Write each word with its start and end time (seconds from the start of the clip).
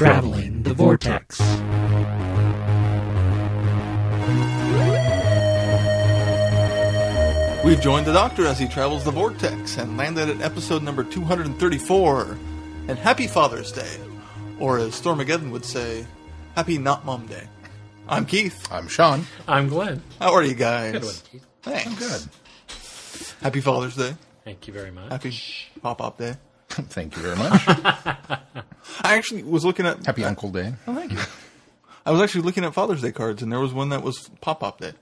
Traveling 0.00 0.62
the 0.62 0.72
Vortex. 0.72 1.38
We've 7.62 7.82
joined 7.82 8.06
the 8.06 8.14
Doctor 8.14 8.46
as 8.46 8.58
he 8.58 8.66
travels 8.66 9.04
the 9.04 9.10
vortex 9.10 9.76
and 9.76 9.98
landed 9.98 10.30
at 10.30 10.40
episode 10.40 10.82
number 10.82 11.04
234. 11.04 12.38
And 12.88 12.98
happy 12.98 13.26
Father's 13.26 13.72
Day. 13.72 13.94
Or 14.58 14.78
as 14.78 14.98
Stormageddon 14.98 15.50
would 15.50 15.66
say, 15.66 16.06
happy 16.56 16.78
Not 16.78 17.04
Mom 17.04 17.26
Day. 17.26 17.46
I'm 18.08 18.24
Keith. 18.24 18.66
I'm 18.72 18.88
Sean. 18.88 19.26
I'm 19.46 19.68
Glenn. 19.68 20.02
How 20.18 20.32
are 20.32 20.42
you 20.42 20.54
guys? 20.54 20.92
Good 20.92 21.04
one, 21.04 21.14
Keith. 21.30 21.46
Thanks. 21.60 22.24
Good. 22.24 23.42
Happy 23.42 23.60
Father's 23.60 23.96
Day. 23.96 24.14
Thank 24.46 24.66
you 24.66 24.72
very 24.72 24.92
much. 24.92 25.10
Happy 25.10 25.38
Pop 25.82 26.00
Up 26.00 26.16
Day. 26.16 26.36
Thank 26.88 27.16
you 27.16 27.22
very 27.22 27.36
much. 27.36 27.62
I 29.02 29.16
actually 29.16 29.42
was 29.42 29.64
looking 29.64 29.86
at. 29.86 30.04
Happy 30.04 30.24
Uncle 30.24 30.50
Day. 30.50 30.74
Oh, 30.86 30.94
thank 30.94 31.12
you. 31.12 31.18
I 32.04 32.10
was 32.10 32.20
actually 32.20 32.42
looking 32.42 32.64
at 32.64 32.74
Father's 32.74 33.02
Day 33.02 33.12
cards, 33.12 33.42
and 33.42 33.52
there 33.52 33.60
was 33.60 33.72
one 33.72 33.90
that 33.90 34.02
was 34.02 34.28
Pop 34.40 34.60
Pop 34.60 34.80
Day. 34.80 34.92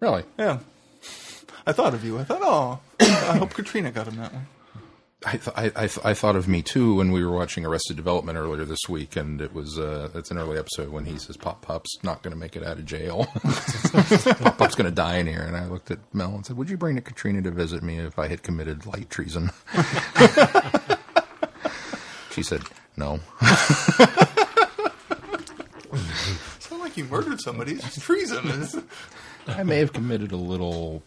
Really? 0.00 0.24
Yeah. 0.38 0.58
I 1.66 1.72
thought 1.72 1.94
of 1.94 2.04
you. 2.04 2.18
I 2.18 2.24
thought, 2.24 2.40
oh, 2.42 2.80
I 3.00 3.36
hope 3.38 3.54
Katrina 3.54 3.90
got 3.90 4.08
him 4.08 4.16
that 4.16 4.32
one. 4.32 4.46
I, 5.26 5.32
th- 5.32 5.56
I, 5.56 5.64
I, 5.74 5.86
th- 5.88 5.98
I 6.04 6.14
thought 6.14 6.36
of 6.36 6.46
me 6.46 6.62
too 6.62 6.94
when 6.94 7.10
we 7.10 7.24
were 7.24 7.32
watching 7.32 7.66
Arrested 7.66 7.96
Development 7.96 8.38
earlier 8.38 8.64
this 8.64 8.88
week, 8.88 9.16
and 9.16 9.40
it 9.40 9.52
was 9.52 9.76
uh, 9.76 10.10
it's 10.14 10.30
an 10.30 10.38
early 10.38 10.56
episode 10.58 10.90
when 10.90 11.06
he 11.06 11.18
says 11.18 11.36
Pop 11.36 11.60
Pop's 11.60 11.98
not 12.04 12.22
going 12.22 12.32
to 12.32 12.38
make 12.38 12.54
it 12.54 12.64
out 12.64 12.78
of 12.78 12.86
jail. 12.86 13.24
Pop 13.42 14.58
Pop's 14.58 14.76
going 14.76 14.88
to 14.88 14.94
die 14.94 15.16
in 15.16 15.26
here. 15.26 15.42
And 15.42 15.56
I 15.56 15.66
looked 15.66 15.90
at 15.90 15.98
Mel 16.14 16.36
and 16.36 16.46
said, 16.46 16.56
"Would 16.56 16.70
you 16.70 16.76
bring 16.76 16.94
to 16.94 17.02
Katrina 17.02 17.42
to 17.42 17.50
visit 17.50 17.82
me 17.82 17.98
if 17.98 18.16
I 18.16 18.28
had 18.28 18.44
committed 18.44 18.86
light 18.86 19.10
treason?" 19.10 19.50
She 22.38 22.42
said, 22.44 22.62
"No." 22.96 23.20
Sound 26.60 26.82
like 26.82 26.96
you 26.96 27.04
murdered 27.04 27.40
somebody. 27.40 27.72
It's 27.72 28.00
treason. 28.00 28.84
I 29.48 29.62
may 29.64 29.78
have 29.78 29.92
committed 29.92 30.32
a 30.32 30.36
little 30.36 31.02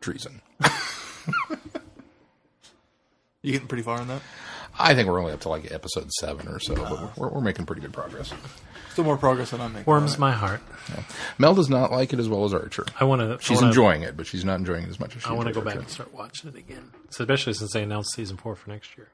treason. 0.00 0.40
you 3.42 3.52
getting 3.52 3.68
pretty 3.68 3.82
far 3.82 4.00
in 4.00 4.08
that? 4.08 4.22
I 4.78 4.94
think 4.94 5.08
we're 5.08 5.18
only 5.20 5.32
up 5.32 5.40
to 5.40 5.48
like 5.48 5.70
episode 5.72 6.10
seven 6.12 6.48
or 6.48 6.60
so, 6.60 6.76
but 6.76 7.18
we're, 7.18 7.28
we're 7.28 7.40
making 7.40 7.66
pretty 7.66 7.82
good 7.82 7.92
progress. 7.92 8.32
Still 8.92 9.04
more 9.04 9.16
progress 9.16 9.50
than 9.50 9.60
I'm 9.60 9.72
making. 9.72 9.86
Warms 9.86 10.14
All 10.14 10.20
my 10.20 10.32
heart. 10.32 10.60
Mel 11.36 11.54
does 11.54 11.68
not 11.68 11.90
like 11.90 12.12
it 12.12 12.20
as 12.20 12.28
well 12.28 12.44
as 12.44 12.54
Archer. 12.54 12.86
I 12.98 13.04
want 13.04 13.20
to. 13.20 13.38
She's 13.44 13.60
enjoying 13.60 14.02
it, 14.02 14.16
but 14.16 14.26
she's 14.26 14.44
not 14.44 14.58
enjoying 14.58 14.84
it 14.84 14.88
as 14.88 15.00
much 15.00 15.16
as 15.16 15.22
she 15.22 15.28
I 15.28 15.32
want 15.32 15.46
to 15.46 15.48
enjoyed 15.48 15.64
go 15.64 15.70
back 15.70 15.78
and 15.80 15.88
start 15.90 16.14
watching 16.14 16.48
it 16.50 16.56
again, 16.56 16.92
so 17.10 17.24
especially 17.24 17.54
since 17.54 17.72
they 17.72 17.82
announced 17.82 18.14
season 18.14 18.36
four 18.36 18.54
for 18.54 18.70
next 18.70 18.96
year. 18.96 19.08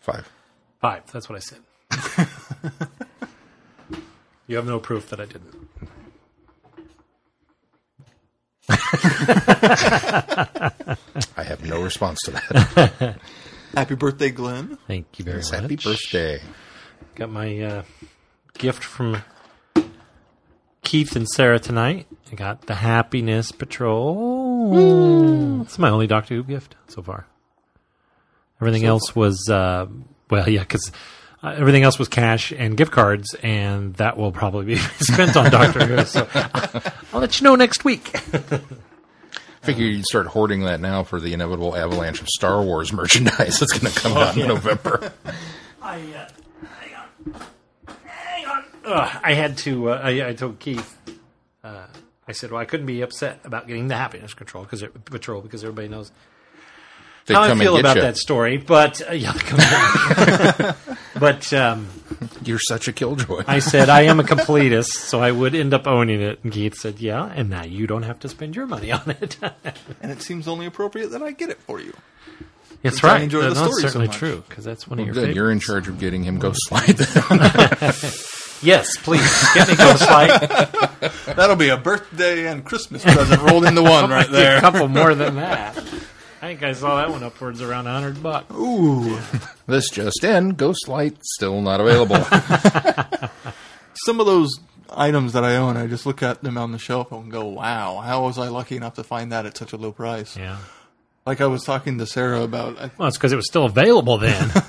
Five. 0.00 0.28
Five. 0.80 1.10
That's 1.12 1.28
what 1.28 1.36
I 1.36 1.40
said. 1.40 1.60
you 4.46 4.56
have 4.56 4.66
no 4.66 4.78
proof 4.80 5.08
that 5.10 5.20
I 5.20 5.26
didn't. 5.26 5.54
I 11.36 11.42
have 11.44 11.64
no 11.64 11.82
response 11.82 12.18
to 12.24 12.30
that. 12.32 13.18
Happy 13.74 13.94
birthday, 13.94 14.30
Glenn. 14.30 14.78
Thank 14.86 15.18
you 15.18 15.24
very 15.24 15.38
Yes, 15.38 15.52
much. 15.52 15.60
happy 15.62 15.76
birthday. 15.76 16.40
Got 17.14 17.30
my 17.30 17.60
uh, 17.60 17.82
gift 18.58 18.82
from 18.82 19.22
Keith 20.82 21.14
and 21.14 21.28
Sarah 21.28 21.60
tonight. 21.60 22.06
I 22.32 22.34
got 22.34 22.62
the 22.66 22.74
Happiness 22.76 23.52
Patrol. 23.52 24.72
It's 25.62 25.78
my 25.78 25.88
only 25.90 26.06
Doctor 26.08 26.34
Who 26.34 26.42
gift 26.42 26.74
so 26.88 27.02
far. 27.02 27.26
Everything 28.60 28.84
else 28.84 29.14
was, 29.14 29.48
uh, 29.48 29.86
well, 30.30 30.48
yeah, 30.48 30.60
because 30.60 30.90
uh, 31.42 31.54
everything 31.56 31.82
else 31.82 31.98
was 31.98 32.08
cash 32.08 32.52
and 32.52 32.76
gift 32.76 32.92
cards, 32.92 33.34
and 33.42 33.94
that 33.94 34.16
will 34.16 34.32
probably 34.32 34.66
be 34.66 34.76
spent 35.00 35.36
on 35.36 35.50
Doctor 35.50 35.86
Who. 35.86 36.04
So 36.04 36.28
I'll 37.12 37.20
let 37.20 37.40
you 37.40 37.44
know 37.44 37.56
next 37.56 37.84
week. 37.84 38.16
Figure 39.62 39.84
you'd 39.84 40.06
start 40.06 40.26
hoarding 40.26 40.60
that 40.62 40.80
now 40.80 41.02
for 41.02 41.20
the 41.20 41.34
inevitable 41.34 41.76
avalanche 41.76 42.22
of 42.22 42.28
Star 42.28 42.62
Wars 42.62 42.94
merchandise 42.94 43.58
that's 43.58 43.78
going 43.78 43.92
to 43.92 44.00
come 44.00 44.16
out 44.16 44.36
in 44.36 44.48
November. 44.48 45.12
I, 45.82 45.98
uh, 45.98 46.28
hang 46.66 46.94
on. 46.94 47.46
Hang 48.06 48.46
on. 48.46 48.64
Ugh, 48.86 49.20
I 49.22 49.34
had 49.34 49.58
to, 49.58 49.90
uh, 49.90 50.00
I, 50.02 50.28
I 50.28 50.32
told 50.32 50.58
Keith, 50.60 50.96
uh, 51.62 51.86
I 52.26 52.32
said, 52.32 52.52
well, 52.52 52.60
I 52.60 52.64
couldn't 52.64 52.86
be 52.86 53.02
upset 53.02 53.40
about 53.44 53.66
getting 53.66 53.88
the 53.88 53.96
happiness 53.96 54.32
control 54.32 54.64
because 54.64 54.82
patrol 55.04 55.42
because 55.42 55.62
everybody 55.62 55.88
knows 55.88 56.10
They 57.26 57.34
how 57.34 57.42
I 57.42 57.48
come 57.48 57.58
feel 57.58 57.76
about 57.76 57.96
you. 57.96 58.02
that 58.02 58.16
story. 58.16 58.56
But 58.56 59.02
uh, 59.08 59.12
yeah, 59.12 59.32
come 59.34 60.74
but 61.20 61.52
um, 61.52 61.86
You're 62.44 62.58
such 62.58 62.88
a 62.88 62.92
killjoy. 62.92 63.44
I 63.46 63.58
said 63.60 63.88
I 63.88 64.02
am 64.02 64.18
a 64.20 64.22
completist, 64.24 64.86
so 64.88 65.20
I 65.20 65.30
would 65.30 65.54
end 65.54 65.72
up 65.74 65.86
owning 65.86 66.20
it. 66.20 66.40
And 66.42 66.52
Keith 66.52 66.74
said, 66.76 66.98
yeah, 67.00 67.30
and 67.34 67.48
now 67.50 67.62
you 67.64 67.86
don't 67.86 68.02
have 68.04 68.18
to 68.20 68.28
spend 68.28 68.56
your 68.56 68.66
money 68.66 68.90
on 68.90 69.02
it. 69.20 69.36
And 70.02 70.10
it 70.10 70.22
seems 70.22 70.48
only 70.48 70.66
appropriate 70.66 71.10
that 71.10 71.22
I 71.22 71.30
get 71.32 71.50
it 71.50 71.58
for 71.60 71.78
you. 71.80 71.92
That's 72.82 72.96
Since 72.96 73.04
I 73.04 73.12
right. 73.14 73.22
enjoy 73.22 73.42
the 73.42 73.48
That's 73.50 73.58
story 73.60 73.72
so 73.82 73.88
certainly 73.88 74.06
much. 74.08 74.16
true 74.16 74.42
because 74.48 74.64
that's 74.64 74.88
one 74.88 74.98
of 74.98 75.04
your 75.04 75.12
Good. 75.14 75.20
favorites. 75.20 75.36
You're 75.36 75.50
in 75.52 75.60
charge 75.60 75.88
of 75.88 75.98
getting 76.00 76.22
him 76.24 76.38
Ghost 76.38 76.72
Light. 76.72 76.98
Yes, 78.62 78.96
please 78.98 79.44
get 79.54 79.68
me 79.68 79.76
Ghost 79.76 80.02
Light. 80.02 80.28
That'll 81.34 81.56
be 81.56 81.70
a 81.70 81.76
birthday 81.78 82.46
and 82.46 82.62
Christmas 82.64 83.02
present 83.02 83.40
rolled 83.42 83.64
into 83.64 83.82
one 83.82 84.10
right 84.10 84.30
there. 84.30 84.58
a 84.58 84.60
couple 84.60 84.86
more 84.88 85.14
than 85.14 85.36
that. 85.36 85.82
I 86.42 86.46
think 86.46 86.62
I 86.62 86.72
saw 86.72 86.96
that 86.96 87.10
one 87.10 87.22
upwards 87.22 87.60
around 87.60 87.86
a 87.86 87.92
hundred 87.92 88.22
bucks. 88.22 88.54
Ooh. 88.54 89.18
this 89.66 89.90
just 89.90 90.24
in: 90.24 90.50
Ghost 90.50 90.88
Light 90.88 91.16
still 91.22 91.60
not 91.60 91.80
available. 91.80 92.16
Some 94.06 94.20
of 94.20 94.26
those 94.26 94.58
items 94.90 95.34
that 95.34 95.44
I 95.44 95.56
own, 95.56 95.76
I 95.76 95.86
just 95.86 96.06
look 96.06 96.22
at 96.22 96.42
them 96.42 96.56
on 96.56 96.72
the 96.72 96.78
shelf 96.78 97.12
and 97.12 97.30
go, 97.30 97.44
wow, 97.46 97.98
how 97.98 98.24
was 98.24 98.38
I 98.38 98.48
lucky 98.48 98.76
enough 98.76 98.94
to 98.94 99.04
find 99.04 99.32
that 99.32 99.44
at 99.46 99.56
such 99.56 99.72
a 99.72 99.76
low 99.76 99.92
price? 99.92 100.36
Yeah. 100.36 100.56
Like 101.26 101.40
I 101.42 101.46
was 101.46 101.62
talking 101.64 101.98
to 101.98 102.06
Sarah 102.06 102.42
about, 102.42 102.78
I- 102.78 102.90
Well, 102.96 103.08
it's 103.08 103.18
because 103.18 103.32
it 103.32 103.36
was 103.36 103.46
still 103.46 103.64
available 103.66 104.18
then. 104.18 104.50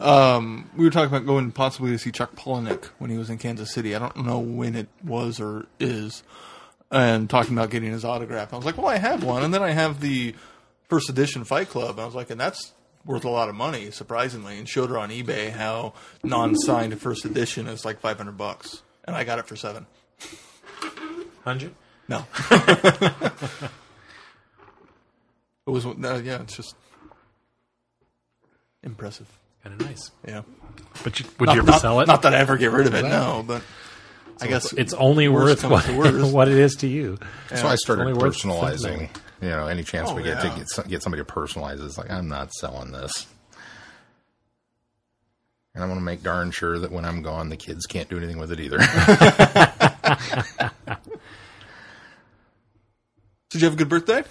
Um, 0.00 0.70
we 0.76 0.84
were 0.84 0.90
talking 0.92 1.08
about 1.12 1.26
going 1.26 1.50
possibly 1.50 1.90
to 1.90 1.98
see 1.98 2.12
Chuck 2.12 2.36
Palahniuk 2.36 2.84
when 2.98 3.10
he 3.10 3.18
was 3.18 3.30
in 3.30 3.38
Kansas 3.38 3.72
City. 3.72 3.96
I 3.96 3.98
don't 3.98 4.16
know 4.24 4.38
when 4.38 4.76
it 4.76 4.86
was 5.02 5.40
or 5.40 5.66
is. 5.80 6.22
And 6.92 7.28
talking 7.28 7.54
about 7.54 7.70
getting 7.70 7.90
his 7.90 8.04
autograph. 8.04 8.52
I 8.54 8.56
was 8.56 8.64
like, 8.64 8.78
well, 8.78 8.86
I 8.86 8.98
have 8.98 9.24
one. 9.24 9.42
And 9.42 9.52
then 9.52 9.60
I 9.60 9.72
have 9.72 10.00
the 10.00 10.36
first 10.88 11.08
edition 11.08 11.44
Fight 11.44 11.68
Club. 11.68 11.98
I 11.98 12.04
was 12.04 12.14
like, 12.14 12.30
and 12.30 12.40
that's 12.40 12.72
worth 13.04 13.24
a 13.24 13.30
lot 13.30 13.48
of 13.48 13.54
money, 13.54 13.90
surprisingly. 13.90 14.58
And 14.58 14.68
showed 14.68 14.90
her 14.90 14.98
on 14.98 15.10
eBay 15.10 15.50
how 15.50 15.94
non-signed 16.22 16.98
first 17.00 17.24
edition 17.24 17.66
is 17.66 17.84
like 17.84 18.00
500 18.00 18.36
bucks. 18.36 18.82
And 19.04 19.14
I 19.16 19.24
got 19.24 19.38
it 19.38 19.46
for 19.46 19.56
seven. 19.56 19.86
Hundred. 21.44 21.74
No. 22.08 22.24
it 22.50 23.70
was, 25.66 25.86
uh, 25.86 26.20
yeah, 26.24 26.42
it's 26.42 26.56
just 26.56 26.74
impressive. 28.82 29.26
Kind 29.62 29.80
of 29.80 29.86
nice. 29.86 30.10
Yeah. 30.26 30.42
But 31.04 31.20
you, 31.20 31.26
would 31.38 31.46
Not, 31.46 31.54
you 31.54 31.62
ever 31.62 31.70
not- 31.70 31.80
sell 31.80 32.00
it? 32.00 32.06
Not 32.06 32.22
that 32.22 32.34
I 32.34 32.38
ever 32.38 32.56
get 32.56 32.70
rid 32.72 32.86
of 32.86 32.94
it, 32.94 33.02
no, 33.02 33.44
but 33.46 33.62
I 34.40 34.46
guess 34.46 34.72
it's 34.72 34.92
only 34.94 35.28
worth 35.28 35.64
what, 35.64 35.84
to 35.84 36.26
what 36.32 36.48
it 36.48 36.58
is 36.58 36.76
to 36.76 36.86
you. 36.86 37.18
so 37.54 37.66
I 37.66 37.76
started 37.76 38.02
only 38.02 38.14
worth 38.14 38.36
personalizing. 38.36 39.08
Something. 39.40 39.48
You 39.48 39.56
know, 39.56 39.66
any 39.66 39.82
chance 39.82 40.10
Oh, 40.10 40.14
we 40.14 40.22
get 40.22 40.42
yeah. 40.44 40.50
to 40.54 40.64
get 40.78 40.88
get 40.88 41.02
somebody 41.02 41.22
to 41.22 41.30
personalize 41.32 41.84
it's 41.84 41.98
like 41.98 42.10
I'm 42.10 42.28
not 42.28 42.52
selling 42.52 42.92
this. 42.92 43.26
And 45.74 45.84
I 45.84 45.86
want 45.86 45.98
to 45.98 46.04
make 46.04 46.22
darn 46.22 46.50
sure 46.50 46.78
that 46.80 46.90
when 46.90 47.04
I'm 47.04 47.22
gone, 47.22 47.50
the 47.50 47.56
kids 47.56 47.86
can't 47.86 48.08
do 48.08 48.16
anything 48.16 48.38
with 48.38 48.50
it 48.50 48.58
either. 48.58 48.78
Did 53.50 53.62
you 53.62 53.66
have 53.66 53.74
a 53.74 53.76
good 53.76 53.88
birthday? 53.88 54.24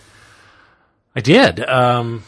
I 1.16 1.22
did. 1.22 1.60
Um, 1.68 2.24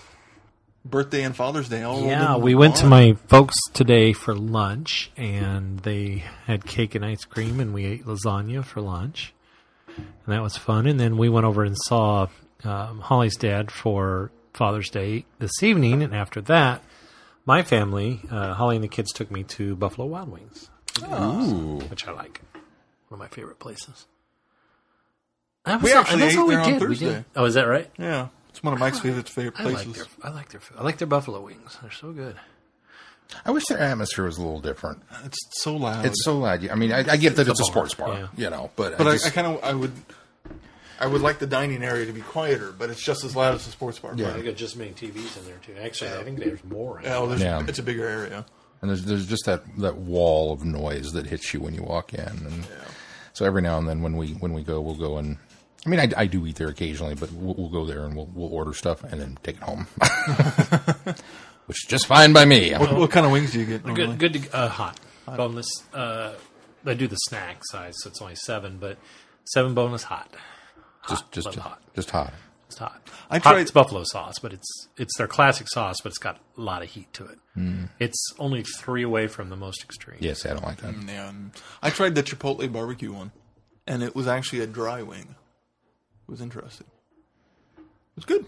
Birthday 0.85 1.23
and 1.23 1.35
Father's 1.35 1.69
Day 1.69 1.83
all 1.83 1.97
rolled 1.97 2.07
yeah, 2.07 2.37
we 2.37 2.55
went 2.55 2.77
to 2.77 2.87
my 2.87 3.13
folks 3.27 3.55
today 3.73 4.13
for 4.13 4.33
lunch, 4.33 5.11
and 5.17 5.79
they 5.81 6.23
had 6.45 6.65
cake 6.65 6.95
and 6.95 7.05
ice 7.05 7.25
cream, 7.25 7.59
and 7.59 7.73
we 7.73 7.85
ate 7.85 8.05
lasagna 8.05 8.63
for 8.65 8.81
lunch, 8.81 9.33
and 9.97 10.07
that 10.27 10.41
was 10.41 10.57
fun. 10.57 10.87
And 10.87 10.99
then 10.99 11.17
we 11.17 11.29
went 11.29 11.45
over 11.45 11.63
and 11.63 11.75
saw 11.77 12.27
um, 12.63 12.99
Holly's 12.99 13.35
dad 13.37 13.71
for 13.71 14.31
Father's 14.53 14.89
Day 14.89 15.25
this 15.39 15.63
evening, 15.63 16.01
and 16.03 16.13
after 16.15 16.41
that, 16.41 16.83
my 17.45 17.63
family, 17.63 18.21
uh, 18.29 18.53
Holly 18.53 18.75
and 18.75 18.83
the 18.83 18.87
kids, 18.89 19.11
took 19.11 19.31
me 19.31 19.43
to 19.43 19.75
Buffalo 19.75 20.07
Wild 20.07 20.29
Wings, 20.29 20.69
Ooh, 21.03 21.79
which 21.89 22.07
I 22.07 22.11
like. 22.11 22.41
One 23.07 23.19
of 23.19 23.19
my 23.19 23.27
favorite 23.27 23.59
places. 23.59 24.05
That 25.65 25.81
We 25.81 25.89
was- 25.89 25.93
actually 25.93 26.19
that's 26.21 26.33
ate 26.33 26.39
all 26.39 26.47
we 26.47 26.55
there 26.55 26.63
on 26.63 26.71
did. 26.73 26.79
Thursday. 26.81 27.25
Oh, 27.35 27.45
is 27.45 27.53
that 27.55 27.63
right? 27.67 27.89
Yeah, 27.97 28.27
it's 28.49 28.61
one 28.63 28.73
of 28.73 28.79
Mike's 28.79 28.99
favorite 28.99 29.27
favorite 29.29 29.59
I 29.59 29.63
like 29.63 29.73
places. 29.85 29.95
their 29.95 30.05
I 30.23 30.33
like 30.33 30.49
their. 30.49 30.61
I 30.77 30.83
like 30.83 30.97
their 30.97 31.07
buffalo 31.07 31.41
wings. 31.41 31.77
They're 31.81 31.91
so 31.91 32.11
good. 32.11 32.35
I 33.45 33.51
wish 33.51 33.65
their 33.67 33.77
atmosphere 33.77 34.25
was 34.25 34.37
a 34.39 34.41
little 34.41 34.59
different. 34.59 35.03
It's 35.23 35.37
so 35.61 35.75
loud. 35.75 36.03
It's 36.05 36.23
so 36.25 36.39
loud. 36.39 36.67
I 36.67 36.73
mean, 36.75 36.91
I, 36.91 36.99
I 37.11 37.17
get 37.17 37.35
that 37.35 37.47
it's 37.47 37.59
a 37.59 37.63
sports 37.63 37.93
bar, 37.93 38.09
yeah. 38.13 38.27
you 38.35 38.49
know, 38.49 38.71
but, 38.75 38.97
but 38.97 39.05
I 39.05 39.11
I, 39.11 39.13
just, 39.13 39.27
I 39.27 39.29
kind 39.29 39.45
of 39.47 39.63
I 39.63 39.73
would 39.73 39.91
I 40.99 41.07
would 41.07 41.21
like 41.21 41.39
the 41.39 41.47
dining 41.47 41.81
area 41.83 42.05
to 42.05 42.11
be 42.11 42.21
quieter, 42.21 42.73
but 42.77 42.89
it's 42.89 43.03
just 43.03 43.23
as 43.23 43.35
loud 43.35 43.55
as 43.55 43.65
the 43.65 43.71
sports 43.71 43.99
bar. 43.99 44.13
Yeah. 44.15 44.31
They 44.31 44.41
got 44.43 44.55
just 44.55 44.73
as 44.73 44.79
many 44.79 44.91
TVs 44.91 45.37
in 45.37 45.45
there 45.45 45.57
too. 45.65 45.75
Actually, 45.81 46.11
I 46.11 46.23
think 46.23 46.39
there's 46.39 46.63
more. 46.65 46.99
in 46.99 47.05
Yeah, 47.05 47.19
well, 47.19 47.27
there's, 47.27 47.41
Yeah. 47.41 47.63
it's 47.67 47.79
a 47.79 47.83
bigger 47.83 48.05
area. 48.05 48.45
and 48.81 48.89
there's 48.89 49.03
there's 49.05 49.25
just 49.27 49.45
that 49.45 49.63
that 49.77 49.95
wall 49.97 50.51
of 50.51 50.63
noise 50.65 51.11
that 51.13 51.25
hits 51.27 51.53
you 51.53 51.61
when 51.61 51.73
you 51.73 51.83
walk 51.83 52.13
in, 52.13 52.19
and 52.27 52.67
so 53.33 53.45
every 53.45 53.61
now 53.61 53.77
and 53.77 53.87
then 53.87 54.01
when 54.01 54.17
we 54.17 54.31
when 54.33 54.53
we 54.53 54.61
go, 54.63 54.81
we'll 54.81 54.95
go 54.95 55.17
and. 55.17 55.37
I 55.85 55.89
mean, 55.89 56.01
I, 56.01 56.09
I 56.17 56.25
do 56.25 56.45
eat 56.45 56.57
there 56.57 56.67
occasionally, 56.67 57.15
but 57.15 57.31
we'll, 57.31 57.55
we'll 57.55 57.69
go 57.69 57.85
there 57.85 58.03
and 58.03 58.13
we'll 58.13 58.29
we'll 58.33 58.53
order 58.53 58.73
stuff 58.73 59.01
and 59.05 59.21
then 59.21 59.37
take 59.43 59.55
it 59.55 59.63
home, 59.63 59.87
which 61.65 61.83
is 61.83 61.87
just 61.87 62.05
fine 62.05 62.33
by 62.33 62.43
me. 62.43 62.73
What, 62.73 62.93
what 62.95 63.11
kind 63.11 63.25
of 63.25 63.31
wings 63.31 63.53
do 63.53 63.59
you 63.61 63.65
get? 63.65 63.85
Normally? 63.85 64.17
Good, 64.17 64.33
good, 64.33 64.43
to, 64.43 64.55
uh, 64.57 64.67
hot, 64.67 64.99
boneless. 65.25 65.69
Uh, 65.93 66.33
I 66.85 66.93
do 66.95 67.07
the 67.07 67.15
snack 67.15 67.61
size, 67.63 67.95
so 67.99 68.09
it's 68.09 68.21
only 68.21 68.35
seven, 68.35 68.77
but 68.77 68.97
seven 69.45 69.73
boneless 69.73 70.03
hot. 70.03 70.29
Just 71.09 71.23
Hot, 71.23 71.31
just 71.31 71.47
just 71.53 71.57
hot. 71.59 71.81
just 71.95 72.09
hot. 72.11 72.33
It's 72.67 72.77
hot. 72.77 73.01
I 73.31 73.35
Hot, 73.39 73.43
tried- 73.53 73.61
It's 73.61 73.71
buffalo 73.71 74.03
sauce, 74.05 74.35
but 74.39 74.53
it's 74.53 74.87
it's 74.97 75.17
their 75.17 75.27
classic 75.27 75.67
sauce, 75.69 75.97
but 76.03 76.09
it's 76.09 76.19
got 76.19 76.39
a 76.57 76.61
lot 76.61 76.83
of 76.83 76.89
heat 76.89 77.11
to 77.13 77.25
it. 77.25 77.39
Mm. 77.57 77.89
It's 77.99 78.23
only 78.37 78.63
three 78.63 79.01
away 79.03 79.27
from 79.27 79.49
the 79.49 79.55
most 79.55 79.83
extreme. 79.83 80.17
Yes, 80.21 80.45
I 80.45 80.49
don't 80.49 80.63
like 80.63 80.77
that. 80.77 80.93
Mm, 80.93 81.07
yeah, 81.07 81.31
I 81.81 81.89
tried 81.89 82.13
the 82.15 82.21
Chipotle 82.23 82.71
barbecue 82.71 83.11
one, 83.11 83.31
and 83.87 84.03
it 84.03 84.15
was 84.15 84.27
actually 84.27 84.61
a 84.61 84.67
dry 84.67 85.01
wing. 85.01 85.35
It 86.27 86.31
was 86.31 86.41
interesting. 86.41 86.87
It 87.77 87.83
was 88.15 88.25
good. 88.25 88.45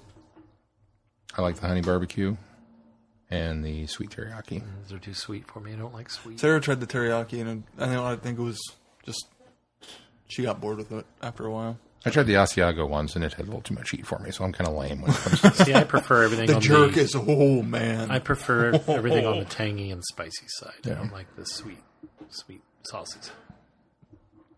I 1.36 1.42
like 1.42 1.56
the 1.56 1.68
honey 1.68 1.81
barbecue 1.81 2.36
and 3.31 3.64
the 3.66 3.88
sweet 3.88 4.10
teriyaki. 4.12 4.62
Mm, 4.62 4.66
those 4.84 4.94
are 4.94 5.00
too 5.00 5.14
sweet 5.16 5.48
for 5.50 5.62
me. 5.62 5.74
I 5.74 5.78
don't 5.78 5.94
like 5.94 6.10
sweet. 6.12 6.40
Sarah 6.40 6.62
tried 6.62 6.80
the 6.80 6.88
teriyaki, 6.88 7.42
and 7.42 7.64
I 7.80 8.12
I 8.14 8.16
think 8.18 8.38
it 8.38 8.44
was 8.44 8.60
just 9.04 9.25
she 10.28 10.44
got 10.44 10.62
bored 10.62 10.78
with 10.78 10.92
it 10.92 11.06
after 11.24 11.46
a 11.46 11.52
while. 11.52 11.80
I 12.06 12.09
tried 12.09 12.24
the 12.24 12.33
Asiago 12.33 12.89
once 12.89 13.15
and 13.15 13.24
it 13.24 13.33
had 13.33 13.44
a 13.44 13.48
little 13.48 13.62
too 13.62 13.75
much 13.75 13.92
heat 13.92 14.07
for 14.07 14.18
me, 14.19 14.31
so 14.31 14.44
I'm 14.44 14.51
kind 14.53 14.68
of 14.68 14.75
lame 14.75 15.01
when 15.01 15.12
it 15.12 15.18
comes 15.18 15.42
to 15.42 15.51
See, 15.65 15.74
I 15.75 15.83
prefer 15.83 16.24
everything 16.24 16.48
The 16.48 16.56
on 16.56 16.62
jerk 16.62 16.94
the. 16.94 17.01
is 17.01 17.15
oh 17.15 17.62
man. 17.62 18.09
I 18.09 18.18
prefer 18.19 18.74
everything 18.88 19.25
on 19.25 19.39
the 19.39 19.45
tangy 19.50 19.92
and 19.92 20.03
spicy 20.03 20.45
side. 20.48 20.74
I 20.86 20.89
don't 20.89 21.13
like 21.13 21.36
the 21.36 21.45
sweet, 21.45 21.77
sweet 22.30 22.62
sauces. 22.83 23.31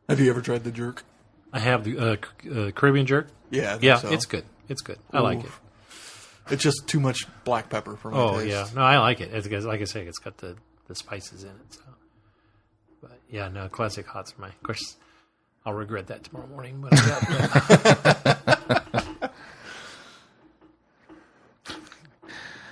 Have 0.08 0.20
you 0.20 0.30
ever 0.30 0.42
tried 0.42 0.64
the 0.64 0.72
jerk? 0.72 1.04
I 1.52 1.60
have 1.60 1.84
the 1.84 1.98
uh, 1.98 2.16
uh, 2.52 2.72
Caribbean 2.72 3.06
jerk. 3.06 3.28
Yeah, 3.52 3.70
I 3.70 3.72
think 3.74 3.84
Yeah, 3.84 3.98
so. 3.98 4.12
it's 4.12 4.26
good. 4.26 4.46
It's 4.70 4.82
good. 4.82 4.98
I 5.12 5.20
like 5.20 5.44
it. 5.44 5.52
It's 6.50 6.64
just 6.64 6.88
too 6.88 7.00
much 7.00 7.26
black 7.44 7.70
pepper 7.70 7.96
for 7.96 8.12
my 8.12 8.18
Oh 8.18 8.40
taste. 8.40 8.48
yeah, 8.50 8.68
no, 8.76 8.82
I 8.82 8.98
like 9.00 9.22
it. 9.22 9.34
It's, 9.34 9.48
like 9.66 9.82
I 9.82 9.86
say, 9.86 10.06
it's 10.06 10.20
got 10.20 10.38
the, 10.38 10.56
the 10.88 10.96
spices 10.96 11.44
in 11.44 11.50
it. 11.50 11.74
So, 11.74 11.82
but 13.02 13.20
yeah, 13.30 13.48
no, 13.50 13.68
classic 13.70 14.08
hots 14.08 14.32
for 14.32 14.42
my. 14.42 14.48
Of 14.50 14.64
course, 14.64 14.98
I'll 15.66 15.74
regret 15.74 16.08
that 16.08 16.24
tomorrow 16.26 16.48
morning. 16.48 16.82
But 16.82 16.94
I 16.94 17.08
got, 17.08 17.24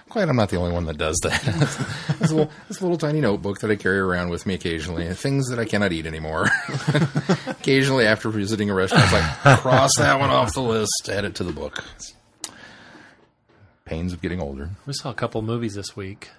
Glad 0.09 0.27
I'm 0.29 0.35
not 0.35 0.49
the 0.49 0.57
only 0.57 0.73
one 0.73 0.85
that 0.85 0.97
does 0.97 1.17
that. 1.23 1.41
this, 2.19 2.31
little, 2.31 2.51
this 2.67 2.81
little 2.81 2.97
tiny 2.97 3.21
notebook 3.21 3.59
that 3.59 3.71
I 3.71 3.75
carry 3.77 3.99
around 3.99 4.29
with 4.29 4.45
me 4.45 4.53
occasionally, 4.55 5.11
things 5.13 5.47
that 5.49 5.59
I 5.59 5.65
cannot 5.65 5.93
eat 5.93 6.05
anymore. 6.05 6.49
occasionally, 7.47 8.05
after 8.05 8.29
visiting 8.29 8.69
a 8.69 8.73
restaurant, 8.73 9.05
it's 9.05 9.13
like 9.45 9.59
cross 9.59 9.91
that 9.97 10.19
one 10.19 10.29
off 10.29 10.53
the 10.53 10.61
list, 10.61 11.09
add 11.09 11.23
it 11.23 11.35
to 11.35 11.45
the 11.45 11.53
book. 11.53 11.83
Pains 13.85 14.11
of 14.11 14.21
getting 14.21 14.41
older. 14.41 14.71
we 14.85 14.93
saw 14.93 15.11
a 15.11 15.13
couple 15.13 15.41
movies 15.41 15.75
this 15.75 15.95
week. 15.95 16.29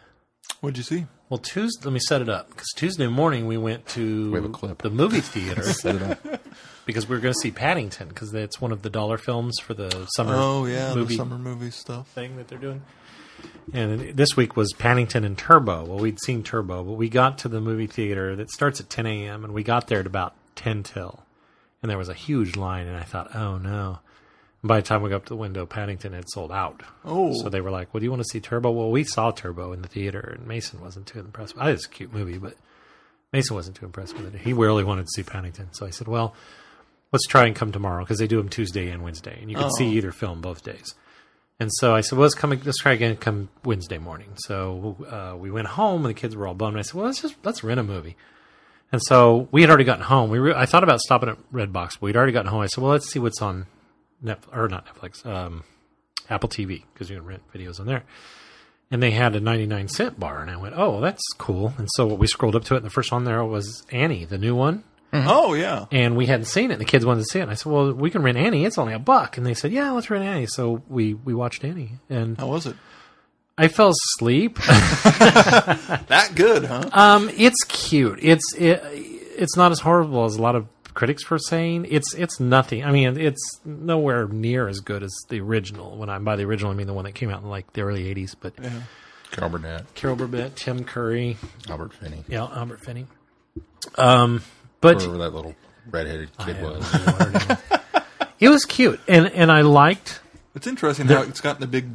What'd 0.60 0.76
you 0.76 0.84
see? 0.84 1.06
Well, 1.28 1.38
Tuesday, 1.38 1.84
let 1.84 1.92
me 1.92 1.98
set 1.98 2.20
it 2.22 2.28
up 2.28 2.50
because 2.50 2.68
Tuesday 2.76 3.06
morning 3.06 3.46
we 3.46 3.56
went 3.56 3.86
to 3.88 4.30
We 4.30 4.36
have 4.36 4.44
a 4.44 4.48
clip. 4.52 4.82
the 4.82 4.90
movie 4.90 5.20
theater 5.20 5.62
Set 5.62 5.96
it 5.96 6.02
up. 6.02 6.41
Because 6.86 7.08
we 7.08 7.16
are 7.16 7.20
going 7.20 7.34
to 7.34 7.40
see 7.40 7.50
Paddington 7.50 8.08
because 8.08 8.32
it's 8.34 8.60
one 8.60 8.72
of 8.72 8.82
the 8.82 8.90
dollar 8.90 9.18
films 9.18 9.58
for 9.60 9.74
the 9.74 10.06
summer 10.16 10.34
Oh 10.36 10.66
yeah, 10.66 10.94
movie 10.94 11.14
the 11.14 11.18
summer 11.18 11.38
movie 11.38 11.70
stuff. 11.70 12.08
thing 12.08 12.36
that 12.36 12.48
they're 12.48 12.58
doing. 12.58 12.82
And 13.72 14.16
this 14.16 14.36
week 14.36 14.56
was 14.56 14.72
Paddington 14.72 15.24
and 15.24 15.36
Turbo. 15.36 15.84
Well, 15.84 15.98
we'd 15.98 16.20
seen 16.22 16.42
Turbo, 16.42 16.84
but 16.84 16.92
we 16.92 17.08
got 17.08 17.38
to 17.38 17.48
the 17.48 17.60
movie 17.60 17.86
theater 17.86 18.36
that 18.36 18.50
starts 18.50 18.80
at 18.80 18.88
10 18.90 19.06
a.m. 19.06 19.44
and 19.44 19.52
we 19.52 19.62
got 19.62 19.88
there 19.88 20.00
at 20.00 20.06
about 20.06 20.34
10 20.56 20.82
till, 20.82 21.22
and 21.80 21.90
there 21.90 21.98
was 21.98 22.08
a 22.08 22.14
huge 22.14 22.56
line. 22.56 22.86
And 22.86 22.96
I 22.96 23.02
thought, 23.02 23.34
oh 23.34 23.58
no. 23.58 23.98
And 24.62 24.68
by 24.68 24.76
the 24.80 24.86
time 24.86 25.02
we 25.02 25.10
got 25.10 25.16
up 25.16 25.24
to 25.24 25.30
the 25.30 25.36
window, 25.36 25.66
Paddington 25.66 26.12
had 26.12 26.28
sold 26.28 26.52
out. 26.52 26.82
Oh. 27.04 27.32
so 27.42 27.48
they 27.48 27.60
were 27.60 27.70
like, 27.72 27.92
"Well, 27.92 27.98
do 28.00 28.04
you 28.04 28.10
want 28.12 28.22
to 28.22 28.28
see 28.28 28.38
Turbo?" 28.40 28.70
Well, 28.70 28.90
we 28.92 29.02
saw 29.02 29.32
Turbo 29.32 29.72
in 29.72 29.82
the 29.82 29.88
theater, 29.88 30.20
and 30.38 30.46
Mason 30.46 30.80
wasn't 30.80 31.06
too 31.06 31.18
impressed. 31.18 31.54
I 31.58 31.64
think 31.66 31.76
it's 31.78 31.86
a 31.86 31.90
cute 31.90 32.12
movie, 32.12 32.38
but 32.38 32.54
Mason 33.32 33.56
wasn't 33.56 33.76
too 33.76 33.86
impressed 33.86 34.16
with 34.16 34.32
it. 34.32 34.40
He 34.40 34.52
really 34.52 34.84
wanted 34.84 35.06
to 35.06 35.10
see 35.16 35.24
Paddington, 35.24 35.72
so 35.72 35.84
I 35.84 35.90
said, 35.90 36.06
"Well, 36.06 36.34
let's 37.12 37.26
try 37.26 37.46
and 37.46 37.54
come 37.54 37.72
tomorrow 37.72 38.04
because 38.04 38.18
they 38.18 38.26
do 38.26 38.38
them 38.38 38.48
Tuesday 38.48 38.90
and 38.90 39.02
Wednesday, 39.02 39.38
and 39.40 39.50
you 39.50 39.56
can 39.56 39.70
see 39.72 39.88
either 39.90 40.12
film 40.12 40.40
both 40.40 40.64
days." 40.64 40.94
And 41.62 41.70
so 41.74 41.94
I 41.94 42.00
said, 42.00 42.18
well, 42.18 42.24
let's 42.24 42.34
come. 42.34 42.50
Let's 42.50 42.78
try 42.78 42.92
again. 42.92 43.16
Come 43.16 43.48
Wednesday 43.64 43.98
morning. 43.98 44.30
So 44.34 44.96
uh, 45.08 45.36
we 45.36 45.48
went 45.50 45.68
home, 45.68 46.04
and 46.04 46.10
the 46.10 46.18
kids 46.18 46.34
were 46.34 46.48
all 46.48 46.54
bummed. 46.54 46.76
I 46.76 46.82
said, 46.82 46.94
well, 46.94 47.06
let's 47.06 47.22
just 47.22 47.36
let's 47.44 47.62
rent 47.62 47.78
a 47.78 47.84
movie. 47.84 48.16
And 48.90 49.00
so 49.00 49.48
we 49.52 49.60
had 49.60 49.70
already 49.70 49.84
gotten 49.84 50.04
home. 50.04 50.28
We 50.28 50.40
re- 50.40 50.54
I 50.56 50.66
thought 50.66 50.82
about 50.82 51.00
stopping 51.00 51.28
at 51.28 51.38
Redbox, 51.52 51.92
but 51.92 52.02
we'd 52.02 52.16
already 52.16 52.32
gotten 52.32 52.50
home. 52.50 52.62
I 52.62 52.66
said, 52.66 52.82
well, 52.82 52.90
let's 52.90 53.08
see 53.08 53.20
what's 53.20 53.40
on 53.40 53.66
Netflix 54.22 54.56
or 54.56 54.68
not 54.68 54.86
Netflix, 54.86 55.24
um, 55.24 55.62
Apple 56.28 56.48
TV 56.48 56.82
because 56.92 57.08
you 57.08 57.16
can 57.16 57.24
rent 57.24 57.42
videos 57.54 57.78
on 57.78 57.86
there. 57.86 58.02
And 58.90 59.02
they 59.02 59.12
had 59.12 59.36
a 59.36 59.40
99 59.40 59.86
cent 59.88 60.18
bar, 60.18 60.42
and 60.42 60.50
I 60.50 60.56
went, 60.56 60.74
oh, 60.76 61.00
that's 61.00 61.22
cool. 61.38 61.72
And 61.78 61.88
so 61.94 62.06
we 62.06 62.26
scrolled 62.26 62.56
up 62.56 62.64
to 62.64 62.74
it, 62.74 62.78
and 62.78 62.86
the 62.86 62.90
first 62.90 63.12
one 63.12 63.24
there 63.24 63.44
was 63.44 63.86
Annie, 63.92 64.24
the 64.24 64.36
new 64.36 64.56
one 64.56 64.82
Oh 65.12 65.54
yeah. 65.54 65.86
and 65.92 66.16
we 66.16 66.26
hadn't 66.26 66.46
seen 66.46 66.70
it. 66.70 66.74
And 66.74 66.80
the 66.80 66.86
kids 66.86 67.04
wanted 67.04 67.20
to 67.20 67.26
see 67.26 67.38
it. 67.38 67.42
And 67.42 67.50
I 67.50 67.54
said, 67.54 67.70
"Well, 67.70 67.92
we 67.92 68.10
can 68.10 68.22
rent 68.22 68.38
Annie. 68.38 68.64
It's 68.64 68.78
only 68.78 68.94
a 68.94 68.98
buck." 68.98 69.36
And 69.36 69.46
they 69.46 69.54
said, 69.54 69.70
"Yeah, 69.72 69.90
let's 69.90 70.08
rent 70.10 70.24
Annie." 70.24 70.46
So 70.46 70.82
we 70.88 71.14
we 71.14 71.34
watched 71.34 71.64
Annie, 71.64 71.92
and 72.08 72.38
How 72.38 72.46
was 72.48 72.66
it? 72.66 72.76
I 73.58 73.68
fell 73.68 73.90
asleep. 73.90 74.58
That 74.64 76.32
good, 76.34 76.64
huh? 76.64 76.88
um, 76.92 77.30
it's 77.36 77.62
cute. 77.64 78.18
It's 78.22 78.54
it, 78.56 78.80
it's 78.84 79.56
not 79.56 79.72
as 79.72 79.80
horrible 79.80 80.24
as 80.24 80.36
a 80.36 80.42
lot 80.42 80.56
of 80.56 80.66
critics 80.94 81.28
were 81.30 81.38
saying. 81.38 81.86
It's 81.90 82.14
it's 82.14 82.40
nothing. 82.40 82.84
I 82.84 82.90
mean, 82.92 83.18
it's 83.18 83.60
nowhere 83.64 84.26
near 84.28 84.68
as 84.68 84.80
good 84.80 85.02
as 85.02 85.12
the 85.28 85.40
original. 85.40 85.96
When 85.96 86.08
I'm 86.10 86.24
by 86.24 86.36
the 86.36 86.44
original, 86.44 86.70
I 86.72 86.74
mean 86.74 86.86
the 86.86 86.92
one 86.94 87.04
that 87.04 87.12
came 87.14 87.30
out 87.30 87.42
in 87.42 87.48
like 87.48 87.72
the 87.74 87.82
early 87.82 88.04
'80s. 88.14 88.34
But 88.38 88.54
yeah. 88.62 88.70
Carol 89.30 89.50
Burnett, 89.50 89.94
Carol 89.94 90.16
Burnett, 90.16 90.56
Tim 90.56 90.84
Curry, 90.84 91.38
Albert 91.68 91.94
Finney, 91.94 92.24
yeah, 92.28 92.44
Albert 92.44 92.84
Finney. 92.84 93.06
Um, 93.96 94.42
but 94.82 95.00
whoever 95.00 95.18
that 95.18 95.34
little 95.34 95.54
redheaded 95.90 96.36
kid 96.38 96.62
was. 96.62 97.56
it 98.40 98.50
was 98.50 98.66
cute, 98.66 99.00
and 99.08 99.28
and 99.32 99.50
I 99.50 99.62
liked 99.62 100.20
It's 100.54 100.66
interesting 100.66 101.06
how 101.06 101.22
it's 101.22 101.40
gotten 101.40 101.62
a 101.62 101.66
big 101.66 101.86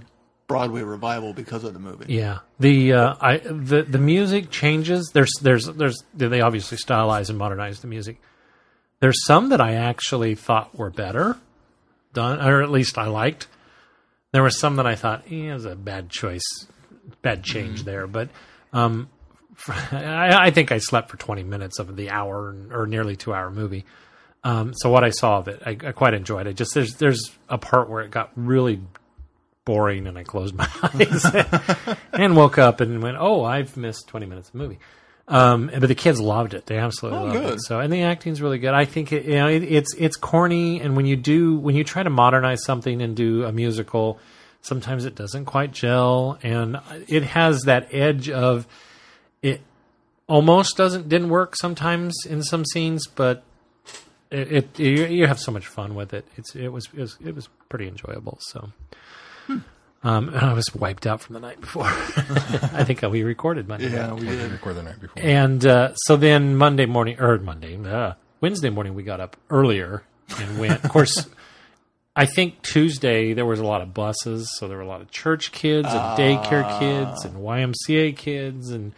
Broadway 0.48 0.82
revival 0.82 1.34
because 1.34 1.64
of 1.64 1.74
the 1.74 1.80
movie. 1.80 2.12
Yeah, 2.14 2.40
the 2.60 2.94
uh, 2.94 3.16
I 3.20 3.38
the 3.38 3.84
the 3.84 3.98
music 4.00 4.50
changes. 4.50 5.12
There's 5.14 5.32
there's 5.42 5.66
there's 5.66 6.02
they 6.16 6.42
obviously 6.42 6.78
stylize 6.78 7.30
and 7.30 7.38
modernize 7.38 7.82
the 7.82 7.88
music. 7.88 8.20
There's 9.00 9.26
some 9.26 9.50
that 9.50 9.62
I 9.62 9.74
actually 9.74 10.36
thought 10.36 10.76
were 10.76 10.90
better 10.90 11.38
done, 12.14 12.42
or 12.42 12.64
at 12.64 12.72
least 12.72 12.98
I 12.98 13.08
liked. 13.08 13.48
There 14.32 14.42
were 14.42 14.50
some 14.50 14.78
that 14.78 14.88
I 14.88 14.96
thought, 14.96 15.26
eh, 15.30 15.50
it 15.50 15.54
was 15.54 15.66
a 15.66 15.76
bad 15.76 16.10
choice, 16.10 16.46
bad 17.22 17.44
change 17.44 17.84
there. 17.84 18.08
But 18.08 18.30
um, 18.74 19.10
I, 19.68 20.34
I 20.48 20.52
think 20.52 20.72
I 20.72 20.78
slept 20.78 21.10
for 21.10 21.18
20 21.18 21.44
minutes 21.44 21.80
of 21.80 21.96
the 21.96 22.10
hour 22.10 22.56
or 22.72 22.88
nearly 22.88 23.16
two 23.16 23.34
hour 23.34 23.50
movie. 23.52 23.86
Um, 24.44 24.74
so 24.76 24.90
what 24.90 25.04
I 25.04 25.10
saw 25.10 25.40
of 25.40 25.48
it, 25.48 25.62
I, 25.66 25.72
I 25.72 25.92
quite 25.92 26.14
enjoyed 26.14 26.48
it. 26.48 26.54
Just 26.54 26.74
there's 26.74 26.96
there's 26.96 27.32
a 27.50 27.58
part 27.58 27.90
where 27.90 28.02
it 28.02 28.12
got 28.12 28.32
really 28.36 28.80
boring, 29.66 30.08
and 30.08 30.18
I 30.18 30.24
closed 30.24 30.56
my 30.56 30.68
eyes 30.84 31.26
and 32.14 32.36
woke 32.36 32.58
up 32.58 32.80
and 32.80 33.02
went, 33.02 33.18
"Oh, 33.20 33.44
I've 33.44 33.76
missed 33.76 34.08
20 34.08 34.26
minutes 34.26 34.50
of 34.50 34.56
movie." 34.56 34.80
Um, 35.28 35.70
but 35.78 35.88
the 35.88 35.96
kids 35.96 36.22
loved 36.22 36.54
it; 36.54 36.68
they 36.68 36.78
absolutely 36.78 37.20
Oh, 37.20 37.24
loved 37.26 37.40
good. 37.42 37.54
it. 37.56 37.62
So, 37.64 37.80
and 37.82 37.92
the 37.92 38.04
acting's 38.04 38.42
really 38.42 38.60
good. 38.60 38.74
I 38.74 38.86
think 38.86 39.12
it, 39.12 39.26
you 39.26 39.36
know 39.36 39.50
it, 39.50 39.64
it's 39.64 39.94
it's 39.96 40.16
corny, 40.16 40.80
and 40.80 40.96
when 40.96 41.06
you 41.06 41.18
do 41.18 41.58
when 41.58 41.76
you 41.76 41.84
try 41.84 42.04
to 42.04 42.10
modernize 42.10 42.64
something 42.64 43.02
and 43.02 43.16
do 43.18 43.44
a 43.44 43.52
musical, 43.52 44.20
sometimes 44.62 45.04
it 45.04 45.16
doesn't 45.16 45.44
quite 45.46 45.74
gel, 45.74 46.38
and 46.44 46.80
it 47.10 47.24
has 47.24 47.64
that 47.64 47.90
edge 47.94 48.30
of 48.30 48.66
it 49.42 49.62
almost 50.28 50.76
doesn't 50.78 51.08
didn't 51.10 51.30
work 51.30 51.56
sometimes 51.56 52.16
in 52.28 52.44
some 52.44 52.66
scenes, 52.66 53.08
but 53.08 53.44
it, 54.32 54.52
it 54.52 54.80
you, 54.80 55.06
you 55.06 55.28
have 55.28 55.40
so 55.40 55.52
much 55.52 55.66
fun 55.68 55.96
with 55.96 56.14
it. 56.14 56.26
It's 56.38 56.56
it 56.56 56.70
was 56.70 56.88
it 56.94 57.00
was, 57.00 57.18
it 57.26 57.36
was 57.36 57.48
pretty 57.70 57.88
enjoyable. 57.88 58.38
So. 58.42 58.72
Um, 60.04 60.30
and 60.30 60.38
I 60.38 60.54
was 60.54 60.74
wiped 60.76 61.08
out 61.08 61.22
from 61.22 61.34
the 61.34 61.40
night 61.40 61.60
before. 61.60 61.86
I 61.88 62.84
think 62.84 63.02
we 63.02 63.24
recorded 63.24 63.68
Monday. 63.68 63.90
Yeah, 63.90 64.08
night. 64.08 64.20
we 64.20 64.28
We 64.28 64.36
did 64.36 64.38
did. 64.44 64.52
record 64.52 64.76
the 64.76 64.84
night 64.84 65.02
before. 65.02 65.22
And 65.24 65.66
uh, 65.66 65.96
so 65.96 66.16
then 66.18 66.56
Monday 66.56 66.86
morning, 66.86 67.20
or 67.20 67.38
Monday, 67.40 67.76
uh, 67.84 68.14
Wednesday 68.40 68.70
morning, 68.70 68.94
we 68.94 69.02
got 69.02 69.20
up 69.20 69.36
earlier 69.50 70.04
and 70.40 70.60
went. 70.60 70.84
Of 70.86 70.92
course, 70.92 71.28
I 72.16 72.28
think 72.28 72.62
Tuesday 72.62 73.34
there 73.34 73.46
was 73.46 73.60
a 73.60 73.66
lot 73.66 73.82
of 73.82 73.96
buses, 73.96 74.48
so 74.58 74.68
there 74.68 74.78
were 74.78 74.84
a 74.84 74.88
lot 74.88 75.02
of 75.02 75.10
church 75.10 75.52
kids 75.52 75.88
and 75.90 76.00
daycare 76.18 76.78
kids 76.80 77.26
and 77.26 77.36
YMCA 77.38 78.16
kids. 78.16 78.70
And 78.70 78.94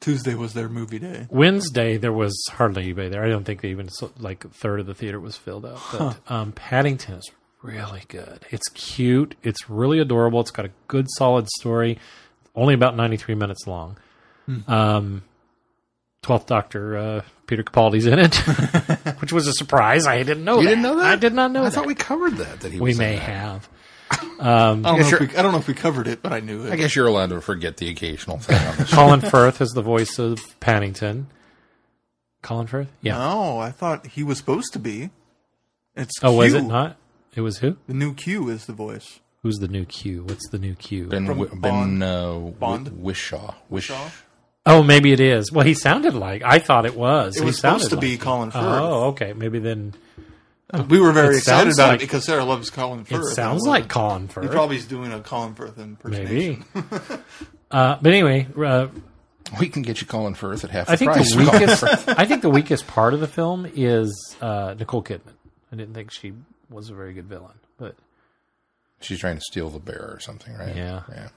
Tuesday 0.00 0.34
was 0.34 0.54
their 0.54 0.68
movie 0.68 0.98
day. 0.98 1.26
Wednesday 1.30 1.96
there 1.98 2.12
was 2.12 2.34
hardly 2.52 2.82
anybody 2.84 3.10
there. 3.10 3.24
I 3.24 3.28
don't 3.28 3.44
think 3.44 3.60
they 3.60 3.68
even 3.68 3.88
like 4.18 4.44
a 4.44 4.48
third 4.48 4.80
of 4.80 4.86
the 4.86 4.94
theater 4.94 5.20
was 5.20 5.36
filled 5.36 5.64
up. 5.66 5.78
But 5.92 6.16
um, 6.28 6.52
Paddington 6.52 7.16
is 7.16 7.30
really 7.62 8.04
good. 8.08 8.46
It's 8.50 8.68
cute. 8.70 9.34
It's 9.42 9.68
really 9.68 9.98
adorable. 9.98 10.40
It's 10.40 10.50
got 10.50 10.64
a 10.64 10.70
good, 10.88 11.06
solid 11.16 11.48
story. 11.58 11.98
Only 12.54 12.74
about 12.74 12.96
ninety 12.96 13.16
three 13.16 13.34
minutes 13.34 13.66
long. 13.66 13.96
Um, 14.66 15.22
Twelfth 16.22 16.46
Doctor 16.46 16.96
uh, 16.96 17.22
Peter 17.46 17.62
Capaldi's 17.62 18.06
in 18.06 18.18
it, 18.18 18.34
which 19.20 19.32
was 19.32 19.46
a 19.46 19.52
surprise. 19.52 20.06
I 20.06 20.22
didn't 20.22 20.44
know. 20.44 20.56
You 20.58 20.64
that. 20.64 20.68
didn't 20.70 20.82
know 20.82 20.96
that? 20.96 21.06
I 21.06 21.16
did 21.16 21.34
not 21.34 21.52
know 21.52 21.60
that. 21.60 21.66
I 21.66 21.70
that. 21.70 21.74
thought 21.76 21.86
we 21.86 21.94
covered 21.94 22.36
that. 22.38 22.60
That 22.60 22.72
he 22.72 22.80
we 22.80 22.90
was 22.90 22.98
in 22.98 23.04
may 23.04 23.16
that. 23.16 23.68
Have. 24.10 24.40
I 24.40 24.72
don't, 24.74 24.82
know 24.82 24.96
if 24.98 25.20
we, 25.20 25.36
I 25.36 25.42
don't 25.42 25.52
know 25.52 25.58
if 25.58 25.68
we 25.68 25.74
covered 25.74 26.08
it, 26.08 26.22
but 26.22 26.32
I 26.32 26.40
knew 26.40 26.64
it. 26.64 26.72
I 26.72 26.76
guess 26.76 26.96
you're 26.96 27.06
allowed 27.06 27.30
to 27.30 27.40
forget 27.40 27.76
the 27.76 27.88
occasional 27.90 28.38
thing 28.38 28.56
on 28.56 28.76
this. 28.76 28.90
Colin 28.94 29.20
Firth 29.20 29.60
is 29.60 29.70
the 29.70 29.82
voice 29.82 30.18
of 30.18 30.40
Paddington. 30.60 31.28
Colin 32.42 32.66
Firth? 32.66 32.88
Yeah. 33.02 33.18
No, 33.18 33.58
I 33.58 33.70
thought 33.70 34.06
he 34.06 34.22
was 34.22 34.38
supposed 34.38 34.72
to 34.72 34.78
be. 34.78 35.10
It's 35.94 36.12
oh, 36.22 36.32
was 36.32 36.54
it 36.54 36.62
not? 36.62 36.96
It 37.34 37.42
was 37.42 37.58
who? 37.58 37.76
The 37.86 37.94
new 37.94 38.14
Q 38.14 38.48
is 38.48 38.66
the 38.66 38.72
voice. 38.72 39.20
Who's 39.42 39.58
the 39.58 39.68
new 39.68 39.84
Q? 39.84 40.24
What's 40.24 40.48
the 40.50 40.58
new 40.58 40.74
Q? 40.74 41.06
Ben, 41.06 41.26
From 41.26 41.38
Wi- 41.38 41.60
Bond. 41.60 42.00
ben 42.00 42.02
uh, 42.08 42.32
Wi- 42.32 42.50
Bond? 42.58 42.88
Whishaw. 42.88 43.54
Wish. 43.68 43.84
Shaw? 43.86 44.10
oh, 44.66 44.82
maybe 44.82 45.12
it 45.12 45.20
is. 45.20 45.50
Well, 45.52 45.64
he 45.64 45.74
sounded 45.74 46.14
like. 46.14 46.42
I 46.42 46.58
thought 46.58 46.86
it 46.86 46.94
was. 46.96 47.36
It 47.36 47.40
He 47.40 47.46
was 47.46 47.56
supposed 47.56 47.90
to 47.90 47.96
be 47.96 48.12
like- 48.12 48.20
Colin 48.20 48.50
Firth. 48.50 48.62
Oh, 48.64 49.04
okay. 49.08 49.32
Maybe 49.32 49.58
then 49.58 49.94
We 50.88 51.00
were 51.00 51.12
very 51.12 51.34
It 51.34 51.38
excited 51.38 51.72
about 51.72 51.88
like- 51.88 52.00
it 52.00 52.04
because 52.04 52.24
Sarah 52.24 52.44
loves 52.44 52.70
Colin 52.70 53.04
Firth. 53.04 53.32
it 53.32 53.34
sounds 53.34 53.66
like 53.66 53.82
we're- 53.84 53.88
Colin 53.88 54.22
He 54.22 54.28
Firth. 54.28 54.50
probably 54.50 54.76
is 54.76 54.86
doing 54.86 55.12
a 55.12 55.20
Colin 55.20 55.54
Firth 55.54 55.78
impersonation. 55.78 56.64
maybe. 56.74 56.88
uh, 57.70 57.96
but 58.00 58.12
anyway, 58.12 58.46
uh, 58.56 58.88
We 59.58 59.68
can 59.68 59.82
get 59.82 60.00
you 60.00 60.06
Colin 60.06 60.34
Firth 60.34 60.62
at 60.64 60.70
half 60.70 60.86
the 60.86 60.92
I 60.92 60.96
think 60.96 61.12
price. 61.12 61.34
the 61.34 61.38
weakest. 61.40 61.84
I 62.08 62.24
think 62.24 62.42
the 62.42 62.50
weakest 62.50 62.86
part 62.86 63.14
of 63.14 63.20
the 63.20 63.26
film 63.26 63.66
is 63.74 64.36
uh, 64.40 64.74
Nicole 64.78 65.02
Kidman. 65.02 65.34
I 65.72 65.76
didn't 65.76 65.94
think 65.94 66.10
she 66.12 66.32
was 66.68 66.88
a 66.90 66.94
very 66.94 67.12
good 67.14 67.26
villain, 67.26 67.58
but 67.78 67.96
She's 69.00 69.18
trying 69.18 69.36
to 69.36 69.42
steal 69.42 69.70
the 69.70 69.78
bear 69.80 70.10
or 70.12 70.20
something, 70.20 70.54
right? 70.54 70.76
Yeah. 70.76 71.02
Yeah. 71.08 71.28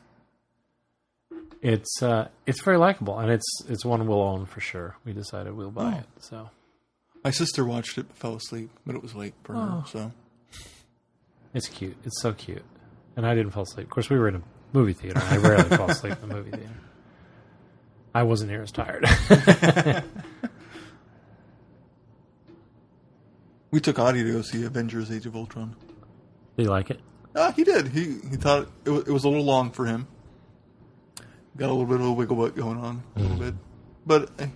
it's 1.61 2.03
uh, 2.03 2.27
it's 2.45 2.61
very 2.61 2.77
likable, 2.77 3.17
and 3.19 3.31
it's 3.31 3.45
it's 3.69 3.85
one 3.85 4.05
we'll 4.05 4.21
own 4.21 4.45
for 4.45 4.59
sure. 4.59 4.95
We 5.05 5.13
decided 5.13 5.53
we'll 5.55 5.71
buy 5.71 5.93
Oh. 5.95 5.99
it. 5.99 6.05
So 6.19 6.49
My 7.23 7.31
sister 7.31 7.63
watched 7.65 7.97
it 7.97 8.07
but 8.07 8.17
fell 8.17 8.35
asleep, 8.35 8.69
but 8.85 8.95
it 8.95 9.01
was 9.01 9.15
late 9.15 9.33
for 9.43 9.55
Oh. 9.55 9.59
her. 9.59 9.83
So 9.87 10.11
it's 11.53 11.67
cute. 11.67 11.95
It's 12.03 12.21
so 12.21 12.33
cute, 12.33 12.63
and 13.15 13.25
I 13.25 13.33
didn't 13.35 13.51
fall 13.51 13.63
asleep. 13.63 13.87
Of 13.87 13.91
course, 13.91 14.09
we 14.09 14.17
were 14.17 14.27
in 14.27 14.35
a 14.35 14.41
movie 14.73 14.93
theater. 14.93 15.19
and 15.23 15.29
I 15.29 15.37
rarely 15.37 15.75
fall 15.77 15.89
asleep 15.89 16.17
in 16.21 16.29
a 16.31 16.33
movie 16.33 16.51
theater. 16.51 16.69
I 18.13 18.23
wasn't 18.23 18.51
near 18.51 18.61
as 18.61 18.71
tired. 18.71 19.05
we 23.71 23.79
took 23.79 23.97
Audie 23.99 24.23
to 24.23 24.31
go 24.31 24.41
see 24.41 24.63
Avengers: 24.63 25.11
Age 25.11 25.25
of 25.25 25.35
Ultron. 25.35 25.75
Do 26.57 26.63
you 26.63 26.69
like 26.69 26.89
it? 26.91 26.99
Ah, 27.35 27.51
he 27.55 27.63
did. 27.63 27.87
He 27.87 28.03
he 28.29 28.35
thought 28.35 28.67
it 28.85 28.89
was, 28.91 29.07
it 29.07 29.11
was 29.11 29.23
a 29.23 29.29
little 29.29 29.45
long 29.45 29.71
for 29.71 29.85
him. 29.85 30.07
Got 31.57 31.69
a 31.69 31.73
little 31.73 31.85
bit 31.85 31.99
of 31.99 32.05
a 32.07 32.11
wiggle 32.11 32.35
butt 32.35 32.55
going 32.55 32.77
on, 32.77 33.03
a 33.15 33.19
little 33.19 33.37
bit, 33.37 33.53
but 34.05 34.29
eh, 34.39 34.47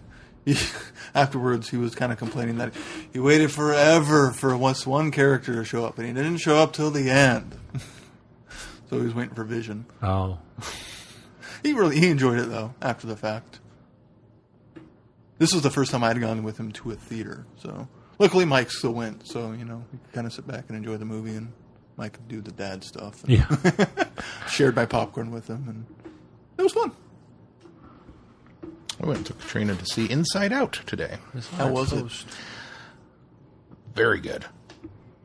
he, 0.48 0.56
afterwards 1.16 1.70
he 1.70 1.77
was 1.77 1.94
kind 1.94 2.12
of 2.12 2.18
complaining 2.18 2.58
that 2.58 2.74
he 3.12 3.20
waited 3.20 3.51
forever 3.51 4.32
for 4.32 4.56
once 4.56 4.88
one 4.88 5.12
character 5.12 5.56
to 5.56 5.66
show 5.66 5.86
up, 5.86 5.98
and 5.98 6.08
he 6.08 6.13
didn't 6.13 6.38
show 6.38 6.58
up 6.58 6.74
till 6.74 6.89
the 6.89 7.10
end. 7.10 7.56
so 8.89 8.98
he 8.98 9.04
was 9.04 9.13
waiting 9.13 9.36
for 9.36 9.44
Vision. 9.44 9.86
Oh, 10.01 10.39
He 11.63 11.74
really 11.74 12.00
he 12.00 12.08
enjoyed 12.08 12.39
it 12.39 12.50
though 12.50 12.74
after 12.82 13.08
the 13.08 13.18
fact. 13.18 13.60
This 15.38 15.54
was 15.54 15.63
the 15.63 15.70
first 15.70 15.92
time 15.92 16.04
I'd 16.04 16.20
gone 16.22 16.44
with 16.44 16.58
him 16.58 16.72
to 16.74 16.92
a 16.92 16.96
theater, 16.96 17.46
so 17.58 17.88
luckily 18.20 18.46
Mike 18.46 18.72
still 18.72 18.94
went. 18.94 19.27
So 19.27 19.51
you 19.51 19.66
know 19.66 19.84
we 19.92 20.00
could 20.00 20.13
kind 20.13 20.27
of 20.27 20.34
sit 20.34 20.48
back 20.48 20.66
and 20.70 20.77
enjoy 20.77 20.98
the 20.98 21.06
movie, 21.06 21.36
and 21.36 21.51
Mike 21.98 22.13
could 22.13 22.27
do 22.27 22.42
the 22.42 22.51
dad 22.51 22.84
stuff. 22.84 23.24
And 23.24 23.34
yeah. 23.34 23.86
shared 24.48 24.75
my 24.75 24.86
popcorn 24.86 25.32
with 25.32 25.48
him, 25.48 25.66
and 25.68 25.86
it 26.58 26.62
was 26.62 26.74
fun. 26.74 26.92
We 29.00 29.08
went 29.08 29.18
and 29.20 29.25
took 29.27 29.39
Katrina 29.39 29.75
to 29.75 29.86
see 29.86 30.10
Inside 30.10 30.51
Out 30.51 30.80
today. 30.86 31.18
How 31.56 31.72
was 31.72 31.94
it? 31.94 32.06
Very 33.94 34.20
good. 34.20 34.46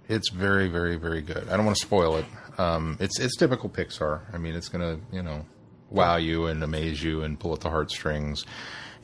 It's 0.08 0.30
very, 0.30 0.68
very, 0.68 0.96
very 0.96 1.22
good. 1.22 1.48
I 1.48 1.56
don't 1.56 1.64
want 1.64 1.76
to 1.78 1.82
spoil 1.86 2.16
it. 2.16 2.26
Um, 2.58 2.98
it's 3.00 3.18
it's 3.18 3.36
typical 3.36 3.70
Pixar. 3.70 4.20
I 4.32 4.38
mean, 4.38 4.54
it's 4.54 4.68
gonna 4.68 4.98
you 5.10 5.22
know 5.22 5.46
wow 5.90 6.16
you 6.16 6.46
and 6.46 6.62
amaze 6.62 7.02
you 7.02 7.22
and 7.22 7.38
pull 7.40 7.54
at 7.54 7.60
the 7.60 7.70
heartstrings. 7.70 8.44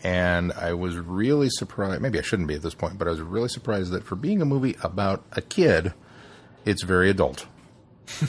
And 0.05 0.53
I 0.53 0.75
was 0.75 0.97
really 0.97 1.49
surprised. 1.51 2.01
Maybe 2.03 2.19
I 2.19 2.23
shouldn't 2.23 2.49
be 2.49 2.55
at 2.55 2.63
this 2.63 2.75
point, 2.75 2.99
but 2.99 3.09
I 3.09 3.11
was 3.11 3.21
really 3.21 3.49
surprised 3.49 3.91
that 3.93 4.05
for 4.05 4.17
being 4.17 4.41
a 4.43 4.45
movie 4.45 4.77
about 4.83 5.25
a 5.33 5.41
kid, 5.41 5.93
it's 6.65 6.83
very 6.85 7.11
adult. 7.11 7.47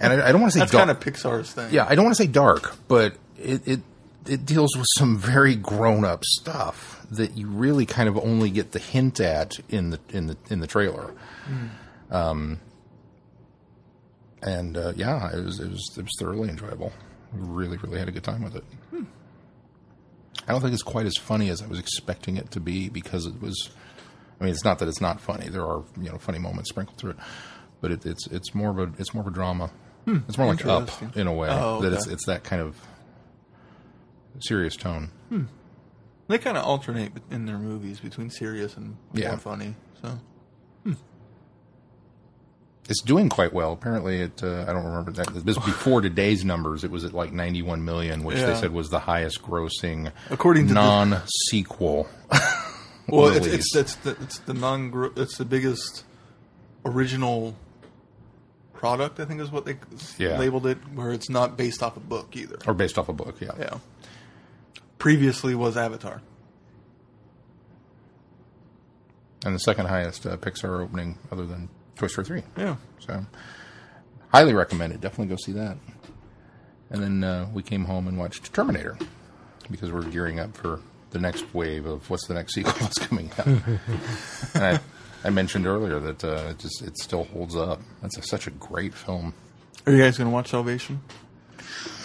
and 0.00 0.12
I, 0.12 0.28
I 0.28 0.32
don't 0.32 0.40
want 0.40 0.52
to 0.52 0.58
say 0.58 0.60
That's 0.60 0.72
dark. 0.72 0.86
kind 0.86 0.90
of 0.90 1.00
Pixar's 1.00 1.52
thing. 1.52 1.72
Yeah, 1.72 1.86
I 1.88 1.94
don't 1.94 2.04
want 2.04 2.16
to 2.16 2.22
say 2.22 2.28
dark, 2.28 2.76
but 2.88 3.16
it, 3.36 3.66
it 3.66 3.80
it 4.26 4.44
deals 4.46 4.76
with 4.76 4.86
some 4.98 5.16
very 5.16 5.54
grown 5.56 6.04
up 6.04 6.24
stuff 6.24 7.04
that 7.10 7.36
you 7.36 7.46
really 7.48 7.86
kind 7.86 8.08
of 8.08 8.16
only 8.18 8.50
get 8.50 8.72
the 8.72 8.78
hint 8.78 9.20
at 9.20 9.58
in 9.68 9.90
the 9.90 10.00
in 10.10 10.26
the 10.28 10.36
in 10.50 10.60
the 10.60 10.66
trailer. 10.66 11.12
Um, 12.10 12.60
and 14.42 14.76
uh, 14.76 14.92
yeah, 14.96 15.30
it 15.36 15.44
was 15.44 15.60
it 15.60 15.70
was 15.70 15.94
it 15.96 16.02
was 16.02 16.12
thoroughly 16.18 16.48
enjoyable. 16.48 16.92
Really, 17.32 17.76
really 17.78 17.98
had 17.98 18.08
a 18.08 18.12
good 18.12 18.24
time 18.24 18.42
with 18.42 18.56
it. 18.56 18.64
I 20.48 20.52
don't 20.52 20.60
think 20.60 20.74
it's 20.74 20.82
quite 20.82 21.06
as 21.06 21.16
funny 21.16 21.50
as 21.50 21.62
I 21.62 21.66
was 21.66 21.78
expecting 21.78 22.36
it 22.36 22.50
to 22.52 22.60
be 22.60 22.88
because 22.88 23.26
it 23.26 23.40
was. 23.40 23.70
I 24.40 24.44
mean, 24.44 24.52
it's 24.52 24.64
not 24.64 24.80
that 24.80 24.88
it's 24.88 25.00
not 25.00 25.20
funny. 25.20 25.48
There 25.48 25.64
are 25.64 25.84
you 26.00 26.10
know 26.10 26.18
funny 26.18 26.38
moments 26.38 26.70
sprinkled 26.70 26.98
through 26.98 27.10
it, 27.12 27.16
but 27.80 27.92
it, 27.92 28.04
it's 28.06 28.26
it's 28.26 28.54
more 28.54 28.70
of 28.70 28.78
a 28.78 28.92
it's 28.98 29.14
more 29.14 29.20
of 29.22 29.28
a 29.28 29.30
drama. 29.30 29.70
It's 30.04 30.36
more 30.36 30.48
like 30.48 30.66
Up 30.66 30.90
in 31.16 31.28
a 31.28 31.32
way 31.32 31.48
Oh, 31.48 31.80
that 31.82 31.92
it's 31.92 32.08
it's 32.08 32.26
that 32.26 32.42
kind 32.42 32.60
of 32.60 32.76
serious 34.40 34.76
tone. 34.76 35.10
They 36.28 36.38
kind 36.38 36.56
of 36.56 36.64
alternate 36.64 37.12
in 37.30 37.46
their 37.46 37.58
movies 37.58 38.00
between 38.00 38.30
serious 38.30 38.76
and 38.76 38.96
Yeah. 39.12 39.28
more 39.30 39.38
funny. 39.38 39.74
So 40.00 40.18
It's 42.88 43.00
doing 43.00 43.28
quite 43.28 43.52
well. 43.52 43.72
Apparently, 43.72 44.22
it 44.22 44.42
uh, 44.42 44.62
I 44.66 44.72
don't 44.72 44.84
remember 44.84 45.12
that. 45.12 45.28
This 45.44 45.56
before 45.56 46.00
today's 46.00 46.44
numbers. 46.44 46.82
It 46.82 46.90
was 46.90 47.04
at 47.04 47.12
like 47.14 47.32
91 47.32 47.84
million, 47.84 48.24
which 48.24 48.38
they 48.38 48.54
said 48.56 48.72
was 48.72 48.90
the 48.90 48.98
highest 48.98 49.40
grossing 49.42 50.10
According 50.30 50.66
to 50.68 50.74
non-sequel. 50.74 52.08
well, 53.08 53.28
it's, 53.28 53.46
it's 53.46 53.76
it's 53.76 53.94
the 53.96 54.10
it's 54.22 54.38
the 54.40 54.54
non 54.54 55.12
it's 55.16 55.38
the 55.38 55.44
biggest 55.44 56.04
original 56.84 57.54
product. 58.72 59.20
I 59.20 59.26
think 59.26 59.40
is 59.40 59.52
what 59.52 59.64
they 59.64 59.76
Yeah. 60.18 60.38
labeled 60.38 60.66
it, 60.66 60.78
where 60.92 61.12
it's 61.12 61.30
not 61.30 61.56
based 61.56 61.84
off 61.84 61.96
a 61.96 62.00
book 62.00 62.34
either. 62.36 62.58
or 62.66 62.74
based 62.74 62.98
off 62.98 63.08
a 63.08 63.12
book. 63.12 63.36
Yeah. 63.40 63.52
Yeah. 63.60 63.74
Previously 65.02 65.56
was 65.56 65.76
Avatar. 65.76 66.22
and 69.44 69.52
the 69.52 69.58
second 69.58 69.86
highest 69.86 70.24
uh, 70.26 70.36
Pixar 70.36 70.80
opening, 70.80 71.18
other 71.32 71.44
than 71.44 71.68
Toy 71.96 72.06
Story 72.06 72.24
3. 72.24 72.42
Yeah. 72.56 72.76
So, 73.00 73.26
highly 74.28 74.54
recommended. 74.54 75.00
Definitely 75.00 75.26
go 75.26 75.36
see 75.36 75.50
that. 75.52 75.76
And 76.90 77.02
then 77.02 77.24
uh, 77.24 77.48
we 77.52 77.64
came 77.64 77.84
home 77.84 78.06
and 78.06 78.16
watched 78.16 78.52
Terminator 78.52 78.96
because 79.72 79.90
we're 79.90 80.04
gearing 80.04 80.38
up 80.38 80.56
for 80.56 80.80
the 81.10 81.18
next 81.18 81.52
wave 81.52 81.84
of 81.84 82.08
what's 82.08 82.28
the 82.28 82.34
next 82.34 82.54
sequel 82.54 82.74
that's 82.74 82.98
coming 82.98 83.32
out. 83.38 83.46
and 84.54 84.64
I, 84.64 84.80
I 85.24 85.30
mentioned 85.30 85.66
earlier 85.66 85.98
that 85.98 86.22
uh, 86.22 86.50
it 86.50 86.60
just 86.60 86.80
it 86.80 86.96
still 86.96 87.24
holds 87.24 87.56
up. 87.56 87.80
That's 88.02 88.18
a, 88.18 88.22
such 88.22 88.46
a 88.46 88.50
great 88.52 88.94
film. 88.94 89.34
Are 89.84 89.92
you 89.92 89.98
guys 90.00 90.18
going 90.18 90.30
to 90.30 90.32
watch 90.32 90.50
Salvation? 90.50 91.00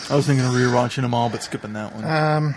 I 0.10 0.16
was 0.16 0.26
thinking 0.26 0.44
of 0.44 0.54
rewatching 0.54 1.02
them 1.02 1.14
all, 1.14 1.30
but 1.30 1.44
skipping 1.44 1.74
that 1.74 1.94
one. 1.94 2.56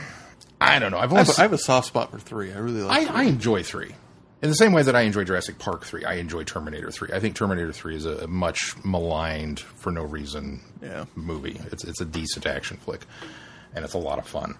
I 0.60 0.78
don't 0.78 0.90
know. 0.90 0.98
I've 0.98 1.12
I, 1.12 1.18
have, 1.18 1.38
I 1.38 1.42
have 1.42 1.52
a 1.52 1.58
soft 1.58 1.86
spot 1.88 2.10
for 2.10 2.18
three. 2.18 2.52
I 2.52 2.58
really 2.58 2.82
like. 2.82 3.10
I, 3.10 3.22
I 3.22 3.22
enjoy 3.24 3.62
three. 3.62 3.94
In 4.42 4.48
the 4.48 4.54
same 4.54 4.72
way 4.72 4.82
that 4.82 4.96
I 4.96 5.02
enjoy 5.02 5.24
Jurassic 5.24 5.58
Park 5.58 5.84
3, 5.84 6.06
I 6.06 6.14
enjoy 6.14 6.44
Terminator 6.44 6.90
3. 6.90 7.10
I 7.12 7.20
think 7.20 7.34
Terminator 7.36 7.72
3 7.74 7.94
is 7.96 8.06
a, 8.06 8.24
a 8.24 8.26
much 8.26 8.72
maligned, 8.84 9.60
for 9.60 9.92
no 9.92 10.02
reason, 10.02 10.62
Yeah. 10.80 11.04
movie. 11.14 11.60
It's, 11.70 11.84
it's 11.84 12.00
a 12.00 12.06
decent 12.06 12.46
action 12.46 12.78
flick, 12.78 13.04
and 13.74 13.84
it's 13.84 13.92
a 13.92 13.98
lot 13.98 14.18
of 14.18 14.26
fun. 14.26 14.56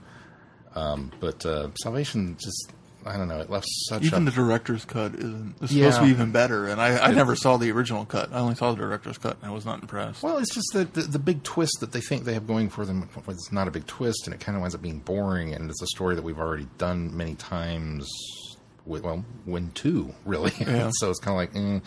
Um, 0.74 1.10
but 1.18 1.46
uh, 1.46 1.70
Salvation 1.82 2.36
just, 2.38 2.72
I 3.06 3.16
don't 3.16 3.28
know, 3.28 3.40
it 3.40 3.48
left 3.50 3.66
such 3.88 4.02
even 4.04 4.22
a. 4.22 4.24
the 4.26 4.30
director's 4.32 4.84
cut 4.84 5.14
isn't. 5.14 5.54
It's 5.62 5.72
Yeah. 5.72 5.86
supposed 5.90 5.98
to 6.00 6.04
be 6.04 6.10
even 6.10 6.32
better, 6.32 6.66
and 6.68 6.80
I, 6.80 6.98
I 6.98 7.12
never 7.12 7.34
saw 7.34 7.56
the 7.56 7.70
original 7.72 8.04
cut. 8.04 8.32
I 8.32 8.38
only 8.38 8.54
saw 8.54 8.70
the 8.72 8.76
director's 8.78 9.16
cut, 9.18 9.36
and 9.40 9.50
I 9.50 9.54
was 9.54 9.64
not 9.64 9.80
impressed. 9.80 10.22
well, 10.22 10.38
it's 10.38 10.54
just 10.54 10.68
that 10.74 10.94
the, 10.94 11.02
the 11.02 11.18
big 11.18 11.42
twist 11.42 11.78
that 11.80 11.92
they 11.92 12.00
think 12.00 12.24
they 12.24 12.34
have 12.34 12.46
going 12.46 12.68
for 12.68 12.84
them 12.84 13.08
it's 13.28 13.50
not 13.52 13.68
a 13.68 13.70
big 13.70 13.86
twist, 13.86 14.26
and 14.26 14.34
it 14.34 14.40
kind 14.40 14.56
of 14.56 14.60
winds 14.62 14.74
up 14.74 14.82
being 14.82 14.98
boring, 14.98 15.54
and 15.54 15.70
it's 15.70 15.82
a 15.82 15.86
story 15.86 16.14
that 16.14 16.22
we've 16.22 16.38
already 16.38 16.68
done 16.78 17.16
many 17.16 17.34
times. 17.34 18.06
With, 18.86 19.02
well, 19.02 19.24
when 19.44 19.70
two 19.72 20.14
really, 20.24 20.52
Yeah. 20.60 20.90
so 20.94 21.10
it's 21.10 21.20
kind 21.20 21.32
of 21.34 21.36
like 21.36 21.54
eh, 21.54 21.80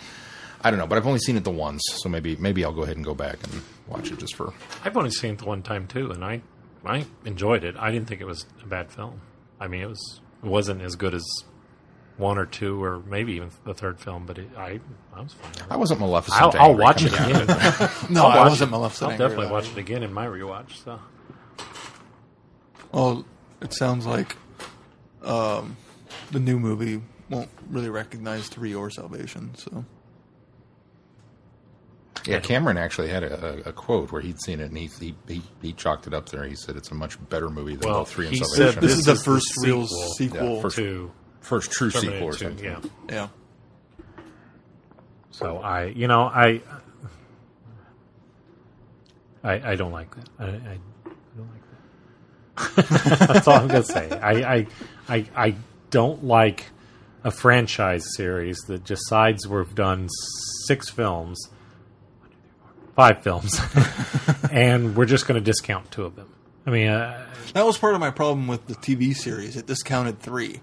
I 0.61 0.69
don't 0.69 0.79
know, 0.79 0.87
but 0.87 0.97
I've 0.97 1.07
only 1.07 1.19
seen 1.19 1.35
it 1.35 1.43
the 1.43 1.51
once, 1.51 1.81
so 2.01 2.07
maybe 2.07 2.35
maybe 2.37 2.63
I'll 2.63 2.71
go 2.71 2.83
ahead 2.83 2.95
and 2.95 3.03
go 3.05 3.13
back 3.15 3.37
and 3.43 3.61
watch 3.87 4.11
it 4.11 4.19
just 4.19 4.35
for. 4.35 4.53
I've 4.85 4.95
only 4.95 5.09
seen 5.11 5.33
it 5.33 5.39
the 5.39 5.45
one 5.45 5.63
time 5.63 5.87
too, 5.87 6.11
and 6.11 6.23
I 6.23 6.41
I 6.85 7.05
enjoyed 7.25 7.63
it. 7.65 7.75
I 7.77 7.91
didn't 7.91 8.07
think 8.07 8.21
it 8.21 8.25
was 8.27 8.45
a 8.63 8.67
bad 8.67 8.91
film. 8.91 9.19
I 9.59 9.67
mean, 9.67 9.81
it 9.81 9.87
was 9.89 10.19
it 10.19 10.22
wasn't 10.43 10.81
as 10.81 10.95
good 10.95 11.13
as 11.13 11.25
one 12.17 12.37
or 12.37 12.45
two, 12.45 12.83
or 12.83 12.99
maybe 12.99 13.33
even 13.33 13.49
the 13.65 13.73
third 13.73 13.99
film, 13.99 14.25
but 14.25 14.37
it, 14.37 14.49
I 14.57 14.79
I 15.13 15.21
was 15.21 15.33
fine. 15.33 15.67
I 15.69 15.77
wasn't 15.77 15.99
Maleficent. 15.99 16.41
I'll, 16.55 16.61
I'll 16.61 16.75
watch 16.77 17.03
it 17.03 17.13
again. 17.13 17.47
no, 18.09 18.25
I'll 18.25 18.31
I 18.31 18.35
watch 18.37 18.49
wasn't 18.51 18.69
it. 18.69 18.71
Maleficent. 18.71 19.03
I'll 19.07 19.11
angry 19.13 19.27
definitely 19.29 19.51
watch 19.51 19.67
it. 19.67 19.71
it 19.71 19.77
again 19.79 20.03
in 20.03 20.13
my 20.13 20.27
rewatch. 20.27 20.83
So 20.83 20.99
Well, 22.91 23.25
it 23.61 23.73
sounds 23.73 24.05
like 24.05 24.35
um, 25.23 25.75
the 26.31 26.39
new 26.39 26.59
movie 26.59 27.01
won't 27.29 27.49
really 27.69 27.89
recognize 27.89 28.47
three 28.47 28.75
or 28.75 28.89
Salvation. 28.91 29.55
So 29.55 29.83
Yeah, 32.25 32.39
Cameron 32.39 32.77
actually 32.77 33.09
had 33.09 33.23
a, 33.23 33.45
a, 33.65 33.69
a 33.69 33.73
quote 33.73 34.11
where 34.11 34.21
he'd 34.21 34.39
seen 34.39 34.59
it 34.61 34.65
and 34.69 34.77
he, 34.77 34.87
he 34.99 35.15
he 35.27 35.41
he 35.61 35.73
chalked 35.73 36.07
it 36.07 36.13
up 36.13 36.29
there. 36.29 36.45
He 36.45 36.55
said 36.55 36.75
it's 36.77 36.89
a 36.91 36.95
much 36.95 37.17
better 37.29 37.49
movie 37.49 37.75
than 37.75 37.89
Well, 37.89 37.99
both 37.99 38.09
three 38.11 38.27
and 38.27 38.35
he 38.35 38.43
Salvation. 38.43 38.73
said 38.73 38.81
this, 38.81 38.91
This 38.91 38.99
is 38.99 39.05
the 39.05 39.11
is 39.11 39.17
the 39.19 39.23
first 39.31 39.53
real 39.63 39.87
sequel. 39.87 40.13
sequel. 40.13 40.55
Yeah, 40.55 40.61
first- 40.61 40.75
to 40.77 41.11
First 41.41 41.71
true 41.71 41.89
sequel 41.91 42.03
Terminator 42.09 42.25
or 42.25 42.31
2, 42.31 42.37
something. 42.37 42.65
Yeah. 42.65 42.79
yeah. 43.09 43.27
So 45.31 45.57
I, 45.57 45.85
you 45.87 46.07
know, 46.07 46.21
I, 46.21 46.61
I, 49.43 49.71
I 49.71 49.75
don't 49.75 49.91
like 49.91 50.15
that. 50.15 50.29
I, 50.39 50.43
I, 50.45 50.47
I 50.47 50.79
don't 51.35 51.49
like 51.51 52.77
that. 52.77 53.27
That's 53.27 53.47
all 53.47 53.55
I'm 53.59 53.67
gonna 53.67 53.83
say. 53.83 54.09
I, 54.09 54.31
I, 54.55 54.67
I, 55.09 55.25
I 55.35 55.55
don't 55.89 56.23
like 56.23 56.67
a 57.23 57.31
franchise 57.31 58.05
series 58.15 58.57
that 58.67 58.83
decides 58.85 59.47
we've 59.47 59.75
done 59.75 60.07
six 60.67 60.89
films, 60.89 61.49
five 62.95 63.23
films, 63.23 63.59
and 64.51 64.95
we're 64.95 65.05
just 65.05 65.27
going 65.27 65.39
to 65.39 65.43
discount 65.43 65.91
two 65.91 66.03
of 66.05 66.15
them. 66.15 66.29
I 66.65 66.69
mean, 66.71 66.87
uh, 66.89 67.25
That 67.53 67.65
was 67.65 67.77
part 67.77 67.93
of 67.93 67.99
my 67.99 68.11
problem 68.11 68.47
with 68.47 68.67
the 68.67 68.75
TV 68.75 69.15
series. 69.15 69.57
It 69.57 69.65
discounted 69.65 70.19
three 70.19 70.61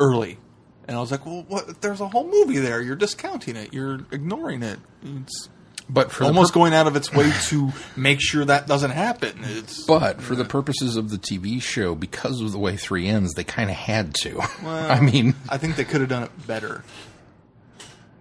early. 0.00 0.38
And 0.86 0.96
I 0.96 1.00
was 1.00 1.10
like, 1.10 1.26
well, 1.26 1.44
what? 1.48 1.80
there's 1.82 2.00
a 2.00 2.08
whole 2.08 2.26
movie 2.26 2.58
there. 2.58 2.80
You're 2.80 2.96
discounting 2.96 3.56
it. 3.56 3.74
You're 3.74 4.00
ignoring 4.10 4.62
it. 4.62 4.78
It's 5.02 5.50
But 5.88 6.10
for 6.10 6.24
almost 6.24 6.54
pur- 6.54 6.60
going 6.60 6.72
out 6.72 6.86
of 6.86 6.96
its 6.96 7.12
way 7.12 7.30
to 7.48 7.72
make 7.94 8.20
sure 8.22 8.44
that 8.46 8.66
doesn't 8.66 8.92
happen. 8.92 9.38
It's 9.42 9.84
But 9.84 10.22
for 10.22 10.34
the 10.34 10.46
purposes 10.46 10.96
of 10.96 11.10
the 11.10 11.18
TV 11.18 11.60
show, 11.60 11.94
because 11.94 12.40
of 12.40 12.52
the 12.52 12.58
way 12.58 12.76
three 12.78 13.06
ends, 13.06 13.34
they 13.34 13.44
kind 13.44 13.68
of 13.68 13.76
had 13.76 14.14
to. 14.22 14.40
I 14.66 15.00
mean, 15.00 15.34
I 15.48 15.58
think 15.58 15.76
they 15.76 15.84
could 15.84 16.00
have 16.00 16.08
done 16.08 16.22
it 16.22 16.46
better. 16.46 16.84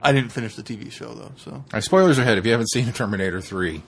I 0.07 0.13
didn't 0.13 0.31
finish 0.31 0.55
the 0.55 0.63
TV 0.63 0.91
show 0.91 1.13
though, 1.13 1.31
so 1.37 1.63
uh, 1.73 1.81
spoilers 1.81 2.17
ahead 2.17 2.37
if 2.37 2.45
you 2.45 2.51
haven't 2.51 2.69
seen 2.71 2.91
Terminator 2.93 3.41
3. 3.41 3.81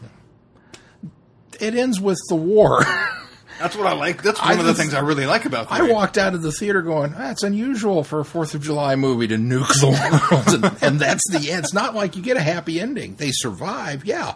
It 1.60 1.76
ends 1.76 2.00
with 2.00 2.20
the 2.30 2.36
war. 2.36 2.84
that's 3.60 3.76
what 3.76 3.86
I 3.88 3.94
like. 3.94 4.22
That's 4.24 4.40
one 4.42 4.50
I 4.50 4.60
of 4.60 4.66
the 4.66 4.74
things 4.74 4.94
I 4.94 5.00
really 5.00 5.26
like 5.26 5.46
about. 5.46 5.72
I 5.72 5.80
three. 5.80 5.92
walked 5.94 6.18
out 6.18 6.34
of 6.34 6.42
the 6.42 6.52
theater 6.52 6.82
going, 6.82 7.12
that's 7.12 7.44
unusual 7.44 8.04
for 8.04 8.20
a 8.20 8.24
4th 8.24 8.54
of 8.56 8.62
July 8.62 8.96
movie 8.96 9.28
to 9.28 9.36
nuke 9.38 9.68
the 9.80 9.88
world. 10.32 10.64
and, 10.74 10.84
and 10.84 11.00
that's 11.00 11.24
the 11.32 11.52
end. 11.52 11.64
It's 11.66 11.74
not 11.74 11.96
like 11.96 12.16
you 12.16 12.22
get 12.22 12.38
a 12.38 12.42
happy 12.42 12.80
ending. 12.80 13.16
They 13.16 13.32
survive, 13.32 14.06
yeah. 14.06 14.36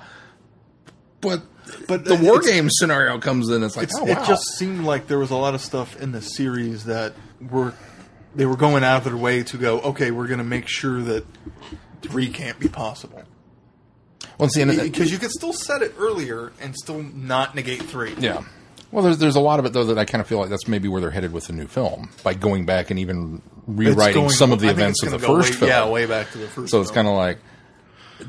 But, 1.22 1.42
But 1.88 2.04
the 2.06 2.16
war 2.16 2.40
game 2.42 2.70
scenario 2.70 3.20
comes 3.20 3.50
in. 3.50 3.63
It's 3.63 3.78
like, 3.78 3.86
It's, 3.86 3.98
oh, 3.98 4.04
wow. 4.04 4.22
It 4.24 4.28
just 4.28 4.58
seemed 4.58 4.84
like 4.86 5.08
there 5.08 5.20
was 5.20 5.32
a 5.32 5.38
lot 5.38 5.54
of 5.54 5.62
stuff 5.62 6.00
in 6.02 6.12
the 6.12 6.22
series 6.22 6.86
that 6.86 7.13
were 7.50 7.74
they 8.36 8.46
were 8.46 8.56
going 8.58 8.84
out 8.84 8.98
of 8.98 9.04
their 9.04 9.18
way 9.18 9.44
to 9.44 9.58
go. 9.58 9.80
Okay, 9.82 10.12
we're 10.12 10.28
going 10.28 10.40
to 10.40 10.44
make 10.44 10.68
sure 10.68 11.02
that 11.02 11.25
three 12.02 12.30
can't 12.30 12.60
be 12.60 12.68
possible 12.68 13.24
Once 14.38 14.56
the 14.56 14.62
end 14.62 14.72
of 14.72 14.75
that, 14.78 14.84
because 14.84 15.12
you 15.12 15.18
could 15.18 15.32
still 15.32 15.54
set 15.54 15.82
it 15.82 15.94
earlier 15.98 16.52
and 16.62 16.75
still 16.75 17.02
not 17.04 17.56
negate 17.56 17.82
three. 17.84 18.13
Yeah. 18.20 18.44
Well, 18.92 19.04
there's 19.04 19.18
there's 19.18 19.36
a 19.36 19.40
lot 19.40 19.58
of 19.60 19.66
it 19.66 19.74
though 19.74 19.86
that 19.86 19.98
I 19.98 20.06
kind 20.06 20.22
of 20.22 20.28
feel 20.28 20.38
like 20.40 20.50
that's 20.50 20.68
maybe 20.68 20.88
where 20.88 21.02
they're 21.02 21.10
headed 21.12 21.34
with 21.34 21.48
the 21.48 21.54
new 21.54 21.66
film 21.68 22.10
by 22.24 22.36
going 22.36 22.66
back 22.66 22.92
and 22.92 23.00
even 23.00 23.42
rewriting 23.66 24.13
going- 24.24 24.30
some 24.30 24.52
of 24.52 24.60
the 24.60 24.70
events 24.70 25.02
of 25.04 25.12
the 25.12 25.20
first 25.20 25.54
way, 25.54 25.58
film. 25.58 25.70
Yeah, 25.70 25.90
way 25.90 26.06
back 26.06 26.32
to 26.32 26.38
the 26.38 26.48
first. 26.48 26.70
so 26.72 26.80
it's 26.80 26.92
kind 26.92 27.08
of 27.08 27.16
like 27.16 27.40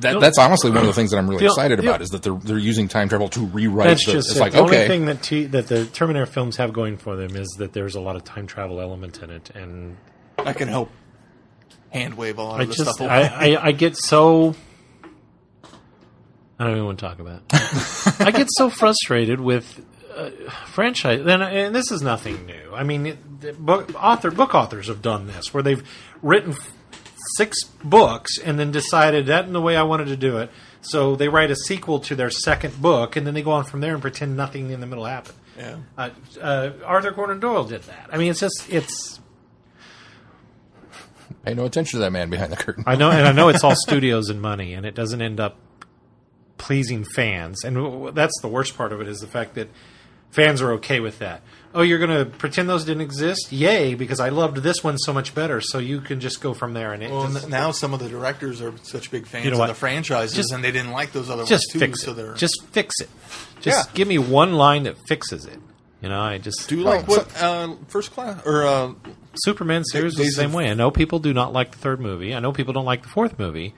that. 0.01 0.21
That's 0.21 0.39
honestly 0.39 0.71
one 0.71 0.81
of 0.81 0.87
the 0.87 0.93
things 0.93 1.11
that 1.11 1.19
I'm 1.19 1.29
really 1.29 1.41
The- 1.41 1.47
excited 1.47 1.81
about 1.81 2.03
is 2.03 2.11
that 2.11 2.23
they're 2.23 2.35
they're 2.35 2.59
using 2.59 2.89
time 2.89 3.09
travel 3.09 3.29
to 3.31 3.47
rewrite. 3.47 3.89
That's 3.89 4.07
the, 4.07 4.13
just 4.13 4.29
it's 4.31 4.37
it. 4.39 4.41
like 4.41 4.53
the 4.53 4.61
only 4.61 4.87
thing 4.87 5.07
that 5.07 5.23
T, 5.23 5.45
that 5.47 5.67
the 5.69 5.87
Terminator 5.87 6.27
films 6.27 6.57
have 6.57 6.73
going 6.73 6.97
for 6.97 7.17
them 7.17 7.37
is 7.37 7.49
that 7.59 7.73
there's 7.73 7.95
a 7.95 8.01
lot 8.01 8.17
of 8.17 8.25
time 8.25 8.47
travel 8.47 8.81
element 8.81 9.23
in 9.23 9.31
it, 9.31 9.51
and 9.51 9.97
that 10.39 10.57
can 10.57 10.69
help 10.69 10.91
hand 11.91 12.15
wave 12.15 12.39
a 12.39 12.43
lot 12.43 12.61
I 12.61 12.65
of 12.65 12.69
the 12.71 12.75
just 12.75 12.95
stuff. 12.95 13.09
I, 13.09 13.21
away. 13.21 13.57
I, 13.57 13.67
I 13.69 13.73
get 13.73 13.97
so 13.97 14.55
I 16.59 16.65
don't 16.65 16.73
even 16.75 16.85
want 16.87 16.99
to 16.99 17.05
talk 17.07 17.19
about. 17.19 17.43
It. 17.53 18.21
I 18.21 18.31
get 18.31 18.49
so 18.51 18.71
frustrated 18.71 19.41
with 19.41 19.85
uh, 20.15 20.31
franchise. 20.67 21.25
Then 21.25 21.43
and 21.43 21.75
this 21.75 21.91
is 21.91 22.01
nothing 22.03 22.47
new. 22.47 22.73
I 22.73 22.85
mean, 22.85 23.07
it, 23.07 23.41
the 23.41 23.53
book 23.53 23.91
author 24.01 24.31
book 24.31 24.55
authors 24.55 24.87
have 24.89 25.03
done 25.03 25.27
this 25.27 25.53
where 25.53 25.63
they've 25.63 25.83
written 26.23 26.53
f- 26.53 26.74
six 27.37 27.65
books 27.83 28.39
and 28.39 28.59
then 28.59 28.71
decided 28.71 29.27
that 29.27 29.47
in 29.47 29.53
the 29.53 29.61
way 29.61 29.77
I 29.77 29.83
wanted 29.83 30.07
to 30.07 30.17
do 30.17 30.39
it. 30.39 30.51
So 30.83 31.17
they 31.17 31.29
write 31.29 31.51
a 31.51 31.57
sequel 31.57 32.01
to 32.01 32.15
their 32.15 32.31
second 32.31 32.81
book, 32.83 33.17
and 33.17 33.27
then 33.27 33.33
they 33.35 33.43
go 33.43 33.53
on 33.53 33.65
from 33.65 33.81
there 33.81 33.95
and 33.95 34.03
pretend 34.03 34.37
nothing 34.37 34.71
in 34.71 34.81
the 34.81 34.87
middle 34.87 35.05
happened. 35.07 35.39
yeah. 35.59 35.77
Uh, 35.97 36.11
uh, 36.41 36.71
Arthur 36.85 37.13
Conan 37.13 37.41
Doyle 37.41 37.65
did 37.65 37.83
that. 37.85 38.11
I 38.13 38.19
mean, 38.19 38.31
it's 38.31 38.41
just 38.41 38.67
it's. 38.71 39.21
pay 41.45 41.55
no 41.55 41.65
attention 41.65 41.99
to 41.99 42.05
that 42.05 42.11
man 42.13 42.29
behind 42.31 42.53
the 42.53 42.57
curtain. 42.57 42.85
I 42.87 42.97
know, 42.97 43.11
and 43.11 43.27
I 43.27 43.33
know 43.33 43.49
it's 43.49 43.65
all 43.65 43.75
studios 43.87 44.29
and 44.29 44.41
money, 44.43 44.75
and 44.75 44.85
it 44.85 44.95
doesn't 44.95 45.21
end 45.23 45.41
up 45.41 45.57
pleasing 46.59 47.05
fans. 47.05 47.65
And 47.65 47.77
w- 47.77 47.93
w- 47.93 48.13
that's 48.13 48.39
the 48.43 48.49
worst 48.49 48.77
part 48.77 48.93
of 48.93 49.01
it 49.01 49.09
is 49.09 49.21
the 49.21 49.27
fact 49.27 49.55
that 49.55 49.69
fans 50.31 50.61
are 50.63 50.73
okay 50.73 51.01
with 51.01 51.19
that. 51.19 51.43
Oh, 51.77 51.83
you're 51.83 51.99
going 51.99 52.17
to 52.17 52.25
pretend 52.25 52.69
those 52.69 52.85
didn't 52.85 53.01
exist? 53.03 53.51
Yay! 53.51 53.95
Because 53.95 54.21
I 54.21 54.29
loved 54.29 54.59
this 54.59 54.85
one 54.85 54.97
so 54.97 55.13
much 55.13 55.35
better. 55.35 55.61
So 55.61 55.79
you 55.79 56.01
can 56.01 56.21
just 56.21 56.41
go 56.41 56.55
from 56.55 56.73
there, 56.73 56.93
and 56.93 57.03
it 57.03 57.11
Well, 57.11 57.27
just, 57.33 57.49
now 57.49 57.73
some 57.73 57.93
of 57.93 57.99
the 58.01 58.09
directors 58.09 58.63
are 58.63 58.73
such 58.85 59.11
big 59.11 59.27
fans 59.27 59.45
You 59.45 59.51
know 59.51 59.57
of 59.57 59.61
what? 59.61 59.67
the 59.67 59.75
franchises, 59.75 60.37
Just- 60.37 60.53
and 60.53 60.63
they 60.63 60.71
didn't 60.71 60.93
like 60.93 61.13
those 61.13 61.29
other 61.31 61.45
just 61.45 61.65
ones 61.67 61.73
too. 61.73 61.79
fix 61.81 62.03
so 62.03 62.15
they're 62.15 62.35
Just 62.35 62.65
fix 62.71 62.95
it. 63.01 63.09
Just 63.61 63.89
Yeah. 63.89 63.93
give 63.95 64.07
me 64.07 64.19
one 64.19 64.53
line 64.53 64.85
that 64.85 64.97
fixes 65.09 65.47
it. 65.47 65.59
You 66.01 66.11
know, 66.11 66.21
I 66.21 66.39
just 66.39 66.69
do 66.69 66.77
like 66.77 67.09
what 67.09 67.27
uh, 67.43 67.75
first 67.89 68.13
class 68.13 68.41
or 68.47 68.65
uh, 68.67 68.93
Superman 69.37 69.85
series 69.85 70.15
the 70.15 70.27
same 70.27 70.53
way. 70.53 70.71
I 70.71 70.75
know 70.75 70.91
people 70.91 71.19
do 71.19 71.33
not 71.33 71.53
like 71.55 71.73
the 71.73 71.79
third 71.79 71.99
movie. 71.99 72.35
I 72.35 72.41
know 72.41 72.53
people 72.53 72.73
don't 72.75 72.85
like 72.85 73.03
the 73.03 73.09
fourth 73.09 73.39
movie, 73.39 73.73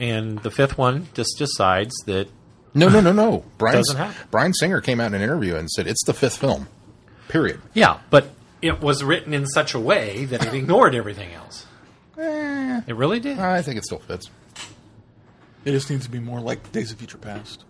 and 0.00 0.38
the 0.38 0.50
fifth 0.50 0.76
one 0.78 1.08
just 1.14 1.36
decides 1.38 1.94
that 2.06 2.28
No, 2.74 2.88
no, 2.88 3.00
no, 3.02 3.12
no. 3.12 3.44
Bryan 3.58 3.84
Bryan 4.30 4.54
Singer 4.54 4.80
came 4.80 4.98
out 4.98 5.08
in 5.08 5.14
an 5.14 5.22
interview 5.22 5.54
and 5.56 5.70
said 5.70 5.86
it's 5.86 6.02
the 6.04 6.14
fifth 6.14 6.38
film. 6.38 6.68
Period. 7.28 7.60
Yeah, 7.74 7.98
but 8.10 8.30
it 8.60 8.80
was 8.80 9.02
written 9.02 9.32
in 9.34 9.46
such 9.46 9.74
a 9.74 9.80
way 9.80 10.24
that 10.26 10.44
it 10.46 10.54
ignored 10.54 10.94
everything 10.94 11.32
else. 11.32 11.66
Eh, 12.18 12.80
It 12.86 12.94
really 12.96 13.20
did. 13.20 13.38
I 13.38 13.62
think 13.62 13.78
it 13.78 13.84
still 13.84 13.98
fits. 14.00 14.28
it 15.64 15.72
just 15.72 15.88
needs 15.90 16.04
to 16.04 16.10
be 16.10 16.18
more 16.20 16.40
like 16.40 16.70
Days 16.72 16.90
of 16.92 16.98
Future 16.98 17.18
Past. 17.18 17.64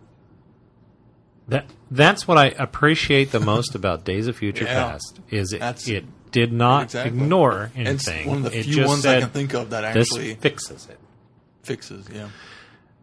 That 1.49 1.67
that's 1.91 2.27
what 2.29 2.39
I 2.39 2.47
appreciate 2.47 3.33
the 3.33 3.41
most 3.41 3.75
about 3.75 4.05
Days 4.05 4.27
of 4.29 4.37
Future 4.37 4.65
Yeah. 4.65 4.91
Past 4.93 5.21
is 5.31 5.53
it 5.53 5.61
That's- 5.61 5.89
it 5.89 6.05
did 6.31 6.53
not 6.53 6.85
Exactly. 6.85 7.19
ignore 7.19 7.71
And 7.75 7.89
it's 7.89 8.09
anything. 8.09 8.29
one 8.29 8.37
of 8.47 8.53
the 8.53 8.59
it 8.59 8.65
few 8.65 8.75
just 8.77 8.89
ones 8.89 9.05
I 9.07 9.15
said, 9.15 9.21
can 9.21 9.31
think 9.31 9.53
of 9.55 9.71
that 9.71 9.93
this 9.93 10.09
actually 10.13 10.35
fixes 10.37 10.89
it. 10.89 10.99
fixes. 11.63 12.07
Yeah, 12.13 12.29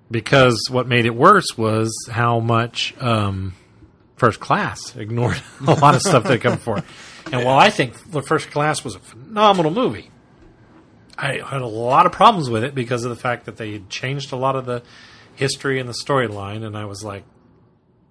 Because 0.10 0.58
what 0.72 0.88
made 0.88 1.06
it 1.06 1.14
worse 1.16 1.46
was 1.58 1.94
how 2.12 2.40
much 2.40 2.96
um, 3.00 3.54
First 4.20 4.40
Class 4.40 4.96
ignored 4.96 5.42
a 5.68 5.74
lot 5.76 5.96
of 5.96 6.02
stuff 6.02 6.24
that 6.26 6.42
come 6.42 6.56
before. 6.56 6.84
And 7.32 7.46
while 7.46 7.60
I 7.60 7.70
think 7.70 8.12
the 8.12 8.24
First 8.24 8.50
Class 8.50 8.84
was 8.84 8.96
a 8.96 9.00
phenomenal 9.00 9.72
movie, 9.72 10.10
I 11.16 11.34
had 11.46 11.62
a 11.62 11.68
lot 11.68 12.08
of 12.08 12.12
problems 12.12 12.50
with 12.50 12.64
it 12.64 12.74
because 12.74 13.04
of 13.04 13.12
the 13.12 13.16
fact 13.16 13.46
that 13.46 13.58
they 13.58 13.72
had 13.74 13.88
changed 13.88 14.32
a 14.32 14.36
lot 14.36 14.56
of 14.56 14.66
the 14.66 14.82
history 15.36 15.80
and 15.80 15.88
the 15.88 15.94
storyline, 15.94 16.66
and 16.66 16.76
I 16.76 16.86
was 16.86 17.04
like, 17.04 17.26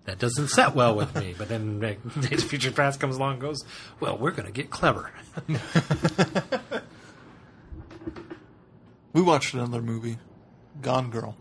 that 0.05 0.21
doesn't 0.21 0.49
set 0.49 0.75
well 0.75 0.95
with 0.95 1.17
me. 1.17 1.35
But 1.37 1.49
then 1.49 1.81
Days 2.21 2.45
of 2.45 2.49
Future 2.49 2.71
Past 2.71 3.01
comes 3.01 3.17
along 3.17 3.33
and 3.33 3.41
goes, 3.41 3.65
well, 3.99 4.17
we're 4.17 4.31
going 4.31 4.47
to 4.47 4.53
get 4.53 4.71
clever. 4.71 5.11
we 9.13 9.21
watched 9.21 9.53
another 9.55 9.83
movie, 9.83 10.19
Gone 10.81 11.11
Girl. 11.11 11.37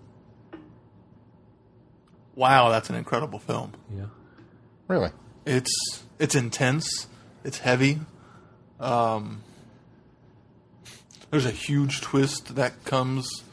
Wow, 2.33 2.69
that's 2.69 2.89
an 2.89 2.95
incredible 2.95 3.39
film. 3.39 3.73
Yeah. 3.95 4.05
Really. 4.87 5.11
It's 5.45 6.03
it's 6.19 6.35
intense. 6.35 7.07
It's 7.43 7.59
heavy. 7.59 7.99
Um, 8.79 9.41
there's 11.31 11.45
a 11.45 11.51
huge 11.51 12.01
twist 12.01 12.55
that 12.55 12.83
comes 12.85 13.43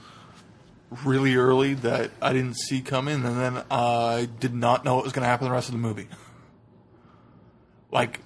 really 1.05 1.35
early 1.35 1.75
that 1.75 2.11
I 2.23 2.33
didn't 2.33 2.57
see 2.57 2.81
coming, 2.81 3.25
and 3.25 3.39
then 3.39 3.63
I 3.71 4.29
did 4.39 4.55
not 4.55 4.85
know 4.85 4.97
what 4.97 5.05
was 5.05 5.13
going 5.13 5.23
to 5.25 5.29
happen 5.29 5.47
the 5.47 5.53
rest 5.53 5.69
of 5.69 5.73
the 5.73 5.79
movie. 5.79 6.09
Like, 7.91 8.21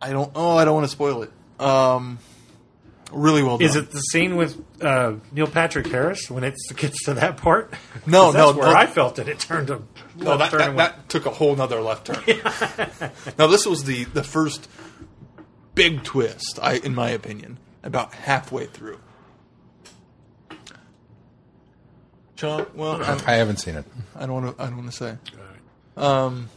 I 0.00 0.10
don't. 0.10 0.30
Oh, 0.34 0.56
I 0.56 0.64
don't 0.64 0.74
want 0.74 0.86
to 0.86 0.92
spoil 0.92 1.22
it. 1.22 1.32
Um, 1.60 2.18
really 3.12 3.42
well 3.42 3.58
done. 3.58 3.68
Is 3.68 3.76
it 3.76 3.90
the 3.90 4.00
scene 4.00 4.36
with 4.36 4.62
uh, 4.82 5.14
Neil 5.30 5.46
Patrick 5.46 5.86
Harris 5.86 6.30
when 6.30 6.44
it 6.44 6.56
gets 6.76 7.04
to 7.04 7.14
that 7.14 7.36
part? 7.36 7.72
No, 8.04 8.32
that's 8.32 8.56
no, 8.56 8.58
where 8.58 8.72
no. 8.72 8.74
I 8.76 8.86
felt 8.86 9.20
it. 9.20 9.28
It 9.28 9.38
turned 9.38 9.70
a 9.70 9.80
No, 10.16 10.36
that, 10.36 10.50
turn 10.50 10.58
that, 10.58 10.70
and 10.70 10.78
that 10.80 11.08
took 11.08 11.24
a 11.24 11.30
whole 11.30 11.54
nother 11.54 11.80
left 11.80 12.06
turn. 12.06 12.24
now 13.38 13.46
this 13.46 13.64
was 13.64 13.84
the 13.84 14.04
the 14.04 14.24
first 14.24 14.68
big 15.76 16.02
twist, 16.02 16.58
I 16.60 16.78
in 16.78 16.96
my 16.96 17.10
opinion, 17.10 17.58
about 17.84 18.12
halfway 18.12 18.66
through. 18.66 18.98
Sean, 22.34 22.66
well, 22.74 23.00
I, 23.04 23.22
I 23.24 23.34
haven't 23.36 23.58
seen 23.58 23.76
it. 23.76 23.84
I 24.16 24.26
don't 24.26 24.42
want 24.42 24.56
to. 24.56 24.62
I 24.62 24.66
don't 24.66 24.78
want 24.78 24.90
to 24.90 24.96
say. 24.96 25.16
Um, 25.96 26.48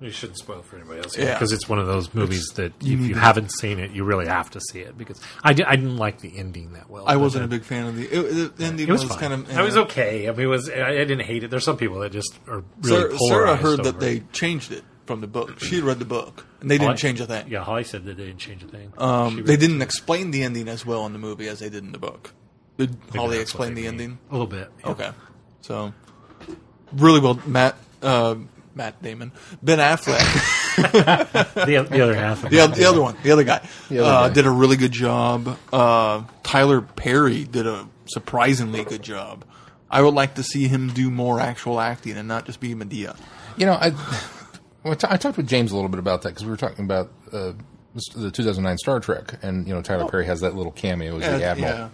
You 0.00 0.10
shouldn't 0.10 0.38
spoil 0.38 0.62
for 0.62 0.76
anybody 0.76 1.00
else 1.00 1.18
Yeah. 1.18 1.32
because 1.34 1.50
it's 1.52 1.68
one 1.68 1.80
of 1.80 1.88
those 1.88 2.14
movies 2.14 2.46
that 2.54 2.72
if 2.80 2.86
you 3.00 3.16
haven't 3.16 3.50
seen 3.50 3.80
it, 3.80 3.90
you 3.90 4.04
really 4.04 4.26
have 4.28 4.48
to 4.50 4.60
see 4.60 4.78
it 4.80 4.96
because 4.96 5.20
I, 5.42 5.52
di- 5.54 5.64
I 5.64 5.74
didn't 5.74 5.96
like 5.96 6.20
the 6.20 6.38
ending 6.38 6.72
that 6.74 6.88
well. 6.88 7.02
I 7.06 7.16
wasn't 7.16 7.44
a 7.44 7.48
big 7.48 7.64
fan 7.64 7.86
of 7.86 7.96
the. 7.96 8.04
It, 8.04 8.56
the 8.56 8.64
ending 8.64 8.88
It 8.88 8.92
was, 8.92 9.04
was, 9.04 9.16
kind 9.16 9.32
of. 9.32 9.50
I 9.56 9.62
was 9.62 9.76
okay. 9.76 10.28
I 10.28 10.32
mean, 10.32 10.42
it 10.42 10.46
was 10.46 10.70
I, 10.70 10.88
I 10.90 11.04
didn't 11.04 11.22
hate 11.22 11.42
it. 11.42 11.50
There's 11.50 11.64
some 11.64 11.76
people 11.76 11.98
that 12.00 12.12
just 12.12 12.38
are 12.46 12.62
really 12.82 13.16
Sarah. 13.16 13.18
Sarah 13.28 13.56
heard 13.56 13.82
that 13.84 13.96
it. 13.96 14.00
they 14.00 14.20
changed 14.32 14.70
it 14.70 14.84
from 15.06 15.20
the 15.20 15.26
book. 15.26 15.58
She 15.58 15.76
had 15.76 15.84
read 15.84 15.98
the 15.98 16.04
book, 16.04 16.46
and 16.60 16.70
they 16.70 16.78
didn't 16.78 16.98
change 16.98 17.20
a 17.20 17.26
thing. 17.26 17.48
Yeah, 17.48 17.64
Holly 17.64 17.82
said 17.82 18.04
that 18.04 18.16
they 18.16 18.26
didn't 18.26 18.38
change 18.40 18.62
a 18.62 18.68
thing. 18.68 18.92
Um, 18.98 19.42
they 19.44 19.56
didn't 19.56 19.82
explain 19.82 20.30
the 20.30 20.44
ending 20.44 20.68
as 20.68 20.86
well 20.86 21.06
in 21.06 21.12
the 21.12 21.18
movie 21.18 21.48
as 21.48 21.58
they 21.58 21.70
did 21.70 21.82
in 21.82 21.90
the 21.90 21.98
book. 21.98 22.32
Did 22.76 22.96
maybe 23.06 23.18
Holly 23.18 23.38
explain 23.40 23.74
the 23.74 23.82
mean. 23.82 23.88
ending? 23.90 24.18
a 24.30 24.32
little 24.32 24.46
bit. 24.46 24.70
yeah. 24.84 24.90
Okay, 24.90 25.10
so 25.62 25.92
really 26.92 27.18
well, 27.20 27.40
Matt. 27.46 27.74
Uh, 28.00 28.36
Matt 28.78 29.02
Damon, 29.02 29.32
Ben 29.62 29.78
Affleck, 29.78 30.24
The, 31.54 31.86
the 31.90 32.00
other 32.00 32.14
half. 32.14 32.44
Of 32.44 32.50
the, 32.50 32.66
the 32.68 32.84
other 32.84 33.02
one, 33.02 33.16
the 33.22 33.32
other 33.32 33.44
guy, 33.44 33.68
The 33.90 33.98
other 33.98 34.08
uh, 34.08 34.28
guy. 34.28 34.34
did 34.34 34.46
a 34.46 34.50
really 34.50 34.76
good 34.76 34.92
job. 34.92 35.58
Uh, 35.72 36.22
Tyler 36.44 36.80
Perry 36.80 37.44
did 37.44 37.66
a 37.66 37.86
surprisingly 38.06 38.84
good 38.84 39.02
job. 39.02 39.44
I 39.90 40.00
would 40.00 40.14
like 40.14 40.36
to 40.36 40.42
see 40.42 40.68
him 40.68 40.92
do 40.92 41.10
more 41.10 41.40
actual 41.40 41.80
acting 41.80 42.16
and 42.16 42.28
not 42.28 42.46
just 42.46 42.60
be 42.60 42.74
Madea. 42.74 43.18
You 43.56 43.66
know, 43.66 43.72
I 43.72 43.90
well, 44.84 44.96
I 45.08 45.16
talked 45.16 45.36
with 45.36 45.48
James 45.48 45.72
a 45.72 45.74
little 45.74 45.90
bit 45.90 45.98
about 45.98 46.22
that 46.22 46.30
because 46.30 46.44
we 46.44 46.50
were 46.50 46.56
talking 46.56 46.84
about 46.84 47.10
uh, 47.32 47.52
the 48.14 48.30
2009 48.30 48.78
Star 48.78 49.00
Trek, 49.00 49.38
and 49.42 49.66
you 49.66 49.74
know 49.74 49.82
Tyler 49.82 50.08
Perry 50.08 50.26
has 50.26 50.40
that 50.40 50.54
little 50.54 50.72
cameo 50.72 51.18
as 51.18 51.40
the 51.40 51.44
admiral, 51.44 51.72
yeah. 51.72 51.88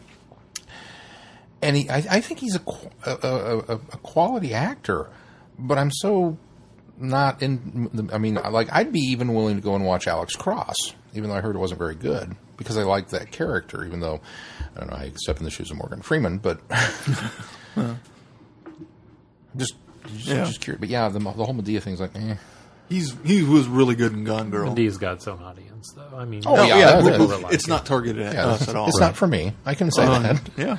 and 1.62 1.76
he, 1.76 1.88
I, 1.88 1.96
I 2.10 2.20
think 2.20 2.40
he's 2.40 2.56
a, 2.56 2.62
a, 3.06 3.16
a, 3.22 3.58
a 3.74 3.78
quality 3.78 4.52
actor, 4.52 5.08
but 5.58 5.78
I'm 5.78 5.90
so 5.90 6.36
not 6.98 7.42
in. 7.42 8.09
I 8.12 8.18
mean, 8.18 8.35
like 8.37 8.68
I'd 8.72 8.92
be 8.92 9.00
even 9.00 9.35
willing 9.35 9.57
to 9.57 9.62
go 9.62 9.74
and 9.74 9.85
watch 9.85 10.07
Alex 10.07 10.35
Cross, 10.37 10.76
even 11.14 11.30
though 11.30 11.37
I 11.37 11.40
heard 11.40 11.57
it 11.57 11.59
wasn't 11.59 11.78
very 11.78 11.94
good 11.94 12.35
because 12.57 12.76
I 12.76 12.83
like 12.85 13.09
that 13.11 13.30
character. 13.33 13.85
Even 13.85 14.00
though 14.00 14.20
I 14.76 14.80
don't 14.80 14.90
know 14.90 14.96
I 14.96 15.04
you 15.07 15.12
step 15.16 15.38
in 15.38 15.44
the 15.44 15.50
shoes 15.50 15.70
of 15.70 15.76
Morgan 15.76 16.02
Freeman, 16.02 16.38
but 16.38 16.61
just 19.57 19.74
just, 20.07 20.26
Yeah. 20.26 20.44
just 20.44 20.61
curious. 20.61 20.80
But 20.80 20.88
yeah, 20.88 21.09
the, 21.09 21.18
the 21.18 21.30
whole 21.44 21.54
Madea 21.54 21.80
thing's 21.83 22.00
like, 22.00 22.14
eh. 22.16 22.37
He's 22.88 23.14
he 23.24 23.42
was 23.42 23.66
really 23.66 23.94
good 23.94 24.12
in 24.12 24.24
Gone 24.24 24.50
Girl. 24.50 24.74
Madea's 24.74 24.98
got 24.98 25.14
its 25.14 25.26
own 25.26 25.42
audience, 25.42 25.92
though. 25.96 26.16
I 26.16 26.24
mean, 26.26 26.42
Oh, 26.46 26.54
No, 26.57 26.64
yeah, 26.64 26.76
yeah, 26.78 27.00
that- 27.00 27.20
we- 27.20 27.26
that- 27.26 27.52
it's 27.52 27.66
not 27.66 27.87
targeted 27.87 28.22
at 28.26 28.35
Yeah, 28.35 28.46
us 28.48 28.68
at 28.68 28.76
all. 28.76 28.88
it's 28.88 29.00
not 29.00 29.16
for 29.16 29.26
me. 29.26 29.54
I 29.64 29.74
can 29.74 29.90
say 29.90 30.04
Um, 30.04 30.22
that. 30.22 30.40
yeah. 30.57 30.76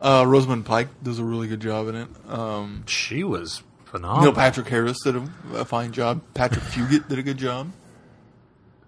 Uh, 0.00 0.24
Rosamund 0.26 0.66
Pike 0.66 0.88
does 1.02 1.18
a 1.18 1.24
really 1.24 1.48
good 1.48 1.60
job 1.60 1.88
in 1.88 1.94
it. 1.94 2.08
Um, 2.28 2.82
she 2.86 3.22
was 3.24 3.62
Neil 3.98 4.08
phenomenal. 4.10 4.32
Patrick 4.34 4.68
Harris 4.68 4.98
did 5.02 5.16
a, 5.16 5.28
a 5.54 5.64
fine 5.64 5.92
job. 5.92 6.22
Patrick 6.34 6.64
Fugit 6.72 7.08
did 7.08 7.18
a 7.18 7.22
good 7.22 7.38
job. 7.38 7.72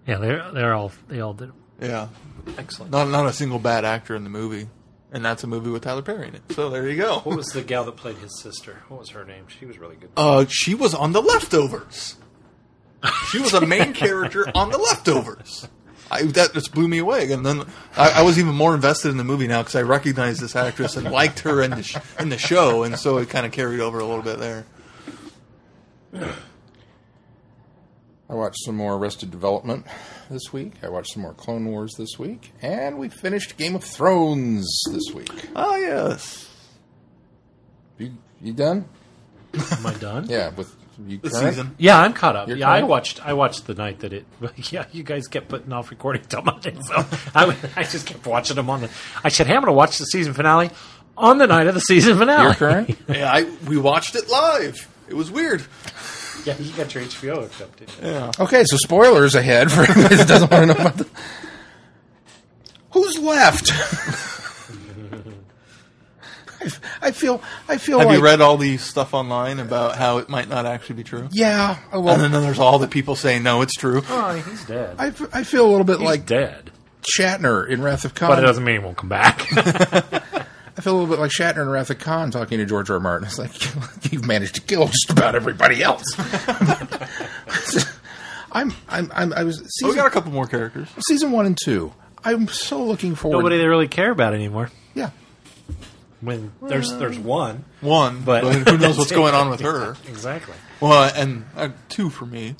yeah, 0.07 0.17
they're 0.17 0.51
they're 0.51 0.73
all 0.73 0.91
they 1.07 1.19
all 1.21 1.33
did 1.33 1.51
Yeah, 1.81 2.07
excellent. 2.57 2.91
not 2.91 3.09
not 3.09 3.25
a 3.25 3.33
single 3.33 3.59
bad 3.59 3.85
actor 3.85 4.15
in 4.15 4.23
the 4.23 4.29
movie, 4.29 4.67
and 5.11 5.23
that's 5.23 5.43
a 5.43 5.47
movie 5.47 5.69
with 5.69 5.83
Tyler 5.83 6.01
Perry 6.01 6.27
in 6.27 6.35
it. 6.35 6.41
So 6.51 6.69
there 6.69 6.87
you 6.89 6.97
go. 6.97 7.19
What 7.19 7.35
was 7.37 7.47
the 7.47 7.61
gal 7.61 7.85
that 7.85 7.95
played 7.95 8.17
his 8.17 8.39
sister? 8.41 8.81
What 8.87 8.99
was 8.99 9.09
her 9.09 9.23
name? 9.25 9.45
She 9.47 9.65
was 9.65 9.77
really 9.77 9.95
good. 9.95 10.09
Uh, 10.17 10.45
she 10.47 10.73
was 10.75 10.93
on 10.93 11.11
The 11.13 11.21
Leftovers. 11.21 12.15
She 13.29 13.39
was 13.39 13.53
a 13.53 13.65
main 13.65 13.93
character 13.93 14.45
on 14.55 14.71
The 14.71 14.77
Leftovers. 14.77 15.67
I, 16.11 16.23
that 16.23 16.53
just 16.53 16.73
blew 16.73 16.87
me 16.87 16.97
away. 16.97 17.31
And 17.31 17.45
then 17.45 17.61
I, 17.95 18.09
I 18.09 18.21
was 18.23 18.39
even 18.39 18.55
more 18.55 18.73
invested 18.73 19.09
in 19.09 19.17
the 19.17 19.23
movie 19.23 19.47
now 19.47 19.61
because 19.61 19.75
I 19.75 19.83
recognized 19.83 20.41
this 20.41 20.55
actress 20.55 20.97
and 20.97 21.09
liked 21.11 21.39
her 21.41 21.61
in 21.61 21.69
the 21.71 21.83
sh- 21.83 21.97
in 22.19 22.29
the 22.29 22.37
show, 22.37 22.81
and 22.83 22.97
so 22.97 23.17
it 23.19 23.29
kind 23.29 23.45
of 23.45 23.51
carried 23.51 23.79
over 23.79 23.99
a 23.99 24.05
little 24.05 24.23
bit 24.23 24.39
there. 24.39 24.65
I 28.29 28.35
watched 28.35 28.63
some 28.63 28.75
more 28.75 28.95
Arrested 28.95 29.31
Development 29.31 29.85
this 30.29 30.53
week. 30.53 30.73
I 30.83 30.89
watched 30.89 31.13
some 31.13 31.23
more 31.23 31.33
Clone 31.33 31.65
Wars 31.65 31.93
this 31.97 32.19
week, 32.19 32.51
and 32.61 32.99
we 32.99 33.09
finished 33.09 33.57
Game 33.57 33.75
of 33.75 33.83
Thrones 33.83 34.67
this 34.91 35.11
week. 35.13 35.49
Oh 35.55 35.75
yes, 35.77 36.47
You 37.97 38.13
you 38.41 38.53
done? 38.53 38.85
Am 39.53 39.85
I 39.85 39.93
done? 39.95 40.25
Yeah, 40.29 40.49
with 40.49 40.75
you 41.07 41.17
the 41.17 41.29
current? 41.31 41.55
season. 41.55 41.75
Yeah, 41.79 41.97
I'm 41.99 42.13
caught 42.13 42.35
up. 42.35 42.47
You're 42.49 42.57
yeah, 42.57 42.69
I 42.69 42.83
watched. 42.83 43.25
I 43.25 43.33
watched 43.33 43.65
the 43.65 43.73
night 43.73 43.99
that 44.01 44.13
it. 44.13 44.25
Yeah, 44.71 44.85
you 44.91 45.01
guys 45.01 45.27
kept 45.27 45.47
putting 45.47 45.71
off 45.73 45.89
recording 45.89 46.21
till 46.23 46.43
Monday, 46.43 46.75
so 46.81 46.95
I, 47.35 47.55
I 47.75 47.83
just 47.83 48.05
kept 48.05 48.27
watching 48.27 48.57
them 48.57 48.69
on 48.69 48.81
the. 48.81 48.89
I 49.23 49.29
said, 49.29 49.47
"Hey, 49.47 49.53
I'm 49.55 49.61
going 49.61 49.71
to 49.71 49.77
watch 49.77 49.97
the 49.97 50.05
season 50.05 50.33
finale 50.35 50.69
on 51.17 51.39
the 51.39 51.47
night 51.47 51.65
of 51.65 51.73
the 51.73 51.79
season 51.81 52.15
finale." 52.17 52.43
You're 52.43 52.53
current. 52.53 52.95
Yeah, 53.07 53.31
I, 53.33 53.49
we 53.67 53.77
watched 53.77 54.15
it 54.15 54.29
live. 54.29 54.87
It 55.09 55.15
was 55.15 55.31
weird. 55.31 55.65
yeah, 56.45 56.57
you 56.57 56.71
got 56.73 56.93
your 56.93 57.03
HBO 57.03 57.41
hooked 57.41 57.61
up, 57.61 57.75
didn't 57.75 57.97
you? 58.01 58.07
Yeah. 58.09 58.31
Okay, 58.39 58.63
so 58.65 58.77
spoilers 58.77 59.35
ahead 59.35 59.71
for 59.71 59.81
anybody 59.83 60.15
that 60.15 60.27
doesn't 60.27 60.51
want 60.51 60.67
to 60.69 60.73
know 60.73 60.79
about 60.79 60.97
the. 60.97 61.07
Who's 62.91 63.17
left? 63.19 63.71
I- 66.61 66.61
I 67.01 67.11
feel. 67.11 67.41
I 67.69 67.77
feel 67.77 67.99
Have 67.99 68.09
like. 68.09 68.17
you 68.17 68.23
read 68.23 68.41
all 68.41 68.57
the 68.57 68.75
stuff 68.77 69.13
online 69.13 69.59
about 69.59 69.95
how 69.95 70.17
it 70.17 70.27
might 70.27 70.49
not 70.49 70.65
actually 70.65 70.97
be 70.97 71.03
true? 71.05 71.29
Yeah. 71.31 71.77
Oh, 71.93 72.05
and 72.09 72.33
then 72.33 72.41
there's 72.43 72.59
all 72.59 72.79
the 72.79 72.87
people 72.87 73.15
saying 73.15 73.43
no, 73.43 73.61
it's 73.61 73.75
true. 73.75 74.03
Oh, 74.09 74.33
he's 74.33 74.65
dead. 74.65 74.95
I, 74.99 75.07
f- 75.07 75.33
I 75.33 75.43
feel 75.43 75.65
a 75.65 75.69
little 75.71 75.85
bit 75.85 75.99
he's 75.99 76.05
like 76.05 76.25
dead. 76.25 76.71
Shatner 77.17 77.65
in 77.67 77.81
Wrath 77.81 78.03
of 78.03 78.13
Khan. 78.13 78.27
But 78.29 78.39
it 78.39 78.41
doesn't 78.41 78.63
mean 78.65 78.81
he 78.81 78.85
won't 78.85 78.97
come 78.97 79.07
back. 79.09 79.47
I 80.79 80.81
feel 80.81 80.93
a 80.93 80.97
little 80.97 81.13
bit 81.13 81.19
like 81.19 81.29
Shatner 81.31 81.61
and 81.61 81.69
Wrath 81.69 81.89
of 81.89 81.99
Khan 81.99 82.31
talking 82.31 82.57
to 82.59 82.65
George 82.65 82.89
R. 82.89 82.95
R. 82.95 82.99
Martin. 83.01 83.27
It's 83.27 83.37
like 83.37 83.51
you've 84.13 84.25
managed 84.25 84.55
to 84.55 84.61
kill 84.61 84.87
just 84.87 85.09
about 85.09 85.35
everybody 85.35 85.83
else. 85.83 86.05
I'm, 88.51 88.73
I'm, 88.87 89.11
I'm, 89.13 89.33
I 89.33 89.43
was 89.43 89.59
Oh, 89.59 89.63
we 89.63 89.67
season, 89.69 89.95
got 89.95 90.07
a 90.07 90.09
couple 90.09 90.31
more 90.31 90.47
characters. 90.47 90.87
season 91.07 91.31
one 91.31 91.45
and 91.45 91.57
two. 91.61 91.93
I'm 92.23 92.47
so 92.47 92.83
looking 92.83 93.15
forward. 93.15 93.37
Nobody 93.39 93.57
they 93.57 93.67
really 93.67 93.87
care 93.89 94.09
about 94.11 94.33
anymore. 94.33 94.71
yeah, 94.95 95.11
When 96.21 96.51
there's 96.61 96.91
there's 96.97 97.19
one, 97.19 97.65
One, 97.81 98.21
But- 98.21 98.43
but, 98.43 98.55
who 98.69 98.77
knows 98.77 98.97
what's 98.97 99.11
going 99.11 99.35
on 99.35 99.49
with 99.49 99.59
her? 99.61 99.95
exactly. 100.07 100.55
Well, 100.79 101.11
and 101.13 101.45
uh, 101.57 101.69
two 101.89 102.09
for 102.09 102.25
me, 102.25 102.55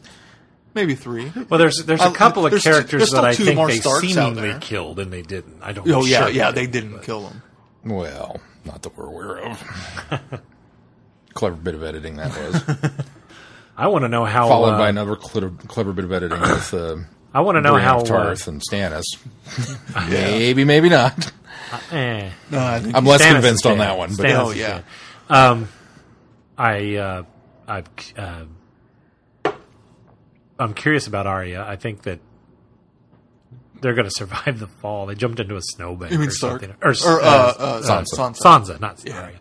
maybe 0.76 0.94
three. 0.96 1.32
Well, 1.50 1.58
there's 1.58 1.78
there's 1.86 2.02
a 2.02 2.06
Uh, 2.06 2.12
couple 2.12 2.46
of 2.46 2.62
characters 2.62 3.12
that 3.12 3.24
I 3.24 3.34
think 3.34 3.58
they 3.58 3.80
seemingly 4.08 4.56
killed 4.60 5.00
and 5.00 5.12
they 5.12 5.22
didn't. 5.22 5.62
I 5.64 5.72
don't. 5.72 5.88
Oh 5.88 5.92
know 6.02 6.04
yeah, 6.06 6.20
sure 6.26 6.30
yeah, 6.30 6.52
they 6.52 6.66
they 6.66 6.72
did, 6.72 6.82
didn't 6.82 6.92
but- 6.98 7.04
kill 7.04 7.28
him. 7.30 7.42
Well, 7.86 8.40
not 8.66 8.82
that 8.84 8.98
we're 8.98 9.06
aware 9.08 9.40
of. 9.40 9.64
clever 11.34 11.56
bit 11.56 11.76
of 11.76 11.84
editing 11.84 12.18
that 12.18 12.30
was, 12.38 12.92
I 13.78 13.88
want 13.88 14.04
to 14.04 14.10
know 14.10 14.26
how. 14.26 14.48
followed 14.50 14.74
uh, 14.74 14.78
by 14.78 14.90
another 14.90 15.16
clever, 15.16 15.52
clever 15.68 15.94
bit 15.94 16.06
of 16.06 16.12
editing 16.12 16.40
with 16.42 16.74
uh, 16.74 16.98
I 17.34 17.42
want 17.42 17.56
to 17.58 17.62
know 17.62 17.76
how. 17.78 18.00
of 18.02 18.08
Tarth 18.08 18.48
Uh, 18.48 18.52
and 18.52 18.62
Stannis. 18.62 19.06
Maybe, 20.10 20.64
maybe 20.64 20.90
not. 20.90 21.32
eh. 21.92 22.30
No, 22.50 22.60
I 22.60 22.80
think 22.80 22.96
I'm 22.96 23.06
less 23.06 23.22
Stannis 23.22 23.32
convinced 23.34 23.66
on 23.68 23.78
that 23.78 23.98
one. 23.98 24.10
But 24.16 24.26
Stannis 24.26 24.46
Oh, 24.46 24.52
yeah. 24.52 24.82
Um, 25.30 25.70
I 26.58 26.96
uh, 26.96 27.24
I 27.68 27.84
uh, 28.18 28.46
I'm 30.60 30.74
curious 30.74 31.08
about 31.08 31.28
Arya. 31.28 31.64
I 31.66 31.76
think 31.78 32.02
that 32.04 32.20
they're 33.82 33.94
going 33.94 34.08
to 34.08 34.14
survive 34.16 34.60
the 34.60 34.68
fall. 34.68 35.06
They 35.06 35.16
jumped 35.16 35.40
into 35.40 35.56
a 35.56 35.62
snowbank. 35.62 36.12
you 36.12 36.20
mean 36.20 36.28
or 36.30 36.32
Stark 36.32 36.62
something. 36.62 36.78
or, 36.82 36.90
Or, 36.92 37.22
uh, 37.22 37.26
uh, 37.26 37.82
Sansa. 37.82 38.06
Sansa? 38.18 38.40
Sansa, 38.42 38.80
not 38.80 39.02
Yeah. 39.06 39.22
Arya. 39.22 39.38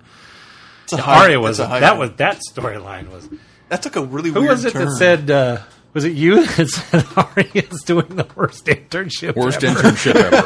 It's 0.84 0.92
a 0.94 1.02
high- 1.02 1.22
Arya 1.24 1.40
was 1.40 1.58
it's 1.60 1.66
a 1.66 1.68
high- 1.68 1.80
that 1.80 1.98
was 1.98 2.12
that 2.16 2.40
storyline 2.50 3.10
was. 3.10 3.28
that 3.68 3.82
took 3.82 3.96
a 3.96 4.02
really 4.02 4.30
Who 4.30 4.40
weird 4.40 4.52
was 4.52 4.64
it 4.64 4.72
turn. 4.72 4.86
that 4.86 4.96
said? 4.96 5.30
Uh, 5.30 5.58
was 5.92 6.04
it 6.04 6.12
you 6.12 6.46
that 6.56 6.68
said 6.68 7.04
Arya's 7.16 7.82
doing 7.82 8.08
the 8.16 8.26
worst 8.34 8.64
internship? 8.66 9.36
Worst 9.36 9.62
ever? 9.64 9.80
internship 9.80 10.14
ever. 10.16 10.44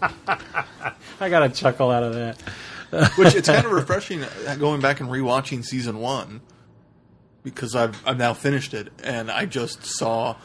I 1.20 1.28
got 1.30 1.42
a 1.44 1.48
chuckle 1.48 1.90
out 1.90 2.02
of 2.02 2.14
that. 2.14 2.40
Which 3.16 3.34
it's 3.34 3.48
kind 3.48 3.64
of 3.64 3.72
refreshing 3.72 4.22
uh, 4.22 4.56
going 4.58 4.80
back 4.82 5.00
and 5.00 5.08
rewatching 5.08 5.64
season 5.64 5.98
one 5.98 6.42
because 7.42 7.74
I've 7.74 8.06
I've 8.06 8.18
now 8.18 8.34
finished 8.34 8.74
it 8.74 8.92
and 9.02 9.30
I 9.30 9.46
just 9.46 9.86
saw 9.86 10.36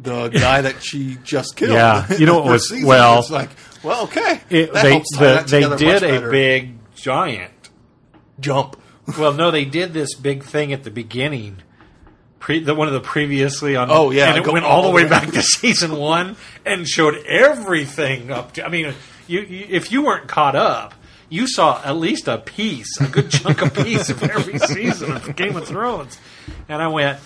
the 0.00 0.28
guy 0.28 0.60
that 0.62 0.82
she 0.82 1.16
just 1.22 1.56
killed. 1.56 1.72
Yeah. 1.72 2.06
You 2.18 2.26
know 2.26 2.36
what 2.40 2.46
was- 2.46 2.68
season. 2.68 2.86
well- 2.86 3.20
it's 3.20 3.30
like 3.30 3.50
well 3.82 4.04
okay 4.04 4.40
It, 4.50 4.72
they 4.72 4.98
the, 4.98 5.44
they 5.46 5.76
did 5.76 6.02
a 6.02 6.30
big 6.30 6.78
giant. 6.94 7.52
jump. 8.40 8.76
Well, 9.18 9.34
no, 9.34 9.50
they 9.50 9.64
did 9.66 9.92
this 9.92 10.14
big 10.14 10.42
thing 10.44 10.72
at 10.72 10.82
the 10.84 10.90
beginning. 10.90 11.58
Pre, 12.38 12.60
the, 12.60 12.74
one 12.74 12.88
of 12.88 12.94
the 12.94 13.00
previously 13.00 13.76
on. 13.76 13.90
Oh, 13.90 14.10
yeah, 14.10 14.28
and 14.30 14.38
it 14.38 14.44
go 14.44 14.52
went 14.52 14.64
all 14.64 14.82
all 14.82 14.82
the 14.88 14.94
way 14.94 15.04
way. 15.04 15.10
back 15.10 15.30
to 15.32 15.42
season 15.60 15.96
one 15.96 16.36
and 16.64 16.86
showed 16.88 17.14
everything 17.26 18.30
up 18.30 18.52
to. 18.52 18.64
I 18.64 18.68
mean, 18.70 18.94
you, 19.26 19.40
you 19.40 19.66
if 19.70 19.92
you 19.92 20.02
weren't 20.04 20.26
caught 20.28 20.56
up, 20.56 20.94
you 21.28 21.46
saw 21.46 21.82
at 21.84 21.96
least 21.96 22.26
a 22.28 22.38
piece, 22.38 22.98
a 23.00 23.06
good 23.08 23.30
chunk 23.30 23.60
of 23.62 23.74
piece 23.74 24.08
of 24.10 24.22
every 24.22 24.58
season 24.74 25.12
of 25.12 25.36
Game 25.36 25.56
of 25.56 25.66
Thrones, 25.66 26.18
and 26.68 26.80
I 26.82 26.88
went, 26.88 27.18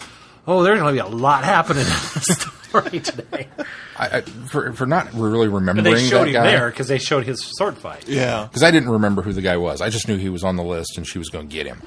"Oh, 0.46 0.62
there's 0.64 0.78
going 0.81 0.96
to 0.96 1.02
be 1.02 1.09
a 1.09 1.12
lot 1.16 1.44
happening 1.44 1.83
in 1.85 1.88
this 2.14 2.44
story 2.68 3.00
today." 3.00 3.48
I, 3.96 4.18
I, 4.18 4.20
for 4.22 4.72
for 4.72 4.87
not 4.87 5.12
really 5.14 5.46
And 5.46 5.54
remembering 5.54 5.94
they 5.94 6.07
showed 6.07 6.20
that 6.20 6.26
him 6.28 6.33
guy. 6.35 6.50
there 6.50 6.70
because 6.70 6.88
they 6.88 6.98
showed 6.98 7.24
his 7.24 7.42
sword 7.57 7.76
fight. 7.78 8.09
Yeah. 8.09 8.44
because 8.44 8.62
I 8.62 8.70
didn't 8.70 8.90
remember 8.90 9.22
who 9.22 9.33
the 9.33 9.42
guy 9.42 9.57
was. 9.57 9.81
I 9.81 9.90
just 9.90 10.07
knew 10.09 10.16
he 10.16 10.28
was 10.28 10.44
on 10.44 10.57
the 10.57 10.62
list 10.64 10.96
and 10.96 11.07
she 11.07 11.18
was 11.18 11.28
going 11.28 11.48
to 11.48 11.52
get 11.52 11.66
him. 11.66 11.83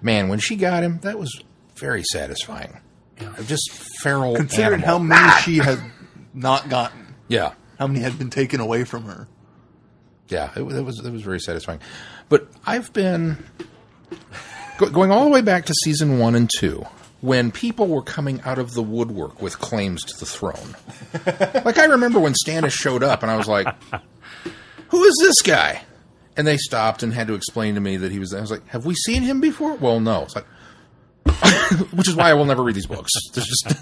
Man, 0.00 0.28
when 0.28 0.38
she 0.38 0.54
got 0.56 0.82
him, 0.84 1.00
that 1.00 1.18
was 1.18 1.42
very 1.76 2.04
satisfying. 2.04 2.80
Just 3.46 3.70
feral. 4.00 4.36
Considering 4.36 4.82
animal. 4.84 4.88
how 4.88 4.98
many 5.00 5.32
she 5.42 5.56
had 5.58 5.80
not 6.32 6.68
gotten, 6.68 7.14
yeah, 7.26 7.54
how 7.78 7.88
many 7.88 7.98
had 8.00 8.16
been 8.16 8.30
taken 8.30 8.60
away 8.60 8.84
from 8.84 9.04
her. 9.06 9.26
yeah, 10.28 10.52
it, 10.56 10.62
was- 10.62 10.76
it 10.76 10.82
was 10.82 11.04
it 11.04 11.10
was 11.10 11.22
very 11.22 11.40
satisfying. 11.40 11.80
But 12.28 12.46
I've 12.64 12.92
been 12.92 13.38
go, 14.78 14.88
going 14.90 15.10
all 15.10 15.24
the 15.24 15.30
way 15.30 15.40
back 15.42 15.64
to 15.66 15.74
season 15.82 16.20
one 16.20 16.36
and 16.36 16.48
two 16.58 16.84
when 17.20 17.50
people 17.50 17.88
were 17.88 18.02
coming 18.02 18.40
out 18.42 18.58
of 18.58 18.74
the 18.74 18.82
woodwork 18.82 19.42
with 19.42 19.58
claims 19.58 20.04
to 20.04 20.18
the 20.18 20.26
throne. 20.26 20.76
like 21.64 21.78
I 21.78 21.84
remember 21.86 22.20
when 22.20 22.34
Stannis 22.34 22.70
showed 22.72 23.02
up, 23.02 23.22
and 23.22 23.30
I 23.30 23.36
was 23.36 23.48
like, 23.48 23.66
"Who 24.88 25.02
is 25.04 25.14
this 25.20 25.42
guy?" 25.42 25.82
And 26.36 26.46
they 26.46 26.56
stopped 26.56 27.02
and 27.02 27.12
had 27.12 27.26
to 27.26 27.34
explain 27.34 27.74
to 27.74 27.80
me 27.80 27.96
that 27.96 28.12
he 28.12 28.18
was. 28.18 28.32
I 28.32 28.40
was 28.40 28.50
like, 28.50 28.66
"Have 28.68 28.86
we 28.86 28.94
seen 28.94 29.22
him 29.22 29.40
before?" 29.40 29.74
Well, 29.74 30.00
no. 30.00 30.22
It's 30.22 30.36
like. 30.36 30.46
Which 31.92 32.08
is 32.08 32.16
why 32.16 32.30
I 32.30 32.34
will 32.34 32.46
never 32.46 32.62
read 32.62 32.74
these 32.74 32.86
books. 32.86 33.10
There's 33.34 33.46
just, 33.46 33.76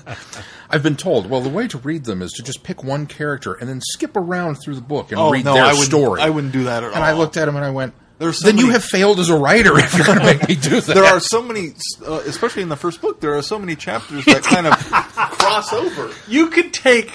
I've 0.71 0.83
been 0.83 0.97
told. 0.97 1.31
Well, 1.31 1.41
the 1.41 1.49
way 1.49 1.69
to 1.69 1.79
read 1.79 2.05
them 2.05 2.21
is 2.21 2.33
to 2.33 2.43
just 2.43 2.65
pick 2.65 2.83
one 2.83 3.07
character 3.07 3.55
and 3.55 3.69
then 3.69 3.81
skip 3.81 4.17
around 4.17 4.57
through 4.57 4.75
the 4.75 4.81
book 4.81 5.13
and 5.13 5.21
Oh 5.21 5.31
read 5.31 5.45
no, 5.45 5.55
their 5.55 5.65
I 5.65 5.75
story. 5.75 6.21
I 6.23 6.31
wouldn't 6.31 6.53
do 6.53 6.65
that 6.65 6.83
at 6.83 6.89
all. 6.89 6.95
And 6.97 7.05
I 7.05 7.13
looked 7.13 7.37
at 7.37 7.47
him 7.47 7.55
and 7.55 7.65
I 7.65 7.71
went, 7.71 7.95
There's 8.19 8.41
so 8.41 8.47
"Then 8.47 8.59
you 8.59 8.71
have 8.71 8.85
failed 8.85 9.21
as 9.21 9.29
a 9.29 9.37
writer 9.37 9.79
if 9.79 9.95
you're 9.97 10.07
going 10.07 10.19
to 10.19 10.25
make 10.25 10.49
me 10.49 10.55
do 10.55 10.81
that." 10.81 10.95
There 10.95 11.05
are 11.05 11.21
so 11.21 11.43
many, 11.43 11.75
uh, 12.07 12.23
especially 12.27 12.63
in 12.63 12.69
the 12.69 12.77
first 12.77 13.01
book, 13.01 13.21
there 13.21 13.37
are 13.37 13.43
so 13.43 13.59
many 13.59 13.77
chapters 13.77 14.25
that 14.25 14.43
kind 14.43 14.67
of 14.67 14.73
cross 15.39 15.73
over. 15.73 16.11
You 16.27 16.49
could 16.49 16.73
take 16.73 17.13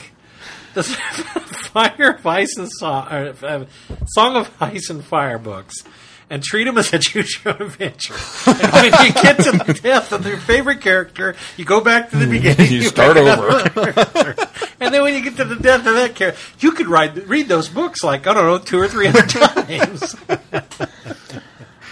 the 0.73 0.83
Fire 1.73 2.15
of 2.17 2.25
Ice 2.25 2.57
and 2.57 2.69
Song, 2.71 3.07
or, 3.11 3.33
uh, 3.43 3.65
Song 4.07 4.35
of 4.35 4.51
Ice 4.61 4.89
and 4.89 5.03
Fire 5.03 5.37
books 5.39 5.75
and 6.31 6.41
treat 6.41 6.65
him 6.65 6.77
as 6.79 6.91
a 6.93 6.97
choose 7.11 7.37
your 7.45 7.53
adventure. 7.61 8.15
And 8.47 8.71
when 8.73 9.05
you 9.05 9.13
get 9.13 9.37
to 9.43 9.51
the 9.51 9.79
death 9.83 10.11
of 10.13 10.25
your 10.25 10.37
favorite 10.37 10.81
character, 10.81 11.35
you 11.57 11.65
go 11.65 11.81
back 11.81 12.09
to 12.09 12.17
the 12.17 12.23
mm-hmm. 12.25 12.31
beginning. 12.31 12.71
You 12.71 12.81
start 12.83 13.17
over. 13.17 13.59
and 14.79 14.93
then 14.93 15.01
when 15.03 15.13
you 15.13 15.21
get 15.21 15.35
to 15.37 15.45
the 15.45 15.57
death 15.57 15.85
of 15.85 15.93
that 15.95 16.15
character, 16.15 16.39
you 16.59 16.71
could 16.71 16.87
write, 16.87 17.27
read 17.27 17.47
those 17.47 17.67
books 17.69 18.03
like, 18.03 18.25
I 18.27 18.33
don't 18.33 18.45
know, 18.45 18.57
two 18.57 18.79
or 18.79 18.87
three 18.87 19.07
hundred 19.07 19.29
times. 19.29 20.15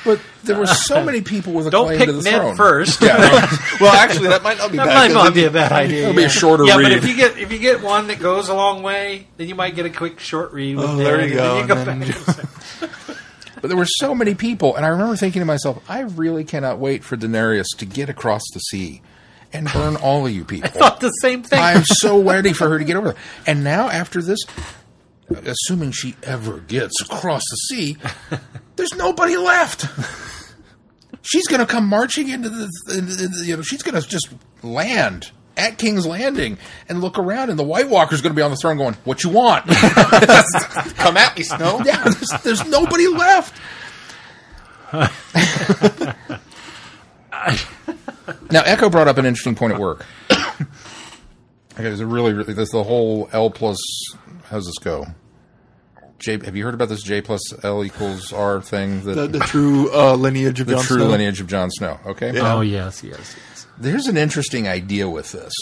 But 0.05 0.21
there 0.45 0.57
were 0.57 0.65
so 0.65 1.03
many 1.03 1.19
people 1.21 1.51
with 1.51 1.67
a 1.67 1.71
Don't 1.71 1.87
claim 1.87 1.99
pick 1.99 2.07
to 2.07 2.13
the 2.13 2.21
Ned 2.23 2.39
throne. 2.41 2.55
first. 2.55 3.01
Yeah, 3.01 3.17
Well, 3.81 3.91
actually, 3.93 4.29
that 4.29 4.41
might 4.43 4.57
not 4.57 4.71
be 4.71 4.77
That 4.77 4.85
bad. 4.87 4.95
might 4.95 5.07
'cause 5.07 5.25
not 5.25 5.33
be 5.33 5.43
a 5.43 5.51
bad 5.51 5.73
idea. 5.73 6.03
It'll 6.03 6.15
be 6.15 6.23
a 6.23 6.29
shorter 6.29 6.63
read. 6.63 6.69
yeah, 6.69 6.75
read. 6.77 6.83
but 6.83 6.91
if 6.93 7.05
you 7.07 7.15
get 7.17 7.37
if 7.37 7.51
you 7.51 7.59
get 7.59 7.81
one 7.83 8.07
that 8.07 8.19
goes 8.19 8.47
a 8.47 8.53
long 8.55 8.81
way, 8.81 9.27
then 9.35 9.49
you 9.49 9.55
might 9.55 9.75
get 9.75 9.85
a 9.85 9.89
quick 9.89 10.21
short 10.21 10.53
read. 10.53 10.77
With 10.77 10.85
Oh, 10.85 10.95
Ned, 10.95 11.05
there 11.05 11.17
you 11.17 11.23
and 11.39 11.67
go, 11.67 11.75
then 11.75 11.89
and 11.89 12.01
then- 12.03 12.23
back. 12.89 12.89
But 13.61 13.67
there 13.67 13.77
were 13.77 13.85
so 13.85 14.13
many 14.15 14.35
people, 14.35 14.75
and 14.75 14.85
I 14.85 14.89
remember 14.89 15.15
thinking 15.15 15.41
to 15.41 15.45
myself, 15.45 15.83
I 15.89 16.01
really 16.01 16.43
cannot 16.43 16.79
wait 16.79 17.03
for 17.03 17.17
Daenerys 17.17 17.65
to 17.77 17.85
get 17.85 18.09
across 18.09 18.41
the 18.53 18.59
sea 18.59 19.01
and 19.51 19.71
burn 19.71 19.95
all 19.95 20.25
of 20.27 20.31
you 20.31 20.45
people. 20.45 20.69
I 20.69 20.71
Thought 20.71 20.99
the 20.99 21.09
same 21.11 21.43
thing. 21.43 21.59
I'm 21.59 21.83
so 21.85 22.21
ready 22.21 22.53
for 22.53 22.69
her 22.69 22.77
to 22.79 22.85
get 22.85 22.95
over 22.95 23.09
there. 23.13 23.21
And 23.47 23.63
now 23.63 23.89
after 23.89 24.21
this, 24.21 24.39
assuming 25.29 25.91
she 25.91 26.15
ever 26.23 26.59
gets 26.59 27.01
across 27.01 27.41
the 27.49 27.55
sea, 27.55 27.97
there's 28.75 28.93
nobody 28.95 29.37
left. 29.37 29.85
She's 31.21 31.47
going 31.47 31.59
to 31.59 31.65
come 31.65 31.85
marching 31.85 32.29
into 32.29 32.49
the, 32.49 32.69
into 32.97 33.15
the- 33.27 33.43
you 33.45 33.55
know, 33.55 33.61
she's 33.61 33.83
going 33.83 34.01
to 34.01 34.07
just 34.07 34.29
land 34.63 35.31
at 35.59 35.77
King's 35.77 36.05
Landing 36.05 36.57
and 36.87 37.01
look 37.01 37.19
around, 37.19 37.49
and 37.49 37.59
the 37.59 37.63
White 37.63 37.89
Walker's 37.89 38.21
going 38.21 38.33
to 38.33 38.35
be 38.35 38.41
on 38.41 38.51
the 38.51 38.57
throne 38.57 38.77
going, 38.77 38.95
"What 39.03 39.23
you 39.23 39.29
want?" 39.29 39.67
Come 40.95 41.17
at 41.17 41.37
me, 41.37 41.43
Snow. 41.43 41.81
yeah, 41.85 42.03
there's, 42.03 42.29
there's 42.43 42.67
nobody 42.67 43.07
left. 43.07 43.59
now, 48.51 48.61
Echo 48.65 48.89
brought 48.89 49.07
up 49.07 49.17
an 49.17 49.25
interesting 49.25 49.55
point 49.55 49.73
at 49.73 49.79
work. 49.79 50.05
Okay, 51.73 51.87
there's 51.87 52.01
a 52.01 52.05
really, 52.05 52.33
really, 52.33 52.51
this 52.51 52.71
the 52.71 52.83
whole 52.83 53.29
L 53.31 53.49
plus. 53.49 53.77
How's 54.49 54.65
this 54.65 54.77
go? 54.79 55.05
J, 56.17 56.37
have 56.43 56.53
you 56.53 56.65
heard 56.65 56.73
about 56.73 56.89
this 56.89 57.01
J 57.01 57.21
plus 57.21 57.39
L 57.63 57.85
equals 57.85 58.33
R 58.33 58.61
thing? 58.61 59.01
That 59.05 59.13
The, 59.13 59.27
the 59.27 59.39
true 59.39 59.89
uh, 59.93 60.15
lineage 60.15 60.59
of 60.59 60.67
the 60.67 60.73
Jon 60.73 60.83
true 60.83 60.97
Snow. 60.97 61.07
lineage 61.07 61.39
of 61.39 61.47
Jon 61.47 61.71
Snow. 61.71 61.97
Okay, 62.07 62.33
Yeah. 62.33 62.53
Oh 62.53 62.59
yes, 62.59 63.01
yes, 63.01 63.33
yes. 63.49 63.58
There's 63.79 64.07
an 64.07 64.17
interesting 64.17 64.67
idea 64.67 65.09
with 65.09 65.31
this 65.31 65.53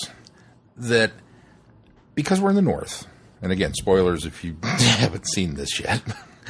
that 0.75 1.11
because 2.15 2.41
we're 2.41 2.49
in 2.49 2.55
the 2.55 2.61
north, 2.61 3.07
and 3.41 3.51
again, 3.51 3.73
spoilers 3.73 4.25
if 4.25 4.43
you 4.43 4.57
haven't 4.63 5.27
seen 5.27 5.55
this 5.55 5.79
yet, 5.79 6.01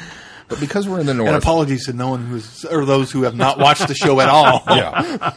but 0.48 0.60
because 0.60 0.88
we're 0.88 1.00
in 1.00 1.06
the 1.06 1.14
north, 1.14 1.28
And 1.28 1.38
apologies 1.38 1.86
to 1.86 1.94
no 1.94 2.10
one 2.10 2.26
who's 2.26 2.66
or 2.66 2.86
those 2.86 3.12
who 3.12 3.24
have 3.24 3.36
not 3.36 3.60
watched 3.60 3.88
the 3.88 3.96
show 3.96 4.20
at 4.20 4.30
all. 4.30 4.64
yeah, 4.70 5.34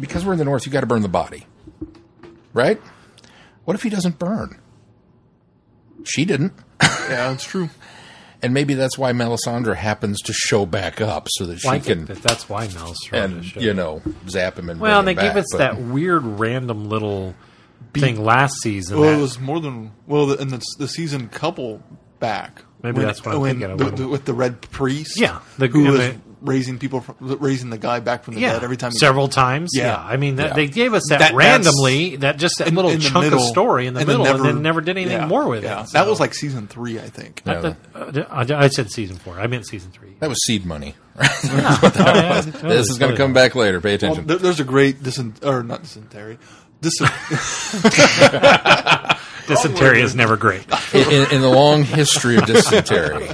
because 0.00 0.24
we're 0.24 0.32
in 0.32 0.38
the 0.38 0.44
north, 0.44 0.66
you 0.66 0.72
got 0.72 0.80
to 0.80 0.86
burn 0.86 1.02
the 1.02 1.08
body, 1.08 1.46
right? 2.52 2.80
What 3.64 3.74
if 3.74 3.82
he 3.82 3.90
doesn't 3.90 4.18
burn? 4.18 4.58
She 6.04 6.24
didn't. 6.24 6.52
yeah, 6.82 7.30
that's 7.30 7.44
true. 7.44 7.70
And 8.42 8.52
maybe 8.52 8.74
that's 8.74 8.98
why 8.98 9.12
Melisandre 9.12 9.76
happens 9.76 10.20
to 10.22 10.32
show 10.32 10.66
back 10.66 11.00
up 11.00 11.28
so 11.30 11.46
that 11.46 11.58
she 11.60 11.68
Well, 11.68 11.76
I 11.76 11.78
can, 11.78 12.06
think 12.06 12.18
that 12.18 12.22
that's 12.28 12.48
why 12.48 12.66
Mel's 12.74 12.98
throwing 13.06 13.30
the 13.30 13.36
and 13.36 13.44
show. 13.44 13.60
you 13.60 13.72
know, 13.72 14.02
zap 14.28 14.58
him 14.58 14.68
and 14.68 14.80
well, 14.80 15.02
bring 15.02 15.14
they 15.16 15.22
him 15.22 15.28
gave 15.34 15.36
us 15.42 15.46
but- 15.52 15.58
that 15.58 15.78
weird 15.80 16.24
random 16.24 16.88
little 16.88 17.34
thing 17.94 18.22
last 18.24 18.54
season. 18.62 18.98
Well, 18.98 19.10
that- 19.12 19.18
it 19.18 19.22
was 19.22 19.38
more 19.38 19.60
than 19.60 19.92
well, 20.08 20.26
the, 20.26 20.38
and 20.40 20.50
the, 20.50 20.60
the 20.78 20.88
season 20.88 21.28
couple 21.28 21.82
back. 22.18 22.64
Maybe 22.82 23.00
that's 23.00 23.24
what 23.24 23.36
I'm 23.36 23.40
when 23.42 23.60
thinking 23.60 23.70
of 23.70 23.78
the- 23.78 24.02
the- 24.02 24.08
with 24.08 24.24
the 24.24 24.34
red 24.34 24.60
priest. 24.60 25.20
Yeah, 25.20 25.38
the- 25.58 25.68
who 25.68 25.84
was 25.84 25.98
the- 26.00 26.16
raising 26.42 26.78
people, 26.78 27.00
from, 27.00 27.14
raising 27.40 27.70
the 27.70 27.78
guy 27.78 28.00
back 28.00 28.24
from 28.24 28.34
the 28.34 28.40
yeah, 28.40 28.52
dead 28.54 28.64
every 28.64 28.76
time. 28.76 28.92
he- 28.92 28.98
several 28.98 29.28
times. 29.28 29.70
Yeah, 29.74 29.86
Yeah. 29.86 29.96
I 29.98 30.16
mean, 30.16 30.36
that, 30.36 30.48
Yeah. 30.48 30.52
they 30.54 30.66
gave 30.68 30.94
us 30.94 31.04
that, 31.08 31.20
That- 31.20 31.34
randomly, 31.34 32.16
that 32.16 32.38
just 32.38 32.58
that 32.58 32.68
in- 32.68 32.74
little 32.74 32.90
in 32.90 33.00
chunk 33.00 33.24
middle, 33.24 33.40
of 33.40 33.46
story 33.48 33.86
in 33.86 33.94
the 33.94 34.00
and 34.00 34.08
then 34.08 34.18
middle, 34.18 34.36
and 34.36 34.44
then 34.44 34.62
never 34.62 34.80
did 34.80 34.96
anything 34.96 35.18
yeah, 35.20 35.26
more 35.26 35.46
with 35.48 35.64
yeah. 35.64 35.82
it. 35.84 35.90
That 35.92 36.06
was 36.06 36.20
like 36.20 36.34
season 36.34 36.66
three, 36.66 36.98
I 36.98 37.08
think. 37.08 37.42
Yeah, 37.46 37.60
That- 37.60 37.76
uh, 37.94 38.24
I, 38.54 38.64
I 38.64 38.68
said 38.68 38.90
season 38.90 39.16
four. 39.16 39.38
I 39.40 39.46
meant 39.46 39.66
season 39.66 39.90
three. 39.92 40.14
that 40.20 40.28
was 40.28 40.38
seed 40.44 40.66
money. 40.66 40.94
Oh, 41.24 42.40
this 42.62 42.90
is 42.90 42.98
going 42.98 43.12
to 43.12 43.16
come 43.16 43.32
back 43.32 43.54
later. 43.54 43.80
Pay 43.80 43.90
Well, 43.90 43.94
attention. 43.96 44.26
there, 44.26 44.38
there's 44.38 44.60
a 44.60 44.64
great 44.64 45.02
dysen- 45.02 45.44
or 45.44 45.62
not 45.62 45.82
dysentery. 45.82 46.38
Dis- 46.80 46.98
Dysentery 49.46 50.00
is 50.00 50.14
never 50.14 50.36
great. 50.36 50.64
in, 50.94 51.10
in, 51.10 51.30
in 51.32 51.40
the 51.40 51.50
long 51.50 51.82
history 51.82 52.36
of 52.36 52.46
dysentery, 52.46 53.28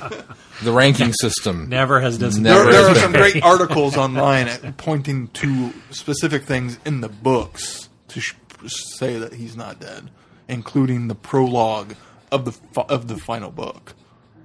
the 0.63 0.73
ranking 0.73 1.13
system 1.13 1.69
Never 1.69 2.01
has 2.01 2.19
there, 2.19 2.29
dysentery. 2.31 2.73
There 2.73 2.89
are 2.91 2.95
some 2.95 3.13
great 3.13 3.43
articles 3.43 3.97
online 3.97 4.49
at, 4.49 4.77
pointing 4.77 5.29
to 5.29 5.73
specific 5.91 6.45
things 6.45 6.79
in 6.85 7.01
the 7.01 7.09
books 7.09 7.89
to 8.09 8.21
sh- 8.21 8.35
say 8.67 9.19
that 9.19 9.35
he's 9.35 9.57
not 9.57 9.81
dead, 9.81 10.11
including 10.49 11.09
the 11.09 11.15
prologue 11.15 11.95
of 12.33 12.45
the 12.45 12.53
fi- 12.53 12.87
of 12.89 13.09
the 13.09 13.17
final 13.17 13.51
book. 13.51 13.95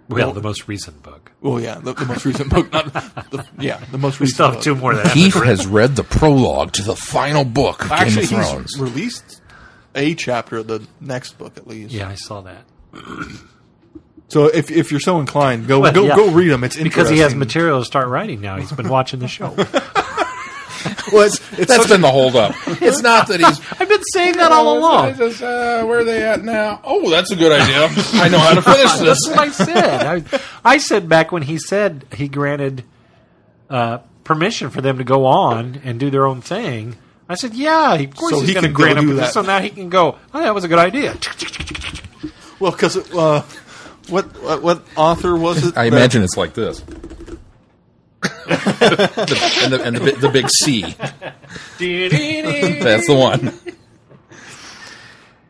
well, 0.10 0.32
the 0.32 0.42
most 0.42 0.68
recent 0.68 1.02
book. 1.02 1.32
Well, 1.42 1.60
yeah, 1.60 1.80
the, 1.80 1.94
the 1.94 2.06
most 2.06 2.26
recent 2.26 2.50
book. 2.50 2.72
Not 2.72 2.94
the, 2.94 3.46
yeah, 3.60 3.78
the 3.92 3.98
most 3.98 4.20
We 4.20 4.26
recent. 4.26 4.34
still 4.36 4.46
have 4.48 4.56
book. 4.56 4.64
two 4.64 4.76
more 4.76 4.96
that 4.96 5.14
Keith 5.14 5.34
has 5.34 5.66
read 5.66 5.96
the 5.96 6.04
prologue 6.04 6.74
to 6.74 6.84
the 6.84 6.96
final 6.96 7.44
book 7.44 7.84
of 7.86 7.92
Actually, 7.92 8.28
Game 8.28 8.40
of 8.42 8.62
he's 8.62 8.80
released 8.80 9.42
a 9.96 10.14
chapter 10.16 10.58
of 10.58 10.68
the 10.68 10.86
next 11.02 11.38
book 11.38 11.58
at 11.58 11.68
least. 11.68 11.92
Yeah, 11.94 12.10
I 12.10 12.16
saw 12.16 12.42
that. 12.42 12.64
So 14.34 14.48
if 14.48 14.72
if 14.72 14.92
you're 14.92 15.00
so 15.00 15.20
inclined, 15.20 15.68
go 15.68 15.80
Well, 15.80 15.94
go 15.94 16.06
yeah. 16.06 16.16
go 16.16 16.30
read 16.32 16.50
them. 16.50 16.64
It's 16.64 16.76
Because 16.76 17.10
he 17.10 17.20
has 17.20 17.34
material 17.36 17.80
to 17.80 17.86
start 17.86 18.08
writing 18.08 18.42
now. 18.42 18.58
He's 18.58 18.72
been 18.72 18.90
watching 18.90 19.20
the 19.20 19.28
show. 19.28 19.56
Well, 21.14 21.28
it's, 21.28 21.36
it's 21.54 21.68
That's 21.68 21.84
such 21.84 21.90
been 21.90 22.02
the 22.02 22.12
holdup. 22.12 22.56
It's 22.82 23.02
not 23.02 23.28
that 23.28 23.40
he's 23.40 23.62
I've 23.80 23.88
been 23.88 24.04
saying 24.12 24.34
that 24.36 24.52
all 24.52 24.78
along. 24.78 25.16
Just, 25.16 25.42
uh, 25.42 25.84
where 25.86 26.00
are 26.00 26.04
they 26.04 26.24
at 26.24 26.44
now? 26.44 26.82
Oh, 26.84 27.10
that's 27.10 27.32
a 27.32 27.36
good 27.38 27.52
idea. 27.54 27.88
I 28.22 28.28
know 28.28 28.38
how 28.40 28.56
to 28.56 28.62
finish 28.62 28.92
this. 29.00 29.00
That's 29.00 29.28
what 29.30 29.40
I 29.40 29.50
said. 29.50 30.02
I, 30.34 30.40
I 30.66 30.78
said 30.80 31.08
back 31.08 31.32
when 31.32 31.44
he 31.44 31.58
said 31.58 32.06
he 32.16 32.28
granted 32.28 32.84
uh, 33.70 34.00
permission 34.26 34.70
for 34.72 34.82
them 34.82 34.98
to 34.98 35.04
go 35.06 35.26
on 35.26 35.80
and 35.86 36.00
do 36.00 36.10
their 36.10 36.26
own 36.26 36.42
thing. 36.42 36.98
I 37.30 37.36
said, 37.36 37.54
"Yeah, 37.54 37.94
of 37.94 38.16
course 38.16 38.34
So 38.34 38.40
he's 38.40 38.50
he 38.50 38.54
going 38.54 38.66
to 38.66 38.72
grant 38.72 38.98
him 38.98 39.06
permission." 39.06 39.18
that. 39.24 39.34
So 39.34 39.42
now 39.42 39.60
he 39.60 39.70
can 39.70 39.90
go. 39.90 40.18
Oh, 40.34 40.40
that 40.42 40.54
was 40.54 40.64
a 40.66 40.68
good 40.68 40.80
idea. 40.80 41.16
well 42.60 42.72
because 42.72 42.98
uh, 43.14 43.46
what, 44.10 44.26
what 44.42 44.62
what 44.62 44.84
author 44.96 45.36
was 45.36 45.66
it? 45.68 45.78
I 45.78 45.90
that- 45.90 45.98
imagine 45.98 46.24
it's 46.24 46.38
like 46.38 46.54
this. 46.54 46.80
the, 48.22 49.60
and 49.64 49.74
the, 49.74 49.84
and 49.84 49.96
the, 49.98 50.12
the 50.14 50.30
big 50.30 50.50
C. 50.50 50.82
That's 50.82 53.08
the 53.08 53.16
one. 53.16 53.54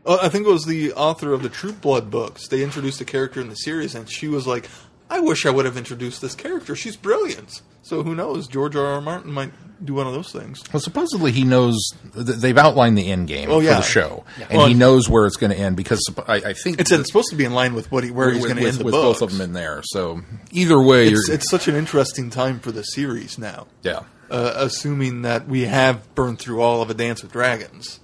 Uh, 0.06 0.18
I 0.22 0.30
think 0.30 0.46
it 0.46 0.50
was 0.50 0.66
the 0.66 0.92
author 0.94 1.34
of 1.34 1.44
the 1.44 1.50
True 1.50 1.72
Blood 1.72 2.12
books. 2.12 2.48
They 2.50 2.62
introduced 2.63 3.00
a 3.00 3.06
character 3.06 3.39
in 3.39 3.48
the 3.50 3.56
series, 3.56 3.96
and 3.96 4.10
she 4.10 4.28
was 4.28 4.46
like, 4.46 4.68
"I 5.15 5.19
wish 5.19 5.45
I 5.45 5.49
would 5.49 5.65
have 5.65 5.78
introduced 5.78 6.21
this 6.21 6.36
character. 6.36 6.76
She's 6.76 6.95
brilliant." 6.95 7.62
So 7.82 8.02
who 8.04 8.15
knows? 8.15 8.47
George 8.47 8.76
R. 8.78 8.86
R. 8.86 9.02
Martin 9.02 9.32
might 9.34 9.52
do 9.86 9.93
one 9.95 10.08
of 10.08 10.13
those 10.13 10.32
things. 10.32 10.62
Well, 10.71 10.80
supposedly 10.80 11.32
he 11.34 11.43
knows. 11.43 11.76
th- 12.13 12.26
They've 12.38 12.58
outlined 12.58 12.97
the 12.97 13.12
end 13.12 13.28
game 13.28 13.49
Oh, 13.52 13.60
for 13.60 13.65
the 13.65 13.82
show, 13.82 14.23
and 14.49 14.58
Well, 14.58 14.67
he 14.67 14.73
knows 14.73 15.10
where 15.10 15.26
it's 15.26 15.36
going 15.36 15.52
to 15.52 15.58
end 15.58 15.76
because 15.76 15.99
I, 16.28 16.36
I 16.36 16.54
think 16.54 16.80
It's, 16.80 16.91
it's 16.91 17.08
supposed 17.10 17.30
to 17.32 17.36
be 17.36 17.43
in 17.43 17.54
line 17.54 17.73
with 17.73 17.91
what 17.91 18.04
he, 18.06 18.12
where 18.12 18.28
with, 18.28 18.36
he's 18.38 18.45
going 18.45 18.58
to 18.58 18.65
end 18.67 18.78
the 18.78 18.86
with 18.86 18.93
books. 18.93 19.19
both 19.19 19.21
of 19.21 19.32
them 19.38 19.41
in 19.41 19.54
there. 19.54 19.82
So 19.84 20.21
either 20.52 20.82
way, 20.82 21.10
It's, 21.10 21.28
it's 21.30 21.49
such 21.49 21.67
an 21.67 21.76
interesting 21.76 22.30
time 22.30 22.60
for 22.60 22.71
the 22.71 22.84
series 22.84 23.38
now. 23.38 23.67
yeah. 23.82 24.04
uh, 24.32 24.54
assuming 24.56 25.23
that 25.23 25.47
we 25.49 25.63
have 25.65 26.15
burned 26.15 26.39
through 26.39 26.62
all 26.62 26.82
of 26.82 26.89
A 26.89 26.93
Dance 26.93 27.21
with 27.21 27.34
Dragons. 27.34 27.99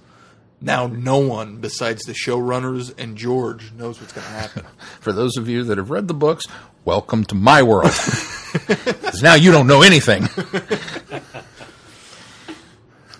Now, 0.60 0.86
no 0.88 1.18
one 1.18 1.56
besides 1.56 2.02
the 2.02 2.12
showrunners 2.12 2.92
and 2.98 3.16
George 3.16 3.72
knows 3.72 3.98
what's 4.00 4.12
going 4.12 4.26
to 4.26 4.32
happen. 4.32 4.64
For 5.00 5.12
those 5.12 5.36
of 5.38 5.48
you 5.48 5.64
that 5.64 5.78
have 5.78 5.90
read 5.90 6.06
the 6.06 6.14
books, 6.14 6.46
welcome 6.84 7.24
to 7.24 7.34
my 7.34 7.62
world. 7.62 7.90
'Cause 7.92 9.22
now 9.22 9.34
you 9.34 9.52
don't 9.52 9.66
know 9.66 9.82
anything. 9.82 10.28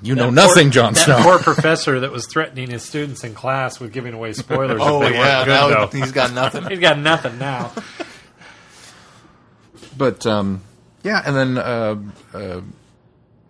You 0.03 0.15
know 0.15 0.31
nothing, 0.31 0.71
Jon 0.71 0.95
That 0.95 1.05
Snow. 1.05 1.19
poor 1.23 1.39
professor 1.39 2.01
that 2.01 2.11
was 2.11 2.27
threatening 2.27 2.71
his 2.71 2.83
students 2.83 3.23
in 3.23 3.35
class 3.35 3.79
with 3.79 3.93
giving 3.93 4.15
away 4.15 4.33
spoilers. 4.33 4.81
oh 4.83 5.03
if 5.03 5.11
they 5.11 5.15
yeah, 5.19 5.37
weren't 5.37 5.45
good, 5.45 5.51
now 5.53 5.69
though. 5.69 5.87
he's 5.89 6.13
got 6.13 6.33
nothing. 6.33 6.65
He's 6.71 6.79
got 6.79 6.99
nothing 6.99 7.39
now. 7.39 7.71
But 9.99 10.25
um, 10.25 10.63
yeah, 11.03 11.23
and 11.27 11.37
then 11.37 11.59
uh, 11.59 11.97
uh, 12.33 12.61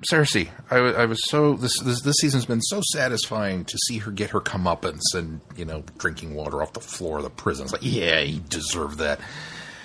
Cersei, 0.08 0.48
I, 0.70 0.76
I 0.76 1.04
was 1.06 1.18
so 1.28 1.54
this, 1.54 1.78
this 1.80 2.00
this 2.00 2.16
season's 2.16 2.46
been 2.46 2.62
so 2.62 2.80
satisfying 2.92 3.66
to 3.66 3.78
see 3.86 3.98
her 3.98 4.10
get 4.10 4.30
her 4.30 4.40
comeuppance 4.40 5.02
and 5.14 5.40
you 5.56 5.64
know 5.64 5.84
drinking 5.98 6.34
water 6.34 6.62
off 6.62 6.72
the 6.72 6.80
floor 6.80 7.18
of 7.18 7.24
the 7.24 7.30
prison. 7.30 7.64
It's 7.64 7.72
like 7.72 7.84
yeah, 7.84 8.20
he 8.20 8.40
deserved 8.48 8.98
that. 8.98 9.20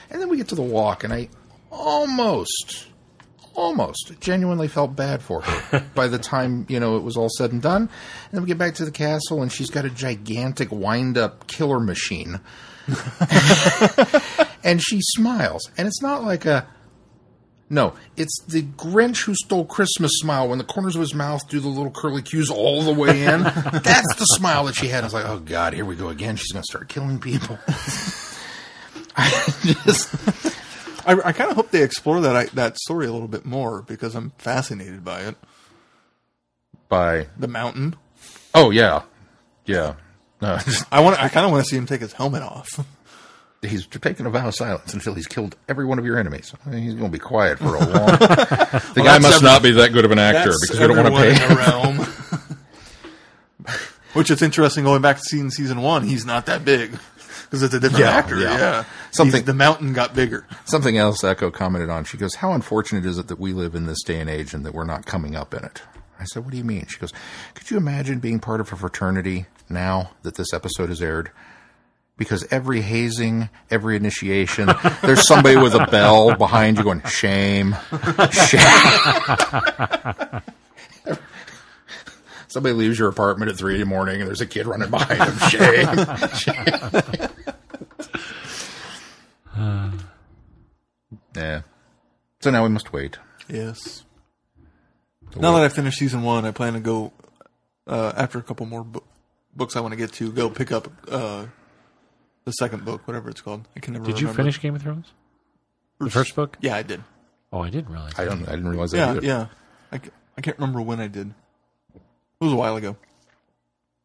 And 0.10 0.22
then 0.22 0.30
we 0.30 0.38
get 0.38 0.48
to 0.50 0.56
the 0.56 0.62
walk, 0.62 1.04
and 1.04 1.12
I 1.12 1.30
almost, 1.70 2.88
almost 3.56 4.14
genuinely 4.22 4.70
felt 4.70 4.96
bad 4.96 5.22
for 5.22 5.42
her 5.42 5.86
by 5.96 6.08
the 6.08 6.20
time 6.20 6.66
you 6.70 6.80
know 6.80 6.96
it 6.96 7.04
was 7.04 7.18
all 7.18 7.30
said 7.38 7.52
and 7.52 7.62
done. 7.62 7.82
And 7.82 8.32
then 8.32 8.42
we 8.42 8.48
get 8.48 8.58
back 8.58 8.76
to 8.76 8.86
the 8.86 8.92
castle, 8.92 9.42
and 9.42 9.52
she's 9.52 9.70
got 9.70 9.84
a 9.84 9.90
gigantic 9.90 10.72
wind-up 10.72 11.48
killer 11.48 11.82
machine 11.82 12.40
and 14.64 14.82
she 14.82 15.00
smiles, 15.02 15.70
and 15.78 15.88
it's 15.88 16.02
not 16.02 16.24
like 16.24 16.46
a. 16.46 16.68
No, 17.68 17.96
it's 18.16 18.42
the 18.44 18.62
Grinch 18.62 19.24
who 19.26 19.34
stole 19.34 19.66
Christmas 19.66 20.12
smile 20.20 20.48
when 20.50 20.60
the 20.60 20.64
corners 20.64 20.96
of 20.96 21.02
his 21.02 21.16
mouth 21.16 21.42
do 21.50 21.60
the 21.60 21.68
little 21.68 21.90
curly 21.92 22.22
cues 22.22 22.52
all 22.52 22.84
the 22.84 22.94
way 22.94 23.24
in. 23.24 23.42
That's 23.44 24.16
the 24.18 24.26
smile 24.36 24.66
that 24.66 24.76
she 24.76 24.88
had. 24.88 25.04
I 25.04 25.08
was 25.08 25.16
like, 25.16 25.26
oh 25.26 25.40
God, 25.40 25.74
here 25.74 25.84
we 25.86 25.96
go 25.96 26.10
again. 26.10 26.36
She's 26.36 26.52
going 26.52 26.62
to 26.62 26.68
start 26.72 26.90
killing 26.90 27.20
people. 27.20 27.58
I 29.18 29.30
just, 29.86 30.14
I, 31.08 31.14
I 31.26 31.32
kind 31.32 31.50
of 31.50 31.56
hope 31.56 31.72
they 31.72 31.82
explore 31.84 32.22
that 32.22 32.52
that 32.52 32.78
story 32.78 33.08
a 33.08 33.12
little 33.12 33.28
bit 33.30 33.46
more 33.46 33.82
because 33.82 34.14
I'm 34.14 34.32
fascinated 34.38 35.04
by 35.04 35.22
it. 35.22 35.36
by 36.90 37.28
The 37.38 37.48
mountain. 37.48 37.96
oh 38.54 38.70
yeah, 38.72 39.04
yeah. 39.66 39.96
No, 40.42 40.60
I 40.92 41.00
want. 41.00 41.22
I 41.24 41.30
kind 41.30 41.46
of 41.46 41.52
want 41.54 41.64
to 41.64 41.70
see 41.70 41.78
him 41.78 41.86
take 41.86 42.02
his 42.02 42.12
helmet 42.14 42.44
off. 42.44 42.86
He's 43.68 43.86
taking 43.88 44.26
a 44.26 44.30
vow 44.30 44.48
of 44.48 44.56
silence 44.56 44.94
until 44.94 45.14
he's 45.14 45.28
killed 45.28 45.56
every 45.70 45.86
one 45.86 46.00
of 46.00 46.06
your 46.06 46.18
enemies. 46.18 46.54
I 46.66 46.70
mean, 46.70 46.84
he's 46.84 46.94
going 46.94 47.06
to 47.06 47.12
be 47.12 47.20
quiet 47.20 47.60
for 47.60 47.76
a 47.76 47.80
long. 47.80 47.86
the 47.90 49.02
guy 49.04 49.18
must 49.20 49.36
every- 49.38 49.46
not 49.48 49.64
be 49.64 49.72
that 49.72 49.92
good 49.94 50.06
of 50.06 50.12
an 50.12 50.20
actor 50.20 50.52
because 50.62 50.80
we 50.80 50.88
don't 50.88 50.98
want 50.98 51.16
to 51.16 51.22
pay. 51.22 51.30
in 51.44 51.50
the 51.50 51.56
realm. 51.56 52.08
Which 54.14 54.32
is 54.32 54.42
interesting. 54.42 54.84
Going 54.86 55.02
back 55.02 55.18
to 55.18 55.24
seeing 55.24 55.50
season 55.52 55.82
one, 55.82 56.04
he's 56.04 56.26
not 56.26 56.46
that 56.46 56.64
big 56.64 56.92
because 57.44 57.64
it's 57.64 57.74
a 57.74 57.80
different 57.80 58.06
Yeah, 58.06 58.12
actor. 58.12 58.40
yeah. 58.40 58.58
Yeah, 58.58 58.84
Something- 59.12 59.40
He's- 59.42 59.46
the 59.46 59.54
mountain 59.54 59.94
got 59.94 60.16
bigger. 60.16 60.48
Something 60.66 60.98
else 60.98 61.24
Echo 61.24 61.52
commented 61.52 61.90
on. 61.90 62.06
She 62.06 62.18
goes, 62.18 62.36
How 62.36 62.54
unfortunate 62.54 63.06
is 63.06 63.18
it 63.18 63.28
that 63.28 63.40
we 63.40 63.52
live 63.54 63.76
in 63.76 63.86
this 63.88 64.02
day 64.04 64.20
and 64.22 64.30
age 64.30 64.54
and 64.54 64.66
that 64.66 64.74
we're 64.74 64.86
not 64.86 65.06
coming 65.06 65.36
up 65.36 65.54
in 65.54 65.64
it? 65.66 65.82
I 66.18 66.24
said, 66.24 66.44
What 66.46 66.52
do 66.52 66.58
you 66.58 66.64
mean? 66.64 66.86
She 66.88 66.98
goes, 66.98 67.12
Could 67.56 67.70
you 67.70 67.78
imagine 67.78 68.20
being 68.20 68.40
part 68.40 68.62
of 68.62 68.72
a 68.72 68.76
fraternity 68.78 69.48
now 69.70 70.12
that 70.24 70.36
this 70.36 70.54
episode 70.54 70.88
has 70.90 71.02
aired? 71.02 71.30
Because 72.18 72.46
every 72.50 72.80
hazing, 72.82 73.50
every 73.70 73.98
initiation, 73.98 74.70
there's 75.02 75.28
somebody 75.28 75.58
with 75.58 75.74
a 75.76 75.86
bell 75.92 76.36
behind 76.36 76.78
you 76.78 76.84
going, 76.84 77.02
Shame, 77.04 77.76
shame. 78.32 78.62
Somebody 82.48 82.74
leaves 82.74 82.98
your 82.98 83.10
apartment 83.10 83.52
at 83.52 83.58
three 83.58 83.74
in 83.74 83.82
the 83.82 83.86
morning 83.86 84.22
and 84.22 84.28
there's 84.30 84.40
a 84.40 84.46
kid 84.46 84.66
running 84.66 84.90
behind 84.90 85.22
him. 85.22 85.38
Shame. 85.50 85.88
shame. 86.38 86.66
yeah. 91.36 91.62
So 92.40 92.52
now 92.52 92.64
we 92.64 92.70
must 92.70 92.94
wait. 92.94 93.18
Yes. 93.50 94.06
Now 95.36 95.52
that 95.56 95.64
I 95.64 95.70
finished 95.70 95.98
season 95.98 96.24
one, 96.24 96.46
I 96.46 96.52
plan 96.52 96.74
to 96.74 96.80
go 96.80 97.12
uh, 97.88 98.14
after 98.16 98.38
a 98.38 98.42
couple 98.42 98.66
more 98.68 98.86
bo- 98.86 99.04
books 99.54 99.76
I 99.76 99.82
want 99.82 99.92
to 99.92 99.98
get 99.98 100.14
to. 100.14 100.32
Go 100.32 100.50
pick 100.50 100.72
up 100.72 100.90
uh, 101.12 101.48
the 102.46 102.52
second 102.52 102.86
book, 102.86 103.08
whatever 103.08 103.30
it's 103.30 103.42
called. 103.42 103.68
I 103.76 103.80
can 103.80 103.94
never. 103.94 104.06
Did 104.06 104.20
you 104.20 104.28
remember. 104.28 104.44
finish 104.44 104.62
Game 104.62 104.76
of 104.76 104.82
Thrones? 104.82 105.12
The 106.00 106.10
first 106.10 106.36
book? 106.36 106.58
Yeah, 106.62 106.76
I 106.76 106.84
did. 106.84 107.04
Oh, 107.52 107.62
I 107.62 107.70
didn't 107.70 107.92
realize. 107.92 108.14
I 108.18 108.26
don't. 108.26 108.48
I 108.48 108.52
didn't 108.52 108.70
realize 108.70 108.92
that. 108.92 108.98
Yeah, 108.98 109.12
either. 109.12 109.22
yeah. 109.26 109.48
I, 109.92 110.00
I 110.38 110.42
can't 110.42 110.58
remember 110.58 110.82
when 110.82 111.00
I 111.00 111.08
did. 111.08 111.34
It 111.94 112.02
was 112.44 112.54
a 112.54 112.56
while 112.56 112.76
ago. 112.76 112.98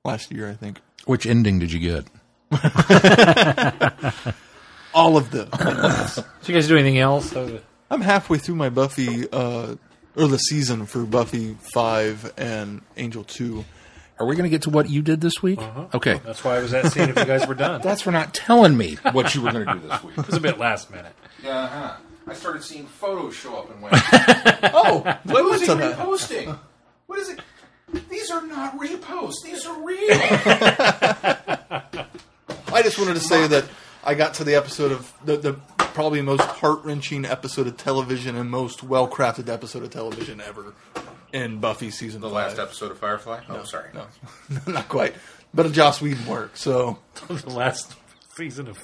Last 0.05 0.33
year, 0.33 0.49
I 0.49 0.55
think. 0.55 0.81
Which 1.05 1.27
ending 1.27 1.59
did 1.59 1.73
you 1.73 1.81
get? 1.81 2.05
All 4.95 5.17
of 5.17 5.31
them. 5.31 5.49
Did 6.41 6.49
you 6.49 6.55
guys 6.55 6.67
do 6.67 6.77
anything 6.77 6.99
else? 6.99 7.33
I'm 7.91 8.01
halfway 8.01 8.39
through 8.39 8.57
my 8.57 8.71
Buffy, 8.71 9.29
uh, 9.31 9.77
or 10.17 10.27
the 10.27 10.39
season 10.39 10.87
for 10.87 11.05
Buffy 11.05 11.55
5 11.55 12.33
and 12.37 12.83
Angel 12.97 13.23
2. 13.23 13.65
Are 14.21 14.27
we 14.27 14.37
going 14.37 14.45
to 14.45 14.51
get 14.51 14.63
to 14.63 14.71
what 14.71 14.91
you 14.91 15.01
did 15.01 15.23
this 15.23 15.43
week? 15.43 15.59
Uh-huh. 15.59 15.87
Okay. 15.95 16.21
That's 16.25 16.45
why 16.45 16.59
I 16.59 16.61
was 16.61 16.75
at 16.75 16.93
seeing 16.93 17.09
if 17.09 17.17
you 17.17 17.25
guys 17.25 17.47
were 17.49 17.55
done. 17.55 17.81
That's 17.85 18.03
for 18.03 18.11
not 18.11 18.35
telling 18.35 18.77
me 18.77 18.97
what 19.13 19.35
you 19.35 19.41
were 19.41 19.51
going 19.51 19.67
to 19.67 19.73
do 19.75 19.81
this 19.89 20.03
week. 20.03 20.13
It 20.19 20.27
was 20.27 20.37
a 20.37 20.41
bit 20.41 20.59
last 20.59 20.91
minute. 20.91 21.15
Yeah, 21.43 21.67
huh. 21.67 21.97
I 22.27 22.35
started 22.35 22.63
seeing 22.63 22.85
photos 22.85 23.35
show 23.35 23.57
up 23.57 23.71
and 23.71 23.81
went, 23.81 23.95
Oh, 24.75 25.01
"What 25.25 25.45
was 25.45 25.63
he 25.63 25.67
to 25.69 25.75
reposting? 25.75 26.59
What 27.07 27.19
is 27.19 27.31
it? 27.31 27.41
These 28.11 28.31
are 28.31 28.47
not 28.47 28.79
reposts. 28.79 29.43
These 29.43 29.65
are 29.65 29.83
real." 29.83 29.99
I 32.73 32.83
just 32.83 32.99
wanted 32.99 33.15
to 33.15 33.21
say 33.21 33.47
that 33.49 33.65
I 34.05 34.15
got 34.15 34.35
to 34.35 34.45
the 34.45 34.55
episode 34.55 34.93
of 34.93 35.13
the, 35.25 35.39
the 35.39 35.53
probably 35.79 36.21
most 36.21 36.43
heart 36.43 36.85
wrenching 36.85 37.25
episode 37.25 37.67
of 37.67 37.79
television 37.79 38.37
and 38.37 38.51
most 38.51 38.83
well 38.83 39.09
crafted 39.09 39.49
episode 39.49 39.83
of 39.83 39.91
television 39.91 40.41
ever 40.43 40.75
in 41.33 41.59
Buffy 41.59 41.91
season 41.91 42.21
the 42.21 42.29
last 42.29 42.59
episode 42.59 42.91
of 42.91 42.99
Firefly. 42.99 43.41
Oh, 43.49 43.65
sorry. 43.65 43.91
No, 43.95 44.07
not 44.73 44.89
quite. 44.89 45.15
But 45.53 45.67
a 45.67 45.71
Joss 45.71 46.01
Whedon 46.01 46.27
work. 46.27 46.57
So 46.57 46.99
the 47.29 47.51
last 47.51 47.95
season 48.35 48.69
of. 48.69 48.79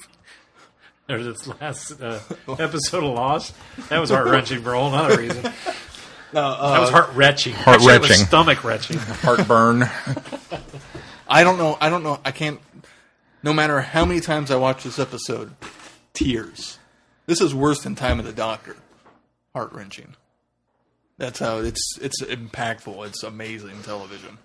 Or 1.08 1.22
this 1.22 1.46
last 1.46 2.00
uh, 2.00 2.18
episode 2.48 3.04
of 3.04 3.14
Lost. 3.14 3.54
That 3.90 4.00
was 4.00 4.10
heart 4.10 4.26
wrenching 4.26 4.60
for 4.62 4.74
a 4.74 4.78
whole 4.80 4.92
other 4.92 5.18
reason. 5.18 5.42
that 6.32 6.34
was 6.34 6.90
heart 6.90 7.10
wrenching. 7.14 7.52
Heart-wrenching. 7.54 8.16
Stomach 8.16 8.64
wrenching. 8.64 8.98
Heartburn. 8.98 9.88
I 11.28 11.44
don't 11.44 11.58
know. 11.58 11.78
I 11.80 11.90
don't 11.90 12.02
know. 12.02 12.18
I 12.24 12.32
can't. 12.32 12.60
No 13.44 13.52
matter 13.52 13.80
how 13.80 14.04
many 14.04 14.18
times 14.18 14.50
I 14.50 14.56
watch 14.56 14.82
this 14.82 14.98
episode, 14.98 15.54
tears. 16.12 16.80
This 17.26 17.40
is 17.40 17.54
worse 17.54 17.82
than 17.82 17.94
Time 17.94 18.18
of 18.18 18.24
the 18.24 18.32
Doctor. 18.32 18.74
Heart 19.54 19.72
wrenching. 19.74 20.16
That's 21.18 21.38
how 21.38 21.58
it's 21.58 21.98
it's 22.00 22.22
impactful. 22.22 23.06
It's 23.06 23.22
amazing 23.22 23.82
television. 23.82 24.38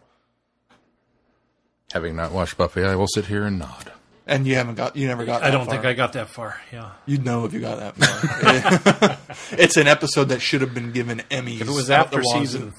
Having 1.92 2.16
not 2.16 2.32
watched 2.32 2.58
Buffy, 2.58 2.84
I 2.84 2.96
will 2.96 3.08
sit 3.08 3.26
here 3.26 3.44
and 3.44 3.60
nod. 3.60 3.92
And 4.26 4.48
you 4.48 4.56
haven't 4.56 4.76
got 4.76 4.96
you 4.96 5.08
never 5.08 5.26
got. 5.26 5.44
I 5.44 5.52
don't 5.52 5.66
far. 5.66 5.76
think 5.76 5.86
I 5.86 5.94
got 5.94 6.14
that 6.14 6.30
far. 6.30 6.62
Yeah. 6.72 6.92
You'd 7.06 7.26
know 7.26 7.44
if 7.46 7.54
you 7.54 7.60
got 7.60 7.80
that 7.80 7.98
far. 7.98 9.18
it's 9.60 9.76
an 9.76 9.88
episode 9.88 10.30
that 10.30 10.42
should 10.42 10.62
have 10.62 10.74
been 10.74 10.92
given 10.92 11.20
Emmys. 11.30 11.62
If 11.62 11.68
it 11.68 11.72
was 11.72 11.90
after 11.90 12.18
the 12.18 12.24
season 12.24 12.74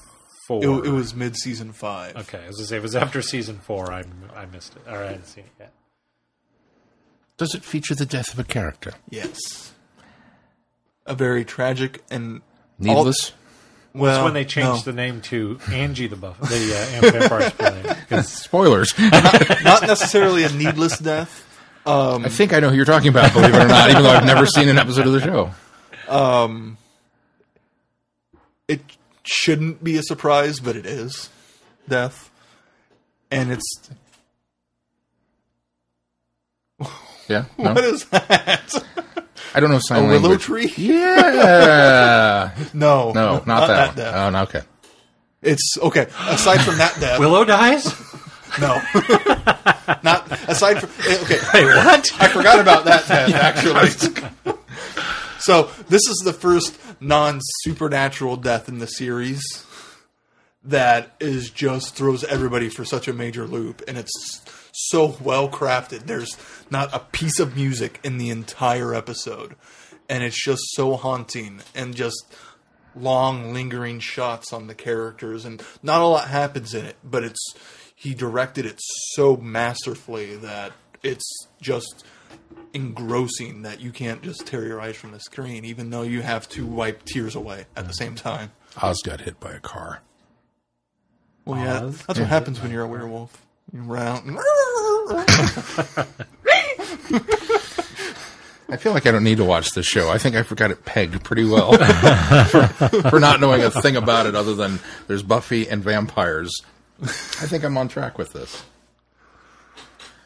four. 0.47 0.63
It, 0.63 0.87
it 0.87 0.91
was 0.91 1.13
mid 1.13 1.35
season 1.35 1.71
five. 1.73 2.15
Okay, 2.15 2.39
as 2.39 2.43
I 2.43 2.47
was 2.47 2.55
going 2.55 2.63
to 2.63 2.65
say, 2.65 2.75
if 2.77 2.79
it 2.79 2.83
was 2.83 2.95
after 2.95 3.21
season 3.21 3.59
four, 3.59 3.91
I, 3.91 4.03
I 4.35 4.45
missed 4.47 4.75
it. 4.75 4.81
All 4.87 4.95
right, 4.95 5.03
I 5.03 5.07
hadn't 5.07 5.27
seen 5.27 5.43
it 5.43 5.51
yet. 5.59 5.73
Does 7.37 7.53
it 7.53 7.63
feature 7.63 7.93
the 7.95 8.05
death 8.05 8.33
of 8.33 8.39
a 8.39 8.43
character? 8.43 8.93
Yes. 9.09 9.73
A 11.05 11.13
very 11.13 11.43
tragic 11.43 12.03
and 12.09 12.41
Needless. 12.79 13.33
Well. 13.93 14.11
That's 14.13 14.23
when 14.23 14.33
they 14.33 14.45
changed 14.45 14.85
no. 14.85 14.91
the 14.91 14.93
name 14.93 15.21
to 15.21 15.59
Angie 15.71 16.07
the 16.07 16.15
Buff, 16.15 16.39
the 16.39 16.99
uh, 17.01 17.11
Vampire 17.11 17.49
Spilling. 17.49 17.95
'Cause 18.09 18.27
Spoilers. 18.43 18.93
not 18.99 19.81
necessarily 19.83 20.43
a 20.43 20.49
needless 20.51 20.97
death. 20.99 21.49
I 21.85 22.29
think 22.29 22.53
I 22.53 22.59
know 22.59 22.69
who 22.69 22.75
you're 22.75 22.85
talking 22.85 23.09
about, 23.09 23.33
believe 23.33 23.53
it 23.53 23.61
or 23.61 23.67
not, 23.67 23.89
even 23.89 24.03
though 24.03 24.09
I've 24.09 24.25
never 24.25 24.45
seen 24.45 24.69
an 24.69 24.77
episode 24.77 25.05
of 25.07 25.13
the 25.13 25.19
show. 25.21 25.51
It 28.67 28.81
shouldn't 29.23 29.83
be 29.83 29.97
a 29.97 30.03
surprise, 30.03 30.59
but 30.59 30.75
it 30.75 30.85
is 30.85 31.29
death, 31.87 32.29
and 33.29 33.51
it's 33.51 33.89
Yeah? 37.27 37.45
No? 37.57 37.73
what 37.73 37.83
is 37.83 38.05
that? 38.05 38.83
I 39.55 39.59
don't 39.59 39.69
know 39.71 39.79
sign 39.79 40.05
A 40.05 40.07
willow 40.07 40.37
tree? 40.37 40.71
Yeah. 40.77 42.53
No, 42.73 43.11
No, 43.11 43.43
not, 43.45 43.67
that, 43.67 43.95
death. 43.95 44.13
one. 44.13 44.23
Oh, 44.23 44.29
no, 44.31 44.41
okay. 44.43 44.61
It's 45.41 45.77
okay. 45.81 46.07
Aside 46.27 46.61
from 46.61 46.77
that 46.77 46.97
death, 46.99 47.19
Willow 47.19 47.43
dies? 47.43 47.85
no. 48.61 48.81
Not 50.03 50.31
aside 50.49 50.79
from 50.79 50.89
eh, 51.11 51.17
okay. 51.23 51.39
Wait, 51.53 51.65
what? 51.75 52.11
I 52.21 52.27
forgot 52.29 52.59
about 52.59 52.85
that 52.85 53.05
death 53.07 53.33
actually. 53.33 53.89
so 55.39 55.69
this 55.89 56.07
is 56.07 56.21
the 56.23 56.31
first 56.33 56.77
non 57.01 57.39
supernatural 57.61 58.37
death 58.37 58.69
in 58.69 58.79
the 58.79 58.87
series 58.87 59.43
that 60.63 61.13
is 61.19 61.49
just 61.49 61.95
throws 61.95 62.23
everybody 62.23 62.69
for 62.69 62.85
such 62.85 63.07
a 63.09 63.13
major 63.13 63.45
loop, 63.45 63.81
and 63.87 63.97
it's 63.97 64.41
so 64.73 65.15
well 65.21 65.49
crafted. 65.49 66.07
There's 66.07 66.37
not 66.69 66.93
a 66.93 66.99
piece 66.99 67.39
of 67.39 67.55
music 67.55 67.99
in 68.03 68.17
the 68.17 68.29
entire 68.29 68.93
episode, 68.93 69.55
and 70.09 70.23
it's 70.23 70.43
just 70.43 70.61
so 70.73 70.95
haunting 70.95 71.61
and 71.73 71.95
just 71.95 72.33
long 72.95 73.53
lingering 73.53 73.99
shots 73.99 74.53
on 74.53 74.67
the 74.67 74.75
characters 74.75 75.45
and 75.45 75.63
not 75.81 76.01
a 76.01 76.05
lot 76.05 76.27
happens 76.27 76.73
in 76.73 76.85
it 76.85 76.95
but 77.03 77.23
it's 77.23 77.55
he 77.95 78.13
directed 78.13 78.65
it 78.65 78.75
so 79.13 79.35
masterfully 79.37 80.35
that 80.35 80.71
it's 81.01 81.47
just 81.61 82.05
engrossing 82.73 83.63
that 83.63 83.79
you 83.79 83.91
can't 83.91 84.21
just 84.21 84.45
tear 84.45 84.65
your 84.65 84.79
eyes 84.81 84.95
from 84.95 85.11
the 85.11 85.19
screen 85.19 85.65
even 85.65 85.89
though 85.89 86.01
you 86.01 86.21
have 86.21 86.47
to 86.47 86.65
wipe 86.65 87.03
tears 87.05 87.35
away 87.35 87.65
at 87.75 87.87
the 87.87 87.93
same 87.93 88.15
time 88.15 88.51
Oz 88.81 89.01
got 89.03 89.21
hit 89.21 89.39
by 89.39 89.51
a 89.51 89.59
car. 89.59 90.01
well 91.45 91.59
yeah 91.59 91.83
Oz? 91.85 92.03
that's 92.05 92.19
what 92.19 92.27
happens 92.27 92.61
when 92.61 92.71
you're 92.71 92.83
a 92.83 92.87
werewolf 92.87 93.42
you 93.73 93.81
run 93.81 94.07
out 94.07 94.23
and 94.23 94.37
I 98.69 98.77
feel 98.77 98.93
like 98.93 99.05
I 99.05 99.11
don't 99.11 99.23
need 99.23 99.37
to 99.37 99.45
watch 99.45 99.71
this 99.71 99.85
show. 99.85 100.09
I 100.09 100.17
think 100.17 100.35
I 100.35 100.43
forgot 100.43 100.71
it 100.71 100.85
pegged 100.85 101.23
pretty 101.23 101.45
well 101.45 101.73
for, 102.47 102.67
for 103.09 103.19
not 103.19 103.39
knowing 103.39 103.61
a 103.63 103.69
thing 103.69 103.95
about 103.95 104.25
it 104.25 104.35
other 104.35 104.55
than 104.55 104.79
there's 105.07 105.21
Buffy 105.21 105.67
and 105.67 105.83
vampires. 105.83 106.51
I 107.01 107.05
think 107.05 107.63
I'm 107.63 107.77
on 107.77 107.87
track 107.87 108.17
with 108.17 108.33
this. 108.33 108.63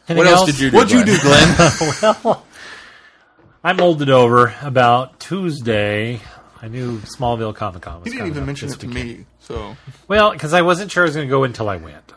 Anything 0.07 0.17
What 0.17 0.27
else 0.27 0.45
did 0.45 0.59
you 0.59 0.71
do? 0.71 0.77
what'd 0.77 0.91
you 0.91 1.03
do 1.03 1.19
Glenn? 1.19 1.55
glenn 1.55 2.15
well, 2.23 2.45
I 3.63 3.73
mulled 3.73 4.01
it 4.01 4.09
over 4.09 4.53
about 4.61 5.19
Tuesday. 5.19 6.21
I 6.61 6.67
knew 6.69 6.99
Smallville 6.99 7.55
Comic 7.55 7.81
Con 7.81 8.01
was 8.01 8.11
he 8.11 8.17
didn't 8.17 8.27
even 8.31 8.43
up 8.43 8.47
mention 8.47 8.69
it 8.69 8.79
to 8.79 8.87
me 8.87 9.25
so 9.39 9.75
Well, 10.07 10.31
because 10.31 10.53
I 10.53 10.61
wasn't 10.61 10.91
sure 10.91 11.03
I 11.03 11.07
was 11.07 11.15
going 11.15 11.27
to 11.27 11.31
go 11.31 11.43
until 11.43 11.67
I 11.69 11.77
went. 11.77 12.13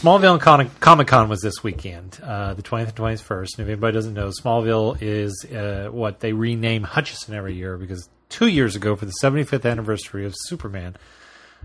Smallville 0.00 0.40
Con- 0.40 0.70
Comic 0.80 1.08
Con 1.08 1.28
was 1.28 1.40
this 1.40 1.64
weekend, 1.64 2.20
uh, 2.22 2.54
the 2.54 2.62
20th 2.62 2.88
and 2.88 2.96
21st. 2.96 3.58
And 3.58 3.60
if 3.60 3.68
anybody 3.68 3.94
doesn't 3.94 4.14
know, 4.14 4.28
Smallville 4.28 4.98
is 5.00 5.44
uh, 5.52 5.88
what 5.90 6.20
they 6.20 6.32
rename 6.32 6.84
Hutchinson 6.84 7.34
every 7.34 7.54
year 7.54 7.76
because 7.76 8.08
two 8.28 8.46
years 8.46 8.76
ago, 8.76 8.94
for 8.94 9.06
the 9.06 9.14
75th 9.22 9.68
anniversary 9.68 10.24
of 10.24 10.34
Superman, 10.36 10.96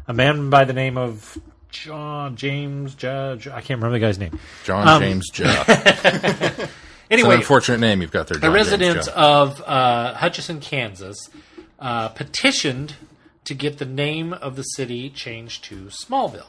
a 0.07 0.13
man 0.13 0.49
by 0.49 0.63
the 0.65 0.73
name 0.73 0.97
of 0.97 1.37
John 1.69 2.35
James 2.35 2.95
Judge, 2.95 3.47
I 3.47 3.61
can't 3.61 3.81
remember 3.81 3.93
the 3.93 3.99
guy's 3.99 4.17
name. 4.19 4.39
John 4.63 4.87
Um, 4.87 5.01
James 5.01 5.39
an 5.39 6.69
Anyway, 7.11 7.35
unfortunate 7.35 7.79
name 7.79 8.01
you've 8.01 8.11
got 8.11 8.27
there. 8.27 8.39
John 8.39 8.49
a 8.49 8.53
resident 8.53 9.07
of 9.09 9.61
uh, 9.61 10.15
Hutchinson, 10.15 10.59
Kansas, 10.59 11.17
uh, 11.79 12.09
petitioned 12.09 12.95
to 13.45 13.53
get 13.53 13.77
the 13.77 13.85
name 13.85 14.33
of 14.33 14.55
the 14.55 14.63
city 14.63 15.09
changed 15.09 15.63
to 15.65 15.85
Smallville, 15.87 16.47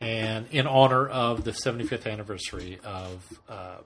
and 0.00 0.46
in 0.50 0.66
honor 0.66 1.06
of 1.08 1.44
the 1.44 1.52
75th 1.52 2.10
anniversary 2.10 2.78
of. 2.84 3.40
Uh, 3.48 3.76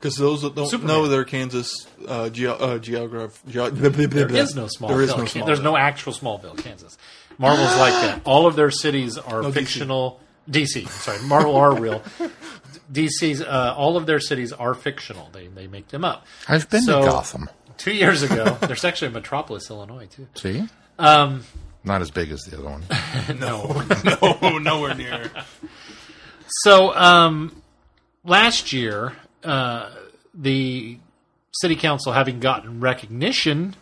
because 0.00 0.16
those 0.16 0.42
that 0.42 0.54
don't 0.54 0.68
Superman. 0.68 0.86
know 0.94 1.08
their 1.08 1.24
Kansas 1.24 1.86
uh, 2.06 2.28
geo- 2.30 2.54
uh, 2.54 2.78
geograph, 2.78 3.40
geo- 3.48 3.68
there 3.70 4.30
is 4.32 4.54
no 4.54 4.66
Smallville. 4.66 4.88
There 4.88 5.02
is 5.02 5.10
no 5.10 5.16
Can- 5.16 5.26
Smallville. 5.26 5.46
There's 5.46 5.60
no 5.60 5.76
actual 5.76 6.12
Smallville, 6.12 6.56
Kansas. 6.58 6.96
Marvel's 7.36 7.76
like 7.76 7.92
that. 7.94 8.20
All 8.24 8.46
of 8.46 8.54
their 8.56 8.70
cities 8.70 9.18
are 9.18 9.42
No, 9.42 9.50
DC. 9.50 9.54
fictional. 9.54 10.20
DC. 10.50 10.88
sorry, 10.88 11.20
Marvel 11.24 11.56
are 11.56 11.74
real. 11.78 12.02
DC's 12.92 13.42
uh, 13.42 13.74
all 13.76 13.96
of 13.98 14.06
their 14.06 14.18
cities 14.20 14.52
are 14.52 14.72
fictional. 14.74 15.28
They 15.32 15.48
they 15.48 15.66
make 15.66 15.88
them 15.88 16.04
up. 16.04 16.26
I've 16.48 16.68
been 16.70 16.82
So- 16.82 17.00
to 17.02 17.06
Gotham. 17.06 17.50
Two 17.76 17.92
years 17.92 18.22
ago, 18.22 18.56
there's 18.62 18.84
actually 18.84 19.08
a 19.08 19.12
Metropolis, 19.12 19.70
Illinois, 19.70 20.06
too. 20.06 20.26
See? 20.34 20.64
Um, 20.98 21.44
Not 21.84 22.02
as 22.02 22.10
big 22.10 22.30
as 22.30 22.42
the 22.42 22.58
other 22.58 22.68
one. 22.68 22.84
no, 23.38 23.82
no, 24.42 24.58
nowhere 24.58 24.94
near. 24.94 25.30
So 26.46 26.94
um, 26.94 27.62
last 28.24 28.72
year, 28.72 29.14
uh, 29.44 29.90
the 30.34 30.98
city 31.52 31.76
council, 31.76 32.12
having 32.12 32.40
gotten 32.40 32.80
recognition 32.80 33.74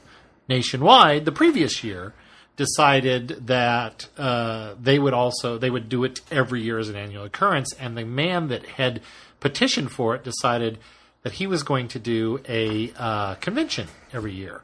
nationwide 0.48 1.24
the 1.24 1.32
previous 1.32 1.82
year, 1.82 2.14
decided 2.56 3.46
that 3.46 4.08
uh, 4.16 4.74
they 4.80 4.98
would 4.98 5.12
also 5.12 5.58
they 5.58 5.70
would 5.70 5.88
do 5.88 6.04
it 6.04 6.20
every 6.30 6.62
year 6.62 6.78
as 6.78 6.88
an 6.88 6.96
annual 6.96 7.24
occurrence. 7.24 7.72
And 7.74 7.96
the 7.96 8.04
man 8.04 8.48
that 8.48 8.66
had 8.66 9.00
petitioned 9.40 9.92
for 9.92 10.14
it 10.14 10.24
decided 10.24 10.78
that 11.22 11.34
he 11.34 11.46
was 11.46 11.62
going 11.62 11.88
to 11.88 11.98
do 11.98 12.40
a 12.48 12.92
uh, 12.96 13.34
convention 13.36 13.88
every 14.12 14.32
year. 14.32 14.62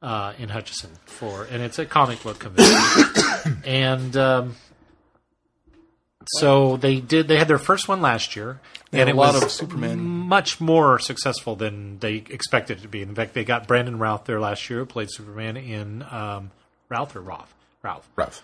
Uh, 0.00 0.32
in 0.38 0.48
Hutchinson 0.48 0.90
for, 1.06 1.42
and 1.50 1.60
it's 1.60 1.78
a 1.80 1.84
comic 1.84 2.22
book 2.22 2.38
convention, 2.38 3.62
and 3.64 4.16
um, 4.16 4.54
so 6.26 6.76
they 6.76 7.00
did. 7.00 7.26
They 7.26 7.36
had 7.36 7.48
their 7.48 7.58
first 7.58 7.88
one 7.88 8.00
last 8.00 8.36
year, 8.36 8.60
They 8.90 9.00
and 9.00 9.08
had 9.08 9.14
it 9.14 9.18
a 9.18 9.20
lot 9.20 9.34
was 9.34 9.42
of 9.44 9.50
Superman. 9.50 9.98
much 9.98 10.60
more 10.60 10.98
successful 10.98 11.56
than 11.56 11.98
they 11.98 12.16
expected 12.30 12.78
it 12.78 12.82
to 12.82 12.88
be. 12.88 13.02
In 13.02 13.14
fact, 13.14 13.34
they 13.34 13.44
got 13.44 13.66
Brandon 13.66 13.98
Routh 13.98 14.24
there 14.24 14.38
last 14.38 14.68
year, 14.70 14.80
who 14.80 14.86
played 14.86 15.08
Superman 15.10 15.56
in 15.56 16.04
um, 16.10 16.50
Ralph 16.88 17.16
or 17.16 17.20
Roth, 17.20 17.52
Ralph, 17.82 18.08
Ralph. 18.14 18.42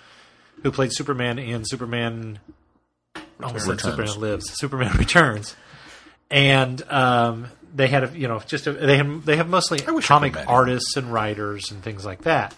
who 0.63 0.73
played 0.73 0.93
Superman 0.93 1.39
in 1.39 1.65
Superman. 1.65 2.41
Almost 3.43 3.67
said 3.67 3.73
Returns. 3.73 3.83
Superman 4.13 4.21
Lives, 4.21 4.51
Superman 4.59 4.93
Returns, 4.99 5.57
and 6.31 6.83
um, 6.91 7.47
they 7.75 7.89
had 7.89 8.05
a 8.05 8.19
you 8.19 8.29
know 8.29 8.39
just 8.41 8.67
a, 8.67 8.73
they 8.73 8.97
have 8.97 9.25
they 9.27 9.37
have 9.37 9.49
mostly 9.49 9.79
comic 9.79 10.33
could've 10.33 10.35
met 10.35 10.43
him. 10.45 10.49
artists 10.49 10.97
and 10.97 11.13
writers 11.13 11.71
and 11.71 11.83
things 11.83 12.05
like 12.05 12.23
that. 12.23 12.55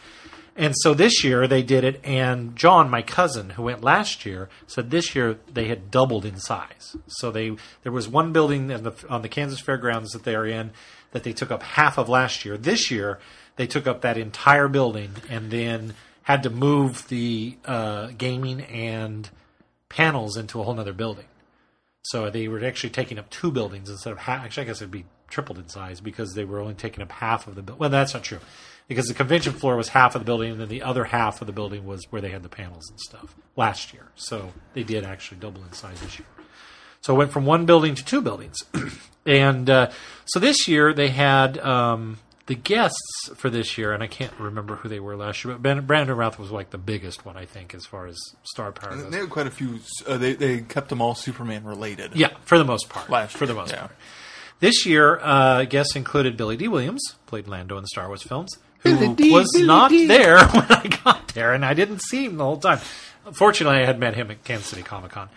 And 0.58 0.74
so 0.74 0.94
this 0.94 1.22
year 1.22 1.46
they 1.46 1.62
did 1.62 1.84
it, 1.84 2.00
and 2.02 2.56
John, 2.56 2.88
my 2.88 3.02
cousin, 3.02 3.50
who 3.50 3.64
went 3.64 3.84
last 3.84 4.24
year, 4.24 4.48
said 4.66 4.90
this 4.90 5.14
year 5.14 5.38
they 5.52 5.68
had 5.68 5.90
doubled 5.90 6.24
in 6.24 6.38
size. 6.38 6.96
So 7.06 7.30
they 7.30 7.56
there 7.82 7.92
was 7.92 8.08
one 8.08 8.32
building 8.32 8.70
in 8.70 8.84
the, 8.84 8.94
on 9.08 9.22
the 9.22 9.28
Kansas 9.28 9.60
Fairgrounds 9.60 10.12
that 10.12 10.24
they 10.24 10.34
are 10.34 10.46
in 10.46 10.70
that 11.12 11.24
they 11.24 11.32
took 11.32 11.50
up 11.50 11.62
half 11.62 11.98
of 11.98 12.08
last 12.08 12.44
year. 12.44 12.56
This 12.56 12.90
year 12.90 13.18
they 13.56 13.66
took 13.66 13.86
up 13.86 14.02
that 14.02 14.16
entire 14.16 14.68
building 14.68 15.12
and 15.28 15.50
then 15.50 15.94
had 16.22 16.42
to 16.42 16.50
move 16.50 17.06
the 17.08 17.56
uh, 17.64 18.08
gaming 18.18 18.62
and 18.62 19.30
panels 19.88 20.36
into 20.36 20.60
a 20.60 20.64
whole 20.64 20.78
other 20.78 20.92
building. 20.92 21.26
So 22.10 22.30
they 22.30 22.46
were 22.48 22.64
actually 22.64 22.90
taking 22.90 23.18
up 23.18 23.30
two 23.30 23.50
buildings 23.50 23.90
instead 23.90 24.12
of 24.12 24.18
half. 24.18 24.44
Actually, 24.44 24.64
I 24.64 24.66
guess 24.66 24.80
it'd 24.80 24.90
be 24.90 25.06
tripled 25.28 25.58
in 25.58 25.68
size 25.68 26.00
because 26.00 26.34
they 26.34 26.44
were 26.44 26.60
only 26.60 26.74
taking 26.74 27.02
up 27.02 27.10
half 27.10 27.46
of 27.46 27.54
the. 27.54 27.74
Well, 27.74 27.90
that's 27.90 28.14
not 28.14 28.22
true 28.22 28.38
because 28.88 29.06
the 29.06 29.14
convention 29.14 29.52
floor 29.52 29.76
was 29.76 29.88
half 29.88 30.14
of 30.14 30.20
the 30.20 30.24
building, 30.24 30.52
and 30.52 30.60
then 30.60 30.68
the 30.68 30.82
other 30.82 31.04
half 31.04 31.40
of 31.40 31.46
the 31.46 31.52
building 31.52 31.84
was 31.84 32.04
where 32.10 32.22
they 32.22 32.30
had 32.30 32.42
the 32.42 32.48
panels 32.48 32.88
and 32.90 33.00
stuff 33.00 33.34
last 33.56 33.92
year. 33.92 34.06
So 34.14 34.52
they 34.74 34.84
did 34.84 35.04
actually 35.04 35.38
double 35.38 35.62
in 35.64 35.72
size 35.72 36.00
this 36.00 36.18
year. 36.18 36.28
So 37.00 37.14
it 37.14 37.18
went 37.18 37.32
from 37.32 37.46
one 37.46 37.66
building 37.66 37.94
to 37.94 38.04
two 38.04 38.20
buildings, 38.20 38.58
and 39.26 39.68
uh, 39.68 39.90
so 40.26 40.38
this 40.38 40.68
year 40.68 40.92
they 40.92 41.08
had 41.08 41.58
um, 41.58 42.18
the 42.46 42.54
guests 42.54 43.30
for 43.34 43.50
this 43.50 43.76
year, 43.76 43.92
and 43.92 44.02
I 44.02 44.06
can't 44.06 44.32
remember 44.38 44.76
who 44.76 44.88
they 44.88 45.00
were 45.00 45.16
last 45.16 45.44
year, 45.44 45.54
but 45.54 45.62
ben, 45.62 45.84
Brandon 45.84 46.16
Routh 46.16 46.38
was 46.38 46.50
like 46.50 46.70
the 46.70 46.78
biggest 46.78 47.24
one 47.24 47.36
I 47.36 47.44
think 47.44 47.74
as 47.74 47.86
far 47.86 48.06
as 48.06 48.16
star 48.44 48.72
power 48.72 48.96
goes. 48.96 49.10
They 49.10 49.18
had 49.18 49.30
quite 49.30 49.48
a 49.48 49.50
few. 49.50 49.80
Uh, 50.06 50.16
they 50.16 50.34
they 50.34 50.60
kept 50.60 50.88
them 50.88 51.02
all 51.02 51.14
Superman 51.14 51.64
related. 51.64 52.14
Yeah, 52.14 52.30
for 52.44 52.56
the 52.56 52.64
most 52.64 52.88
part. 52.88 53.10
Last 53.10 53.36
for 53.36 53.46
the 53.46 53.54
most 53.54 53.72
yeah. 53.72 53.80
part. 53.80 53.96
This 54.60 54.86
year, 54.86 55.18
uh, 55.20 55.64
guests 55.64 55.96
included 55.96 56.36
Billy 56.36 56.56
Dee 56.56 56.68
Williams, 56.68 57.02
played 57.26 57.46
Lando 57.46 57.76
in 57.76 57.82
the 57.82 57.88
Star 57.88 58.06
Wars 58.06 58.22
films, 58.22 58.56
who 58.78 58.94
Billy 58.94 59.14
D, 59.14 59.30
was 59.30 59.50
Billy 59.52 59.66
not 59.66 59.90
D. 59.90 60.06
there 60.06 60.38
when 60.48 60.66
I 60.70 61.00
got 61.04 61.28
there, 61.28 61.52
and 61.52 61.64
I 61.64 61.74
didn't 61.74 62.00
see 62.00 62.24
him 62.24 62.36
the 62.36 62.44
whole 62.44 62.58
time. 62.58 62.78
Fortunately, 63.32 63.80
I 63.80 63.84
had 63.84 63.98
met 63.98 64.14
him 64.14 64.30
at 64.30 64.44
Kansas 64.44 64.68
City 64.68 64.82
Comic 64.82 65.10
Con. 65.10 65.28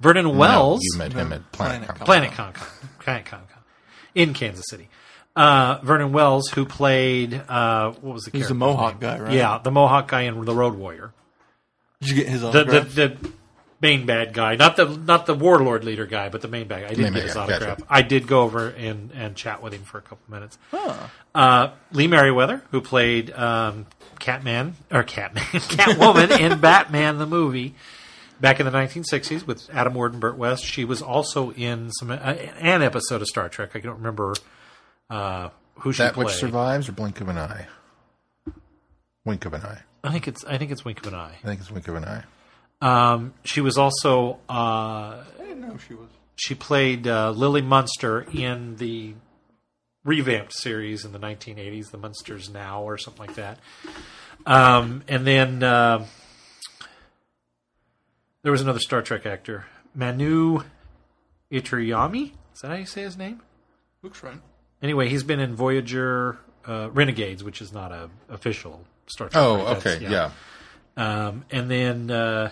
Vernon 0.00 0.36
Wells, 0.36 0.80
No, 0.96 1.04
you 1.04 1.10
met 1.10 1.12
him 1.12 1.32
at 1.32 1.52
Planet, 1.52 1.82
Planet 1.82 1.88
Comic. 1.88 2.04
Planet 2.04 2.32
Comic 2.32 2.54
Con, 2.54 2.68
Planet 3.00 3.24
Comic 3.26 3.48
Con, 3.50 3.62
in 4.14 4.32
Kansas 4.32 4.64
City. 4.68 4.88
Uh, 5.36 5.80
Vernon 5.82 6.12
Wells, 6.12 6.48
who 6.50 6.64
played 6.64 7.34
uh, 7.48 7.90
what 8.00 8.14
was 8.14 8.24
the 8.24 8.30
He's 8.30 8.42
character? 8.46 8.48
the 8.48 8.54
Mohawk 8.54 9.00
guy, 9.00 9.18
right? 9.18 9.32
Yeah, 9.32 9.58
the 9.62 9.70
Mohawk 9.72 10.08
guy 10.08 10.22
in 10.22 10.44
The 10.44 10.54
Road 10.54 10.74
Warrior 10.74 11.12
Did 12.00 12.10
you 12.10 12.16
get 12.16 12.28
his 12.28 12.40
the, 12.42 12.50
the 12.52 12.60
autograph? 12.60 12.94
the 12.94 13.30
main 13.80 14.06
bad 14.06 14.32
guy, 14.32 14.54
not 14.56 14.76
the 14.76 14.86
not 14.86 15.26
the 15.26 15.34
warlord 15.34 15.82
leader 15.84 16.06
guy, 16.06 16.28
but 16.28 16.40
the 16.40 16.48
main 16.48 16.68
bad 16.68 16.82
guy. 16.82 16.86
I 16.86 16.90
didn't 16.90 17.12
Main 17.12 17.12
get 17.14 17.18
bad 17.20 17.24
his 17.24 17.34
guy, 17.34 17.42
autograph. 17.42 17.78
gotcha. 17.78 17.86
I 17.92 18.02
did 18.02 18.26
go 18.28 18.42
over 18.42 18.68
and 18.68 19.10
and 19.12 19.34
chat 19.34 19.60
with 19.62 19.72
him 19.72 19.82
for 19.82 19.98
a 19.98 20.02
couple 20.02 20.18
minutes. 20.28 20.56
Uh, 21.34 21.70
Lee 21.90 22.06
Meriwether, 22.06 22.62
who 22.70 22.80
played 22.80 23.32
um, 23.32 23.86
Catman 24.20 24.76
or 24.92 25.02
Catman, 25.02 25.42
Catwoman 25.52 26.38
in 26.38 26.60
Batman 26.60 27.18
the 27.18 27.26
movie 27.26 27.74
back 28.40 28.60
in 28.60 28.66
the 28.66 28.72
1960s 28.72 29.46
with 29.46 29.68
Adam 29.72 29.94
Ward 29.94 30.12
and 30.12 30.20
Burt 30.20 30.36
West. 30.36 30.64
She 30.64 30.84
was 30.84 31.02
also 31.02 31.50
in 31.52 31.90
some 31.92 32.10
uh, 32.12 32.14
an 32.14 32.82
episode 32.82 33.20
of 33.20 33.26
Star 33.26 33.48
Trek. 33.48 33.70
I 33.74 33.80
don't 33.80 33.96
remember 33.96 34.34
uh, 35.10 35.48
who 35.76 35.92
she 35.92 36.02
That 36.02 36.14
played. 36.14 36.26
which 36.26 36.34
survives 36.34 36.88
or 36.88 36.92
blink 36.92 37.20
of 37.20 37.28
an 37.28 37.38
eye? 37.38 37.66
Wink 39.24 39.44
of 39.44 39.54
an 39.54 39.62
eye. 39.62 39.80
I 40.02 40.10
think 40.12 40.28
it's 40.28 40.44
I 40.44 40.58
think 40.58 40.70
it's 40.70 40.84
Wink 40.84 41.00
of 41.00 41.12
an 41.12 41.18
Eye. 41.18 41.34
I 41.42 41.46
think 41.46 41.60
it's 41.60 41.70
wink 41.70 41.88
of 41.88 41.94
an 41.96 42.04
eye. 42.04 42.24
Um, 42.82 43.32
she 43.44 43.60
was 43.62 43.78
also 43.78 44.38
uh, 44.50 44.52
I 44.52 45.24
didn't 45.38 45.62
know 45.62 45.78
she 45.78 45.94
was. 45.94 46.08
she 46.36 46.54
played 46.54 47.06
uh, 47.08 47.30
Lily 47.30 47.62
Munster 47.62 48.26
in 48.34 48.76
the 48.76 49.14
revamped 50.04 50.52
series 50.52 51.06
in 51.06 51.12
the 51.12 51.18
1980s, 51.18 51.90
The 51.90 51.96
Munsters 51.96 52.50
Now, 52.50 52.82
or 52.82 52.98
something 52.98 53.26
like 53.26 53.36
that. 53.36 53.58
Um, 54.44 55.02
and 55.08 55.26
then 55.26 55.62
uh, 55.62 56.04
there 58.42 58.52
was 58.52 58.60
another 58.60 58.80
Star 58.80 59.00
Trek 59.00 59.24
actor, 59.24 59.64
Manu 59.94 60.60
Intiraymi. 61.50 62.32
Is 62.54 62.60
that 62.60 62.68
how 62.68 62.74
you 62.74 62.84
say 62.84 63.00
his 63.02 63.16
name? 63.16 63.40
Looks 64.02 64.22
right. 64.22 64.40
Anyway, 64.84 65.08
he's 65.08 65.24
been 65.24 65.40
in 65.40 65.56
Voyager 65.56 66.38
uh, 66.66 66.90
Renegades, 66.92 67.42
which 67.42 67.62
is 67.62 67.72
not 67.72 67.90
a 67.90 68.10
official 68.28 68.84
Star 69.06 69.30
Trek. 69.30 69.42
Oh, 69.42 69.56
right? 69.56 69.64
That's- 69.78 69.96
okay, 69.96 70.04
yeah. 70.04 70.30
Um, 70.96 71.44
and 71.50 71.70
then 71.70 72.10
uh, 72.10 72.50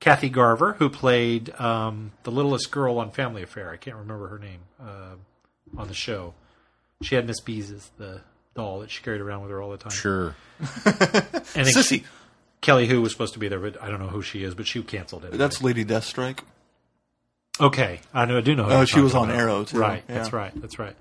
Kathy 0.00 0.30
Garver, 0.30 0.72
who 0.72 0.88
played 0.88 1.50
um, 1.60 2.12
the 2.22 2.30
littlest 2.30 2.70
girl 2.70 2.98
on 2.98 3.10
Family 3.10 3.42
Affair. 3.42 3.70
I 3.70 3.76
can't 3.76 3.96
remember 3.96 4.28
her 4.28 4.38
name 4.38 4.60
uh, 4.80 5.14
on 5.76 5.88
the 5.88 5.94
show. 5.94 6.32
She 7.02 7.14
had 7.14 7.26
Miss 7.26 7.40
Beezus, 7.40 7.90
the 7.98 8.22
doll 8.54 8.80
that 8.80 8.90
she 8.90 9.02
carried 9.02 9.20
around 9.20 9.42
with 9.42 9.50
her 9.50 9.60
all 9.60 9.70
the 9.70 9.76
time. 9.76 9.92
Sure. 9.92 10.34
And 10.58 10.66
then 11.54 11.66
Sissy. 11.66 12.04
Kelly 12.62 12.86
Hu 12.86 13.02
was 13.02 13.12
supposed 13.12 13.34
to 13.34 13.38
be 13.38 13.48
there, 13.48 13.60
but 13.60 13.80
I 13.82 13.90
don't 13.90 14.00
know 14.00 14.08
who 14.08 14.22
she 14.22 14.42
is. 14.42 14.54
But 14.54 14.66
she 14.66 14.82
canceled 14.82 15.26
it. 15.26 15.32
That's 15.32 15.62
Lady 15.62 15.84
Deathstrike. 15.84 16.38
Okay. 17.60 18.00
I 18.12 18.24
know. 18.24 18.38
I 18.38 18.40
do 18.40 18.54
know. 18.54 18.66
Oh, 18.68 18.84
she 18.84 19.00
was 19.00 19.14
on 19.14 19.30
about. 19.30 19.40
Arrow, 19.40 19.64
too. 19.64 19.78
Right. 19.78 20.02
Yeah. 20.08 20.14
That's 20.16 20.32
right. 20.32 20.52
That's 20.60 20.78
right. 20.78 20.96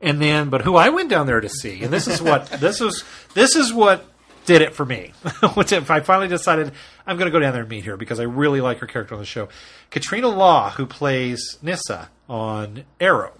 And 0.00 0.20
then, 0.20 0.50
but 0.50 0.62
who 0.62 0.76
I 0.76 0.90
went 0.90 1.08
down 1.10 1.26
there 1.26 1.40
to 1.40 1.48
see, 1.48 1.82
and 1.82 1.92
this 1.92 2.06
is 2.06 2.20
what 2.20 2.46
this 2.60 2.80
is. 2.80 3.02
This 3.34 3.56
is 3.56 3.72
what 3.72 4.04
did 4.44 4.62
it 4.62 4.74
for 4.74 4.84
me. 4.84 5.12
Which 5.54 5.72
if 5.72 5.90
I 5.90 6.00
finally 6.00 6.28
decided 6.28 6.72
I'm 7.06 7.16
going 7.16 7.26
to 7.26 7.32
go 7.32 7.40
down 7.40 7.52
there 7.52 7.62
and 7.62 7.70
meet 7.70 7.84
her 7.86 7.96
because 7.96 8.20
I 8.20 8.24
really 8.24 8.60
like 8.60 8.78
her 8.78 8.86
character 8.86 9.14
on 9.14 9.20
the 9.20 9.26
show. 9.26 9.48
Katrina 9.90 10.28
Law, 10.28 10.70
who 10.70 10.86
plays 10.86 11.58
Nyssa 11.62 12.10
on 12.28 12.84
Arrow, 13.00 13.32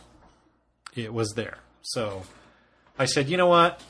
it 0.95 1.13
was 1.13 1.35
there. 1.35 1.59
So 1.83 2.23
I 2.99 3.05
said, 3.05 3.29
you 3.29 3.37
know 3.37 3.47
what? 3.47 3.83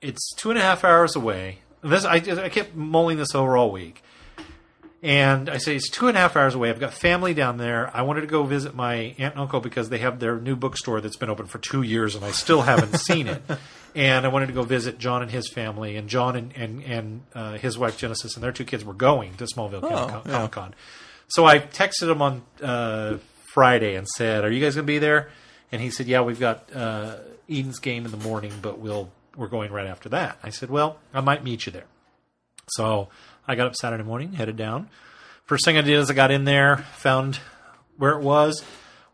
It's 0.00 0.34
two 0.34 0.50
and 0.50 0.58
a 0.58 0.62
half 0.62 0.84
hours 0.84 1.16
away. 1.16 1.58
This 1.82 2.04
I, 2.04 2.16
I 2.16 2.48
kept 2.48 2.74
mulling 2.74 3.18
this 3.18 3.34
over 3.34 3.56
all 3.56 3.70
week. 3.70 4.02
And 5.06 5.48
I 5.48 5.58
say 5.58 5.76
it's 5.76 5.88
two 5.88 6.08
and 6.08 6.16
a 6.16 6.20
half 6.20 6.34
hours 6.34 6.56
away. 6.56 6.68
I've 6.68 6.80
got 6.80 6.92
family 6.92 7.32
down 7.32 7.58
there. 7.58 7.96
I 7.96 8.02
wanted 8.02 8.22
to 8.22 8.26
go 8.26 8.42
visit 8.42 8.74
my 8.74 9.14
aunt 9.18 9.34
and 9.34 9.38
uncle 9.38 9.60
because 9.60 9.88
they 9.88 9.98
have 9.98 10.18
their 10.18 10.40
new 10.40 10.56
bookstore 10.56 11.00
that's 11.00 11.16
been 11.16 11.30
open 11.30 11.46
for 11.46 11.58
two 11.58 11.82
years, 11.82 12.16
and 12.16 12.24
I 12.24 12.32
still 12.32 12.62
haven't 12.62 12.96
seen 12.98 13.28
it. 13.28 13.40
And 13.94 14.26
I 14.26 14.28
wanted 14.30 14.46
to 14.46 14.52
go 14.52 14.64
visit 14.64 14.98
John 14.98 15.22
and 15.22 15.30
his 15.30 15.48
family, 15.48 15.94
and 15.96 16.08
John 16.08 16.34
and 16.34 16.52
and, 16.56 16.82
and 16.82 17.22
uh, 17.36 17.52
his 17.56 17.78
wife 17.78 17.96
Genesis 17.96 18.34
and 18.34 18.42
their 18.42 18.50
two 18.50 18.64
kids 18.64 18.84
were 18.84 18.94
going 18.94 19.34
to 19.34 19.44
Smallville 19.44 19.80
Comic 19.82 20.26
yeah. 20.26 20.48
Con. 20.48 20.74
So 21.28 21.44
I 21.44 21.60
texted 21.60 22.10
him 22.10 22.20
on 22.20 22.42
uh, 22.60 23.18
Friday 23.54 23.94
and 23.94 24.08
said, 24.08 24.42
"Are 24.42 24.50
you 24.50 24.60
guys 24.60 24.74
going 24.74 24.88
to 24.88 24.92
be 24.92 24.98
there?" 24.98 25.30
And 25.70 25.80
he 25.80 25.90
said, 25.90 26.08
"Yeah, 26.08 26.22
we've 26.22 26.40
got 26.40 26.68
uh, 26.74 27.18
Eden's 27.48 27.78
game 27.78 28.06
in 28.06 28.10
the 28.10 28.16
morning, 28.16 28.54
but 28.60 28.80
we'll 28.80 29.12
we're 29.36 29.46
going 29.46 29.70
right 29.70 29.86
after 29.86 30.08
that." 30.08 30.36
I 30.42 30.50
said, 30.50 30.68
"Well, 30.68 30.98
I 31.14 31.20
might 31.20 31.44
meet 31.44 31.64
you 31.64 31.70
there." 31.70 31.86
So 32.70 33.08
I 33.46 33.54
got 33.54 33.66
up 33.66 33.76
Saturday 33.76 34.02
morning, 34.04 34.32
headed 34.32 34.56
down. 34.56 34.88
First 35.44 35.64
thing 35.64 35.76
I 35.76 35.82
did 35.82 35.94
is 35.98 36.10
I 36.10 36.14
got 36.14 36.30
in 36.30 36.44
there, 36.44 36.78
found 36.96 37.38
where 37.96 38.12
it 38.12 38.20
was, 38.20 38.64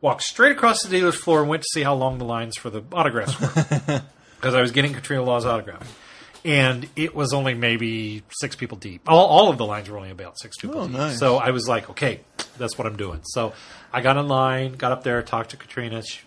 walked 0.01 0.23
straight 0.23 0.53
across 0.53 0.83
the 0.83 0.89
dealer's 0.89 1.17
floor, 1.17 1.41
and 1.41 1.49
went 1.49 1.63
to 1.63 1.69
see 1.73 1.83
how 1.83 1.95
long 1.95 2.19
the 2.19 2.25
lines 2.25 2.57
for 2.57 2.71
the 2.71 2.83
autographs 2.93 3.39
were. 3.41 4.03
Because 4.37 4.57
I 4.57 4.61
was 4.61 4.73
getting 4.73 4.93
Katrina 4.93 5.23
Law's 5.23 5.47
autograph. 5.47 5.97
And 6.45 6.89
it 6.97 7.15
was 7.15 7.33
only 7.33 7.55
maybe 7.55 8.25
six 8.41 8.57
people 8.57 8.77
deep. 8.77 9.03
All, 9.07 9.25
all 9.27 9.51
of 9.51 9.57
the 9.59 9.65
lines 9.65 9.89
were 9.89 9.97
only 9.99 10.11
about 10.11 10.37
six 10.41 10.57
people 10.57 10.81
Oh, 10.81 10.89
deep. 10.89 10.97
nice. 10.97 11.19
So 11.21 11.37
I 11.37 11.51
was 11.53 11.69
like, 11.69 11.89
okay, 11.91 12.23
that's 12.59 12.77
what 12.77 12.89
I'm 12.89 12.97
doing. 12.97 13.21
So 13.23 13.53
I 13.93 14.01
got 14.01 14.17
in 14.17 14.27
line, 14.27 14.73
got 14.73 14.91
up 14.91 15.05
there, 15.05 15.23
talked 15.23 15.51
to 15.51 15.57
Katrina. 15.57 16.03
She, 16.03 16.23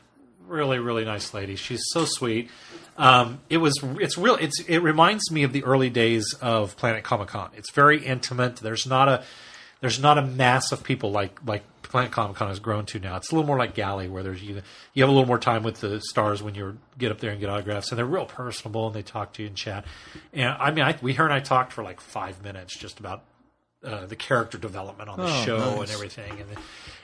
really, 0.48 0.80
really 0.80 1.04
nice 1.04 1.34
lady. 1.34 1.58
She's 1.58 1.82
so 1.92 2.06
sweet. 2.06 2.50
Um, 2.98 3.40
it 3.50 3.58
was 3.58 3.74
it's 4.00 4.18
real 4.18 4.36
it's 4.36 4.62
it 4.62 4.80
reminds 4.80 5.30
me 5.32 5.44
of 5.44 5.52
the 5.52 5.64
early 5.64 5.90
days 5.90 6.34
of 6.42 6.78
Planet 6.78 7.04
Comic 7.04 7.30
Con. 7.30 7.52
It's 7.56 7.72
very 7.72 8.04
intimate. 8.06 8.58
There's 8.58 8.86
not 8.86 9.10
a 9.10 9.24
there's 9.82 10.00
not 10.00 10.18
a 10.18 10.22
mass 10.22 10.72
of 10.72 10.84
people 10.84 11.12
like 11.12 11.40
like 11.46 11.64
Planet 11.84 12.12
Comic 12.12 12.38
Con 12.38 12.48
has 12.48 12.60
grown 12.60 12.86
to 12.88 13.00
now. 13.00 13.18
It's 13.18 13.32
a 13.32 13.36
little 13.36 13.48
more 13.48 13.58
like 13.58 13.74
Galley, 13.74 14.08
where 14.08 14.24
there's 14.24 14.42
you 14.42 14.62
you 14.94 15.04
have 15.04 15.10
a 15.10 15.14
little 15.14 15.28
more 15.28 15.40
time 15.40 15.64
with 15.64 15.82
the 15.82 16.02
stars 16.02 16.42
when 16.42 16.56
you 16.56 16.78
get 16.98 17.12
up 17.12 17.20
there 17.20 17.32
and 17.32 17.40
get 17.40 17.50
autographs, 17.50 17.90
and 17.92 17.98
they're 17.98 18.06
real 18.06 18.26
personable 18.26 18.88
and 18.88 18.96
they 18.96 19.02
talk 19.02 19.34
to 19.34 19.42
you 19.42 19.50
and 19.50 19.58
chat. 19.58 19.86
And 20.34 20.56
I 20.60 20.72
mean, 20.72 20.86
I, 20.86 20.98
we 21.02 21.14
her 21.14 21.26
and 21.26 21.34
I 21.34 21.42
talked 21.42 21.74
for 21.74 21.84
like 21.84 22.00
five 22.00 22.44
minutes 22.44 22.78
just 22.78 23.00
about 23.00 23.24
uh, 23.86 24.06
the 24.06 24.16
character 24.16 24.58
development 24.58 25.10
on 25.10 25.18
the 25.20 25.26
Oh, 25.26 25.44
show 25.46 25.82
and 25.82 25.92
everything, 25.92 26.32
and 26.40 26.50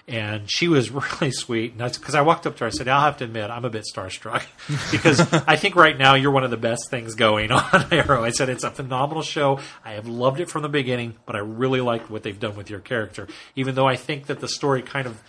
and 0.08 0.50
she 0.52 0.68
was 0.68 0.90
really 1.22 1.32
sweet. 1.32 1.74
And 1.78 1.94
because 1.94 2.16
I 2.16 2.22
walked 2.22 2.48
up 2.48 2.56
to 2.58 2.62
her, 2.62 2.68
I 2.68 2.70
said, 2.72 2.88
"I'll 2.88 3.02
have 3.02 3.18
to 3.18 3.24
admit, 3.26 3.50
I'm 3.52 3.66
a 3.66 3.70
bit 3.70 3.86
starstruck 3.94 4.44
because 4.92 5.20
I 5.48 5.56
think 5.56 5.76
right 5.76 5.98
now 5.98 6.16
you're 6.16 6.32
one 6.32 6.44
of 6.44 6.52
the 6.52 6.58
best 6.58 6.90
things 6.90 7.16
going 7.16 7.52
on 7.52 7.86
Arrow." 7.92 8.24
I 8.24 8.32
said, 8.32 8.50
"It's 8.50 8.64
a 8.64 8.72
phenomenal 8.72 9.24
show. 9.24 9.60
I 9.86 9.92
have 9.94 10.08
loved 10.08 10.40
it 10.40 10.50
from 10.50 10.64
the 10.64 10.70
beginning, 10.70 11.16
but 11.26 11.36
I 11.36 11.40
really 11.40 11.82
liked 11.82 12.10
what 12.10 12.24
they've 12.24 12.40
done 12.40 12.56
with 12.56 12.70
your 12.70 12.80
character, 12.80 13.28
even 13.56 13.76
though 13.76 13.88
I 13.88 13.96
think 13.96 14.26
that 14.28 14.40
the 14.40 14.48
story 14.48 14.82
kind 14.82 15.08
of 15.08 15.22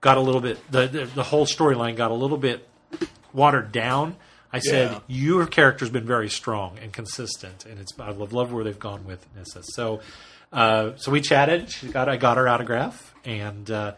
got 0.00 0.16
a 0.16 0.20
little 0.20 0.40
bit 0.40 0.58
the 0.70 0.86
the, 0.86 1.04
the 1.06 1.22
whole 1.24 1.46
storyline 1.46 1.96
got 1.96 2.10
a 2.10 2.14
little 2.14 2.38
bit 2.38 2.68
watered 3.32 3.72
down." 3.72 4.16
I 4.52 4.60
said 4.60 4.92
Yeah. 4.92 5.00
your 5.08 5.46
character's 5.48 5.90
been 5.90 6.06
very 6.06 6.28
strong 6.28 6.78
and 6.80 6.92
consistent, 6.92 7.66
and 7.66 7.80
it's 7.80 7.92
I've 7.98 8.18
loved 8.32 8.52
where 8.52 8.62
they've 8.62 8.78
gone 8.78 9.04
with 9.04 9.26
Nyssa. 9.34 9.62
So, 9.72 9.98
uh, 10.54 10.92
so 10.96 11.10
we 11.10 11.20
chatted. 11.20 11.70
She 11.70 11.88
got 11.88 12.08
I 12.08 12.16
got 12.16 12.36
her 12.38 12.48
autograph 12.48 13.14
and 13.24 13.70
uh, 13.70 13.94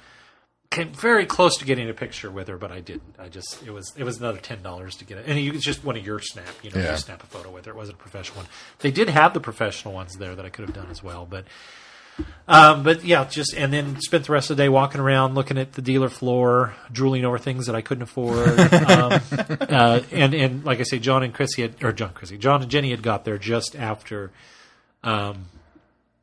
came 0.70 0.92
very 0.92 1.26
close 1.26 1.58
to 1.58 1.64
getting 1.64 1.88
a 1.88 1.94
picture 1.94 2.30
with 2.30 2.48
her, 2.48 2.56
but 2.56 2.72
I 2.72 2.80
didn't. 2.80 3.14
I 3.18 3.28
just 3.28 3.62
it 3.64 3.70
was 3.70 3.92
it 3.96 4.04
was 4.04 4.18
another 4.18 4.38
ten 4.38 4.62
dollars 4.62 4.96
to 4.96 5.04
get 5.04 5.18
it, 5.18 5.26
and 5.28 5.38
you, 5.38 5.52
just 5.58 5.84
one 5.84 5.96
of 5.96 6.04
your 6.04 6.18
snap. 6.20 6.48
You 6.62 6.70
know, 6.70 6.80
Yeah. 6.80 6.92
you 6.92 6.96
snap 6.96 7.22
a 7.22 7.26
photo 7.26 7.50
with 7.50 7.66
her. 7.66 7.72
It 7.72 7.76
wasn't 7.76 7.98
a 7.98 8.00
professional 8.00 8.38
one. 8.38 8.46
They 8.80 8.90
did 8.90 9.08
have 9.10 9.34
the 9.34 9.40
professional 9.40 9.94
ones 9.94 10.14
there 10.16 10.34
that 10.34 10.44
I 10.44 10.48
could 10.48 10.64
have 10.66 10.74
done 10.74 10.88
as 10.90 11.02
well, 11.02 11.26
but. 11.28 11.44
Um, 12.48 12.82
but 12.82 13.04
yeah, 13.04 13.26
just 13.26 13.52
and 13.54 13.70
then 13.70 14.00
spent 14.00 14.24
the 14.24 14.32
rest 14.32 14.50
of 14.50 14.56
the 14.56 14.62
day 14.62 14.70
walking 14.70 15.02
around, 15.02 15.34
looking 15.34 15.58
at 15.58 15.74
the 15.74 15.82
dealer 15.82 16.08
floor, 16.08 16.74
drooling 16.90 17.26
over 17.26 17.36
things 17.36 17.66
that 17.66 17.74
I 17.76 17.82
couldn't 17.82 18.04
afford. 18.04 18.48
um, 18.88 19.20
uh, 19.68 20.00
and 20.10 20.32
and 20.32 20.64
like 20.64 20.80
I 20.80 20.84
say, 20.84 20.98
John 20.98 21.22
and 21.22 21.34
Chrissy 21.34 21.60
had, 21.60 21.84
or 21.84 21.92
John 21.92 22.14
Chrissy, 22.14 22.38
John 22.38 22.62
and 22.62 22.70
Jenny 22.70 22.90
had 22.90 23.02
got 23.02 23.26
there 23.26 23.36
just 23.36 23.76
after 23.76 24.30
um, 25.04 25.44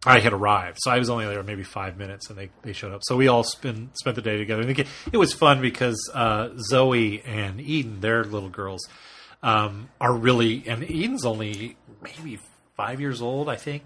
I 0.05 0.19
had 0.19 0.33
arrived. 0.33 0.79
So 0.81 0.91
I 0.91 0.99
was 0.99 1.09
only 1.09 1.25
there 1.25 1.41
maybe 1.43 1.63
five 1.63 1.97
minutes, 1.97 2.29
and 2.29 2.37
they, 2.37 2.49
they 2.61 2.73
showed 2.73 2.93
up. 2.93 3.01
So 3.03 3.15
we 3.15 3.27
all 3.27 3.43
spent 3.43 3.97
spent 3.97 4.15
the 4.15 4.21
day 4.21 4.37
together. 4.37 4.63
And 4.63 4.79
it, 5.11 5.17
was 5.17 5.33
fun 5.33 5.61
because 5.61 5.97
uh, 6.13 6.49
Zoe 6.57 7.21
and 7.25 7.61
Eden, 7.61 8.01
their 8.01 8.23
little 8.23 8.49
girls, 8.49 8.87
um, 9.41 9.89
are 10.01 10.13
really 10.13 10.63
and 10.67 10.83
Eden's 10.83 11.25
only 11.25 11.77
maybe 12.01 12.39
five 12.75 12.99
years 12.99 13.21
old, 13.21 13.47
I 13.49 13.55
think, 13.55 13.83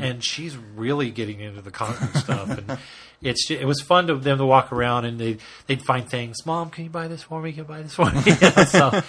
and 0.00 0.24
she's 0.24 0.56
really 0.56 1.10
getting 1.10 1.40
into 1.40 1.62
the 1.62 1.70
comic 1.70 2.14
stuff. 2.16 2.48
And 2.48 2.78
it's 3.22 3.48
ju- 3.48 3.58
it 3.58 3.64
was 3.66 3.80
fun 3.80 4.06
to 4.08 4.16
them 4.16 4.38
to 4.38 4.46
walk 4.46 4.72
around 4.72 5.04
and 5.04 5.18
they 5.18 5.38
they'd 5.66 5.82
find 5.82 6.08
things. 6.08 6.44
Mom, 6.44 6.70
can 6.70 6.84
you 6.84 6.90
buy 6.90 7.08
this 7.08 7.22
for 7.22 7.40
me? 7.40 7.52
Can 7.52 7.60
you 7.60 7.64
buy 7.64 7.82
this 7.82 7.94
for 7.94 8.10
me? 8.10 8.22
so 8.66 9.02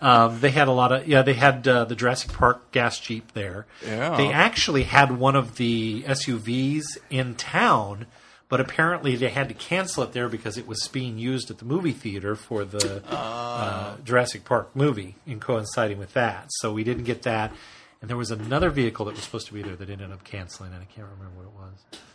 um, 0.00 0.40
they 0.40 0.50
had 0.50 0.68
a 0.68 0.72
lot 0.72 0.92
of 0.92 1.08
yeah. 1.08 1.22
They 1.22 1.34
had 1.34 1.66
uh, 1.66 1.84
the 1.84 1.94
Jurassic 1.94 2.32
Park 2.32 2.70
gas 2.72 2.98
jeep 2.98 3.32
there. 3.32 3.66
Yeah. 3.84 4.16
They 4.16 4.30
actually 4.32 4.84
had 4.84 5.18
one 5.18 5.36
of 5.36 5.56
the 5.56 6.02
SUVs 6.02 6.84
in 7.10 7.34
town. 7.34 8.06
But 8.46 8.60
apparently 8.60 9.16
they 9.16 9.30
had 9.30 9.48
to 9.48 9.54
cancel 9.54 10.04
it 10.04 10.12
there 10.12 10.28
because 10.28 10.58
it 10.58 10.66
was 10.66 10.86
being 10.88 11.18
used 11.18 11.50
at 11.50 11.58
the 11.58 11.64
movie 11.64 11.92
theater 11.92 12.36
for 12.36 12.64
the 12.64 13.02
uh, 13.08 13.96
Jurassic 14.04 14.44
Park 14.44 14.76
movie, 14.76 15.16
and 15.26 15.40
coinciding 15.40 15.98
with 15.98 16.12
that. 16.12 16.48
So 16.50 16.70
we 16.72 16.84
didn't 16.84 17.04
get 17.04 17.22
that. 17.22 17.52
And 18.00 18.08
there 18.10 18.18
was 18.18 18.30
another 18.30 18.68
vehicle 18.68 19.06
that 19.06 19.14
was 19.14 19.24
supposed 19.24 19.46
to 19.46 19.54
be 19.54 19.62
there 19.62 19.76
that 19.76 19.88
ended 19.88 20.12
up 20.12 20.24
canceling, 20.24 20.74
and 20.74 20.82
I 20.82 20.84
can't 20.84 21.08
remember 21.18 21.40
what 21.40 21.46
it 21.46 21.54
was. 21.54 22.13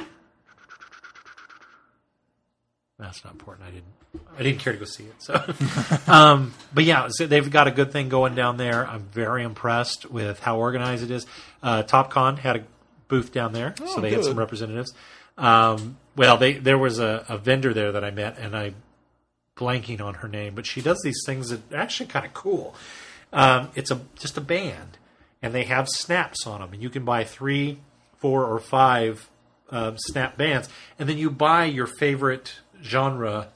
That's 3.00 3.24
not 3.24 3.34
important. 3.34 3.68
I 3.68 3.72
didn't. 3.72 3.94
I 4.38 4.44
didn't 4.44 4.60
care 4.60 4.74
to 4.74 4.80
go 4.80 4.86
see 4.86 5.04
it. 5.04 5.16
So, 5.20 5.34
um, 6.12 6.54
but 6.74 6.84
yeah, 6.84 7.08
so 7.10 7.28
they've 7.28 7.50
got 7.50 7.68
a 7.68 7.72
good 7.72 7.92
thing 7.92 8.10
going 8.10 8.34
down 8.34 8.58
there. 8.58 8.86
I'm 8.88 9.04
very 9.04 9.44
impressed 9.44 10.10
with 10.10 10.40
how 10.40 10.58
organized 10.58 11.04
it 11.04 11.12
is. 11.12 11.28
Uh, 11.62 11.84
TopCon 11.84 12.40
had 12.40 12.56
a 12.58 12.64
booth 13.08 13.32
down 13.32 13.54
there, 13.54 13.76
so 13.78 14.02
they 14.02 14.12
had 14.12 14.24
some 14.24 14.38
representatives. 14.38 14.94
Um, 15.38 15.98
well, 16.16 16.38
they 16.38 16.54
there 16.54 16.78
was 16.78 17.00
a, 17.00 17.26
a 17.30 17.38
vendor 17.38 17.74
there 17.74 17.92
that 17.92 18.04
I 18.04 18.12
met, 18.12 18.38
and 18.38 18.56
I 18.56 18.74
blanking 19.56 20.02
on 20.02 20.16
her 20.16 20.28
name, 20.28 20.56
but 20.56 20.66
she 20.66 20.82
does 20.82 21.00
these 21.04 21.22
things 21.26 21.50
that 21.50 21.72
are 21.72 21.78
actually 21.78 22.08
kind 22.08 22.26
of 22.26 22.34
cool. 22.34 22.74
Um, 23.32 23.70
it's 23.76 23.92
a 23.92 24.02
just 24.18 24.38
a 24.38 24.42
band, 24.42 24.98
and 25.42 25.54
they 25.54 25.64
have 25.64 25.88
snaps 25.88 26.48
on 26.48 26.62
them, 26.62 26.74
and 26.74 26.82
you 26.82 26.90
can 26.90 27.06
buy 27.06 27.24
three, 27.24 27.80
four, 28.18 28.46
or 28.46 28.60
five 28.60 29.30
um, 29.70 29.98
snap 29.98 30.38
bands, 30.38 30.68
and 30.98 31.08
then 31.08 31.18
you 31.18 31.30
buy 31.30 31.66
your 31.66 31.88
favorite 31.88 32.60
genre 32.84 33.50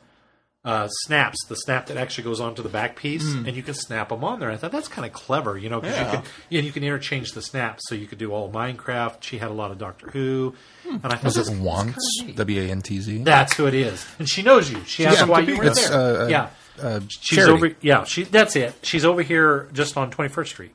uh, 0.65 0.87
snaps, 0.87 1.37
the 1.49 1.55
snap 1.57 1.87
that 1.87 1.97
actually 1.97 2.23
goes 2.23 2.39
onto 2.39 2.61
the 2.63 2.69
back 2.69 2.95
piece, 2.95 3.33
and 3.33 3.53
you 3.53 3.61
can 3.61 3.73
snap 3.73 4.07
them 4.09 4.23
on 4.23 4.39
there. 4.39 4.49
I 4.49 4.55
thought 4.55 4.71
that's 4.71 4.87
kind 4.87 5.05
of 5.05 5.11
clever, 5.11 5.57
you 5.57 5.69
know, 5.69 5.81
because 5.81 5.97
Yeah. 5.97 6.05
you 6.05 6.17
can 6.19 6.25
yeah, 6.49 6.61
you 6.61 6.71
can 6.71 6.83
interchange 6.85 7.31
the 7.33 7.41
snaps, 7.41 7.83
so 7.89 7.95
you 7.95 8.07
could 8.07 8.17
do 8.17 8.31
all 8.31 8.49
Minecraft. 8.49 9.21
She 9.21 9.39
had 9.39 9.51
a 9.51 9.53
lot 9.53 9.71
of 9.71 9.77
Doctor 9.77 10.09
Who, 10.11 10.55
and 10.89 11.01
I 11.05 11.15
thought 11.15 11.23
Was 11.25 11.35
that's, 11.35 11.49
it 11.49 11.51
that's 11.55 11.61
Wantz? 11.65 11.83
kinda 12.19 12.27
neat. 12.27 12.35
W 12.37 12.61
A 12.61 12.69
N 12.71 12.81
T 12.81 13.01
Z. 13.01 13.23
That's 13.23 13.53
who 13.55 13.67
it 13.67 13.73
is, 13.73 14.05
and 14.19 14.29
she 14.29 14.41
knows 14.41 14.71
you. 14.71 14.81
She 14.85 15.05
asked 15.05 15.19
Yeah, 15.19 15.25
why 15.25 15.41
you 15.41 15.57
were 15.57 15.69
there. 15.69 15.91
uh, 15.91 16.23
uh, 16.23 16.27
yeah, 16.27 16.49
Uh, 16.81 17.01
she's 17.09 17.35
Charity. 17.37 17.53
over. 17.53 17.75
Yeah, 17.81 18.05
she. 18.05 18.23
That's 18.23 18.55
it. 18.55 18.73
She's 18.83 19.03
over 19.03 19.21
here 19.21 19.67
just 19.73 19.97
on 19.97 20.11
Twenty 20.11 20.29
First 20.29 20.51
Street. 20.53 20.71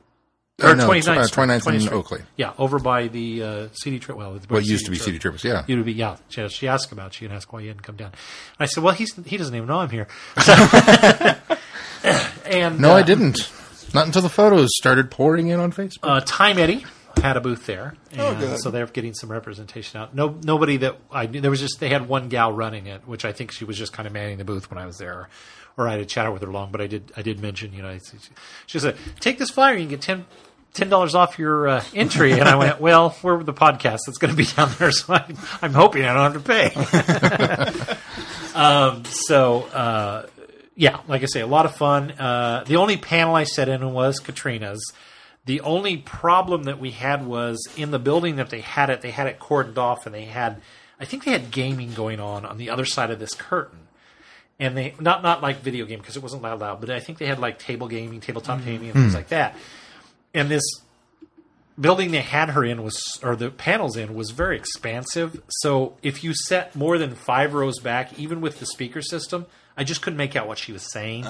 Or 0.61 0.69
Uh, 0.69 0.73
no, 0.75 0.87
29th, 0.89 1.03
tw- 1.03 1.07
uh, 1.09 1.23
Street, 1.27 1.43
29th 1.47 1.73
in 1.73 1.79
Street. 1.81 1.93
Oakley. 1.95 2.21
Yeah, 2.37 2.53
over 2.57 2.79
by 2.79 3.07
the 3.07 3.43
uh, 3.43 3.67
CD 3.73 3.99
trip. 3.99 4.17
Well, 4.17 4.35
it's 4.35 4.49
What 4.49 4.65
used 4.65 4.85
to 4.85 4.91
be 4.91 4.97
CD 4.97 5.19
Trippers, 5.19 5.43
yeah. 5.43 5.63
It 5.67 5.75
would 5.75 5.85
be 5.85 5.93
yeah. 5.93 6.17
She, 6.29 6.47
she 6.49 6.67
asked 6.67 6.91
about 6.91 7.19
you 7.21 7.27
and 7.27 7.35
asked 7.35 7.51
why 7.51 7.61
you 7.61 7.67
hadn't 7.69 7.83
come 7.83 7.95
down. 7.95 8.07
And 8.11 8.15
I 8.61 8.65
said, 8.65 8.83
well, 8.83 8.93
he's 8.93 9.13
he 9.25 9.37
doesn't 9.37 9.55
even 9.55 9.67
know 9.67 9.79
I'm 9.79 9.89
here. 9.89 10.07
and 12.45 12.79
No, 12.79 12.91
uh, 12.91 12.95
I 12.95 13.01
didn't. 13.03 13.51
Not 13.93 14.05
until 14.05 14.21
the 14.21 14.29
photos 14.29 14.69
started 14.77 15.09
pouring 15.11 15.47
in 15.47 15.59
on 15.59 15.71
Facebook. 15.71 15.97
uh, 16.03 16.21
Time 16.23 16.57
Eddie 16.59 16.85
had 17.21 17.35
a 17.37 17.41
booth 17.41 17.65
there, 17.65 17.95
and 18.11 18.21
Oh, 18.21 18.35
good. 18.35 18.59
so 18.59 18.69
they're 18.71 18.85
getting 18.85 19.13
some 19.13 19.31
representation 19.31 19.99
out. 19.99 20.13
No, 20.15 20.37
nobody 20.43 20.77
that 20.77 20.97
I 21.11 21.25
knew. 21.25 21.41
There 21.41 21.51
was 21.51 21.59
just 21.59 21.79
they 21.79 21.89
had 21.89 22.07
one 22.07 22.29
gal 22.29 22.51
running 22.53 22.85
it, 22.87 23.07
which 23.07 23.25
I 23.25 23.31
think 23.33 23.51
she 23.51 23.65
was 23.65 23.77
just 23.77 23.91
kind 23.93 24.05
of 24.07 24.13
manning 24.13 24.37
the 24.37 24.45
booth 24.45 24.69
when 24.69 24.77
I 24.77 24.85
was 24.85 24.97
there, 24.99 25.27
or 25.75 25.87
I 25.87 25.91
had 25.91 25.99
a 26.01 26.05
chat 26.05 26.31
with 26.31 26.41
her 26.43 26.47
long. 26.51 26.71
But 26.71 26.81
I 26.81 26.87
did 26.87 27.11
I 27.17 27.21
did 27.23 27.39
mention, 27.39 27.73
you 27.73 27.81
know, 27.81 27.97
she 28.67 28.79
said, 28.79 28.95
"Take 29.19 29.37
this 29.39 29.49
flyer, 29.49 29.73
you 29.73 29.81
can 29.81 29.89
get 29.89 30.01
ten." 30.01 30.25
Ten 30.73 30.89
dollars 30.89 31.15
off 31.15 31.39
your 31.39 31.67
uh, 31.67 31.83
entry, 31.93 32.33
and 32.33 32.43
I 32.43 32.55
went. 32.55 32.79
Well, 32.79 33.15
we're 33.23 33.43
the 33.43 33.53
podcast 33.53 34.01
that's 34.05 34.19
going 34.19 34.31
to 34.31 34.37
be 34.37 34.45
down 34.45 34.71
there, 34.77 34.91
so 34.93 35.13
I, 35.13 35.25
I'm 35.61 35.73
hoping 35.73 36.05
I 36.05 36.13
don't 36.13 36.33
have 36.33 36.43
to 36.43 37.95
pay. 37.95 38.55
um, 38.59 39.03
so, 39.05 39.63
uh, 39.63 40.27
yeah, 40.75 40.99
like 41.07 41.23
I 41.23 41.25
say, 41.25 41.41
a 41.41 41.47
lot 41.47 41.65
of 41.65 41.75
fun. 41.75 42.11
Uh, 42.11 42.63
the 42.65 42.75
only 42.77 42.97
panel 42.97 43.35
I 43.35 43.43
sat 43.43 43.67
in 43.67 43.93
was 43.93 44.19
Katrina's. 44.19 44.93
The 45.45 45.61
only 45.61 45.97
problem 45.97 46.63
that 46.63 46.79
we 46.79 46.91
had 46.91 47.25
was 47.25 47.67
in 47.75 47.89
the 47.89 47.97
building 47.97 48.35
that 48.35 48.51
they 48.51 48.61
had 48.61 48.91
it, 48.91 49.01
they 49.01 49.09
had 49.09 49.25
it 49.25 49.39
cordoned 49.39 49.77
off, 49.77 50.05
and 50.05 50.13
they 50.13 50.25
had, 50.25 50.61
I 50.99 51.05
think 51.05 51.23
they 51.23 51.31
had 51.31 51.49
gaming 51.49 51.93
going 51.93 52.19
on 52.19 52.45
on 52.45 52.57
the 52.59 52.69
other 52.69 52.85
side 52.85 53.09
of 53.09 53.17
this 53.17 53.33
curtain, 53.33 53.87
and 54.59 54.77
they 54.77 54.93
not 54.99 55.23
not 55.23 55.41
like 55.41 55.61
video 55.61 55.85
game 55.85 55.99
because 55.99 56.15
it 56.15 56.21
wasn't 56.21 56.43
loud 56.43 56.59
loud, 56.59 56.79
but 56.79 56.91
I 56.91 56.99
think 56.99 57.17
they 57.17 57.25
had 57.25 57.39
like 57.39 57.57
table 57.57 57.87
gaming, 57.87 58.19
tabletop 58.19 58.63
gaming, 58.63 58.89
and 58.89 58.93
things 58.93 59.15
like 59.15 59.29
that. 59.29 59.55
And 60.33 60.49
this 60.49 60.63
building 61.79 62.11
they 62.11 62.21
had 62.21 62.49
her 62.49 62.63
in 62.63 62.83
was 62.83 63.19
or 63.23 63.35
the 63.35 63.49
panels 63.49 63.95
in 63.95 64.13
was 64.13 64.31
very 64.31 64.57
expansive. 64.57 65.41
So 65.47 65.97
if 66.03 66.23
you 66.23 66.33
set 66.33 66.75
more 66.75 66.97
than 66.97 67.15
five 67.15 67.53
rows 67.53 67.79
back 67.79 68.17
even 68.19 68.41
with 68.41 68.59
the 68.59 68.65
speaker 68.65 69.01
system 69.01 69.45
i 69.77 69.83
just 69.83 70.01
couldn't 70.01 70.17
make 70.17 70.35
out 70.35 70.47
what 70.47 70.57
she 70.57 70.73
was 70.73 70.91
saying. 70.91 71.23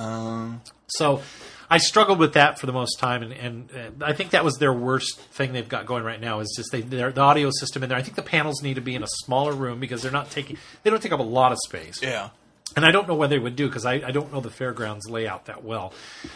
So 0.87 1.21
i 1.69 1.77
struggled 1.77 2.17
with 2.17 2.33
that 2.33 2.59
for 2.59 2.65
the 2.65 2.73
most 2.73 2.97
time 2.97 3.21
and, 3.21 3.31
and 3.33 3.69
uh, 3.71 4.05
i 4.05 4.13
think 4.13 4.31
that 4.31 4.43
was 4.43 4.57
their 4.57 4.73
worst 4.73 5.19
thing 5.19 5.53
they've 5.53 5.69
got 5.69 5.85
going 5.85 6.03
right 6.03 6.19
now 6.19 6.39
is 6.39 6.51
just 6.57 6.71
they 6.71 6.81
their, 6.81 7.11
the 7.11 7.21
audio 7.21 7.51
system 7.51 7.83
in 7.83 7.89
there. 7.89 7.97
I 7.97 8.01
think 8.01 8.15
the 8.15 8.23
panels 8.23 8.63
need 8.63 8.75
to 8.75 8.81
be 8.81 8.95
in 8.95 9.03
a 9.03 9.07
smaller 9.25 9.53
room 9.53 9.79
because 9.79 10.01
they're 10.01 10.11
not 10.11 10.31
taking 10.31 10.57
they 10.83 10.89
don't 10.89 11.01
take 11.01 11.11
up 11.11 11.19
a 11.19 11.23
lot 11.23 11.51
of 11.51 11.59
space. 11.63 12.01
Yeah. 12.01 12.29
And 12.75 12.85
I 12.85 12.91
don't 12.91 13.07
know 13.07 13.15
what 13.15 13.29
they 13.29 13.39
would 13.39 13.55
do 13.55 13.67
because 13.67 13.85
I, 13.85 13.93
I 13.95 14.11
don't 14.11 14.31
know 14.31 14.41
the 14.41 14.49
fairgrounds 14.49 15.09
layout 15.09 15.45
that 15.45 15.63
well. 15.63 15.93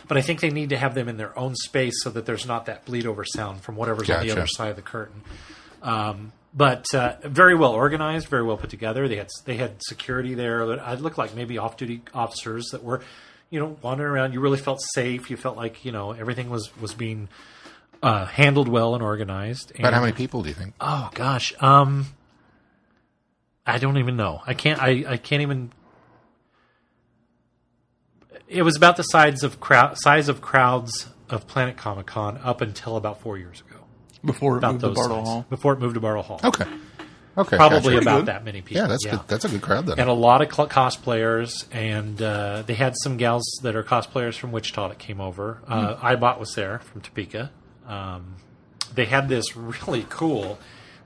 But 0.07 0.17
I 0.17 0.21
think 0.21 0.39
they 0.41 0.49
need 0.49 0.69
to 0.69 0.77
have 0.77 0.95
them 0.95 1.07
in 1.09 1.17
their 1.17 1.37
own 1.37 1.55
space 1.55 2.03
so 2.03 2.09
that 2.11 2.25
there's 2.25 2.45
not 2.45 2.65
that 2.67 2.85
bleed 2.85 3.05
over 3.05 3.23
sound 3.25 3.61
from 3.61 3.75
whatever's 3.75 4.09
on 4.09 4.25
the 4.25 4.31
other 4.31 4.47
side 4.47 4.69
of 4.69 4.75
the 4.75 4.81
curtain. 4.81 5.21
Um, 5.81 6.31
but 6.55 6.85
uh, 6.93 7.15
very 7.23 7.55
well 7.55 7.71
organized, 7.71 8.27
very 8.27 8.43
well 8.43 8.57
put 8.57 8.69
together. 8.69 9.07
They 9.07 9.15
had 9.17 9.29
they 9.45 9.55
had 9.57 9.81
security 9.83 10.33
there 10.35 10.65
that 10.67 10.79
I 10.79 10.93
looked 10.95 11.17
like 11.17 11.35
maybe 11.35 11.57
off 11.57 11.77
duty 11.77 12.01
officers 12.13 12.67
that 12.71 12.83
were, 12.83 13.01
you 13.49 13.59
know, 13.59 13.77
wandering 13.81 14.11
around. 14.11 14.33
You 14.33 14.39
really 14.39 14.59
felt 14.59 14.81
safe. 14.93 15.29
You 15.31 15.37
felt 15.37 15.57
like 15.57 15.83
you 15.83 15.91
know 15.91 16.11
everything 16.11 16.49
was 16.51 16.69
was 16.79 16.93
being 16.93 17.27
uh, 18.03 18.25
handled 18.25 18.67
well 18.67 18.93
and 18.93 19.03
organized. 19.03 19.71
And- 19.75 19.85
how 19.93 20.01
many 20.01 20.13
people 20.13 20.43
do 20.43 20.49
you 20.49 20.55
think? 20.55 20.75
Oh 20.79 21.09
gosh, 21.15 21.53
um, 21.59 22.05
I 23.65 23.77
don't 23.77 23.97
even 23.97 24.15
know. 24.15 24.41
I 24.45 24.53
can't. 24.53 24.81
I, 24.81 25.05
I 25.07 25.17
can't 25.17 25.41
even. 25.41 25.71
It 28.47 28.63
was 28.63 28.75
about 28.75 28.97
the 28.97 29.03
size 29.03 29.43
of 29.43 29.59
crowd 29.59 29.97
size 29.97 30.29
of 30.29 30.41
crowds 30.41 31.07
of 31.29 31.47
Planet 31.47 31.77
Comic 31.77 32.05
Con 32.07 32.37
up 32.43 32.61
until 32.61 32.97
about 32.97 33.21
four 33.21 33.37
years 33.37 33.61
ago. 33.61 33.79
Before 34.25 34.55
it 34.55 34.57
About 34.59 34.73
moved 34.73 34.81
to 34.81 34.87
those 34.87 34.95
Bartle 34.95 35.17
size. 35.17 35.27
Hall. 35.27 35.45
before 35.49 35.73
it 35.73 35.79
moved 35.79 35.95
to 35.95 35.99
Bartle 35.99 36.23
Hall. 36.23 36.39
Okay. 36.43 36.65
Okay. 37.35 37.57
Probably 37.57 37.97
about 37.97 38.19
good. 38.19 38.25
that 38.27 38.45
many 38.45 38.61
people. 38.61 38.83
Yeah, 38.83 38.87
that's 38.87 39.03
good. 39.05 39.19
That's 39.27 39.43
a 39.43 39.49
good 39.49 39.61
crowd 39.63 39.87
then. 39.87 39.99
and 39.99 40.07
a 40.07 40.13
lot 40.13 40.41
of 40.43 40.53
cl- 40.53 40.67
cosplayers, 40.69 41.65
and 41.71 42.21
uh, 42.21 42.61
they 42.65 42.75
had 42.75 42.93
some 43.03 43.17
gals 43.17 43.43
that 43.63 43.75
are 43.75 43.83
cosplayers 43.83 44.35
from 44.37 44.51
Wichita 44.51 44.89
that 44.89 44.99
came 44.99 45.19
over. 45.19 45.59
Uh, 45.67 45.95
Hmm. 45.95 46.05
iBot 46.05 46.39
was 46.39 46.53
there 46.53 46.77
from 46.79 47.01
Topeka. 47.01 47.49
Um, 47.87 48.35
they 48.93 49.05
had 49.05 49.29
this 49.29 49.55
really 49.57 50.05
cool. 50.09 50.59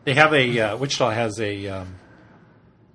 They 0.03 0.13
have 0.15 0.33
a 0.33 0.59
uh, 0.59 0.77
Wichita 0.77 1.11
has 1.11 1.39
a 1.39 1.67
um, 1.69 1.95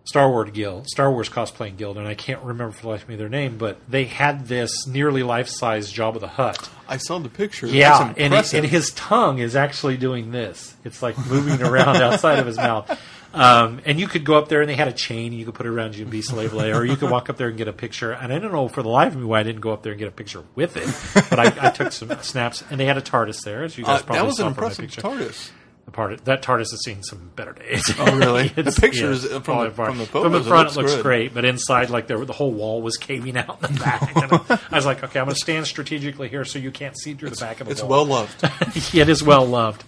Star 0.04 0.28
Wars 0.28 0.50
guild, 0.50 0.88
Star 0.88 1.10
Wars 1.12 1.28
cosplaying 1.28 1.76
guild, 1.76 1.96
and 1.96 2.08
I 2.08 2.14
can't 2.14 2.42
remember 2.42 2.72
for 2.72 2.82
the 2.82 2.88
life 2.88 3.04
of 3.04 3.08
me 3.08 3.16
their 3.16 3.28
name, 3.28 3.56
but 3.56 3.78
they 3.88 4.04
had 4.04 4.46
this 4.48 4.86
nearly 4.86 5.22
life 5.22 5.48
size 5.48 5.92
Jabba 5.92 6.18
the 6.20 6.28
Hutt. 6.28 6.68
I 6.88 6.96
saw 6.96 7.18
the 7.18 7.28
picture. 7.28 7.66
Yeah, 7.68 8.12
and, 8.16 8.34
it, 8.34 8.52
and 8.52 8.66
his 8.66 8.90
tongue 8.92 9.38
is 9.38 9.54
actually 9.54 9.96
doing 9.96 10.32
this. 10.32 10.74
It's 10.84 11.02
like 11.02 11.16
moving 11.26 11.62
around 11.62 11.96
outside 12.02 12.38
of 12.40 12.46
his 12.46 12.56
mouth. 12.56 13.00
Um, 13.32 13.80
and 13.86 13.98
you 13.98 14.08
could 14.08 14.24
go 14.24 14.34
up 14.36 14.48
there, 14.48 14.60
and 14.60 14.68
they 14.68 14.74
had 14.74 14.88
a 14.88 14.92
chain, 14.92 15.28
and 15.28 15.38
you 15.38 15.46
could 15.46 15.54
put 15.54 15.64
it 15.64 15.70
around 15.70 15.94
you 15.96 16.02
and 16.02 16.10
be 16.10 16.20
Slave 16.20 16.50
Leia, 16.50 16.76
or 16.76 16.84
you 16.84 16.96
could 16.96 17.10
walk 17.10 17.30
up 17.30 17.38
there 17.38 17.48
and 17.48 17.56
get 17.56 17.66
a 17.68 17.72
picture. 17.72 18.12
And 18.12 18.30
I 18.32 18.38
don't 18.38 18.52
know 18.52 18.68
for 18.68 18.82
the 18.82 18.90
life 18.90 19.14
of 19.14 19.20
me 19.20 19.24
why 19.24 19.40
I 19.40 19.42
didn't 19.42 19.62
go 19.62 19.72
up 19.72 19.82
there 19.82 19.92
and 19.92 19.98
get 19.98 20.08
a 20.08 20.12
picture 20.12 20.42
with 20.54 20.76
it, 20.76 21.24
but 21.30 21.38
I, 21.38 21.68
I 21.68 21.70
took 21.70 21.92
some 21.92 22.10
snaps, 22.22 22.62
and 22.70 22.78
they 22.78 22.84
had 22.84 22.98
a 22.98 23.00
TARDIS 23.00 23.42
there, 23.44 23.62
as 23.62 23.78
you 23.78 23.84
guys 23.84 24.00
Uh, 24.00 24.04
probably 24.04 24.18
that 24.20 24.26
was 24.26 24.36
saw 24.36 24.42
an 24.42 24.48
impressive. 24.48 24.90
TARDIS. 24.90 25.50
The 25.84 25.90
part 25.90 26.24
that 26.26 26.42
TARDIS 26.42 26.70
has 26.70 26.84
seen 26.84 27.02
some 27.02 27.32
better 27.34 27.52
days. 27.52 27.82
Oh, 27.98 28.16
really? 28.16 28.48
The 28.54 28.60
It's- 28.60 28.78
pictures 28.78 29.24
yeah, 29.24 29.40
from 29.40 29.64
the- 29.64 29.70
from 29.72 29.98
the 29.98 30.06
from 30.06 30.32
the 30.32 30.38
photos, 30.40 30.46
it 30.46 30.48
front, 30.48 30.64
looks 30.68 30.76
it 30.76 30.80
looks 30.80 30.94
good. 30.94 31.02
great, 31.02 31.34
but 31.34 31.44
inside, 31.44 31.90
like 31.90 32.06
there, 32.06 32.24
the 32.24 32.32
whole 32.32 32.52
wall 32.52 32.80
was 32.82 32.96
caving 32.96 33.36
out 33.36 33.58
in 33.68 33.74
the 33.74 33.80
back. 33.80 34.12
And 34.16 34.60
I 34.70 34.76
was 34.76 34.86
like, 34.86 35.02
okay, 35.02 35.18
I'm 35.18 35.26
going 35.26 35.34
to 35.34 35.40
stand 35.40 35.66
strategically 35.66 36.28
here 36.28 36.44
so 36.44 36.58
you 36.60 36.70
can't 36.70 36.96
see 36.96 37.14
through 37.14 37.30
the 37.30 37.36
back 37.36 37.60
of 37.60 37.66
the 37.66 37.72
It's 37.72 37.82
wall. 37.82 37.90
well 37.90 38.04
loved. 38.06 38.44
it 38.94 39.08
is 39.08 39.22
well 39.24 39.44
loved. 39.44 39.82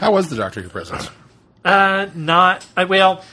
How 0.00 0.12
was 0.12 0.28
the 0.28 0.36
Doctor 0.36 0.62
Who 0.62 0.68
presence? 0.68 1.08
Uh, 1.64 2.06
not 2.14 2.66
I, 2.76 2.84
well. 2.84 3.24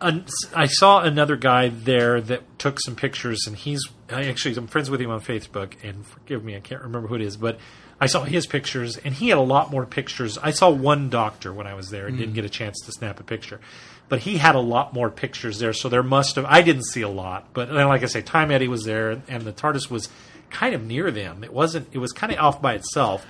an- 0.00 0.26
I 0.54 0.66
saw 0.66 1.00
another 1.02 1.36
guy 1.36 1.68
there 1.68 2.20
that 2.20 2.58
took 2.58 2.78
some 2.80 2.94
pictures, 2.96 3.44
and 3.46 3.56
he's 3.56 3.80
I 4.10 4.24
actually 4.26 4.54
I'm 4.56 4.66
friends 4.66 4.90
with 4.90 5.00
him 5.00 5.10
on 5.10 5.20
Facebook. 5.20 5.74
And 5.82 6.06
forgive 6.06 6.44
me, 6.44 6.56
I 6.56 6.60
can't 6.60 6.82
remember 6.82 7.08
who 7.08 7.16
it 7.16 7.22
is, 7.22 7.36
but 7.36 7.58
I 8.00 8.06
saw 8.06 8.24
his 8.24 8.46
pictures, 8.46 8.96
and 8.96 9.14
he 9.14 9.28
had 9.28 9.38
a 9.38 9.42
lot 9.42 9.70
more 9.70 9.86
pictures. 9.86 10.36
I 10.38 10.50
saw 10.50 10.70
one 10.70 11.10
doctor 11.10 11.52
when 11.52 11.66
I 11.66 11.74
was 11.74 11.90
there 11.90 12.06
and 12.06 12.18
didn't 12.18 12.32
mm. 12.32 12.36
get 12.36 12.44
a 12.44 12.50
chance 12.50 12.80
to 12.84 12.92
snap 12.92 13.20
a 13.20 13.22
picture, 13.22 13.60
but 14.08 14.20
he 14.20 14.38
had 14.38 14.54
a 14.54 14.60
lot 14.60 14.92
more 14.92 15.10
pictures 15.10 15.58
there. 15.58 15.72
So 15.72 15.88
there 15.88 16.02
must 16.02 16.36
have 16.36 16.44
I 16.44 16.62
didn't 16.62 16.86
see 16.86 17.02
a 17.02 17.08
lot, 17.08 17.48
but 17.52 17.68
then, 17.68 17.88
like 17.88 18.02
I 18.02 18.06
say, 18.06 18.22
Time 18.22 18.50
Eddie 18.50 18.68
was 18.68 18.84
there, 18.84 19.22
and 19.28 19.42
the 19.42 19.52
TARDIS 19.52 19.90
was 19.90 20.08
kind 20.50 20.74
of 20.74 20.84
near 20.84 21.10
them. 21.10 21.44
It 21.44 21.52
wasn't. 21.52 21.88
It 21.92 21.98
was 21.98 22.12
kind 22.12 22.32
of 22.32 22.38
off 22.38 22.60
by 22.60 22.74
itself. 22.74 23.26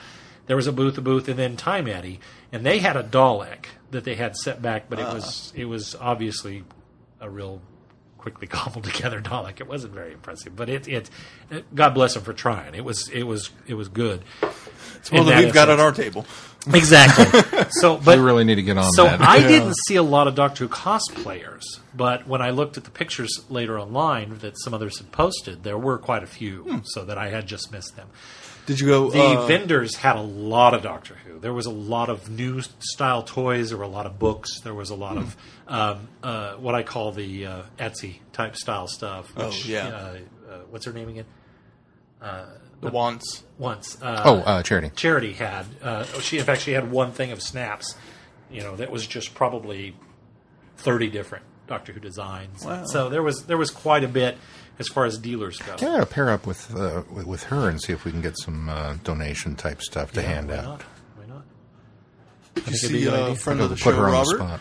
There 0.46 0.56
was 0.56 0.66
a 0.66 0.72
booth, 0.72 0.98
a 0.98 1.00
booth, 1.00 1.28
and 1.28 1.38
then 1.38 1.56
Time 1.56 1.88
Eddie, 1.88 2.20
and 2.52 2.64
they 2.64 2.78
had 2.78 2.96
a 2.96 3.02
Dalek 3.02 3.66
that 3.90 4.04
they 4.04 4.14
had 4.14 4.36
set 4.36 4.60
back, 4.60 4.88
but 4.88 4.98
it 4.98 5.06
ah. 5.06 5.14
was 5.14 5.52
it 5.54 5.66
was 5.66 5.94
obviously 5.94 6.64
a 7.20 7.28
real 7.28 7.60
quickly 8.24 8.46
cobbled 8.58 8.84
together 8.84 9.20
Dalek. 9.20 9.60
It 9.60 9.68
wasn't 9.68 9.92
very 9.92 10.12
impressive, 10.14 10.56
but 10.56 10.70
it, 10.70 10.88
it, 10.88 11.10
it 11.50 11.74
God 11.74 11.92
bless 11.92 12.16
him 12.16 12.22
for 12.22 12.32
trying. 12.32 12.74
It 12.74 12.82
was 12.84 13.08
it 13.10 13.24
was 13.24 13.50
it 13.66 13.74
was 13.74 13.88
good. 13.88 14.22
It's 14.96 15.12
one 15.12 15.26
that 15.26 15.32
that 15.32 15.44
we've 15.44 15.52
got 15.52 15.68
at 15.68 15.78
our 15.78 15.92
table. 15.92 16.24
Exactly. 16.72 17.26
so, 17.72 17.98
but 18.06 18.16
We 18.16 18.24
really 18.24 18.42
need 18.44 18.54
to 18.54 18.62
get 18.62 18.78
on 18.78 18.90
so 18.92 19.04
that. 19.04 19.20
I 19.20 19.36
Yeah. 19.36 19.48
didn't 19.48 19.74
see 19.86 19.96
a 19.96 20.02
lot 20.02 20.28
of 20.28 20.34
Doctor 20.34 20.64
Who 20.64 20.70
cosplayers, 20.72 21.60
but 21.94 22.26
when 22.26 22.40
I 22.40 22.48
looked 22.48 22.78
at 22.78 22.84
the 22.84 22.90
pictures 22.90 23.44
later 23.50 23.78
online 23.78 24.38
that 24.38 24.54
some 24.58 24.72
others 24.72 24.96
had 24.96 25.12
posted, 25.12 25.62
there 25.62 25.76
were 25.76 25.98
quite 25.98 26.22
a 26.22 26.26
few, 26.26 26.80
so 26.84 27.04
that 27.04 27.18
I 27.18 27.28
had 27.28 27.46
just 27.46 27.70
missed 27.70 27.96
them. 27.96 28.08
Did 28.64 28.80
you 28.80 28.86
go? 28.86 29.10
The 29.10 29.20
uh, 29.40 29.46
vendors 29.46 29.96
had 29.96 30.16
a 30.16 30.22
lot 30.22 30.72
of 30.72 30.80
Doctor 30.80 31.16
Who. 31.23 31.23
There 31.44 31.52
was 31.52 31.66
a 31.66 31.70
lot 31.70 32.08
of 32.08 32.30
new 32.30 32.62
style 32.78 33.22
toys. 33.22 33.68
There 33.68 33.76
were 33.76 33.84
a 33.84 33.88
lot 33.88 34.06
of 34.06 34.18
books. 34.18 34.60
There 34.60 34.72
was 34.72 34.88
a 34.88 34.94
lot 34.94 35.18
of 35.18 35.36
um, 35.68 36.08
uh, 36.22 36.54
what 36.54 36.74
I 36.74 36.82
call 36.82 37.12
the 37.12 37.44
uh, 37.44 37.62
Etsy 37.78 38.20
type 38.32 38.56
style 38.56 38.86
stuff. 38.86 39.30
Oh, 39.36 39.52
yeah. 39.66 39.88
Uh, 39.88 40.18
uh, 40.50 40.58
what's 40.70 40.86
her 40.86 40.92
name 40.94 41.10
again? 41.10 41.26
the 42.80 42.90
wants. 42.90 43.42
Once. 43.58 44.00
Uh, 44.00 44.22
oh, 44.24 44.38
uh, 44.38 44.62
Charity. 44.62 44.90
Charity 44.96 45.34
had. 45.34 45.66
Uh, 45.82 46.04
she 46.20 46.38
in 46.38 46.46
fact 46.46 46.62
she 46.62 46.72
had 46.72 46.90
one 46.90 47.12
thing 47.12 47.30
of 47.30 47.42
snaps. 47.42 47.94
You 48.50 48.62
know 48.62 48.76
that 48.76 48.90
was 48.90 49.06
just 49.06 49.34
probably 49.34 49.94
thirty 50.78 51.10
different 51.10 51.44
Doctor 51.66 51.92
Who 51.92 52.00
designs. 52.00 52.64
Wow. 52.64 52.86
So 52.86 53.10
there 53.10 53.22
was 53.22 53.44
there 53.44 53.58
was 53.58 53.70
quite 53.70 54.02
a 54.02 54.08
bit 54.08 54.38
as 54.78 54.88
far 54.88 55.04
as 55.04 55.18
dealers 55.18 55.58
go. 55.58 55.76
Yeah, 55.78 56.00
to 56.00 56.06
pair 56.06 56.30
up 56.30 56.46
with, 56.46 56.74
uh, 56.74 57.02
with 57.12 57.26
with 57.26 57.42
her 57.44 57.68
and 57.68 57.82
see 57.82 57.92
if 57.92 58.06
we 58.06 58.12
can 58.12 58.22
get 58.22 58.38
some 58.38 58.70
uh, 58.70 58.96
donation 59.04 59.56
type 59.56 59.82
stuff 59.82 60.12
to 60.12 60.22
hand 60.22 60.50
out. 60.50 60.64
not? 60.64 60.84
Did 62.54 62.66
you 62.68 62.76
see 62.76 63.06
a 63.06 63.10
good 63.10 63.14
a 63.20 63.22
idea. 63.24 63.36
friend 63.36 63.60
of 63.60 63.70
the 63.70 63.76
Put 63.76 63.82
show, 63.94 63.96
her 63.96 64.06
on 64.06 64.12
the 64.12 64.24
spot. 64.24 64.60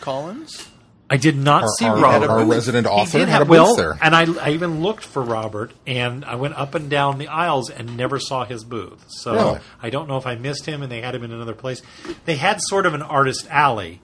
Collins? 0.00 0.68
I 1.10 1.16
did 1.16 1.36
not 1.38 1.62
Our, 1.62 1.68
see 1.78 1.86
our, 1.86 1.96
Robert. 1.98 2.28
our 2.28 2.44
resident 2.44 2.86
He 2.86 2.92
author 2.92 3.18
did 3.20 3.28
had 3.28 3.40
a 3.40 3.44
booth 3.46 3.50
well, 3.50 3.76
there. 3.76 3.98
and 4.02 4.14
I, 4.14 4.26
I 4.44 4.50
even 4.50 4.82
looked 4.82 5.04
for 5.04 5.22
Robert, 5.22 5.72
and 5.86 6.22
I 6.22 6.34
went 6.34 6.52
up 6.54 6.74
and 6.74 6.90
down 6.90 7.16
the 7.16 7.28
aisles 7.28 7.70
and 7.70 7.96
never 7.96 8.18
saw 8.20 8.44
his 8.44 8.62
booth. 8.62 9.02
So 9.08 9.32
Really? 9.32 9.60
I 9.82 9.88
don't 9.88 10.06
know 10.06 10.18
if 10.18 10.26
I 10.26 10.34
missed 10.34 10.66
him 10.66 10.82
and 10.82 10.92
they 10.92 11.00
had 11.00 11.14
him 11.14 11.24
in 11.24 11.32
another 11.32 11.54
place. 11.54 11.80
They 12.26 12.36
had 12.36 12.60
sort 12.60 12.84
of 12.84 12.92
an 12.92 13.00
artist 13.00 13.46
alley, 13.48 14.02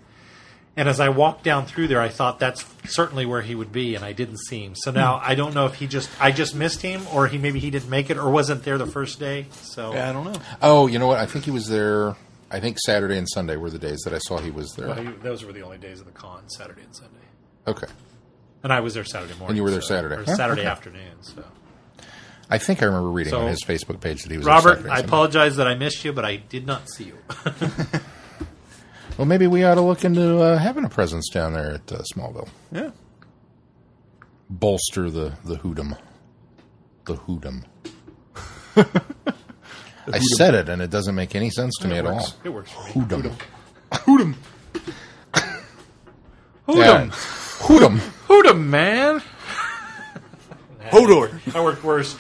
And 0.77 0.89
as 0.89 0.99
I 0.99 1.11
walked 1.11 1.45
down 1.45 1.67
through 1.67 1.89
there, 1.89 2.01
I 2.01 2.09
thought 2.09 2.39
that's 2.41 2.65
certainly 2.87 3.27
where 3.27 3.43
he 3.43 3.55
would 3.55 3.71
be, 3.71 3.95
and 3.97 4.05
I 4.05 4.13
didn't 4.15 4.39
see 4.39 4.65
him. 4.65 4.75
So 4.75 4.91
now 4.91 5.19
hmm. 5.19 5.31
I 5.31 5.35
don't 5.35 5.55
know 5.55 5.67
if 5.67 5.75
he 5.75 5.87
just 5.87 6.09
I 6.19 6.33
just 6.33 6.55
missed 6.55 6.81
him, 6.83 7.03
or 7.13 7.27
he 7.29 7.37
maybe 7.39 7.61
he 7.61 7.71
didn't 7.71 7.91
make 7.91 8.09
it, 8.11 8.17
or 8.17 8.31
wasn't 8.31 8.63
there 8.65 8.79
the 8.79 8.87
first 8.87 9.21
day. 9.21 9.47
So 9.53 9.93
Yeah, 9.93 10.09
I 10.09 10.13
don't 10.15 10.25
know. 10.25 10.41
Oh, 10.63 10.87
you 10.89 10.99
know 10.99 11.07
what? 11.07 11.19
I 11.19 11.27
think 11.27 11.45
he 11.45 11.51
was 11.53 11.69
there. 11.69 12.17
I 12.51 12.61
think 12.61 12.79
Saturday 12.79 13.17
and 13.19 13.29
Sunday 13.29 13.57
were 13.57 13.71
the 13.71 13.79
days 13.79 14.01
that 14.05 14.13
I 14.15 14.19
saw 14.19 14.39
he 14.39 14.51
was 14.51 14.73
there. 14.77 14.89
Well, 14.89 14.97
he- 15.03 15.09
those 15.23 15.45
were 15.45 15.53
the 15.53 15.63
only 15.63 15.79
days 15.79 16.01
of 16.01 16.07
the 16.07 16.13
con, 16.13 16.49
Saturday 16.49 16.83
and 16.83 16.95
Sunday. 16.95 17.15
Okay. 17.67 17.87
And 18.63 18.73
I 18.73 18.81
was 18.81 18.95
there 18.95 19.05
Saturday 19.05 19.33
morning. 19.35 19.49
And 19.51 19.57
you 19.57 19.63
were 19.63 19.71
there 19.71 19.81
so- 19.81 19.89
Saturday. 19.95 20.17
or 20.17 20.25
Yeah, 20.27 20.35
Saturday 20.35 20.61
okay. 20.63 20.71
afternoon. 20.71 21.23
So, 21.23 21.45
I 22.51 22.59
think 22.59 22.83
I 22.83 22.87
remember 22.87 23.11
reading 23.11 23.31
So, 23.33 23.41
on 23.41 23.49
his 23.49 23.63
Facebook 23.65 24.01
page 24.01 24.23
that 24.23 24.31
he 24.31 24.37
was 24.39 24.47
Robert, 24.47 24.77
Saturday 24.77 24.91
I 24.91 24.99
apologize 24.99 25.57
that 25.57 25.67
I 25.67 25.75
missed 25.75 26.05
you, 26.05 26.13
but 26.13 26.25
I 26.25 26.37
did 26.37 26.67
not 26.67 26.89
see 26.91 27.05
you. 27.05 27.19
Well, 29.17 29.27
maybe 29.27 29.47
we 29.47 29.63
ought 29.63 29.77
to 29.77 29.81
look 29.81 30.05
into 30.05 30.41
uh, 30.43 30.59
having 30.59 30.85
a 30.85 30.89
presence 30.89 31.29
down 31.31 31.53
there 31.53 31.75
at 31.75 31.93
uh, 31.93 32.03
Smallville. 32.13 32.49
Yeah. 32.73 32.91
Bolster 34.51 35.09
the 35.09 35.35
the 35.45 35.55
hoodum. 35.59 35.95
The 37.07 37.15
hoodum. 37.15 37.65
I 40.13 40.19
said 40.19 40.55
it, 40.55 40.69
and 40.69 40.83
it 40.83 40.91
doesn't 40.91 41.15
make 41.15 41.35
any 41.35 41.51
sense 41.51 41.75
to 41.81 41.89
me 41.89 41.97
at 41.99 42.07
all. 42.07 42.27
It 42.45 42.51
works 42.51 42.71
for 42.71 42.85
me. 42.85 42.91
Hoodum. 42.93 43.37
Hood'em. 43.93 44.35
Yeah. 46.69 47.11
Hoodum. 48.29 48.71
Man. 48.71 49.23
Hodor. 50.91 51.55
I 51.55 51.61
worked 51.65 51.83
worse. 51.83 52.17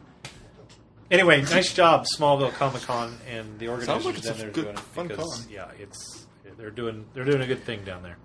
anyway, 1.10 1.42
nice 1.42 1.72
job, 1.72 2.06
Smallville 2.16 2.52
Comic 2.52 2.82
Con, 2.82 3.16
and 3.28 3.58
the 3.58 3.68
organizers 3.68 4.04
like 4.04 4.18
it's 4.18 4.28
a 4.28 4.32
there 4.34 4.50
good, 4.50 4.64
doing 4.64 4.74
it 4.76 4.80
fun 4.80 5.08
because, 5.08 5.42
con. 5.44 5.52
yeah, 5.52 5.68
it's 5.78 6.26
they're 6.58 6.70
doing 6.70 7.06
they're 7.14 7.24
doing 7.24 7.40
a 7.42 7.46
good 7.46 7.62
thing 7.64 7.84
down 7.84 8.02
there. 8.02 8.16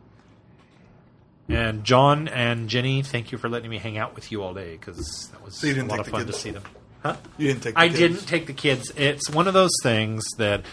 And 1.47 1.83
John 1.83 2.27
and 2.27 2.69
Jenny, 2.69 3.03
thank 3.03 3.31
you 3.31 3.37
for 3.37 3.49
letting 3.49 3.69
me 3.69 3.77
hang 3.77 3.97
out 3.99 4.15
with 4.15 4.31
you 4.31 4.41
all 4.41 4.53
day 4.55 4.77
because 4.77 5.29
that 5.31 5.43
was 5.43 5.61
you 5.63 5.71
a 5.71 5.73
didn't 5.75 5.89
lot 5.89 5.97
take 5.97 5.99
of 5.99 6.05
the 6.07 6.11
fun 6.11 6.19
to 6.21 6.25
kids? 6.27 6.39
see 6.39 6.51
them. 6.51 6.63
Huh? 7.05 7.17
You 7.37 7.47
didn't 7.49 7.61
take. 7.61 7.75
The 7.75 7.79
I 7.81 7.87
kids. 7.89 7.99
didn't 7.99 8.25
take 8.27 8.47
the 8.47 8.53
kids. 8.53 8.91
It's 8.97 9.29
one 9.29 9.47
of 9.47 9.53
those 9.53 9.69
things 9.83 10.23
that 10.39 10.63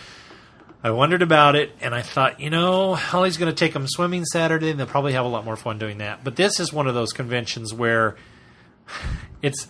I 0.83 0.91
wondered 0.91 1.21
about 1.21 1.57
it, 1.57 1.73
and 1.83 1.95
I 1.95 2.01
thought, 2.01 2.41
you 2.41 2.49
know, 2.49 2.95
Holly's 2.95 3.37
going 3.37 3.53
to 3.53 3.57
take 3.57 3.75
them 3.75 3.87
swimming 3.87 4.25
Saturday, 4.25 4.71
and 4.71 4.81
they'll 4.81 4.87
probably 4.87 5.13
have 5.13 5.27
a 5.27 5.29
lot 5.29 5.45
more 5.45 5.57
fun 5.57 5.79
doing 5.79 5.99
that. 5.99 6.25
But 6.25 6.37
this 6.37 6.59
is 6.59 6.73
one 6.73 6.87
of 6.87 6.95
those 6.95 7.13
conventions 7.13 7.75
where 7.75 8.17
it's 9.43 9.69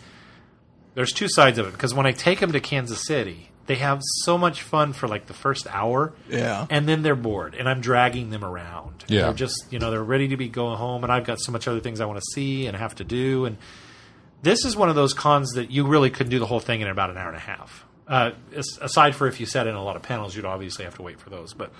there's 0.95 1.13
two 1.13 1.29
sides 1.29 1.59
of 1.59 1.67
it 1.67 1.73
because 1.73 1.95
when 1.95 2.07
I 2.07 2.13
take 2.13 2.39
them 2.41 2.53
to 2.53 2.61
Kansas 2.61 3.05
City, 3.07 3.51
they 3.67 3.77
have 3.77 4.01
so 4.23 4.39
much 4.39 4.63
fun 4.63 4.93
for 4.93 5.09
like 5.09 5.27
the 5.27 5.35
first 5.35 5.67
hour, 5.69 6.13
Yeah. 6.29 6.67
and 6.71 6.89
then 6.89 7.03
they're 7.03 7.17
bored, 7.17 7.55
and 7.57 7.69
I'm 7.69 7.81
dragging 7.81 8.31
them 8.31 8.45
around. 8.45 9.05
Yeah. 9.09 9.23
they're 9.23 9.33
just 9.35 9.65
you 9.71 9.79
know 9.81 9.91
they're 9.91 10.03
ready 10.03 10.29
to 10.29 10.37
be 10.37 10.49
going 10.49 10.79
home, 10.79 11.03
and 11.03 11.13
I've 11.13 11.25
got 11.25 11.41
so 11.41 11.51
much 11.51 11.67
other 11.67 11.81
things 11.81 12.01
I 12.01 12.05
want 12.07 12.21
to 12.21 12.25
see 12.35 12.67
and 12.67 12.77
have 12.77 12.95
to 12.97 13.05
do, 13.05 13.47
and 13.47 13.57
this 14.43 14.65
is 14.65 14.77
one 14.77 14.89
of 14.89 14.95
those 14.95 15.15
cons 15.15 15.53
that 15.53 15.71
you 15.71 15.87
really 15.87 16.11
could 16.11 16.29
do 16.29 16.39
the 16.39 16.47
whole 16.47 16.61
thing 16.61 16.81
in 16.81 16.89
about 16.89 17.11
an 17.11 17.17
hour 17.17 17.29
and 17.29 17.37
a 17.37 17.41
half. 17.41 17.85
Uh, 18.07 18.33
aside 18.81 19.15
for 19.15 19.27
if 19.27 19.41
you 19.41 19.47
sat 19.47 19.67
in 19.67 19.75
a 19.75 19.83
lot 19.83 19.97
of 19.97 20.03
panels, 20.03 20.37
you'd 20.37 20.45
obviously 20.45 20.85
have 20.85 20.97
to 20.97 21.03
wait 21.03 21.21
for 21.21 21.31
those. 21.31 21.55
But 21.55 21.73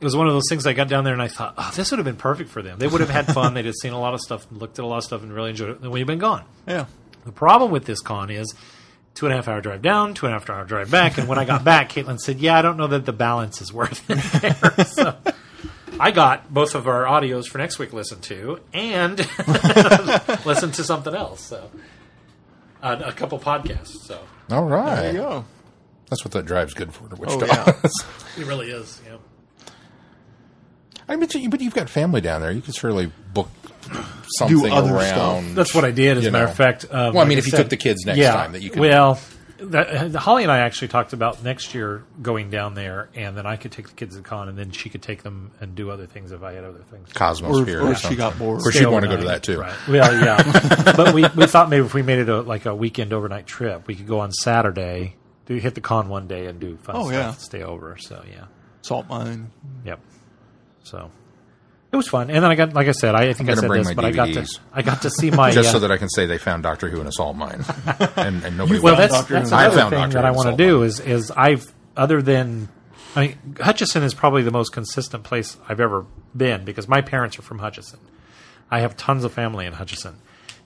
it 0.00 0.04
was 0.04 0.14
one 0.14 0.26
of 0.26 0.34
those 0.34 0.48
things. 0.48 0.66
I 0.66 0.72
got 0.72 0.88
down 0.88 1.04
there 1.04 1.12
and 1.12 1.22
I 1.22 1.28
thought, 1.28 1.54
oh, 1.56 1.72
this 1.74 1.90
would 1.90 1.98
have 1.98 2.04
been 2.04 2.16
perfect 2.16 2.50
for 2.50 2.62
them. 2.62 2.78
They 2.78 2.86
would 2.88 3.00
have 3.00 3.10
had 3.10 3.26
fun. 3.32 3.54
They'd 3.54 3.64
have 3.64 3.74
seen 3.80 3.92
a 3.92 4.00
lot 4.00 4.14
of 4.14 4.20
stuff, 4.20 4.46
looked 4.50 4.78
at 4.78 4.84
a 4.84 4.88
lot 4.88 4.98
of 4.98 5.04
stuff, 5.04 5.22
and 5.22 5.32
really 5.32 5.50
enjoyed 5.50 5.70
it. 5.70 5.80
And 5.80 5.90
we've 5.90 6.06
been 6.06 6.18
gone. 6.18 6.44
Yeah. 6.66 6.86
The 7.24 7.32
problem 7.32 7.70
with 7.70 7.84
this 7.84 8.00
con 8.00 8.30
is 8.30 8.54
two 9.14 9.26
and 9.26 9.32
a 9.32 9.36
half 9.36 9.48
hour 9.48 9.60
drive 9.60 9.82
down, 9.82 10.14
two 10.14 10.26
and 10.26 10.34
a 10.34 10.38
half 10.38 10.48
hour 10.50 10.64
drive 10.64 10.90
back. 10.90 11.18
And 11.18 11.28
when 11.28 11.38
I 11.38 11.44
got 11.44 11.64
back, 11.64 11.90
Caitlin 11.90 12.18
said, 12.18 12.38
"Yeah, 12.38 12.56
I 12.58 12.62
don't 12.62 12.76
know 12.76 12.86
that 12.86 13.04
the 13.04 13.12
balance 13.12 13.60
is 13.60 13.72
worth 13.72 14.08
it." 14.08 14.42
There. 14.42 14.84
So 14.86 15.16
I 16.00 16.10
got 16.10 16.52
both 16.52 16.74
of 16.74 16.86
our 16.88 17.04
audios 17.04 17.46
for 17.46 17.58
next 17.58 17.78
week 17.78 17.92
listened 17.92 18.22
to 18.24 18.60
and 18.72 19.18
listened 20.46 20.74
to 20.74 20.84
something 20.84 21.14
else. 21.14 21.42
So 21.44 21.70
uh, 22.82 23.00
a 23.04 23.12
couple 23.12 23.38
podcasts. 23.38 23.92
So 24.04 24.20
All 24.50 24.64
right. 24.64 24.96
There 24.96 25.12
you 25.12 25.18
go. 25.18 25.44
That's 26.10 26.24
what 26.24 26.32
that 26.32 26.46
drive's 26.46 26.74
good 26.74 26.92
for. 26.94 27.04
Which 27.04 27.30
Oh, 27.32 27.44
yeah. 27.44 27.68
it 28.38 28.46
really 28.46 28.70
is. 28.70 29.00
Yeah. 29.06 29.16
I 31.08 31.12
mean, 31.12 31.20
but 31.20 31.34
you- 31.34 31.48
but 31.50 31.60
you've 31.60 31.74
got 31.74 31.88
family 31.88 32.20
down 32.20 32.40
there. 32.42 32.50
You 32.52 32.60
could 32.60 32.74
surely 32.74 33.10
book 33.32 33.48
something 34.38 34.70
other 34.72 34.94
around. 34.94 35.06
stuff. 35.06 35.54
That's 35.54 35.74
what 35.74 35.84
I 35.84 35.90
did. 35.90 36.18
As 36.18 36.26
a 36.26 36.30
matter 36.30 36.44
know. 36.46 36.50
of 36.50 36.56
fact, 36.56 36.84
um, 36.84 36.90
Well, 36.90 37.04
I 37.04 37.10
like 37.20 37.28
mean, 37.28 37.38
if 37.38 37.46
you 37.46 37.50
said- 37.50 37.58
took 37.58 37.70
the 37.70 37.76
kids 37.76 38.04
next 38.04 38.18
yeah, 38.18 38.32
time, 38.32 38.52
that 38.52 38.62
you 38.62 38.70
could. 38.70 38.80
Well, 38.80 39.18
that, 39.58 40.14
Holly 40.14 40.42
and 40.44 40.52
I 40.52 40.58
actually 40.58 40.88
talked 40.88 41.12
about 41.12 41.42
next 41.42 41.74
year 41.74 42.04
going 42.22 42.50
down 42.50 42.74
there, 42.74 43.08
and 43.14 43.36
then 43.36 43.46
I 43.46 43.56
could 43.56 43.72
take 43.72 43.88
the 43.88 43.94
kids 43.94 44.16
to 44.16 44.22
con, 44.22 44.48
and 44.48 44.56
then 44.58 44.70
she 44.70 44.88
could 44.88 45.02
take 45.02 45.22
them 45.22 45.50
and 45.60 45.74
do 45.74 45.90
other 45.90 46.06
things 46.06 46.32
if 46.32 46.42
I 46.42 46.52
had 46.54 46.64
other 46.64 46.82
things. 46.90 47.08
Cosmosphere. 47.12 47.76
Or- 47.82 47.86
or 47.88 47.90
or 47.90 47.94
she 47.94 48.16
got 48.16 48.38
bored. 48.38 48.62
or 48.64 48.72
she'd 48.72 48.86
want 48.86 49.04
to 49.04 49.08
go 49.10 49.16
to 49.16 49.24
that 49.26 49.42
too. 49.42 49.60
Right. 49.60 49.74
Well, 49.88 50.12
yeah, 50.24 50.92
but 50.96 51.12
we, 51.14 51.26
we 51.36 51.46
thought 51.46 51.68
maybe 51.68 51.84
if 51.84 51.94
we 51.94 52.02
made 52.02 52.18
it 52.20 52.28
a, 52.28 52.40
like 52.40 52.66
a 52.66 52.74
weekend 52.74 53.12
overnight 53.12 53.46
trip, 53.46 53.86
we 53.86 53.94
could 53.94 54.06
go 54.06 54.20
on 54.20 54.32
Saturday, 54.32 55.16
do 55.46 55.54
hit 55.56 55.74
the 55.74 55.80
con 55.80 56.08
one 56.08 56.26
day, 56.26 56.46
and 56.46 56.60
do 56.60 56.76
fun 56.78 56.96
Oh, 56.96 57.08
stuff, 57.08 57.12
yeah. 57.12 57.32
stay 57.32 57.62
over. 57.62 57.96
So 57.98 58.22
yeah, 58.30 58.44
Salt 58.82 59.08
mine. 59.08 59.50
yep. 59.84 60.00
So 60.84 61.10
it 61.90 61.96
was 61.96 62.06
fun, 62.08 62.30
and 62.30 62.42
then 62.44 62.50
I 62.50 62.54
got 62.54 62.74
like 62.74 62.88
I 62.88 62.92
said, 62.92 63.14
I, 63.14 63.28
I 63.28 63.32
think 63.32 63.48
I 63.50 63.54
said 63.54 63.70
this, 63.70 63.86
my 63.86 63.94
but 63.94 64.04
I 64.04 64.10
got 64.12 64.26
to 64.26 64.32
DVDs. 64.40 64.58
I 64.72 64.82
got 64.82 65.02
to 65.02 65.10
see 65.10 65.30
my 65.30 65.50
Just 65.52 65.70
uh, 65.70 65.72
so 65.72 65.78
that 65.80 65.90
I 65.90 65.96
can 65.96 66.08
say 66.08 66.26
they 66.26 66.38
found 66.38 66.62
Doctor 66.62 66.88
Who 66.88 67.00
in 67.00 67.06
a 67.06 67.12
salt 67.12 67.36
mine, 67.36 67.64
and, 68.16 68.44
and 68.44 68.56
nobody. 68.58 68.80
Well, 68.80 68.92
will. 68.94 68.98
that's, 68.98 69.12
Doctor 69.14 69.34
that's 69.34 69.50
Who. 69.50 69.56
I 69.56 69.64
another 69.66 69.76
found 69.80 69.90
thing 69.90 69.98
Doctor 70.00 70.12
that 70.14 70.24
I 70.24 70.28
Who 70.28 70.34
want 70.36 70.46
to 70.46 70.50
Salt 70.50 70.58
do 70.58 70.78
Mine. 70.78 70.86
is 70.86 71.00
is 71.00 71.30
I've 71.30 71.72
other 71.96 72.20
than 72.22 72.68
I 73.16 73.20
mean 73.28 73.38
Hutchinson 73.60 74.02
is 74.02 74.12
probably 74.14 74.42
the 74.42 74.50
most 74.50 74.70
consistent 74.72 75.24
place 75.24 75.56
I've 75.68 75.80
ever 75.80 76.04
been 76.36 76.64
because 76.64 76.88
my 76.88 77.00
parents 77.00 77.38
are 77.38 77.42
from 77.42 77.58
Hutchinson. 77.60 78.00
I 78.70 78.80
have 78.80 78.96
tons 78.96 79.24
of 79.24 79.32
family 79.32 79.64
in 79.64 79.72
Hutchinson, 79.72 80.16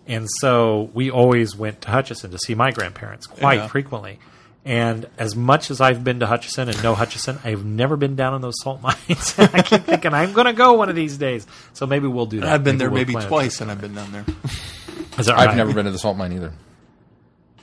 and 0.08 0.26
so 0.40 0.90
we 0.92 1.10
always 1.10 1.54
went 1.56 1.82
to 1.82 1.90
Hutchinson 1.90 2.32
to 2.32 2.38
see 2.38 2.54
my 2.56 2.72
grandparents 2.72 3.26
quite 3.28 3.58
Yeah. 3.58 3.68
frequently. 3.68 4.18
And 4.64 5.08
as 5.18 5.34
much 5.34 5.72
as 5.72 5.80
I've 5.80 6.04
been 6.04 6.20
to 6.20 6.26
Hutchinson 6.26 6.68
and 6.68 6.80
know 6.84 6.94
Hutchinson, 6.94 7.38
I've 7.42 7.64
never 7.64 7.96
been 7.96 8.14
down 8.14 8.34
in 8.34 8.42
those 8.42 8.54
salt 8.62 8.80
mines. 8.80 9.34
I 9.38 9.62
keep 9.62 9.82
thinking 9.82 10.14
I'm 10.14 10.32
going 10.32 10.46
to 10.46 10.52
go 10.52 10.74
one 10.74 10.88
of 10.88 10.94
these 10.94 11.16
days. 11.18 11.46
So 11.72 11.84
maybe 11.86 12.06
we'll 12.06 12.26
do 12.26 12.40
that. 12.40 12.48
I've 12.48 12.62
been 12.62 12.78
there 12.78 12.88
we'll 12.88 13.04
maybe 13.04 13.14
twice, 13.26 13.60
and 13.60 13.70
I've 13.72 13.80
been 13.80 13.94
down 13.94 14.12
there. 14.12 14.24
Is 15.18 15.26
that 15.26 15.36
I've 15.38 15.56
never 15.56 15.74
been 15.74 15.86
to 15.86 15.90
the 15.90 15.98
salt 15.98 16.16
mine 16.16 16.32
either. 16.32 16.52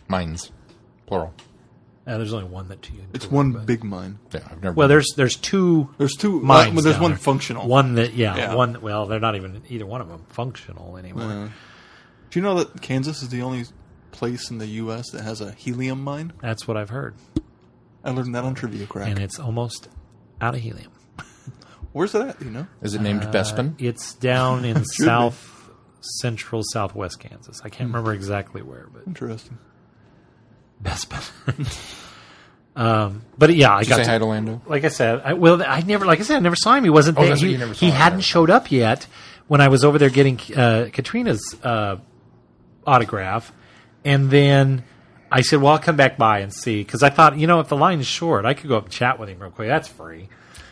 Mines, 0.08 0.52
plural. 1.06 1.34
Uh, 2.06 2.18
there's 2.18 2.34
only 2.34 2.50
one 2.50 2.68
that 2.70 2.82
to 2.82 2.94
you. 2.94 3.04
It's 3.14 3.30
one 3.30 3.66
big 3.66 3.84
mine. 3.84 4.18
Yeah, 4.34 4.42
I've 4.50 4.62
never. 4.64 4.74
Well, 4.76 4.88
there's 4.88 5.14
there's 5.16 5.36
two 5.36 5.90
There's 6.00 6.16
two. 6.16 6.40
mines. 6.42 6.74
well, 6.74 6.84
there's 6.84 6.96
down 6.96 7.02
one 7.04 7.12
there. 7.12 7.18
functional. 7.20 7.68
One 7.68 7.96
that 7.96 8.14
yeah, 8.14 8.36
Yeah. 8.36 8.56
one. 8.56 8.82
Well, 8.82 9.06
they're 9.06 9.20
not 9.20 9.36
even 9.36 9.62
either 9.70 9.86
one 9.86 10.02
of 10.02 10.10
them 10.10 10.26
functional 10.30 10.98
anymore. 10.98 11.24
Uh, 11.24 11.50
do 12.32 12.40
you 12.40 12.42
know 12.42 12.56
that 12.64 12.82
Kansas 12.82 13.22
is 13.22 13.30
the 13.30 13.42
only 13.44 13.66
place 14.12 14.50
in 14.52 14.58
the 14.58 14.68
U.S. 14.68 15.10
that 15.12 15.22
has 15.24 15.42
a 15.42 15.52
helium 15.54 16.04
mine? 16.04 16.34
That's 16.42 16.68
what 16.68 16.78
I've 16.78 16.90
heard, 16.90 17.16
I 18.04 18.12
learned 18.12 18.36
that 18.36 18.44
on 18.44 18.56
Trivia 18.56 18.86
Crack. 18.88 19.10
and 19.10 19.20
it's 19.20 19.40
almost 19.40 19.90
out 20.42 20.56
of 20.56 20.62
helium. 20.62 20.92
Where's 21.92 22.12
that? 22.14 22.28
at? 22.30 22.42
You 22.42 22.52
know? 22.52 22.68
Is 22.82 22.94
it 22.96 23.02
named 23.02 23.22
Bespin? 23.24 23.76
It's 23.80 24.14
down 24.16 24.64
in 24.66 24.78
be. 24.80 24.84
south 24.86 25.56
central 26.02 26.62
southwest 26.72 27.20
Kansas. 27.20 27.60
I 27.64 27.70
can't 27.70 27.90
remember 27.90 28.14
exactly 28.14 28.62
where, 28.62 28.88
but 28.94 29.04
Interesting. 29.06 29.58
Bespin. 30.82 31.28
um, 32.76 33.24
but 33.38 33.54
yeah, 33.54 33.76
I 33.76 33.80
Did 33.80 33.90
you 33.90 33.96
got 33.98 34.06
say 34.06 34.12
hi 34.12 34.18
to, 34.18 34.20
to 34.20 34.26
Lando? 34.26 34.62
like 34.66 34.86
I 34.86 34.88
said, 34.90 35.22
I, 35.26 35.34
well, 35.34 35.62
I 35.62 35.82
never, 35.82 36.06
like 36.06 36.20
I 36.20 36.24
said, 36.24 36.38
I 36.38 36.40
never 36.40 36.56
saw 36.56 36.76
him. 36.76 36.84
He 36.86 36.90
wasn't 36.90 37.18
Oh, 37.18 37.26
there. 37.26 37.36
He, 37.36 37.52
you 37.52 37.58
never 37.58 37.74
saw 37.74 37.80
he 37.86 37.88
him. 37.92 37.96
hadn't 37.98 38.22
showed 38.22 38.50
up 38.50 38.72
yet 38.72 39.08
when 39.48 39.60
I 39.60 39.68
was 39.68 39.84
over 39.84 39.98
there 39.98 40.10
getting 40.10 40.40
uh, 40.56 40.88
Katrina's 40.94 41.56
uh, 41.64 41.98
autograph, 42.88 43.52
and 44.04 44.30
then 44.30 44.84
I 45.32 45.42
said, 45.42 45.62
"Well, 45.62 45.74
I'll 45.74 45.80
come 45.80 45.96
back 45.96 46.18
by 46.18 46.40
and 46.40 46.54
see," 46.54 46.84
because 46.84 47.04
I 47.04 47.10
thought, 47.10 47.38
you 47.38 47.48
know, 47.48 47.60
if 47.60 47.68
the 47.68 47.78
line 47.78 48.00
is 48.00 48.08
short, 48.08 48.46
I 48.46 48.54
could 48.54 48.70
go 48.70 48.78
up 48.78 48.86
and 48.86 48.92
chat 48.92 49.20
with 49.20 49.30
him 49.30 49.40
real 49.40 49.52
quick. 49.52 49.68
That's 49.68 49.88
free. 49.88 50.30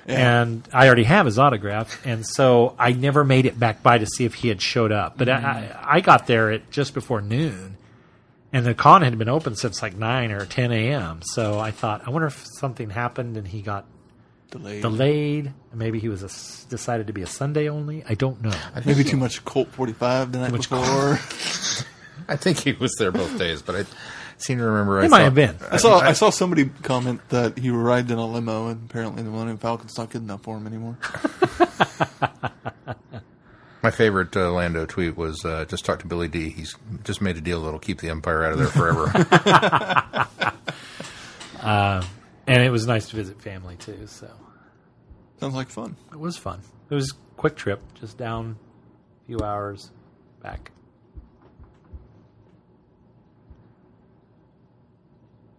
Yeah. 0.07 0.41
And 0.41 0.67
I 0.71 0.87
already 0.87 1.03
have 1.03 1.25
his 1.25 1.37
autograph, 1.37 2.05
and 2.05 2.25
so 2.25 2.75
I 2.79 2.93
never 2.93 3.25
made 3.25 3.45
it 3.45 3.59
back 3.59 3.83
by 3.83 3.97
to 3.97 4.05
see 4.05 4.23
if 4.23 4.35
he 4.35 4.47
had 4.47 4.61
showed 4.61 4.91
up. 4.93 5.17
But 5.17 5.27
I, 5.27 5.41
mm-hmm. 5.41 5.79
I 5.83 5.99
got 5.99 6.27
there 6.27 6.51
at 6.51 6.71
just 6.71 6.93
before 6.93 7.21
noon, 7.21 7.75
and 8.53 8.65
the 8.65 8.73
con 8.73 9.01
had 9.01 9.17
been 9.17 9.27
open 9.27 9.55
since 9.55 9.81
like 9.81 9.95
nine 9.95 10.31
or 10.31 10.45
ten 10.45 10.71
a.m. 10.71 11.19
So 11.23 11.59
I 11.59 11.71
thought, 11.71 12.07
I 12.07 12.09
wonder 12.09 12.27
if 12.27 12.45
something 12.59 12.89
happened 12.89 13.35
and 13.35 13.47
he 13.47 13.61
got 13.61 13.85
Delayed. 14.49 14.81
delayed. 14.81 15.53
Maybe 15.73 15.99
he 15.99 16.07
was 16.07 16.23
a 16.23 16.69
decided 16.69 17.07
to 17.07 17.13
be 17.13 17.21
a 17.21 17.27
Sunday 17.27 17.67
only. 17.67 18.03
I 18.07 18.13
don't 18.13 18.41
know. 18.41 18.53
Maybe 18.85 19.03
too 19.03 19.17
much 19.17 19.43
Colt 19.43 19.67
45 19.69 20.31
the 20.31 20.39
night 20.39 20.51
much 20.51 20.69
before. 20.69 21.19
I 22.29 22.35
think 22.35 22.59
he 22.59 22.73
was 22.73 22.93
there 22.99 23.11
both 23.11 23.37
days, 23.37 23.61
but 23.61 23.75
I 23.75 23.85
seem 24.37 24.57
to 24.59 24.65
remember. 24.65 24.99
He 24.99 25.05
I 25.05 25.07
might 25.09 25.17
thought- 25.17 25.23
have 25.23 25.35
been. 25.35 25.55
I 25.71 25.77
saw 25.77 25.99
I 25.99 26.13
saw 26.13 26.29
somebody 26.29 26.65
comment 26.83 27.21
that 27.29 27.57
he 27.57 27.69
arrived 27.69 28.11
in 28.11 28.17
a 28.17 28.25
limo, 28.25 28.67
and 28.67 28.89
apparently 28.89 29.23
the 29.23 29.29
Millennium 29.29 29.57
Falcon's 29.57 29.97
not 29.97 30.09
good 30.09 30.21
enough 30.23 30.43
for 30.43 30.57
him 30.57 30.67
anymore. 30.67 30.97
My 33.83 33.91
favorite 33.91 34.35
uh, 34.35 34.51
Lando 34.51 34.85
tweet 34.85 35.15
was 35.15 35.45
uh, 35.45 35.63
just 35.65 35.85
talk 35.85 35.99
to 35.99 36.07
Billy 36.07 36.27
Dee. 36.27 36.49
He's 36.49 36.75
just 37.03 37.21
made 37.21 37.37
a 37.37 37.41
deal 37.41 37.63
that'll 37.63 37.79
keep 37.79 38.01
the 38.01 38.09
Empire 38.09 38.43
out 38.43 38.53
of 38.53 38.59
there 38.59 38.67
forever. 38.67 39.11
And 42.49 42.63
it 42.63 42.69
was 42.71 42.87
nice 42.87 43.09
to 43.09 43.15
visit 43.17 43.41
family 43.41 43.75
too. 43.75 44.07
So 44.07 44.31
Sounds 45.39 45.53
like 45.53 45.69
fun. 45.69 45.97
It 46.13 46.19
was 46.19 46.37
fun. 46.37 46.61
It 46.89 46.95
was 46.95 47.11
a 47.11 47.35
quick 47.35 47.57
trip, 47.57 47.81
just 47.99 48.17
down 48.17 48.55
a 49.23 49.25
few 49.27 49.41
hours, 49.41 49.91
back. 50.41 50.71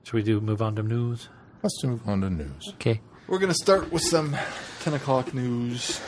Should 0.08 0.14
we 0.14 0.22
do 0.22 0.40
move 0.40 0.62
on 0.62 0.74
to 0.76 0.82
news? 0.82 1.28
Let's 1.62 1.84
move 1.84 2.08
on 2.08 2.22
to 2.22 2.30
news. 2.30 2.72
Okay. 2.76 3.02
We're 3.26 3.38
going 3.38 3.52
to 3.52 3.58
start 3.62 3.92
with 3.92 4.00
some 4.00 4.34
10 4.80 4.94
o'clock 4.94 5.34
news. 5.34 6.00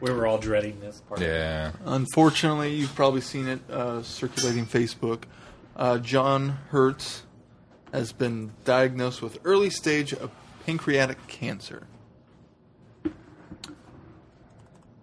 We 0.00 0.10
were 0.10 0.26
all 0.26 0.38
dreading 0.38 0.80
this 0.80 1.00
part. 1.02 1.20
Yeah. 1.20 1.70
Unfortunately, 1.84 2.74
you've 2.74 2.96
probably 2.96 3.20
seen 3.20 3.46
it 3.46 3.60
uh, 3.70 4.02
circulating 4.02 4.66
Facebook. 4.66 5.22
Uh, 5.76 5.98
John 5.98 6.58
Hurt 6.70 7.22
has 7.92 8.10
been 8.10 8.54
diagnosed 8.64 9.22
with 9.22 9.38
early 9.44 9.70
stage 9.70 10.12
of 10.12 10.32
pancreatic 10.66 11.28
cancer. 11.28 11.86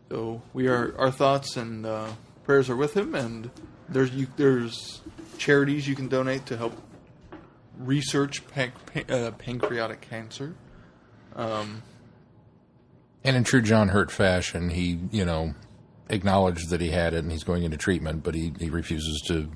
So 0.09 0.41
we 0.51 0.67
are 0.67 0.93
our 0.97 1.11
thoughts 1.11 1.55
and 1.55 1.85
uh, 1.85 2.09
prayers 2.43 2.69
are 2.69 2.75
with 2.75 2.97
him, 2.97 3.15
and 3.15 3.49
there's 3.87 4.11
you, 4.11 4.27
there's 4.35 5.01
charities 5.37 5.87
you 5.87 5.95
can 5.95 6.09
donate 6.09 6.45
to 6.47 6.57
help 6.57 6.73
research 7.79 8.45
panc- 8.47 8.71
pan- 8.85 9.05
uh, 9.09 9.31
pancreatic 9.31 10.01
cancer. 10.01 10.55
Um, 11.35 11.83
And 13.23 13.35
in 13.35 13.43
true 13.43 13.61
John 13.61 13.89
Hurt 13.89 14.11
fashion, 14.11 14.69
he, 14.69 14.99
you 15.11 15.25
know, 15.25 15.53
acknowledged 16.09 16.69
that 16.69 16.79
he 16.81 16.89
had 16.89 17.13
it 17.13 17.19
and 17.19 17.31
he's 17.31 17.43
going 17.43 17.63
into 17.63 17.77
treatment, 17.77 18.23
but 18.23 18.33
he, 18.35 18.53
he 18.59 18.69
refuses 18.69 19.21
to 19.27 19.49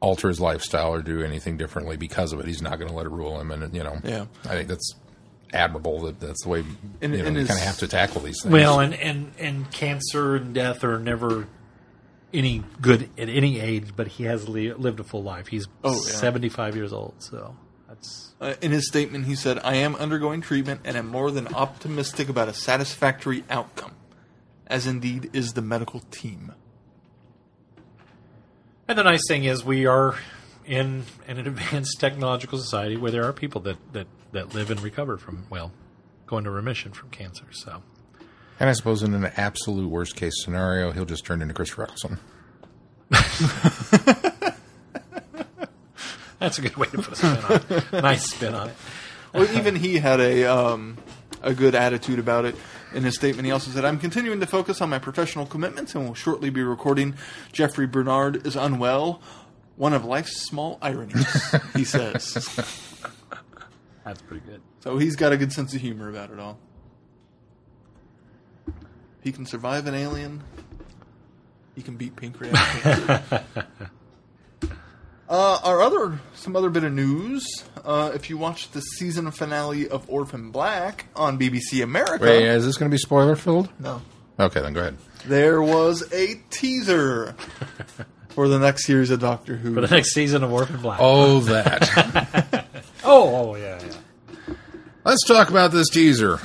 alter 0.00 0.28
his 0.28 0.40
lifestyle 0.40 0.92
or 0.94 1.02
do 1.02 1.22
anything 1.22 1.56
differently 1.56 1.96
because 1.96 2.32
of 2.32 2.38
it. 2.40 2.46
He's 2.46 2.62
not 2.62 2.78
going 2.78 2.88
to 2.88 2.94
let 2.94 3.06
it 3.06 3.10
rule 3.10 3.40
him. 3.40 3.50
And, 3.50 3.74
you 3.74 3.82
know, 3.82 3.98
Yeah. 4.04 4.26
I 4.44 4.48
think 4.50 4.68
that's 4.68 4.94
admirable 5.52 6.00
that 6.02 6.20
that's 6.20 6.42
the 6.44 6.48
way 6.48 6.64
And- 7.00 7.14
you 7.14 7.22
know, 7.22 7.28
and 7.28 7.36
you 7.36 7.46
kind 7.46 7.58
of 7.58 7.64
have 7.66 7.78
to 7.78 7.88
tackle 7.88 8.20
these 8.20 8.40
things. 8.42 8.52
Well, 8.52 8.78
and, 8.80 8.94
and, 8.94 9.32
and 9.38 9.70
cancer 9.72 10.36
and 10.36 10.54
death 10.54 10.84
are 10.84 10.98
never 10.98 11.48
any 12.32 12.62
good 12.80 13.08
at 13.18 13.28
any 13.28 13.60
age, 13.60 13.90
but 13.96 14.06
he 14.08 14.24
has 14.24 14.48
li- 14.48 14.72
lived 14.72 15.00
a 15.00 15.04
full 15.04 15.22
life. 15.22 15.46
He's 15.48 15.66
Oh, 15.84 15.92
yeah. 15.94 16.12
75 16.14 16.76
years 16.76 16.92
old, 16.92 17.14
so 17.18 17.56
that's. 17.88 18.34
Uh, 18.40 18.54
in 18.60 18.72
his 18.72 18.86
statement, 18.86 19.24
he 19.26 19.34
said, 19.34 19.58
I 19.64 19.76
am 19.76 19.94
undergoing 19.96 20.40
treatment 20.42 20.82
and 20.84 20.96
am 20.96 21.06
more 21.08 21.30
than 21.30 21.48
optimistic 21.54 22.28
about 22.28 22.48
a 22.48 22.52
satisfactory 22.54 23.44
outcome, 23.48 23.92
as 24.66 24.86
indeed 24.86 25.30
is 25.32 25.52
the 25.54 25.62
medical 25.62 26.00
team. 26.10 26.52
And 28.88 28.98
the 28.98 29.02
nice 29.04 29.22
thing 29.26 29.44
is, 29.44 29.64
we 29.64 29.86
are 29.86 30.16
in 30.64 31.04
an 31.26 31.38
advanced 31.38 31.96
technological 32.00 32.58
society 32.58 32.96
where 32.96 33.10
there 33.10 33.24
are 33.24 33.32
people 33.32 33.60
that, 33.62 33.76
that, 33.92 34.06
that 34.32 34.54
live 34.54 34.70
and 34.70 34.80
recover 34.80 35.16
from, 35.16 35.46
well, 35.50 35.72
go 36.26 36.38
into 36.38 36.50
remission 36.50 36.92
from 36.92 37.10
cancer. 37.10 37.46
So 37.52 37.82
and 38.58 38.68
I 38.68 38.72
suppose 38.72 39.02
in 39.02 39.14
an 39.14 39.30
absolute 39.36 39.88
worst 39.88 40.16
case 40.16 40.42
scenario, 40.42 40.92
he'll 40.92 41.04
just 41.04 41.24
turn 41.24 41.42
into 41.42 41.54
Chris 41.54 41.76
Russell. 41.76 42.16
that's 46.38 46.58
a 46.58 46.62
good 46.62 46.76
way 46.76 46.86
to 46.88 46.98
put 46.98 47.12
a 47.12 47.16
spin 47.16 47.36
on 47.36 47.52
it. 47.52 47.92
nice 48.02 48.30
spin 48.30 48.54
on 48.54 48.68
it. 48.70 48.76
Well, 49.32 49.56
even 49.56 49.76
he 49.76 49.98
had 49.98 50.20
a 50.20 50.44
um, 50.44 50.96
a 51.42 51.54
good 51.54 51.74
attitude 51.74 52.18
about 52.18 52.44
it. 52.44 52.56
In 52.94 53.02
his 53.02 53.14
statement, 53.16 53.44
he 53.44 53.52
also 53.52 53.70
said, 53.70 53.84
"I'm 53.84 53.98
continuing 53.98 54.40
to 54.40 54.46
focus 54.46 54.80
on 54.80 54.88
my 54.88 54.98
professional 54.98 55.44
commitments 55.46 55.94
and 55.94 56.06
will 56.06 56.14
shortly 56.14 56.50
be 56.50 56.62
recording. 56.62 57.14
Jeffrey 57.52 57.86
Bernard 57.86 58.46
is 58.46 58.56
unwell. 58.56 59.20
One 59.76 59.92
of 59.92 60.04
life's 60.04 60.42
small 60.42 60.78
ironies," 60.80 61.54
he 61.74 61.84
says. 61.84 62.34
That's 64.04 64.22
pretty 64.22 64.46
good. 64.46 64.62
So 64.80 64.98
he's 64.98 65.16
got 65.16 65.32
a 65.32 65.36
good 65.36 65.52
sense 65.52 65.74
of 65.74 65.80
humor 65.80 66.08
about 66.08 66.30
it 66.30 66.38
all. 66.38 66.58
He 69.26 69.32
can 69.32 69.44
survive 69.44 69.88
an 69.88 69.94
alien. 69.96 70.40
He 71.74 71.82
can 71.82 71.96
beat 71.96 72.14
pancreatic 72.14 72.60
cancer. 72.82 73.44
uh, 75.28 75.58
our 75.64 75.82
other, 75.82 76.20
some 76.36 76.54
other 76.54 76.70
bit 76.70 76.84
of 76.84 76.92
news. 76.92 77.44
Uh, 77.84 78.12
if 78.14 78.30
you 78.30 78.38
watched 78.38 78.72
the 78.72 78.80
season 78.80 79.28
finale 79.32 79.88
of 79.88 80.08
Orphan 80.08 80.52
Black 80.52 81.06
on 81.16 81.40
BBC 81.40 81.82
America, 81.82 82.22
Wait, 82.22 82.44
is 82.46 82.64
this 82.64 82.76
going 82.76 82.88
to 82.88 82.94
be 82.94 82.98
spoiler 82.98 83.34
filled? 83.34 83.68
no, 83.80 84.00
Okay, 84.38 84.60
then 84.60 84.72
go 84.72 84.82
ahead. 84.82 84.96
there 85.26 85.60
was 85.60 86.04
a 86.12 86.40
teaser 86.50 87.34
for 88.28 88.46
the 88.46 88.60
next 88.60 88.86
series 88.86 89.10
of 89.10 89.18
Doctor 89.18 89.56
Who. 89.56 89.74
For 89.74 89.80
the 89.80 89.88
next 89.88 90.12
season 90.12 90.44
of 90.44 90.52
Orphan 90.52 90.80
Black. 90.80 91.00
Oh, 91.02 91.40
that. 91.40 92.64
oh, 93.04 93.34
oh 93.50 93.56
yeah, 93.56 93.80
yeah. 93.84 94.54
Let's 95.04 95.26
talk 95.26 95.50
about 95.50 95.72
this 95.72 95.88
teaser. 95.88 96.38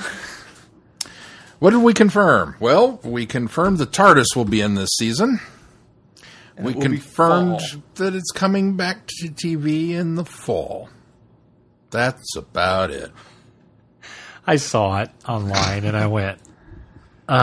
What 1.62 1.70
did 1.70 1.84
we 1.84 1.94
confirm? 1.94 2.56
Well, 2.60 3.00
we 3.04 3.28
confirmed 3.28 3.78
the 3.78 3.86
TARDIS 3.86 4.36
will 4.36 4.46
be 4.46 4.62
in 4.62 4.74
this 4.74 4.90
season. 4.98 5.40
we 6.58 6.72
it 6.72 6.76
will 6.76 6.82
be 6.82 6.98
confirmed 6.98 7.60
that 7.96 8.16
it's 8.16 8.32
coming 8.32 8.76
back 8.76 9.06
to 9.06 9.28
TV 9.28 9.92
in 9.92 10.16
the 10.16 10.26
fall. 10.26 10.90
That's 11.92 12.36
about 12.36 12.90
it. 12.90 13.12
I 14.48 14.56
saw 14.56 15.02
it 15.02 15.12
online 15.30 15.86
and 15.86 15.96
I 15.96 16.08
went, 16.08 16.40
uh, 17.30 17.38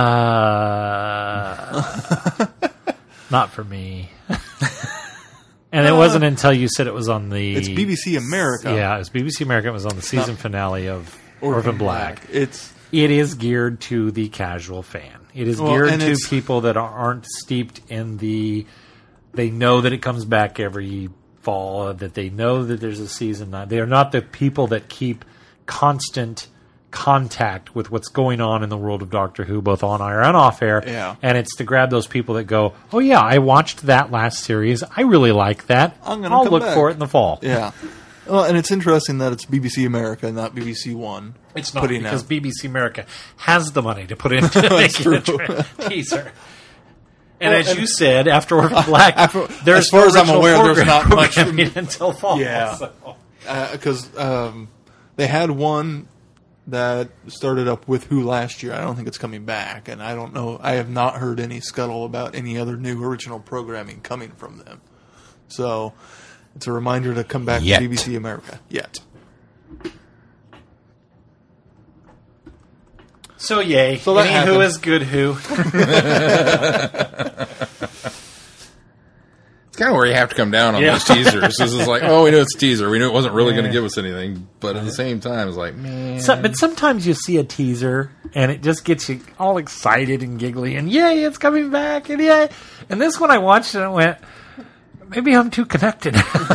not 3.31 3.51
for 3.51 3.63
me. 3.63 4.11
and 5.71 5.87
it 5.87 5.93
wasn't 5.95 6.25
until 6.25 6.53
you 6.53 6.67
said 6.67 6.89
it 6.89 6.93
was 6.93 7.09
on 7.09 7.29
the. 7.29 7.55
It's 7.55 7.69
BBC 7.69 8.19
America. 8.19 8.75
Yeah, 8.75 8.97
it 8.97 8.99
was 8.99 9.11
BBC 9.11 9.43
America. 9.43 9.69
It 9.69 9.73
was 9.75 9.87
on 9.87 9.95
the 9.95 10.03
season 10.03 10.35
finale 10.35 10.89
of 10.89 11.17
Orphan, 11.41 11.79
Black. 11.79 12.27
It's 12.33 12.75
It 12.93 13.11
is 13.11 13.35
geared 13.35 13.81
to 13.83 14.11
the 14.11 14.29
casual 14.29 14.83
fan. 14.83 15.19
It 15.35 15.47
is 15.49 15.61
Well, 15.61 15.73
geared 15.73 16.01
to 16.01 16.17
people 16.29 16.63
that 16.63 16.77
aren't 16.77 17.27
steeped 17.27 17.81
in 17.89 18.19
the. 18.19 18.67
They 19.35 19.51
know 19.51 19.83
that 19.83 19.93
it 19.93 19.99
comes 20.03 20.25
back 20.25 20.59
every 20.59 21.11
fall. 21.43 21.93
That 21.93 22.15
they 22.15 22.31
know 22.31 22.65
that 22.65 22.81
there's 22.81 23.01
a 23.01 23.09
season. 23.09 23.51
nine. 23.51 23.69
They 23.69 23.81
are 23.81 23.87
not 23.87 24.13
the 24.13 24.23
people 24.23 24.69
that 24.69 24.89
keep 24.89 25.25
constant 25.67 26.49
contact 26.91 27.75
with 27.75 27.91
what's 27.91 28.09
going 28.09 28.41
on 28.41 28.63
in 28.63 28.71
the 28.71 28.77
world 28.77 29.03
of 29.03 29.11
Doctor 29.11 29.45
Who, 29.45 29.61
both 29.61 29.83
on 29.83 30.01
air 30.01 30.23
and 30.23 30.35
off 30.37 30.63
air. 30.63 30.83
Yeah. 30.87 31.17
And 31.23 31.37
it's 31.37 31.55
to 31.57 31.65
grab 31.65 31.91
those 31.91 32.07
people 32.07 32.37
that 32.37 32.45
go, 32.45 32.73
"Oh 32.93 32.99
yeah, 32.99 33.21
I 33.21 33.39
watched 33.39 33.83
that 33.83 34.11
last 34.11 34.43
series. 34.43 34.83
I 34.97 35.03
really 35.03 35.33
like 35.33 35.67
that. 35.67 35.97
I'm 36.03 36.23
gonna 36.23 36.35
I'll 36.35 36.47
look 36.47 36.63
back." 36.63 36.75
for 36.75 36.89
it 36.89 36.95
in 36.95 36.99
the 36.99 37.07
fall." 37.09 37.39
yeah. 37.43 37.73
Well, 38.29 38.45
and 38.45 38.57
it's 38.57 38.71
interesting 38.71 39.19
that 39.19 39.33
it's 39.33 39.45
BBC 39.47 39.87
America, 39.87 40.27
and 40.27 40.37
not 40.37 40.55
BBC 40.55 40.95
One. 40.95 41.35
It's 41.55 41.75
not 41.75 41.81
putting 41.81 42.03
because 42.03 42.23
out. 42.23 42.29
BBC 42.29 42.65
America 42.67 43.07
has 43.39 43.73
the 43.73 43.83
money 43.83 44.07
to 44.07 44.17
put 44.17 44.33
into 44.33 44.63
making 44.71 45.15
a 45.15 45.21
tra- 45.21 45.67
teaser. 45.89 46.33
And 47.41 47.53
Well, 47.53 47.61
as 47.61 47.71
and- 47.71 47.81
you 47.81 47.87
said, 47.87 48.29
after 48.29 48.57
Orphan 48.57 48.85
Black, 48.87 49.17
after- 49.17 49.47
there's 49.65 49.87
as 49.87 49.89
far 49.91 50.01
no 50.03 50.07
as 50.09 50.17
I'm 50.17 50.29
aware, 50.29 50.63
there's 50.63 50.87
not 50.87 51.09
much 51.09 51.35
from- 51.35 51.59
until 51.77 52.13
fall. 52.13 52.41
Yeah. 52.41 52.75
so. 52.75 53.17
because 53.73 54.17
um, 54.19 54.69
they 55.17 55.27
had 55.27 55.51
one 55.51 56.09
that 56.67 57.09
started 57.29 57.67
up 57.67 57.89
with 57.89 58.05
Who 58.05 58.25
last 58.25 58.63
year. 58.63 58.75
I 58.75 58.81
don't 58.81 58.95
think 58.97 59.09
it's 59.09 59.17
coming 59.19 59.45
back, 59.47 59.89
and 59.89 60.03
I 60.03 60.15
don't 60.15 60.35
know. 60.35 60.59
I 60.63 60.73
have 60.73 60.91
not 60.91 61.15
heard 61.17 61.41
any 61.41 61.61
scuttle 61.61 62.05
about 62.05 62.35
any 62.35 62.59
other 62.59 62.77
new 62.77 63.03
original 63.03 63.41
programming 63.41 64.01
coming 64.01 64.33
from 64.33 64.59
them. 64.59 64.81
So 65.49 65.95
it's 66.59 66.67
a 66.67 66.73
reminder 66.73 67.15
to 67.15 67.23
come 67.23 67.45
back 67.45 67.63
Yet. 67.63 67.79
to 67.79 67.89
BBC 67.89 68.17
America. 68.17 68.59
Yet. 68.69 68.99
So 73.37 73.61
yay. 73.61 73.99
So 73.99 74.15
that 74.15 74.27
Any 74.27 74.33
happened. 74.35 74.57
who 74.57 74.61
is 74.63 74.77
good 74.79 75.03
who. 75.03 75.37
It's 79.69 79.85
kind 79.85 79.91
of 79.93 79.97
where 79.97 80.07
you 80.07 80.15
have 80.15 80.31
to 80.31 80.35
come 80.35 80.51
down 80.51 80.75
on 80.75 80.83
Yeah. 80.83 80.95
those 80.95 81.05
teasers. 81.05 81.57
This 81.57 81.73
is 81.73 81.87
like, 81.87 82.03
oh, 82.03 82.25
we 82.25 82.33
knew 82.33 82.39
it's 82.41 82.57
a 82.57 82.59
teaser. 82.59 82.91
We 82.91 82.99
knew 82.99 83.07
it 83.07 83.13
wasn't 83.13 83.35
really 83.35 83.53
going 83.53 83.65
to 83.67 83.71
give 83.71 83.85
us 83.85 83.97
anything, 83.97 84.49
but 84.59 84.75
at 84.77 84.85
the 84.85 84.91
same 84.91 85.21
time, 85.21 85.47
it's 85.47 85.57
like, 85.57 85.77
man, 85.77 86.19
So, 86.21 86.35
but 86.43 86.57
sometimes 86.57 87.07
you 87.07 87.15
see 87.15 87.37
a 87.37 87.45
teaser 87.45 88.11
and 88.35 88.51
it 88.51 88.61
just 88.61 88.85
gets 88.85 89.09
you 89.09 89.21
all 89.39 89.57
excited 89.57 90.25
and 90.25 90.37
giggly 90.37 90.75
and 90.75 90.91
yay, 90.91 91.23
it's 91.23 91.39
coming 91.39 91.71
back 91.71 92.09
and 92.11 92.21
yay. 92.21 92.49
And 92.91 93.01
this 93.01 93.21
one 93.21 93.31
I 93.31 93.39
watched 93.39 93.77
and 93.77 93.85
I 93.85 93.89
went, 93.91 94.19
maybe 95.09 95.35
I'm 95.35 95.51
too 95.51 95.65
connected. 95.67 96.15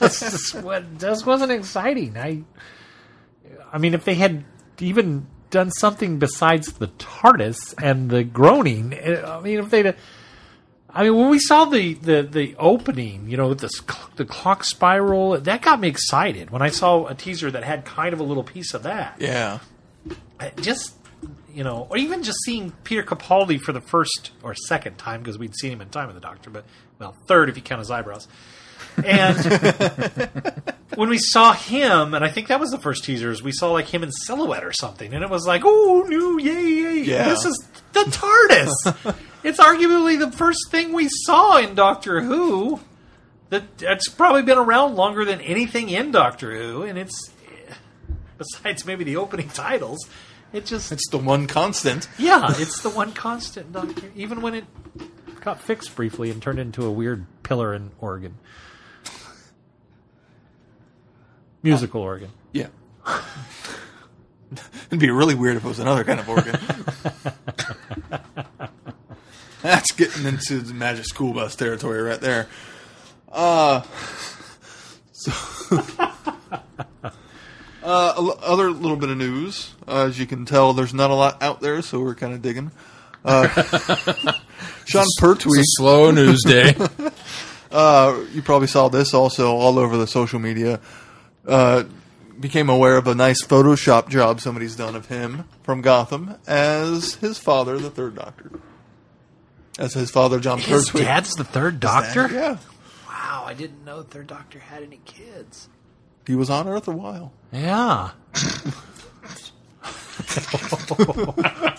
this 0.00 0.20
just, 0.20 0.54
wa- 0.62 0.80
just 0.98 1.26
wasn't 1.26 1.52
exciting. 1.52 2.16
I, 2.16 2.42
I 3.72 3.78
mean, 3.78 3.94
if 3.94 4.04
they 4.04 4.14
had 4.14 4.44
even 4.78 5.26
done 5.50 5.70
something 5.70 6.18
besides 6.18 6.72
the 6.74 6.88
TARDIS 6.88 7.74
and 7.82 8.10
the 8.10 8.24
groaning, 8.24 8.92
eh, 8.94 9.22
I 9.22 9.40
mean, 9.40 9.58
if 9.58 9.70
they'd, 9.70 9.94
I 10.90 11.02
mean, 11.04 11.14
when 11.16 11.30
we 11.30 11.38
saw 11.38 11.66
the, 11.66 11.94
the, 11.94 12.22
the 12.22 12.54
opening, 12.58 13.28
you 13.28 13.36
know, 13.36 13.48
with 13.48 13.60
the, 13.60 13.68
sc- 13.68 14.16
the 14.16 14.24
clock 14.24 14.64
spiral, 14.64 15.38
that 15.40 15.62
got 15.62 15.80
me 15.80 15.88
excited. 15.88 16.50
When 16.50 16.62
I 16.62 16.68
saw 16.70 17.06
a 17.06 17.14
teaser 17.14 17.50
that 17.50 17.64
had 17.64 17.84
kind 17.84 18.12
of 18.12 18.20
a 18.20 18.24
little 18.24 18.44
piece 18.44 18.74
of 18.74 18.82
that, 18.84 19.16
Yeah. 19.20 19.58
Just 20.60 20.94
you 21.56 21.64
know, 21.64 21.86
or 21.88 21.96
even 21.96 22.22
just 22.22 22.38
seeing 22.44 22.70
Peter 22.84 23.02
Capaldi 23.02 23.58
for 23.58 23.72
the 23.72 23.80
first 23.80 24.30
or 24.42 24.54
second 24.54 24.98
time 24.98 25.22
because 25.22 25.38
we'd 25.38 25.56
seen 25.56 25.72
him 25.72 25.80
in 25.80 25.88
Time 25.88 26.10
of 26.10 26.14
the 26.14 26.20
Doctor, 26.20 26.50
but 26.50 26.66
well, 26.98 27.16
third 27.26 27.48
if 27.48 27.56
you 27.56 27.62
count 27.62 27.78
his 27.78 27.90
eyebrows. 27.90 28.28
And 29.02 29.38
when 30.96 31.08
we 31.08 31.16
saw 31.16 31.54
him, 31.54 32.12
and 32.12 32.22
I 32.22 32.28
think 32.28 32.48
that 32.48 32.60
was 32.60 32.70
the 32.70 32.78
first 32.78 33.04
teasers, 33.04 33.42
we 33.42 33.52
saw 33.52 33.72
like 33.72 33.86
him 33.86 34.02
in 34.02 34.12
silhouette 34.12 34.64
or 34.64 34.72
something, 34.72 35.14
and 35.14 35.24
it 35.24 35.30
was 35.30 35.46
like, 35.46 35.62
oh, 35.64 36.04
new, 36.06 36.38
yay, 36.38 36.62
yay! 36.62 37.02
Yeah. 37.04 37.30
This 37.30 37.46
is 37.46 37.66
the 37.94 38.04
TARDIS. 38.04 39.16
it's 39.42 39.58
arguably 39.58 40.18
the 40.18 40.30
first 40.30 40.70
thing 40.70 40.92
we 40.92 41.08
saw 41.08 41.56
in 41.56 41.74
Doctor 41.74 42.20
Who. 42.20 42.80
That 43.48 43.78
that's 43.78 44.08
probably 44.08 44.42
been 44.42 44.58
around 44.58 44.96
longer 44.96 45.24
than 45.24 45.40
anything 45.40 45.88
in 45.88 46.10
Doctor 46.10 46.54
Who, 46.54 46.82
and 46.82 46.98
it's 46.98 47.30
eh, 47.46 47.72
besides 48.36 48.84
maybe 48.84 49.04
the 49.04 49.16
opening 49.16 49.48
titles. 49.48 50.06
It 50.56 50.64
just 50.64 50.90
It's 50.90 51.06
the 51.10 51.18
one 51.18 51.46
constant. 51.46 52.08
yeah, 52.18 52.46
it's 52.56 52.80
the 52.80 52.88
one 52.88 53.12
constant 53.12 53.72
Doctor. 53.74 54.10
Even 54.16 54.40
when 54.40 54.54
it 54.54 54.64
got 55.42 55.60
fixed 55.60 55.94
briefly 55.94 56.30
and 56.30 56.40
turned 56.42 56.58
into 56.58 56.86
a 56.86 56.90
weird 56.90 57.26
pillar 57.42 57.74
in 57.74 57.90
Oregon, 58.00 58.38
musical 61.62 62.00
organ. 62.00 62.30
Yeah. 62.54 62.68
It'd 64.86 64.98
be 64.98 65.10
really 65.10 65.34
weird 65.34 65.56
if 65.56 65.64
it 65.66 65.68
was 65.68 65.78
another 65.78 66.04
kind 66.04 66.20
of 66.20 66.28
organ. 66.28 66.58
That's 69.62 69.92
getting 69.92 70.24
into 70.24 70.60
the 70.60 70.72
Magic 70.72 71.04
School 71.04 71.34
Bus 71.34 71.54
territory 71.54 72.00
right 72.00 72.20
there. 72.20 72.48
Uh, 73.30 73.82
so, 75.12 75.32
uh, 75.98 76.05
a 77.86 78.14
l- 78.18 78.38
other 78.42 78.70
little 78.70 78.96
bit 78.96 79.10
of 79.10 79.16
news. 79.16 79.74
Uh, 79.86 80.06
as 80.08 80.18
you 80.18 80.26
can 80.26 80.44
tell, 80.44 80.72
there's 80.72 80.94
not 80.94 81.10
a 81.10 81.14
lot 81.14 81.42
out 81.42 81.60
there, 81.60 81.82
so 81.82 82.00
we're 82.00 82.14
kind 82.14 82.32
of 82.34 82.42
digging. 82.42 82.70
Uh, 83.24 83.48
Sean 84.84 85.06
Pertwee, 85.18 85.58
It's 85.58 85.78
a 85.78 85.82
slow 85.82 86.10
news 86.10 86.42
day. 86.44 86.74
uh, 87.70 88.20
you 88.32 88.42
probably 88.42 88.68
saw 88.68 88.88
this 88.88 89.14
also 89.14 89.50
all 89.54 89.78
over 89.78 89.96
the 89.96 90.06
social 90.06 90.38
media. 90.38 90.80
Uh, 91.46 91.84
became 92.38 92.68
aware 92.68 92.96
of 92.96 93.06
a 93.06 93.14
nice 93.14 93.42
Photoshop 93.42 94.08
job 94.08 94.40
somebody's 94.40 94.76
done 94.76 94.94
of 94.94 95.06
him 95.06 95.44
from 95.62 95.80
Gotham 95.80 96.34
as 96.46 97.14
his 97.14 97.38
father, 97.38 97.78
the 97.78 97.90
Third 97.90 98.14
Doctor. 98.16 98.50
As 99.78 99.94
his 99.94 100.10
father, 100.10 100.38
Jon 100.40 100.58
His 100.58 100.90
Pertwee. 100.90 101.02
dad's 101.04 101.34
the 101.34 101.44
third 101.44 101.80
Doctor. 101.80 102.28
Yeah, 102.32 102.56
Wow, 103.06 103.44
I 103.46 103.54
didn't 103.54 103.84
know 103.84 103.98
the 104.02 104.08
third 104.08 104.26
Doctor 104.26 104.58
had 104.58 104.82
any 104.82 105.00
kids. 105.04 105.68
He 106.26 106.34
was 106.34 106.50
on 106.50 106.68
Earth 106.68 106.88
a 106.88 106.92
while. 106.92 107.32
Yeah. 107.52 108.10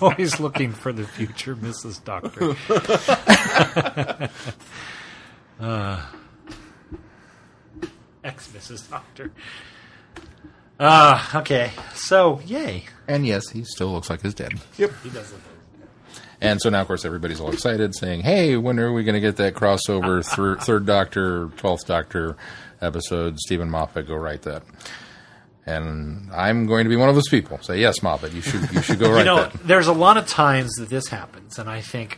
Always 0.01 0.39
looking 0.39 0.71
for 0.71 0.93
the 0.93 1.05
future, 1.05 1.55
Mrs. 1.55 2.03
Doctor. 2.07 2.55
uh, 5.59 6.05
Ex 8.23 8.47
Mrs. 8.49 8.89
Doctor. 8.89 9.31
Ah, 10.79 11.39
okay. 11.39 11.71
So, 11.95 12.39
yay. 12.45 12.85
and 13.07 13.25
yes, 13.25 13.49
he 13.49 13.63
still 13.63 13.91
looks 13.91 14.09
like 14.09 14.21
his 14.21 14.33
dad. 14.33 14.53
Yep. 14.77 14.91
He 15.03 15.09
does 15.09 15.31
look 15.31 15.41
And 16.39 16.61
so 16.61 16.69
now, 16.69 16.81
of 16.81 16.87
course, 16.87 17.03
everybody's 17.05 17.39
all 17.39 17.51
excited, 17.51 17.95
saying, 17.95 18.21
"Hey, 18.21 18.57
when 18.57 18.79
are 18.79 18.93
we 18.93 19.03
going 19.03 19.15
to 19.15 19.21
get 19.21 19.37
that 19.37 19.55
crossover 19.55 20.23
thir- 20.35 20.57
Third 20.57 20.85
Doctor, 20.85 21.47
Twelfth 21.57 21.87
Doctor 21.87 22.37
episode? 22.81 23.39
Steven 23.39 23.69
Moffat, 23.69 24.07
go 24.07 24.15
write 24.15 24.43
that." 24.43 24.63
And 25.65 26.31
I'm 26.31 26.65
going 26.65 26.85
to 26.85 26.89
be 26.89 26.95
one 26.95 27.09
of 27.09 27.15
those 27.15 27.27
people. 27.29 27.59
Say, 27.61 27.79
"Yes, 27.79 28.01
Moffat, 28.01 28.31
you 28.33 28.41
should 28.41 28.71
you 28.71 28.81
should 28.81 28.99
go 28.99 29.09
write 29.11 29.19
you 29.19 29.25
know, 29.25 29.43
that." 29.43 29.53
there's 29.67 29.87
a 29.87 29.93
lot 29.93 30.17
of 30.17 30.25
times 30.27 30.73
that 30.75 30.89
this 30.89 31.07
happens, 31.07 31.59
and 31.59 31.69
I 31.69 31.81
think 31.81 32.17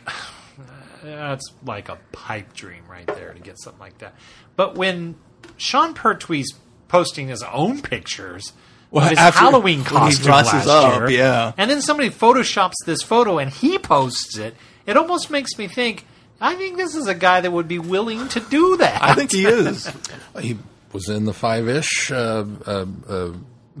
that's 1.02 1.44
like 1.64 1.88
a 1.88 1.98
pipe 2.12 2.52
dream 2.52 2.84
right 2.88 3.06
there 3.06 3.32
to 3.32 3.40
get 3.40 3.60
something 3.60 3.80
like 3.80 3.98
that. 3.98 4.14
But 4.56 4.76
when 4.76 5.16
Sean 5.56 5.94
Pertwee's 5.94 6.52
posting 6.88 7.28
his 7.28 7.42
own 7.42 7.82
pictures 7.82 8.52
Well, 8.90 9.04
of 9.04 9.10
his 9.10 9.18
after- 9.18 9.40
Halloween 9.40 9.84
costume 9.84 10.24
dresses 10.24 10.66
last 10.66 10.68
up, 10.68 11.08
year, 11.08 11.18
yeah. 11.18 11.52
and 11.56 11.70
then 11.70 11.80
somebody 11.82 12.10
photoshops 12.10 12.74
this 12.86 13.02
photo 13.02 13.38
and 13.38 13.50
he 13.50 13.78
posts 13.78 14.36
it, 14.38 14.54
it 14.86 14.96
almost 14.96 15.30
makes 15.30 15.56
me 15.58 15.66
think. 15.68 16.06
I 16.40 16.54
think 16.54 16.76
this 16.78 16.94
is 16.94 17.06
a 17.06 17.14
guy 17.14 17.40
that 17.42 17.50
would 17.50 17.68
be 17.68 17.78
willing 17.78 18.28
to 18.28 18.40
do 18.40 18.76
that. 18.78 19.02
I 19.02 19.14
think 19.14 19.32
he 19.32 19.44
is. 19.46 19.90
He 20.40 20.56
was 20.92 21.08
in 21.08 21.24
the 21.24 21.34
five 21.34 21.68
ish, 21.68 22.10
uh, 22.10 22.44
uh, 22.66 22.86
uh, 23.08 23.32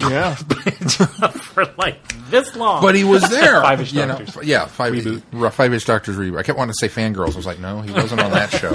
yeah. 0.08 0.34
for 0.34 1.64
like 1.78 2.00
this 2.30 2.54
long. 2.56 2.82
but 2.82 2.94
he 2.94 3.04
was 3.04 3.28
there. 3.30 3.60
Five-ish 3.62 3.92
you 3.92 4.00
know, 4.02 4.08
Doctors. 4.08 4.36
f- 4.36 4.44
yeah, 4.44 4.66
five 4.66 4.94
five 5.54 5.72
ish 5.72 5.84
Doctors 5.84 6.16
reboot. 6.16 6.38
I 6.38 6.42
kept 6.42 6.58
wanting 6.58 6.74
to 6.78 6.88
say 6.88 6.88
Fangirls. 7.02 7.32
I 7.32 7.36
was 7.36 7.46
like, 7.46 7.58
no, 7.60 7.80
he 7.82 7.92
wasn't 7.92 8.20
on 8.20 8.30
that 8.32 8.50
show. 8.50 8.70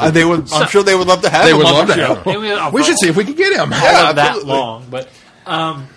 Uh, 0.00 0.10
they 0.10 0.24
would. 0.24 0.50
I'm 0.52 0.68
sure 0.68 0.82
they 0.82 0.94
would 0.94 1.06
love 1.08 1.22
to 1.22 1.30
have 1.30 1.44
they 1.44 1.50
him 1.52 1.58
would 1.58 1.66
on 1.66 1.72
love 1.74 1.88
the 1.88 1.94
to 1.94 2.00
show. 2.00 2.14
have 2.14 2.24
him. 2.24 2.44
It 2.44 2.54
was- 2.54 2.72
We 2.72 2.84
should 2.84 2.98
see 2.98 3.08
if 3.08 3.16
we 3.16 3.24
can 3.24 3.34
get 3.34 3.52
him. 3.52 3.72
all 3.72 3.78
Yeah, 3.80 4.12
that 4.12 4.44
long, 4.44 4.86
but 4.90 5.08
um, 5.46 5.88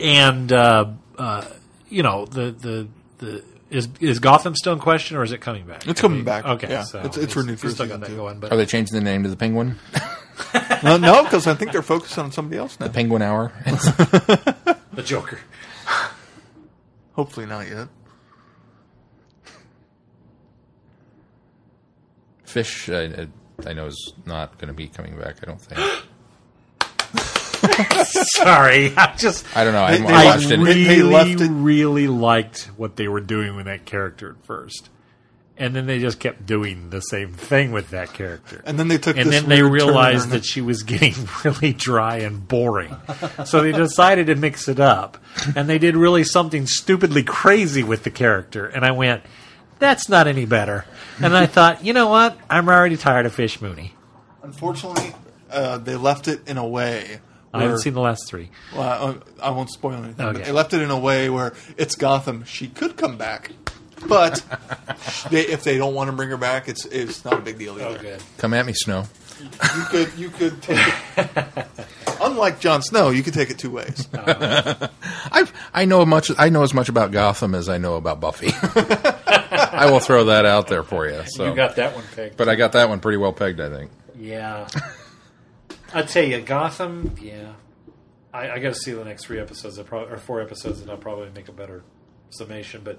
and 0.00 0.52
uh, 0.52 0.86
uh, 1.18 1.44
you 1.88 2.02
know 2.02 2.26
the 2.26 2.50
the 2.52 2.88
the 3.18 3.44
is 3.72 3.88
is 4.00 4.18
Gotham 4.18 4.54
still 4.54 4.72
in 4.74 4.78
question 4.78 5.16
or 5.16 5.22
is 5.24 5.32
it 5.32 5.40
coming 5.40 5.66
back? 5.66 5.86
It's 5.86 6.00
coming 6.00 6.24
back. 6.24 6.44
Okay, 6.44 6.68
Yeah, 6.70 6.82
so 6.84 6.98
it's- 7.00 7.16
it's 7.16 7.34
renewed 7.34 7.58
for 7.58 7.66
he's 7.66 7.74
still 7.74 7.86
season 7.86 8.00
got 8.00 8.06
that 8.06 8.12
two. 8.12 8.16
going, 8.18 8.44
Are 8.44 8.56
they 8.56 8.66
changing 8.66 8.94
the 8.94 9.00
name 9.04 9.22
to 9.24 9.28
the 9.28 9.36
Penguin? 9.36 9.76
Uh, 10.54 10.98
no, 10.98 11.22
because 11.22 11.46
I 11.46 11.54
think 11.54 11.72
they're 11.72 11.82
focused 11.82 12.18
on 12.18 12.32
somebody 12.32 12.58
else 12.58 12.80
now. 12.80 12.88
The 12.88 12.92
penguin 12.92 13.22
Hour. 13.22 13.52
the 13.64 15.02
Joker. 15.04 15.38
Hopefully 17.12 17.46
not 17.46 17.68
yet. 17.68 17.88
Fish, 22.44 22.88
I, 22.90 23.28
I 23.66 23.72
know 23.72 23.86
is 23.86 24.14
not 24.26 24.58
going 24.58 24.68
to 24.68 24.74
be 24.74 24.88
coming 24.88 25.16
back. 25.16 25.36
I 25.42 25.46
don't 25.46 25.60
think. 25.60 25.80
Sorry, 28.04 28.94
I 28.96 29.14
just 29.16 29.44
I 29.56 29.64
don't 29.64 29.72
know. 29.72 29.82
I, 29.82 29.92
They- 29.92 29.98
haven't 29.98 30.14
I 30.14 30.24
watched 30.24 30.50
it. 30.50 30.58
re- 30.58 30.64
really 30.64 30.84
They 30.84 31.02
left 31.02 31.40
it- 31.40 31.50
really 31.50 32.08
liked 32.08 32.70
what 32.76 32.96
they 32.96 33.08
were 33.08 33.20
doing 33.20 33.56
with 33.56 33.66
that 33.66 33.84
character 33.84 34.30
at 34.30 34.44
first. 34.46 34.88
And 35.58 35.76
then 35.76 35.86
they 35.86 35.98
just 36.00 36.18
kept 36.18 36.46
doing 36.46 36.88
the 36.90 37.00
same 37.00 37.34
thing 37.34 37.72
with 37.72 37.90
that 37.90 38.14
character. 38.14 38.62
And 38.64 38.78
then 38.78 38.88
they 38.88 38.96
took 38.98 39.16
and 39.18 39.30
this 39.30 39.40
then 39.42 39.48
they 39.50 39.62
realized 39.62 40.30
that 40.30 40.44
she 40.46 40.60
was 40.62 40.82
getting 40.82 41.14
really 41.44 41.72
dry 41.74 42.16
and 42.16 42.48
boring. 42.48 42.96
so 43.44 43.60
they 43.62 43.70
decided 43.70 44.26
to 44.28 44.34
mix 44.34 44.66
it 44.66 44.80
up. 44.80 45.18
And 45.54 45.68
they 45.68 45.78
did 45.78 45.94
really 45.94 46.24
something 46.24 46.66
stupidly 46.66 47.22
crazy 47.22 47.82
with 47.84 48.02
the 48.02 48.10
character. 48.10 48.66
And 48.66 48.82
I 48.84 48.92
went, 48.92 49.22
that's 49.78 50.08
not 50.08 50.26
any 50.26 50.46
better. 50.46 50.86
And 51.20 51.36
I 51.36 51.46
thought, 51.46 51.84
you 51.84 51.92
know 51.92 52.08
what? 52.08 52.36
I'm 52.48 52.68
already 52.68 52.96
tired 52.96 53.26
of 53.26 53.34
Fish 53.34 53.60
Mooney. 53.60 53.92
Unfortunately, 54.42 55.14
uh, 55.50 55.78
they 55.78 55.96
left 55.96 56.28
it 56.28 56.48
in 56.48 56.56
a 56.56 56.66
way. 56.66 57.20
I 57.54 57.62
haven't 57.62 57.78
seen 57.80 57.94
the 57.94 58.00
last 58.00 58.28
three. 58.28 58.50
Well, 58.74 59.20
I, 59.40 59.48
I 59.48 59.50
won't 59.50 59.70
spoil 59.70 59.94
anything. 59.94 60.14
But 60.16 60.36
Okay. 60.36 60.44
they 60.44 60.52
left 60.52 60.72
it 60.72 60.80
in 60.82 60.90
a 60.90 60.98
way 60.98 61.28
where 61.30 61.52
it's 61.76 61.94
Gotham. 61.96 62.44
She 62.44 62.68
could 62.68 62.96
come 62.96 63.18
back, 63.18 63.50
but 64.08 64.42
they, 65.30 65.42
if 65.46 65.62
they 65.64 65.76
don't 65.76 65.94
want 65.94 66.08
to 66.10 66.16
bring 66.16 66.30
her 66.30 66.36
back, 66.38 66.68
it's 66.68 66.84
it's 66.86 67.24
not 67.24 67.34
a 67.34 67.42
big 67.42 67.58
deal 67.58 67.74
either. 67.80 68.18
Come 68.38 68.54
at 68.54 68.64
me, 68.66 68.72
Snow. 68.72 69.04
You 69.76 69.84
could 69.90 70.12
you 70.16 70.28
could 70.30 70.62
take 70.62 70.78
it. 71.16 71.66
Unlike 72.22 72.60
Jon 72.60 72.80
Snow, 72.82 73.10
you 73.10 73.22
could 73.24 73.34
take 73.34 73.50
it 73.50 73.58
two 73.58 73.70
ways. 73.72 74.06
I 74.14 75.46
I 75.74 75.84
know 75.84 76.06
much. 76.06 76.30
I 76.38 76.48
know 76.48 76.62
as 76.62 76.72
much 76.72 76.88
about 76.88 77.10
Gotham 77.12 77.54
as 77.54 77.68
I 77.68 77.78
know 77.78 77.96
about 77.96 78.20
Buffy. 78.20 78.52
I 79.74 79.90
will 79.90 80.00
throw 80.00 80.24
that 80.26 80.46
out 80.46 80.68
there 80.68 80.82
for 80.84 81.08
you. 81.08 81.22
So, 81.26 81.48
You 81.48 81.54
got 81.56 81.76
that 81.76 81.94
one 81.94 82.04
pegged. 82.14 82.36
but 82.36 82.48
I 82.48 82.54
got 82.54 82.72
that 82.72 82.88
one 82.88 83.00
pretty 83.00 83.18
well 83.18 83.32
pegged. 83.32 83.60
I 83.60 83.68
think. 83.68 83.90
Yeah. 84.18 84.68
I'd 85.94 86.08
tell 86.08 86.24
you, 86.24 86.40
Gotham, 86.40 87.14
yeah. 87.20 87.52
I, 88.32 88.50
I 88.50 88.58
got 88.58 88.70
to 88.70 88.74
see 88.74 88.92
the 88.92 89.04
next 89.04 89.26
three 89.26 89.38
episodes, 89.38 89.78
I'll 89.78 89.86
or 89.94 90.16
four 90.18 90.40
episodes, 90.40 90.80
and 90.80 90.90
I'll 90.90 90.96
probably 90.96 91.28
make 91.34 91.48
a 91.48 91.52
better 91.52 91.84
summation. 92.30 92.80
But 92.82 92.98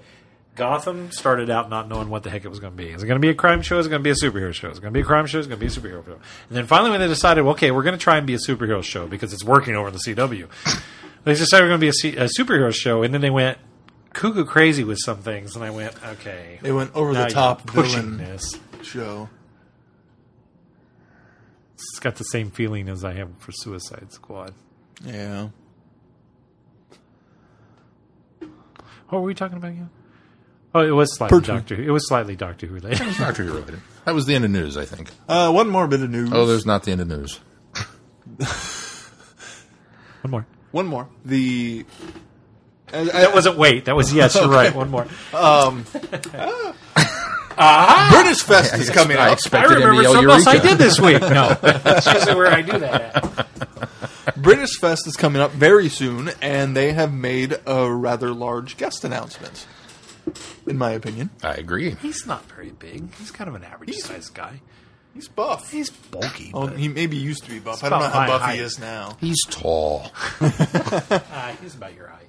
Gotham 0.54 1.10
started 1.10 1.50
out 1.50 1.68
not 1.68 1.88
knowing 1.88 2.08
what 2.08 2.22
the 2.22 2.30
heck 2.30 2.44
it 2.44 2.48
was 2.48 2.60
going 2.60 2.72
to 2.72 2.76
be. 2.76 2.90
Is 2.90 3.02
it 3.02 3.06
going 3.06 3.20
to 3.20 3.24
be 3.26 3.30
a 3.30 3.34
crime 3.34 3.62
show? 3.62 3.78
Is 3.78 3.86
it 3.86 3.90
going 3.90 4.02
to 4.02 4.04
be 4.04 4.10
a 4.10 4.14
superhero 4.14 4.52
show? 4.52 4.70
Is 4.70 4.78
it 4.78 4.80
going 4.80 4.92
to 4.92 4.96
be 4.96 5.02
a 5.02 5.04
crime 5.04 5.26
show? 5.26 5.40
Is 5.40 5.46
it 5.46 5.48
going 5.48 5.60
to 5.60 5.66
be 5.66 5.72
a 5.72 5.74
superhero 5.74 6.04
show? 6.06 6.20
And 6.48 6.56
then 6.56 6.66
finally, 6.66 6.90
when 6.90 7.00
they 7.00 7.08
decided, 7.08 7.42
well, 7.42 7.54
okay, 7.54 7.72
we're 7.72 7.82
going 7.82 7.98
to 7.98 8.02
try 8.02 8.16
and 8.16 8.26
be 8.26 8.34
a 8.34 8.38
superhero 8.38 8.82
show 8.82 9.06
because 9.08 9.32
it's 9.32 9.44
working 9.44 9.74
over 9.74 9.90
the 9.90 9.98
CW, 9.98 10.48
they 11.24 11.34
decided 11.34 11.64
we're 11.64 11.68
going 11.70 11.80
to 11.80 11.84
be 11.84 11.88
a, 11.88 11.92
C- 11.92 12.16
a 12.16 12.28
superhero 12.28 12.72
show, 12.72 13.02
and 13.02 13.12
then 13.12 13.20
they 13.20 13.30
went 13.30 13.58
cuckoo 14.12 14.44
crazy 14.44 14.84
with 14.84 14.98
some 15.04 15.18
things, 15.18 15.56
and 15.56 15.64
I 15.64 15.70
went, 15.70 15.94
okay. 16.04 16.60
They 16.62 16.70
went 16.70 16.94
over 16.94 17.12
the 17.12 17.26
top 17.26 17.66
pushing 17.66 18.16
villain 18.16 18.18
this. 18.18 18.54
show. 18.82 19.28
It's 21.92 22.00
got 22.00 22.16
the 22.16 22.24
same 22.24 22.50
feeling 22.50 22.88
as 22.88 23.04
I 23.04 23.12
have 23.14 23.30
for 23.38 23.52
Suicide 23.52 24.12
Squad. 24.12 24.52
Yeah. 25.04 25.48
What 29.08 29.20
were 29.20 29.22
we 29.22 29.34
talking 29.34 29.58
about 29.58 29.70
again? 29.72 29.90
Oh, 30.74 30.80
it 30.80 30.90
was 30.90 31.14
slightly 31.14 31.38
Pertwee. 31.38 31.54
Doctor. 31.54 31.74
It 31.80 31.90
was 31.90 32.08
slightly 32.08 32.34
Doctor 32.36 32.66
Who 32.66 32.74
related. 32.74 33.16
Doctor 33.16 33.44
Who 33.44 33.52
related. 33.52 33.80
That 34.06 34.14
was 34.14 34.26
the 34.26 34.34
end 34.34 34.44
of 34.44 34.50
news. 34.50 34.76
I 34.76 34.84
think. 34.84 35.10
Uh, 35.28 35.52
one 35.52 35.68
more 35.68 35.86
bit 35.86 36.02
of 36.02 36.10
news. 36.10 36.30
Oh, 36.32 36.46
there's 36.46 36.66
not 36.66 36.82
the 36.84 36.92
end 36.92 37.00
of 37.00 37.08
news. 37.08 37.38
One 40.22 40.30
more. 40.30 40.46
one 40.72 40.86
more. 40.86 41.06
The 41.26 41.84
That 42.86 43.32
wasn't 43.34 43.58
wait. 43.58 43.84
That 43.84 43.94
was 43.94 44.12
yes. 44.14 44.34
You're 44.34 44.48
right. 44.48 44.74
One 44.74 44.88
more. 44.90 45.06
Britishfest 47.56 48.78
is 48.78 48.90
coming 48.90 49.16
I 49.16 49.24
up. 49.24 49.28
I 49.28 49.32
expected 49.32 49.72
him 49.76 49.80
to 49.82 49.86
remember 49.88 50.02
yell 50.02 50.12
something 50.12 50.30
else 50.30 50.46
I 50.46 50.52
Eureka. 50.54 50.68
did 50.68 50.78
this 50.78 51.00
week. 51.00 51.20
No, 51.20 51.54
that's 51.62 52.06
usually 52.06 52.34
where 52.34 52.46
I 52.52 52.62
do 52.62 52.78
that 52.78 53.02
at. 53.16 53.48
Britishfest 54.36 55.06
is 55.06 55.16
coming 55.16 55.40
up 55.40 55.52
very 55.52 55.88
soon, 55.88 56.30
and 56.42 56.76
they 56.76 56.92
have 56.92 57.12
made 57.12 57.56
a 57.66 57.90
rather 57.90 58.32
large 58.32 58.76
guest 58.76 59.04
announcement. 59.04 59.66
In 60.66 60.78
my 60.78 60.90
opinion, 60.92 61.30
I 61.42 61.52
agree. 61.54 61.90
He's 62.02 62.26
not 62.26 62.44
very 62.46 62.70
big. 62.70 63.14
He's 63.16 63.30
kind 63.30 63.48
of 63.48 63.54
an 63.54 63.64
average 63.64 63.94
sized 63.96 64.32
guy. 64.34 64.60
he's 65.12 65.28
buff. 65.28 65.70
He's 65.70 65.90
bulky. 65.90 66.50
Well, 66.52 66.68
but, 66.68 66.78
he 66.78 66.88
maybe 66.88 67.16
used 67.18 67.44
to 67.44 67.50
be 67.50 67.58
buff. 67.58 67.84
I 67.84 67.90
don't 67.90 68.00
know 68.00 68.06
about 68.06 68.14
how 68.14 68.20
my 68.20 68.26
buff 68.28 68.42
height. 68.42 68.56
he 68.56 68.60
is 68.62 68.78
now. 68.78 69.16
He's 69.20 69.42
tall. 69.50 70.10
uh, 70.40 71.54
he's 71.62 71.74
about 71.74 71.94
your 71.94 72.08
height. 72.08 72.28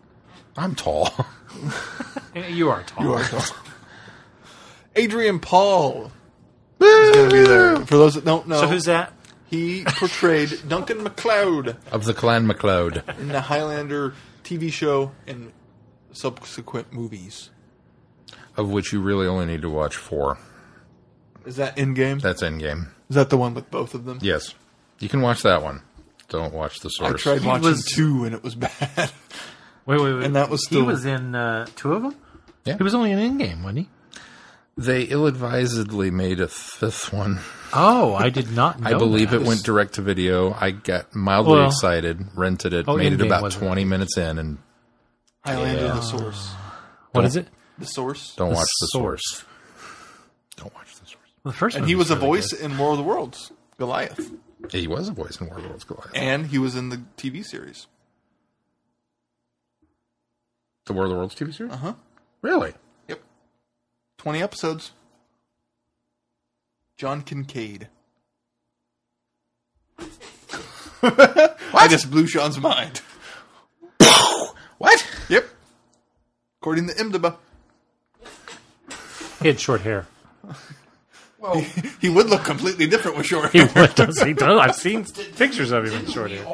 I'm 0.57 0.76
tall. 0.76 1.13
You 2.49 2.69
are 2.69 2.84
tall. 2.84 3.03
You 3.05 3.13
are 3.13 3.23
tall. 3.23 3.41
Adrian 4.96 5.39
Paul 5.39 6.12
is 6.80 7.16
going 7.16 7.30
to 7.30 7.36
be 7.36 7.43
there. 7.43 7.76
For 7.86 7.98
those 7.98 8.16
that 8.16 8.26
don't 8.26 8.48
know, 8.48 8.62
So 8.62 8.68
who's 8.68 8.86
that? 8.86 9.14
he 9.48 9.84
portrayed 9.86 10.52
Duncan 10.68 11.04
MacLeod 11.04 11.78
of 11.91 12.06
the 12.06 12.14
Clan 12.14 12.48
MacLeod. 12.48 13.04
in 13.20 13.28
the 13.30 13.41
Highlander 13.41 14.14
TV 14.43 14.72
show 14.72 15.12
and 15.28 15.52
subsequent 16.12 16.93
movies. 16.93 17.50
Of 18.58 18.70
which 18.70 18.93
you 18.93 19.02
really 19.02 19.28
only 19.28 19.46
need 19.46 19.62
to 19.64 19.70
watch 19.70 19.96
four. 19.96 20.38
Is 21.46 21.58
that 21.58 21.76
Endgame? 21.76 22.22
That's 22.22 22.41
Endgame. 22.41 22.88
Is 23.10 23.16
that 23.16 23.30
the 23.30 23.38
one 23.38 23.54
with 23.54 23.70
both 23.70 23.93
of 23.93 24.06
them? 24.06 24.20
Yes. 24.22 24.56
You 25.00 25.10
can 25.10 25.22
watch 25.22 25.43
that 25.43 25.62
one. 25.62 25.82
Don't 26.30 26.54
watch 26.54 26.80
the 26.80 26.89
source. 26.89 27.08
I 27.08 27.10
source. 27.12 27.22
tried 27.24 27.41
He 27.41 27.48
watching 27.48 27.64
was- 27.70 27.86
two 27.86 28.24
and 28.26 28.34
it 28.34 28.43
was 28.43 28.56
bad. 28.56 29.12
Wait, 29.86 30.02
wait, 30.02 30.14
wait. 30.16 30.24
And 30.24 30.36
that 30.36 30.50
was 30.50 30.66
he 30.68 30.82
was 30.82 31.06
in 31.06 31.36
uh, 31.36 31.68
two 31.76 31.93
of 31.93 32.02
them. 32.02 32.16
Yeah. 32.64 32.78
He 32.78 32.84
was 32.84 32.96
only 32.96 33.12
in 33.12 33.20
Endgame, 33.20 33.62
wasn't 33.62 33.80
he? 33.80 33.89
They 34.78 35.03
ill-advisedly 35.03 36.11
made 36.11 36.41
a 36.41 36.49
fifth 36.49 37.13
one. 37.13 37.39
Oh, 37.73 38.13
I 38.13 38.30
did 38.30 38.51
not. 38.51 38.80
know 38.82 38.89
I 38.89 38.93
believe 38.93 39.30
that. 39.32 39.41
it 39.41 39.47
went 39.47 39.63
direct 39.63 39.93
to 39.93 40.01
video. 40.01 40.53
I 40.53 40.71
got 40.71 41.15
mildly 41.15 41.53
Well- 41.59 41.67
excited, 41.67 42.28
rented 42.36 42.73
it, 42.73 42.86
Oh, 42.88 42.97
made 42.97 43.13
it 43.13 43.21
about 43.21 43.41
wasn't 43.43 43.63
20 43.63 43.86
minutes 43.86 44.17
in, 44.17 44.38
and 44.38 44.57
Highlander 45.45 45.88
the 45.88 46.01
Source. 46.01 46.51
What 47.11 47.23
is 47.26 47.36
it? 47.38 47.47
The 47.78 47.86
Source. 47.86 48.36
don't 48.36 48.49
The 48.49 48.55
watch 48.55 48.67
the 48.82 48.88
source. 48.88 49.21
Source. 49.30 49.45
Don't 50.57 50.73
watch 50.76 50.95
the 50.99 51.05
source. 51.05 51.21
The 51.43 51.53
first 51.53 51.78
And 51.78 51.86
he 51.86 51.95
was 51.95 52.11
a 52.11 52.15
really 52.15 52.28
voice 52.28 52.51
good. 52.51 52.61
in 52.61 52.78
War 52.78 52.91
of 52.91 52.97
the 52.97 53.03
Worlds, 53.03 53.51
Goliath. 53.78 54.32
He 54.71 54.88
was 54.88 55.07
a 55.09 55.11
voice 55.13 55.39
in 55.39 55.47
War 55.47 55.57
of 55.57 55.63
the 55.63 55.69
Worlds 55.69 55.84
Goliath. 55.86 56.11
And 56.15 56.47
he 56.47 56.57
was 56.57 56.76
in 56.76 56.89
the 56.89 56.97
TV 57.17 57.45
series. 57.45 57.88
The 60.86 60.93
War 60.93 61.03
of 61.05 61.09
the 61.11 61.15
Worlds 61.15 61.36
TV 61.36 61.53
series? 61.53 61.71
Uh 61.71 61.78
huh. 61.78 61.93
Really? 62.41 62.73
Yep. 64.26 64.34
20 64.34 64.41
episodes. 64.43 64.91
John 66.97 67.21
Kincaid. 67.21 67.89
I 71.03 71.88
just 71.89 72.09
blew 72.09 72.26
Sean's 72.28 72.59
mind. 72.59 73.01
What? 74.78 75.07
Yep. 75.30 75.47
According 76.61 76.88
to 76.89 76.93
IMDb, 76.95 77.38
He 79.41 79.47
had 79.47 79.57
short 79.59 79.80
hair. 79.82 80.05
Well, 81.39 81.63
he 82.01 82.09
would 82.09 82.28
look 82.30 82.43
completely 82.43 82.86
different 82.86 83.15
with 83.15 83.26
short 83.26 83.51
He 83.53 83.59
hair. 83.59 83.88
does. 83.88 84.21
He 84.21 84.34
does. 84.34 84.59
I've 84.59 84.76
seen 84.76 85.05
pictures 85.38 85.71
of 85.71 85.86
him 85.86 85.93
in 85.93 86.11
short 86.11 86.32
hair. 86.32 86.45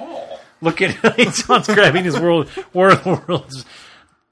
Look 0.61 0.83
at 0.83 0.95
John's 1.33 1.65
grabbing 1.65 2.03
his 2.03 2.19
world 2.19 2.47
world 2.73 2.99
of 2.99 3.03
the 3.03 3.23
Worlds 3.27 3.65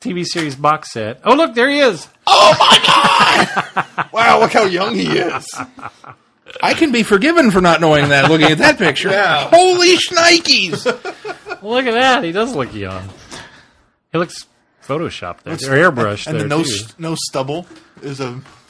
TV 0.01 0.25
series 0.25 0.55
box 0.55 0.91
set. 0.93 1.19
Oh, 1.25 1.35
look, 1.35 1.53
there 1.55 1.69
he 1.69 1.79
is. 1.79 2.07
Oh 2.25 2.55
my 2.59 3.75
god! 3.85 4.09
wow, 4.13 4.39
look 4.39 4.53
how 4.53 4.65
young 4.65 4.95
he 4.95 5.07
is. 5.17 5.45
I 6.63 6.73
can 6.73 6.91
be 6.91 7.03
forgiven 7.03 7.51
for 7.51 7.59
not 7.61 7.81
knowing 7.81 8.09
that 8.09 8.29
looking 8.31 8.47
at 8.51 8.59
that 8.59 8.77
picture. 8.77 9.09
Yeah. 9.09 9.49
Holy 9.49 9.97
shnikes! 9.97 10.85
Look 11.61 11.85
at 11.85 11.91
that. 11.93 12.23
He 12.23 12.31
does 12.31 12.55
look 12.55 12.73
young. 12.73 13.09
He 14.13 14.17
looks 14.17 14.45
photoshopped 14.85 15.43
there, 15.43 15.53
or 15.53 15.91
airbrushed 15.91 16.27
And 16.27 16.35
there 16.37 16.43
the 16.43 16.49
no, 16.49 16.63
too. 16.63 16.69
s- 16.69 16.95
no 16.97 17.15
stubble 17.15 17.67
is 18.01 18.19
a. 18.21 18.39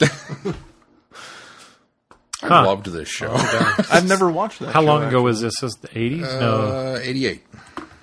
I 2.42 2.48
Huh. 2.48 2.64
loved 2.66 2.86
this 2.86 3.08
show. 3.08 3.32
I've 3.90 4.08
never 4.08 4.30
watched 4.30 4.60
that. 4.60 4.72
How 4.72 4.80
show, 4.80 4.86
long 4.86 5.02
ago 5.04 5.08
actually. 5.18 5.22
was 5.24 5.40
this? 5.42 5.62
Was 5.62 5.74
the 5.76 5.90
eighties? 5.98 6.22
no. 6.22 6.94
Uh, 6.96 7.00
88. 7.02 7.42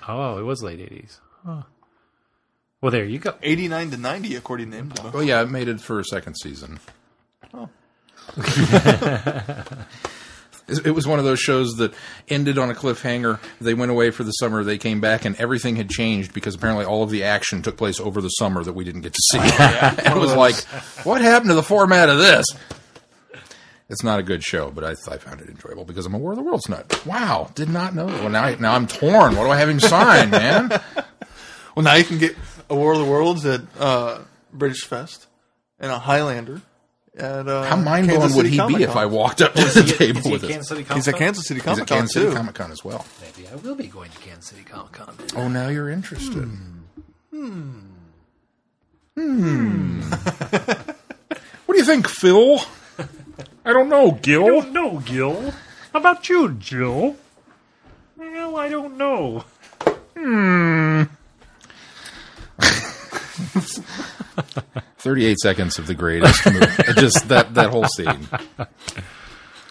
Oh, 0.06 0.38
it 0.38 0.42
was 0.44 0.62
late 0.62 0.80
eighties. 0.80 1.20
Huh. 1.44 1.62
Well, 2.80 2.92
there 2.92 3.04
you 3.04 3.18
go. 3.18 3.34
89 3.42 3.90
to 3.90 3.96
90, 3.96 4.36
according 4.36 4.70
to 4.70 4.82
IMDb. 4.82 5.10
Oh, 5.14 5.20
yeah, 5.20 5.42
it 5.42 5.50
made 5.50 5.68
it 5.68 5.80
for 5.80 5.98
a 5.98 6.04
second 6.04 6.36
season. 6.36 6.78
Oh. 7.52 7.68
It 10.68 10.86
it 10.86 10.90
was 10.90 11.06
one 11.06 11.18
of 11.18 11.24
those 11.24 11.40
shows 11.40 11.76
that 11.76 11.94
ended 12.28 12.58
on 12.58 12.70
a 12.70 12.74
cliffhanger. 12.74 13.40
They 13.60 13.74
went 13.74 13.90
away 13.90 14.10
for 14.10 14.22
the 14.22 14.32
summer. 14.32 14.62
They 14.62 14.78
came 14.78 15.00
back, 15.00 15.24
and 15.24 15.34
everything 15.36 15.76
had 15.76 15.88
changed 15.88 16.34
because 16.34 16.54
apparently 16.54 16.84
all 16.84 17.02
of 17.02 17.10
the 17.10 17.24
action 17.24 17.62
took 17.62 17.76
place 17.76 17.98
over 17.98 18.20
the 18.20 18.28
summer 18.28 18.62
that 18.62 18.74
we 18.74 18.84
didn't 18.84 19.00
get 19.00 19.14
to 19.14 19.22
see. 19.32 19.38
it 20.10 20.16
was 20.16 20.34
like, 20.34 20.56
what 21.04 21.20
happened 21.22 21.50
to 21.50 21.54
the 21.54 21.62
format 21.62 22.08
of 22.08 22.18
this? 22.18 22.44
It's 23.88 24.04
not 24.04 24.18
a 24.18 24.22
good 24.22 24.44
show, 24.44 24.70
but 24.70 24.84
I, 24.84 24.90
I 25.10 25.16
found 25.16 25.40
it 25.40 25.48
enjoyable 25.48 25.86
because 25.86 26.04
I'm 26.04 26.12
a 26.12 26.18
War 26.18 26.32
of 26.32 26.36
the 26.36 26.42
Worlds 26.42 26.68
nut. 26.68 27.06
Wow, 27.06 27.50
did 27.54 27.70
not 27.70 27.94
know. 27.94 28.04
Well, 28.04 28.28
now, 28.28 28.44
I, 28.44 28.54
now 28.56 28.74
I'm 28.74 28.86
torn. 28.86 29.34
What 29.34 29.44
do 29.44 29.50
I 29.50 29.56
have 29.56 29.70
him 29.70 29.80
sign, 29.80 30.28
man? 30.28 30.78
Well, 31.78 31.84
now 31.84 31.94
you 31.94 32.02
can 32.02 32.18
get 32.18 32.34
a 32.68 32.74
War 32.74 32.90
of 32.90 32.98
the 32.98 33.04
Worlds 33.04 33.46
at 33.46 33.60
uh, 33.78 34.18
Britishfest 34.52 35.26
and 35.78 35.92
a 35.92 35.98
Highlander 36.00 36.60
at 37.16 37.46
uh, 37.46 37.62
How 37.62 37.76
mind 37.76 38.08
blowing 38.08 38.20
Kansas 38.22 38.36
would 38.36 38.46
City 38.46 38.48
he 38.48 38.56
be 38.56 38.58
Comic-Con. 38.58 38.82
if 38.90 38.96
I 38.96 39.06
walked 39.06 39.40
up 39.40 39.54
to 39.54 39.64
the 39.64 39.94
table 39.96 40.28
with 40.28 40.42
it? 40.42 40.64
City 40.64 40.82
He's 40.92 41.06
at 41.06 41.14
Kansas 41.14 41.46
City 41.46 41.60
He's 41.60 41.64
Comic 41.64 41.82
at 41.82 41.86
Con 41.86 41.98
Kansas 41.98 42.14
City. 42.14 42.34
Comic 42.34 42.54
Con 42.56 42.72
as 42.72 42.84
well. 42.84 43.06
Maybe 43.22 43.46
I 43.48 43.54
will 43.54 43.76
be 43.76 43.86
going 43.86 44.10
to 44.10 44.18
Kansas 44.18 44.46
City 44.46 44.64
Comic 44.64 44.90
Con. 44.90 45.14
Oh, 45.36 45.46
now 45.46 45.68
you're 45.68 45.88
interested. 45.88 46.50
Hmm. 47.30 47.78
Hmm. 49.14 50.00
What 50.00 51.74
do 51.74 51.76
you 51.76 51.84
think, 51.84 52.08
Phil? 52.08 52.58
I 53.64 53.72
don't 53.72 53.88
know, 53.88 54.18
Gil. 54.20 54.42
I 54.42 54.48
don't 54.48 54.72
know, 54.72 54.98
Gil. 54.98 55.52
How 55.92 56.00
about 56.00 56.28
you, 56.28 56.54
Jill? 56.54 57.14
Well, 58.16 58.56
I 58.56 58.68
don't 58.68 58.96
know. 58.98 59.44
Thirty-eight 64.98 65.38
seconds 65.38 65.78
of 65.78 65.86
the 65.86 65.94
greatest 65.94 66.44
movie. 66.46 66.66
Just 67.00 67.28
that 67.28 67.54
that 67.54 67.70
whole 67.70 67.84
scene. 67.84 68.26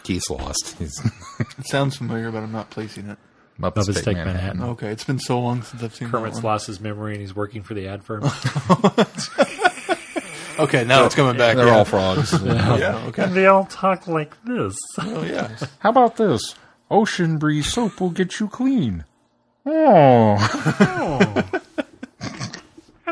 Keith's 0.03 0.29
lost. 0.29 0.77
He's 0.77 0.99
It 1.57 1.67
sounds 1.67 1.97
familiar, 1.97 2.31
but 2.31 2.43
I'm 2.43 2.51
not 2.51 2.69
placing 2.69 3.09
it. 3.09 3.17
Muppets, 3.59 3.73
Muppets 3.87 3.95
Take 3.95 4.03
Take 4.05 4.17
Manhattan. 4.17 4.35
Manhattan. 4.59 4.63
Okay, 4.71 4.87
it's 4.89 5.03
been 5.03 5.19
so 5.19 5.39
long 5.39 5.63
since 5.63 5.81
I've 5.83 5.95
seen 5.95 6.09
Kermit's 6.09 6.35
that 6.37 6.43
one. 6.43 6.53
lost 6.53 6.67
his 6.67 6.79
memory 6.79 7.13
and 7.13 7.21
he's 7.21 7.35
working 7.35 7.63
for 7.63 7.73
the 7.73 7.87
ad 7.87 8.03
firm. 8.03 8.23
Okay, 10.59 10.83
now 10.85 11.05
it's 11.05 11.13
coming 11.13 11.37
back. 11.37 11.55
They're 11.55 11.67
yeah. 11.67 11.77
all 11.77 11.85
frogs. 11.85 12.33
yeah. 12.43 13.03
Okay. 13.09 13.23
and 13.23 13.35
they 13.35 13.45
all 13.45 13.65
talk 13.65 14.07
like 14.07 14.33
this. 14.43 14.75
Oh 14.97 15.21
yeah. 15.23 15.55
How 15.79 15.89
about 15.91 16.17
this? 16.17 16.55
Ocean 16.89 17.37
breeze 17.37 17.71
soap 17.71 18.01
will 18.01 18.09
get 18.09 18.39
you 18.39 18.47
clean. 18.47 19.05
Oh, 19.67 20.35
oh. 20.79 21.43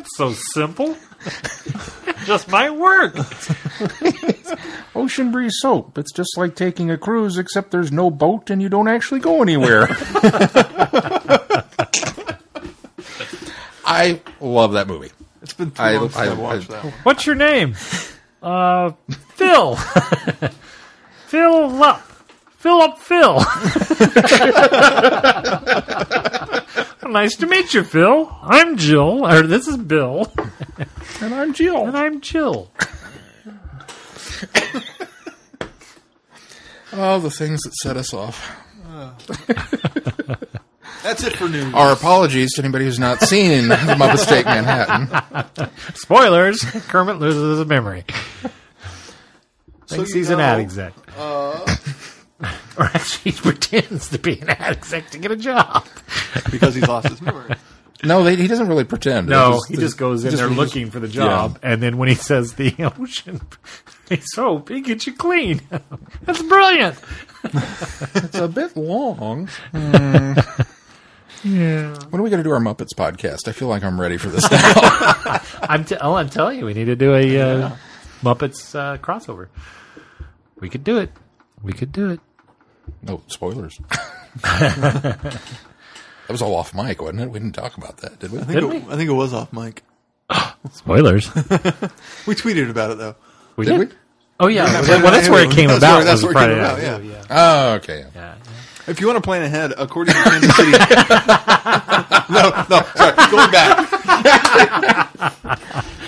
That's 0.05 0.17
so 0.17 0.33
simple. 0.33 0.95
Just 2.25 2.47
might 2.49 2.69
work. 2.75 3.15
ocean 4.95 5.31
breeze 5.31 5.55
soap. 5.59 5.97
It's 5.97 6.11
just 6.13 6.37
like 6.37 6.55
taking 6.55 6.89
a 6.91 6.97
cruise, 6.97 7.37
except 7.39 7.71
there's 7.71 7.91
no 7.91 8.09
boat 8.11 8.49
and 8.51 8.61
you 8.61 8.69
don't 8.69 8.87
actually 8.87 9.19
go 9.19 9.41
anywhere. 9.41 9.87
I 13.85 14.21
love 14.39 14.73
that 14.73 14.87
movie. 14.87 15.11
It's 15.41 15.53
been 15.53 15.71
too 15.71 15.81
I- 15.81 15.93
long 15.97 16.09
since 16.09 16.17
I- 16.17 16.21
I, 16.23 16.25
have 16.27 16.39
watched 16.39 16.69
I- 16.69 16.73
that 16.73 16.83
one. 16.83 16.93
What's 17.03 17.25
your 17.25 17.35
name? 17.35 17.75
Uh, 18.41 18.91
Phil. 19.35 19.75
Phil 21.27 21.83
up. 21.83 22.01
Phil 22.57 22.81
up 22.81 22.99
Phil. 22.99 23.39
nice 27.09 27.35
to 27.37 27.45
meet 27.47 27.73
you, 27.73 27.83
Phil. 27.83 28.35
I'm 28.41 28.77
Jill. 28.77 29.25
Or 29.25 29.43
this 29.43 29.67
is 29.67 29.77
Bill. 29.77 30.31
And 31.21 31.33
I'm 31.33 31.53
Jill. 31.53 31.87
And 31.87 31.97
I'm 31.97 32.19
Jill. 32.21 32.71
Oh, 36.97 37.19
the 37.19 37.29
things 37.29 37.61
that 37.63 37.73
set 37.75 37.97
us 37.97 38.13
off. 38.13 38.55
That's 41.03 41.23
it 41.25 41.35
for 41.35 41.49
news. 41.49 41.73
Our 41.73 41.91
apologies 41.91 42.53
to 42.53 42.61
anybody 42.63 42.85
who's 42.85 42.99
not 42.99 43.19
seen 43.19 43.67
the 43.67 43.75
Muppet 43.75 44.25
Take 44.27 44.45
Manhattan. 44.45 45.69
Spoilers. 45.93 46.61
Kermit 46.87 47.17
loses 47.19 47.57
his 47.59 47.67
memory. 47.67 48.05
Thinks 49.87 50.11
you 50.11 50.15
he's 50.15 50.29
an 50.29 50.37
know, 50.37 50.45
ad 50.45 50.59
exec. 50.61 50.93
Uh, 51.17 51.75
or 52.79 52.85
actually, 52.85 53.31
he 53.31 53.37
pretends 53.41 54.09
to 54.09 54.19
be 54.19 54.39
an 54.39 54.49
ad 54.49 54.77
exec 54.77 55.09
to 55.11 55.17
get 55.17 55.31
a 55.31 55.35
job. 55.35 55.85
because 56.51 56.75
he's 56.75 56.87
lost 56.87 57.07
his 57.09 57.21
memory. 57.21 57.55
No, 58.03 58.23
they, 58.23 58.35
he 58.35 58.47
doesn't 58.47 58.67
really 58.67 58.83
pretend. 58.83 59.29
No, 59.29 59.53
just- 59.53 59.69
he 59.69 59.77
just 59.77 59.97
goes 59.97 60.25
in 60.25 60.31
just- 60.31 60.41
there 60.41 60.49
he 60.49 60.55
just- 60.55 60.67
looking 60.75 60.91
for 60.91 60.99
the 60.99 61.07
job, 61.07 61.57
and 61.63 61.81
then 61.81 61.97
when 61.97 62.09
he 62.09 62.13
says 62.13 62.53
the 62.53 62.75
ocean, 62.99 63.39
so 64.25 64.63
he 64.67 64.81
gets 64.81 65.07
you 65.07 65.13
clean. 65.13 65.61
That's 66.23 66.41
brilliant. 66.43 66.99
It's 67.45 68.37
a 68.37 68.49
bit 68.49 68.75
long. 68.75 69.49
Yeah. 71.43 71.95
When 72.09 72.19
are 72.19 72.23
we 72.23 72.29
going 72.29 72.39
to 72.39 72.43
do 72.43 72.51
our 72.51 72.59
Muppets 72.59 72.93
podcast? 72.93 73.47
I 73.47 73.51
feel 73.53 73.67
like 73.69 73.83
I'm 73.83 73.99
ready 73.99 74.17
for 74.17 74.29
this 74.29 74.49
now. 74.51 75.39
I'm 75.63 75.85
t- 75.85 75.97
oh, 76.01 76.15
I'm 76.15 76.29
telling 76.29 76.59
you, 76.59 76.65
we 76.65 76.73
need 76.73 76.85
to 76.85 76.95
do 76.95 77.13
a 77.13 77.39
uh, 77.39 77.75
Muppets 78.23 78.75
uh, 78.75 78.97
crossover. 78.97 79.47
We 80.59 80.69
could 80.69 80.83
do 80.83 80.97
it. 80.97 81.11
We 81.63 81.71
could 81.73 81.91
do 81.91 82.09
it. 82.09 82.19
No 83.01 83.21
spoilers. 83.27 83.77
that 84.41 85.39
was 86.29 86.41
all 86.41 86.55
off 86.55 86.73
mic, 86.73 87.01
wasn't 87.01 87.21
it? 87.21 87.29
We 87.31 87.39
didn't 87.39 87.53
talk 87.55 87.77
about 87.77 87.97
that, 87.97 88.19
did 88.19 88.31
we? 88.31 88.39
I 88.39 88.43
think, 88.43 88.59
Didn't 88.59 88.75
it, 88.75 88.83
I 88.89 88.95
think 88.97 89.09
it 89.09 89.13
was 89.13 89.33
off 89.33 89.51
mic. 89.53 89.83
Spoilers. 90.73 91.29
We 92.25 92.33
tweeted 92.35 92.69
about 92.69 92.91
it 92.91 92.97
though. 92.97 93.15
We 93.55 93.65
Did 93.65 93.77
did. 93.77 93.89
we? 93.89 93.95
Oh 94.39 94.47
yeah, 94.47 94.65
Yeah, 94.87 95.01
well, 95.03 95.11
that's 95.11 95.29
where 95.29 95.43
it 95.43 95.51
came 95.51 95.67
that's 95.67 95.77
about. 95.79 95.97
where- 95.97 96.05
that's 96.05 96.23
where 96.23 96.31
it 96.31 96.35
came 96.35 96.51
about, 96.57 96.81
night. 96.81 97.03
yeah. 97.03 97.23
Oh, 97.29 97.73
okay. 97.75 97.99
yeah. 97.99 98.09
yeah. 98.15 98.35
If 98.87 98.99
you 99.01 99.07
want 99.07 99.17
to 99.17 99.21
plan 99.21 99.41
ahead, 99.43 99.73
according 99.77 100.13
to 100.13 100.21
Kansas 100.21 100.55
City, 100.55 100.71
no, 102.29 102.65
no, 102.69 102.81
sorry, 102.95 103.15
going 103.31 103.51
back. 103.51 103.89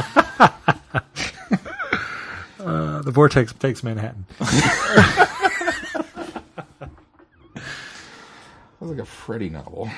Uh, 2.59 3.03
the 3.03 3.11
vortex 3.13 3.53
takes 3.53 3.85
Manhattan. 3.85 4.25
Sounds 4.41 4.63
like 8.81 8.99
a 8.99 9.05
Freddy 9.05 9.51
novel. 9.51 9.89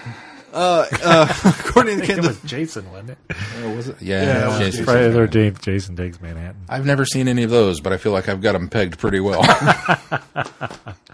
according 0.55 2.01
to 2.01 2.13
It 2.13 2.19
was 2.23 2.41
Jason, 2.43 2.91
wasn't 2.91 3.11
it? 3.11 3.19
Oh, 3.63 3.75
was 3.75 3.89
it? 3.89 4.01
Yeah, 4.01 4.23
Yeah, 4.23 4.43
it 4.45 4.47
was 4.47 4.59
Jason. 4.59 4.71
Jason. 4.71 4.85
Friday 4.85 5.09
the 5.09 5.15
Thirteenth. 5.15 5.61
Jason 5.63 5.97
takes 5.97 6.21
Manhattan. 6.21 6.63
I've 6.69 6.87
never 6.87 7.05
seen 7.05 7.29
any 7.29 7.43
of 7.43 7.51
those, 7.51 7.81
but 7.81 7.93
I 7.93 7.97
feel 7.97 8.13
like 8.13 8.29
I've 8.29 8.41
got 8.41 8.53
them 8.53 8.69
pegged 8.69 8.99
pretty 8.99 9.21
well. 9.21 9.43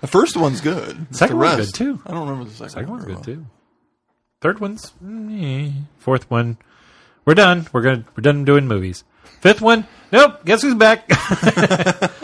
the 0.01 0.07
first 0.07 0.37
one's 0.37 0.61
good. 0.61 1.07
Second 1.15 1.39
the 1.39 1.45
one's 1.45 1.73
good, 1.73 1.75
too. 1.75 2.01
I 2.07 2.13
don't 2.13 2.29
remember 2.29 2.45
the 2.49 2.55
second, 2.57 2.71
Second 2.71 2.89
one 2.91 2.99
one's 2.99 3.07
good 3.07 3.15
well. 3.17 3.25
too. 3.25 3.47
Third 4.41 4.61
one's 4.61 4.93
eh. 5.05 5.71
fourth 5.99 6.31
one. 6.31 6.59
We're 7.25 7.35
done. 7.35 7.67
We're 7.73 7.83
gonna 7.83 8.05
we're 8.17 8.23
done 8.23 8.45
doing 8.45 8.69
movies. 8.69 9.05
Fifth 9.41 9.61
one. 9.61 9.87
Nope. 10.13 10.45
Guess 10.45 10.63
who's 10.63 10.75
back? 10.75 11.09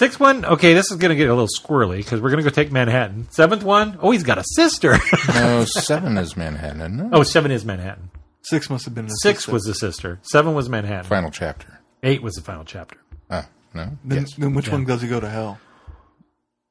Sixth 0.00 0.18
one. 0.18 0.46
Okay, 0.46 0.72
this 0.72 0.90
is 0.90 0.96
gonna 0.96 1.14
get 1.14 1.28
a 1.28 1.34
little 1.34 1.46
squirrely 1.46 1.98
because 1.98 2.22
we're 2.22 2.30
gonna 2.30 2.42
go 2.42 2.48
take 2.48 2.72
Manhattan. 2.72 3.26
Seventh 3.28 3.62
one. 3.62 3.98
Oh, 4.00 4.12
he's 4.12 4.22
got 4.22 4.38
a 4.38 4.44
sister. 4.54 4.92
no, 5.34 5.64
seven 5.66 6.16
is 6.16 6.38
Manhattan, 6.38 6.80
isn't 6.80 7.00
it? 7.00 7.08
oh, 7.12 7.22
seven 7.22 7.50
is 7.50 7.66
Manhattan. 7.66 8.10
Six 8.40 8.70
must 8.70 8.86
have 8.86 8.94
been. 8.94 9.04
an 9.04 9.10
Six 9.10 9.40
assistant. 9.40 9.52
was 9.52 9.64
the 9.64 9.74
sister. 9.74 10.18
Seven 10.22 10.54
was 10.54 10.70
Manhattan. 10.70 11.04
Final 11.04 11.30
chapter. 11.30 11.80
Eight 12.02 12.22
was 12.22 12.32
the 12.32 12.40
final 12.40 12.64
chapter. 12.64 12.96
Ah, 13.28 13.46
no? 13.74 13.90
Then, 14.02 14.20
Yes. 14.22 14.34
then 14.38 14.54
which 14.54 14.70
one 14.70 14.86
does 14.86 15.02
he 15.02 15.08
go 15.08 15.20
to 15.20 15.28
hell? 15.28 15.58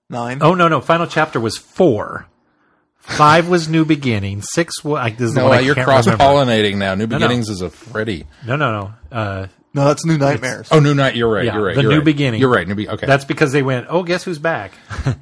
Nine. 0.10 0.39
Oh 0.41 0.56
no, 0.56 0.68
no. 0.68 0.81
Final 0.81 1.06
chapter 1.06 1.39
was 1.39 1.56
four. 1.56 2.26
Five 2.97 3.47
was 3.47 3.69
New 3.69 3.85
Beginning. 3.85 4.41
Six 4.41 4.84
was. 4.84 5.01
I, 5.01 5.11
this 5.11 5.30
is 5.30 5.34
the 5.35 5.43
one 5.43 5.56
I 5.56 5.60
you're 5.60 5.76
cross 5.76 6.07
pollinating 6.07 6.77
now. 6.77 6.95
New 6.95 7.06
no. 7.06 7.19
Beginnings 7.19 7.47
is 7.49 7.61
a 7.61 7.69
Freddy. 7.69 8.26
No, 8.47 8.56
no, 8.56 8.72
no. 8.72 8.93
Uh, 9.15 9.47
no, 9.73 9.85
that's 9.85 10.05
New 10.05 10.17
Nightmares. 10.17 10.69
Oh, 10.71 10.79
New 10.79 10.93
Night. 10.95 11.15
You're 11.15 11.31
right. 11.31 11.45
Yeah, 11.45 11.55
you're 11.55 11.65
right. 11.65 11.75
the 11.75 11.81
you're 11.83 11.91
New 11.91 11.97
right. 11.97 12.05
Beginning. 12.05 12.39
You're 12.39 12.49
right. 12.49 12.67
New 12.67 12.75
Be- 12.75 12.89
okay. 12.89 13.05
That's 13.05 13.25
because 13.25 13.51
they 13.51 13.61
went, 13.61 13.87
oh, 13.89 14.03
guess 14.03 14.23
who's 14.23 14.39
back? 14.39 14.71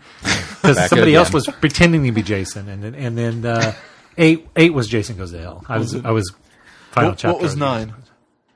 Because 0.60 0.90
somebody 0.90 1.12
again. 1.12 1.20
else 1.20 1.32
was 1.32 1.46
pretending 1.46 2.04
to 2.04 2.12
be 2.12 2.24
Jason, 2.24 2.68
and 2.68 2.84
then 2.84 2.96
and 2.96 3.16
then 3.18 3.46
uh, 3.46 3.74
eight 4.18 4.50
eight 4.56 4.74
was 4.74 4.88
Jason 4.88 5.16
goes 5.16 5.32
to 5.32 5.38
hell. 5.40 5.64
I 5.70 5.78
was 5.78 5.94
I 6.04 6.10
was 6.12 6.34
final 6.92 7.12
what, 7.12 7.20
chapter. 7.20 7.34
what 7.34 7.42
was 7.44 7.56
nine? 7.56 7.94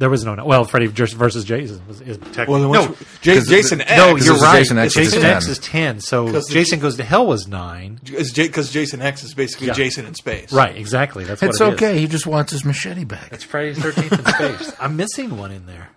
There 0.02 0.10
was 0.10 0.26
no 0.26 0.34
well, 0.44 0.64
Freddy 0.65 0.88
versus 0.88 1.45
Jason 1.45 1.80
was 1.88 2.02
is 2.02 2.18
technically 2.18 2.65
Well, 2.65 2.88
no. 2.90 2.95
J- 3.22 3.40
Jason 3.41 3.82
X. 3.82 3.91
No, 3.95 4.15
you're 4.15 4.36
right. 4.38 4.57
Jason 4.57 4.80
X 4.80 4.95
Jason 4.95 5.19
is 5.19 5.23
X 5.23 5.45
10. 5.45 5.52
is 5.52 5.60
ten. 5.60 5.99
So 5.99 6.32
'Cause 6.32 6.48
the- 6.48 6.53
Jason 6.56 6.80
goes 6.80 6.98
to 6.98 7.03
hell 7.03 7.28
was 7.28 7.48
nine. 7.48 7.99
because 8.36 8.72
Jason 8.72 8.99
X 8.99 9.23
is 9.23 9.36
basically 9.36 9.68
Yeah. 9.68 9.73
Jason 9.73 10.07
in 10.07 10.15
space. 10.15 10.52
Right, 10.52 10.76
exactly. 10.76 11.23
That's 11.23 11.40
what 11.40 11.52
it's 11.52 11.61
it 11.61 11.68
is. 11.68 11.73
okay. 11.76 11.99
He 11.99 12.07
just 12.07 12.26
wants 12.26 12.52
his 12.52 12.65
machete 12.65 13.03
back. 13.03 13.30
It's 13.32 13.44
Friday 13.44 13.73
the 13.73 13.82
Thirteenth 13.82 14.14
in 14.14 14.26
space. 14.26 14.73
I'm 14.80 14.95
missing 14.98 15.38
one 15.38 15.52
in 15.52 15.68
there. 15.68 15.90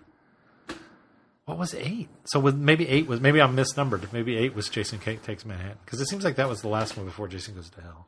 What 1.45 1.57
was 1.57 1.73
eight? 1.73 2.07
So 2.25 2.39
with 2.39 2.55
maybe 2.55 2.87
eight 2.87 3.07
was 3.07 3.19
maybe 3.21 3.41
I'm 3.41 3.55
misnumbered. 3.55 4.13
Maybe 4.13 4.37
eight 4.37 4.53
was 4.53 4.69
Jason 4.69 4.99
Ca- 4.99 5.17
takes 5.17 5.45
Manhattan 5.45 5.77
because 5.83 5.99
it 5.99 6.07
seems 6.09 6.23
like 6.23 6.35
that 6.35 6.47
was 6.47 6.61
the 6.61 6.67
last 6.67 6.95
one 6.95 7.07
before 7.07 7.27
Jason 7.27 7.55
goes 7.55 7.71
to 7.71 7.81
hell. 7.81 8.07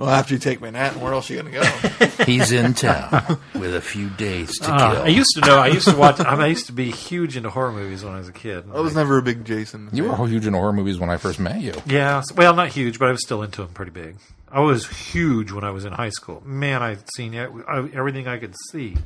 Well, 0.00 0.08
after 0.08 0.32
you 0.32 0.40
take 0.40 0.62
Manhattan, 0.62 1.00
where 1.02 1.12
else 1.12 1.30
are 1.30 1.34
you 1.34 1.42
going 1.42 1.52
to 1.52 1.60
go? 1.60 2.24
He's 2.24 2.52
in 2.52 2.72
town 2.72 3.38
with 3.54 3.74
a 3.76 3.82
few 3.82 4.08
days 4.08 4.58
to 4.60 4.72
Uh, 4.72 5.02
I 5.04 5.08
used 5.08 5.30
to 5.34 5.42
know. 5.42 5.58
I 5.58 5.66
used 5.66 5.86
to 5.88 5.94
watch. 5.96 6.18
I, 6.20 6.30
mean, 6.32 6.40
I 6.40 6.46
used 6.46 6.66
to 6.66 6.72
be 6.72 6.90
huge 6.90 7.36
into 7.36 7.50
horror 7.50 7.70
movies 7.70 8.02
when 8.02 8.14
I 8.14 8.18
was 8.18 8.28
a 8.28 8.32
kid. 8.32 8.64
I 8.72 8.80
was 8.80 8.94
never 8.94 9.18
a 9.18 9.22
big 9.22 9.44
Jason. 9.44 9.90
You 9.92 10.04
were 10.04 10.26
huge 10.26 10.46
in 10.46 10.54
horror 10.54 10.72
movies 10.72 10.98
when 10.98 11.10
I 11.10 11.18
first 11.18 11.38
met 11.38 11.60
you. 11.60 11.74
yeah, 11.84 12.18
s- 12.18 12.32
well, 12.32 12.54
not 12.54 12.68
huge, 12.68 12.98
but 12.98 13.08
I 13.08 13.10
was 13.12 13.22
still 13.22 13.42
into 13.42 13.60
them 13.62 13.72
pretty 13.74 13.90
big. 13.92 14.16
I 14.52 14.60
was 14.60 14.88
huge 14.88 15.52
when 15.52 15.62
I 15.64 15.70
was 15.70 15.84
in 15.84 15.92
high 15.92 16.08
school. 16.08 16.42
Man, 16.44 16.82
I'd 16.82 17.04
seen 17.14 17.34
e- 17.34 17.38
I- 17.38 17.90
everything 17.94 18.26
I 18.26 18.38
could 18.38 18.54
see. 18.72 18.96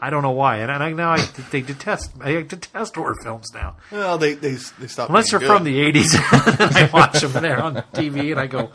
I 0.00 0.10
don't 0.10 0.22
know 0.22 0.30
why, 0.30 0.58
and, 0.58 0.70
and 0.70 0.82
I, 0.82 0.92
now 0.92 1.10
I, 1.10 1.20
they 1.50 1.60
detest. 1.60 2.12
I 2.20 2.40
detest 2.42 2.94
horror 2.94 3.16
films 3.22 3.48
now. 3.52 3.76
Well, 3.90 4.16
they 4.16 4.34
they 4.34 4.52
they 4.52 4.86
stopped. 4.86 5.10
Unless 5.10 5.30
they're 5.32 5.40
being 5.40 5.50
from 5.52 5.64
good. 5.64 5.72
the 5.74 5.80
eighties, 5.80 6.14
I 6.18 6.88
watch 6.92 7.20
them 7.20 7.34
and 7.36 7.44
they're 7.44 7.60
on 7.62 7.74
TV, 7.92 8.30
and 8.30 8.40
I 8.40 8.46
go, 8.46 8.70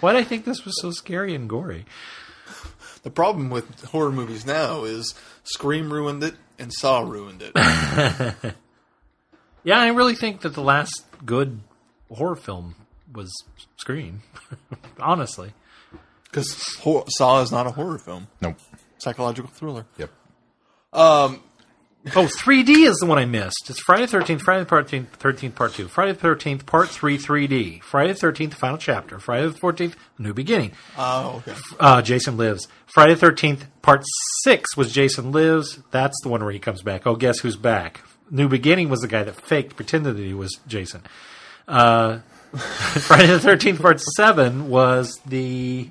"Why 0.00 0.12
did 0.12 0.20
I 0.20 0.24
think 0.24 0.44
this 0.44 0.64
was 0.64 0.80
so 0.80 0.90
scary 0.90 1.34
and 1.34 1.48
gory?" 1.48 1.84
The 3.02 3.10
problem 3.10 3.48
with 3.48 3.82
horror 3.84 4.12
movies 4.12 4.44
now 4.44 4.84
is 4.84 5.14
Scream 5.44 5.90
ruined 5.90 6.22
it 6.22 6.34
and 6.58 6.70
Saw 6.70 7.00
ruined 7.00 7.42
it. 7.42 7.52
Yeah, 9.62 9.78
I 9.78 9.88
really 9.88 10.14
think 10.14 10.40
that 10.42 10.54
the 10.54 10.62
last 10.62 11.04
good 11.24 11.60
horror 12.10 12.36
film 12.36 12.74
was 13.12 13.30
Scream. 13.78 14.22
Honestly, 14.98 15.52
Because 16.24 16.50
Saw 17.16 17.40
is 17.42 17.50
not 17.52 17.66
a 17.66 17.70
horror 17.70 17.98
film, 17.98 18.28
Nope. 18.40 18.56
psychological 18.98 19.50
thriller. 19.50 19.86
Yep. 19.98 20.10
Um, 20.92 21.42
oh, 22.06 22.26
3D 22.26 22.88
is 22.88 22.96
the 22.96 23.06
one 23.06 23.18
I 23.18 23.24
missed. 23.24 23.68
It's 23.68 23.80
Friday 23.80 24.02
the 24.02 24.08
Thirteenth, 24.08 24.42
Friday 24.42 24.64
the 24.64 24.68
Thirteenth, 24.68 25.16
Thirteenth 25.16 25.54
Part 25.54 25.74
Two, 25.74 25.88
Friday 25.88 26.12
the 26.12 26.18
Thirteenth 26.18 26.66
Part 26.66 26.88
Three, 26.88 27.18
3D, 27.18 27.82
Friday 27.82 28.12
the 28.12 28.18
Thirteenth, 28.18 28.54
Final 28.54 28.78
Chapter, 28.78 29.18
Friday 29.18 29.46
the 29.48 29.52
Fourteenth, 29.52 29.96
New 30.18 30.32
Beginning. 30.32 30.72
Oh, 30.96 31.42
okay. 31.46 31.58
Uh, 31.78 32.02
Jason 32.02 32.36
Lives. 32.36 32.68
Friday 32.86 33.14
the 33.14 33.26
13th, 33.26 33.66
part 33.82 34.02
6 34.42 34.76
was 34.76 34.92
Jason 34.92 35.30
Lives. 35.30 35.78
That's 35.92 36.16
the 36.22 36.28
one 36.28 36.42
where 36.42 36.52
he 36.52 36.58
comes 36.58 36.82
back. 36.82 37.06
Oh, 37.06 37.14
guess 37.14 37.38
who's 37.38 37.56
back? 37.56 38.00
New 38.30 38.48
Beginning 38.48 38.88
was 38.88 39.00
the 39.00 39.08
guy 39.08 39.22
that 39.22 39.40
faked, 39.40 39.76
pretended 39.76 40.16
that 40.16 40.22
he 40.22 40.34
was 40.34 40.58
Jason. 40.66 41.02
Uh, 41.68 42.18
Friday 42.56 43.26
the 43.28 43.38
13th, 43.38 43.80
part 43.80 44.00
7 44.00 44.68
was 44.68 45.20
the. 45.26 45.90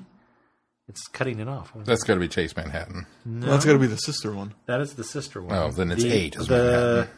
It's 0.90 1.06
cutting 1.08 1.38
it 1.40 1.48
off. 1.48 1.72
That's 1.84 2.02
got 2.02 2.14
to 2.14 2.20
be 2.20 2.28
Chase 2.28 2.54
Manhattan. 2.56 3.06
Well, 3.24 3.50
that's 3.52 3.64
got 3.64 3.72
to 3.74 3.78
be 3.78 3.86
the 3.86 3.96
sister 3.96 4.32
one. 4.32 4.54
That 4.66 4.80
is 4.80 4.94
the 4.94 5.04
sister 5.04 5.40
one. 5.40 5.54
Oh, 5.56 5.70
then 5.70 5.90
it's 5.92 6.02
The- 6.02 6.12
eight 6.12 6.34
is 6.36 6.46
the 6.48 7.08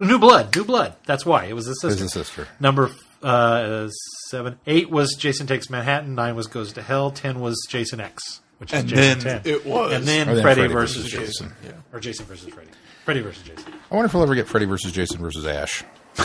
New 0.00 0.18
Blood. 0.18 0.56
New 0.56 0.64
Blood. 0.64 0.96
That's 1.06 1.26
why. 1.26 1.44
It 1.44 1.52
was 1.54 1.66
the 1.66 1.72
Is 1.72 1.80
sister. 1.82 2.02
the 2.04 2.08
sister. 2.08 2.48
Number 2.58 2.90
uh, 3.22 3.88
seven, 4.30 4.58
eight 4.66 4.90
was 4.90 5.14
Jason 5.18 5.46
Takes 5.46 5.68
Manhattan. 5.68 6.14
Nine 6.14 6.34
was 6.34 6.46
Goes 6.46 6.72
to 6.72 6.82
Hell. 6.82 7.10
Ten 7.10 7.40
was 7.40 7.54
Jason 7.68 8.00
X, 8.00 8.40
which 8.58 8.72
is 8.72 8.80
And 8.80 8.88
Jason 8.88 9.18
then 9.20 9.42
10. 9.42 9.52
it 9.52 9.66
was. 9.66 9.92
and 9.92 10.04
then 10.06 10.26
then 10.28 10.42
Freddy 10.42 10.60
Freddy 10.62 10.72
versus, 10.72 11.02
versus 11.02 11.10
Jason. 11.12 11.48
Jason. 11.60 11.74
Yeah. 11.76 11.96
or 11.96 12.00
Jason 12.00 12.24
versus 12.24 12.48
Freddy. 12.48 12.70
Freddy 13.04 13.20
versus 13.20 13.42
Jason. 13.42 13.72
I 13.90 13.94
wonder 13.94 14.06
if 14.06 14.14
we'll 14.14 14.22
ever 14.22 14.34
get 14.34 14.48
Freddy 14.48 14.64
versus 14.66 14.92
Jason 14.92 15.18
versus 15.18 15.46
Ash. 15.46 15.84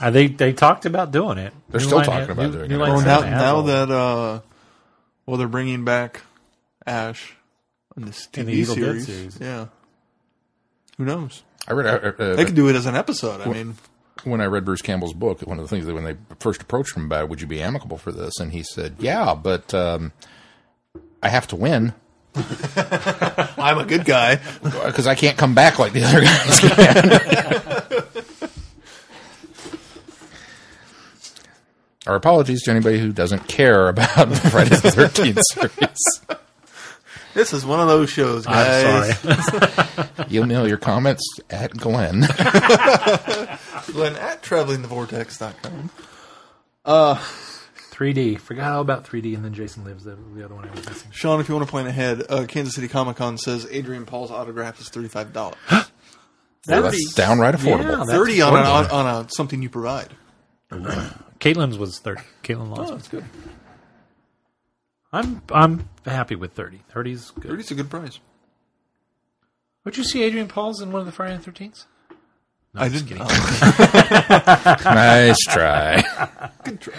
Uh, 0.00 0.10
they 0.10 0.28
they 0.28 0.52
talked 0.52 0.86
about 0.86 1.10
doing 1.10 1.38
it. 1.38 1.52
They're 1.68 1.80
New 1.80 1.86
still 1.86 1.98
talking 2.02 2.12
had- 2.20 2.30
about 2.30 2.46
New- 2.46 2.52
doing 2.58 2.68
New 2.70 2.76
it. 2.76 2.88
Well, 2.88 3.00
now, 3.00 3.20
now 3.20 3.62
that 3.62 3.90
uh, 3.90 4.40
well, 5.26 5.36
they're 5.36 5.46
bringing 5.48 5.84
back 5.84 6.22
Ash 6.86 7.36
in 7.96 8.04
this 8.04 8.26
TV 8.28 8.38
In 8.38 8.46
the 8.46 8.52
Evil 8.52 8.74
Dead 8.74 8.82
series. 8.82 9.06
series. 9.06 9.38
Yeah. 9.40 9.66
Who 10.98 11.04
knows? 11.04 11.42
I 11.68 11.72
read 11.72 11.86
uh, 11.86 12.12
uh, 12.22 12.36
They 12.36 12.44
could 12.44 12.54
do 12.54 12.68
it 12.68 12.76
as 12.76 12.86
an 12.86 12.94
episode. 12.94 13.40
I 13.40 13.52
mean, 13.52 13.74
when 14.24 14.40
I 14.40 14.46
read 14.46 14.64
Bruce 14.64 14.82
Campbell's 14.82 15.12
book. 15.12 15.40
One 15.42 15.58
of 15.58 15.64
the 15.64 15.68
things 15.68 15.86
that 15.86 15.94
when 15.94 16.04
they 16.04 16.16
first 16.40 16.62
approached 16.62 16.96
him 16.96 17.04
about, 17.06 17.24
it, 17.24 17.28
would 17.30 17.40
you 17.40 17.46
be 17.46 17.60
amicable 17.60 17.98
for 17.98 18.12
this? 18.12 18.38
And 18.40 18.52
he 18.52 18.62
said, 18.62 18.96
"Yeah, 18.98 19.34
but 19.34 19.74
um, 19.74 20.12
I 21.22 21.28
have 21.28 21.46
to 21.48 21.56
win 21.56 21.92
I'm 23.56 23.78
a 23.78 23.84
good 23.86 24.04
guy. 24.04 24.36
because 24.62 25.06
I 25.06 25.14
can't 25.14 25.38
come 25.38 25.54
back 25.54 25.78
like 25.78 25.92
the 25.92 26.04
other 26.04 26.20
guys 26.20 26.60
can." 26.60 27.62
Our 32.06 32.14
apologies 32.14 32.62
to 32.64 32.70
anybody 32.70 33.00
who 33.00 33.10
doesn't 33.10 33.48
care 33.48 33.88
about 33.88 34.28
the 34.28 34.36
Friday 34.36 34.76
the 34.76 34.92
Thirteenth 34.92 35.40
series. 35.52 36.38
This 37.36 37.52
is 37.52 37.66
one 37.66 37.80
of 37.80 37.86
those 37.86 38.08
shows, 38.08 38.46
guys. 38.46 39.18
I'm 39.24 39.28
guys. 39.36 39.44
sorry. 39.94 40.08
Email 40.32 40.66
your 40.66 40.78
comments 40.78 41.22
at 41.50 41.70
Glenn. 41.76 42.20
Glenn 43.92 44.16
at 44.16 44.42
travelingthevortex.com. 44.42 45.90
Uh, 46.86 47.16
3D. 47.90 48.40
Forgot 48.40 48.72
all 48.72 48.80
about 48.80 49.04
3D, 49.04 49.34
and 49.34 49.44
then 49.44 49.52
Jason 49.52 49.84
Lives, 49.84 50.04
the, 50.04 50.16
the 50.34 50.46
other 50.46 50.54
one 50.54 50.66
I 50.66 50.70
was 50.70 50.86
missing. 50.86 51.10
Sean, 51.12 51.38
if 51.38 51.48
you 51.50 51.54
want 51.54 51.66
to 51.66 51.70
plan 51.70 51.86
ahead, 51.86 52.22
uh, 52.30 52.46
Kansas 52.46 52.74
City 52.74 52.88
Comic 52.88 53.16
Con 53.16 53.36
says 53.36 53.68
Adrian 53.70 54.06
Paul's 54.06 54.30
autograph 54.30 54.80
is 54.80 54.88
thirty 54.88 55.08
five 55.08 55.32
dollars. 55.34 55.56
Well, 56.68 56.82
that's 56.82 57.14
downright 57.14 57.54
affordable. 57.54 57.84
Yeah, 57.90 57.96
that's 57.98 58.10
Thirty 58.10 58.40
on 58.40 58.52
a, 58.52 58.56
on, 58.56 58.84
affordable. 58.86 58.92
on 58.92 59.24
a 59.26 59.28
something 59.30 59.62
you 59.62 59.70
provide. 59.70 60.08
Caitlin's 60.72 61.78
was 61.78 62.00
30. 62.00 62.22
Caitlin 62.42 62.76
Laws. 62.76 62.90
Oh, 62.90 62.94
that's 62.96 63.06
good. 63.06 63.24
I'm 65.12 65.42
I'm 65.50 65.88
happy 66.04 66.34
with 66.34 66.52
30. 66.52 66.80
30's 66.92 67.30
good. 67.30 67.44
Thirty's 67.44 67.70
a 67.70 67.74
good 67.74 67.90
price. 67.90 68.18
Would 69.84 69.96
you 69.96 70.04
see 70.04 70.22
Adrian 70.22 70.48
Paul's 70.48 70.82
in 70.82 70.90
one 70.90 71.00
of 71.00 71.06
the 71.06 71.12
Friday 71.12 71.36
the 71.36 71.50
13th? 71.50 71.84
No, 72.74 72.80
I 72.82 72.88
didn't. 72.88 73.06
kidding. 73.06 73.22
nice 74.84 75.38
try. 75.48 76.02
good 76.64 76.80
try. 76.80 76.94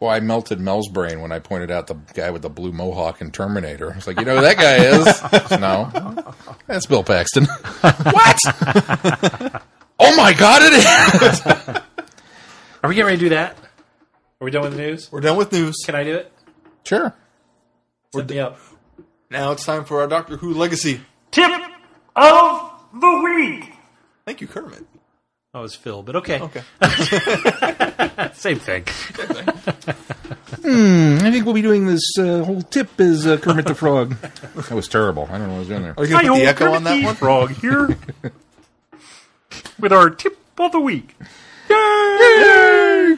Well, 0.00 0.10
I 0.10 0.20
melted 0.20 0.60
Mel's 0.60 0.88
brain 0.88 1.20
when 1.20 1.30
I 1.30 1.38
pointed 1.38 1.70
out 1.70 1.86
the 1.86 1.94
guy 2.14 2.30
with 2.30 2.40
the 2.40 2.48
blue 2.48 2.72
mohawk 2.72 3.20
in 3.20 3.30
Terminator. 3.30 3.92
It's 3.92 4.06
like, 4.06 4.18
you 4.18 4.24
know 4.24 4.36
who 4.36 4.42
that 4.42 4.56
guy 4.56 4.76
is? 4.86 5.60
no. 5.60 6.34
That's 6.66 6.86
Bill 6.86 7.04
Paxton. 7.04 7.44
what? 7.80 8.38
oh 9.98 10.16
my 10.16 10.32
god, 10.32 10.62
it 10.64 10.72
is! 10.72 11.40
Are 12.82 12.88
we 12.88 12.94
getting 12.94 13.06
ready 13.06 13.18
to 13.18 13.24
do 13.24 13.28
that? 13.30 13.58
Are 14.40 14.44
we 14.44 14.50
done 14.50 14.62
with 14.62 14.72
the 14.72 14.78
news? 14.78 15.12
We're 15.12 15.20
done 15.20 15.36
with 15.36 15.52
news. 15.52 15.76
Can 15.84 15.94
I 15.94 16.02
do 16.02 16.14
it? 16.16 16.32
Sure. 16.84 17.14
Set 18.14 18.28
me 18.28 18.38
up. 18.38 18.58
Now 19.30 19.52
it's 19.52 19.64
time 19.64 19.84
for 19.84 20.00
our 20.00 20.08
Doctor 20.08 20.36
Who 20.36 20.52
legacy. 20.54 21.00
Tip 21.30 21.50
of 22.16 22.72
the 22.92 23.20
week. 23.22 23.72
Thank 24.24 24.40
you, 24.40 24.46
Kermit. 24.46 24.84
Oh, 25.52 25.62
was 25.62 25.74
Phil, 25.74 26.02
but 26.02 26.14
okay. 26.16 26.40
Okay. 26.40 26.62
Same 28.34 28.60
thing. 28.60 28.84
I 30.62 31.30
think 31.30 31.44
we'll 31.44 31.54
be 31.54 31.62
doing 31.62 31.86
this 31.86 32.16
uh, 32.18 32.44
whole 32.44 32.62
tip 32.62 33.00
as 33.00 33.26
uh, 33.26 33.36
Kermit 33.36 33.66
the 33.66 33.74
Frog. 33.74 34.16
That 34.20 34.70
was 34.70 34.86
terrible. 34.86 35.28
I 35.30 35.38
don't 35.38 35.48
know 35.48 35.48
what 35.48 35.54
I 35.54 35.58
was 35.58 35.68
doing 35.68 35.82
there. 35.82 35.94
Are 35.96 36.04
you 36.04 36.10
going 36.10 36.24
to 36.26 36.32
put 36.32 36.38
the 36.38 36.46
echo 36.46 36.72
on 36.72 36.84
that 36.84 37.04
one? 37.04 37.14
Frog 37.16 37.50
here 37.50 37.98
with 39.80 39.92
our 39.92 40.10
tip 40.10 40.38
of 40.58 40.70
the 40.70 40.80
week. 40.80 41.16
Yay! 41.68 43.16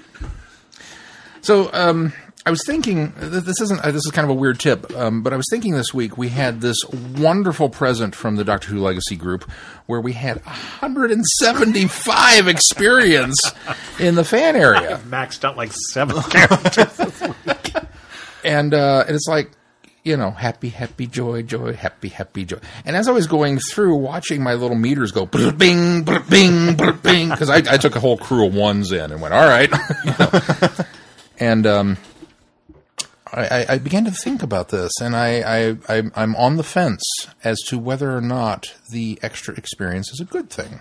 So, 1.43 1.71
um, 1.75 2.13
I 2.45 2.51
was 2.51 2.65
thinking 2.67 3.13
th- 3.13 3.45
this 3.45 3.61
isn't 3.61 3.85
uh, 3.85 3.93
this 3.93 4.05
is 4.05 4.11
kind 4.13 4.25
of 4.25 4.31
a 4.31 4.35
weird 4.39 4.59
tip, 4.59 4.93
um, 4.97 5.23
but 5.23 5.33
I 5.33 5.37
was 5.37 5.47
thinking 5.51 5.75
this 5.75 5.95
week 5.95 6.19
we 6.19 6.29
had 6.29 6.61
this 6.61 6.77
wonderful 7.17 7.69
present 7.69 8.17
from 8.17 8.35
the 8.35 8.43
Doctor 8.43 8.69
Who 8.71 8.81
Legacy 8.81 9.15
group 9.15 9.49
where 9.87 10.01
we 10.01 10.13
had 10.13 10.45
175 10.45 12.49
experience 12.49 13.39
in 14.01 14.17
the 14.17 14.25
fan 14.25 14.57
area, 14.57 15.01
Maxed 15.09 15.45
out 15.45 15.57
like 15.57 15.71
seven 15.93 16.21
characters. 16.31 17.23
and 18.45 18.75
uh, 18.75 19.05
and 19.07 19.15
it's 19.15 19.29
like 19.29 19.53
you 20.03 20.17
know 20.17 20.33
happy 20.33 20.71
happy 20.71 21.07
joy 21.07 21.43
joy 21.43 21.75
happy 21.75 22.09
happy 22.09 22.45
joy. 22.45 22.59
And 22.85 22.97
as 22.97 23.07
I 23.07 23.13
was 23.13 23.29
going 23.29 23.61
through, 23.61 23.95
watching 23.95 24.43
my 24.43 24.55
little 24.55 24.77
meters 24.77 25.13
go 25.13 25.27
brr, 25.27 25.53
bing 25.53 26.03
brr, 26.03 26.19
bing 26.29 26.75
brr, 26.75 26.91
bing 26.93 27.29
because 27.31 27.51
I, 27.51 27.59
I 27.59 27.77
took 27.77 27.95
a 27.95 28.01
whole 28.01 28.19
crew 28.19 28.47
of 28.47 28.55
ones 28.55 28.91
in 28.91 29.13
and 29.13 29.23
went 29.23 29.33
all 29.33 29.47
right, 29.49 29.71
you 30.05 30.13
know. 30.19 30.41
and 31.39 31.67
um, 31.69 31.97
I, 33.33 33.67
I- 33.69 33.79
began 33.79 34.05
to 34.05 34.11
think 34.11 34.43
about 34.43 34.69
this, 34.69 34.93
and 35.01 35.17
I, 35.17 35.41
I, 35.41 35.77
I, 35.89 36.03
I'm 36.15 36.37
on 36.37 36.57
the 36.59 36.63
fence 36.63 37.03
as 37.43 37.59
to 37.69 37.79
whether 37.79 38.15
or 38.17 38.21
not 38.21 38.75
the 38.91 39.19
extra 39.23 39.55
experience 39.55 40.11
is 40.13 40.21
a 40.21 40.25
good 40.25 40.51
thing. 40.51 40.81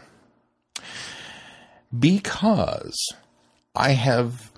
Because 1.98 2.98
I 3.76 3.92
have, 3.92 4.52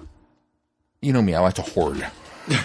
you 1.01 1.13
know 1.13 1.21
me, 1.21 1.33
I 1.35 1.39
like 1.41 1.55
to 1.55 1.61
hoard. 1.63 2.05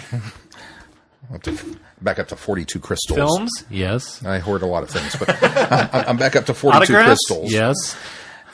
To 1.42 1.76
back 2.00 2.18
up 2.18 2.28
to 2.28 2.36
42 2.36 2.80
crystals. 2.80 3.18
Films? 3.18 3.50
Yes. 3.68 4.24
I 4.24 4.38
hoard 4.38 4.62
a 4.62 4.66
lot 4.66 4.82
of 4.82 4.88
things, 4.88 5.14
but 5.14 5.28
I'm, 5.94 6.10
I'm 6.10 6.16
back 6.16 6.36
up 6.36 6.46
to 6.46 6.54
42 6.54 6.78
Autographs? 6.94 7.06
crystals 7.26 7.52
Yes. 7.52 7.94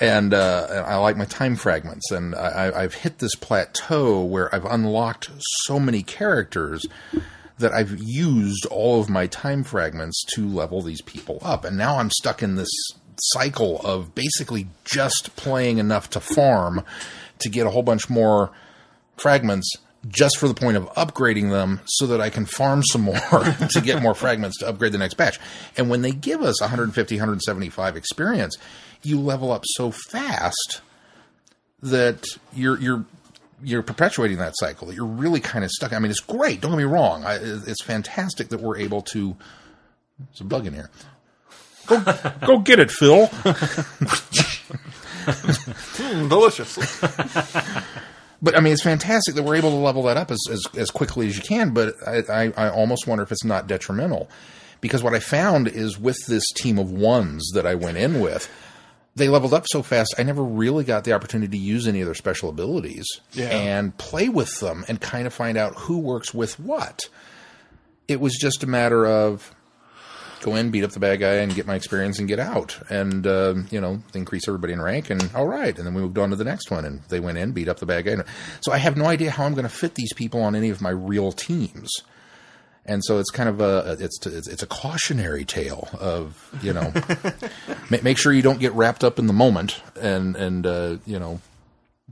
And 0.00 0.34
uh, 0.34 0.84
I 0.86 0.96
like 0.96 1.16
my 1.16 1.24
time 1.24 1.56
fragments. 1.56 2.10
And 2.10 2.34
I, 2.34 2.72
I've 2.74 2.94
hit 2.94 3.18
this 3.18 3.34
plateau 3.34 4.22
where 4.22 4.54
I've 4.54 4.64
unlocked 4.64 5.30
so 5.64 5.78
many 5.78 6.02
characters 6.02 6.84
that 7.58 7.72
I've 7.72 7.96
used 8.00 8.66
all 8.66 9.00
of 9.00 9.08
my 9.08 9.26
time 9.26 9.62
fragments 9.62 10.24
to 10.34 10.46
level 10.46 10.82
these 10.82 11.02
people 11.02 11.38
up, 11.42 11.64
and 11.64 11.76
now 11.76 11.98
I'm 11.98 12.10
stuck 12.10 12.42
in 12.42 12.56
this 12.56 12.70
cycle 13.16 13.80
of 13.84 14.14
basically 14.14 14.66
just 14.84 15.36
playing 15.36 15.78
enough 15.78 16.10
to 16.10 16.20
farm 16.20 16.84
to 17.38 17.48
get 17.48 17.66
a 17.66 17.70
whole 17.70 17.84
bunch 17.84 18.10
more 18.10 18.50
fragments 19.16 19.70
just 20.08 20.36
for 20.36 20.48
the 20.48 20.54
point 20.54 20.76
of 20.76 20.86
upgrading 20.94 21.50
them 21.50 21.80
so 21.86 22.06
that 22.08 22.20
I 22.20 22.28
can 22.28 22.44
farm 22.44 22.82
some 22.82 23.02
more 23.02 23.14
to 23.70 23.80
get 23.82 24.02
more 24.02 24.14
fragments 24.14 24.58
to 24.58 24.68
upgrade 24.68 24.92
the 24.92 24.98
next 24.98 25.14
batch. 25.14 25.38
And 25.76 25.88
when 25.88 26.02
they 26.02 26.12
give 26.12 26.42
us 26.42 26.60
150, 26.60 27.14
175 27.14 27.96
experience, 27.96 28.56
you 29.04 29.20
level 29.20 29.52
up 29.52 29.64
so 29.66 29.90
fast 29.90 30.80
that 31.82 32.26
you're 32.54 32.78
you're 32.80 33.04
you're 33.62 33.82
perpetuating 33.82 34.38
that 34.38 34.54
cycle. 34.56 34.88
That 34.88 34.96
you're 34.96 35.04
really 35.06 35.40
kind 35.40 35.64
of 35.64 35.70
stuck. 35.70 35.92
I 35.92 35.98
mean, 35.98 36.10
it's 36.10 36.20
great. 36.20 36.60
Don't 36.60 36.72
get 36.72 36.78
me 36.78 36.84
wrong. 36.84 37.24
I, 37.24 37.36
it's 37.40 37.82
fantastic 37.82 38.48
that 38.48 38.60
we're 38.60 38.78
able 38.78 39.02
to. 39.02 39.36
There's 40.18 40.40
a 40.40 40.44
bug 40.44 40.66
in 40.66 40.74
here. 40.74 40.90
Go, 41.86 42.02
go 42.46 42.58
get 42.60 42.78
it, 42.78 42.90
Phil. 42.90 43.26
Mm, 45.26 46.28
delicious. 46.28 46.78
But 48.42 48.56
I 48.56 48.60
mean, 48.60 48.72
it's 48.74 48.82
fantastic 48.82 49.34
that 49.36 49.42
we're 49.42 49.56
able 49.56 49.70
to 49.70 49.76
level 49.76 50.02
that 50.04 50.16
up 50.18 50.30
as, 50.30 50.38
as, 50.50 50.66
as 50.76 50.90
quickly 50.90 51.26
as 51.26 51.36
you 51.36 51.42
can. 51.42 51.72
But 51.72 51.94
I, 52.06 52.22
I, 52.30 52.52
I 52.56 52.68
almost 52.70 53.06
wonder 53.06 53.22
if 53.22 53.32
it's 53.32 53.44
not 53.44 53.66
detrimental, 53.66 54.28
because 54.80 55.02
what 55.02 55.14
I 55.14 55.18
found 55.18 55.66
is 55.66 55.98
with 55.98 56.18
this 56.26 56.44
team 56.54 56.78
of 56.78 56.92
ones 56.92 57.50
that 57.54 57.66
I 57.66 57.74
went 57.74 57.96
in 57.96 58.20
with, 58.20 58.50
they 59.16 59.28
leveled 59.28 59.54
up 59.54 59.64
so 59.70 59.82
fast. 59.82 60.14
I 60.18 60.22
never 60.24 60.42
really 60.42 60.84
got 60.84 61.04
the 61.04 61.12
opportunity 61.12 61.56
to 61.56 61.62
use 61.64 61.86
any 61.86 62.00
of 62.00 62.06
their 62.06 62.14
special 62.14 62.48
abilities 62.48 63.06
Yeah. 63.32 63.48
and 63.50 63.96
play 63.96 64.28
with 64.28 64.58
them 64.60 64.84
and 64.88 65.00
kind 65.00 65.26
of 65.26 65.32
find 65.32 65.56
out 65.56 65.74
who 65.76 65.98
works 65.98 66.34
with 66.34 66.58
what. 66.58 67.08
It 68.08 68.20
was 68.20 68.36
just 68.40 68.62
a 68.62 68.66
matter 68.66 69.06
of 69.06 69.54
go 70.42 70.56
in, 70.56 70.70
beat 70.70 70.84
up 70.84 70.90
the 70.90 71.00
bad 71.00 71.20
guy, 71.20 71.36
and 71.36 71.54
get 71.54 71.66
my 71.66 71.74
experience 71.74 72.18
and 72.18 72.28
get 72.28 72.38
out, 72.38 72.76
and 72.90 73.26
uh, 73.26 73.54
you 73.70 73.80
know 73.80 74.02
increase 74.14 74.46
everybody 74.46 74.74
in 74.74 74.82
rank. 74.82 75.08
And 75.08 75.30
all 75.34 75.46
right, 75.46 75.74
and 75.74 75.86
then 75.86 75.94
we 75.94 76.02
moved 76.02 76.18
on 76.18 76.28
to 76.30 76.36
the 76.36 76.44
next 76.44 76.70
one, 76.70 76.84
and 76.84 77.00
they 77.08 77.18
went 77.18 77.38
in, 77.38 77.52
beat 77.52 77.66
up 77.68 77.78
the 77.78 77.86
bad 77.86 78.04
guy. 78.04 78.16
So 78.60 78.70
I 78.72 78.76
have 78.76 78.96
no 78.96 79.06
idea 79.06 79.30
how 79.30 79.44
I'm 79.44 79.54
going 79.54 79.62
to 79.62 79.70
fit 79.70 79.94
these 79.94 80.12
people 80.12 80.42
on 80.42 80.54
any 80.54 80.68
of 80.68 80.82
my 80.82 80.90
real 80.90 81.32
teams. 81.32 81.90
And 82.86 83.02
so 83.04 83.18
it's 83.18 83.30
kind 83.30 83.48
of 83.48 83.60
a 83.60 83.96
it's 83.98 84.24
it's, 84.26 84.46
it's 84.46 84.62
a 84.62 84.66
cautionary 84.66 85.44
tale 85.44 85.88
of 85.98 86.54
you 86.62 86.72
know 86.72 86.92
ma- 87.90 87.98
make 88.02 88.18
sure 88.18 88.32
you 88.32 88.42
don't 88.42 88.60
get 88.60 88.72
wrapped 88.72 89.02
up 89.02 89.18
in 89.18 89.26
the 89.26 89.32
moment 89.32 89.80
and 90.00 90.36
and 90.36 90.66
uh, 90.66 90.96
you 91.06 91.18
know 91.18 91.40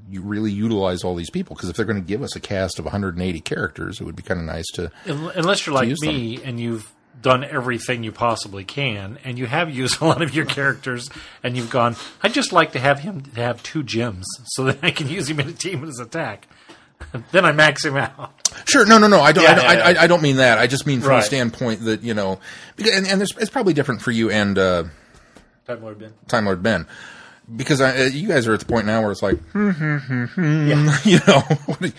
you 0.09 0.23
really 0.23 0.51
utilize 0.51 1.05
all 1.05 1.15
these 1.15 1.31
people 1.31 1.55
because 1.55 1.69
if 1.69 1.77
they're 1.77 1.85
going 1.85 2.01
to 2.01 2.07
give 2.07 2.23
us 2.23 2.35
a 2.35 2.41
cast 2.41 2.79
of 2.79 2.87
180 2.87 3.41
characters, 3.41 4.01
it 4.01 4.05
would 4.05 4.17
be 4.17 4.23
kind 4.23 4.41
of 4.41 4.47
nice 4.47 4.67
to 4.75 4.91
Unless 5.07 5.67
you're 5.67 5.75
like 5.75 5.95
me 6.01 6.43
and 6.43 6.59
you've 6.59 6.91
done 7.21 7.45
everything 7.45 8.03
you 8.03 8.13
possibly 8.13 8.65
can, 8.65 9.19
and 9.25 9.39
you 9.39 9.47
have 9.47 9.71
used 9.71 10.01
a 10.03 10.05
lot 10.05 10.23
of 10.23 10.35
your 10.35 10.45
characters, 10.45 11.09
and 11.43 11.57
you've 11.57 11.71
gone, 11.71 11.97
I'd 12.23 12.35
just 12.35 12.53
like 12.53 12.73
to 12.73 12.79
have 12.79 13.01
him 13.01 13.23
to 13.23 13.41
have 13.41 13.63
two 13.63 13.83
gems 13.83 14.27
so 14.47 14.65
that 14.65 14.79
I 14.83 14.91
can 14.91 15.09
use 15.09 15.29
him 15.29 15.41
in 15.41 15.49
a 15.49 15.53
team 15.53 15.83
his 15.83 15.99
attack. 15.99 16.47
then 17.33 17.45
I 17.45 17.53
max 17.53 17.85
him 17.85 17.97
out. 17.97 18.33
Sure. 18.67 18.85
No, 18.87 18.99
no, 18.99 19.07
no. 19.07 19.21
I 19.21 19.33
don't. 19.33 19.47
I, 19.47 19.55
don't 19.55 19.65
yeah, 19.65 19.91
yeah. 19.91 20.01
I, 20.01 20.05
I 20.05 20.07
don't 20.07 20.23
mean 20.23 20.37
that. 20.37 20.59
I 20.59 20.67
just 20.67 20.87
mean 20.87 21.01
from 21.01 21.11
Right. 21.11 21.23
a 21.23 21.27
standpoint 21.27 21.85
that 21.85 22.03
you 22.03 22.15
know, 22.15 22.39
and, 22.79 23.07
and 23.07 23.21
there's, 23.21 23.37
it's 23.39 23.51
probably 23.51 23.73
different 23.75 24.03
for 24.03 24.11
you 24.11 24.31
and 24.31 24.59
uh, 24.59 24.85
Time 25.67 25.83
Lord 25.83 25.99
Ben. 25.99 26.13
Time 26.29 26.45
Lord 26.45 26.63
Ben, 26.63 26.87
because 27.57 27.81
I, 27.81 27.97
uh, 28.03 28.05
you 28.05 28.29
guys 28.29 28.47
are 28.49 28.55
at 28.55 28.61
the 28.61 28.67
point 28.67 28.87
now 28.87 29.03
where 29.03 29.13
it's 29.13 29.23
like, 29.23 29.39
hmm, 29.51 29.71
Yeah. 30.37 30.99
you 31.05 31.19
know, 31.27 31.41
what 31.67 31.81
do 31.81 31.87
you- 31.89 31.93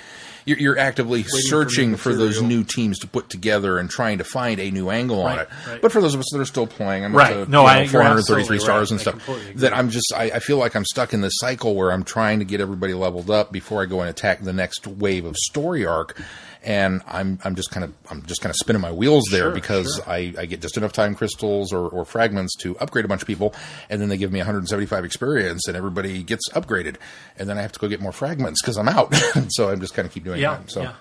you're, 0.45 0.57
you're 0.57 0.77
actively 0.77 1.23
searching 1.23 1.91
new 1.91 1.97
for, 1.97 2.13
those 2.15 2.41
new 2.41 2.63
teams 2.63 2.99
to 2.99 3.07
put 3.07 3.29
together 3.29 3.77
and 3.77 3.89
trying 3.89 4.17
to 4.19 4.23
find 4.23 4.59
a 4.59 4.69
new 4.71 4.89
angle 4.89 5.21
on 5.23 5.39
it. 5.39 5.49
right. 5.67 5.81
But 5.81 5.91
for 5.91 6.01
those 6.01 6.13
of 6.13 6.19
us 6.19 6.27
that 6.31 6.39
are 6.39 6.45
still 6.45 6.67
playing, 6.67 7.05
I'm 7.05 7.15
Right. 7.15 7.33
to 7.45 7.49
No, 7.51 7.61
you 7.61 7.67
I- 7.67 7.73
know, 7.75 7.81
you're 7.81 7.89
433 7.91 8.59
stars 8.59 8.91
right. 8.91 8.99
and 9.07 9.15
I 9.15 9.19
stuff. 9.25 9.55
That 9.55 9.75
I'm 9.75 9.89
just, 9.89 10.11
I, 10.15 10.23
I 10.25 10.39
feel 10.39 10.57
like 10.57 10.75
I'm 10.75 10.85
stuck 10.85 11.13
in 11.13 11.21
this 11.21 11.33
cycle 11.37 11.75
where 11.75 11.91
I'm 11.91 12.03
trying 12.03 12.39
to 12.39 12.45
get 12.45 12.61
everybody 12.61 12.93
leveled 12.93 13.29
up 13.29 13.51
before 13.51 13.81
I 13.81 13.85
go 13.85 14.01
and 14.01 14.09
attack 14.09 14.41
the 14.41 14.53
next 14.53 14.85
wave 14.87 15.25
of 15.25 15.35
story 15.37 15.85
arc. 15.85 16.19
And 16.65 17.01
I'm, 17.07 17.39
I'm 17.43 17.55
just 17.55 17.71
kind 17.71 17.83
of, 17.83 17.93
I'm 18.09 18.25
just 18.25 18.39
kind 18.41 18.49
of 18.49 18.55
spinning 18.55 18.81
my 18.81 18.91
wheels 18.91 19.25
there 19.31 19.43
Sure, 19.43 19.51
because 19.51 19.99
I, 20.07 20.33
I 20.37 20.45
get 20.45 20.61
just 20.61 20.77
enough 20.77 20.93
time 20.93 21.13
crystals 21.13 21.73
or, 21.73 21.89
or 21.89 22.05
fragments 22.05 22.55
to 22.61 22.77
upgrade 22.79 23.03
a 23.03 23.07
bunch 23.09 23.21
of 23.21 23.27
people, 23.27 23.53
and 23.89 23.99
then 24.01 24.07
they 24.07 24.15
give 24.17 24.31
me 24.31 24.39
175 24.39 25.03
experience, 25.03 25.67
and 25.67 25.75
everybody 25.75 26.23
gets 26.23 26.47
upgraded, 26.51 26.95
and 27.37 27.49
then 27.49 27.57
I 27.57 27.61
have 27.63 27.73
to 27.73 27.79
go 27.79 27.89
get 27.89 27.99
more 27.99 28.13
fragments 28.13 28.61
because 28.61 28.77
I'm 28.77 28.87
out. 28.87 29.13
so 29.49 29.69
I'm 29.69 29.81
just 29.81 29.93
kind 29.93 30.05
of 30.05 30.13
keep 30.13 30.23
doing 30.23 30.39
Yeah. 30.39 30.55
that. 30.57 30.71
So 30.71 30.83
yeah. 30.83 30.93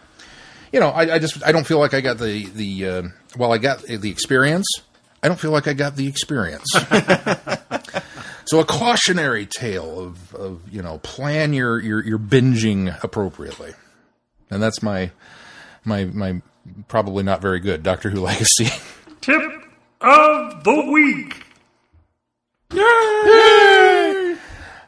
you 0.73 0.81
know, 0.81 0.89
I, 0.89 1.15
I 1.15 1.19
just 1.21 1.41
I 1.47 1.53
don't 1.53 1.67
feel 1.67 1.79
like 1.79 1.95
I 1.95 2.01
got 2.01 2.19
the 2.19 2.45
the 2.47 2.87
uh, 2.89 3.03
well, 3.37 3.53
I 3.53 3.59
got 3.59 3.83
the 3.83 4.11
experience. 4.11 4.67
I 5.23 5.29
don't 5.29 5.39
feel 5.39 5.53
like 5.53 5.69
I 5.69 5.75
got 5.75 5.95
the 5.95 6.09
experience. 6.09 6.67
so 8.45 8.59
a 8.59 8.65
cautionary 8.65 9.47
tale 9.47 10.01
of, 10.01 10.35
of 10.35 10.61
you 10.73 10.83
know 10.83 10.99
plan 10.99 11.53
your, 11.53 11.81
your 11.81 12.05
your 12.05 12.19
binging 12.19 13.01
appropriately. 13.05 13.73
and 14.51 14.61
that's 14.63 14.83
my 14.83 15.11
my 15.85 16.05
my 16.07 16.41
probably 16.89 17.23
not 17.23 17.41
very 17.41 17.61
good 17.61 17.83
Doctor 17.83 18.11
Who 18.11 18.21
legacy. 18.21 18.69
Tip 19.21 19.43
of 20.01 20.65
the 20.65 20.91
week. 20.91 21.43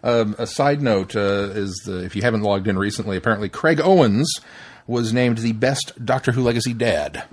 Um, 0.03 0.35
a 0.39 0.47
side 0.47 0.83
note 0.83 1.17
uh, 1.17 1.51
is 1.55 1.73
the, 1.87 2.05
if 2.05 2.15
you 2.15 2.21
haven't 2.23 2.43
logged 2.43 2.69
in 2.69 2.77
recently, 2.79 3.17
apparently 3.17 3.49
Craig 3.49 3.81
Owens 3.83 4.31
was 4.87 5.15
named 5.15 5.39
the 5.39 5.53
best 5.53 5.93
Doctor 6.05 6.33
Who 6.33 6.43
legacy 6.43 6.75
dad. 6.75 7.25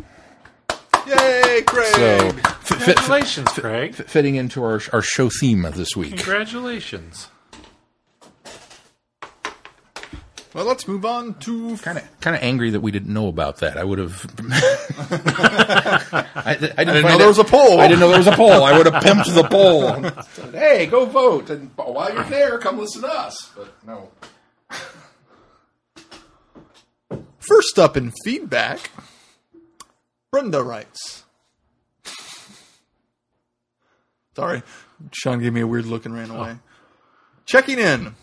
Yay, 1.06 1.64
Craig! 1.66 1.94
So 1.96 2.02
f- 2.28 2.68
fit, 2.68 2.96
Congratulations, 2.96 3.50
Craig. 3.50 3.96
fitting 3.96 4.36
into 4.36 4.64
our 4.64 4.80
our 4.94 5.02
show 5.02 5.30
theme 5.30 5.66
of 5.66 5.76
this 5.76 5.98
week. 5.98 6.16
Congratulations. 6.16 7.28
Well, 10.54 10.66
let's 10.66 10.88
move 10.88 11.06
on 11.06 11.36
to 11.36 11.78
Kind 11.78 11.98
of 11.98 12.20
kind 12.20 12.36
of 12.36 12.42
angry 12.44 12.72
that 12.72 12.82
we 12.82 12.92
didn't 12.92 13.14
know 13.14 13.28
about 13.28 13.58
that. 13.58 13.78
I 13.78 13.84
would 13.84 14.00
have. 14.00 14.26
I, 16.14 16.28
I 16.36 16.54
didn't, 16.56 16.80
I 16.80 16.84
didn't 16.84 17.04
know 17.04 17.18
there 17.18 17.28
was 17.28 17.40
a 17.40 17.44
poll. 17.44 17.80
I 17.80 17.88
didn't 17.88 18.02
know 18.02 18.10
there 18.10 18.18
was 18.18 18.28
a 18.28 18.36
poll. 18.36 18.64
I 18.64 18.78
would 18.78 18.86
have 18.86 19.04
pimped 19.04 19.34
the 19.34 19.44
poll. 19.44 20.04
Said, 20.34 20.54
hey, 20.56 20.86
go 20.88 21.06
vote, 21.06 21.50
and 21.50 21.72
while 21.76 22.14
you're 22.14 22.24
there, 22.26 22.58
come 22.58 22.78
listen 22.78 23.02
to 23.04 23.08
us. 23.08 23.52
But 23.56 23.74
no. 23.86 24.10
First 27.40 27.80
up 27.80 27.96
in 27.98 28.12
feedback, 28.24 28.92
Brenda 30.32 30.64
writes. 30.64 31.24
Sorry, 34.36 34.64
Sean 35.12 35.40
gave 35.40 35.54
me 35.54 35.62
a 35.62 35.68
weird 35.68 35.86
look 35.86 36.06
and 36.06 36.16
ran 36.16 36.30
away. 36.30 36.52
Oh. 36.56 36.60
Checking 37.46 37.80
in. 37.80 38.16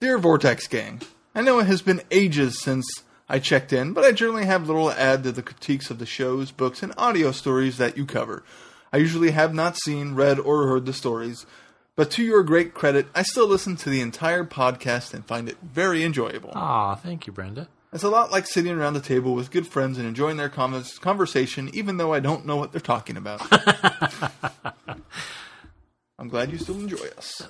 Dear 0.00 0.16
Vortex 0.16 0.66
Gang, 0.66 1.02
I 1.34 1.42
know 1.42 1.58
it 1.58 1.66
has 1.66 1.82
been 1.82 2.00
ages 2.10 2.58
since 2.58 2.86
I 3.28 3.38
checked 3.38 3.70
in, 3.70 3.92
but 3.92 4.02
I 4.02 4.12
generally 4.12 4.46
have 4.46 4.66
little 4.66 4.88
to 4.88 4.98
add 4.98 5.22
to 5.24 5.32
the 5.32 5.42
critiques 5.42 5.90
of 5.90 5.98
the 5.98 6.06
shows, 6.06 6.50
books, 6.50 6.82
and 6.82 6.94
audio 6.96 7.32
stories 7.32 7.76
that 7.76 7.98
you 7.98 8.06
cover. 8.06 8.42
I 8.94 8.96
usually 8.96 9.32
have 9.32 9.52
not 9.52 9.76
seen, 9.76 10.14
read, 10.14 10.38
or 10.38 10.66
heard 10.68 10.86
the 10.86 10.94
stories, 10.94 11.44
but 11.96 12.10
to 12.12 12.22
your 12.24 12.42
great 12.42 12.72
credit, 12.72 13.08
I 13.14 13.22
still 13.22 13.46
listen 13.46 13.76
to 13.76 13.90
the 13.90 14.00
entire 14.00 14.42
podcast 14.42 15.12
and 15.12 15.22
find 15.26 15.50
it 15.50 15.58
very 15.62 16.02
enjoyable. 16.02 16.52
Ah, 16.54 16.94
thank 16.94 17.26
you, 17.26 17.32
Brenda. 17.34 17.68
It's 17.92 18.02
a 18.02 18.08
lot 18.08 18.30
like 18.32 18.46
sitting 18.46 18.72
around 18.72 18.94
the 18.94 19.00
table 19.00 19.34
with 19.34 19.50
good 19.50 19.66
friends 19.66 19.98
and 19.98 20.06
enjoying 20.06 20.38
their 20.38 20.48
convers- 20.48 20.98
conversation, 20.98 21.68
even 21.74 21.98
though 21.98 22.14
I 22.14 22.20
don't 22.20 22.46
know 22.46 22.56
what 22.56 22.72
they're 22.72 22.80
talking 22.80 23.18
about. 23.18 23.42
I'm 26.18 26.28
glad 26.28 26.50
you 26.52 26.56
still 26.56 26.76
enjoy 26.76 27.06
us. 27.18 27.42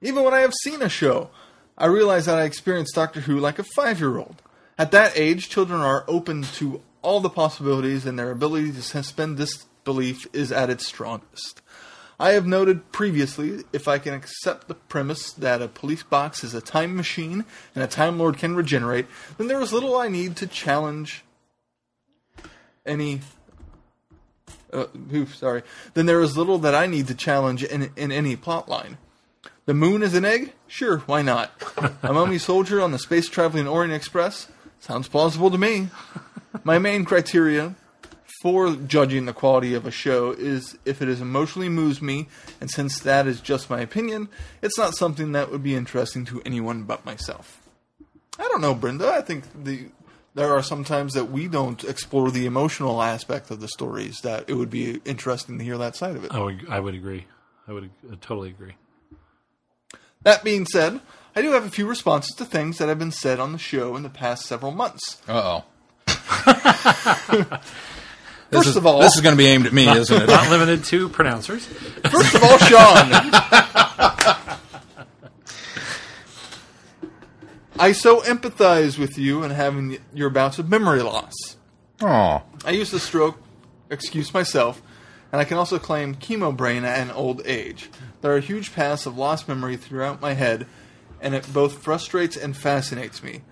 Even 0.00 0.24
when 0.24 0.34
I 0.34 0.40
have 0.40 0.54
seen 0.62 0.82
a 0.82 0.88
show, 0.88 1.30
I 1.76 1.86
realize 1.86 2.26
that 2.26 2.38
I 2.38 2.44
experienced 2.44 2.94
Doctor 2.94 3.20
Who 3.20 3.38
like 3.38 3.58
a 3.58 3.64
five 3.64 4.00
year 4.00 4.18
old. 4.18 4.42
At 4.78 4.90
that 4.90 5.16
age, 5.16 5.48
children 5.48 5.80
are 5.80 6.04
open 6.08 6.42
to 6.54 6.82
all 7.02 7.20
the 7.20 7.30
possibilities, 7.30 8.06
and 8.06 8.18
their 8.18 8.30
ability 8.30 8.72
to 8.72 8.82
suspend 8.82 9.36
disbelief 9.36 10.26
is 10.32 10.50
at 10.50 10.70
its 10.70 10.86
strongest. 10.86 11.60
I 12.18 12.32
have 12.32 12.46
noted 12.46 12.92
previously 12.92 13.64
if 13.72 13.88
I 13.88 13.98
can 13.98 14.14
accept 14.14 14.68
the 14.68 14.74
premise 14.74 15.32
that 15.32 15.60
a 15.60 15.68
police 15.68 16.02
box 16.02 16.44
is 16.44 16.54
a 16.54 16.60
time 16.60 16.94
machine 16.94 17.44
and 17.74 17.82
a 17.82 17.88
Time 17.88 18.18
Lord 18.18 18.38
can 18.38 18.54
regenerate, 18.54 19.06
then 19.36 19.48
there 19.48 19.60
is 19.60 19.72
little 19.72 19.96
I 19.96 20.08
need 20.08 20.36
to 20.36 20.46
challenge 20.46 21.24
any. 22.86 23.20
Uh, 24.72 24.86
oof, 25.12 25.34
sorry. 25.34 25.62
Then 25.94 26.06
there 26.06 26.20
is 26.20 26.36
little 26.36 26.58
that 26.58 26.74
I 26.74 26.86
need 26.86 27.08
to 27.08 27.14
challenge 27.14 27.64
in, 27.64 27.90
in 27.96 28.12
any 28.12 28.36
plot 28.36 28.68
line. 28.68 28.98
The 29.66 29.74
moon 29.74 30.02
is 30.02 30.14
an 30.14 30.24
egg? 30.24 30.52
Sure, 30.66 30.98
why 31.00 31.22
not? 31.22 31.50
A 32.02 32.12
mummy 32.12 32.38
soldier 32.38 32.80
on 32.82 32.92
the 32.92 32.98
space 32.98 33.28
traveling 33.28 33.66
Orient 33.66 33.94
Express? 33.94 34.48
Sounds 34.78 35.08
plausible 35.08 35.50
to 35.50 35.56
me. 35.56 35.88
My 36.64 36.78
main 36.78 37.06
criteria 37.06 37.74
for 38.42 38.74
judging 38.74 39.24
the 39.24 39.32
quality 39.32 39.72
of 39.72 39.86
a 39.86 39.90
show 39.90 40.32
is 40.32 40.76
if 40.84 41.00
it 41.00 41.08
emotionally 41.08 41.70
moves 41.70 42.02
me, 42.02 42.28
and 42.60 42.70
since 42.70 43.00
that 43.00 43.26
is 43.26 43.40
just 43.40 43.70
my 43.70 43.80
opinion, 43.80 44.28
it's 44.60 44.76
not 44.76 44.94
something 44.94 45.32
that 45.32 45.50
would 45.50 45.62
be 45.62 45.74
interesting 45.74 46.26
to 46.26 46.42
anyone 46.44 46.82
but 46.82 47.06
myself. 47.06 47.62
I 48.38 48.42
don't 48.48 48.60
know, 48.60 48.74
Brenda. 48.74 49.08
I 49.08 49.22
think 49.22 49.44
the 49.64 49.86
there 50.34 50.52
are 50.52 50.62
some 50.62 50.84
times 50.84 51.14
that 51.14 51.30
we 51.30 51.46
don't 51.46 51.84
explore 51.84 52.30
the 52.30 52.44
emotional 52.44 53.00
aspect 53.00 53.50
of 53.50 53.60
the 53.60 53.68
stories 53.68 54.20
that 54.22 54.50
it 54.50 54.54
would 54.54 54.70
be 54.70 55.00
interesting 55.04 55.58
to 55.58 55.64
hear 55.64 55.78
that 55.78 55.94
side 55.96 56.16
of 56.16 56.24
it. 56.24 56.34
I 56.34 56.40
would, 56.40 56.66
I 56.68 56.80
would 56.80 56.94
agree. 56.94 57.24
I 57.68 57.72
would 57.72 57.88
uh, 58.10 58.16
totally 58.20 58.50
agree. 58.50 58.74
That 60.24 60.42
being 60.42 60.66
said, 60.66 61.00
I 61.36 61.42
do 61.42 61.52
have 61.52 61.64
a 61.64 61.70
few 61.70 61.86
responses 61.86 62.34
to 62.36 62.44
things 62.44 62.78
that 62.78 62.88
have 62.88 62.98
been 62.98 63.12
said 63.12 63.38
on 63.38 63.52
the 63.52 63.58
show 63.58 63.94
in 63.96 64.02
the 64.02 64.10
past 64.10 64.46
several 64.46 64.72
months. 64.72 65.22
Uh 65.28 65.60
oh. 65.60 65.64
First 68.50 68.68
is, 68.68 68.76
of 68.76 68.86
all, 68.86 69.00
this 69.00 69.16
is 69.16 69.20
going 69.20 69.32
to 69.32 69.38
be 69.38 69.46
aimed 69.46 69.66
at 69.66 69.72
me, 69.72 69.88
isn't 69.88 70.22
it? 70.22 70.28
Not 70.28 70.48
limited 70.50 70.84
to 70.84 71.08
pronouncers. 71.08 71.66
First 72.10 72.34
of 72.34 72.44
all, 72.44 72.58
Sean. 72.58 73.10
I 77.78 77.90
so 77.92 78.20
empathize 78.20 78.96
with 78.98 79.18
you 79.18 79.42
and 79.42 79.52
having 79.52 79.98
your 80.12 80.30
bouts 80.30 80.58
of 80.60 80.68
memory 80.68 81.02
loss. 81.02 81.34
Oh, 82.00 82.42
I 82.64 82.70
used 82.70 82.92
to 82.92 83.00
stroke, 83.00 83.36
excuse 83.90 84.32
myself, 84.32 84.80
and 85.34 85.40
I 85.40 85.44
can 85.46 85.58
also 85.58 85.80
claim 85.80 86.14
chemo 86.14 86.56
brain 86.56 86.84
and 86.84 87.10
old 87.10 87.42
age. 87.44 87.90
There 88.20 88.36
are 88.36 88.38
huge 88.38 88.72
paths 88.72 89.04
of 89.04 89.18
lost 89.18 89.48
memory 89.48 89.76
throughout 89.76 90.20
my 90.20 90.34
head, 90.34 90.64
and 91.20 91.34
it 91.34 91.52
both 91.52 91.82
frustrates 91.82 92.36
and 92.36 92.56
fascinates 92.56 93.20
me. 93.20 93.42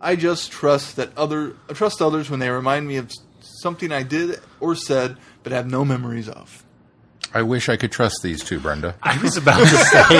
I 0.00 0.16
just 0.16 0.50
trust 0.50 0.96
that 0.96 1.10
other 1.14 1.50
trust 1.74 2.00
others 2.00 2.30
when 2.30 2.40
they 2.40 2.48
remind 2.48 2.88
me 2.88 2.96
of 2.96 3.12
something 3.40 3.92
I 3.92 4.02
did 4.02 4.40
or 4.60 4.74
said 4.74 5.18
but 5.42 5.52
have 5.52 5.70
no 5.70 5.84
memories 5.84 6.26
of. 6.30 6.64
I 7.34 7.42
wish 7.42 7.68
I 7.68 7.76
could 7.76 7.92
trust 7.92 8.22
these 8.22 8.42
two, 8.42 8.58
Brenda. 8.58 8.94
I 9.02 9.20
was 9.22 9.36
about 9.36 9.58
to 9.58 9.76
say. 9.76 10.18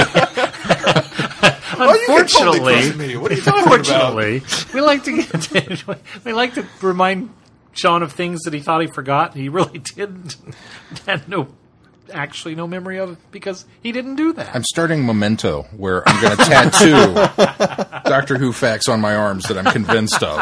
You 1.78 2.06
can 2.06 2.26
totally 2.28 2.58
unfortunately, 2.58 2.72
trust 2.74 2.96
me. 2.98 3.16
What 3.16 3.32
are 3.32 3.34
you 3.36 3.40
talking 3.40 3.62
about? 3.62 3.78
unfortunately, 3.78 4.42
we 4.74 4.80
like 4.82 5.04
to 5.04 5.22
get 5.22 5.86
we 6.26 6.34
like 6.34 6.52
to 6.54 6.66
remind 6.82 7.30
Sean 7.76 8.02
of 8.02 8.12
things 8.12 8.42
that 8.42 8.52
he 8.54 8.60
thought 8.60 8.80
he 8.80 8.86
forgot. 8.86 9.34
He 9.34 9.48
really 9.48 9.78
didn't. 9.96 10.36
Had 11.06 11.28
no, 11.28 11.48
actually, 12.12 12.54
no 12.54 12.66
memory 12.66 12.98
of 12.98 13.16
because 13.30 13.64
he 13.82 13.92
didn't 13.92 14.16
do 14.16 14.32
that. 14.32 14.54
I'm 14.54 14.64
starting 14.64 15.04
Memento, 15.06 15.62
where 15.76 16.08
I'm 16.08 16.20
going 16.22 16.36
to 16.36 16.44
tattoo 16.44 17.14
Doctor 18.08 18.38
Who 18.38 18.52
facts 18.52 18.88
on 18.88 19.00
my 19.00 19.14
arms 19.14 19.48
that 19.48 19.58
I'm 19.58 19.70
convinced 19.72 20.22
of. 20.22 20.38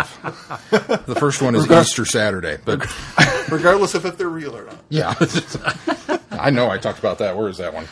The 0.70 1.16
first 1.18 1.40
one 1.42 1.54
is 1.54 1.70
Easter 1.70 2.04
Saturday, 2.04 2.58
but 2.64 2.86
regardless 3.50 3.94
of 3.94 4.04
if 4.06 4.16
they're 4.18 4.28
real 4.28 4.56
or 4.56 4.64
not. 4.66 4.78
yeah, 4.88 5.14
I 6.30 6.50
know 6.50 6.68
I 6.70 6.78
talked 6.78 6.98
about 6.98 7.18
that. 7.18 7.36
Where 7.36 7.48
is 7.48 7.58
that 7.58 7.72
one? 7.74 7.86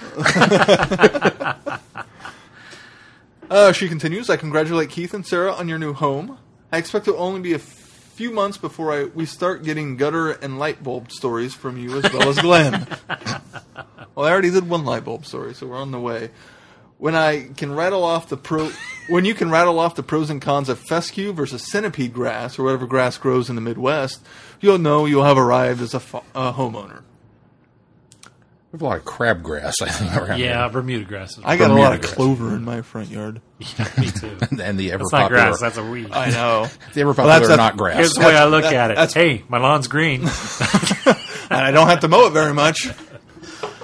Uh, 3.51 3.70
she 3.73 3.86
continues, 3.89 4.31
I 4.31 4.36
congratulate 4.39 4.89
Keith 4.89 5.12
and 5.12 5.27
Sarah 5.27 5.52
on 5.52 5.69
your 5.69 5.78
new 5.78 5.93
home. 5.93 6.39
I 6.73 6.78
expect 6.78 7.06
it 7.06 7.10
will 7.12 7.20
only 7.20 7.40
be 7.43 7.52
a 7.52 7.59
few 8.23 8.31
months 8.31 8.57
before 8.57 8.93
I, 8.93 9.05
we 9.07 9.27
start 9.27 9.65
getting 9.65 9.97
gutter 9.97 10.31
and 10.31 10.57
light 10.57 10.81
bulb 10.81 11.11
stories 11.11 11.55
from 11.55 11.77
you 11.77 11.99
as 11.99 12.05
well 12.12 12.28
as 12.28 12.39
Glenn. 12.39 12.86
well, 14.15 14.27
I 14.28 14.31
already 14.31 14.51
did 14.51 14.69
one 14.69 14.85
light 14.85 15.05
bulb 15.05 15.27
story, 15.27 15.55
so 15.55 15.66
we're 15.66 15.77
on 15.77 15.90
the 15.90 15.99
way. 15.99 16.31
When 16.99 17.16
I 17.16 17.49
can 17.57 17.74
rattle 17.74 18.05
off 18.05 18.28
the 18.28 18.36
pro, 18.36 18.70
when 19.09 19.24
you 19.24 19.35
can 19.35 19.51
rattle 19.51 19.81
off 19.81 19.97
the 19.97 20.05
pros 20.05 20.31
and 20.31 20.40
cons 20.40 20.69
of 20.69 20.78
fescue 20.78 21.32
versus 21.32 21.69
centipede 21.69 22.12
grass 22.12 22.61
or 22.61 22.62
whatever 22.62 22.86
grass 22.86 23.19
grows 23.19 23.51
in 23.51 23.57
the 23.57 23.61
Midwest, 23.61 24.24
you'll 24.61 24.78
know 24.78 25.05
you'll 25.05 25.24
have 25.24 25.36
arrived 25.36 25.82
as 25.82 25.93
a, 25.93 25.99
fo- 25.99 26.23
a 26.32 26.53
homeowner. 26.53 27.03
We 28.73 28.77
have 28.77 28.82
a 28.82 28.85
lot 28.86 28.99
of 29.01 29.05
crabgrass, 29.05 29.74
I 29.82 29.89
think, 29.90 30.16
around 30.16 30.40
yeah, 30.40 30.66
Bermuda 30.69 31.05
grass. 31.05 31.39
I 31.44 31.59
got 31.59 31.70
a 31.70 31.74
lot 31.74 31.93
of 31.93 32.01
grass. 32.01 32.15
clover 32.15 32.55
in 32.57 32.65
my 32.65 32.81
front 32.81 33.11
yard. 33.11 33.43
me 33.61 33.66
too. 34.11 34.28
here. 34.28 34.39
and 34.62 34.78
the 34.78 34.93
ever 34.93 35.03
It's 35.03 35.12
not 35.12 35.23
popular, 35.31 35.43
grass. 35.43 35.61
That's 35.61 35.77
a 35.77 35.85
weed. 35.85 36.11
I 36.11 36.31
know. 36.31 36.66
the 36.94 37.01
ever 37.03 37.09
Well, 37.11 37.15
popular 37.16 37.39
that's- 37.40 37.57
not 37.59 37.77
grass. 37.77 37.97
Here's 37.99 38.15
the 38.15 38.20
way 38.20 38.35
I 38.35 38.47
look 38.47 38.62
that- 38.62 38.73
at 38.73 38.90
it. 38.93 38.94
that's- 38.97 39.12
Hey, 39.12 39.44
my 39.51 39.59
lawn's 39.59 39.89
green. 39.89 40.23
and 40.23 40.31
I 41.51 41.70
don't 41.70 41.86
have 41.89 42.01
to 42.01 42.09
mow 42.09 42.27
it 42.28 42.31
very 42.31 42.55
much. 42.55 42.89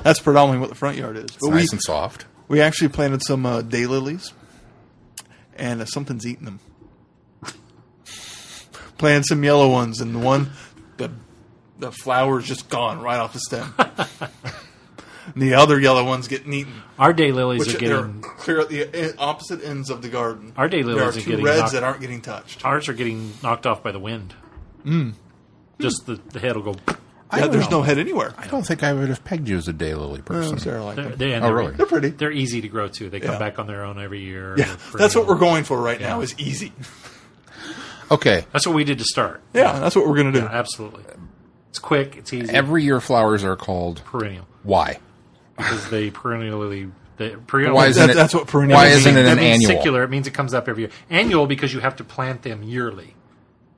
That's 0.04 0.20
predominantly 0.20 0.60
what 0.60 0.70
the 0.70 0.74
front 0.74 0.96
yard 0.96 1.18
is. 1.18 1.24
It's 1.24 1.36
But 1.38 1.50
nice 1.50 1.70
we, 1.70 1.76
and 1.76 1.82
soft. 1.82 2.24
we 2.48 2.62
actually 2.62 2.88
planted 2.88 3.22
some 3.22 3.44
uh, 3.44 3.60
daylilies, 3.60 4.32
and 5.56 5.82
uh, 5.82 5.84
something's 5.84 6.26
eating 6.26 6.46
them. 6.46 6.60
planted 8.96 9.26
some 9.26 9.44
yellow 9.44 9.70
ones, 9.70 10.00
and 10.00 10.14
the 10.14 10.18
one, 10.18 10.50
the 10.96 11.10
the 11.78 11.92
flower's 11.92 12.46
just 12.46 12.70
gone 12.70 13.02
right 13.02 13.18
off 13.18 13.34
the 13.34 13.40
stem. 13.40 13.74
And 15.34 15.42
the 15.42 15.54
other 15.54 15.78
yellow 15.80 16.04
one's 16.04 16.28
getting 16.28 16.52
eaten. 16.52 16.72
Our 16.98 17.12
daylilies 17.14 17.58
Which 17.60 17.74
are 17.74 17.78
they're 17.78 18.02
getting 18.02 18.20
clear 18.22 18.60
at 18.60 18.68
the 18.68 18.84
uh, 18.84 19.12
opposite 19.18 19.62
ends 19.64 19.90
of 19.90 20.02
the 20.02 20.08
garden. 20.08 20.52
Our 20.56 20.68
daylilies 20.68 20.94
there 20.96 21.04
are 21.04 21.08
are 21.08 21.12
two 21.12 21.30
getting 21.30 21.44
reds 21.44 21.60
knocked- 21.60 21.72
that 21.72 21.82
aren't 21.84 22.00
getting 22.00 22.20
touched. 22.20 22.64
ours 22.64 22.88
are 22.88 22.92
getting 22.94 23.32
knocked 23.42 23.66
off 23.66 23.82
by 23.82 23.92
the 23.92 23.98
wind. 24.00 24.34
Hmm. 24.82 25.10
Just 25.78 26.06
the, 26.06 26.14
the 26.16 26.40
head 26.40 26.56
will 26.56 26.72
go. 26.74 26.74
Yeah, 27.36 27.46
there's 27.48 27.68
know. 27.70 27.78
no 27.78 27.82
head 27.82 27.98
anywhere. 27.98 28.32
I 28.38 28.46
don't 28.46 28.66
think 28.66 28.82
I 28.82 28.92
would 28.94 29.10
have 29.10 29.22
pegged 29.22 29.48
you 29.48 29.58
as 29.58 29.68
a 29.68 29.72
daylily 29.74 30.24
person. 30.24 30.54
Oh, 30.54 30.58
Sarah 30.58 30.82
liked 30.82 30.96
They're, 30.96 31.10
they, 31.10 31.32
and 31.34 31.44
Oh, 31.44 31.48
they're- 31.48 31.56
really? 31.56 31.72
They're 31.74 31.86
pretty. 31.86 32.08
They're 32.08 32.32
easy 32.32 32.62
to 32.62 32.68
grow 32.68 32.88
too. 32.88 33.10
They 33.10 33.20
come 33.20 33.32
Yeah. 33.32 33.38
back 33.38 33.58
on 33.58 33.66
their 33.66 33.84
own 33.84 33.98
every 34.02 34.20
year. 34.20 34.54
Yeah, 34.56 34.74
that's 34.94 35.14
what 35.14 35.26
we're 35.26 35.34
going 35.36 35.64
for 35.64 35.78
right 35.80 36.00
now. 36.00 36.20
Is 36.22 36.34
easy. 36.38 36.72
Okay. 38.10 38.46
That's 38.52 38.66
what 38.66 38.74
we 38.74 38.84
did 38.84 38.98
to 39.00 39.04
start. 39.04 39.42
Yeah, 39.52 39.78
that's 39.80 39.94
what 39.94 40.06
we're 40.06 40.16
gonna 40.16 40.32
do. 40.32 40.40
Absolutely. 40.40 41.04
It's 41.68 41.78
quick. 41.78 42.16
It's 42.16 42.32
easy. 42.32 42.50
Every 42.54 42.82
year 42.82 43.00
flowers 43.00 43.44
are 43.44 43.56
called 43.56 44.02
perennial 44.04 44.46
why? 44.62 44.98
Because 45.58 45.90
they 45.90 46.10
perennially. 46.10 46.90
They 47.18 47.30
perennial. 47.30 47.74
Why 47.74 47.86
isn't 47.88 48.06
That- 48.06 48.12
it? 48.12 48.16
that's 48.16 48.32
what 48.32 48.46
perennial 48.46 48.78
Why 48.78 48.86
means. 48.88 49.00
isn't 49.00 49.16
it 49.16 49.22
that 49.24 49.32
an 49.32 49.38
means 49.38 49.54
annual? 49.64 49.70
secular. 49.76 50.02
It 50.04 50.08
means 50.10 50.26
it 50.26 50.34
comes 50.34 50.54
up 50.54 50.68
every 50.68 50.84
year. 50.84 50.92
Annual 51.10 51.46
because 51.46 51.74
you 51.74 51.80
have 51.80 51.96
to 51.96 52.04
plant 52.04 52.42
them 52.42 52.62
yearly. 52.62 53.14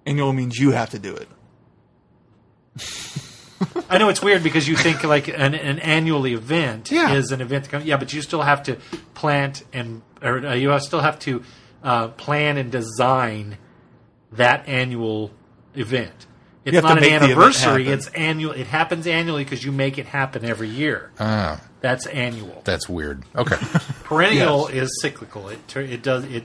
Annual 0.07 0.33
means 0.35 0.59
you 0.59 0.71
have 0.73 0.91
to 0.91 0.99
do 0.99 1.15
it. 1.17 1.29
I 3.91 3.99
know 3.99 4.09
it's 4.09 4.23
weird 4.23 4.43
because 4.43 4.67
you 4.69 4.77
think 4.77 5.05
like 5.05 5.29
an, 5.29 5.55
an 5.55 5.79
annual 5.81 6.27
event 6.27 6.91
Yeah. 6.91 7.13
is 7.13 7.31
an 7.33 7.41
event. 7.41 7.65
To 7.65 7.71
come, 7.71 7.83
yeah, 7.83 7.97
but 7.97 8.13
you 8.13 8.23
still 8.23 8.43
have 8.43 8.63
to 8.65 8.77
plant 9.15 9.65
and 9.73 10.03
or 10.23 10.47
uh, 10.47 10.55
you 10.55 10.79
still 10.81 11.01
have 11.01 11.19
to 11.21 11.43
uh, 11.83 12.09
plan 12.09 12.57
and 12.57 12.71
design 12.73 13.59
that 14.33 14.67
annual 14.69 15.31
event. 15.75 16.27
It's 16.65 16.75
have 16.75 16.85
to 16.85 16.89
not 16.89 16.97
an 16.99 17.01
make 17.03 17.11
the 17.11 17.17
event 17.17 17.33
anniversary. 17.33 17.85
happen. 17.85 17.99
It's 17.99 18.07
annual. 18.09 18.53
It 18.53 18.67
happens 18.67 19.07
annually 19.07 19.45
because 19.45 19.65
you 19.65 19.73
make 19.73 19.99
it 19.99 20.07
happen 20.07 20.45
every 20.45 20.69
year. 20.69 21.11
Ah, 21.19 21.61
That's 21.81 22.07
annual. 22.07 22.63
that's 22.65 22.89
weird. 22.89 23.25
Okay. 23.35 23.57
Perennial 24.05 24.67
is 24.69 24.91
cyclical. 25.01 25.49
It 25.49 25.77
it 25.77 26.03
does 26.03 26.25
it 26.25 26.45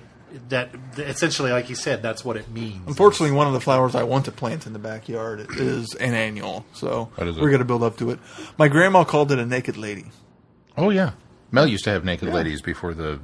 that 0.49 0.69
essentially, 0.97 1.51
like 1.51 1.69
you 1.69 1.75
said, 1.75 2.01
that's 2.01 2.23
what 2.25 2.35
it 2.37 2.49
means. 2.49 2.87
Unfortunately, 2.87 3.35
one 3.35 3.47
of 3.47 3.53
the 3.53 3.61
flowers 3.61 3.95
I 3.95 4.03
want 4.03 4.25
to 4.25 4.31
plant 4.31 4.65
in 4.65 4.73
the 4.73 4.79
backyard 4.79 5.47
is 5.57 5.93
an 5.95 6.13
annual, 6.13 6.65
so 6.73 7.09
What 7.15 7.27
is 7.27 7.37
it? 7.37 7.41
we're 7.41 7.49
going 7.49 7.59
to 7.59 7.65
build 7.65 7.83
up 7.83 7.97
to 7.97 8.09
it. 8.11 8.19
My 8.57 8.67
grandma 8.67 9.03
called 9.03 9.31
it 9.31 9.39
a 9.39 9.45
naked 9.45 9.77
lady. 9.77 10.05
oh 10.77 10.89
yeah. 10.89 11.11
Mel 11.51 11.67
used 11.67 11.85
to 11.85 11.89
have 11.91 12.03
naked 12.03 12.29
ladies 12.29 12.61
before 12.61 12.93
the 12.93 13.19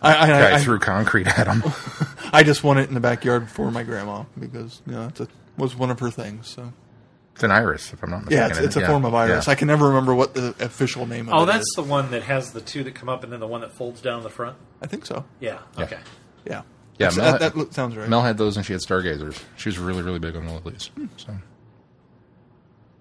I, 0.00 0.16
I, 0.16 0.26
guy 0.28 0.54
I, 0.54 0.58
threw 0.60 0.78
concrete 0.78 1.26
at 1.26 1.44
them. 1.46 1.62
I 2.32 2.42
just 2.42 2.64
want 2.64 2.78
it 2.78 2.88
in 2.88 2.94
the 2.94 3.00
backyard 3.00 3.50
for 3.50 3.70
my 3.70 3.82
grandma 3.82 4.24
because 4.38 4.80
you 4.86 4.92
know 4.92 5.08
it 5.08 5.28
was 5.58 5.76
one 5.76 5.90
of 5.90 5.98
her 6.00 6.10
things. 6.10 6.48
So 6.48 6.72
It's 7.40 7.44
an 7.44 7.52
iris, 7.52 7.90
if 7.94 8.02
I'm 8.02 8.10
not 8.10 8.26
mistaken. 8.26 8.38
yeah, 8.38 8.48
it's, 8.48 8.58
it's 8.58 8.76
a 8.76 8.82
it? 8.84 8.86
form 8.86 9.06
of 9.06 9.14
iris. 9.14 9.46
Yeah. 9.46 9.52
I 9.52 9.54
can 9.54 9.66
never 9.68 9.88
remember 9.88 10.14
what 10.14 10.34
the 10.34 10.54
official 10.60 11.06
name 11.06 11.26
of 11.28 11.34
Oh, 11.34 11.42
it 11.44 11.46
that's 11.46 11.62
is. 11.62 11.72
the 11.74 11.82
one 11.84 12.10
that 12.10 12.22
has 12.24 12.52
the 12.52 12.60
two 12.60 12.84
that 12.84 12.94
come 12.94 13.08
up 13.08 13.24
and 13.24 13.32
then 13.32 13.40
the 13.40 13.46
one 13.46 13.62
that 13.62 13.72
folds 13.72 14.02
down 14.02 14.22
the 14.22 14.28
front. 14.28 14.58
I 14.82 14.86
think 14.86 15.06
so. 15.06 15.24
Yeah. 15.40 15.58
Yeah. 15.78 15.84
Okay. 15.84 15.98
Yeah, 16.44 16.62
Yeah, 16.98 17.10
Mel- 17.16 17.38
that, 17.38 17.54
that 17.54 17.72
sounds 17.72 17.96
right. 17.96 18.06
Mel 18.10 18.20
had 18.20 18.36
those 18.36 18.58
and 18.58 18.66
she 18.66 18.74
had 18.74 18.82
stargazers. 18.82 19.42
She 19.56 19.70
was 19.70 19.78
really, 19.78 20.02
really 20.02 20.18
big 20.18 20.36
on 20.36 20.44
the 20.44 20.52
lilies. 20.52 20.90
Hmm. 20.94 21.06
So 21.16 21.34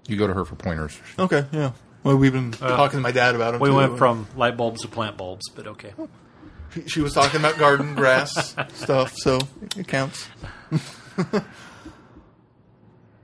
you 0.08 0.16
go 0.16 0.26
to 0.28 0.34
her 0.34 0.46
for 0.46 0.56
pointers. 0.56 0.98
Okay, 1.20 1.46
yeah. 1.52 1.74
Well, 2.04 2.16
we've 2.16 2.32
been 2.32 2.54
uh, 2.62 2.78
talking 2.78 3.00
to 3.00 3.04
my 3.04 3.12
dad 3.12 3.36
about 3.36 3.56
it. 3.56 3.60
We 3.60 3.68
too, 3.70 3.76
went 3.76 3.98
from 3.98 4.26
light 4.38 4.56
bulbs 4.56 4.84
to 4.84 4.88
plant 4.88 5.18
bulbs, 5.18 5.50
but 5.54 5.68
okay. 5.68 5.92
she- 6.74 6.88
She 6.88 7.02
was 7.02 7.14
talking 7.14 7.42
about 7.42 7.58
garden 7.58 7.94
grass 7.94 8.56
stuff, 8.74 9.14
so 9.18 9.38
it 9.76 9.86
counts. 9.88 10.30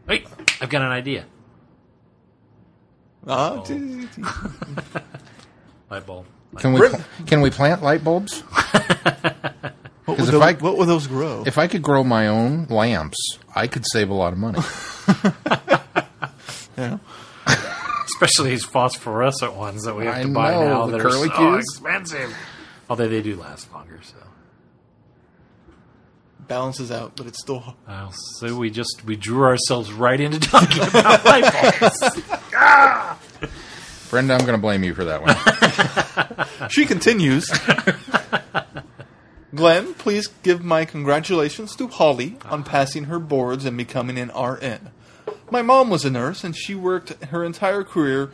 Wait, 0.08 0.28
I've 0.62 0.70
got 0.70 0.82
an 0.82 0.92
idea. 0.92 1.26
Ah, 3.28 3.64
Oh. 3.66 3.66
Light 5.90 6.06
bulb. 6.06 6.26
Can 6.58 6.74
we 6.74 6.82
can 7.28 7.42
we 7.42 7.50
plant 7.50 7.84
light 7.84 8.04
bulbs? 8.04 8.40
what, 8.42 8.74
'Cause 10.06 10.08
would 10.18 10.20
if 10.20 10.32
tho- 10.32 10.42
I- 10.42 10.54
what 10.54 10.78
would 10.78 10.88
those 10.88 11.08
grow? 11.08 11.44
If 11.46 11.58
I 11.58 11.68
could 11.68 11.82
grow 11.82 12.04
my 12.04 12.28
own 12.28 12.66
lamps, 12.70 13.18
I 13.56 13.68
could 13.68 13.86
save 13.92 14.10
a 14.10 14.14
lot 14.14 14.34
of 14.34 14.40
money. 14.40 14.60
yeah. 16.78 16.98
Especially 18.06 18.52
these 18.52 18.66
phosphorescent 18.66 19.54
ones 19.56 19.84
that 19.84 19.96
we 19.96 20.06
have 20.06 20.16
I 20.16 20.22
to 20.24 20.28
buy 20.30 20.52
know, 20.52 20.68
now 20.68 20.86
the 20.88 20.98
that 20.98 21.06
are 21.06 21.12
so 21.12 21.28
curlicues. 21.30 21.60
expensive. 21.60 22.36
Although 22.90 23.08
they 23.10 23.22
do 23.22 23.36
last 23.36 23.72
longer, 23.74 24.00
so. 24.04 24.16
Balances 26.48 26.92
out, 26.92 27.16
but 27.16 27.28
it's 27.28 27.40
still. 27.42 27.76
Uh, 27.88 28.10
so 28.12 28.56
we 28.56 28.70
just 28.70 29.04
we 29.06 29.16
drew 29.16 29.44
ourselves 29.44 29.92
right 29.92 30.20
into 30.20 30.40
talking 30.40 30.84
about 30.84 31.26
light 31.26 31.80
bulbs. 31.80 32.22
Brenda, 34.10 34.34
I'm 34.36 34.42
going 34.42 34.54
to 34.54 34.62
blame 34.62 34.84
you 34.84 34.94
for 34.94 35.06
that 35.06 35.22
one. 35.22 36.70
She 36.70 36.86
continues. 36.86 37.52
Glenn, 39.54 39.94
please 39.94 40.28
give 40.28 40.64
my 40.64 40.86
congratulations 40.86 41.76
to 41.76 41.88
Holly 41.88 42.38
on 42.46 42.64
passing 42.64 43.06
her 43.06 43.20
boards 43.20 43.66
and 43.66 43.78
becoming 43.78 44.18
an 44.18 44.30
RN. 44.30 44.92
My 45.52 45.62
mom 45.62 45.90
was 45.90 46.06
a 46.06 46.10
nurse 46.10 46.44
and 46.44 46.56
she 46.56 46.76
worked 46.76 47.24
her 47.26 47.44
entire 47.44 47.84
career 47.84 48.32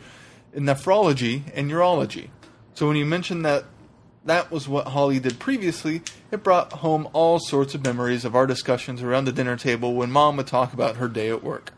in 0.52 0.64
nephrology 0.64 1.42
and 1.54 1.70
urology. 1.70 2.30
So 2.74 2.86
when 2.86 2.96
you 2.96 3.04
mentioned 3.04 3.44
that 3.44 3.64
that 4.24 4.50
was 4.50 4.68
what 4.68 4.88
Holly 4.88 5.18
did 5.18 5.38
previously, 5.38 6.02
it 6.30 6.42
brought 6.42 6.72
home 6.72 7.08
all 7.12 7.38
sorts 7.38 7.74
of 7.74 7.84
memories 7.84 8.24
of 8.24 8.36
our 8.36 8.46
discussions 8.46 9.02
around 9.02 9.24
the 9.24 9.32
dinner 9.32 9.56
table 9.56 9.94
when 9.94 10.10
mom 10.10 10.36
would 10.36 10.46
talk 10.46 10.72
about 10.72 10.96
her 10.96 11.08
day 11.08 11.28
at 11.28 11.42
work. 11.42 11.72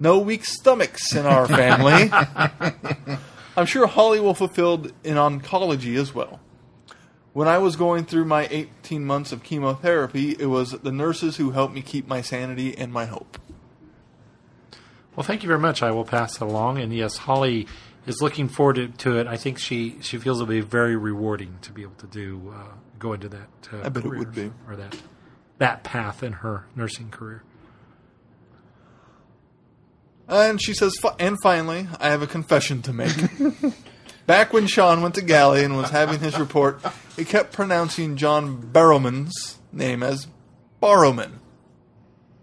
No 0.00 0.18
weak 0.18 0.44
stomachs 0.44 1.14
in 1.14 1.24
our 1.24 1.46
family. 1.46 2.10
I'm 3.56 3.66
sure 3.66 3.86
Holly 3.86 4.18
will 4.18 4.34
fulfill 4.34 4.86
in 5.04 5.14
oncology 5.14 5.96
as 5.96 6.12
well. 6.12 6.40
When 7.32 7.46
I 7.46 7.58
was 7.58 7.76
going 7.76 8.04
through 8.04 8.24
my 8.24 8.48
18 8.50 9.04
months 9.04 9.32
of 9.32 9.42
chemotherapy, 9.42 10.36
it 10.38 10.46
was 10.46 10.72
the 10.72 10.92
nurses 10.92 11.36
who 11.36 11.52
helped 11.52 11.74
me 11.74 11.82
keep 11.82 12.06
my 12.08 12.20
sanity 12.20 12.76
and 12.76 12.92
my 12.92 13.06
hope. 13.06 13.38
Well, 15.14 15.24
thank 15.24 15.42
you 15.44 15.48
very 15.48 15.60
much. 15.60 15.82
I 15.82 15.92
will 15.92 16.04
pass 16.04 16.36
it 16.36 16.42
along. 16.42 16.78
And 16.78 16.92
yes, 16.92 17.18
Holly 17.18 17.66
is 18.06 18.20
looking 18.20 18.48
forward 18.48 18.76
to, 18.76 18.88
to 18.88 19.18
it. 19.18 19.26
I 19.26 19.36
think 19.36 19.58
she, 19.58 19.96
she 20.00 20.18
feels 20.18 20.38
it'll 20.40 20.48
be 20.50 20.60
very 20.60 20.96
rewarding 20.96 21.58
to 21.62 21.72
be 21.72 21.82
able 21.82 21.94
to 21.96 22.06
do 22.06 22.52
uh, 22.54 22.72
go 22.98 23.12
into 23.12 23.28
that. 23.30 23.48
Uh, 23.72 23.82
I 23.84 23.88
bet 23.88 24.04
it 24.04 24.08
would 24.08 24.34
be. 24.34 24.50
or 24.68 24.76
that 24.76 24.96
that 25.58 25.84
path 25.84 26.22
in 26.22 26.32
her 26.32 26.66
nursing 26.74 27.10
career. 27.10 27.42
And 30.26 30.60
she 30.60 30.72
says, 30.74 30.94
and 31.18 31.36
finally, 31.42 31.86
I 32.00 32.08
have 32.10 32.22
a 32.22 32.26
confession 32.26 32.82
to 32.82 32.92
make. 32.92 33.14
Back 34.26 34.52
when 34.54 34.66
Sean 34.66 35.02
went 35.02 35.14
to 35.16 35.22
Gally 35.22 35.64
and 35.64 35.76
was 35.76 35.90
having 35.90 36.18
his 36.20 36.38
report, 36.38 36.80
he 37.14 37.24
kept 37.26 37.52
pronouncing 37.52 38.16
John 38.16 38.62
Barrowman's 38.72 39.58
name 39.70 40.02
as 40.02 40.26
Barrowman. 40.82 41.32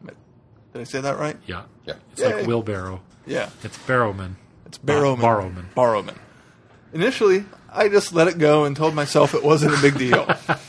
Did 0.06 0.82
I 0.82 0.84
say 0.84 1.02
that 1.02 1.18
right? 1.18 1.38
Yeah, 1.48 1.64
Yeah. 1.86 1.96
it's 2.12 2.22
Yay. 2.22 2.36
like 2.36 2.48
wheelbarrow. 2.48 3.02
Yeah. 3.26 3.50
It's 3.64 3.78
Barrowman. 3.80 4.36
It's 4.72 4.78
Barrowman. 4.78 5.20
Barrowman. 5.20 5.66
Barrowman. 5.76 6.16
Initially, 6.94 7.44
I 7.70 7.90
just 7.90 8.14
let 8.14 8.30
it 8.30 8.38
go 8.38 8.64
and 8.64 8.74
told 8.74 8.96
myself 8.96 9.36
it 9.36 9.44
wasn't 9.44 9.78
a 9.78 9.82
big 9.82 9.98
deal. 9.98 10.26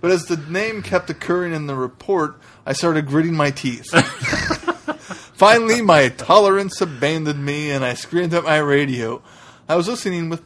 but 0.00 0.10
as 0.12 0.26
the 0.26 0.36
name 0.36 0.82
kept 0.82 1.10
occurring 1.10 1.52
in 1.52 1.66
the 1.66 1.74
report, 1.74 2.36
I 2.64 2.74
started 2.74 3.08
gritting 3.08 3.34
my 3.34 3.50
teeth. 3.50 3.90
Finally, 5.34 5.82
my 5.82 6.10
tolerance 6.10 6.80
abandoned 6.80 7.44
me, 7.44 7.72
and 7.72 7.84
I 7.84 7.94
screamed 7.94 8.34
at 8.34 8.44
my 8.44 8.58
radio. 8.58 9.20
I 9.68 9.74
was 9.74 9.88
listening 9.88 10.28
with 10.28 10.40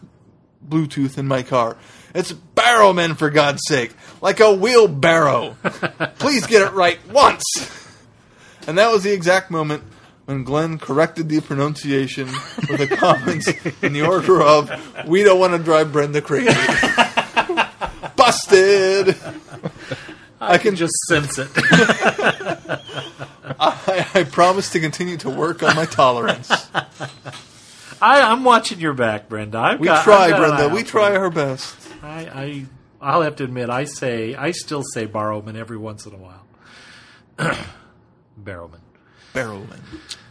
Bluetooth 0.67 1.19
in 1.19 1.29
my 1.29 1.43
car. 1.43 1.77
It's 2.15 2.33
Barrowman, 2.33 3.19
for 3.19 3.29
God's 3.29 3.61
sake, 3.67 3.93
like 4.23 4.41
a 4.41 4.51
wheelbarrow. 4.51 5.59
Please 6.19 6.47
get 6.47 6.63
it 6.63 6.73
right 6.73 6.99
once. 7.13 7.45
And 8.67 8.79
that 8.79 8.91
was 8.91 9.03
the 9.03 9.13
exact 9.13 9.51
moment 9.51 9.85
when 10.29 10.45
Glenn 10.45 10.79
corrected 10.79 11.31
the 11.31 11.41
pronunciation 11.41 12.27
with 12.69 12.81
the 12.81 12.97
comments 12.99 13.49
in 13.81 13.95
the 13.95 14.03
order 14.03 14.43
of, 14.43 14.71
We 15.09 15.23
don't 15.23 15.41
want 15.41 15.55
to 15.55 15.59
drive 15.59 15.91
Brenda 15.91 16.21
crazy. 16.21 16.49
Busted! 18.17 19.17
I 20.39 20.59
can 20.59 20.77
just 20.77 20.93
sense 21.09 21.39
it. 21.39 21.49
I, 23.59 24.07
I 24.13 24.25
promise 24.25 24.69
to 24.73 24.81
continue 24.81 25.17
to 25.17 25.31
work 25.31 25.63
on 25.63 25.75
my 25.75 25.87
tolerance. 25.87 26.51
I, 28.03 28.21
I'm 28.21 28.45
watching 28.45 28.81
your 28.81 28.93
back, 28.93 29.31
Brenda. 29.31 29.57
I've 29.57 29.81
We 29.81 29.87
got, 29.87 30.05
try, 30.05 30.29
Brenda. 30.37 30.69
We 30.69 30.83
try 30.83 31.17
our 31.17 31.31
best. 31.31 31.75
I, 32.03 32.21
I 32.21 32.67
I'll 33.01 33.23
have 33.23 33.37
to 33.37 33.45
admit, 33.45 33.71
I 33.71 33.85
say 33.85 34.35
I 34.35 34.51
still 34.51 34.83
say 34.93 35.07
Barrowman 35.07 35.57
every 35.57 35.79
once 35.79 36.05
in 36.05 36.13
a 36.13 36.19
while. 36.19 36.45
Barrowman. 38.39 38.81
Barrowman. 39.39 39.81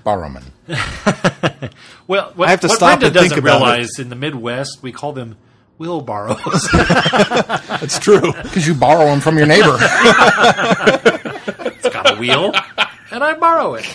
Barrowman. 0.05 0.43
Well, 2.07 2.31
what, 2.35 2.47
I 2.47 2.51
have 2.51 2.61
to 2.61 2.67
what 2.67 2.77
stop 2.77 2.99
Brenda 3.01 3.07
and 3.07 3.15
think 3.15 3.29
doesn't 3.31 3.39
about 3.39 3.61
it. 3.61 3.65
realize 3.65 3.99
in 3.99 4.07
the 4.07 4.15
Midwest, 4.15 4.79
we 4.81 4.93
call 4.93 5.11
them 5.11 5.35
wheelbarrows. 5.77 6.39
That's 6.71 7.99
true. 7.99 8.31
Because 8.31 8.65
you 8.65 8.73
borrow 8.73 9.05
them 9.07 9.19
from 9.19 9.37
your 9.37 9.45
neighbor. 9.45 9.75
it's 11.75 11.89
got 11.89 12.15
a 12.15 12.15
wheel, 12.17 12.53
and 13.11 13.23
I 13.25 13.33
borrow 13.33 13.73
it. 13.75 13.85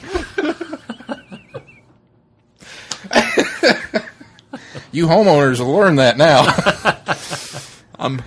you 4.92 5.06
homeowners 5.06 5.60
will 5.60 5.72
learn 5.72 5.96
that 5.96 6.16
now. 6.18 6.42
I'm 7.98 8.20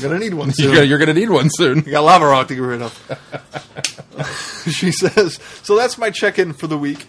gonna 0.00 0.18
need 0.18 0.32
one 0.34 0.46
you're 0.48 0.54
soon. 0.54 0.72
gonna- 0.74 0.84
you're 0.86 0.98
going 0.98 1.08
to 1.08 1.14
need 1.14 1.30
one 1.30 1.50
soon. 1.50 1.78
You 1.84 1.90
got 1.92 2.04
lava 2.04 2.26
rock 2.26 2.48
to 2.48 2.54
get 2.54 2.60
rid 2.62 2.80
of. 2.82 2.94
she 4.70 4.90
says, 4.90 5.38
So 5.62 5.76
that's 5.76 5.98
my 5.98 6.10
check 6.10 6.38
in 6.38 6.52
for 6.52 6.66
the 6.66 6.78
week. 6.78 7.06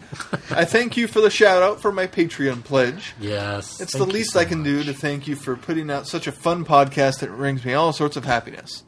I 0.52 0.66
thank 0.66 0.98
you 0.98 1.08
for 1.08 1.22
the 1.22 1.30
shout 1.30 1.64
out 1.64 1.82
for 1.82 1.92
my 1.92 2.08
Patreon 2.08 2.64
pledge. 2.64 3.14
Yes, 3.20 3.82
It's 3.82 3.94
the 3.94 4.06
least 4.06 4.34
so 4.34 4.40
I 4.40 4.46
can 4.46 4.64
do 4.64 4.84
to 4.84 4.94
thank 4.94 5.28
you 5.28 5.36
for 5.36 5.56
putting 5.56 5.90
out 5.90 6.08
such 6.08 6.28
a 6.28 6.32
fun 6.32 6.66
podcast 6.66 7.20
that 7.20 7.30
brings 7.30 7.66
me 7.66 7.74
all 7.74 7.94
sorts 7.94 8.16
of 8.16 8.26
happiness. 8.26 8.84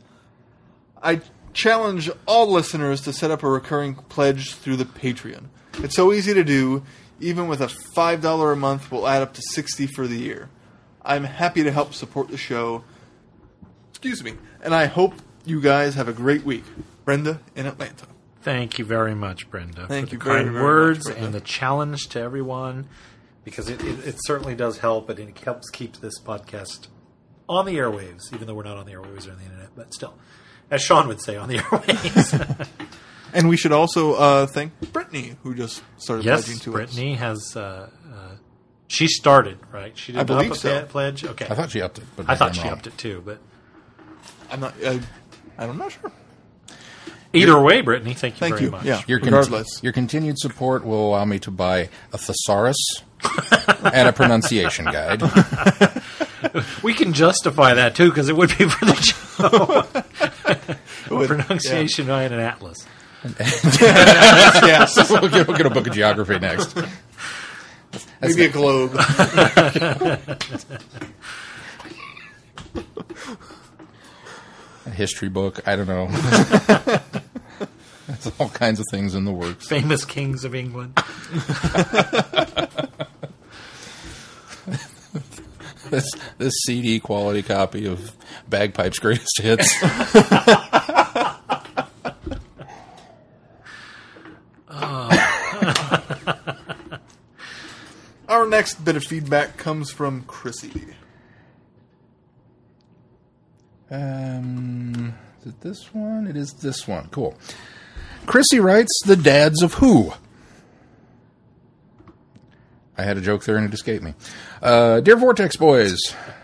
I 1.01 1.21
challenge 1.53 2.09
all 2.27 2.51
listeners 2.51 3.01
to 3.01 3.13
set 3.13 3.31
up 3.31 3.43
a 3.43 3.49
recurring 3.49 3.95
pledge 3.95 4.53
through 4.53 4.75
the 4.75 4.85
Patreon. 4.85 5.45
It's 5.79 5.95
so 5.95 6.13
easy 6.13 6.33
to 6.33 6.43
do. 6.43 6.83
Even 7.21 7.47
with 7.49 7.59
a 7.59 7.67
$5 7.67 8.53
a 8.53 8.55
month, 8.55 8.91
will 8.91 9.05
add 9.05 9.21
up 9.21 9.33
to 9.33 9.41
60 9.41 9.87
for 9.87 10.07
the 10.07 10.17
year. 10.17 10.49
I'm 11.03 11.25
happy 11.25 11.63
to 11.63 11.71
help 11.71 11.93
support 11.93 12.29
the 12.29 12.37
show. 12.37 12.83
Excuse 13.89 14.23
me. 14.23 14.35
And 14.61 14.73
I 14.73 14.85
hope 14.85 15.15
you 15.45 15.59
guys 15.59 15.95
have 15.95 16.07
a 16.07 16.13
great 16.13 16.43
week. 16.45 16.63
Brenda 17.03 17.41
in 17.55 17.65
Atlanta. 17.65 18.05
Thank 18.41 18.79
you 18.79 18.85
very 18.85 19.15
much, 19.15 19.49
Brenda. 19.49 19.85
Thank 19.87 20.09
for 20.09 20.15
you 20.15 20.19
the 20.19 20.25
very, 20.25 20.43
kind 20.43 20.53
very 20.53 20.63
words 20.63 21.05
Brenda. 21.05 21.25
and 21.25 21.33
the 21.33 21.41
challenge 21.41 22.07
to 22.09 22.21
everyone, 22.21 22.87
because 23.43 23.69
it, 23.69 23.83
it, 23.83 24.07
it 24.07 24.15
certainly 24.19 24.55
does 24.55 24.77
help, 24.79 25.09
and 25.09 25.19
it 25.19 25.37
helps 25.39 25.69
keep 25.69 25.97
this 25.97 26.19
podcast 26.21 26.87
on 27.49 27.65
the 27.65 27.75
airwaves, 27.75 28.33
even 28.33 28.47
though 28.47 28.53
we're 28.53 28.63
not 28.63 28.77
on 28.77 28.85
the 28.85 28.93
airwaves 28.93 29.27
or 29.27 29.31
on 29.31 29.39
the 29.39 29.43
internet, 29.45 29.69
but 29.75 29.93
still, 29.93 30.13
as 30.71 30.81
Sean 30.81 31.07
would 31.07 31.21
say, 31.21 31.35
on 31.35 31.49
the 31.49 31.57
airwaves. 31.59 32.67
And 33.33 33.47
we 33.47 33.57
should 33.57 33.71
also 33.71 34.13
uh, 34.15 34.45
thank 34.47 34.73
Brittany, 34.91 35.35
who 35.43 35.53
just 35.53 35.83
started 35.97 36.23
pledging 36.23 36.53
yes, 36.55 36.63
to 36.63 36.71
us. 36.71 36.73
Brittany 36.73 37.13
has. 37.15 37.55
Uh, 37.55 37.89
uh, 38.11 38.35
she 38.87 39.07
started 39.07 39.59
right. 39.71 39.95
She 39.95 40.13
didn't 40.13 40.21
I 40.21 40.23
believe 40.23 40.51
up 40.51 40.57
a 40.57 40.59
so. 40.59 40.85
pledge. 40.85 41.23
Okay, 41.23 41.45
I 41.47 41.53
thought 41.53 41.69
she 41.69 41.81
upped 41.81 41.99
it, 41.99 42.05
but 42.15 42.27
I 42.27 42.35
thought 42.35 42.49
I'm 42.49 42.53
she 42.55 42.63
wrong. 42.63 42.71
upped 42.71 42.87
it 42.87 42.97
too, 42.97 43.21
but 43.23 43.39
I'm 44.49 44.59
not. 44.59 44.73
I, 44.83 44.99
I'm 45.59 45.77
not 45.77 45.91
sure. 45.91 46.11
Either 47.33 47.59
way, 47.61 47.81
Brittany, 47.81 48.13
thank 48.13 48.35
you 48.35 48.39
Thank 48.39 48.55
very 48.55 48.65
you. 48.65 48.71
much. 48.71 48.85
Yeah. 48.85 49.01
Your, 49.07 49.19
conti- 49.19 49.35
Regardless. 49.35 49.83
your 49.83 49.93
continued 49.93 50.39
support 50.39 50.85
will 50.85 51.09
allow 51.09 51.25
me 51.25 51.39
to 51.39 51.51
buy 51.51 51.89
a 52.13 52.17
thesaurus 52.17 52.77
and 53.93 54.07
a 54.07 54.13
pronunciation 54.13 54.85
guide. 54.85 55.21
We 56.81 56.93
can 56.93 57.11
justify 57.11 57.73
that 57.73 57.95
too 57.95 58.07
because 58.09 58.29
it 58.29 58.37
would 58.37 58.47
be 58.57 58.63
for 58.69 58.85
the 58.85 58.95
show. 58.95 59.85
With- 61.13 61.27
pronunciation 61.27 62.09
and 62.09 62.33
an 62.33 62.39
atlas. 62.39 62.77
yes. 63.41 64.95
we'll, 65.09 65.27
get, 65.27 65.45
we'll 65.47 65.57
get 65.57 65.65
a 65.65 65.69
book 65.69 65.87
of 65.87 65.93
geography 65.93 66.39
next. 66.39 66.77
Maybe 68.21 68.45
a 68.45 68.49
globe. 68.49 68.95
A 74.89 74.91
history 74.91 75.29
book. 75.29 75.67
I 75.67 75.75
don't 75.75 75.87
know. 75.87 76.07
There's 78.07 78.31
all 78.39 78.49
kinds 78.49 78.79
of 78.79 78.87
things 78.89 79.13
in 79.13 79.25
the 79.25 79.31
works. 79.31 79.67
Famous 79.67 80.03
kings 80.03 80.43
of 80.43 80.55
England. 80.55 80.97
This 85.89 86.07
this 86.37 86.53
CD 86.65 86.99
quality 86.99 87.41
copy 87.41 87.87
of 87.87 88.11
Bagpipes 88.47 88.99
Greatest 88.99 89.41
Hits. 89.41 89.73
Our 98.29 98.47
next 98.47 98.85
bit 98.85 98.95
of 98.95 99.03
feedback 99.03 99.57
comes 99.57 99.89
from 99.89 100.21
Chrissy. 100.25 100.85
Um, 103.91 105.13
is 105.41 105.47
it 105.47 105.61
this 105.61 105.93
one? 105.93 106.27
It 106.27 106.35
is 106.35 106.53
this 106.53 106.87
one. 106.87 107.07
Cool. 107.11 107.35
Chrissy 108.25 108.59
writes, 108.59 108.91
"The 109.05 109.15
dads 109.15 109.61
of 109.63 109.75
who." 109.75 110.13
I 112.97 113.03
had 113.03 113.17
a 113.17 113.21
joke 113.21 113.45
there 113.45 113.55
and 113.55 113.65
it 113.65 113.73
escaped 113.73 114.03
me. 114.03 114.13
Uh, 114.61 114.99
Dear 114.99 115.15
Vortex 115.15 115.55
boys, 115.55 115.97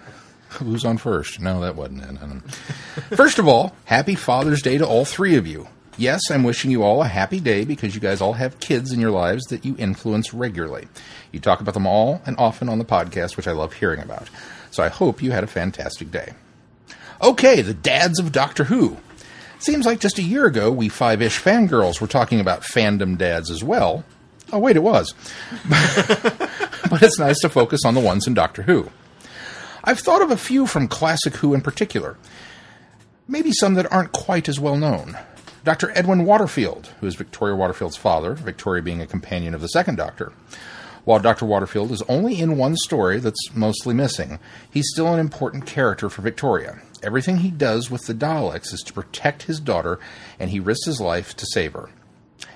who's 0.50 0.86
on 0.86 0.98
first? 0.98 1.42
No, 1.42 1.60
that 1.60 1.76
wasn't 1.76 2.04
it. 2.04 2.20
Don't- 2.20 2.42
First 3.18 3.40
of 3.40 3.48
all, 3.48 3.76
happy 3.84 4.16
Father's 4.16 4.62
Day 4.62 4.78
to 4.78 4.88
all 4.88 5.04
three 5.04 5.36
of 5.36 5.46
you. 5.46 5.68
Yes, 5.98 6.22
I'm 6.32 6.44
wishing 6.44 6.72
you 6.72 6.82
all 6.84 7.02
a 7.02 7.08
happy 7.08 7.40
day 7.42 7.64
because 7.66 7.94
you 7.94 8.02
guys 8.02 8.22
all 8.22 8.34
have 8.34 8.60
kids 8.60 8.92
in 8.94 9.00
your 9.02 9.12
lives 9.12 9.44
that 9.46 9.64
you 9.66 9.76
influence 9.78 10.34
regularly. 10.34 10.88
You 11.34 11.40
talk 11.42 11.60
about 11.62 11.74
them 11.74 11.88
all 11.88 12.22
and 12.26 12.38
often 12.38 12.68
on 12.70 12.80
the 12.80 12.86
podcast, 12.86 13.36
which 13.38 13.48
I 13.48 13.52
love 13.54 13.74
hearing 13.74 14.02
about. 14.02 14.30
So 14.72 14.82
I 14.84 14.88
hope 14.90 15.22
you 15.22 15.32
had 15.32 15.44
a 15.44 15.48
fantastic 15.48 16.10
day. 16.12 16.34
Okay, 17.22 17.62
the 17.62 17.74
dads 17.74 18.20
of 18.20 18.32
Doctor 18.32 18.66
Who. 18.66 18.98
Seems 19.60 19.86
like 19.86 20.00
just 20.00 20.20
a 20.20 20.24
year 20.24 20.46
ago, 20.46 20.72
we 20.72 20.90
five 20.90 21.22
ish 21.22 21.42
fangirls 21.42 22.02
were 22.02 22.08
talking 22.08 22.40
about 22.40 22.62
fandom 22.62 23.18
dads 23.18 23.50
as 23.50 23.64
well. 23.64 24.04
Oh, 24.52 24.60
wait, 24.60 24.76
it 24.76 24.84
was. 24.84 25.14
but 25.70 27.02
it's 27.02 27.18
nice 27.18 27.40
to 27.40 27.50
focus 27.50 27.82
on 27.86 27.96
the 27.96 28.00
ones 28.00 28.28
in 28.28 28.34
Doctor 28.34 28.64
Who. 28.64 28.92
I've 29.84 30.00
thought 30.00 30.22
of 30.22 30.32
a 30.32 30.38
few 30.38 30.68
from 30.68 30.88
Classic 30.88 31.36
Who 31.38 31.54
in 31.54 31.62
particular. 31.62 32.18
Maybe 33.28 33.52
some 33.52 33.74
that 33.76 33.92
aren't 33.92 34.12
quite 34.12 34.48
as 34.48 34.60
well 34.60 34.78
known. 34.78 35.18
Dr. 35.64 35.92
Edwin 35.96 36.26
Waterfield, 36.26 36.92
who 37.00 37.08
is 37.08 37.16
Victoria 37.16 37.56
Waterfield's 37.56 37.98
father, 37.98 38.36
Victoria 38.36 38.84
being 38.84 39.02
a 39.02 39.08
companion 39.08 39.56
of 39.56 39.62
the 39.62 39.68
second 39.68 39.96
Doctor. 39.96 40.32
While 41.06 41.20
Dr. 41.20 41.46
Waterfield 41.46 41.92
is 41.92 42.04
only 42.04 42.40
in 42.40 42.58
one 42.58 42.76
story 42.76 43.20
that's 43.20 43.56
mostly 43.56 43.96
missing, 43.96 44.38
he's 44.70 44.90
still 44.92 45.12
an 45.14 45.20
important 45.20 45.66
character 45.66 46.10
for 46.10 46.22
Victoria. 46.22 46.80
Everything 47.06 47.38
he 47.38 47.52
does 47.52 47.92
with 47.92 48.08
the 48.08 48.16
Daleks 48.16 48.74
is 48.74 48.82
to 48.88 48.94
protect 48.94 49.44
his 49.44 49.60
daughter, 49.60 50.00
and 50.40 50.50
he 50.50 50.60
risks 50.60 50.88
his 50.88 51.00
life 51.00 51.36
to 51.38 51.46
save 51.54 51.74
her. 51.74 51.90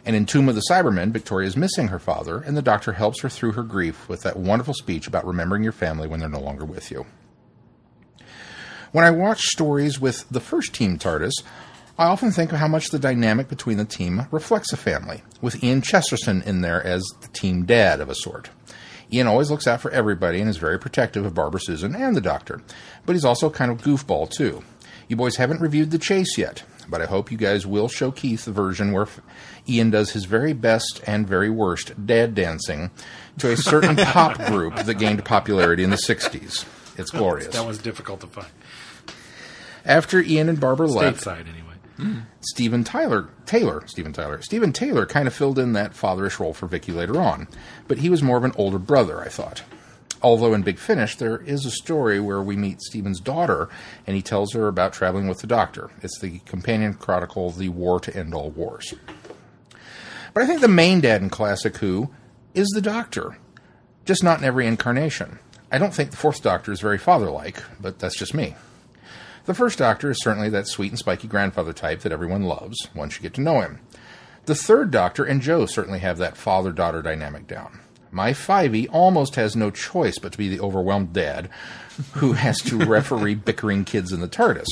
And 0.04 0.16
in 0.16 0.26
Tomb 0.26 0.50
of 0.50 0.56
the 0.56 0.64
Cybermen, 0.68 1.12
Victoria 1.12 1.48
is 1.48 1.56
missing 1.56 1.90
her 1.90 2.00
father, 2.00 2.40
and 2.40 2.58
the 2.58 2.64
Doctor 2.64 2.94
helps 2.94 3.22
her 3.22 3.30
through 3.30 3.52
her 3.52 3.64
grief 3.64 4.10
with 4.10 4.24
that 4.24 4.38
wonderful 4.38 4.74
speech 4.74 5.06
about 5.06 5.28
remembering 5.28 5.62
your 5.62 5.72
family 5.72 6.08
when 6.08 6.20
they're 6.20 6.28
no 6.28 6.40
longer 6.40 6.66
with 6.66 6.90
you. 6.90 7.06
When 8.92 9.06
I 9.06 9.12
watch 9.12 9.42
stories 9.42 10.02
with 10.02 10.28
the 10.30 10.40
first 10.40 10.74
Team 10.74 10.98
TARDIS, 10.98 11.44
I 12.00 12.06
often 12.06 12.32
think 12.32 12.52
of 12.52 12.58
how 12.58 12.68
much 12.68 12.88
the 12.88 12.98
dynamic 12.98 13.50
between 13.50 13.78
the 13.78 13.86
team 13.86 14.26
reflects 14.32 14.74
a 14.74 14.78
family, 14.78 15.22
with 15.42 15.64
Ian 15.64 15.84
Chesterton 15.84 16.42
in 16.42 16.62
there 16.62 16.84
as 16.84 17.04
the 17.22 17.28
team 17.28 17.66
dad 17.66 18.00
of 18.00 18.10
a 18.10 18.16
sort. 18.16 18.50
Ian 19.12 19.28
always 19.28 19.50
looks 19.50 19.68
out 19.68 19.82
for 19.82 19.92
everybody 19.92 20.40
and 20.40 20.50
is 20.50 20.58
very 20.58 20.80
protective 20.80 21.26
of 21.26 21.34
Barbara 21.34 21.60
Susan 21.62 21.96
and 21.96 22.16
the 22.16 22.22
Doctor, 22.22 22.62
but 23.06 23.14
he's 23.14 23.26
also 23.26 23.50
kind 23.50 23.72
of 23.72 23.82
goofball 23.82 24.30
too. 24.30 24.64
You 25.08 25.16
boys 25.16 25.38
haven't 25.38 25.62
reviewed 25.62 25.90
The 25.90 25.98
Chase 25.98 26.38
yet, 26.38 26.64
but 26.88 27.02
I 27.02 27.06
hope 27.06 27.32
you 27.32 27.38
guys 27.38 27.66
will 27.66 27.88
show 27.88 28.12
Keith 28.12 28.46
the 28.46 28.52
version 28.52 28.92
where 28.92 29.08
Ian 29.68 29.90
does 29.90 30.12
his 30.12 30.26
very 30.26 30.54
best 30.54 31.02
and 31.08 31.28
very 31.28 31.50
worst 31.50 32.06
dad 32.06 32.36
dancing 32.36 32.92
to 33.40 33.52
a 33.52 33.58
certain 33.58 33.96
pop 33.98 34.38
group 34.46 34.76
that 34.76 34.96
gained 34.96 35.26
popularity 35.26 35.84
in 35.84 35.90
the 35.90 35.96
60s. 35.96 36.66
It's 36.98 37.12
glorious. 37.12 37.56
That 37.56 37.66
was 37.66 37.80
difficult 37.80 38.22
to 38.22 38.28
find. 38.28 38.48
After 39.86 40.20
Ian 40.22 40.50
and 40.50 40.60
Barbara 40.60 40.88
left, 40.88 41.22
Stateside, 41.24 41.48
anyway. 41.48 41.74
Stephen 42.42 42.84
Tyler 42.84 43.30
Taylor, 43.46 43.86
Stephen 43.88 44.14
Tyler, 44.14 44.42
Stephen 44.42 44.72
Taylor 44.72 45.06
kind 45.06 45.28
of 45.28 45.34
filled 45.34 45.60
in 45.60 45.74
that 45.74 45.94
fatherish 45.94 46.40
role 46.40 46.54
for 46.54 46.68
Vicky 46.68 46.92
later 46.92 47.20
on, 47.20 47.48
but 47.88 48.00
he 48.00 48.10
was 48.10 48.24
more 48.24 48.38
of 48.38 48.44
an 48.44 48.54
older 48.58 48.80
brother, 48.80 49.22
I 49.22 49.28
thought. 49.28 49.64
Although 50.22 50.54
in 50.54 50.64
Big 50.64 50.80
Finish 50.80 51.16
there 51.16 51.38
is 51.38 51.66
a 51.66 51.72
story 51.72 52.20
where 52.20 52.42
we 52.42 52.56
meet 52.56 52.82
Stephen's 52.82 53.20
daughter 53.20 53.70
and 54.06 54.16
he 54.16 54.22
tells 54.22 54.54
her 54.54 54.68
about 54.68 54.94
traveling 54.94 55.28
with 55.28 55.40
the 55.40 55.48
Doctor. 55.48 55.92
It's 56.02 56.20
the 56.20 56.40
companion 56.40 56.94
chronicle, 56.94 57.52
The 57.52 57.70
War 57.70 58.00
to 58.02 58.16
End 58.16 58.34
All 58.34 58.50
Wars. 58.50 58.94
But 60.34 60.44
I 60.44 60.46
think 60.46 60.62
the 60.62 60.68
main 60.68 61.02
dad 61.02 61.22
in 61.22 61.30
Classic 61.30 61.76
Who 61.78 62.10
is 62.54 62.68
the 62.70 62.82
Doctor, 62.82 63.38
just 64.06 64.24
not 64.24 64.40
in 64.40 64.46
every 64.46 64.68
incarnation. 64.68 65.40
I 65.72 65.78
don't 65.78 65.94
think 65.94 66.12
the 66.12 66.18
Fourth 66.18 66.42
Doctor 66.42 66.72
is 66.72 66.82
very 66.82 66.98
father-like, 66.98 67.64
but 67.80 68.00
that's 68.00 68.18
just 68.18 68.34
me. 68.34 68.56
The 69.50 69.56
first 69.56 69.80
Doctor 69.80 70.12
is 70.12 70.22
certainly 70.22 70.50
that 70.50 70.68
sweet 70.68 70.92
and 70.92 71.00
spiky 71.00 71.28
grandfather 71.28 71.74
type 71.74 72.02
that 72.02 72.12
everyone 72.12 72.44
loves 72.44 72.78
once 72.94 73.16
you 73.16 73.24
get 73.24 73.34
to 73.34 73.42
know 73.42 73.62
him. 73.62 73.80
The 74.46 74.54
third 74.54 74.92
Doctor 74.92 75.26
and 75.26 75.42
Jo 75.42 75.66
certainly 75.66 75.98
have 75.98 76.20
that 76.20 76.38
father 76.38 76.72
daughter 76.72 77.02
dynamic 77.02 77.48
down. 77.48 77.80
My 78.12 78.34
Fivey 78.34 78.88
almost 78.92 79.38
has 79.38 79.56
no 79.56 79.72
choice 79.72 80.20
but 80.20 80.34
to 80.34 80.38
be 80.38 80.50
the 80.50 80.60
overwhelmed 80.60 81.14
dad 81.14 81.50
who 82.12 82.34
has 82.34 82.60
to 82.60 82.78
referee 82.78 83.34
bickering 83.34 83.86
kids 83.86 84.12
in 84.12 84.22
the 84.22 84.28
TARDIS. 84.28 84.68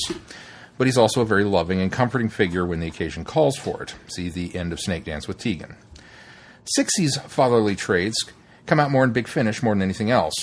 But 0.78 0.86
he's 0.86 0.96
also 0.96 1.22
a 1.22 1.26
very 1.26 1.44
loving 1.44 1.82
and 1.82 1.92
comforting 1.92 2.30
figure 2.30 2.64
when 2.64 2.80
the 2.80 2.86
occasion 2.86 3.26
calls 3.26 3.58
for 3.58 3.82
it. 3.82 3.96
See 4.10 4.30
the 4.30 4.56
end 4.56 4.72
of 4.74 4.78
Snakedance 4.78 5.28
with 5.28 5.40
Tegan. 5.40 5.76
Sixie's 6.76 7.18
fatherly 7.18 7.76
traits 7.76 8.26
come 8.68 8.80
out 8.80 8.92
more 8.92 9.06
in 9.06 9.12
Big 9.12 9.28
Finish 9.28 9.64
more 9.64 9.74
than 9.74 9.82
anything 9.82 10.12
else. 10.12 10.36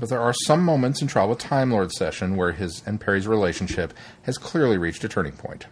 But 0.00 0.08
there 0.08 0.20
are 0.20 0.32
some 0.32 0.64
moments 0.64 1.02
in 1.02 1.08
Trial 1.08 1.28
with 1.28 1.38
Time 1.38 1.70
Lord 1.70 1.92
session 1.92 2.36
where 2.36 2.52
his 2.52 2.82
and 2.86 2.98
Peri's 2.98 3.28
relationship 3.28 3.92
has 4.22 4.38
clearly 4.38 4.78
reached 4.78 5.04
a 5.04 5.08
turning 5.08 5.34
point. 5.34 5.66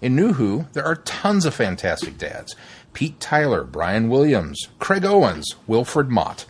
In 0.00 0.14
New 0.14 0.34
Who, 0.34 0.66
there 0.72 0.84
are 0.84 0.96
tons 0.96 1.44
of 1.44 1.52
fantastic 1.52 2.16
dads. 2.16 2.54
Pete 2.92 3.18
Tyler, 3.18 3.64
Brian 3.64 4.08
Williams, 4.08 4.68
Craig 4.78 5.04
Owens, 5.04 5.56
Wilfred 5.66 6.08
Mott. 6.08 6.46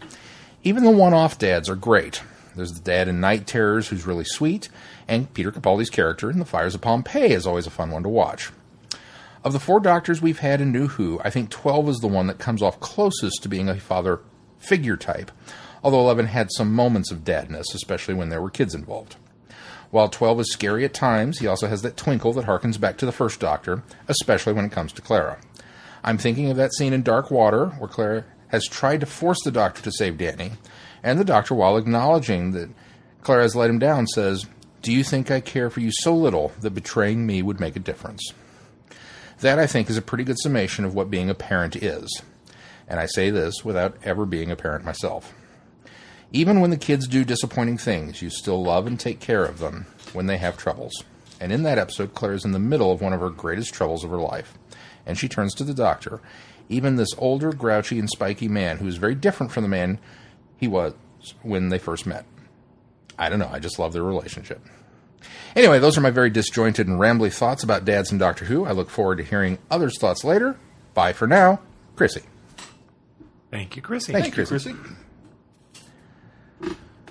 Even 0.63 0.85
the 0.85 0.91
one-off 0.91 1.39
dads 1.39 1.71
are 1.71 1.77
great. 1.77 2.23
There's 2.55 2.73
the 2.73 2.81
dad 2.83 3.09
in 3.09 3.19
Night 3.19 3.47
Terrors 3.47 3.89
who's 3.89 4.07
really 4.07 4.25
sweet, 4.25 4.69
and 5.09 5.33
Peter 5.33 5.51
Capaldi's 5.51 5.91
character 5.91 6.31
in 6.31 6.39
The 6.39 6.45
Fires 6.45 6.75
of 6.75 6.83
Pompeii 6.83 7.33
is 7.33 7.47
always 7.47 7.67
a 7.67 7.71
fun 7.71 7.91
one 7.91 8.03
to 8.03 8.11
watch. 8.11 8.51
Of 9.43 9.55
the 9.55 9.61
four 9.61 9.81
doctors 9.81 10.21
we've 10.21 10.41
had 10.41 10.61
in 10.61 10.71
New 10.71 10.89
Who, 10.89 11.19
I 11.25 11.31
think 11.31 11.49
12 11.49 11.89
is 11.89 11.99
the 11.99 12.09
one 12.09 12.27
that 12.27 12.39
comes 12.39 12.63
off 12.63 12.81
closest 12.81 13.43
to 13.43 13.49
being 13.49 13.69
a 13.71 13.81
father 13.81 14.21
figure 14.59 14.97
type, 14.97 15.31
although 15.87 16.01
11 16.01 16.27
had 16.27 16.51
some 16.51 16.75
moments 16.75 17.13
of 17.13 17.23
dadness, 17.23 17.73
especially 17.73 18.13
when 18.13 18.29
there 18.29 18.43
were 18.43 18.51
kids 18.51 18.75
involved. 18.75 19.15
While 19.93 20.09
12 20.09 20.41
is 20.41 20.53
scary 20.53 20.85
at 20.85 20.93
times, 20.93 21.39
he 21.39 21.47
also 21.47 21.69
has 21.69 21.83
that 21.83 21.97
twinkle 21.97 22.33
that 22.33 22.47
harkens 22.47 22.81
back 22.81 22.97
to 22.97 23.07
the 23.07 23.13
first 23.13 23.39
Doctor, 23.39 23.85
especially 24.09 24.53
when 24.53 24.65
it 24.65 24.73
comes 24.73 24.93
to 24.95 25.01
Clara. 25.01 25.39
I'm 26.03 26.19
thinking 26.19 26.51
of 26.51 26.57
that 26.57 26.75
scene 26.75 26.93
in 26.93 27.05
Dark 27.05 27.31
Water 27.31 27.67
where 27.79 27.89
Clara 27.89 28.25
has 28.49 28.67
tried 28.67 28.99
to 28.99 29.07
force 29.07 29.39
the 29.45 29.53
Doctor 29.53 29.81
to 29.83 29.93
save 29.93 30.19
Danny, 30.19 30.55
and 31.05 31.21
the 31.21 31.25
Doctor, 31.25 31.55
while 31.55 31.77
acknowledging 31.77 32.51
that 32.51 32.69
Clara 33.23 33.43
has 33.43 33.55
let 33.55 33.71
him 33.71 33.79
down, 33.79 34.09
says, 34.09 34.45
Do 34.83 34.93
you 34.93 35.05
think 35.05 35.31
I 35.31 35.39
care 35.39 35.71
for 35.71 35.79
you 35.79 35.93
so 35.93 36.17
little 36.17 36.51
that 36.63 36.71
betraying 36.71 37.25
me 37.25 37.43
would 37.43 37.61
make 37.61 37.77
a 37.77 37.79
difference? 37.79 38.33
That, 39.39 39.61
I 39.61 39.69
think, 39.69 39.89
is 39.89 39.97
a 39.97 40.03
pretty 40.03 40.25
good 40.25 40.41
summation 40.41 40.85
of 40.85 40.97
what 40.97 41.13
being 41.13 41.31
a 41.31 41.35
parent 41.35 41.77
is. 41.77 42.23
And 42.89 42.99
I 42.99 43.07
say 43.07 43.31
this 43.31 43.65
without 43.65 43.97
ever 44.03 44.27
being 44.27 44.51
a 44.51 44.57
parent 44.57 44.85
myself. 44.85 45.33
Even 46.33 46.61
when 46.61 46.71
the 46.71 46.77
kids 46.77 47.07
do 47.07 47.25
disappointing 47.25 47.79
things, 47.79 48.21
you 48.21 48.31
still 48.31 48.63
love 48.63 48.87
and 48.87 48.99
take 48.99 49.21
care 49.21 49.45
of 49.45 49.59
them 49.59 49.87
when 50.13 50.27
they 50.27 50.37
have 50.39 50.57
troubles. 50.57 51.05
And 51.41 51.53
in 51.53 51.63
that 51.65 51.79
episode, 51.79 52.15
Clara 52.15 52.35
is 52.35 52.45
in 52.45 52.53
the 52.53 52.59
middle 52.59 52.91
of 52.91 53.01
one 53.01 53.13
of 53.13 53.21
her 53.21 53.31
greatest 53.31 53.73
troubles 53.73 54.05
of 54.05 54.11
her 54.11 54.17
life. 54.19 54.55
And 55.05 55.17
she 55.17 55.29
turns 55.29 55.55
to 55.55 55.65
the 55.65 55.75
doctor, 55.75 56.21
even 56.69 56.97
this 56.97 57.15
older, 57.19 57.53
grouchy, 57.53 57.99
and 57.99 58.09
spiky 58.11 58.49
man 58.49 58.79
who 58.79 58.87
is 58.89 58.97
very 58.97 59.15
different 59.15 59.53
from 59.53 59.63
the 59.63 59.69
man 59.69 59.99
he 60.57 60.67
was 60.67 60.95
when 61.43 61.69
they 61.69 61.79
first 61.79 62.07
met. 62.07 62.25
I 63.19 63.29
don't 63.29 63.39
know, 63.39 63.51
I 63.53 63.59
just 63.59 63.79
love 63.79 63.93
their 63.93 64.03
relationship. 64.03 64.61
Anyway, 65.55 65.79
those 65.79 65.97
are 65.97 66.03
my 66.03 66.11
very 66.11 66.31
disjointed 66.31 66.87
and 66.87 66.99
rambly 66.99 67.33
thoughts 67.33 67.63
about 67.63 67.85
dads 67.85 68.11
and 68.11 68.21
Doctor 68.21 68.45
Who. 68.45 68.65
I 68.65 68.73
look 68.73 68.91
forward 68.91 69.17
to 69.19 69.25
hearing 69.25 69.59
others' 69.71 69.99
thoughts 69.99 70.25
later. 70.25 70.57
Bye 70.93 71.13
for 71.13 71.27
now, 71.27 71.61
Chrissy. 71.95 72.23
Thank 73.51 73.77
you, 73.77 73.83
Chrissy. 73.83 74.13
Thank 74.13 74.27
you, 74.27 74.31
Thank 74.33 74.37
you, 74.39 74.47
Chrissy. 74.47 74.73
Chrissy. 74.75 74.97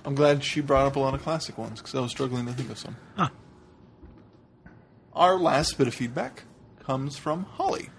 I'm 0.06 0.16
glad 0.16 0.44
she 0.44 0.62
brought 0.62 0.86
up 0.86 0.96
a 0.96 1.00
lot 1.00 1.16
of 1.16 1.24
classic 1.24 1.58
ones 1.58 1.82
because 1.82 1.96
I 1.96 2.00
was 2.00 2.12
struggling 2.12 2.46
to 2.46 2.54
think 2.54 2.70
of 2.70 2.78
some. 2.78 2.96
Huh. 3.16 3.30
Our 5.14 5.38
last 5.38 5.78
bit 5.78 5.88
of 5.88 5.96
feedback 5.96 6.44
comes 6.86 7.18
from 7.18 7.44
Holly. 7.44 7.90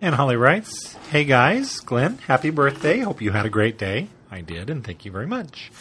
And 0.00 0.14
Holly 0.14 0.36
writes, 0.36 0.94
Hey 1.10 1.24
guys, 1.24 1.80
Glenn, 1.80 2.18
happy 2.18 2.50
birthday. 2.50 3.00
Hope 3.00 3.20
you 3.20 3.32
had 3.32 3.46
a 3.46 3.50
great 3.50 3.76
day. 3.76 4.08
I 4.30 4.42
did, 4.42 4.70
and 4.70 4.84
thank 4.84 5.04
you 5.04 5.10
very 5.10 5.26
much. 5.26 5.72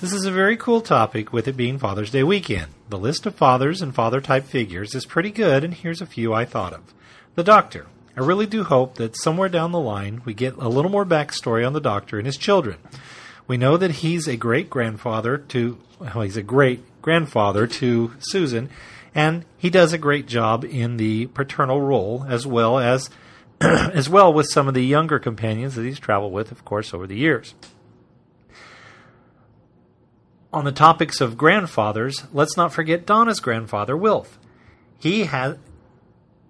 This 0.00 0.12
is 0.12 0.24
a 0.24 0.32
very 0.32 0.56
cool 0.56 0.80
topic 0.80 1.32
with 1.32 1.46
it 1.46 1.56
being 1.56 1.78
Father's 1.78 2.10
Day 2.10 2.24
weekend. 2.24 2.72
The 2.88 2.98
list 2.98 3.26
of 3.26 3.36
fathers 3.36 3.80
and 3.80 3.94
father 3.94 4.20
type 4.20 4.44
figures 4.44 4.94
is 4.94 5.06
pretty 5.06 5.30
good, 5.30 5.62
and 5.62 5.72
here's 5.72 6.00
a 6.00 6.06
few 6.06 6.34
I 6.34 6.44
thought 6.44 6.72
of. 6.72 6.92
The 7.36 7.44
Doctor. 7.44 7.86
I 8.16 8.20
really 8.20 8.46
do 8.46 8.64
hope 8.64 8.96
that 8.96 9.16
somewhere 9.16 9.48
down 9.48 9.72
the 9.72 9.78
line 9.78 10.22
we 10.24 10.34
get 10.34 10.56
a 10.56 10.68
little 10.68 10.90
more 10.90 11.06
backstory 11.06 11.66
on 11.66 11.72
the 11.72 11.80
Doctor 11.80 12.18
and 12.18 12.26
his 12.26 12.36
children. 12.36 12.78
We 13.46 13.56
know 13.56 13.76
that 13.76 13.90
he's 13.90 14.26
a 14.26 14.36
great 14.36 14.70
grandfather 14.70 15.38
to, 15.38 15.78
well, 15.98 16.22
he's 16.22 16.36
a 16.36 16.42
great 16.42 17.02
grandfather 17.02 17.66
to 17.66 18.12
Susan, 18.18 18.70
and 19.14 19.44
he 19.58 19.68
does 19.70 19.92
a 19.92 19.98
great 19.98 20.26
job 20.26 20.64
in 20.64 20.96
the 20.96 21.26
paternal 21.26 21.80
role 21.80 22.24
as 22.28 22.46
well 22.46 22.78
as 22.78 23.10
as 23.60 24.08
well 24.08 24.32
with 24.32 24.48
some 24.48 24.66
of 24.66 24.74
the 24.74 24.84
younger 24.84 25.18
companions 25.18 25.74
that 25.74 25.84
he's 25.84 25.98
traveled 25.98 26.32
with, 26.32 26.50
of 26.50 26.64
course, 26.64 26.92
over 26.92 27.06
the 27.06 27.16
years. 27.16 27.54
On 30.52 30.64
the 30.64 30.72
topics 30.72 31.20
of 31.20 31.36
grandfathers, 31.36 32.24
let's 32.32 32.56
not 32.56 32.72
forget 32.72 33.06
Donna's 33.06 33.40
grandfather, 33.40 33.96
Wilf. 33.96 34.38
He 34.98 35.24
had 35.24 35.58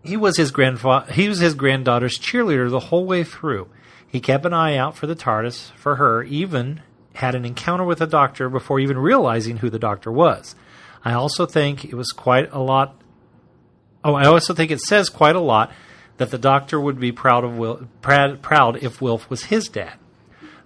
he 0.03 0.17
was 0.17 0.37
his 0.37 0.51
grandfather 0.51 1.11
he 1.13 1.29
was 1.29 1.39
his 1.39 1.55
granddaughter's 1.55 2.19
cheerleader 2.19 2.71
the 2.71 2.81
whole 2.81 3.07
way 3.07 3.25
through. 3.25 3.69
He 4.15 4.21
kept 4.21 4.47
an 4.47 4.55
eye 4.55 4.77
out 4.77 4.97
for 4.97 5.09
the 5.09 5.17
TARDIS 5.17 5.73
for 5.73 5.97
her, 5.97 6.23
even 6.23 6.83
had 7.15 7.35
an 7.35 7.45
encounter 7.45 7.83
with 7.83 7.99
the 7.99 8.07
doctor 8.07 8.49
before 8.49 8.79
even 8.79 8.97
realizing 8.97 9.57
who 9.57 9.69
the 9.69 9.79
doctor 9.81 10.13
was. 10.13 10.55
I 11.05 11.15
also 11.15 11.47
think 11.47 11.85
it 11.85 11.95
was 11.95 12.13
quite 12.13 12.49
a 12.53 12.61
lot 12.61 12.95
Oh, 14.05 14.15
I 14.15 14.27
also 14.27 14.55
think 14.55 14.71
it 14.71 14.81
says 14.81 15.09
quite 15.09 15.35
a 15.35 15.41
lot 15.41 15.73
that 16.19 16.31
the 16.31 16.39
doctor 16.39 16.79
would 16.79 17.01
be 17.01 17.11
proud 17.11 17.43
of 17.43 17.59
Wil- 17.59 17.89
proud, 18.03 18.41
proud 18.41 18.81
if 18.85 19.03
Wilf 19.03 19.29
was 19.29 19.47
his 19.47 19.67
dad. 19.67 19.95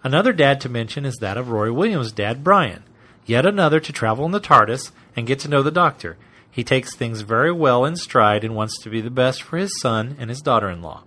Another 0.05 0.35
dad 0.35 0.61
to 0.61 0.69
mention 0.69 1.07
is 1.07 1.17
that 1.23 1.39
of 1.39 1.49
Rory 1.49 1.71
Williams' 1.71 2.13
dad, 2.13 2.45
Brian. 2.45 2.83
Yet 3.25 3.47
another 3.47 3.81
to 3.81 3.93
travel 3.95 4.27
in 4.27 4.33
the 4.33 4.41
TARDIS 4.41 4.93
and 5.17 5.27
get 5.27 5.39
to 5.39 5.49
know 5.49 5.63
the 5.63 5.71
doctor. 5.71 6.19
He 6.51 6.63
takes 6.63 6.95
things 6.95 7.23
very 7.23 7.51
well 7.51 7.87
in 7.87 7.97
stride 7.97 8.45
and 8.45 8.55
wants 8.55 8.79
to 8.83 8.91
be 8.91 9.01
the 9.01 9.09
best 9.09 9.43
for 9.43 9.57
his 9.57 9.81
son 9.81 10.17
and 10.19 10.29
his 10.29 10.43
daughter 10.43 10.69
in 10.69 10.83
law. 10.83 11.05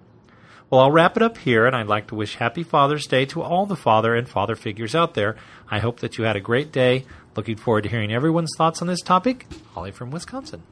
Well, 0.72 0.80
I'll 0.80 0.92
wrap 0.92 1.18
it 1.18 1.22
up 1.22 1.38
here, 1.38 1.66
and 1.66 1.76
I'd 1.76 1.88
like 1.88 2.08
to 2.08 2.16
wish 2.16 2.36
Happy 2.36 2.64
Father's 2.64 3.06
Day 3.06 3.26
to 3.26 3.42
all 3.42 3.66
the 3.66 3.76
father 3.76 4.16
and 4.16 4.28
father 4.28 4.56
figures 4.56 4.96
out 4.96 5.16
there. 5.16 5.36
I 5.70 5.80
hope 5.80 6.00
that 6.00 6.18
you 6.18 6.24
had 6.24 6.38
a 6.38 6.40
great 6.40 6.72
day. 6.72 7.06
Looking 7.36 7.58
forward 7.58 7.82
to 7.82 7.90
hearing 7.90 8.14
everyone's 8.14 8.52
thoughts 8.58 8.82
on 8.82 8.88
this 8.88 9.02
topic. 9.02 9.48
Holly 9.74 9.92
from 9.92 10.12
Wisconsin. 10.12 10.64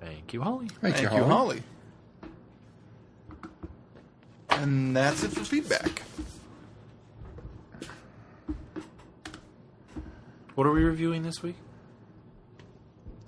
Thank 0.00 0.32
you, 0.32 0.40
Holly. 0.40 0.68
Thank, 0.80 0.96
Thank 0.96 1.12
you, 1.12 1.24
Holly. 1.24 1.62
And 4.48 4.96
that's 4.96 5.22
it 5.22 5.32
for 5.32 5.44
feedback. 5.44 6.00
What 10.54 10.66
are 10.66 10.72
we 10.72 10.84
reviewing 10.84 11.22
this 11.22 11.42
week? 11.42 11.56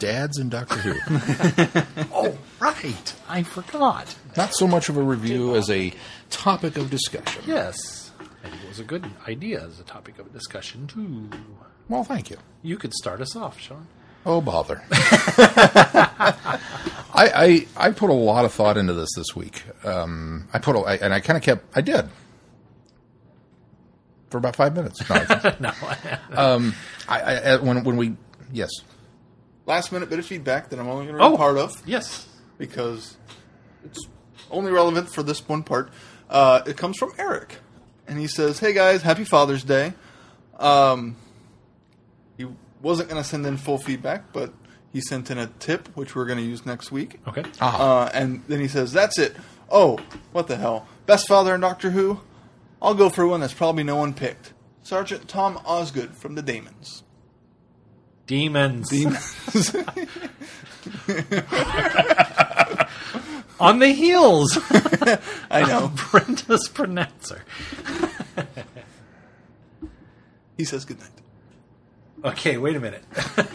Dads 0.05 0.39
and 0.39 0.51
Doctor 0.51 0.76
Who. 0.76 2.05
Oh, 2.12 2.36
right. 2.60 3.14
I 3.28 3.43
forgot. 3.43 4.14
Not 4.36 4.55
so 4.55 4.66
much 4.66 4.89
of 4.90 4.97
a 4.98 5.02
review 5.02 5.56
as 5.56 5.70
a 5.70 5.93
topic 6.31 6.76
of 6.76 6.90
discussion. 6.90 7.43
Yes. 7.47 8.10
I 8.20 8.48
think 8.51 8.62
it 8.62 8.68
was 8.68 8.81
a 8.81 8.85
good 8.85 9.05
idea 9.26 9.64
as 9.64 9.81
a 9.81 9.82
topic 9.85 10.18
of 10.18 10.31
discussion, 10.32 10.86
too. 10.86 11.31
Well, 11.89 12.05
thank 12.05 12.28
you. 12.31 12.36
You 12.62 12.76
could 12.76 12.93
start 12.93 13.20
us 13.22 13.35
off, 13.35 13.59
Sean. 13.59 13.86
Oh 14.26 14.40
bother! 14.40 14.82
I, 14.90 16.56
I 17.14 17.66
I 17.76 17.90
put 17.90 18.09
a 18.10 18.14
lot 18.14 18.44
of 18.47 18.52
thought 18.52 18.76
into 18.78 18.94
this 18.94 19.10
this 19.16 19.36
week. 19.36 19.62
Um, 19.85 20.48
I 20.52 20.59
put 20.59 20.76
a, 20.76 20.78
I, 20.81 20.94
and 20.97 21.12
I 21.12 21.20
kind 21.20 21.36
of 21.36 21.43
kept. 21.43 21.64
I 21.76 21.82
did 21.82 22.09
for 24.31 24.39
about 24.39 24.56
five 24.56 24.74
minutes. 24.74 25.06
No, 25.10 25.16
I, 25.16 25.56
No. 25.60 25.72
um, 26.35 26.74
I, 27.06 27.20
I 27.20 27.56
when 27.56 27.85
when 27.85 27.97
we 27.98 28.16
yes 28.51 28.70
Last 29.66 29.93
minute 29.93 30.11
bit 30.11 30.19
of 30.19 30.27
feedback 30.27 30.69
that 30.70 30.78
I'm 30.78 30.89
only 30.89 31.07
going 31.07 31.16
to 31.19 31.23
read 31.24 31.32
Oh. 31.32 31.36
part 31.36 31.57
of 31.57 31.81
yes. 31.86 32.27
because 32.59 33.16
it's 33.85 34.07
only 34.51 34.70
relevant 34.73 35.09
for 35.09 35.23
this 35.23 35.47
one 35.49 35.62
part. 35.62 35.91
Uh, 36.28 36.61
it 36.66 36.77
comes 36.77 36.99
from 36.99 37.12
Eric, 37.19 37.59
and 38.07 38.19
he 38.19 38.27
says, 38.27 38.59
"Hey 38.59 38.73
guys, 38.73 39.03
happy 39.03 39.24
Father's 39.24 39.65
Day." 39.65 39.95
Um, 40.59 41.16
he 42.36 42.47
wasn't 42.82 43.09
going 43.09 43.23
to 43.23 43.28
send 43.28 43.47
in 43.47 43.57
full 43.57 43.78
feedback, 43.78 44.32
but 44.32 44.53
he 44.93 45.01
sent 45.01 45.31
in 45.31 45.39
a 45.39 45.47
tip, 45.59 45.89
which 45.97 46.15
we're 46.15 46.27
going 46.27 46.39
to 46.39 46.45
use 46.45 46.65
next 46.66 46.93
week. 46.93 47.20
Okay. 47.27 47.45
Uh, 47.61 48.11
and 48.15 48.43
then 48.49 48.61
he 48.61 48.69
says, 48.69 48.93
"That's 48.93 49.19
it." 49.19 49.36
Oh, 49.70 49.99
what 50.32 50.47
the 50.47 50.57
hell? 50.57 50.86
Best 51.07 51.27
father 51.27 51.55
in 51.55 51.61
Doctor 51.61 51.91
Who? 51.91 52.20
I'll 52.82 52.95
go 52.95 53.09
for 53.09 53.27
one 53.27 53.41
that's 53.41 53.55
probably 53.55 53.82
no 53.82 53.97
one 53.97 54.12
picked. 54.12 54.53
Sergeant 54.82 55.27
Tom 55.27 55.59
Osgood 55.65 56.15
from 56.16 56.35
the 56.35 56.43
Damons. 56.43 57.03
Demons. 58.26 58.88
Demons. 58.88 59.34
On 63.60 63.78
the 63.78 63.88
heels. 63.88 64.59
I 65.51 65.62
know. 65.66 65.92
Brenda's 66.10 66.68
pronouncer. 66.68 67.42
He 70.56 70.64
says 70.64 70.84
goodnight. 70.84 71.10
Okay, 72.24 72.56
wait 72.56 72.74
a 72.76 72.80
minute. 72.80 73.05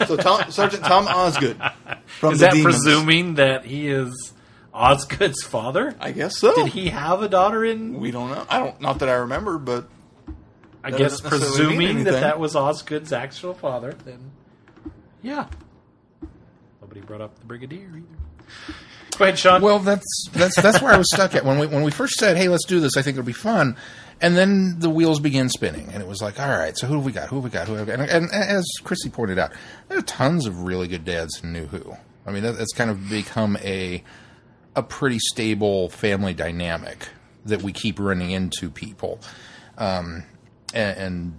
So 0.06 0.16
Tom, 0.16 0.50
Sergeant 0.50 0.84
Tom 0.84 1.06
Osgood 1.08 1.60
from 2.06 2.34
Is 2.34 2.40
the 2.40 2.46
that 2.46 2.54
Demons. 2.54 2.76
presuming 2.76 3.34
that 3.34 3.64
he 3.64 3.88
is 3.88 4.32
Osgood's 4.72 5.42
father? 5.42 5.94
I 6.00 6.12
guess 6.12 6.38
so. 6.38 6.54
Did 6.54 6.68
he 6.68 6.88
have 6.90 7.22
a 7.22 7.28
daughter 7.28 7.64
in? 7.64 7.98
We 8.00 8.10
don't 8.12 8.30
know. 8.30 8.46
I 8.48 8.60
don't. 8.60 8.80
Not 8.80 9.00
that 9.00 9.08
I 9.08 9.14
remember, 9.14 9.58
but 9.58 9.88
I 10.84 10.90
guess 10.92 11.20
doesn't 11.20 11.30
necessarily 11.40 11.76
mean 11.76 11.86
presuming 11.88 12.04
that 12.04 12.20
that 12.20 12.38
was 12.38 12.54
Osgood's 12.54 13.12
actual 13.12 13.54
father, 13.54 13.92
then 14.04 14.30
yeah. 15.22 15.46
Nobody 16.80 17.00
brought 17.00 17.20
up 17.20 17.38
the 17.38 17.46
brigadier 17.46 17.88
either. 17.88 18.06
Go 19.16 19.24
ahead, 19.24 19.38
Sean. 19.38 19.60
Well, 19.60 19.78
that's 19.80 20.28
that's 20.32 20.56
that's 20.60 20.80
where 20.80 20.92
I 20.92 20.96
was 20.96 21.12
stuck 21.12 21.34
at 21.34 21.44
when 21.44 21.58
we 21.58 21.66
when 21.66 21.82
we 21.82 21.90
first 21.90 22.14
said, 22.14 22.36
"Hey, 22.36 22.48
let's 22.48 22.64
do 22.64 22.80
this." 22.80 22.96
I 22.96 23.02
think 23.02 23.16
it'll 23.16 23.26
be 23.26 23.32
fun, 23.32 23.76
and 24.20 24.36
then 24.36 24.78
the 24.78 24.88
wheels 24.88 25.20
began 25.20 25.48
spinning, 25.48 25.90
and 25.92 26.02
it 26.02 26.08
was 26.08 26.22
like, 26.22 26.40
"All 26.40 26.48
right, 26.48 26.76
so 26.76 26.86
who 26.86 26.94
have 26.94 27.04
we 27.04 27.12
got? 27.12 27.28
Who 27.28 27.36
have 27.36 27.44
we 27.44 27.50
got? 27.50 27.68
Who 27.68 27.74
have 27.74 27.86
we 27.86 27.94
got?" 27.94 28.00
And, 28.00 28.10
and 28.10 28.32
as 28.32 28.66
Chrissy 28.82 29.10
pointed 29.10 29.38
out, 29.38 29.52
there 29.88 29.98
are 29.98 30.02
tons 30.02 30.46
of 30.46 30.62
really 30.62 30.88
good 30.88 31.04
dads 31.04 31.42
in 31.42 31.52
New 31.52 31.66
Who. 31.66 31.94
I 32.26 32.30
mean, 32.30 32.42
that, 32.44 32.56
that's 32.56 32.72
kind 32.72 32.90
of 32.90 33.08
become 33.10 33.58
a 33.58 34.02
a 34.74 34.82
pretty 34.82 35.18
stable 35.18 35.90
family 35.90 36.32
dynamic 36.32 37.08
that 37.44 37.62
we 37.62 37.72
keep 37.72 37.98
running 37.98 38.30
into 38.30 38.70
people, 38.70 39.20
um, 39.76 40.24
and, 40.72 40.98
and 40.98 41.38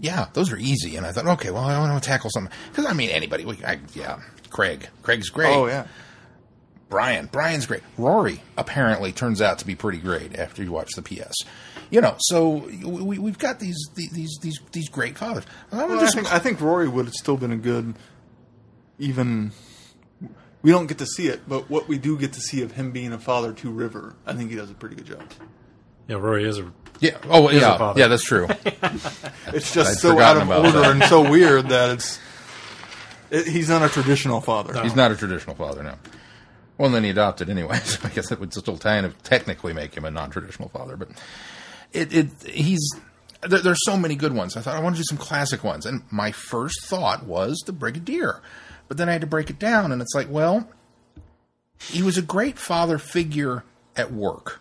yeah, 0.00 0.26
those 0.32 0.52
are 0.52 0.56
easy. 0.58 0.96
And 0.96 1.06
I 1.06 1.12
thought, 1.12 1.26
okay, 1.26 1.50
well, 1.50 1.64
I 1.64 1.78
want 1.78 2.02
to 2.02 2.08
tackle 2.08 2.30
something 2.30 2.52
because 2.70 2.86
I 2.86 2.92
mean, 2.92 3.10
anybody. 3.10 3.44
We, 3.44 3.64
I, 3.64 3.80
yeah, 3.94 4.20
Craig. 4.50 4.88
Craig's 5.02 5.30
great. 5.30 5.54
oh 5.54 5.66
yeah, 5.66 5.86
Brian, 6.88 7.26
Brian's 7.26 7.66
great. 7.66 7.82
Rory 7.98 8.42
apparently 8.56 9.12
turns 9.12 9.42
out 9.42 9.58
to 9.58 9.66
be 9.66 9.74
pretty 9.74 9.98
great 9.98 10.38
after 10.38 10.62
you 10.62 10.70
watch 10.70 10.90
the 10.94 11.02
PS. 11.02 11.34
You 11.90 12.00
know, 12.00 12.16
so 12.18 12.68
we, 12.84 13.18
we've 13.18 13.38
got 13.38 13.60
these 13.60 13.76
these 13.94 14.38
these 14.40 14.60
these 14.72 14.88
great 14.88 15.16
fathers. 15.18 15.44
I'm 15.72 15.88
Well, 15.88 16.04
I 16.04 16.06
think 16.10 16.32
I 16.32 16.38
think 16.38 16.60
Rory 16.60 16.88
would 16.88 17.06
have 17.06 17.14
still 17.14 17.36
been 17.36 17.52
a 17.52 17.56
good, 17.56 17.94
even. 18.98 19.52
We 20.62 20.72
don't 20.72 20.86
get 20.86 20.98
to 20.98 21.06
see 21.06 21.28
it, 21.28 21.48
but 21.48 21.70
what 21.70 21.86
we 21.86 21.96
do 21.96 22.18
get 22.18 22.32
to 22.32 22.40
see 22.40 22.62
of 22.62 22.72
him 22.72 22.90
being 22.90 23.12
a 23.12 23.18
father 23.20 23.52
to 23.52 23.70
River, 23.70 24.16
I 24.26 24.32
think 24.32 24.50
he 24.50 24.56
does 24.56 24.68
a 24.68 24.74
pretty 24.74 24.96
good 24.96 25.06
job. 25.06 25.22
Yeah, 26.08 26.16
Rory 26.16 26.44
is 26.44 26.58
a 26.58 26.72
yeah, 27.00 27.18
oh 27.28 27.48
a 27.48 27.54
yeah, 27.54 27.78
father. 27.78 28.00
yeah, 28.00 28.08
that's 28.08 28.24
true. 28.24 28.48
It's 29.48 29.72
just 29.72 29.90
I'd 29.90 29.96
so 29.98 30.10
out 30.20 30.36
forgotten 30.36 30.42
of 30.42 30.48
about 30.48 30.66
order 30.66 30.80
that. 30.80 30.90
and 30.90 31.04
so 31.04 31.30
weird 31.30 31.68
that 31.68 31.90
it's. 31.90 32.18
It, 33.30 33.46
he's 33.46 33.68
not 33.68 33.82
a 33.82 33.88
traditional 33.88 34.40
father. 34.40 34.82
He's 34.82 34.96
not 34.96 35.12
a 35.12 35.16
traditional 35.16 35.54
father 35.54 35.82
now. 35.82 35.98
Well, 36.78 36.90
then 36.90 37.04
he 37.04 37.10
adopted 37.10 37.48
anyway, 37.48 37.78
so 37.84 38.00
I 38.04 38.10
guess 38.10 38.30
it 38.32 38.40
would 38.40 38.52
still 38.52 38.76
kind 38.76 39.06
of 39.06 39.22
technically 39.22 39.72
make 39.72 39.96
him 39.96 40.04
a 40.04 40.10
non-traditional 40.10 40.68
father. 40.68 40.96
But 40.96 41.08
it, 41.92 42.14
it 42.14 42.28
he's 42.44 42.80
there, 43.42 43.60
there's 43.60 43.84
so 43.84 43.96
many 43.96 44.16
good 44.16 44.34
ones. 44.34 44.56
I 44.56 44.60
thought 44.60 44.74
I 44.74 44.80
want 44.80 44.96
to 44.96 45.00
do 45.00 45.06
some 45.08 45.18
classic 45.18 45.64
ones, 45.64 45.86
and 45.86 46.02
my 46.10 46.32
first 46.32 46.84
thought 46.84 47.24
was 47.24 47.62
the 47.66 47.72
Brigadier, 47.72 48.42
but 48.88 48.96
then 48.96 49.08
I 49.08 49.12
had 49.12 49.20
to 49.22 49.26
break 49.26 49.48
it 49.48 49.58
down, 49.58 49.92
and 49.92 50.02
it's 50.02 50.14
like, 50.14 50.28
well, 50.28 50.68
he 51.78 52.02
was 52.02 52.18
a 52.18 52.22
great 52.22 52.58
father 52.58 52.98
figure 52.98 53.64
at 53.96 54.12
work 54.12 54.60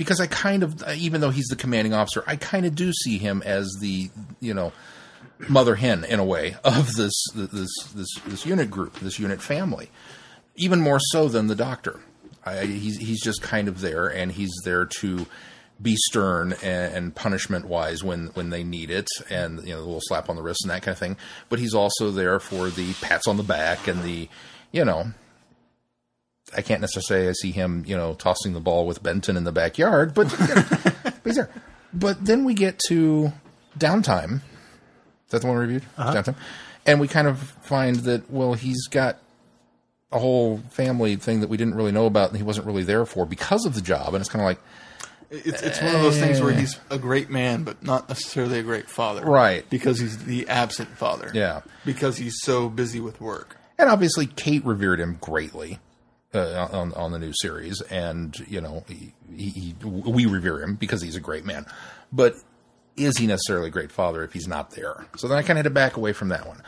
because 0.00 0.18
I 0.18 0.26
kind 0.28 0.62
of, 0.62 0.82
even 0.96 1.20
though 1.20 1.28
he's 1.28 1.48
the 1.48 1.56
commanding 1.56 1.92
officer, 1.92 2.24
I 2.26 2.36
kind 2.36 2.64
of 2.64 2.74
do 2.74 2.90
see 2.90 3.18
him 3.18 3.42
as 3.44 3.70
the 3.82 4.08
you 4.40 4.54
know 4.54 4.72
mother 5.46 5.74
hen 5.74 6.04
in 6.04 6.18
a 6.18 6.24
way 6.24 6.56
of 6.64 6.94
this 6.94 7.12
this 7.34 7.68
this 7.94 8.08
this 8.26 8.46
unit 8.46 8.70
group, 8.70 8.98
this 9.00 9.18
unit 9.18 9.42
family, 9.42 9.90
even 10.56 10.80
more 10.80 10.98
so 11.10 11.28
than 11.28 11.48
the 11.48 11.54
doctor. 11.54 12.00
I, 12.46 12.64
he's 12.64 12.96
he's 12.96 13.22
just 13.22 13.42
kind 13.42 13.68
of 13.68 13.82
there, 13.82 14.06
and 14.06 14.32
he's 14.32 14.54
there 14.64 14.86
to 15.00 15.26
be 15.82 15.96
stern 15.96 16.54
and, 16.62 16.94
and 16.94 17.14
punishment 17.14 17.66
wise 17.66 18.02
when 18.02 18.28
when 18.28 18.48
they 18.48 18.64
need 18.64 18.90
it, 18.90 19.08
and 19.28 19.58
you 19.68 19.74
know 19.74 19.80
the 19.80 19.86
little 19.86 20.00
slap 20.02 20.30
on 20.30 20.36
the 20.36 20.42
wrist 20.42 20.60
and 20.64 20.70
that 20.70 20.80
kind 20.80 20.94
of 20.94 20.98
thing. 20.98 21.18
But 21.50 21.58
he's 21.58 21.74
also 21.74 22.10
there 22.10 22.40
for 22.40 22.70
the 22.70 22.94
pats 23.02 23.28
on 23.28 23.36
the 23.36 23.42
back 23.42 23.86
and 23.86 24.02
the 24.02 24.30
you 24.72 24.86
know. 24.86 25.12
I 26.56 26.62
can't 26.62 26.80
necessarily 26.80 27.24
say 27.24 27.28
I 27.28 27.32
see 27.32 27.50
him, 27.52 27.84
you 27.86 27.96
know, 27.96 28.14
tossing 28.14 28.52
the 28.52 28.60
ball 28.60 28.86
with 28.86 29.02
Benton 29.02 29.36
in 29.36 29.44
the 29.44 29.52
backyard, 29.52 30.14
but, 30.14 30.28
but 31.04 31.20
he's 31.24 31.36
there. 31.36 31.50
But 31.92 32.24
then 32.24 32.44
we 32.44 32.54
get 32.54 32.78
to 32.88 33.32
downtime. 33.78 34.36
Is 34.36 35.30
that 35.30 35.42
the 35.42 35.46
one 35.46 35.56
we 35.56 35.62
reviewed? 35.62 35.84
Uh-huh. 35.96 36.14
Downtime. 36.14 36.36
And 36.86 37.00
we 37.00 37.08
kind 37.08 37.28
of 37.28 37.38
find 37.38 37.96
that, 37.96 38.30
well, 38.30 38.54
he's 38.54 38.86
got 38.88 39.18
a 40.12 40.18
whole 40.18 40.58
family 40.70 41.16
thing 41.16 41.40
that 41.40 41.48
we 41.48 41.56
didn't 41.56 41.74
really 41.74 41.92
know 41.92 42.06
about 42.06 42.30
and 42.30 42.36
he 42.36 42.42
wasn't 42.42 42.66
really 42.66 42.82
there 42.82 43.06
for 43.06 43.26
because 43.26 43.64
of 43.64 43.74
the 43.74 43.80
job. 43.80 44.14
And 44.14 44.20
it's 44.20 44.28
kind 44.28 44.40
of 44.42 44.46
like, 44.46 44.58
It's, 45.30 45.62
it's 45.62 45.80
one 45.80 45.94
of 45.94 46.02
those 46.02 46.18
things 46.18 46.40
where 46.40 46.52
eh. 46.52 46.58
he's 46.60 46.80
a 46.90 46.98
great 46.98 47.30
man, 47.30 47.62
but 47.62 47.82
not 47.84 48.08
necessarily 48.08 48.58
a 48.58 48.62
great 48.64 48.88
father. 48.88 49.24
Right. 49.24 49.68
Because 49.70 50.00
he's 50.00 50.24
the 50.24 50.48
absent 50.48 50.88
father. 50.96 51.30
Yeah. 51.32 51.60
Because 51.84 52.16
he's 52.16 52.40
so 52.42 52.68
busy 52.68 52.98
with 52.98 53.20
work. 53.20 53.56
and 53.78 53.88
obviously 53.88 54.26
Kate 54.26 54.64
revered 54.64 54.98
him 54.98 55.18
greatly 55.20 55.78
uh, 56.34 56.68
on 56.70 56.92
on 56.94 57.12
the 57.12 57.18
new 57.18 57.32
series, 57.34 57.80
and 57.82 58.38
you 58.48 58.60
know 58.60 58.84
he, 58.88 59.12
he, 59.34 59.74
we 59.82 60.26
revere 60.26 60.60
him 60.62 60.74
because 60.74 61.02
he's 61.02 61.16
a 61.16 61.20
great 61.20 61.44
man. 61.44 61.66
But 62.12 62.34
is 62.96 63.18
he 63.18 63.26
necessarily 63.26 63.68
a 63.68 63.70
great 63.70 63.92
father 63.92 64.22
if 64.22 64.32
he's 64.32 64.48
not 64.48 64.72
there? 64.72 65.06
So 65.16 65.28
then 65.28 65.38
I 65.38 65.42
kind 65.42 65.52
of 65.52 65.58
had 65.58 65.64
to 65.64 65.70
back 65.70 65.96
away 65.96 66.12
from 66.12 66.28
that 66.28 66.46
one. 66.46 66.62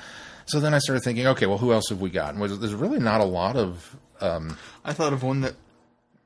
So 0.47 0.61
then 0.61 0.75
I 0.75 0.79
started 0.79 1.03
thinking, 1.03 1.27
okay, 1.29 1.47
well, 1.47 1.59
who 1.59 1.73
else 1.73 1.89
have 1.91 2.01
we 2.01 2.11
got? 2.11 2.35
And 2.35 2.43
there's 2.43 2.75
really 2.75 2.99
not 2.99 3.21
a 3.21 3.25
lot 3.25 3.57
of. 3.57 3.97
I 4.21 4.93
thought 4.93 5.13
of 5.13 5.23
one 5.23 5.41
that, 5.41 5.55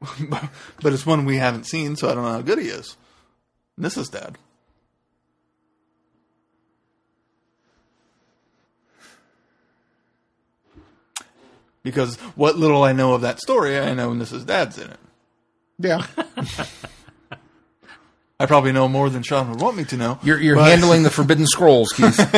but 0.83 0.93
it's 0.93 1.07
one 1.07 1.25
we 1.25 1.37
haven't 1.37 1.65
seen, 1.65 1.97
so 1.97 2.11
I 2.11 2.15
don't 2.15 2.25
know 2.25 2.33
how 2.33 2.43
good 2.43 2.59
he 2.59 2.69
is. 2.69 2.97
This 3.79 3.97
is 3.97 4.09
Dad. 4.09 4.39
Because 11.87 12.17
what 12.35 12.57
little 12.59 12.83
I 12.83 12.91
know 12.93 13.15
of 13.15 13.21
that 13.21 13.39
story, 13.39 13.79
I 13.79 13.95
know 13.95 14.11
Nyssa's 14.11 14.45
Dad's 14.45 14.77
in 14.77 14.91
it. 14.91 14.99
Yeah, 15.79 16.05
I 18.41 18.47
probably 18.47 18.73
know 18.73 18.89
more 18.89 19.09
than 19.09 19.23
Sean 19.23 19.49
would 19.51 19.61
want 19.61 19.77
me 19.77 19.85
to 19.85 19.97
know. 19.97 20.19
you're 20.25 20.41
you're 20.41 20.57
but- 20.57 20.65
handling 20.69 21.05
the 21.05 21.11
forbidden 21.11 21.47
scrolls, 21.47 21.93
Keith. 21.93 22.17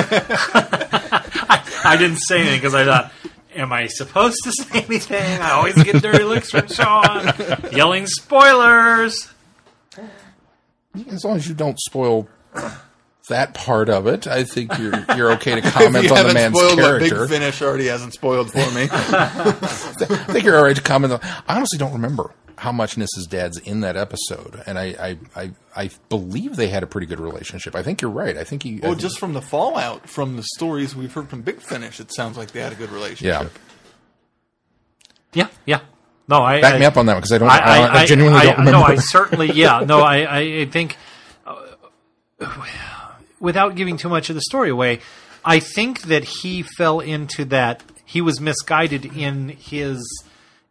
I 1.83 1.97
didn't 1.99 2.19
say 2.19 2.41
anything 2.41 2.59
because 2.59 2.75
I 2.75 2.85
thought, 2.85 3.11
am 3.55 3.73
I 3.73 3.87
supposed 3.87 4.37
to 4.45 4.53
say 4.53 4.81
anything? 4.87 5.41
I 5.41 5.53
always 5.53 5.83
get 5.83 6.03
dirty 6.03 6.25
looks 6.25 6.51
from 6.51 6.67
Sean, 6.69 7.33
yelling 7.73 8.07
spoilers. 8.07 9.29
as 11.11 11.25
long 11.25 11.37
as 11.37 11.49
you 11.49 11.55
don't 11.55 11.81
spoil 11.81 12.29
that 13.29 13.55
part 13.55 13.89
of 13.89 14.07
it, 14.07 14.27
I 14.27 14.45
think 14.45 14.77
you're 14.79 15.05
you're 15.17 15.33
okay 15.33 15.61
to 15.61 15.67
If 15.67 15.73
comment 15.73 16.05
you 16.05 16.15
on 16.15 16.27
the 16.27 16.35
man's 16.35 16.57
spoiled 16.57 16.79
character. 16.79 17.21
Big 17.21 17.29
Finish 17.29 17.63
already 17.63 17.87
hasn't 17.87 18.15
spoiled 18.15 18.51
for 18.51 18.59
me. 18.73 18.89
I 18.93 20.27
think 20.33 20.45
you're 20.45 20.57
all 20.57 20.65
right 20.65 20.77
to 20.77 20.83
comment. 20.83 21.13
On, 21.15 21.21
I 21.23 21.57
honestly 21.57 21.79
don't 21.79 21.93
remember 21.93 22.35
how 22.59 22.73
much 22.73 22.97
Nyssa's 22.97 23.27
Dad's 23.29 23.59
in 23.59 23.81
that 23.81 23.97
episode, 23.97 24.61
and 24.67 24.79
I, 24.79 24.85
I, 25.01 25.19
I, 25.41 25.51
I 25.77 25.91
believe 26.09 26.57
they 26.57 26.69
had 26.69 26.83
a 26.83 26.89
pretty 26.89 27.07
good 27.07 27.21
relationship. 27.21 27.77
I 27.77 27.85
think 27.85 28.03
you're 28.03 28.11
right. 28.11 28.37
I 28.37 28.43
think 28.45 28.65
he. 28.65 28.75
I 28.77 28.81
well, 28.83 28.91
think- 28.93 29.01
just 29.01 29.19
from 29.19 29.33
the 29.33 29.43
fallout 29.43 30.09
from 30.09 30.37
the 30.37 30.43
stories 30.43 30.95
we've 30.97 31.13
heard 31.13 31.29
from 31.29 31.43
Big 31.43 31.61
Finish, 31.61 32.01
it 32.01 32.13
sounds 32.13 32.37
like 32.37 32.51
they 32.51 32.61
had 32.61 32.73
a 32.73 32.77
good 32.77 32.91
relationship. 32.91 33.43
yeah. 33.43 33.49
Yeah, 35.35 35.49
yeah. 35.67 35.81
No, 36.27 36.43
I 36.43 36.61
Back 36.61 36.75
I, 36.75 36.79
me 36.79 36.85
up 36.85 36.97
on 36.97 37.07
that 37.07 37.15
one 37.15 37.21
because 37.21 37.33
I 37.33 37.39
don't. 37.39 37.49
I, 37.49 37.59
I, 37.59 37.79
I, 37.79 38.01
I 38.01 38.07
genuinely 38.07 38.41
I, 38.41 38.45
don't 38.45 38.59
remember. 38.59 38.73
No, 38.73 38.83
I 38.83 38.97
certainly, 38.97 39.53
yeah. 39.53 39.81
No, 39.81 40.01
I, 40.01 40.23
I 40.23 40.39
I 40.39 40.65
think 40.67 40.97
uh, 41.47 41.57
without 43.41 43.75
giving 43.75 43.97
too 43.97 44.09
much 44.09 44.31
of 44.31 44.35
the 44.35 44.43
story 44.43 44.71
away, 44.71 45.01
I 45.45 45.61
think 45.61 46.03
that 46.03 46.25
he 46.25 46.63
fell 46.63 47.01
into 47.01 47.45
that. 47.47 47.83
He 48.05 48.21
was 48.21 48.41
misguided 48.41 49.05
in 49.05 49.51
his 49.51 50.03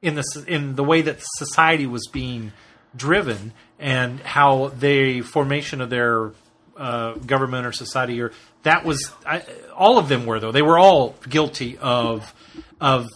in 0.01 0.15
the 0.15 0.45
in 0.47 0.75
the 0.75 0.83
way 0.83 1.01
that 1.01 1.19
society 1.37 1.87
was 1.87 2.07
being 2.07 2.53
driven 2.95 3.53
and 3.79 4.19
how 4.19 4.69
the 4.69 5.21
formation 5.21 5.81
of 5.81 5.89
their 5.89 6.31
uh, 6.75 7.13
government 7.13 7.65
or 7.65 7.71
society 7.71 8.21
or 8.21 8.31
that 8.63 8.85
was 8.85 9.11
I, 9.25 9.43
all 9.75 9.97
of 9.97 10.09
them 10.09 10.25
were 10.25 10.39
though 10.39 10.51
they 10.51 10.61
were 10.61 10.77
all 10.77 11.15
guilty 11.27 11.77
of 11.77 12.33
of 12.79 13.07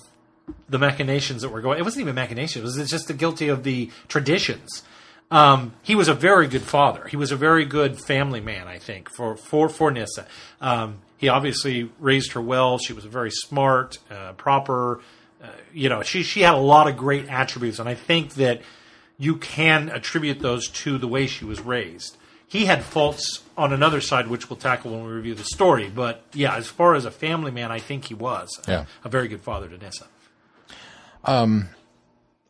the 0.70 0.80
machinations 0.80 1.42
that 1.42 1.50
were 1.50 1.62
going. 1.62 1.80
It 1.80 1.84
wasn't 1.84 2.02
even 2.02 2.16
machinations. 2.16 2.78
It 2.78 2.80
was 2.80 2.90
just 2.90 3.08
the 3.08 3.14
guilty 3.14 3.50
of 3.50 3.64
the 3.64 3.90
traditions. 4.08 4.84
Um, 5.32 5.74
he 5.82 5.96
was 5.96 6.08
a 6.10 6.14
very 6.14 6.48
good 6.48 6.64
father. 6.64 7.08
He 7.08 7.16
was 7.16 7.32
a 7.32 7.38
very 7.38 7.64
good 7.66 7.98
family 8.04 8.42
man, 8.42 8.68
I 8.68 8.78
think, 8.80 9.10
for 9.10 9.38
for 9.38 9.70
for 9.70 9.90
Nyssa. 9.90 10.26
Um, 10.60 11.00
he 11.18 11.30
obviously 11.30 11.90
raised 12.00 12.34
her 12.34 12.42
well. 12.42 12.78
She 12.78 12.94
was 12.94 13.06
very 13.06 13.32
smart, 13.32 13.98
uh, 14.12 14.34
proper. 14.34 15.00
Uh, 15.42 15.48
you 15.74 15.88
know, 15.90 16.02
she 16.04 16.22
she 16.24 16.42
had 16.42 16.54
a 16.54 16.58
lot 16.58 16.88
of 16.90 16.98
great 16.98 17.30
attributes, 17.30 17.80
and 17.80 17.88
I 17.88 17.96
think 17.96 18.34
that 18.34 18.62
you 19.18 19.38
can 19.38 19.90
attribute 19.90 20.40
those 20.40 20.68
to 20.68 20.98
the 20.98 21.08
way 21.08 21.28
she 21.28 21.46
was 21.46 21.62
raised. 21.62 22.18
He 22.48 22.66
had 22.66 22.84
faults 22.84 23.44
on 23.58 23.72
another 23.72 24.02
side, 24.02 24.28
which 24.28 24.50
we'll 24.50 24.58
tackle 24.58 24.92
when 24.92 25.06
we 25.06 25.12
review 25.14 25.36
the 25.36 25.46
story. 25.46 25.90
But 25.90 26.24
yeah, 26.34 26.56
as 26.58 26.68
far 26.68 26.96
as 26.96 27.06
a 27.06 27.12
family 27.12 27.52
man, 27.52 27.72
I 27.72 27.80
think 27.80 28.06
he 28.06 28.14
was 28.14 28.50
a- 28.68 28.72
Yeah. 28.72 28.86
a 29.06 29.10
very 29.10 29.30
good 29.30 29.40
father 29.42 29.70
to 29.70 29.78
Nyssa. 29.78 30.08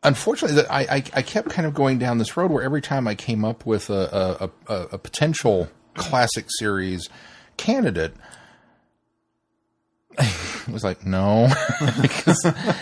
Unfortunately, 0.03 0.63
I, 0.69 0.81
I 0.81 1.03
I 1.13 1.21
kept 1.21 1.49
kind 1.49 1.65
of 1.65 1.73
going 1.73 1.99
down 1.99 2.17
this 2.17 2.35
road 2.37 2.51
where 2.51 2.63
every 2.63 2.81
time 2.81 3.07
I 3.07 3.15
came 3.15 3.45
up 3.45 3.65
with 3.65 3.89
a 3.89 4.51
a, 4.67 4.73
a, 4.73 4.81
a 4.93 4.97
potential 4.97 5.69
classic 5.95 6.45
series 6.59 7.09
candidate, 7.57 8.13
it 10.17 10.69
was 10.69 10.83
like 10.83 11.05
no. 11.05 11.49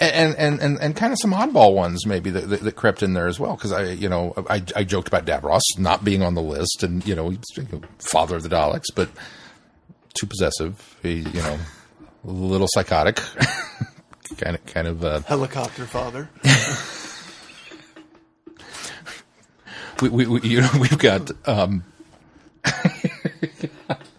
And, 0.00 0.36
and, 0.36 0.60
and, 0.60 0.78
and 0.78 0.94
kind 0.94 1.12
of 1.12 1.18
some 1.20 1.32
oddball 1.32 1.74
ones 1.74 2.06
maybe 2.06 2.30
that, 2.30 2.48
that, 2.50 2.60
that 2.60 2.76
crept 2.76 3.02
in 3.02 3.14
there 3.14 3.26
as 3.26 3.40
well. 3.40 3.56
Because 3.56 3.72
I 3.72 3.90
you 3.90 4.08
know 4.08 4.32
I, 4.48 4.62
I 4.76 4.84
joked 4.84 5.08
about 5.08 5.24
Davros 5.24 5.60
not 5.76 6.04
being 6.04 6.22
on 6.22 6.36
the 6.36 6.40
list 6.40 6.84
and 6.84 7.04
you 7.04 7.16
know 7.16 7.30
he's 7.30 7.42
you 7.56 7.66
know, 7.72 7.80
father 7.98 8.36
of 8.36 8.44
the 8.44 8.48
Daleks 8.48 8.94
but 8.94 9.08
too 10.14 10.28
possessive. 10.28 10.96
He 11.02 11.14
you 11.14 11.42
know 11.42 11.58
a 12.24 12.30
little 12.30 12.68
psychotic 12.70 13.20
kind 14.36 14.56
of 14.56 14.66
kind 14.66 14.86
of 14.86 15.04
uh, 15.04 15.20
Helicopter 15.20 15.86
father. 15.86 16.28
we, 20.02 20.08
we, 20.08 20.26
we 20.26 20.40
you 20.48 20.60
know 20.60 20.70
we've 20.80 20.98
got 20.98 21.30
um 21.48 21.84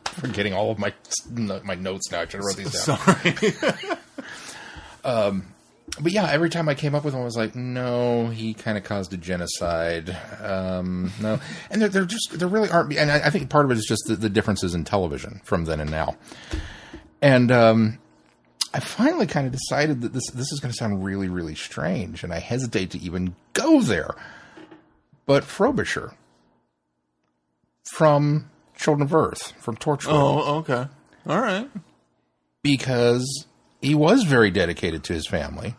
forgetting 0.05 0.53
all 0.53 0.71
of 0.71 0.79
my 0.79 0.93
my 1.63 1.75
notes 1.75 2.11
now. 2.11 2.21
I 2.21 2.25
should 2.25 2.33
have 2.33 2.43
wrote 2.45 2.57
these 2.57 2.85
down. 2.85 2.97
Sorry. 5.03 5.41
But 6.01 6.13
yeah, 6.13 6.29
every 6.31 6.49
time 6.49 6.69
I 6.69 6.75
came 6.75 6.95
up 6.95 7.03
with 7.03 7.13
one, 7.13 7.23
I 7.23 7.25
was 7.25 7.35
like, 7.35 7.55
no, 7.55 8.27
he 8.27 8.53
kind 8.53 8.77
of 8.77 8.83
caused 8.83 9.11
a 9.13 9.17
genocide. 9.17 10.15
Um, 10.41 11.11
no, 11.19 11.39
and 11.69 11.81
there, 11.81 11.89
there 11.89 12.05
just 12.05 12.39
there 12.39 12.47
really 12.47 12.69
aren't. 12.69 12.95
And 12.95 13.11
I, 13.11 13.25
I 13.25 13.29
think 13.29 13.49
part 13.49 13.65
of 13.65 13.71
it 13.71 13.77
is 13.77 13.85
just 13.85 14.03
the, 14.07 14.15
the 14.15 14.29
differences 14.29 14.73
in 14.75 14.85
television 14.85 15.41
from 15.43 15.65
then 15.65 15.81
and 15.81 15.91
now. 15.91 16.15
And 17.21 17.51
um, 17.51 17.99
I 18.73 18.79
finally 18.79 19.25
kind 19.27 19.45
of 19.47 19.51
decided 19.53 20.01
that 20.01 20.13
this 20.13 20.29
this 20.31 20.51
is 20.51 20.59
going 20.59 20.71
to 20.71 20.77
sound 20.77 21.03
really 21.03 21.27
really 21.29 21.55
strange, 21.55 22.23
and 22.23 22.33
I 22.33 22.39
hesitate 22.39 22.91
to 22.91 22.99
even 22.99 23.35
go 23.53 23.81
there. 23.81 24.11
But 25.25 25.43
Frobisher 25.43 26.13
from 27.95 28.49
Children 28.75 29.03
of 29.07 29.13
Earth, 29.13 29.53
from 29.59 29.75
Torchwood, 29.77 30.07
Oh, 30.13 30.57
okay. 30.59 30.87
All 31.27 31.41
right. 31.41 31.69
because 32.63 33.45
he 33.81 33.95
was 33.95 34.23
very 34.23 34.51
dedicated 34.51 35.03
to 35.05 35.13
his 35.13 35.27
family. 35.27 35.75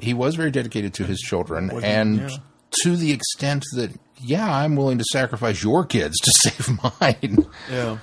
He 0.00 0.14
was 0.14 0.34
very 0.34 0.50
dedicated 0.50 0.94
to 0.94 1.04
his 1.04 1.20
children, 1.20 1.70
and 1.82 2.18
Yeah. 2.30 2.36
to 2.82 2.96
the 2.96 3.12
extent 3.12 3.64
that, 3.74 3.92
yeah, 4.18 4.50
I'm 4.52 4.76
willing 4.76 4.98
to 4.98 5.04
sacrifice 5.12 5.62
your 5.62 5.84
kids 5.84 6.16
to 6.18 6.30
save 6.50 6.78
mine. 7.00 7.46
Yeah. 7.70 7.98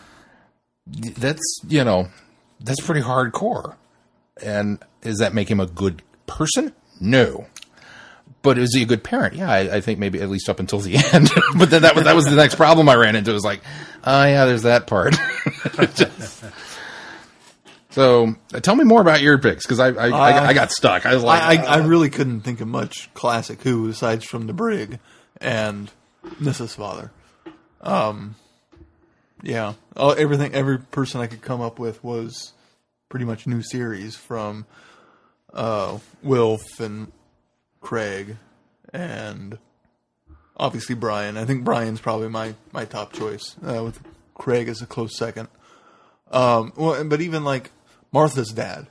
That's 0.88 1.60
you 1.68 1.84
know, 1.84 2.10
that's 2.60 2.82
pretty 2.86 3.02
hardcore. 3.02 3.76
And 4.42 4.80
does 5.02 5.20
that 5.20 5.34
make 5.34 5.50
him 5.50 5.60
a 5.60 5.66
good 5.66 6.02
person? 6.26 6.74
No. 7.00 7.48
But 8.42 8.58
is 8.58 8.74
he 8.74 8.82
a 8.84 8.86
good 8.86 9.04
parent? 9.04 9.36
Yeah, 9.36 9.50
I, 9.50 9.78
I 9.78 9.82
think 9.82 10.00
maybe 10.00 10.22
at 10.22 10.30
least 10.30 10.50
up 10.50 10.60
until 10.60 10.80
the 10.80 10.96
end. 11.14 11.30
but 11.58 11.70
then 11.70 11.84
that 11.84 11.96
was 11.96 12.04
that 12.04 12.16
was 12.16 12.26
the 12.26 12.36
next 12.36 12.56
problem 12.56 12.90
I 12.90 12.96
ran 12.96 13.16
into. 13.16 13.32
It 13.32 13.36
was 13.36 13.46
like, 13.46 13.62
oh 14.04 14.26
yeah, 14.26 14.46
there's 14.46 14.64
that 14.64 14.88
part. 14.88 15.16
Just- 15.96 16.44
so 17.92 18.36
uh, 18.54 18.60
tell 18.60 18.76
me 18.76 18.84
more 18.84 19.02
about 19.02 19.22
your 19.22 19.38
picks 19.38 19.66
because 19.66 19.80
I 19.80 19.90
I, 19.90 20.10
I 20.10 20.48
I 20.48 20.54
got 20.54 20.72
stuck. 20.72 21.06
I 21.06 21.14
was 21.14 21.24
like, 21.24 21.42
I, 21.42 21.64
I, 21.64 21.76
I 21.76 21.86
really 21.86 22.10
couldn't 22.10 22.42
think 22.42 22.60
of 22.60 22.68
much 22.68 23.14
classic 23.14 23.62
Who 23.62 23.88
aside 23.88 24.24
from 24.24 24.48
the 24.48 24.54
Brig 24.54 25.00
and 25.40 25.92
Nyssa's 26.42 26.74
Father. 26.74 27.12
Um, 27.82 28.36
yeah, 29.44 29.74
oh, 29.96 30.12
everything, 30.12 30.54
every 30.54 30.80
person 30.80 31.22
I 31.22 31.28
could 31.28 31.42
come 31.42 31.62
up 31.62 31.78
with 31.78 32.04
was 32.04 32.53
pretty 33.14 33.26
much 33.26 33.46
new 33.46 33.62
series 33.62 34.16
from 34.16 34.66
uh, 35.54 36.00
Wilf 36.24 36.80
and 36.80 37.12
Craig 37.80 38.38
and 38.92 39.60
obviously 40.58 40.96
Brian. 40.96 41.38
I 41.38 41.46
think 41.46 41.64
Brian's 41.64 42.02
probably 42.02 42.30
my 42.30 42.56
my 42.72 42.86
top 42.86 43.14
choice 43.14 43.56
uh, 43.64 43.84
with 43.84 44.00
Craig 44.34 44.68
as 44.68 44.82
a 44.82 44.88
close 44.88 45.16
second. 45.16 45.48
Um, 46.32 46.74
well, 46.76 47.04
but 47.04 47.22
even 47.22 47.44
like 47.44 47.70
Martha's 48.12 48.50
dad 48.50 48.88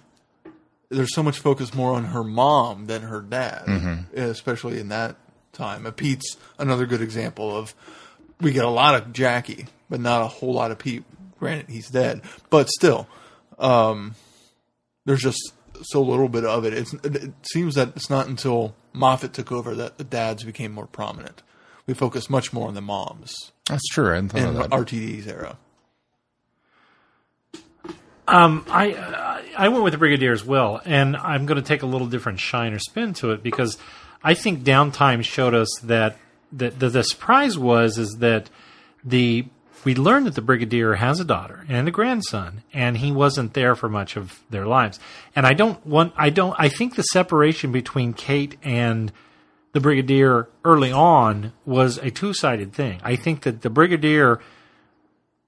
there's 0.88 1.12
so 1.12 1.24
much 1.24 1.40
focus 1.40 1.74
more 1.74 1.92
on 1.92 2.04
her 2.04 2.22
mom 2.22 2.86
than 2.86 3.02
her 3.02 3.22
dad, 3.22 3.64
especially 4.14 4.78
in 4.78 4.90
that 4.90 5.16
time. 5.52 5.84
Uh, 5.84 5.90
Pete's 5.90 6.36
another 6.58 6.86
good 6.86 7.02
example 7.02 7.56
of 7.56 7.74
we 8.40 8.52
get 8.52 8.64
a 8.64 8.70
lot 8.70 8.94
of 8.94 9.12
Jackie, 9.12 9.66
but 9.90 9.98
not 9.98 10.22
a 10.22 10.28
whole 10.28 10.52
lot 10.52 10.70
of 10.70 10.78
Pete. 10.78 11.02
Granted, 11.40 11.70
he's 11.70 11.90
dead, 11.90 12.20
but 12.50 12.68
still, 12.68 13.08
um, 13.62 14.14
there's 15.06 15.20
just 15.22 15.40
so 15.82 16.02
little 16.02 16.28
bit 16.28 16.44
of 16.44 16.64
it. 16.64 16.74
It's, 16.74 16.92
it 16.92 17.32
seems 17.50 17.74
that 17.76 17.88
it's 17.96 18.10
not 18.10 18.26
until 18.28 18.74
Moffat 18.92 19.32
took 19.32 19.50
over 19.50 19.74
that 19.76 19.98
the 19.98 20.04
dads 20.04 20.44
became 20.44 20.72
more 20.72 20.86
prominent. 20.86 21.42
We 21.86 21.94
focus 21.94 22.28
much 22.30 22.52
more 22.52 22.68
on 22.68 22.74
the 22.74 22.80
moms 22.82 23.34
that's 23.68 23.86
true. 23.88 24.12
I 24.14 24.18
in 24.18 24.28
the 24.28 24.34
that. 24.52 24.70
RTD's 24.70 25.26
era. 25.26 25.56
Um, 28.28 28.64
I 28.68 28.94
I- 28.94 29.42
I 29.56 29.68
went 29.68 29.84
with 29.84 29.92
the 29.92 29.98
Brigadier 29.98 30.32
as 30.32 30.44
well, 30.44 30.80
and 30.84 31.16
I'm 31.16 31.44
going 31.44 31.56
to 31.60 31.66
take 31.66 31.82
a 31.82 31.86
little 31.86 32.06
different 32.06 32.38
shine 32.40 32.72
or 32.72 32.78
spin 32.78 33.12
to 33.14 33.32
it 33.32 33.42
because 33.42 33.76
I 34.24 34.32
think 34.34 34.62
downtime 34.62 35.22
showed 35.24 35.54
us 35.54 35.68
that 35.84 36.16
that 36.52 36.78
the, 36.78 36.88
the 36.88 37.02
surprise 37.02 37.58
was 37.58 37.98
is 37.98 38.16
that 38.20 38.48
the 39.04 39.46
we 39.84 39.94
learned 39.94 40.26
that 40.26 40.34
the 40.34 40.42
Brigadier 40.42 40.94
has 40.94 41.20
a 41.20 41.24
daughter 41.24 41.64
and 41.68 41.88
a 41.88 41.90
grandson, 41.90 42.62
and 42.72 42.98
he 42.98 43.10
wasn't 43.10 43.54
there 43.54 43.74
for 43.74 43.88
much 43.88 44.16
of 44.16 44.40
their 44.50 44.66
lives. 44.66 45.00
And 45.34 45.46
I 45.46 45.52
don't 45.52 45.84
want 45.86 46.12
I 46.16 46.30
don't 46.30 46.54
I 46.58 46.68
think 46.68 46.94
the 46.94 47.02
separation 47.02 47.72
between 47.72 48.12
Kate 48.12 48.56
and 48.62 49.12
the 49.72 49.80
Brigadier 49.80 50.48
early 50.64 50.92
on 50.92 51.52
was 51.64 51.98
a 51.98 52.10
two 52.10 52.34
sided 52.34 52.72
thing. 52.72 53.00
I 53.02 53.16
think 53.16 53.42
that 53.42 53.62
the 53.62 53.70
Brigadier 53.70 54.40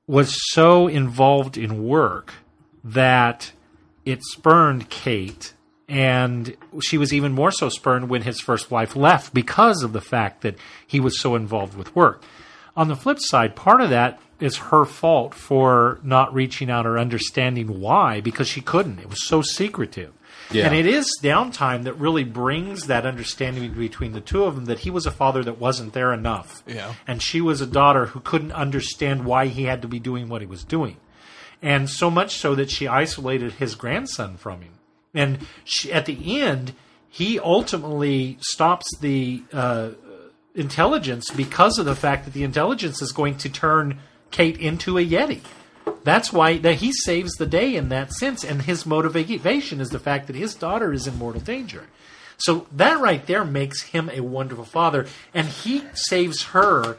was 0.06 0.36
so 0.52 0.89
involved 0.89 1.56
in 1.56 1.86
work 1.86 2.35
that 2.82 3.52
it 4.05 4.23
spurned 4.23 4.90
Kate, 4.90 5.55
and 5.89 6.56
she 6.82 6.98
was 6.98 7.12
even 7.12 7.32
more 7.32 7.51
so 7.51 7.69
spurned 7.69 8.09
when 8.09 8.23
his 8.23 8.40
first 8.40 8.70
wife 8.70 8.97
left 8.97 9.32
because 9.32 9.82
of 9.82 9.93
the 9.93 10.01
fact 10.01 10.43
that 10.43 10.56
he 10.86 11.01
was 11.01 11.19
so 11.19 11.35
involved 11.35 11.77
with 11.77 11.94
work. 11.97 12.23
On 12.77 12.89
the 12.89 12.97
flip 12.97 13.19
side, 13.20 13.56
part 13.56 13.81
of 13.81 13.90
that 13.90 14.19
is 14.40 14.56
her 14.56 14.85
fault 14.85 15.35
for 15.35 15.98
not 16.02 16.35
reaching 16.35 16.70
out 16.70 16.86
or 16.86 16.98
understanding 16.98 17.81
why 17.81 18.20
because 18.20 18.48
she 18.48 18.61
couldn't. 18.61 18.98
It 18.98 19.09
was 19.09 19.27
so 19.27 19.43
secretive. 19.43 20.12
Yeah. 20.51 20.66
And 20.66 20.74
it 20.74 20.86
is 20.86 21.06
downtime 21.23 21.85
that 21.85 21.94
really 21.94 22.24
brings 22.24 22.86
that 22.86 23.06
understanding 23.06 23.73
between 23.73 24.12
the 24.12 24.20
two 24.20 24.44
of 24.44 24.55
them 24.56 24.66
that 24.66 24.81
he 24.81 24.90
was 24.90 25.06
a 25.06 25.11
father 25.11 25.43
that 25.44 25.59
wasn't 25.59 25.94
there 25.94 26.12
enough. 26.12 26.62
Yeah. 26.66 26.94
And 27.06 27.23
she 27.23 27.40
was 27.40 27.61
a 27.61 27.66
daughter 27.66 28.06
who 28.06 28.20
couldn't 28.20 28.52
understand 28.52 29.24
why 29.24 29.47
he 29.47 29.65
had 29.65 29.81
to 29.82 29.89
be 29.89 29.98
doing 29.98 30.28
what 30.28 30.43
he 30.43 30.47
was 30.47 30.65
doing 30.65 30.98
and 31.65 31.89
so 31.89 32.11
much 32.11 32.36
so 32.36 32.55
that 32.55 32.70
she 32.70 32.86
isolated 32.86 33.52
his 33.52 33.74
grandson 33.74 34.36
from 34.36 34.61
him. 34.61 34.74
And 35.15 35.39
she, 35.65 35.90
at 35.90 36.05
the 36.05 36.43
end, 36.43 36.74
he 37.09 37.40
ultimately 37.40 38.36
stops 38.40 38.85
the 38.98 39.43
uh, 39.51 39.90
intelligence 40.55 41.31
because 41.31 41.78
of 41.78 41.86
the 41.86 41.94
fact 41.94 42.27
that 42.27 42.35
the 42.35 42.43
intelligence 42.43 43.01
is 43.01 43.12
going 43.12 43.39
to 43.39 43.48
turn 43.48 43.98
Kate 44.35 44.59
into 44.59 44.98
a 44.98 45.06
Yeti. 45.06 45.43
That's 46.02 46.32
why 46.32 46.59
that 46.59 46.78
he 46.78 46.93
saves 46.93 47.35
the 47.35 47.47
day 47.47 47.77
in 47.77 47.89
that 47.90 48.12
sense, 48.12 48.43
and 48.43 48.62
his 48.62 48.85
motivation 48.85 49.81
is 49.81 49.90
the 49.90 50.01
fact 50.01 50.27
that 50.27 50.35
his 50.35 50.56
daughter 50.56 50.93
is 50.93 51.06
in 51.06 51.16
mortal 51.19 51.40
danger. 51.40 51.86
So 52.36 52.66
that 52.73 52.98
right 52.98 53.24
there 53.24 53.44
makes 53.44 53.82
him 53.82 54.11
a 54.12 54.23
wonderful 54.23 54.65
father, 54.65 55.06
and 55.32 55.47
he 55.47 55.85
saves 55.94 56.47
her 56.47 56.98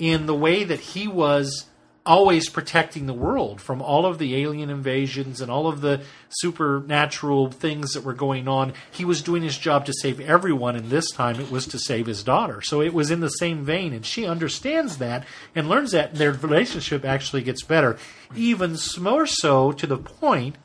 in 0.00 0.26
the 0.26 0.34
way 0.34 0.64
that 0.64 0.80
he 0.80 1.06
was 1.06 1.66
always 2.06 2.50
protecting 2.50 3.06
the 3.06 3.14
world 3.14 3.60
from 3.60 3.80
all 3.80 4.04
of 4.04 4.18
the 4.18 4.36
alien 4.36 4.68
invasions 4.68 5.40
and 5.40 5.50
all 5.50 5.66
of 5.66 5.80
the 5.80 6.02
supernatural 6.28 7.50
things 7.50 7.92
that 7.92 8.04
were 8.04 8.12
going 8.12 8.46
on. 8.46 8.74
He 8.90 9.04
was 9.04 9.22
doing 9.22 9.42
his 9.42 9.56
job 9.56 9.86
to 9.86 9.92
save 9.94 10.20
everyone, 10.20 10.76
and 10.76 10.90
this 10.90 11.10
time 11.10 11.40
it 11.40 11.50
was 11.50 11.66
to 11.68 11.78
save 11.78 12.06
his 12.06 12.22
daughter. 12.22 12.60
So 12.60 12.82
it 12.82 12.92
was 12.92 13.10
in 13.10 13.20
the 13.20 13.28
same 13.28 13.64
vein, 13.64 13.92
and 13.92 14.04
she 14.04 14.26
understands 14.26 14.98
that 14.98 15.24
and 15.54 15.68
learns 15.68 15.92
that 15.92 16.10
and 16.10 16.18
their 16.18 16.32
relationship 16.32 17.04
actually 17.04 17.42
gets 17.42 17.62
better. 17.62 17.98
Even 18.36 18.76
more 19.00 19.26
so 19.26 19.72
to 19.72 19.86
the 19.86 19.98
point 19.98 20.56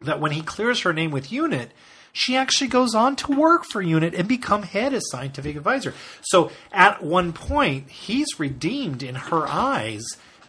that 0.00 0.20
when 0.20 0.32
he 0.32 0.42
clears 0.42 0.80
her 0.80 0.92
name 0.92 1.10
with 1.10 1.32
Unit, 1.32 1.70
she 2.12 2.36
actually 2.36 2.68
goes 2.68 2.94
on 2.94 3.16
to 3.16 3.32
work 3.32 3.64
for 3.64 3.82
Unit 3.82 4.14
and 4.14 4.28
become 4.28 4.62
head 4.62 4.94
as 4.94 5.10
scientific 5.10 5.56
advisor. 5.56 5.94
So 6.22 6.50
at 6.72 7.02
one 7.02 7.32
point, 7.32 7.90
he's 7.90 8.38
redeemed 8.38 9.02
in 9.02 9.16
her 9.16 9.48
eyes 9.48 10.04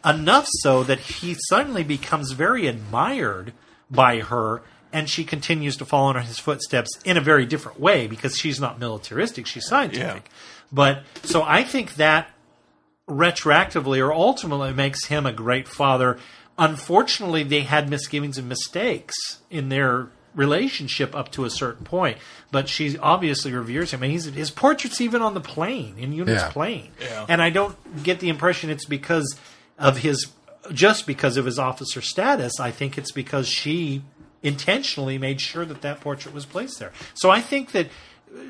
enough 0.05 0.47
so 0.61 0.83
that 0.83 0.99
he 0.99 1.35
suddenly 1.49 1.83
becomes 1.83 2.31
very 2.31 2.67
admired 2.67 3.53
by 3.89 4.19
her 4.19 4.61
and 4.93 5.09
she 5.09 5.23
continues 5.25 5.75
to 5.77 5.85
follow 5.85 6.11
in 6.11 6.23
his 6.23 6.39
footsteps 6.39 6.89
in 7.03 7.17
a 7.17 7.21
very 7.21 7.45
different 7.45 7.79
way 7.79 8.07
because 8.07 8.37
she's 8.37 8.59
not 8.61 8.79
militaristic, 8.79 9.45
she's 9.45 9.65
scientific. 9.67 10.29
But 10.71 11.03
so 11.23 11.43
I 11.43 11.63
think 11.63 11.95
that 11.95 12.29
retroactively 13.09 13.99
or 14.05 14.13
ultimately 14.13 14.73
makes 14.73 15.05
him 15.05 15.25
a 15.25 15.33
great 15.33 15.67
father. 15.67 16.17
Unfortunately, 16.57 17.43
they 17.43 17.61
had 17.61 17.89
misgivings 17.89 18.37
and 18.37 18.47
mistakes 18.47 19.15
in 19.49 19.69
their 19.69 20.07
relationship 20.33 21.15
up 21.15 21.31
to 21.31 21.45
a 21.45 21.49
certain 21.49 21.85
point, 21.85 22.17
but 22.51 22.67
she 22.67 22.97
obviously 22.97 23.51
reveres 23.53 23.91
him. 23.91 24.01
And 24.03 24.11
he's, 24.11 24.25
his 24.25 24.51
portrait's 24.51 24.99
even 25.01 25.21
on 25.21 25.33
the 25.33 25.41
plane, 25.41 25.95
in 25.97 26.13
Unit's 26.13 26.41
Yeah. 26.41 26.47
Yeah. 26.47 26.51
plane. 26.51 26.91
And 27.29 27.41
I 27.41 27.49
don't 27.49 28.03
get 28.03 28.19
the 28.19 28.29
impression 28.29 28.69
it's 28.69 28.85
because 28.85 29.37
of 29.77 29.97
his, 29.97 30.27
just 30.71 31.05
because 31.05 31.37
of 31.37 31.45
his 31.45 31.59
officer 31.59 32.01
status. 32.01 32.59
I 32.59 32.71
think 32.71 32.97
it's 32.97 33.11
because 33.11 33.47
she 33.47 34.03
intentionally 34.43 35.17
made 35.17 35.41
sure 35.41 35.65
that 35.65 35.81
that 35.81 36.01
portrait 36.01 36.33
was 36.33 36.45
placed 36.45 36.79
there. 36.79 36.93
So 37.13 37.29
I 37.29 37.41
think 37.41 37.71
that 37.71 37.87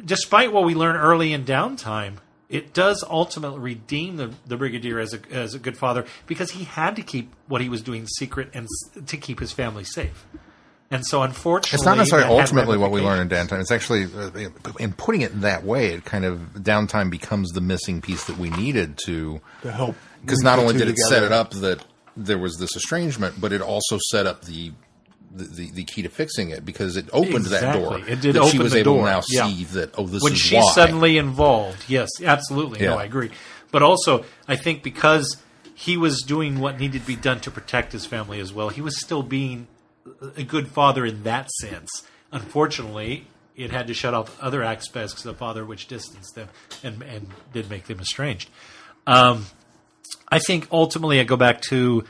despite 0.04 0.52
what 0.52 0.66
we 0.66 0.76
learn 0.76 0.96
early 0.96 1.34
in 1.34 1.46
downtime, 1.46 2.18
it 2.50 2.74
does 2.74 3.04
ultimately 3.10 3.60
redeem 3.60 4.18
the, 4.18 4.34
the 4.46 4.58
brigadier 4.58 5.00
as 5.00 5.14
a 5.14 5.20
as 5.32 5.56
a 5.56 5.60
good 5.60 5.78
father 5.78 6.06
because 6.28 6.52
he 6.52 6.64
had 6.64 6.96
to 6.96 7.02
keep 7.02 7.34
what 7.48 7.62
he 7.62 7.70
was 7.70 7.82
doing 7.82 8.06
secret 8.06 8.50
and 8.54 8.68
to 9.08 9.18
keep 9.18 9.40
his 9.40 9.52
family 9.52 9.84
safe. 9.84 10.26
And 10.92 11.06
so, 11.06 11.24
unfortunately, 11.24 11.78
It's 11.78 11.86
not 11.86 11.98
necessarily 11.98 12.30
ultimately 12.30 12.78
what 12.78 12.92
we 12.92 13.02
learn 13.02 13.20
in 13.20 13.28
downtime. 13.28 13.60
It's 13.60 13.72
actually, 13.72 14.06
uh, 14.06 14.50
in 14.80 14.94
putting 14.94 15.22
it 15.22 15.42
that 15.42 15.64
way, 15.64 15.88
it 15.88 16.06
kind 16.06 16.24
of 16.26 16.40
downtime 16.58 17.10
becomes 17.10 17.52
the 17.54 17.62
missing 17.62 18.02
piece 18.02 18.26
that 18.26 18.38
we 18.38 18.52
needed 18.52 19.00
to. 19.06 19.42
To 19.64 19.72
help. 19.72 19.96
Because 20.26 20.42
not 20.42 20.60
only 20.60 20.74
did 20.74 20.84
it 20.88 20.96
together. 20.96 21.10
set 21.10 21.24
it 21.24 21.32
up 21.32 21.52
that 21.52 21.84
there 22.18 22.38
was 22.38 22.58
this 22.58 22.76
estrangement, 22.76 23.40
but 23.40 23.52
it 23.54 23.62
also 23.62 23.98
set 24.10 24.26
up 24.26 24.44
the 24.46 24.72
the, 25.38 25.70
the, 25.72 25.84
key 25.84 26.02
to 26.02 26.08
fixing 26.08 26.50
it 26.52 26.64
because 26.64 26.96
it 26.96 27.10
opened 27.12 27.48
that 27.48 27.74
door. 27.74 27.98
Exactly. 27.98 28.14
It 28.14 28.22
did 28.22 28.36
that 28.36 28.44
she 28.46 28.50
open 28.52 28.60
was 28.64 28.72
the 28.72 28.80
able 28.80 28.94
door. 28.96 29.06
to 29.06 29.12
now 29.12 29.22
Yeah. 29.28 29.48
see 29.48 29.64
that 29.66 29.94
oh 29.98 30.06
this 30.08 30.24
when 30.24 30.32
is 30.32 30.40
she's 30.40 30.64
why. 30.64 30.72
suddenly 30.72 31.18
involved. 31.18 31.84
Yes, 31.90 32.10
absolutely. 32.24 32.80
Yeah. 32.80 32.92
No, 32.92 32.98
I 33.00 33.04
agree. 33.04 33.32
But 33.70 33.84
also, 33.84 34.24
I 34.48 34.56
think 34.56 34.82
because 34.82 35.36
he 35.74 35.98
was 35.98 36.22
doing 36.22 36.60
what 36.62 36.80
needed 36.80 37.02
to 37.02 37.08
be 37.08 37.18
done 37.18 37.42
to 37.42 37.52
protect 37.52 37.92
his 37.92 38.06
family 38.06 38.40
as 38.40 38.54
well, 38.54 38.70
he 38.70 38.80
was 38.80 38.98
still 39.02 39.24
being 39.24 39.68
a 40.38 40.44
good 40.44 40.70
father 40.70 41.06
in 41.06 41.24
that 41.24 41.52
sense. 41.52 41.90
Unfortunately, 42.32 43.28
it 43.58 43.72
had 43.72 43.88
to 43.88 43.94
shut 43.94 44.14
off 44.14 44.42
other 44.42 44.64
aspects 44.64 45.14
of 45.16 45.24
the 45.24 45.34
father, 45.34 45.66
which 45.66 45.88
distanced 45.88 46.36
them 46.36 46.48
and, 46.82 47.02
and 47.02 47.28
did 47.52 47.70
make 47.70 47.86
them 47.88 48.00
estranged. 48.00 48.50
Um, 49.06 49.48
I 50.30 50.40
think 50.40 50.68
ultimately 50.72 51.20
I 51.20 51.24
go 51.24 51.38
back 51.38 51.62
to, 51.70 52.04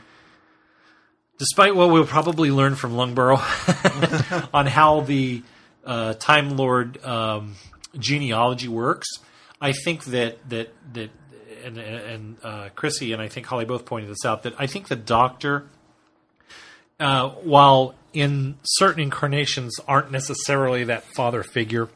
despite 1.38 1.74
what 1.74 1.90
we'll 1.90 2.06
probably 2.06 2.50
learn 2.50 2.74
from 2.74 2.92
Lungbarrow 2.92 3.38
on 4.54 4.66
how 4.66 5.00
the 5.00 5.42
uh, 5.84 6.14
Time 6.14 6.56
Lord 6.56 7.04
um, 7.04 7.54
genealogy 7.98 8.68
works, 8.68 9.08
I 9.60 9.72
think 9.72 10.04
that 10.06 10.48
that 10.48 10.72
that 10.94 11.10
and 11.64 11.78
and 11.78 12.36
uh, 12.42 12.68
Chrissy 12.74 13.12
and 13.12 13.22
I 13.22 13.28
think 13.28 13.46
Holly 13.46 13.64
both 13.64 13.84
pointed 13.84 14.10
this 14.10 14.24
out 14.24 14.42
that 14.44 14.54
I 14.58 14.66
think 14.66 14.88
the 14.88 14.96
Doctor, 14.96 15.66
uh, 16.98 17.28
while 17.28 17.94
in 18.12 18.56
certain 18.62 19.02
incarnations 19.02 19.78
aren't 19.86 20.10
necessarily 20.10 20.84
that 20.84 21.04
father 21.14 21.42
figure, 21.42 21.88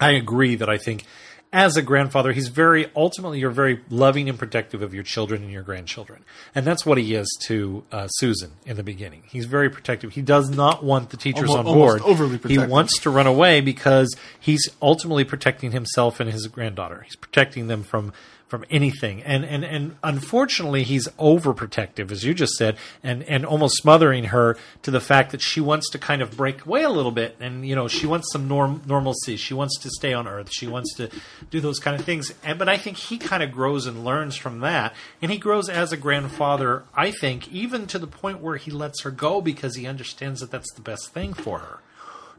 I 0.00 0.12
agree 0.12 0.56
that 0.56 0.68
I 0.68 0.78
think 0.78 1.04
as 1.52 1.76
a 1.76 1.82
grandfather, 1.82 2.32
he's 2.32 2.48
very 2.48 2.90
ultimately 2.96 3.38
you're 3.38 3.50
very 3.50 3.80
loving 3.90 4.28
and 4.28 4.38
protective 4.38 4.80
of 4.82 4.94
your 4.94 5.02
children 5.02 5.42
and 5.42 5.52
your 5.52 5.62
grandchildren, 5.62 6.24
and 6.54 6.66
that's 6.66 6.86
what 6.86 6.96
he 6.98 7.14
is 7.14 7.28
to 7.46 7.84
uh, 7.92 8.08
Susan 8.08 8.52
in 8.64 8.76
the 8.76 8.82
beginning. 8.82 9.22
He's 9.26 9.44
very 9.44 9.68
protective. 9.68 10.12
He 10.12 10.22
does 10.22 10.48
not 10.50 10.82
want 10.82 11.10
the 11.10 11.16
teachers 11.16 11.50
Almost- 11.50 11.68
on 11.68 11.74
board. 11.74 12.00
overly 12.02 12.38
he 12.48 12.58
wants 12.58 12.98
to 13.00 13.10
run 13.10 13.26
away 13.26 13.60
because 13.60 14.16
he's 14.40 14.68
ultimately 14.80 15.24
protecting 15.24 15.72
himself 15.72 16.20
and 16.20 16.30
his 16.30 16.46
granddaughter. 16.46 17.02
He's 17.02 17.16
protecting 17.16 17.66
them 17.68 17.82
from 17.82 18.12
from 18.52 18.66
anything. 18.68 19.22
And 19.22 19.46
and 19.46 19.64
and 19.64 19.96
unfortunately, 20.04 20.82
he's 20.82 21.08
overprotective, 21.18 22.10
as 22.10 22.22
you 22.22 22.34
just 22.34 22.52
said, 22.52 22.76
and 23.02 23.22
and 23.22 23.46
almost 23.46 23.78
smothering 23.78 24.24
her 24.24 24.58
to 24.82 24.90
the 24.90 25.00
fact 25.00 25.30
that 25.32 25.40
she 25.40 25.58
wants 25.58 25.88
to 25.88 25.98
kind 25.98 26.20
of 26.20 26.36
break 26.36 26.66
away 26.66 26.82
a 26.82 26.90
little 26.90 27.12
bit, 27.12 27.34
and 27.40 27.66
you 27.66 27.74
know 27.74 27.88
she 27.88 28.06
wants 28.06 28.30
some 28.30 28.48
norm 28.48 28.82
normalcy. 28.86 29.38
She 29.38 29.54
wants 29.54 29.78
to 29.78 29.88
stay 29.88 30.12
on 30.12 30.28
Earth. 30.28 30.50
She 30.52 30.66
wants 30.66 30.94
to 30.96 31.08
do 31.48 31.62
those 31.62 31.78
kind 31.78 31.98
of 31.98 32.04
things. 32.04 32.34
And 32.44 32.58
but 32.58 32.68
I 32.68 32.76
think 32.76 32.98
he 32.98 33.16
kind 33.16 33.42
of 33.42 33.52
grows 33.52 33.86
and 33.86 34.04
learns 34.04 34.36
from 34.36 34.60
that, 34.60 34.94
and 35.22 35.32
he 35.32 35.38
grows 35.38 35.70
as 35.70 35.90
a 35.90 35.96
grandfather. 35.96 36.84
I 36.94 37.10
think 37.10 37.50
even 37.50 37.86
to 37.86 37.98
the 37.98 38.06
point 38.06 38.42
where 38.42 38.58
he 38.58 38.70
lets 38.70 39.00
her 39.00 39.10
go 39.10 39.40
because 39.40 39.76
he 39.76 39.86
understands 39.86 40.40
that 40.40 40.50
that's 40.50 40.74
the 40.74 40.82
best 40.82 41.14
thing 41.14 41.32
for 41.32 41.60
her. 41.60 41.78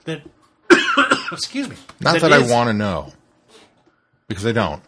That 0.05 0.21
excuse 1.31 1.67
me. 1.67 1.77
Not 1.99 2.21
that, 2.21 2.31
I 2.31 2.47
want 2.47 2.67
to 2.67 2.73
know, 2.73 3.13
because 4.27 4.45
I 4.45 4.51
don't. 4.51 4.83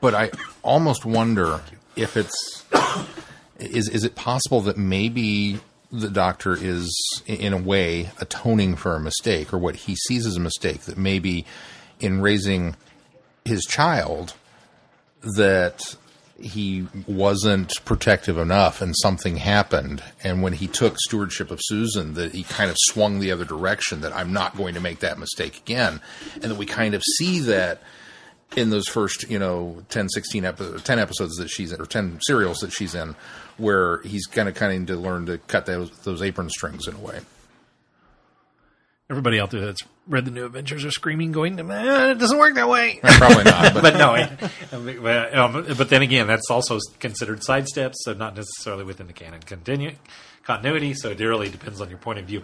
But 0.00 0.14
I 0.14 0.30
almost 0.62 1.04
wonder 1.04 1.62
if 1.96 2.16
it's 2.16 2.64
is 3.58 3.88
is 3.88 4.04
it 4.04 4.14
possible 4.14 4.60
that 4.62 4.76
maybe 4.76 5.58
the 5.90 6.08
doctor 6.08 6.56
is 6.58 6.88
in 7.26 7.52
a 7.52 7.58
way 7.58 8.10
atoning 8.18 8.76
for 8.76 8.94
a 8.94 9.00
mistake 9.00 9.52
or 9.52 9.58
what 9.58 9.74
he 9.74 9.96
sees 9.96 10.26
as 10.26 10.36
a 10.36 10.40
mistake 10.40 10.82
that 10.82 10.96
maybe 10.96 11.44
in 11.98 12.20
raising 12.20 12.76
his 13.44 13.64
child 13.64 14.34
that 15.36 15.96
he 16.40 16.86
wasn't 17.06 17.72
protective 17.84 18.38
enough 18.38 18.80
and 18.80 18.94
something 19.02 19.38
happened 19.38 20.02
and 20.22 20.42
when 20.42 20.52
he 20.52 20.66
took 20.68 20.96
stewardship 20.98 21.50
of 21.50 21.58
Susan 21.64 22.14
that 22.14 22.32
he 22.32 22.44
kind 22.44 22.70
of 22.70 22.76
swung 22.78 23.18
the 23.18 23.32
other 23.32 23.44
direction 23.44 24.00
that 24.02 24.14
I'm 24.14 24.32
not 24.32 24.56
going 24.56 24.74
to 24.74 24.80
make 24.80 25.00
that 25.00 25.18
mistake 25.18 25.58
again 25.58 26.00
and 26.34 26.44
that 26.44 26.56
we 26.56 26.66
kind 26.66 26.94
of 26.94 27.02
see 27.18 27.40
that 27.40 27.82
in 28.56 28.70
those 28.70 28.88
first 28.88 29.28
you 29.30 29.38
know 29.38 29.82
10 29.90 30.08
16 30.08 30.44
epi- 30.44 30.78
10 30.82 30.98
episodes 30.98 31.36
that 31.36 31.48
she's 31.48 31.70
in 31.72 31.80
or 31.80 31.86
10 31.86 32.18
serials 32.22 32.58
that 32.58 32.72
she's 32.72 32.94
in 32.94 33.14
where 33.58 34.00
he's 34.02 34.26
kind 34.26 34.48
of 34.48 34.54
kind 34.54 34.82
of 34.90 34.94
to 34.96 35.00
learn 35.00 35.26
to 35.26 35.38
cut 35.38 35.66
those 35.66 35.90
those 36.00 36.20
apron 36.22 36.48
strings 36.50 36.86
in 36.88 36.94
a 36.94 37.00
way 37.00 37.20
Everybody 39.08 39.40
out 39.40 39.50
there 39.50 39.60
that's 39.66 39.80
read 40.06 40.24
the 40.24 40.30
new 40.30 40.46
Adventures 40.46 40.84
are 40.84 40.92
screaming, 40.92 41.32
going, 41.32 41.56
"Man, 41.56 42.10
it 42.10 42.18
doesn't 42.20 42.38
work 42.38 42.54
that 42.54 42.68
way." 42.68 43.00
probably 43.02 43.42
not 43.42 43.74
but, 43.74 43.82
but 43.82 43.94
no, 43.96 44.12
I- 44.12 44.36
but, 44.70 45.36
um, 45.36 45.66
but 45.76 45.88
then 45.88 46.02
again, 46.02 46.28
that's 46.28 46.48
also 46.48 46.78
considered 47.00 47.40
sidesteps, 47.40 47.94
so 48.02 48.12
not 48.12 48.36
necessarily 48.36 48.84
within 48.84 49.08
the 49.08 49.12
canon 49.12 49.40
continu- 49.40 49.96
continuity. 50.44 50.94
So 50.94 51.10
it 51.10 51.18
really 51.18 51.48
depends 51.48 51.80
on 51.80 51.88
your 51.90 51.98
point 51.98 52.20
of 52.20 52.26
view. 52.26 52.42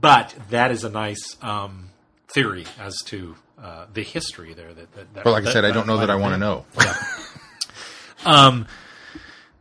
But 0.00 0.32
that 0.50 0.70
is 0.70 0.84
a 0.84 0.88
nice 0.88 1.36
um, 1.42 1.88
theory 2.28 2.64
as 2.78 2.96
to 3.06 3.34
uh, 3.60 3.86
the 3.92 4.02
history 4.02 4.52
there. 4.54 4.72
That, 4.74 4.92
that, 4.94 5.14
that 5.14 5.24
but 5.24 5.30
like 5.32 5.42
I 5.42 5.46
that- 5.46 5.52
said 5.52 5.64
I 5.64 5.70
don't 5.70 5.86
know 5.86 5.98
that 5.98 6.10
I 6.10 6.16
want 6.16 6.40
to 6.40 6.46
have 6.46 6.64
know 8.24 8.24
um, 8.24 8.66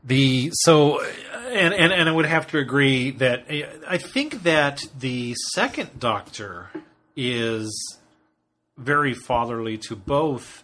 the 0.03 0.52
so 0.53 1.02
and, 1.03 1.74
and 1.74 1.94
and 1.94 2.10
I 2.10 2.11
would 2.11 2.26
have 2.26 2.48
to 2.48 2.57
agree 2.57 3.11
that 3.11 3.45
uh, 3.49 3.68
I 3.88 3.98
think 3.98 4.44
that 4.44 4.84
the 4.98 5.36
second 5.53 5.99
Doctor 5.99 6.70
is 7.15 7.98
very 8.78 9.14
fatherly 9.14 9.78
to 9.78 9.95
both 9.95 10.64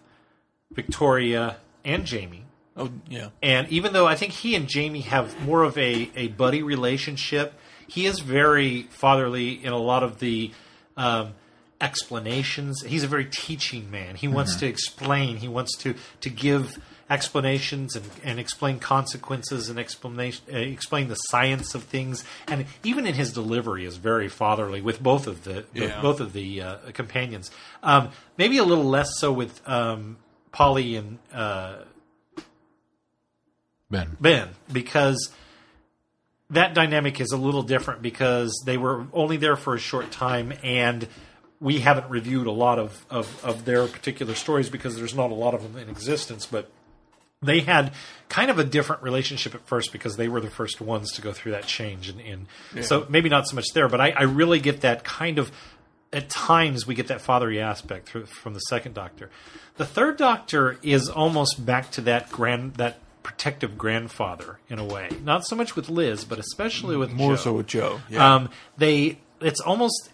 Victoria 0.72 1.56
and 1.84 2.04
Jamie. 2.04 2.44
Oh 2.76 2.90
yeah. 3.08 3.28
And 3.42 3.68
even 3.68 3.92
though 3.92 4.06
I 4.06 4.14
think 4.16 4.32
he 4.32 4.54
and 4.54 4.68
Jamie 4.68 5.02
have 5.02 5.40
more 5.44 5.62
of 5.62 5.76
a, 5.78 6.10
a 6.16 6.28
buddy 6.28 6.62
relationship, 6.62 7.54
he 7.86 8.06
is 8.06 8.20
very 8.20 8.82
fatherly 8.90 9.64
in 9.64 9.72
a 9.72 9.78
lot 9.78 10.02
of 10.02 10.18
the 10.18 10.50
um, 10.96 11.34
explanations. 11.80 12.82
He's 12.82 13.02
a 13.02 13.08
very 13.08 13.24
teaching 13.24 13.90
man. 13.90 14.14
He 14.16 14.28
wants 14.28 14.56
to 14.56 14.66
explain. 14.66 15.38
He 15.38 15.48
wants 15.48 15.76
to 15.78 15.94
to 16.20 16.30
give 16.30 16.78
explanations 17.08 17.96
and, 17.96 18.08
and 18.22 18.38
explain 18.38 18.78
consequences 18.78 19.68
and 19.68 19.78
explanation 19.80 20.44
uh, 20.52 20.56
explain 20.58 21.08
the 21.08 21.16
science 21.16 21.74
of 21.74 21.82
things. 21.84 22.22
And 22.46 22.66
even 22.84 23.06
in 23.06 23.14
his 23.14 23.32
delivery 23.32 23.84
is 23.84 23.96
very 23.96 24.28
fatherly 24.28 24.80
with 24.80 25.02
both 25.02 25.26
of 25.26 25.42
the, 25.44 25.64
the- 25.72 25.86
Yeah. 25.86 26.00
both 26.02 26.20
of 26.20 26.32
the 26.32 26.62
uh, 26.62 26.76
companions. 26.92 27.50
Um, 27.82 28.10
maybe 28.38 28.58
a 28.58 28.64
little 28.64 28.84
less 28.84 29.10
so 29.18 29.32
with 29.32 29.66
um, 29.68 30.18
Polly 30.52 30.96
and. 30.96 31.18
Uh, 31.32 31.78
Ben 33.90 34.16
Ben 34.20 34.50
because 34.72 35.32
that 36.50 36.74
dynamic 36.74 37.20
is 37.20 37.32
a 37.32 37.36
little 37.36 37.62
different 37.64 38.02
because 38.02 38.62
they 38.64 38.76
were 38.76 39.06
only 39.12 39.36
there 39.36 39.56
for 39.56 39.74
a 39.74 39.80
short 39.80 40.12
time 40.12 40.52
and 40.62 41.08
we 41.60 41.80
haven't 41.80 42.08
reviewed 42.08 42.46
a 42.46 42.52
lot 42.52 42.78
of, 42.78 43.04
of, 43.10 43.44
of 43.44 43.64
their 43.64 43.86
particular 43.86 44.34
stories 44.34 44.70
because 44.70 44.96
there's 44.96 45.14
not 45.14 45.30
a 45.30 45.34
lot 45.34 45.54
of 45.54 45.62
them 45.62 45.80
in 45.80 45.88
existence 45.88 46.46
but 46.46 46.70
they 47.42 47.60
had 47.60 47.92
kind 48.28 48.50
of 48.50 48.58
a 48.58 48.64
different 48.64 49.02
relationship 49.02 49.54
at 49.54 49.66
first 49.66 49.92
because 49.92 50.16
they 50.16 50.28
were 50.28 50.40
the 50.40 50.50
first 50.50 50.80
ones 50.80 51.12
to 51.12 51.22
go 51.22 51.32
through 51.32 51.52
that 51.52 51.66
change 51.66 52.08
and, 52.08 52.20
and 52.20 52.84
so 52.84 53.06
maybe 53.08 53.28
not 53.28 53.46
so 53.46 53.54
much 53.54 53.66
there 53.74 53.88
but 53.88 54.00
I, 54.00 54.10
I 54.10 54.22
really 54.22 54.60
get 54.60 54.82
that 54.82 55.04
kind 55.04 55.38
of 55.38 55.52
at 56.12 56.28
times 56.28 56.86
we 56.86 56.94
get 56.94 57.06
that 57.06 57.20
fatherly 57.20 57.60
aspect 57.60 58.08
through, 58.08 58.26
from 58.26 58.54
the 58.54 58.60
second 58.60 58.94
doctor 58.94 59.30
the 59.76 59.86
third 59.86 60.16
doctor 60.16 60.78
is 60.82 61.08
almost 61.08 61.64
back 61.64 61.90
to 61.92 62.00
that 62.02 62.30
grand 62.30 62.74
that 62.74 62.98
protective 63.22 63.76
grandfather 63.76 64.58
in 64.68 64.78
a 64.78 64.84
way 64.84 65.08
not 65.22 65.46
so 65.46 65.54
much 65.54 65.76
with 65.76 65.88
liz 65.88 66.24
but 66.24 66.38
especially 66.38 66.96
with 66.96 67.12
More 67.12 67.32
Jo. 67.32 67.36
so 67.36 67.52
with 67.52 67.66
Jo. 67.66 68.00
Yeah. 68.08 68.34
Um, 68.34 68.48
they 68.78 69.18
it's 69.40 69.60
almost 69.60 70.10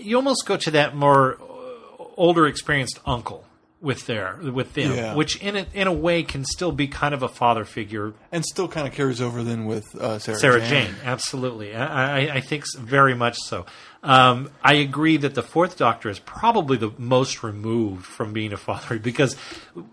you 0.00 0.16
almost 0.16 0.46
go 0.46 0.56
to 0.56 0.70
that 0.72 0.94
more 0.94 1.34
uh, 1.40 2.04
older 2.16 2.46
experienced 2.46 3.00
uncle 3.06 3.44
with 3.80 4.06
their 4.06 4.36
with 4.42 4.74
them, 4.74 4.92
Yeah. 4.92 5.14
which 5.14 5.36
in 5.40 5.54
a, 5.56 5.66
in 5.72 5.86
a 5.86 5.92
way 5.92 6.24
can 6.24 6.44
still 6.44 6.72
be 6.72 6.88
kind 6.88 7.14
of 7.14 7.22
a 7.22 7.28
father 7.28 7.64
figure. 7.64 8.12
and 8.32 8.44
still 8.44 8.66
kind 8.66 8.88
of 8.88 8.92
carries 8.92 9.20
over 9.20 9.44
then 9.44 9.66
with 9.66 9.94
uh, 9.94 10.18
Sarah, 10.18 10.38
Sarah 10.38 10.60
Jane. 10.60 10.86
Jane, 10.86 10.94
absolutely, 11.04 11.76
I, 11.76 12.26
I, 12.26 12.34
I 12.36 12.40
think 12.40 12.64
very 12.76 13.14
much 13.14 13.36
so. 13.38 13.66
Um, 14.02 14.50
I 14.64 14.74
agree 14.74 15.16
that 15.18 15.34
the 15.36 15.42
Fourth 15.44 15.76
Doctor 15.76 16.08
is 16.08 16.18
probably 16.20 16.76
the 16.76 16.92
most 16.98 17.42
removed 17.44 18.04
from 18.04 18.32
being 18.32 18.52
a 18.52 18.56
father 18.56 18.98
because 19.10 19.36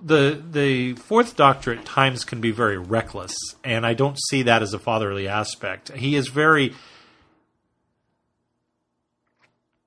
the 0.04 0.42
the 0.52 0.94
Fourth 0.94 1.36
Doctor 1.36 1.72
at 1.74 1.86
times 1.86 2.24
can 2.26 2.42
be 2.42 2.50
very 2.50 2.80
reckless, 2.80 3.36
and 3.64 3.86
I 3.86 3.94
don't 3.94 4.18
see 4.30 4.42
that 4.44 4.64
as 4.64 4.74
a 4.74 4.80
fatherly 4.80 5.28
aspect. 5.28 5.92
He 5.92 6.16
is 6.16 6.28
very 6.30 6.74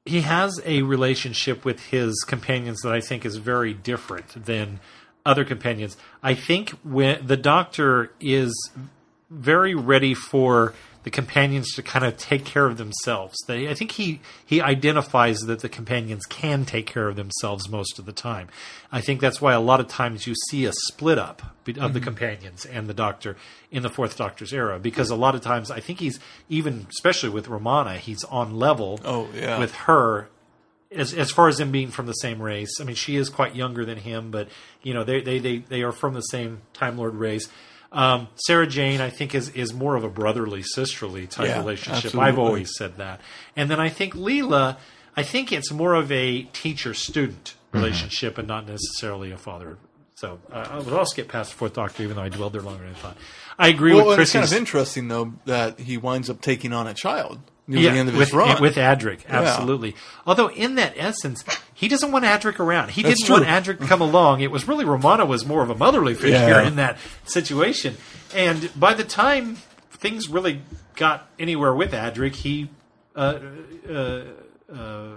he 0.08 0.22
has 0.22 0.58
a 0.64 0.82
relationship 0.82 1.64
with 1.64 1.80
his 1.86 2.24
companions 2.26 2.80
that 2.80 2.92
I 2.94 3.00
think 3.00 3.26
is 3.26 3.36
very 3.36 3.74
different 3.74 4.46
than 4.46 4.80
other 5.26 5.44
companions. 5.44 5.98
I 6.22 6.34
think 6.34 6.70
when 6.82 7.26
the 7.26 7.36
doctor 7.36 8.10
is 8.18 8.52
very 9.30 9.74
ready 9.74 10.14
for 10.14 10.72
the 11.08 11.12
companions 11.12 11.72
to 11.72 11.82
kind 11.82 12.04
of 12.04 12.18
take 12.18 12.44
care 12.44 12.66
of 12.66 12.76
themselves. 12.76 13.34
They, 13.46 13.66
I 13.66 13.72
think 13.72 13.92
he 13.92 14.20
he 14.44 14.60
identifies 14.60 15.40
that 15.40 15.60
the 15.60 15.68
companions 15.70 16.26
can 16.26 16.66
take 16.66 16.84
care 16.84 17.08
of 17.08 17.16
themselves 17.16 17.66
most 17.66 17.98
of 17.98 18.04
the 18.04 18.12
time. 18.12 18.48
I 18.92 19.00
think 19.00 19.22
that's 19.22 19.40
why 19.40 19.54
a 19.54 19.60
lot 19.60 19.80
of 19.80 19.88
times 19.88 20.26
you 20.26 20.34
see 20.50 20.66
a 20.66 20.72
split 20.72 21.16
up 21.16 21.40
of 21.40 21.64
the 21.64 21.72
mm-hmm. 21.72 22.00
companions 22.00 22.66
and 22.66 22.88
the 22.88 22.92
Doctor 22.92 23.38
in 23.70 23.82
the 23.82 23.88
Fourth 23.88 24.18
Doctor's 24.18 24.52
era, 24.52 24.78
because 24.78 25.08
a 25.08 25.16
lot 25.16 25.34
of 25.34 25.40
times 25.40 25.70
I 25.70 25.80
think 25.80 25.98
he's 25.98 26.20
even, 26.50 26.86
especially 26.90 27.30
with 27.30 27.48
Romana, 27.48 27.96
he's 27.96 28.22
on 28.24 28.58
level 28.58 29.00
Oh, 29.02 29.28
yeah. 29.34 29.58
with 29.58 29.74
her 29.86 30.28
as 30.92 31.14
as 31.14 31.30
far 31.30 31.48
as 31.48 31.56
them 31.56 31.70
being 31.70 31.88
from 31.88 32.04
the 32.04 32.12
same 32.12 32.42
race. 32.42 32.82
I 32.82 32.84
mean, 32.84 32.96
she 32.96 33.16
is 33.16 33.30
quite 33.30 33.56
younger 33.56 33.86
than 33.86 33.96
him, 33.96 34.30
but 34.30 34.48
you 34.82 34.92
know 34.92 35.04
they 35.04 35.22
they 35.22 35.38
they, 35.38 35.56
they 35.56 35.82
are 35.84 35.92
from 35.92 36.12
the 36.12 36.20
same 36.20 36.60
Time 36.74 36.98
Lord 36.98 37.14
race. 37.14 37.48
Um, 37.90 38.28
Sarah 38.36 38.66
Jane, 38.66 39.00
I 39.00 39.08
think, 39.10 39.34
is 39.34 39.48
is 39.50 39.72
more 39.72 39.96
of 39.96 40.04
a 40.04 40.08
brotherly, 40.10 40.62
sisterly 40.62 41.26
type 41.26 41.46
Yeah, 41.46 41.58
relationship. 41.58 42.04
absolutely. 42.06 42.28
I've 42.28 42.38
always 42.38 42.76
said 42.76 42.96
that. 42.98 43.20
And 43.56 43.70
then 43.70 43.80
I 43.80 43.88
think 43.88 44.14
Leela, 44.14 44.76
I 45.16 45.22
think 45.22 45.52
it's 45.52 45.72
more 45.72 45.94
of 45.94 46.10
a 46.12 46.42
teacher 46.42 46.94
student 46.94 47.54
Mm-hmm. 47.70 47.84
relationship 47.84 48.38
and 48.38 48.48
not 48.48 48.66
necessarily 48.66 49.30
a 49.30 49.36
father. 49.36 49.76
So 50.14 50.38
uh, 50.50 50.66
I'll 50.70 50.94
I'll 51.00 51.04
skip 51.04 51.28
past 51.28 51.50
the 51.50 51.56
fourth 51.58 51.74
Doctor, 51.74 52.02
even 52.02 52.16
though 52.16 52.22
I 52.22 52.30
dwelled 52.30 52.54
there 52.54 52.62
longer 52.62 52.82
than 52.82 52.92
I 52.94 52.96
thought. 52.96 53.16
I 53.58 53.68
agree 53.68 53.92
Well, 53.94 54.06
with 54.06 54.14
and 54.14 54.22
it's 54.22 54.32
kind 54.32 54.42
of 54.44 54.52
interesting 54.54 55.08
though 55.08 55.34
that 55.44 55.78
he 55.78 55.98
winds 55.98 56.30
up 56.30 56.40
taking 56.40 56.72
on 56.72 56.86
a 56.86 56.94
child 56.94 57.40
near 57.66 57.90
the 57.92 57.98
end 57.98 58.08
of 58.08 58.14
with, 58.16 58.28
his 58.28 58.34
run. 58.34 58.62
with 58.62 58.76
Adric, 58.76 59.26
absolutely. 59.28 59.94
Although 60.26 60.48
in 60.48 60.76
that 60.76 60.94
essence, 60.96 61.44
he 61.78 61.86
doesn't 61.86 62.10
want 62.10 62.24
Adric 62.24 62.58
around. 62.58 62.90
He 62.90 63.02
That's 63.02 63.22
didn't 63.22 63.46
want. 63.46 63.64
Adric 63.66 63.78
to 63.78 63.86
come 63.86 64.00
along. 64.00 64.40
It 64.40 64.50
was 64.50 64.66
really 64.66 64.84
Romana 64.84 65.24
was 65.24 65.46
more 65.46 65.62
of 65.62 65.70
a 65.70 65.76
motherly 65.76 66.14
figure 66.14 66.38
Yeah. 66.38 66.66
in 66.66 66.74
that 66.76 66.98
situation. 67.24 67.96
And 68.34 68.68
by 68.74 68.94
the 68.94 69.04
time 69.04 69.58
things 69.92 70.28
really 70.28 70.62
got 70.96 71.28
anywhere 71.38 71.72
with 71.72 71.92
Adric, 71.92 72.34
he 72.34 72.68
uh, 73.14 73.38
uh, 73.88 74.22
uh, 74.74 75.08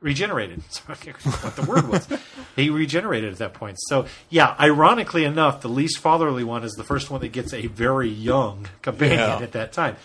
regenerated. 0.00 0.62
Sorry, 0.72 0.96
I 1.00 1.04
can't 1.04 1.24
remember 1.24 1.44
what 1.46 1.56
the 1.56 1.62
word 1.62 1.88
was. 1.88 2.08
he 2.56 2.68
regenerated 2.68 3.32
at 3.32 3.38
that 3.38 3.54
point. 3.54 3.76
So, 3.88 4.06
yeah, 4.28 4.56
ironically 4.58 5.24
enough, 5.24 5.60
the 5.60 5.68
least 5.68 5.98
fatherly 6.00 6.42
one 6.42 6.64
is 6.64 6.72
the 6.72 6.84
first 6.84 7.10
one 7.10 7.20
that 7.20 7.30
gets 7.32 7.52
a 7.52 7.68
very 7.68 8.08
young 8.08 8.66
companion 8.82 9.18
Yeah. 9.20 9.38
at 9.40 9.52
that 9.52 9.72
time. 9.72 9.96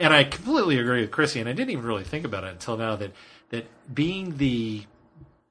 And 0.00 0.14
I 0.14 0.24
completely 0.24 0.78
agree 0.78 1.02
with 1.02 1.10
Chrissy, 1.10 1.40
and 1.40 1.48
I 1.48 1.52
didn't 1.52 1.70
even 1.72 1.84
really 1.84 2.04
think 2.04 2.24
about 2.24 2.44
it 2.44 2.52
until 2.52 2.76
now 2.78 2.96
that 2.96 3.12
that 3.50 3.66
being 3.94 4.36
the 4.38 4.84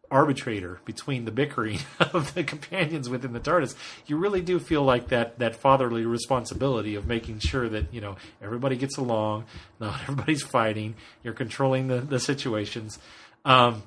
arbitrator 0.09 0.79
between 0.85 1.25
the 1.25 1.31
bickering 1.31 1.79
of 1.99 2.33
the 2.33 2.43
companions 2.43 3.09
within 3.09 3.33
the 3.33 3.39
TARDIS, 3.39 3.75
you 4.05 4.17
really 4.17 4.41
do 4.41 4.59
feel 4.59 4.83
like 4.83 5.09
that 5.09 5.39
that 5.39 5.55
fatherly 5.55 6.05
responsibility 6.05 6.95
of 6.95 7.07
making 7.07 7.39
sure 7.39 7.67
that 7.69 7.93
you 7.93 8.01
know 8.01 8.15
everybody 8.41 8.75
gets 8.75 8.97
along, 8.97 9.45
not 9.79 10.01
everybody's 10.03 10.43
fighting, 10.43 10.95
you're 11.23 11.33
controlling 11.33 11.87
the 11.87 11.99
the 11.99 12.19
situations. 12.19 12.99
Um, 13.45 13.83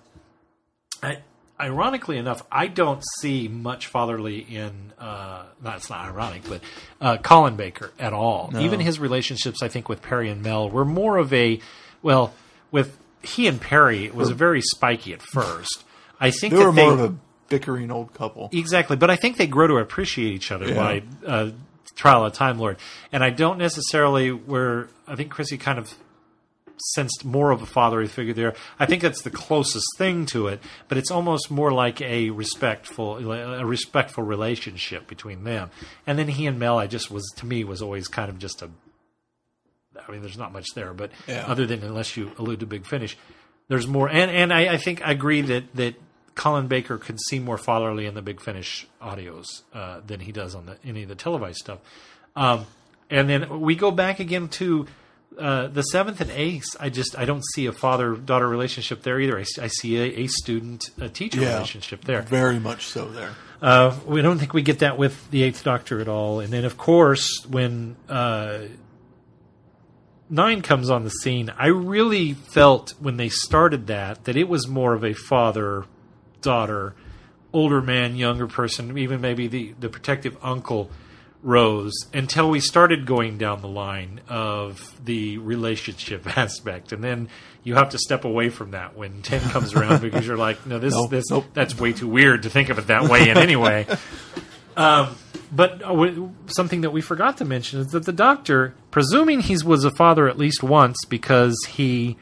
I, 1.03 1.19
ironically 1.59 2.17
enough, 2.17 2.43
I 2.51 2.67
don't 2.67 3.03
see 3.21 3.49
much 3.49 3.87
fatherly 3.87 4.39
in. 4.39 4.93
Uh, 4.99 5.45
not 5.63 5.89
not 5.89 6.09
ironic, 6.09 6.43
but 6.49 6.61
uh, 7.01 7.17
Colin 7.19 7.57
Baker 7.57 7.93
at 7.99 8.13
all. 8.13 8.51
Even 8.59 8.81
his 8.81 8.99
relationships, 8.99 9.63
I 9.63 9.69
think, 9.69 9.89
with 9.89 10.03
Peri 10.03 10.29
and 10.29 10.43
Mel 10.43 10.69
were 10.69 10.85
more 10.85 11.17
of 11.19 11.33
a 11.33 11.61
well. 12.03 12.35
With 12.71 12.97
he 13.23 13.49
and 13.49 13.61
Peri, 13.61 14.05
it 14.05 14.15
was 14.15 14.31
very 14.31 14.61
spiky 14.61 15.13
at 15.13 15.23
first. 15.23 15.85
I 16.21 16.31
think 16.31 16.53
they 16.55 16.65
were 16.65 16.71
they, 16.73 16.85
more 16.85 16.93
of 16.93 17.01
a 17.01 17.15
bickering 17.49 17.91
old 17.91 18.13
couple. 18.15 18.49
Exactly, 18.53 18.97
but 18.97 19.11
I 19.11 19.17
think 19.17 19.37
they 19.39 19.47
grow 19.47 19.67
to 19.67 19.77
appreciate 19.79 20.33
each 20.33 20.53
other 20.53 20.69
Yeah. 20.69 20.75
by 20.75 21.03
uh, 21.27 21.51
Trial 21.97 22.25
of 22.25 22.33
Time 22.35 22.59
Lord, 22.59 22.77
and 23.13 23.25
I 23.25 23.31
don't 23.31 23.59
necessarily 23.59 24.31
where 24.31 24.89
I 25.09 25.17
think 25.17 25.31
Chrissy 25.31 25.59
kind 25.59 25.79
of 25.79 25.93
sensed 26.95 27.27
more 27.27 27.51
of 27.51 27.61
a 27.61 27.67
fatherly 27.67 28.09
figure 28.09 28.33
there. 28.33 28.55
I 28.79 28.87
think 28.87 29.03
that's 29.03 29.21
the 29.21 29.31
closest 29.31 29.85
thing 29.99 30.25
to 30.27 30.47
it, 30.47 30.61
but 30.89 30.97
it's 30.97 31.11
almost 31.11 31.51
more 31.51 31.73
like 31.73 32.01
a 32.01 32.31
respectful 32.31 33.19
a 33.31 33.67
respectful 33.67 34.25
relationship 34.25 35.07
between 35.07 35.45
them. 35.45 35.71
And 36.07 36.19
then 36.19 36.29
he 36.29 36.47
and 36.47 36.59
Mel, 36.59 36.79
I 36.79 36.87
just 36.87 37.11
was 37.11 37.31
to 37.37 37.47
me 37.47 37.65
was 37.65 37.83
always 37.83 38.09
kind 38.09 38.31
of 38.31 38.39
just 38.39 38.63
a. 38.63 38.71
I 40.09 40.11
mean, 40.13 40.23
there's 40.23 40.39
not 40.39 40.53
much 40.53 40.69
there, 40.75 40.95
but 40.95 41.11
Yeah. 41.27 41.45
other 41.47 41.67
than 41.67 41.83
unless 41.83 42.17
you 42.17 42.31
allude 42.39 42.61
to 42.61 42.67
Big 42.67 42.87
Finish, 42.87 43.17
there's 43.69 43.87
more. 43.87 44.09
And 44.09 44.31
and 44.31 44.53
I, 44.53 44.75
I 44.75 44.77
think 44.79 45.07
I 45.07 45.11
agree 45.13 45.43
that 45.43 45.65
that 45.77 45.95
Colin 46.41 46.69
Baker 46.69 46.97
could 46.97 47.19
seem 47.29 47.45
more 47.45 47.59
fatherly 47.59 48.07
in 48.07 48.15
the 48.15 48.23
Big 48.23 48.41
Finish 48.41 48.87
audios 49.03 49.47
uh, 49.75 50.01
than 50.07 50.21
he 50.21 50.33
does 50.33 50.55
on 50.55 50.65
the 50.65 50.77
any 50.85 51.03
of 51.03 51.09
the 51.11 51.15
televised 51.15 51.59
stuff. 51.59 51.81
Um, 52.35 52.65
and 53.11 53.29
then 53.29 53.61
we 53.61 53.75
go 53.75 53.91
back 53.91 54.21
again 54.21 54.49
to 54.61 54.87
uh, 55.39 55.67
the 55.67 55.83
seventh 55.83 56.21
and 56.23 56.31
Ace. 56.31 56.75
I 56.81 56.89
just 56.89 57.19
I 57.19 57.25
don't 57.27 57.45
see 57.55 57.67
a 57.67 57.73
father 57.73 58.15
daughter 58.17 58.49
relationship 58.49 59.03
there 59.03 59.21
either. 59.21 59.39
I 59.39 59.67
see 59.69 59.99
a, 59.99 60.21
a 60.23 60.27
student 60.29 60.83
a 60.99 61.09
teacher 61.11 61.41
Yeah. 61.43 61.55
relationship 61.55 62.05
there. 62.05 62.23
Very 62.23 62.59
much 62.59 62.87
so 62.87 63.09
there. 63.11 63.33
Uh, 63.61 63.95
we 64.07 64.23
don't 64.23 64.39
think 64.39 64.55
we 64.55 64.63
get 64.63 64.79
that 64.79 64.97
with 64.97 65.31
the 65.31 65.43
Eighth 65.43 65.63
Doctor 65.63 66.01
at 66.01 66.09
all. 66.09 66.41
And 66.41 66.51
then, 66.51 66.65
of 66.65 66.79
course, 66.79 67.29
when 67.47 67.97
uh, 68.09 68.61
Nine 70.33 70.63
comes 70.63 70.89
on 70.91 71.03
the 71.05 71.11
scene, 71.11 71.53
I 71.59 71.67
really 71.67 72.33
felt 72.35 72.95
when 73.01 73.17
they 73.17 73.29
started 73.29 73.89
that 73.89 74.25
that 74.25 74.37
it 74.37 74.49
was 74.49 74.69
more 74.69 74.95
of 74.95 75.05
a 75.05 75.13
father 75.13 75.85
daughter, 76.41 76.95
older 77.53 77.81
man, 77.81 78.17
younger 78.17 78.47
person, 78.47 78.97
even 78.97 79.21
maybe 79.21 79.47
the, 79.47 79.75
the 79.79 79.89
protective 79.89 80.37
uncle 80.43 80.91
rose 81.43 81.95
until 82.13 82.51
we 82.51 82.61
started 82.61 83.07
going 83.07 83.39
down 83.39 83.63
the 83.63 83.69
line 83.69 84.21
of 84.29 84.95
the 85.05 85.39
relationship 85.39 86.27
aspect. 86.39 86.93
And 86.93 87.03
then 87.03 87.29
you 87.65 87.75
have 87.77 87.91
to 87.91 87.99
step 87.99 88.25
away 88.25 88.51
from 88.51 88.73
that 88.73 88.97
when 88.97 89.23
10 89.23 89.41
comes 89.51 89.73
around 89.75 90.01
because 90.03 90.27
you're 90.27 90.37
like, 90.37 90.67
no, 90.67 90.79
this, 90.79 90.93
Nope, 90.95 91.11
this, 91.11 91.31
nope. 91.31 91.47
that's 91.55 91.79
way 91.79 91.93
too 91.93 92.09
weird 92.09 92.43
to 92.43 92.51
think 92.51 92.69
of 92.69 92.79
it 92.79 92.89
that 92.89 93.05
way 93.05 93.29
in 93.29 93.37
anyway. 93.39 93.87
Um, 94.77 95.17
but 95.53 95.83
uh, 95.83 95.89
w- 95.89 96.33
something 96.47 96.83
that 96.83 96.91
we 96.91 97.01
forgot 97.01 97.39
to 97.39 97.45
mention 97.45 97.81
is 97.81 97.89
that 97.89 98.07
the 98.07 98.13
doctor, 98.13 98.73
presuming 98.93 99.41
he 99.41 99.59
was 99.63 99.85
a 99.85 99.91
father 99.91 100.29
at 100.29 100.39
least 100.39 100.63
once 100.63 100.97
because 101.09 101.57
he 101.69 102.17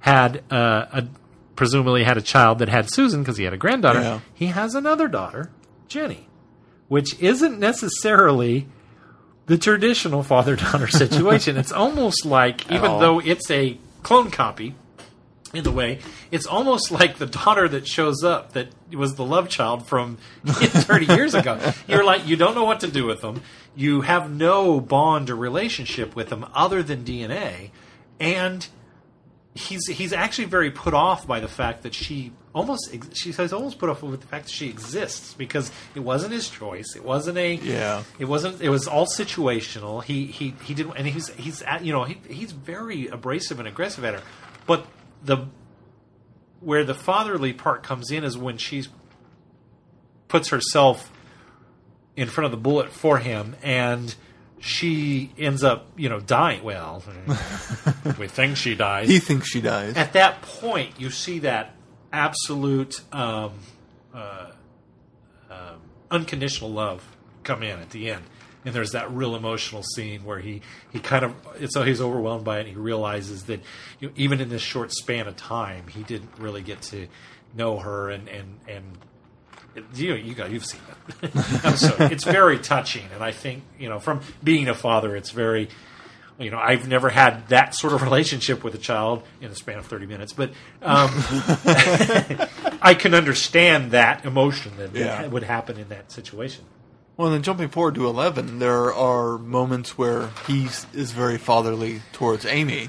had 0.00 0.42
uh, 0.50 0.86
a 0.92 1.06
presumably 1.56 2.04
had 2.04 2.16
a 2.16 2.22
child 2.22 2.58
that 2.58 2.68
had 2.68 2.90
Susan 2.90 3.22
because 3.22 3.36
he 3.36 3.44
had 3.44 3.52
a 3.52 3.56
granddaughter, 3.56 4.00
Yeah. 4.00 4.20
he 4.34 4.46
has 4.46 4.74
another 4.74 5.08
daughter, 5.08 5.50
Jenny, 5.88 6.28
which 6.88 7.18
isn't 7.20 7.58
necessarily 7.58 8.66
the 9.46 9.58
traditional 9.58 10.22
father 10.22 10.56
daughter 10.56 10.86
situation. 10.88 11.56
it's 11.56 11.72
almost 11.72 12.24
like, 12.24 12.70
even 12.70 12.86
all. 12.90 12.98
though 13.00 13.18
it's 13.20 13.50
a 13.50 13.78
clone 14.02 14.30
copy, 14.30 14.74
in 15.52 15.62
the 15.62 15.70
way, 15.70 16.00
it's 16.32 16.46
almost 16.46 16.90
like 16.90 17.18
the 17.18 17.26
daughter 17.26 17.68
that 17.68 17.86
shows 17.86 18.24
up 18.24 18.54
that 18.54 18.68
was 18.92 19.14
the 19.14 19.24
love 19.24 19.48
child 19.48 19.86
from 19.86 20.16
30 20.46 21.06
years 21.14 21.32
ago. 21.34 21.60
You're 21.86 22.02
like, 22.04 22.26
you 22.26 22.34
don't 22.34 22.56
know 22.56 22.64
what 22.64 22.80
to 22.80 22.88
do 22.88 23.06
with 23.06 23.20
them. 23.20 23.40
You 23.76 24.00
have 24.00 24.28
no 24.30 24.80
bond 24.80 25.30
or 25.30 25.36
relationship 25.36 26.16
with 26.16 26.28
them 26.30 26.44
other 26.54 26.82
than 26.82 27.04
DNA. 27.04 27.70
And 28.18 28.66
he's 29.54 29.86
he's 29.86 30.12
actually 30.12 30.46
very 30.46 30.70
put 30.70 30.94
off 30.94 31.26
by 31.26 31.40
the 31.40 31.48
fact 31.48 31.82
that 31.84 31.94
she 31.94 32.32
almost 32.54 32.90
she 33.16 33.32
says 33.32 33.52
almost 33.52 33.78
put 33.78 33.88
off 33.88 34.02
with 34.02 34.20
the 34.20 34.26
fact 34.26 34.46
that 34.46 34.52
she 34.52 34.68
exists 34.68 35.34
because 35.34 35.70
it 35.94 36.00
wasn't 36.00 36.32
his 36.32 36.48
choice. 36.48 36.96
It 36.96 37.04
wasn't 37.04 37.38
a 37.38 37.54
Yeah. 37.54 38.02
It 38.18 38.24
wasn't. 38.24 38.60
It 38.60 38.70
was 38.70 38.88
all 38.88 39.06
situational. 39.06 40.02
He 40.02 40.26
he 40.26 40.54
he 40.64 40.74
didn't, 40.74 40.96
and 40.96 41.06
he's 41.06 41.28
he's 41.34 41.62
at, 41.62 41.84
you 41.84 41.92
know 41.92 42.04
he, 42.04 42.18
he's 42.28 42.52
very 42.52 43.06
abrasive 43.06 43.58
and 43.58 43.68
aggressive 43.68 44.04
at 44.04 44.14
her, 44.14 44.22
but 44.66 44.86
the 45.22 45.46
where 46.60 46.84
the 46.84 46.94
fatherly 46.94 47.52
part 47.52 47.82
comes 47.82 48.10
in 48.10 48.24
is 48.24 48.36
when 48.36 48.56
she 48.56 48.84
puts 50.28 50.48
herself 50.48 51.12
in 52.16 52.28
front 52.28 52.46
of 52.46 52.50
the 52.50 52.56
bullet 52.56 52.90
for 52.90 53.18
him 53.18 53.54
and 53.62 54.14
she 54.64 55.30
ends 55.36 55.62
up 55.62 55.86
you 55.96 56.08
know 56.08 56.18
dying 56.20 56.62
well 56.64 57.02
we 58.18 58.26
think 58.26 58.56
she 58.56 58.74
dies 58.74 59.08
He 59.08 59.18
thinks 59.18 59.48
she 59.50 59.60
dies. 59.60 59.94
at 59.96 60.14
that 60.14 60.40
point, 60.40 60.98
you 60.98 61.10
see 61.10 61.40
that 61.40 61.74
absolute 62.12 63.00
um, 63.12 63.52
uh, 64.14 64.50
um, 65.50 65.80
unconditional 66.10 66.70
love 66.70 67.04
come 67.42 67.62
in 67.62 67.78
at 67.78 67.90
the 67.90 68.10
end, 68.10 68.22
and 68.64 68.74
there's 68.74 68.92
that 68.92 69.10
real 69.12 69.36
emotional 69.36 69.82
scene 69.82 70.24
where 70.24 70.38
he 70.38 70.62
he 70.92 70.98
kind 70.98 71.24
of 71.26 71.34
so 71.70 71.82
he's 71.82 72.00
overwhelmed 72.00 72.44
by 72.44 72.58
it. 72.58 72.60
and 72.60 72.68
He 72.70 72.74
realizes 72.76 73.42
that 73.44 73.60
you 74.00 74.08
know, 74.08 74.14
even 74.16 74.40
in 74.40 74.48
this 74.48 74.62
short 74.62 74.92
span 74.92 75.26
of 75.28 75.36
time, 75.36 75.88
he 75.88 76.02
didn't 76.04 76.30
really 76.38 76.62
get 76.62 76.80
to 76.82 77.06
know 77.54 77.78
her, 77.78 78.08
and 78.10 78.28
and 78.28 78.58
and 78.66 78.84
you 79.94 80.10
know, 80.10 80.14
you 80.16 80.34
got 80.34 80.50
you've 80.50 80.64
seen 80.66 80.80
it. 81.22 81.32
so 81.78 81.94
it's 82.00 82.24
very 82.24 82.58
touching, 82.58 83.04
and 83.14 83.22
I 83.22 83.32
think 83.32 83.62
you 83.78 83.88
know 83.88 83.98
from 83.98 84.20
being 84.42 84.68
a 84.68 84.74
father, 84.74 85.16
it's 85.16 85.30
very. 85.30 85.68
You 86.36 86.50
know, 86.50 86.58
I've 86.58 86.88
never 86.88 87.10
had 87.10 87.46
that 87.50 87.76
sort 87.76 87.92
of 87.92 88.02
relationship 88.02 88.64
with 88.64 88.74
a 88.74 88.78
child 88.78 89.22
in 89.40 89.50
the 89.50 89.54
span 89.54 89.78
of 89.78 89.86
thirty 89.86 90.06
minutes, 90.06 90.32
but 90.32 90.50
um, 90.82 91.08
I 92.82 92.96
can 92.98 93.14
understand 93.14 93.92
that 93.92 94.24
emotion 94.24 94.72
that 94.78 94.94
Yeah. 94.94 95.26
would 95.28 95.44
happen 95.44 95.78
in 95.78 95.88
that 95.90 96.10
situation. 96.10 96.64
Well, 97.16 97.30
then 97.30 97.42
jumping 97.42 97.68
forward 97.68 97.94
to 97.94 98.06
11, 98.08 98.58
there 98.58 98.92
are 98.92 99.38
moments 99.38 99.96
where 99.96 100.30
he 100.48 100.64
is 100.92 101.12
very 101.12 101.38
fatherly 101.38 102.02
towards 102.12 102.44
Amy, 102.44 102.88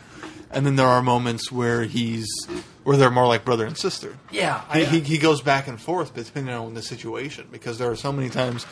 and 0.49 0.65
then 0.65 0.75
there 0.75 0.87
are 0.87 1.03
moments 1.03 1.51
where 1.51 1.83
he's 1.83 2.27
where 2.85 2.95
they're 2.95 3.11
more 3.11 3.27
like 3.27 3.43
brother 3.43 3.65
and 3.65 3.77
sister. 3.77 4.17
Yeah, 4.31 4.61
He, 4.71 4.85
he, 4.85 4.99
he 5.01 5.17
goes 5.17 5.41
back 5.41 5.67
and 5.67 5.81
forth 5.81 6.13
depending 6.13 6.53
on 6.53 6.73
the 6.75 6.81
situation 6.81 7.49
because 7.51 7.77
there 7.77 7.91
are 7.91 7.95
so 7.95 8.13
many 8.13 8.29
times 8.29 8.65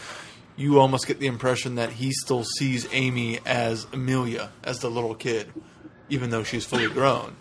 you 0.55 0.79
almost 0.79 1.07
get 1.07 1.19
the 1.19 1.27
impression 1.27 1.75
that 1.75 1.89
he 1.89 2.11
still 2.11 2.43
sees 2.43 2.87
Amy 2.93 3.39
as 3.45 3.87
Amelia, 3.91 4.51
as 4.63 4.79
the 4.79 4.89
little 4.89 5.15
kid, 5.15 5.51
even 6.09 6.29
though 6.29 6.43
she's 6.43 6.63
fully 6.63 6.87
grown. 6.87 7.35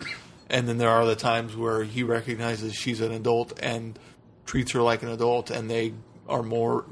And 0.49 0.67
then 0.67 0.79
there 0.79 0.89
are 0.89 1.05
the 1.05 1.15
times 1.15 1.55
where 1.55 1.83
he 1.83 2.01
recognizes 2.03 2.73
she's 2.73 3.01
an 3.01 3.11
adult 3.11 3.53
and 3.61 3.97
treats 4.45 4.71
her 4.71 4.81
like 4.81 5.03
an 5.03 5.09
adult, 5.09 5.51
and 5.51 5.69
they 5.69 5.93
are 6.27 6.43
more 6.43 6.85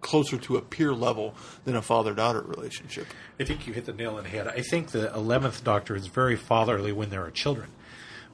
closer 0.00 0.38
to 0.38 0.56
a 0.56 0.62
peer 0.62 0.92
level 0.94 1.34
than 1.64 1.76
a 1.76 1.82
father 1.82 2.14
daughter 2.14 2.40
relationship. 2.40 3.06
I 3.40 3.44
think 3.44 3.66
you 3.66 3.72
hit 3.72 3.84
the 3.84 3.92
nail 3.92 4.16
on 4.16 4.22
the 4.22 4.28
head. 4.28 4.46
I 4.48 4.62
think 4.62 4.90
the 4.92 5.12
eleventh 5.14 5.64
Doctor 5.64 5.96
is 5.96 6.06
very 6.06 6.36
fatherly 6.36 6.92
when 6.92 7.10
there 7.10 7.24
are 7.24 7.30
children, 7.30 7.68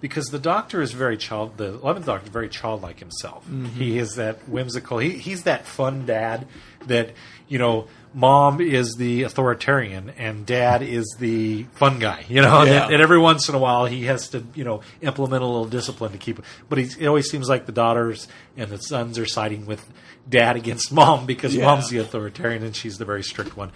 because 0.02 0.26
the 0.26 0.38
Doctor 0.38 0.82
is 0.82 0.92
very 0.92 1.16
child. 1.16 1.56
The 1.56 1.68
eleventh 1.72 2.04
Doctor 2.04 2.26
is 2.26 2.32
very 2.32 2.50
childlike 2.50 2.98
himself. 2.98 3.46
Mm-hmm. 3.46 3.64
He 3.68 3.96
is 3.98 4.16
that 4.16 4.46
whimsical. 4.46 4.98
He, 4.98 5.10
he's 5.12 5.44
that 5.44 5.64
fun 5.66 6.04
dad 6.04 6.46
that 6.88 7.12
you 7.48 7.58
know. 7.58 7.88
Mom 8.14 8.60
is 8.60 8.96
the 8.96 9.22
authoritarian, 9.22 10.10
and 10.18 10.44
Dad 10.44 10.82
is 10.82 11.16
the 11.18 11.62
fun 11.72 11.98
guy. 11.98 12.26
You 12.28 12.42
know, 12.42 12.62
Yeah. 12.62 12.84
and, 12.84 12.92
and 12.92 13.02
every 13.02 13.18
once 13.18 13.48
in 13.48 13.54
a 13.54 13.58
while 13.58 13.86
he 13.86 14.04
has 14.04 14.28
to, 14.28 14.44
you 14.54 14.64
know, 14.64 14.82
implement 15.00 15.42
a 15.42 15.46
little 15.46 15.64
discipline 15.64 16.12
to 16.12 16.18
keep. 16.18 16.38
It. 16.38 16.44
But 16.68 16.78
it 16.78 17.06
always 17.06 17.30
seems 17.30 17.48
like 17.48 17.64
the 17.64 17.72
daughters 17.72 18.28
and 18.54 18.70
the 18.70 18.76
sons 18.76 19.18
are 19.18 19.24
siding 19.24 19.64
with 19.64 19.90
Dad 20.28 20.56
against 20.56 20.92
Mom 21.00 21.24
because 21.24 21.54
Yeah. 21.56 21.64
Mom's 21.64 21.88
the 21.88 21.96
authoritarian 22.00 22.62
and 22.62 22.76
she's 22.76 22.98
the 22.98 23.06
very 23.06 23.22
strict 23.22 23.56
one 23.56 23.72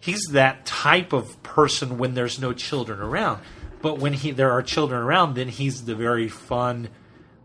he's 0.00 0.24
that 0.32 0.66
type 0.66 1.12
of 1.12 1.40
person 1.44 1.96
when 1.98 2.14
there's 2.14 2.40
no 2.40 2.52
children 2.52 2.98
around. 2.98 3.40
But 3.82 3.98
when 3.98 4.12
he 4.12 4.30
there 4.30 4.52
are 4.52 4.62
children 4.62 5.02
around, 5.02 5.34
then 5.34 5.48
he's 5.48 5.84
the 5.84 5.94
very 5.94 6.28
fun. 6.28 6.88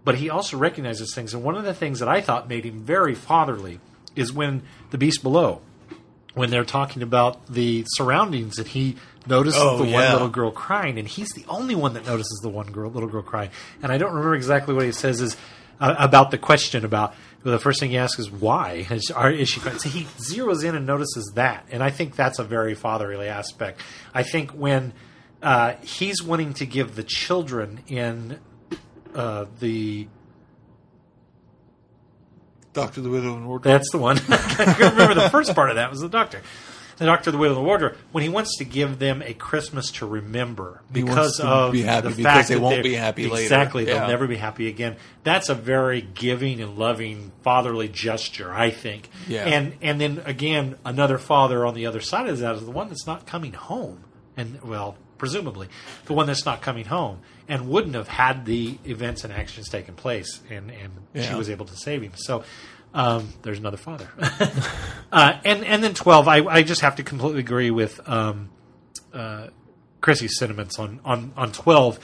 But 0.03 0.15
he 0.15 0.29
also 0.29 0.57
recognizes 0.57 1.13
things, 1.13 1.33
and 1.33 1.43
one 1.43 1.55
of 1.55 1.65
the 1.65 1.73
things 1.73 1.99
that 1.99 2.07
I 2.07 2.21
thought 2.21 2.47
made 2.47 2.63
him 2.63 2.79
very 2.79 3.13
fatherly 3.13 3.81
is 4.15 4.31
when 4.31 4.63
the 4.91 4.97
beast 4.97 5.21
below, 5.21 5.61
when 6.33 6.49
they're 6.49 6.63
talking 6.63 7.01
about 7.01 7.47
the 7.47 7.83
surroundings, 7.89 8.57
and 8.57 8.67
he 8.67 8.95
notices 9.25 9.61
Oh, 9.61 9.77
the 9.77 9.91
one 9.91 10.11
little 10.13 10.29
girl 10.29 10.51
crying, 10.51 10.97
and 10.97 11.07
he's 11.07 11.29
the 11.31 11.43
only 11.49 11.75
one 11.75 11.93
that 11.95 12.05
notices 12.05 12.39
the 12.41 12.49
one 12.49 12.67
girl, 12.67 12.89
little 12.89 13.09
girl 13.09 13.21
crying. 13.21 13.49
And 13.83 13.91
I 13.91 13.97
don't 13.97 14.11
remember 14.11 14.35
exactly 14.35 14.73
what 14.73 14.85
he 14.85 14.91
says 14.91 15.19
is 15.19 15.35
uh, 15.79 15.95
about 15.97 16.31
the 16.31 16.37
question 16.37 16.85
about. 16.85 17.13
Well, 17.43 17.51
the 17.51 17.59
first 17.59 17.79
thing 17.79 17.91
he 17.91 17.97
asks 17.97 18.19
is 18.19 18.31
why 18.31 18.87
is, 18.89 19.11
are, 19.11 19.31
is 19.31 19.49
she 19.49 19.59
crying? 19.59 19.79
So 19.79 19.89
he 19.89 20.03
zeroes 20.03 20.63
in 20.63 20.75
and 20.75 20.85
notices 20.85 21.31
that, 21.35 21.65
and 21.71 21.83
I 21.83 21.89
think 21.89 22.15
that's 22.15 22.39
a 22.39 22.43
very 22.43 22.75
fatherly 22.75 23.27
aspect. 23.27 23.81
I 24.13 24.23
think 24.23 24.51
when 24.51 24.93
uh, 25.47 25.75
he's 25.81 26.21
wanting 26.21 26.53
to 26.55 26.65
give 26.65 26.95
the 26.95 27.03
children 27.03 27.79
in 27.87 28.39
uh, 29.15 29.45
the 29.59 30.07
Doctor 32.73 33.01
the 33.01 33.09
Widow 33.09 33.35
and 33.35 33.47
Wardrobe. 33.47 33.73
that's 33.73 33.89
the 33.91 33.97
one. 33.97 34.19
I 34.29 34.75
remember 34.79 35.15
the 35.15 35.29
first 35.29 35.55
part 35.55 35.69
of 35.69 35.77
that 35.77 35.89
was 35.89 35.99
the 36.01 36.09
doctor. 36.09 36.41
The 36.97 37.05
doctor, 37.05 37.29
the 37.29 37.37
widow, 37.37 37.53
and 37.53 37.63
the 37.63 37.67
wardrobe. 37.67 37.95
When 38.11 38.23
he 38.23 38.29
wants 38.29 38.57
to 38.57 38.65
give 38.65 38.97
them 38.97 39.21
a 39.23 39.35
Christmas 39.35 39.91
to 39.93 40.07
remember 40.07 40.81
because 40.91 41.37
to 41.37 41.45
of 41.45 41.71
be 41.71 41.83
happy 41.83 42.09
the 42.09 42.15
because 42.15 42.23
fact 42.33 42.47
they 42.49 42.55
that 42.55 42.61
won't 42.61 42.81
be 42.83 42.95
happy 42.95 43.27
later. 43.29 43.43
Exactly, 43.43 43.85
they'll 43.85 43.97
Yeah. 43.97 44.07
never 44.07 44.25
be 44.27 44.35
happy 44.35 44.67
again. 44.67 44.95
That's 45.23 45.49
a 45.49 45.53
very 45.55 46.01
giving 46.01 46.59
and 46.59 46.75
loving 46.75 47.31
fatherly 47.43 47.87
gesture, 47.87 48.51
I 48.51 48.71
think. 48.71 49.09
Yeah. 49.27 49.45
And 49.45 49.73
and 49.83 50.01
then 50.01 50.23
again, 50.25 50.75
another 50.83 51.19
father 51.19 51.65
on 51.67 51.75
the 51.75 51.85
other 51.85 52.01
side 52.01 52.27
of 52.27 52.39
that 52.39 52.55
is 52.55 52.65
the 52.65 52.71
one 52.71 52.89
that's 52.89 53.05
not 53.05 53.27
coming 53.27 53.53
home, 53.53 54.03
and 54.35 54.59
well, 54.63 54.97
presumably 55.17 55.67
the 56.05 56.13
one 56.13 56.27
that's 56.27 56.45
not 56.45 56.61
coming 56.61 56.85
home 56.85 57.19
and 57.47 57.69
wouldn't 57.69 57.95
have 57.95 58.07
had 58.07 58.45
the 58.45 58.77
events 58.85 59.23
and 59.23 59.33
actions 59.33 59.69
taken 59.69 59.95
place, 59.95 60.41
and 60.49 60.71
and 60.71 61.25
she 61.25 61.33
was 61.33 61.49
able 61.49 61.65
to 61.65 61.75
save 61.75 62.01
him. 62.01 62.13
So. 62.15 62.43
Um, 62.93 63.33
there's 63.43 63.59
another 63.59 63.77
father, 63.77 64.07
uh, 65.11 65.33
and 65.43 65.63
and 65.65 65.83
then 65.83 65.93
twelve. 65.93 66.27
I, 66.27 66.37
I 66.37 66.63
just 66.63 66.81
have 66.81 66.95
to 66.95 67.03
completely 67.03 67.41
agree 67.41 67.69
with 67.69 67.99
um, 68.09 68.49
uh, 69.13 69.47
Chrissy's 70.01 70.39
sentiments 70.39 70.79
on, 70.79 71.01
on 71.03 71.33
on 71.35 71.51
twelve. 71.51 71.99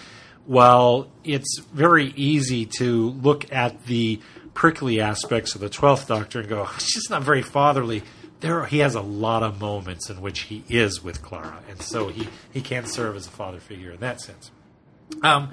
While 0.45 1.07
it's 1.23 1.61
very 1.73 2.07
easy 2.17 2.65
to 2.77 3.09
look 3.11 3.51
at 3.51 3.85
the 3.85 4.19
prickly 4.53 4.99
aspects 4.99 5.55
of 5.55 5.61
the 5.61 5.69
twelfth 5.69 6.09
Doctor 6.09 6.41
and 6.41 6.49
go, 6.49 6.67
she's 6.79 7.09
not 7.09 7.23
very 7.23 7.41
fatherly. 7.41 8.03
There, 8.43 8.65
he 8.65 8.79
has 8.79 8.93
a 8.93 9.01
lot 9.01 9.41
of 9.41 9.61
moments 9.61 10.09
in 10.09 10.19
which 10.19 10.41
he 10.41 10.65
is 10.67 11.01
with 11.01 11.21
Clara, 11.21 11.63
and 11.69 11.81
so 11.81 12.09
he 12.09 12.27
he 12.51 12.59
can 12.59 12.85
serve 12.85 13.15
as 13.15 13.25
a 13.25 13.29
father 13.31 13.61
figure 13.61 13.91
in 13.91 14.01
that 14.01 14.19
sense. 14.19 14.51
Um, 15.21 15.49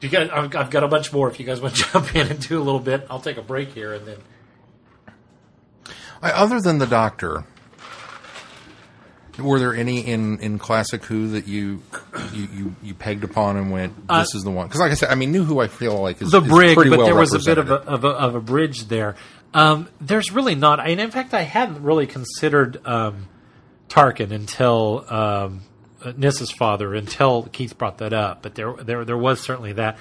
do 0.00 0.06
you 0.06 0.10
guys? 0.10 0.28
I've, 0.28 0.54
I've 0.54 0.70
got 0.70 0.84
a 0.84 0.88
bunch 0.88 1.14
more. 1.14 1.30
If 1.30 1.40
you 1.40 1.46
guys 1.46 1.62
want 1.62 1.76
to 1.76 1.82
jump 1.92 2.14
in 2.14 2.26
and 2.28 2.46
do 2.46 2.60
a 2.60 2.62
little 2.62 2.78
bit, 2.78 3.06
I'll 3.08 3.22
take 3.22 3.38
a 3.38 3.42
break 3.42 3.70
here 3.70 3.94
and 3.94 4.06
then. 4.06 4.18
I, 6.20 6.32
other 6.32 6.60
than 6.60 6.76
the 6.76 6.86
Doctor, 6.86 7.46
were 9.38 9.58
there 9.58 9.74
any 9.74 10.00
in, 10.00 10.38
in 10.40 10.58
classic 10.58 11.04
Who 11.06 11.28
that 11.28 11.48
you 11.48 11.82
you, 12.34 12.48
you, 12.52 12.76
you 12.82 12.94
pegged 12.94 13.24
upon 13.24 13.56
and 13.56 13.70
went, 13.70 14.08
"This 14.08 14.34
is 14.34 14.44
the 14.44 14.50
one"? 14.50 14.66
Because, 14.66 14.80
like 14.80 14.92
I 14.92 14.94
said, 14.94 15.08
I 15.08 15.14
mean, 15.14 15.32
New 15.32 15.44
Who 15.44 15.58
I 15.58 15.68
feel 15.68 16.02
like 16.02 16.20
is 16.20 16.30
the 16.32 16.42
brig, 16.42 16.76
but 16.76 16.90
well 16.90 17.06
there 17.06 17.14
was 17.14 17.32
a 17.32 17.38
bit 17.38 17.56
of 17.56 17.70
a, 17.70 17.76
of 17.76 18.04
a 18.04 18.08
of 18.08 18.34
a 18.34 18.40
bridge 18.40 18.88
there. 18.88 19.16
Um, 19.54 19.88
there's 20.00 20.32
really 20.32 20.56
not, 20.56 20.80
and 20.80 21.00
in 21.00 21.10
fact, 21.10 21.32
I 21.32 21.42
hadn't 21.42 21.82
really 21.82 22.06
considered 22.06 22.84
um, 22.84 23.28
Tarkin 23.88 24.32
until 24.32 25.04
um, 25.08 25.62
uh, 26.02 26.12
Nyssa's 26.12 26.50
father, 26.50 26.92
until 26.92 27.44
Keith 27.44 27.78
brought 27.78 27.98
that 27.98 28.12
up. 28.12 28.42
But 28.42 28.56
there, 28.56 28.74
there, 28.74 29.04
there 29.04 29.16
was 29.16 29.40
certainly 29.40 29.72
that. 29.74 29.96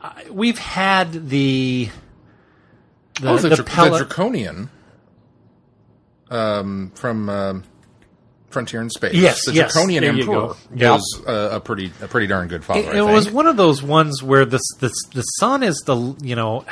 Uh, 0.00 0.12
we've 0.30 0.58
had 0.58 1.30
the 1.30 1.88
the, 3.20 3.30
oh, 3.30 3.38
the, 3.38 3.48
the 3.48 3.56
Dra- 3.56 3.90
the 3.90 3.98
Draconian 3.98 4.70
um, 6.30 6.92
from 6.94 7.28
um, 7.28 7.64
Frontier 8.50 8.80
in 8.80 8.90
Space. 8.90 9.14
Yes, 9.14 9.46
the 9.46 9.52
yes, 9.52 9.72
Draconian 9.72 10.04
Emperor. 10.04 10.54
Yep. 10.74 10.90
was 10.90 11.22
uh, 11.26 11.48
a 11.52 11.60
pretty 11.60 11.92
a 12.02 12.08
pretty 12.08 12.26
darn 12.26 12.48
good 12.48 12.64
father. 12.64 12.80
It, 12.80 12.96
I 12.96 12.98
it 12.98 13.12
was 13.12 13.30
one 13.30 13.46
of 13.46 13.56
those 13.56 13.82
ones 13.82 14.22
where 14.22 14.44
the 14.44 14.60
the 14.80 14.92
the 15.14 15.22
son 15.22 15.62
is 15.62 15.82
the 15.86 16.16
you 16.22 16.36
know, 16.36 16.64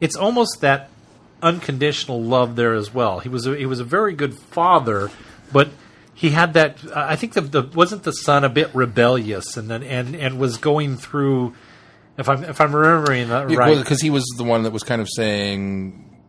it's 0.00 0.16
almost 0.16 0.60
that 0.60 0.90
unconditional 1.42 2.22
love 2.22 2.56
there 2.56 2.74
as 2.74 2.92
well. 2.92 3.20
He 3.20 3.28
was 3.28 3.46
a, 3.46 3.56
he 3.56 3.66
was 3.66 3.80
a 3.80 3.84
very 3.84 4.14
good 4.14 4.38
father, 4.38 5.10
but 5.52 5.68
he 6.14 6.30
had 6.30 6.54
that. 6.54 6.78
I 6.94 7.16
think 7.16 7.34
the, 7.34 7.40
the 7.40 7.62
wasn't 7.62 8.02
the 8.02 8.12
son 8.12 8.44
a 8.44 8.48
bit 8.48 8.74
rebellious 8.74 9.56
and 9.56 9.70
then 9.70 9.82
and 9.82 10.14
and 10.14 10.38
was 10.38 10.56
going 10.58 10.96
through. 10.96 11.54
If 12.18 12.28
I'm 12.28 12.44
if 12.44 12.60
I'm 12.60 12.74
remembering 12.74 13.28
that 13.28 13.50
right, 13.50 13.78
because 13.78 14.02
he 14.02 14.10
was 14.10 14.24
the 14.36 14.44
one 14.44 14.64
that 14.64 14.72
was 14.72 14.82
kind 14.82 15.00
of 15.00 15.08
saying, 15.08 16.20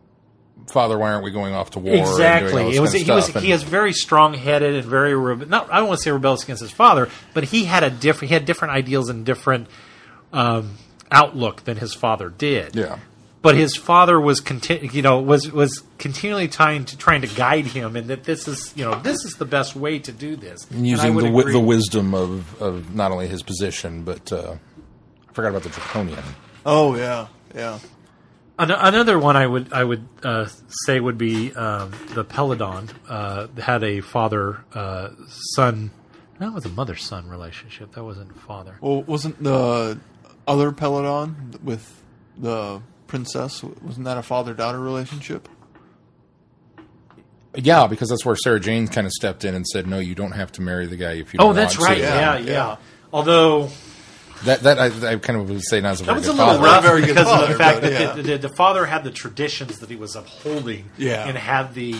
"Father, 0.68 0.98
why 0.98 1.12
aren't 1.12 1.24
we 1.24 1.30
going 1.30 1.52
off 1.52 1.72
to 1.72 1.78
war?" 1.78 1.94
and 1.94 1.98
doing 1.98 2.08
all 2.08 2.16
Exactly. 2.16 2.76
It 2.76 2.80
was 2.80 2.92
he 2.92 3.10
was 3.10 3.34
and- 3.34 3.44
he 3.44 3.52
is 3.52 3.62
very 3.62 3.92
strong 3.92 4.32
headed 4.32 4.74
and 4.76 4.84
very 4.86 5.12
rebe- 5.12 5.48
not 5.48 5.70
I 5.70 5.78
don't 5.78 5.88
want 5.88 5.98
to 5.98 6.04
say 6.04 6.10
rebellious 6.10 6.44
against 6.44 6.62
his 6.62 6.70
father, 6.70 7.10
but 7.34 7.44
he 7.44 7.64
had 7.64 7.82
a 7.82 7.90
different 7.90 8.30
he 8.30 8.34
had 8.34 8.46
different 8.46 8.72
ideals 8.72 9.10
and 9.10 9.26
different 9.26 9.66
um, 10.32 10.76
outlook 11.10 11.64
than 11.64 11.76
his 11.76 11.92
father 11.92 12.30
did. 12.30 12.74
Yeah. 12.74 12.98
But 13.42 13.56
his 13.56 13.76
father 13.76 14.20
was 14.20 14.40
conti- 14.40 14.88
you 14.92 15.02
know 15.02 15.20
was 15.20 15.50
was 15.50 15.82
continually 15.98 16.46
trying 16.48 16.84
to 16.86 16.96
trying 16.96 17.22
to 17.22 17.26
guide 17.26 17.66
him 17.66 17.96
and 17.96 18.06
that 18.08 18.22
this 18.24 18.46
is 18.46 18.72
you 18.76 18.84
know 18.84 19.00
this 19.00 19.24
is 19.24 19.34
the 19.34 19.44
best 19.44 19.74
way 19.74 19.98
to 19.98 20.12
do 20.12 20.36
this. 20.36 20.64
And 20.70 20.78
And 20.78 20.86
using 20.86 21.14
would 21.16 21.24
the 21.24 21.52
the 21.52 21.60
wisdom 21.60 22.14
of, 22.14 22.62
of 22.62 22.94
not 22.94 23.10
only 23.10 23.26
his 23.26 23.42
position, 23.42 24.04
but 24.04 24.32
uh, 24.32 24.54
I 25.28 25.32
forgot 25.32 25.48
about 25.48 25.64
the 25.64 25.70
Draconian. 25.70 26.22
Oh 26.64 26.94
yeah, 26.96 27.26
yeah. 27.54 27.80
An- 28.58 28.70
Another 28.70 29.18
one 29.18 29.36
I 29.36 29.46
would 29.46 29.72
I 29.72 29.82
would 29.82 30.06
uh, 30.22 30.46
say 30.86 31.00
would 31.00 31.18
be 31.18 31.52
um, 31.54 31.90
the 32.14 32.24
Peladon 32.24 32.90
uh, 33.08 33.48
had 33.60 33.82
a 33.82 34.00
father 34.02 34.62
uh, 34.72 35.08
son. 35.54 35.90
That 36.38 36.52
was 36.52 36.64
a 36.64 36.68
mother 36.68 36.94
son 36.94 37.28
relationship. 37.28 37.92
That 37.92 38.04
wasn't 38.04 38.38
father. 38.40 38.76
Well, 38.80 39.02
wasn't 39.02 39.42
the 39.42 39.98
other 40.46 40.70
Peladon 40.70 41.60
with 41.62 42.02
the 42.38 42.82
princess? 43.12 43.62
Wasn't 43.62 44.06
that 44.06 44.16
a 44.16 44.22
father 44.22 44.54
daughter 44.54 44.80
relationship? 44.80 45.46
Yeah, 47.54 47.86
because 47.86 48.08
that's 48.08 48.24
where 48.24 48.34
Sarah 48.36 48.58
Jane 48.58 48.88
kind 48.88 49.06
of 49.06 49.12
stepped 49.12 49.44
in 49.44 49.54
and 49.54 49.66
said, 49.66 49.86
"No, 49.86 49.98
you 49.98 50.14
don't 50.14 50.32
have 50.32 50.50
to 50.52 50.62
marry 50.62 50.86
the 50.86 50.96
guy 50.96 51.12
if 51.12 51.34
you." 51.34 51.38
Don't 51.38 51.50
Oh, 51.50 51.52
that's 51.52 51.76
want 51.78 51.90
right. 51.90 51.98
To. 51.98 52.02
Yeah, 52.02 52.18
Yeah, 52.20 52.38
yeah. 52.38 52.50
yeah. 52.52 52.76
Although 53.12 53.68
That 54.44 54.62
that 54.62 54.78
I, 54.78 54.86
I 55.12 55.16
kind 55.16 55.38
of 55.38 55.50
would 55.50 55.62
say 55.62 55.82
not 55.82 55.90
as 55.92 56.00
a 56.00 56.04
that 56.04 56.12
very 56.12 56.18
was 56.20 56.28
a 56.28 56.30
good 56.32 56.38
little 56.38 56.54
father. 56.54 56.64
Rough 56.64 56.82
very 56.82 57.00
good 57.02 57.08
because 57.16 57.42
of 57.42 57.48
the 57.50 57.54
fact 57.54 57.82
that 57.82 57.92
yeah. 57.92 58.12
the, 58.14 58.22
the, 58.22 58.38
the 58.38 58.48
father 58.56 58.86
had 58.86 59.04
the 59.04 59.10
traditions 59.10 59.78
that 59.80 59.90
he 59.90 59.96
was 59.96 60.16
upholding. 60.16 60.88
Yeah. 60.96 61.28
and 61.28 61.36
had 61.36 61.74
the 61.74 61.96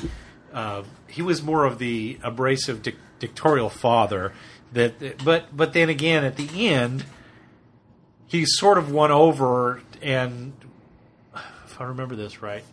uh, 0.55 0.85
he 1.07 1.21
was 1.21 1.43
more 1.43 1.67
of 1.67 1.79
the 1.79 2.19
abrasive 2.23 2.83
dic- 2.83 2.97
dictatorial 3.19 3.69
father. 3.69 4.33
That, 4.73 5.23
but 5.23 5.55
but 5.55 5.75
then 5.75 5.91
again, 5.91 6.25
at 6.25 6.37
the 6.37 6.67
end, 6.69 7.05
he 8.27 8.47
sort 8.47 8.79
of 8.79 8.91
won 8.91 9.11
over, 9.11 9.83
and 10.01 10.55
if 10.62 10.62
I 11.83 11.87
remember 11.89 12.17
this 12.17 12.41
right, 12.43 12.65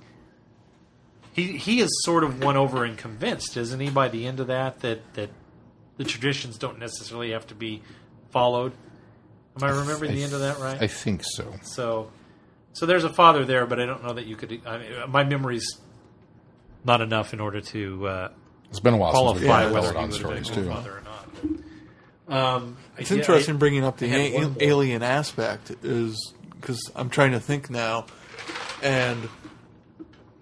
he 1.34 1.58
he 1.58 1.82
is 1.82 1.90
sort 2.04 2.24
of 2.24 2.44
won 2.44 2.56
over 2.58 2.84
and 2.86 2.98
convinced, 2.98 3.58
isn't 3.58 3.80
he? 3.80 3.90
By 3.90 4.08
the 4.10 4.26
end 4.28 4.40
of 4.40 4.48
that, 4.48 4.80
that 4.82 5.14
that 5.16 5.30
the 5.98 6.04
traditions 6.04 6.58
don't 6.58 6.80
necessarily 6.80 7.32
have 7.32 7.48
to 7.48 7.56
be 7.56 7.82
followed. 8.32 8.74
Am 9.58 9.64
I 9.64 9.72
remembering 9.72 10.14
the 10.14 10.24
end 10.24 10.34
of 10.34 10.40
that 10.42 10.60
right? 10.60 10.82
I 10.82 10.88
think 10.88 11.22
so. 11.26 11.54
So, 11.64 12.12
so 12.74 12.86
there's 12.86 13.04
a 13.04 13.10
father 13.10 13.44
there, 13.44 13.66
but 13.66 13.80
I 13.80 13.86
don't 13.86 14.04
know 14.04 14.14
that 14.14 14.26
you 14.26 14.36
could. 14.38 14.62
I 14.66 14.78
mean, 14.78 14.92
my 15.10 15.24
memory's 15.24 15.68
not 16.86 17.02
enough 17.02 17.34
in 17.34 17.40
order 17.42 17.60
to 17.60 18.08
uh, 18.08 18.30
It's 18.70 18.80
been 18.80 18.94
a 18.94 18.98
while 18.98 19.14
since 19.14 19.42
we've 19.42 19.50
qualify 19.50 19.72
whether 19.72 19.88
he 19.92 19.94
Peladon 19.94 20.12
would 20.12 20.22
have 20.22 20.34
been 20.36 20.44
stories 20.44 20.50
too. 20.50 20.68
father 20.70 20.92
or 20.98 21.02
not. 21.02 22.56
Um, 22.56 22.78
It's 22.98 23.12
yeah, 23.12 23.18
interesting 23.18 23.56
I- 23.56 23.58
bringing 23.58 23.84
up 23.84 23.98
the 23.98 24.06
a- 24.14 24.56
alien 24.62 25.04
aspect 25.04 25.72
is 25.84 26.34
because 26.56 26.80
I'm 26.96 27.10
trying 27.10 27.32
to 27.32 27.40
think 27.40 27.70
now, 27.70 28.06
and 28.82 29.30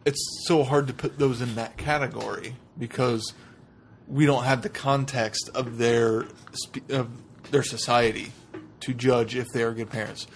it's 0.05 0.45
so 0.45 0.63
hard 0.63 0.87
to 0.87 0.93
put 0.93 1.19
those 1.19 1.41
in 1.41 1.55
that 1.55 1.77
category 1.77 2.55
because 2.77 3.33
we 4.07 4.25
don't 4.25 4.45
have 4.45 4.61
the 4.61 4.69
context 4.69 5.49
of 5.53 5.77
their 5.77 6.25
of 6.89 7.09
their 7.51 7.63
society 7.63 8.31
to 8.79 8.93
judge 8.93 9.35
if 9.35 9.47
they 9.53 9.63
are 9.63 9.73
good 9.73 9.89
parents. 9.89 10.27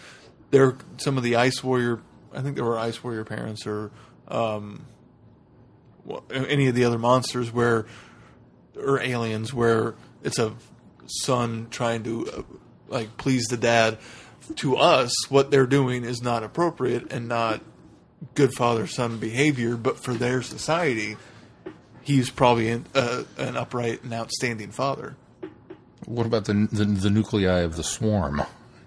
There, 0.49 0.76
some 0.98 1.18
of 1.18 1.23
the 1.23 1.38
ice 1.38 1.64
warrior. 1.64 2.02
I 2.34 2.41
think 2.41 2.56
there 2.56 2.65
were 2.65 2.78
ice 2.78 3.03
warrior 3.03 3.23
parents 3.23 3.65
or 3.65 3.91
um, 4.28 4.86
any 6.34 6.68
of 6.68 6.76
the 6.76 6.86
other 6.86 6.98
monsters 6.98 7.52
where 7.52 7.86
or 8.78 8.99
aliens 8.99 9.53
where 9.53 9.95
it's 10.23 10.40
a 10.40 10.53
son 11.06 11.68
trying 11.69 12.03
to 12.03 12.28
uh, 12.30 12.41
like 12.88 13.18
please 13.18 13.45
the 13.45 13.57
dad. 13.57 13.98
To 14.57 14.76
us, 14.76 15.14
what 15.30 15.52
they're 15.52 15.68
doing 15.68 16.03
is 16.03 16.22
not 16.22 16.44
appropriate 16.44 17.14
and 17.14 17.28
not 17.28 17.61
good 18.35 18.53
father 18.53 18.88
son 18.88 19.18
behavior, 19.18 19.76
but 19.76 19.98
for 20.03 20.14
their 20.14 20.41
society, 20.41 21.18
he's 22.02 22.30
probably 22.30 22.69
an, 22.69 22.85
uh, 22.93 23.23
an 23.38 23.57
upright 23.57 24.03
and 24.03 24.14
outstanding 24.14 24.72
father. 24.72 25.15
What 26.06 26.26
about 26.26 26.45
the, 26.45 26.68
the 26.72 26.85
the 26.85 27.10
nuclei 27.10 27.60
of 27.60 27.76
the 27.76 27.84
swarm? 27.84 28.41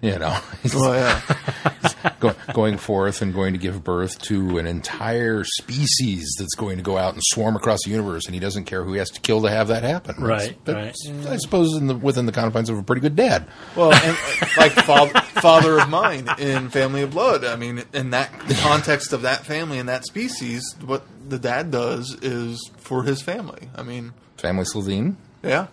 You 0.05 0.19
know, 0.19 0.37
Oh 0.75 0.93
yeah, 0.93 2.13
go, 2.19 2.35
going 2.53 2.77
forth 2.77 3.21
and 3.21 3.33
going 3.33 3.53
to 3.53 3.59
give 3.59 3.83
birth 3.83 4.19
to 4.23 4.57
an 4.59 4.67
entire 4.67 5.43
species 5.43 6.35
that's 6.37 6.53
going 6.55 6.77
to 6.77 6.83
go 6.83 6.97
out 6.97 7.13
and 7.13 7.21
swarm 7.25 7.55
across 7.55 7.79
the 7.85 7.91
universe, 7.91 8.25
and 8.25 8.33
he 8.33 8.39
doesn't 8.39 8.65
care 8.65 8.83
who 8.83 8.93
he 8.93 8.99
has 8.99 9.09
to 9.11 9.21
kill 9.21 9.41
to 9.43 9.49
have 9.49 9.69
that 9.69 9.83
happen. 9.83 10.21
Right, 10.23 10.57
That's- 10.65 10.95
I 11.27 11.37
suppose 11.37 11.75
in 11.75 11.87
the 11.87 11.95
within 11.95 12.25
the 12.25 12.31
confines 12.31 12.69
of 12.69 12.77
a 12.77 12.83
pretty 12.83 13.01
good 13.01 13.15
dad. 13.15 13.47
well, 13.75 13.93
and, 13.93 14.17
uh, 14.41 14.45
like 14.57 14.71
father, 14.73 15.19
father 15.41 15.79
of 15.79 15.89
mine 15.89 16.27
in 16.37 16.69
Family 16.69 17.01
of 17.01 17.11
Blood. 17.11 17.43
I 17.45 17.55
mean, 17.55 17.83
in 17.93 18.11
that 18.11 18.31
context 18.61 19.11
of 19.13 19.23
that 19.23 19.45
family 19.45 19.79
and 19.79 19.89
that 19.89 20.05
species, 20.05 20.75
what 20.85 21.03
the 21.27 21.39
dad 21.39 21.71
does 21.71 22.15
is 22.21 22.69
for 22.77 23.03
his 23.03 23.21
family. 23.21 23.69
I 23.75 23.81
mean, 23.83 24.13
Family 24.37 24.65
Slitheen. 24.65 25.15
yeah, 25.41 25.67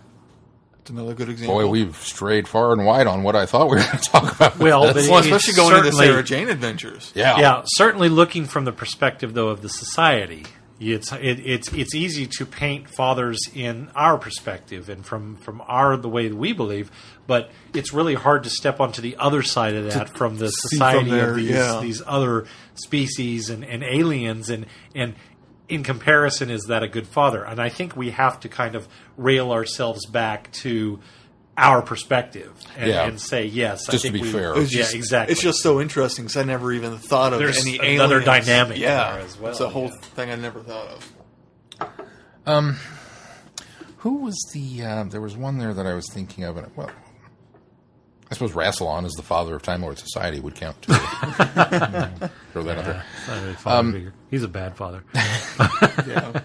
it's 0.83 0.89
another 0.89 1.13
good 1.13 1.29
example. 1.29 1.55
Boy, 1.55 1.67
we've 1.67 1.95
strayed 1.95 2.45
far 2.45 2.73
and 2.73 2.85
wide 2.85 3.07
on 3.07 3.23
what 3.23 3.37
I 3.37 3.45
thought 3.45 3.69
we 3.69 3.77
were 3.77 3.83
going 3.83 3.97
to 3.97 4.03
talk 4.03 4.35
about. 4.35 4.59
Well, 4.59 4.83
but 4.83 4.95
well, 4.95 5.19
it's 5.19 5.27
especially 5.27 5.53
going 5.53 5.77
into 5.77 5.85
certainly- 5.93 6.07
Sarah 6.07 6.23
Jane 6.23 6.49
adventures. 6.49 7.13
yeah, 7.15 7.39
yeah, 7.39 7.61
certainly 7.65 8.09
looking 8.09 8.43
from 8.43 8.65
the 8.65 8.73
perspective 8.73 9.33
though 9.33 9.47
of 9.47 9.61
the 9.61 9.69
society, 9.69 10.45
it's 10.81 11.13
it, 11.13 11.39
it's 11.39 11.71
it's 11.71 11.95
easy 11.95 12.27
to 12.27 12.45
paint 12.45 12.89
fathers 12.89 13.39
in 13.55 13.91
our 13.95 14.17
perspective 14.17 14.89
and 14.89 15.05
from 15.05 15.37
from 15.37 15.61
our 15.67 15.95
the 15.95 16.09
way 16.09 16.27
that 16.27 16.35
we 16.35 16.51
believe, 16.51 16.91
but 17.27 17.49
it's 17.73 17.93
really 17.93 18.15
hard 18.15 18.43
to 18.43 18.49
step 18.49 18.81
onto 18.81 19.01
the 19.01 19.15
other 19.15 19.41
side 19.41 19.75
of 19.75 19.85
that 19.93 20.09
from 20.09 20.37
the 20.37 20.49
society 20.49 21.09
from 21.09 21.17
there, 21.17 21.29
of 21.29 21.35
these 21.37 21.49
yeah. 21.49 21.79
these 21.81 22.01
other 22.05 22.45
species 22.75 23.49
and, 23.49 23.63
and 23.63 23.83
aliens 23.83 24.49
and 24.49 24.65
and 24.93 25.15
in 25.73 25.83
comparison 25.83 26.49
is 26.49 26.63
that 26.65 26.83
a 26.83 26.87
good 26.87 27.07
father 27.07 27.43
and 27.43 27.59
i 27.61 27.67
think 27.69 27.95
we 27.95 28.11
have 28.11 28.39
to 28.39 28.47
kind 28.49 28.75
of 28.75 28.87
rail 29.17 29.51
ourselves 29.51 30.05
back 30.05 30.51
to 30.51 30.99
our 31.57 31.81
perspective 31.83 32.51
and, 32.77 32.89
Yeah. 32.89 33.05
and 33.07 33.21
say 33.21 33.45
yes 33.45 33.87
I 33.87 33.91
Just 33.91 34.05
to 34.05 34.11
think 34.11 34.23
be 34.23 34.27
we- 34.27 34.31
fair. 34.31 34.57
It's 34.57 34.73
yeah 34.73 34.81
just, 34.81 34.95
exactly 34.95 35.33
It's 35.33 35.41
just 35.41 35.59
so 35.61 35.79
interesting 35.79 36.25
because 36.25 36.37
I 36.37 36.43
never 36.43 36.71
even 36.73 36.97
thought 36.97 37.31
of 37.33 37.37
There's 37.39 37.65
any 37.65 37.77
another 37.95 38.21
aliens. 38.21 38.45
dynamic 38.47 38.77
yeah, 38.79 39.13
there 39.13 39.21
as 39.21 39.37
well, 39.37 39.51
It's 39.51 39.59
a 39.59 39.69
whole 39.69 39.89
yeah. 39.89 39.97
thing 40.15 40.31
I 40.31 40.35
never 40.35 40.61
thought 40.61 40.87
of. 40.87 41.89
Um, 42.47 42.77
Who 43.97 44.17
was 44.23 44.35
the? 44.53 44.83
Uh, 44.83 45.03
there 45.05 45.21
was 45.21 45.37
one 45.37 45.59
there 45.59 45.73
that 45.75 45.85
I 45.85 45.93
was 45.93 46.09
thinking 46.11 46.43
of, 46.43 46.57
and 46.57 46.75
well, 46.75 46.89
I 48.33 48.35
suppose 48.35 48.53
Rassilon 48.53 49.05
is 49.05 49.11
the 49.13 49.21
father 49.21 49.55
of 49.55 49.61
Time 49.61 49.83
Lord 49.83 49.99
Society 49.99 50.39
would 50.39 50.55
count 50.55 50.81
too. 50.81 50.93
Throw 50.93 52.63
that 52.63 52.77
out 52.79 52.85
there. 52.85 53.05
Not 53.27 53.41
really 53.43 53.53
father 53.53 53.97
Um. 53.97 54.13
He's 54.31 54.41
a 54.43 54.47
bad 54.47 54.75
father. 54.75 55.03
Yeah, 56.07 56.41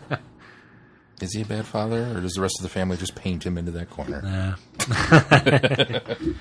Is 1.23 1.33
he 1.35 1.41
a 1.41 1.47
bad 1.47 1.65
father, 1.65 2.15
or 2.15 2.21
does 2.21 2.35
the 2.35 2.43
rest 2.43 2.57
of 2.59 2.63
the 2.63 2.69
family 2.69 2.99
just 2.99 3.15
paint 3.15 3.45
him 3.45 3.57
into 3.57 3.71
that 3.73 3.89
corner? 3.89 4.57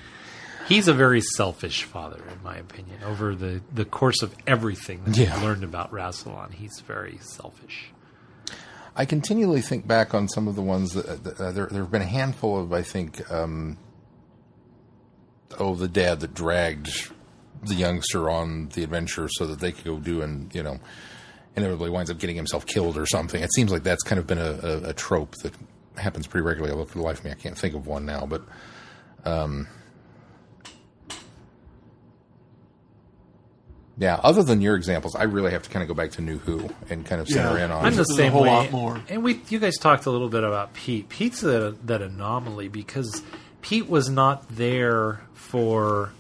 He's 0.68 0.90
a 0.90 0.94
very 0.94 1.22
selfish 1.22 1.84
father, 1.84 2.22
in 2.30 2.44
my 2.44 2.58
opinion. 2.58 3.02
Over 3.06 3.34
the, 3.36 3.62
the 3.74 3.86
course 3.86 4.22
of 4.22 4.36
everything 4.46 5.02
that 5.06 5.16
Yeah. 5.16 5.34
we've 5.36 5.44
learned 5.44 5.64
about 5.64 5.94
Rassilon, 5.94 6.52
he's 6.54 6.82
very 6.82 7.20
selfish. 7.22 7.92
I 8.94 9.06
continually 9.06 9.62
think 9.62 9.88
back 9.88 10.14
on 10.14 10.28
some 10.28 10.50
of 10.50 10.56
the 10.56 10.62
ones 10.62 10.92
that, 10.94 11.24
that 11.24 11.40
uh, 11.40 11.52
there. 11.54 11.68
There 11.68 11.84
have 11.84 11.92
been 11.92 12.02
a 12.02 12.06
handful 12.06 12.60
of, 12.60 12.74
I 12.74 12.82
think, 12.82 13.32
um, 13.32 13.78
oh, 15.60 15.76
the 15.76 15.88
dad 15.88 16.20
that 16.22 16.34
dragged 16.34 17.12
the 17.64 17.74
youngster 17.76 18.30
on 18.30 18.70
the 18.70 18.84
adventure 18.84 19.28
so 19.30 19.46
that 19.48 19.60
they 19.60 19.72
could 19.72 19.86
go 19.86 19.98
do 19.98 20.22
and 20.22 20.54
you 20.54 20.62
know, 20.64 20.80
inevitably 21.56 21.90
winds 21.90 22.12
up 22.12 22.20
getting 22.20 22.36
himself 22.36 22.66
killed 22.66 22.98
or 22.98 23.06
something. 23.06 23.42
It 23.42 23.52
seems 23.54 23.72
like 23.72 23.84
that's 23.84 24.04
kind 24.04 24.20
of 24.20 24.28
been 24.28 24.38
a, 24.38 24.60
a, 24.64 24.90
a 24.90 24.94
trope 24.94 25.34
that 25.44 25.54
happens 25.98 26.28
pretty 26.28 26.46
regularly. 26.46 26.72
Although 26.74 26.86
for 26.86 26.98
the 27.00 27.04
life 27.04 27.20
of 27.20 27.26
me, 27.26 27.32
I 27.32 27.36
can't 27.36 27.58
think 27.58 27.74
of 27.76 27.88
one 27.88 28.06
now, 28.06 28.26
but. 28.26 28.44
Um, 29.26 29.68
yeah, 34.00 34.20
other 34.24 34.44
than 34.44 34.62
your 34.62 34.76
examples, 34.76 35.16
I 35.16 35.24
really 35.24 35.52
have 35.52 35.64
to 35.64 35.70
kind 35.72 35.82
of 35.82 35.88
go 35.88 35.96
back 35.96 36.12
to 36.12 36.22
New 36.22 36.38
Who 36.38 36.70
and 36.90 37.04
kind 37.04 37.20
of 37.20 37.28
center 37.28 37.58
Yeah. 37.58 37.66
in 37.66 37.72
on. 37.72 37.84
I'm 37.86 37.96
the 37.96 38.04
There's 38.08 38.20
a 38.20 38.30
whole 38.30 38.44
way. 38.44 38.50
lot 38.50 38.72
more. 38.72 39.02
And 39.10 39.24
we, 39.24 39.42
you 39.50 39.58
guys 39.58 39.76
talked 39.78 40.06
a 40.06 40.12
little 40.12 40.30
bit 40.30 40.44
about 40.44 40.74
Pete. 40.76 41.10
Pete's 41.10 41.42
that, 41.42 41.88
that 41.88 42.04
anomaly 42.04 42.68
because 42.68 43.24
Pete 43.68 43.90
was 43.90 44.10
not 44.10 44.48
there 44.50 45.20
for 45.34 46.12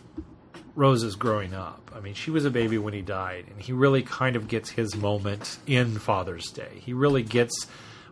Rose's 0.75 1.15
growing 1.15 1.53
up. 1.53 1.91
I 1.95 2.01
mean, 2.01 2.13
she 2.13 2.29
was 2.29 2.43
a 2.43 2.51
baby 2.51 2.77
when 2.77 2.93
he 2.93 3.01
died, 3.01 3.45
and 3.49 3.61
he 3.61 3.71
really 3.71 4.03
kind 4.03 4.35
of 4.35 4.49
gets 4.49 4.69
his 4.71 4.95
moment 4.97 5.57
in 5.65 5.97
Father's 5.97 6.51
Day. 6.51 6.81
He 6.85 6.91
really 6.91 7.23
gets 7.23 7.65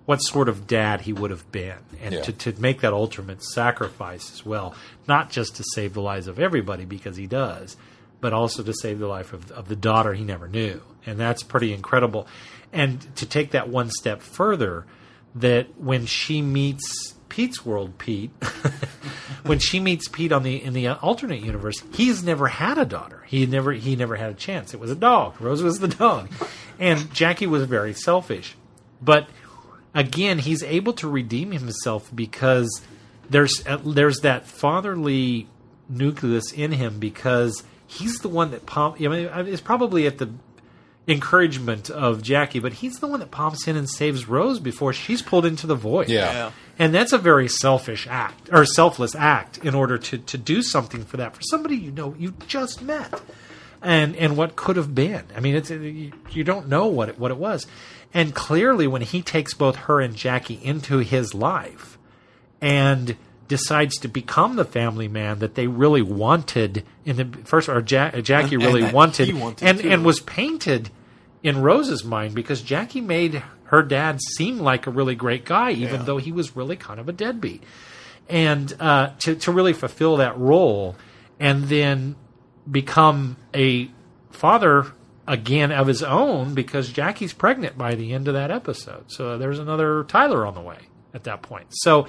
what 0.05 0.17
sort 0.19 0.47
of 0.47 0.67
dad 0.67 1.01
he 1.01 1.11
would 1.11 1.31
have 1.31 1.51
been, 1.51 1.77
and 2.01 2.13
Yeah. 2.13 2.21
to, 2.21 2.31
to 2.31 2.61
make 2.61 2.79
that 2.79 2.93
ultimate 2.93 3.43
sacrifice 3.43 4.31
as 4.31 4.45
well, 4.45 4.73
not 5.07 5.31
just 5.31 5.57
to 5.57 5.63
save 5.73 5.93
the 5.93 6.01
lives 6.01 6.27
of 6.27 6.39
everybody 6.39 6.85
because 6.85 7.17
he 7.17 7.27
does, 7.27 7.75
but 8.21 8.31
also 8.31 8.63
to 8.63 8.73
save 8.73 8.99
the 8.99 9.07
life 9.07 9.33
of, 9.33 9.51
of 9.51 9.67
the 9.67 9.75
daughter 9.75 10.13
he 10.13 10.23
never 10.23 10.47
knew, 10.47 10.81
and 11.05 11.19
that's 11.19 11.43
pretty 11.43 11.73
incredible. 11.73 12.25
And 12.71 13.13
to 13.17 13.25
take 13.25 13.51
that 13.51 13.67
one 13.67 13.89
step 13.91 14.21
further, 14.21 14.85
that 15.35 15.77
when 15.77 16.05
she 16.05 16.41
meets 16.41 17.14
Pete's 17.35 17.65
world, 17.65 17.97
Pete, 17.97 18.31
when 19.43 19.59
she 19.59 19.81
meets 19.81 20.07
Pete 20.07 20.31
on 20.31 20.43
the 20.43 20.63
in 20.63 20.71
the 20.71 20.87
uh, 20.87 20.95
alternate 21.01 21.41
universe, 21.41 21.75
he's 21.93 22.23
never 22.23 22.47
had 22.47 22.77
a 22.77 22.85
daughter. 22.85 23.25
He 23.27 23.45
never 23.45 23.73
he 23.73 23.97
never 23.97 24.15
had 24.15 24.31
a 24.31 24.35
chance. 24.35 24.73
It 24.73 24.79
was 24.79 24.89
a 24.89 24.95
dog. 24.95 25.41
Rose 25.41 25.61
was 25.61 25.79
the 25.79 25.89
dog, 25.89 26.29
and 26.79 27.13
Jackie 27.13 27.45
was 27.45 27.65
very 27.65 27.93
selfish. 27.93 28.55
But 29.01 29.27
again, 29.93 30.39
he's 30.39 30.63
able 30.63 30.93
to 30.93 31.09
redeem 31.09 31.51
himself 31.51 32.09
because 32.15 32.81
there's 33.29 33.61
uh, 33.67 33.81
there's 33.83 34.21
that 34.21 34.45
fatherly 34.45 35.49
nucleus 35.89 36.53
in 36.53 36.71
him 36.71 36.99
because 36.99 37.63
he's 37.85 38.19
the 38.19 38.29
one 38.29 38.51
that 38.51 38.65
pump. 38.65 38.95
I 39.01 39.09
mean, 39.09 39.29
it's 39.47 39.59
probably 39.59 40.07
at 40.07 40.19
the 40.19 40.29
encouragement 41.07 41.89
of 41.89 42.21
Jackie, 42.23 42.59
but 42.59 42.73
he's 42.73 42.99
the 42.99 43.07
one 43.07 43.19
that 43.19 43.31
pops 43.31 43.67
in 43.67 43.75
and 43.77 43.89
saves 43.89 44.27
Rose 44.27 44.59
before 44.59 44.91
she's 44.93 45.21
pulled 45.21 45.45
into 45.45 45.67
the 45.67 45.75
void. 45.75 46.09
Yeah. 46.09 46.31
Yeah. 46.31 46.51
And 46.79 46.93
that's 46.93 47.13
a 47.13 47.17
very 47.17 47.47
selfish 47.47 48.07
act 48.09 48.49
or 48.51 48.65
selfless 48.65 49.15
act 49.15 49.59
in 49.59 49.75
order 49.75 49.97
to, 49.97 50.17
to 50.17 50.37
do 50.37 50.61
something 50.61 51.05
for 51.05 51.17
that 51.17 51.35
for 51.35 51.41
somebody 51.43 51.75
you 51.77 51.91
know 51.91 52.15
you 52.17 52.33
just 52.47 52.81
met. 52.81 53.21
And 53.81 54.15
and 54.15 54.35
what 54.35 54.55
could 54.55 54.75
have 54.77 54.95
been. 54.95 55.23
I 55.35 55.39
mean 55.41 55.55
it's 55.55 55.69
uh, 55.71 55.75
you, 55.75 56.11
you 56.31 56.43
don't 56.43 56.67
know 56.67 56.87
what 56.87 57.09
it, 57.09 57.19
what 57.19 57.29
it 57.31 57.37
was. 57.37 57.67
And 58.13 58.33
clearly 58.33 58.87
when 58.87 59.01
he 59.03 59.21
takes 59.21 59.53
both 59.53 59.75
her 59.75 60.01
and 60.01 60.15
Jackie 60.15 60.59
into 60.63 60.97
his 60.99 61.33
life 61.33 61.97
and 62.61 63.15
decides 63.47 63.97
to 63.99 64.07
become 64.07 64.55
the 64.55 64.65
family 64.65 65.07
man 65.07 65.37
that 65.39 65.53
they 65.55 65.67
really 65.67 66.01
wanted 66.01 66.83
in 67.05 67.15
the 67.17 67.25
first 67.45 67.69
or 67.69 67.79
ja- 67.87 68.09
Jackie 68.21 68.55
And- 68.55 68.63
and 68.63 68.63
really 68.63 68.81
that 68.81 68.93
wanted, 68.93 69.39
wanted 69.39 69.63
and 69.67 69.79
too. 69.79 69.89
and 69.89 70.03
was 70.03 70.19
painted 70.19 70.89
in 71.45 71.61
Rose's 71.61 72.03
mind 72.03 72.33
because 72.33 72.61
Jackie 72.63 73.01
made 73.01 73.43
her 73.65 73.83
dad 73.83 74.19
seem 74.35 74.57
like 74.59 74.87
a 74.87 74.91
really 74.91 75.13
great 75.15 75.45
guy, 75.45 75.71
even 75.71 75.99
Yeah. 76.01 76.05
though 76.05 76.17
he 76.17 76.31
was 76.31 76.55
really 76.55 76.75
kind 76.75 76.99
of 76.99 77.07
a 77.07 77.11
deadbeat. 77.13 77.61
And 78.27 78.73
uh, 78.79 79.11
to 79.19 79.35
to 79.35 79.51
really 79.51 79.73
fulfill 79.73 80.17
that 80.17 80.35
role, 80.37 80.95
and 81.39 81.65
then 81.65 82.15
become 82.69 83.37
a 83.53 83.91
father 84.31 84.87
again 85.27 85.71
of 85.71 85.85
his 85.87 86.01
own 86.01 86.55
because 86.55 86.89
Jackie's 86.91 87.33
pregnant 87.33 87.77
by 87.77 87.93
the 87.95 88.13
end 88.13 88.27
of 88.27 88.33
that 88.33 88.49
episode. 88.49 89.05
So 89.11 89.37
there's 89.37 89.59
another 89.59 90.03
Tyler 90.05 90.45
on 90.45 90.55
the 90.55 90.61
way 90.61 90.77
at 91.13 91.23
that 91.25 91.43
point. 91.43 91.67
So 91.69 92.07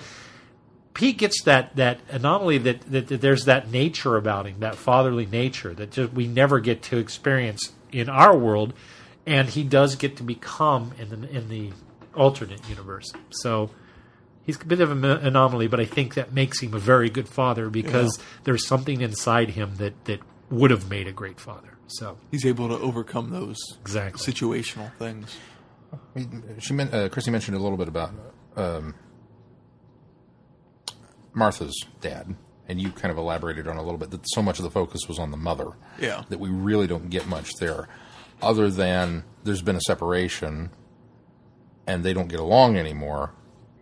Pete 0.94 1.18
gets 1.18 1.42
that 1.42 1.76
that 1.76 2.00
anomaly 2.10 2.58
that, 2.58 2.80
that, 2.90 3.08
that 3.08 3.20
there's 3.20 3.44
that 3.44 3.70
nature 3.70 4.16
about 4.16 4.46
him, 4.46 4.60
that 4.60 4.76
fatherly 4.76 5.26
nature 5.26 5.74
that 5.74 5.90
just 5.90 6.12
we 6.14 6.26
never 6.26 6.58
get 6.60 6.80
to 6.84 6.96
experience 6.96 7.72
in 7.92 8.08
our 8.08 8.34
world, 8.36 8.72
and 9.26 9.48
he 9.48 9.64
does 9.64 9.96
get 9.96 10.16
to 10.18 10.22
become 10.22 10.92
in 10.98 11.08
the 11.08 11.28
in 11.28 11.48
the 11.48 11.72
alternate 12.14 12.66
universe. 12.68 13.12
So 13.30 13.70
he's 14.44 14.60
a 14.60 14.64
bit 14.64 14.80
of 14.80 14.90
an 14.90 15.04
anomaly, 15.04 15.66
but 15.66 15.80
I 15.80 15.84
think 15.84 16.14
that 16.14 16.32
makes 16.32 16.60
him 16.60 16.72
a 16.74 16.78
very 16.78 17.10
good 17.10 17.28
father 17.28 17.68
because 17.68 18.18
there's 18.44 18.66
something 18.66 19.00
inside 19.00 19.50
him 19.50 19.76
that 19.76 20.04
that 20.06 20.20
would 20.50 20.70
have 20.70 20.88
made 20.88 21.06
a 21.08 21.12
great 21.12 21.40
father. 21.40 21.76
So 21.88 22.18
He's 22.30 22.44
able 22.46 22.68
to 22.68 22.74
overcome 22.78 23.30
those 23.30 23.56
Exactly. 23.80 24.32
situational 24.32 24.92
things. 24.96 25.36
She 26.58 26.72
meant, 26.72 26.92
uh, 26.92 27.08
Chrissy 27.08 27.30
mentioned 27.30 27.56
a 27.56 27.60
little 27.60 27.78
bit 27.78 27.86
about 27.86 28.12
um, 28.56 28.94
Martha's 31.32 31.74
dad, 32.00 32.34
and 32.68 32.80
you 32.80 32.90
kind 32.90 33.12
of 33.12 33.18
elaborated 33.18 33.68
on 33.68 33.76
a 33.76 33.82
little 33.82 33.98
bit 33.98 34.10
that 34.10 34.20
so 34.34 34.42
much 34.42 34.58
of 34.58 34.64
the 34.64 34.70
focus 34.70 35.02
was 35.08 35.18
on 35.18 35.30
the 35.30 35.36
mother. 35.36 35.68
Yeah. 36.00 36.24
That 36.28 36.40
we 36.40 36.48
really 36.48 36.86
don't 36.86 37.10
get 37.10 37.26
much 37.28 37.52
there, 37.60 37.88
other 38.42 38.70
than 38.70 39.24
there's 39.44 39.62
been 39.62 39.76
a 39.76 39.80
separation, 39.80 40.70
and 41.86 42.04
they 42.04 42.12
don't 42.12 42.28
get 42.28 42.40
along 42.40 42.76
anymore. 42.76 43.32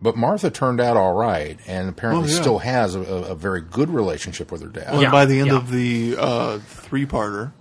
But 0.03 0.17
Martha 0.17 0.51
turned 0.51 0.81
out 0.81 0.97
all 0.97 1.15
right, 1.15 1.59
and 1.67 1.89
apparently 1.89 2.29
Oh, 2.31 2.35
yeah. 2.35 2.41
still 2.41 2.59
has 2.59 2.95
a, 2.95 3.01
a, 3.01 3.23
a 3.31 3.35
very 3.35 3.63
good 3.63 3.89
relationship 3.89 4.53
with 4.53 4.61
her 4.63 4.69
dad. 4.69 4.93
Well, 4.93 5.03
Yeah, 5.03 5.11
by 5.11 5.25
the 5.25 5.39
end 5.41 5.49
yeah. 5.49 5.57
of 5.57 5.71
the 5.71 6.17
uh, 6.19 6.59
three-parter, 6.59 7.53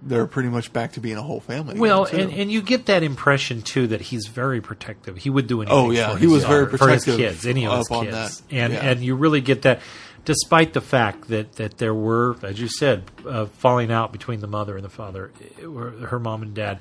they're 0.00 0.26
pretty 0.26 0.48
much 0.48 0.72
back 0.72 0.92
to 0.92 1.00
being 1.00 1.16
a 1.18 1.22
whole 1.22 1.40
family. 1.40 1.78
Well, 1.78 2.04
and, 2.06 2.32
and 2.32 2.50
you 2.50 2.62
get 2.62 2.86
that 2.86 3.02
impression 3.02 3.60
too 3.62 3.88
that 3.88 4.00
he's 4.00 4.26
very 4.26 4.60
protective. 4.62 5.18
He 5.18 5.28
would 5.30 5.46
do 5.46 5.60
anything. 5.60 5.78
Oh, 5.78 5.90
yeah, 5.90 6.12
for 6.12 6.18
he 6.18 6.24
his 6.24 6.32
was 6.32 6.44
very 6.44 6.64
daughter, 6.64 6.78
for 6.78 6.88
his 6.88 7.04
kids, 7.04 7.46
any 7.46 7.66
of 7.66 7.78
his 7.78 7.88
kids, 7.88 8.42
and 8.50 8.72
Yeah. 8.72 8.78
and 8.80 9.00
you 9.00 9.14
really 9.14 9.40
get 9.42 9.62
that, 9.62 9.80
despite 10.24 10.72
the 10.72 10.80
fact 10.80 11.28
that 11.28 11.54
that 11.56 11.78
there 11.78 11.94
were, 11.94 12.36
as 12.42 12.60
you 12.60 12.68
said, 12.68 13.04
uh, 13.26 13.46
falling 13.46 13.90
out 13.90 14.12
between 14.12 14.40
the 14.40 14.46
mother 14.46 14.76
and 14.76 14.84
the 14.84 14.90
father, 14.90 15.32
or 15.64 15.90
her 15.90 16.18
mom 16.18 16.42
and 16.42 16.54
dad. 16.54 16.78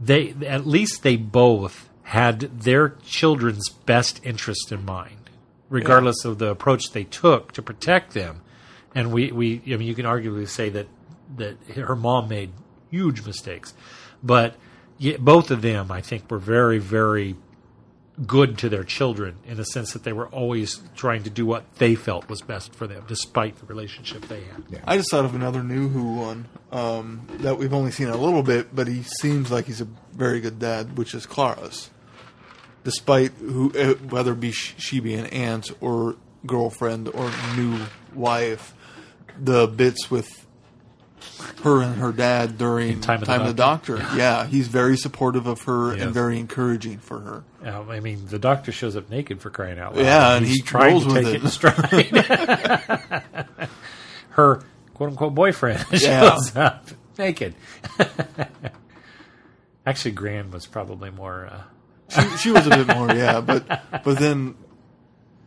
They 0.00 0.34
at 0.46 0.66
least 0.66 1.02
they 1.02 1.16
both 1.16 1.88
had 2.02 2.40
their 2.40 2.90
children's 3.04 3.68
best 3.68 4.20
interest 4.24 4.72
in 4.72 4.84
mind, 4.84 5.30
regardless 5.70 6.24
of 6.24 6.38
the 6.38 6.48
approach 6.48 6.90
they 6.90 7.04
took 7.04 7.52
to 7.52 7.62
protect 7.62 8.12
them. 8.12 8.42
And 8.94 9.12
we, 9.12 9.32
we 9.32 9.62
I 9.66 9.76
mean, 9.76 9.88
you 9.88 9.94
can 9.94 10.04
arguably 10.04 10.48
say 10.48 10.68
that 10.70 10.88
that 11.36 11.56
her 11.74 11.96
mom 11.96 12.28
made 12.28 12.50
huge 12.90 13.24
mistakes, 13.24 13.74
but 14.22 14.56
both 15.18 15.50
of 15.50 15.62
them, 15.62 15.90
I 15.90 16.00
think, 16.00 16.30
were 16.30 16.38
very, 16.38 16.78
very 16.78 17.36
good 18.26 18.58
to 18.58 18.68
their 18.68 18.84
children 18.84 19.36
in 19.44 19.56
the 19.56 19.64
sense 19.64 19.92
that 19.92 20.04
they 20.04 20.12
were 20.12 20.28
always 20.28 20.80
trying 20.94 21.24
to 21.24 21.30
do 21.30 21.44
what 21.44 21.64
they 21.76 21.94
felt 21.94 22.28
was 22.28 22.40
best 22.42 22.74
for 22.74 22.86
them, 22.86 23.04
despite 23.08 23.56
the 23.58 23.66
relationship 23.66 24.22
they 24.28 24.42
had. 24.42 24.62
Yeah. 24.70 24.78
I 24.86 24.96
just 24.96 25.10
thought 25.10 25.24
of 25.24 25.34
another 25.34 25.62
new 25.62 25.88
Who 25.88 26.14
one 26.16 26.46
um, 26.70 27.26
that 27.40 27.58
we've 27.58 27.74
only 27.74 27.90
seen 27.90 28.08
a 28.08 28.16
little 28.16 28.42
bit, 28.42 28.74
but 28.74 28.86
he 28.86 29.02
seems 29.02 29.50
like 29.50 29.66
he's 29.66 29.80
a 29.80 29.88
very 30.12 30.40
good 30.40 30.58
dad, 30.58 30.96
which 30.96 31.14
is 31.14 31.26
Clara's. 31.26 31.90
Despite 32.84 33.32
who, 33.32 33.72
uh, 33.72 33.94
whether 33.94 34.32
it 34.32 34.40
be 34.40 34.52
she 34.52 35.00
be 35.00 35.14
an 35.14 35.26
aunt 35.26 35.70
or 35.80 36.16
girlfriend 36.46 37.08
or 37.08 37.32
new 37.56 37.80
wife, 38.14 38.74
the 39.38 39.66
bits 39.66 40.10
with 40.10 40.43
her 41.62 41.82
and 41.82 41.96
her 41.96 42.12
dad 42.12 42.58
during 42.58 43.00
Time 43.00 43.22
of 43.22 43.28
the 43.28 43.34
of 43.40 43.46
the 43.46 43.54
Doctor, 43.54 43.96
yeah, 44.16 44.46
he's 44.46 44.68
very 44.68 44.96
supportive 44.96 45.46
of 45.46 45.62
her 45.62 45.94
Yes. 45.94 46.02
and 46.04 46.14
very 46.14 46.38
encouraging 46.38 46.98
for 46.98 47.20
her. 47.20 47.44
I 47.64 48.00
mean, 48.00 48.26
the 48.26 48.38
doctor 48.38 48.72
shows 48.72 48.96
up 48.96 49.08
naked 49.10 49.40
for 49.40 49.50
crying 49.50 49.78
out 49.78 49.94
loud. 49.96 50.04
Yeah, 50.04 50.36
and 50.36 50.44
He's 50.46 50.56
he 50.56 50.62
trying 50.62 51.00
to 51.00 51.06
with 51.06 51.14
take 51.16 51.26
it. 51.26 51.34
it 51.36 51.42
in 51.44 51.48
stride. 51.48 53.22
Her 54.30 54.62
quote 54.94 55.10
unquote 55.10 55.34
boyfriend 55.34 55.84
Yeah. 55.92 56.30
shows 56.30 56.56
up 56.56 56.88
naked. 57.18 57.54
Actually, 59.86 60.12
Gran 60.12 60.50
was 60.50 60.66
probably 60.66 61.10
more. 61.10 61.46
Uh, 61.46 61.62
she, 62.08 62.36
she 62.38 62.50
was 62.50 62.66
a 62.66 62.70
bit 62.70 62.86
more, 62.88 63.12
yeah, 63.14 63.40
but 63.40 63.66
but 64.04 64.18
then 64.18 64.54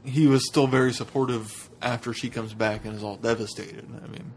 he 0.04 0.28
was 0.28 0.46
still 0.48 0.68
very 0.68 0.94
supportive 0.94 1.70
after 1.82 2.14
she 2.14 2.30
comes 2.30 2.54
back 2.54 2.86
and 2.86 2.96
is 2.96 3.04
all 3.04 3.18
devastated. 3.18 3.86
I 4.04 4.08
mean, 4.08 4.32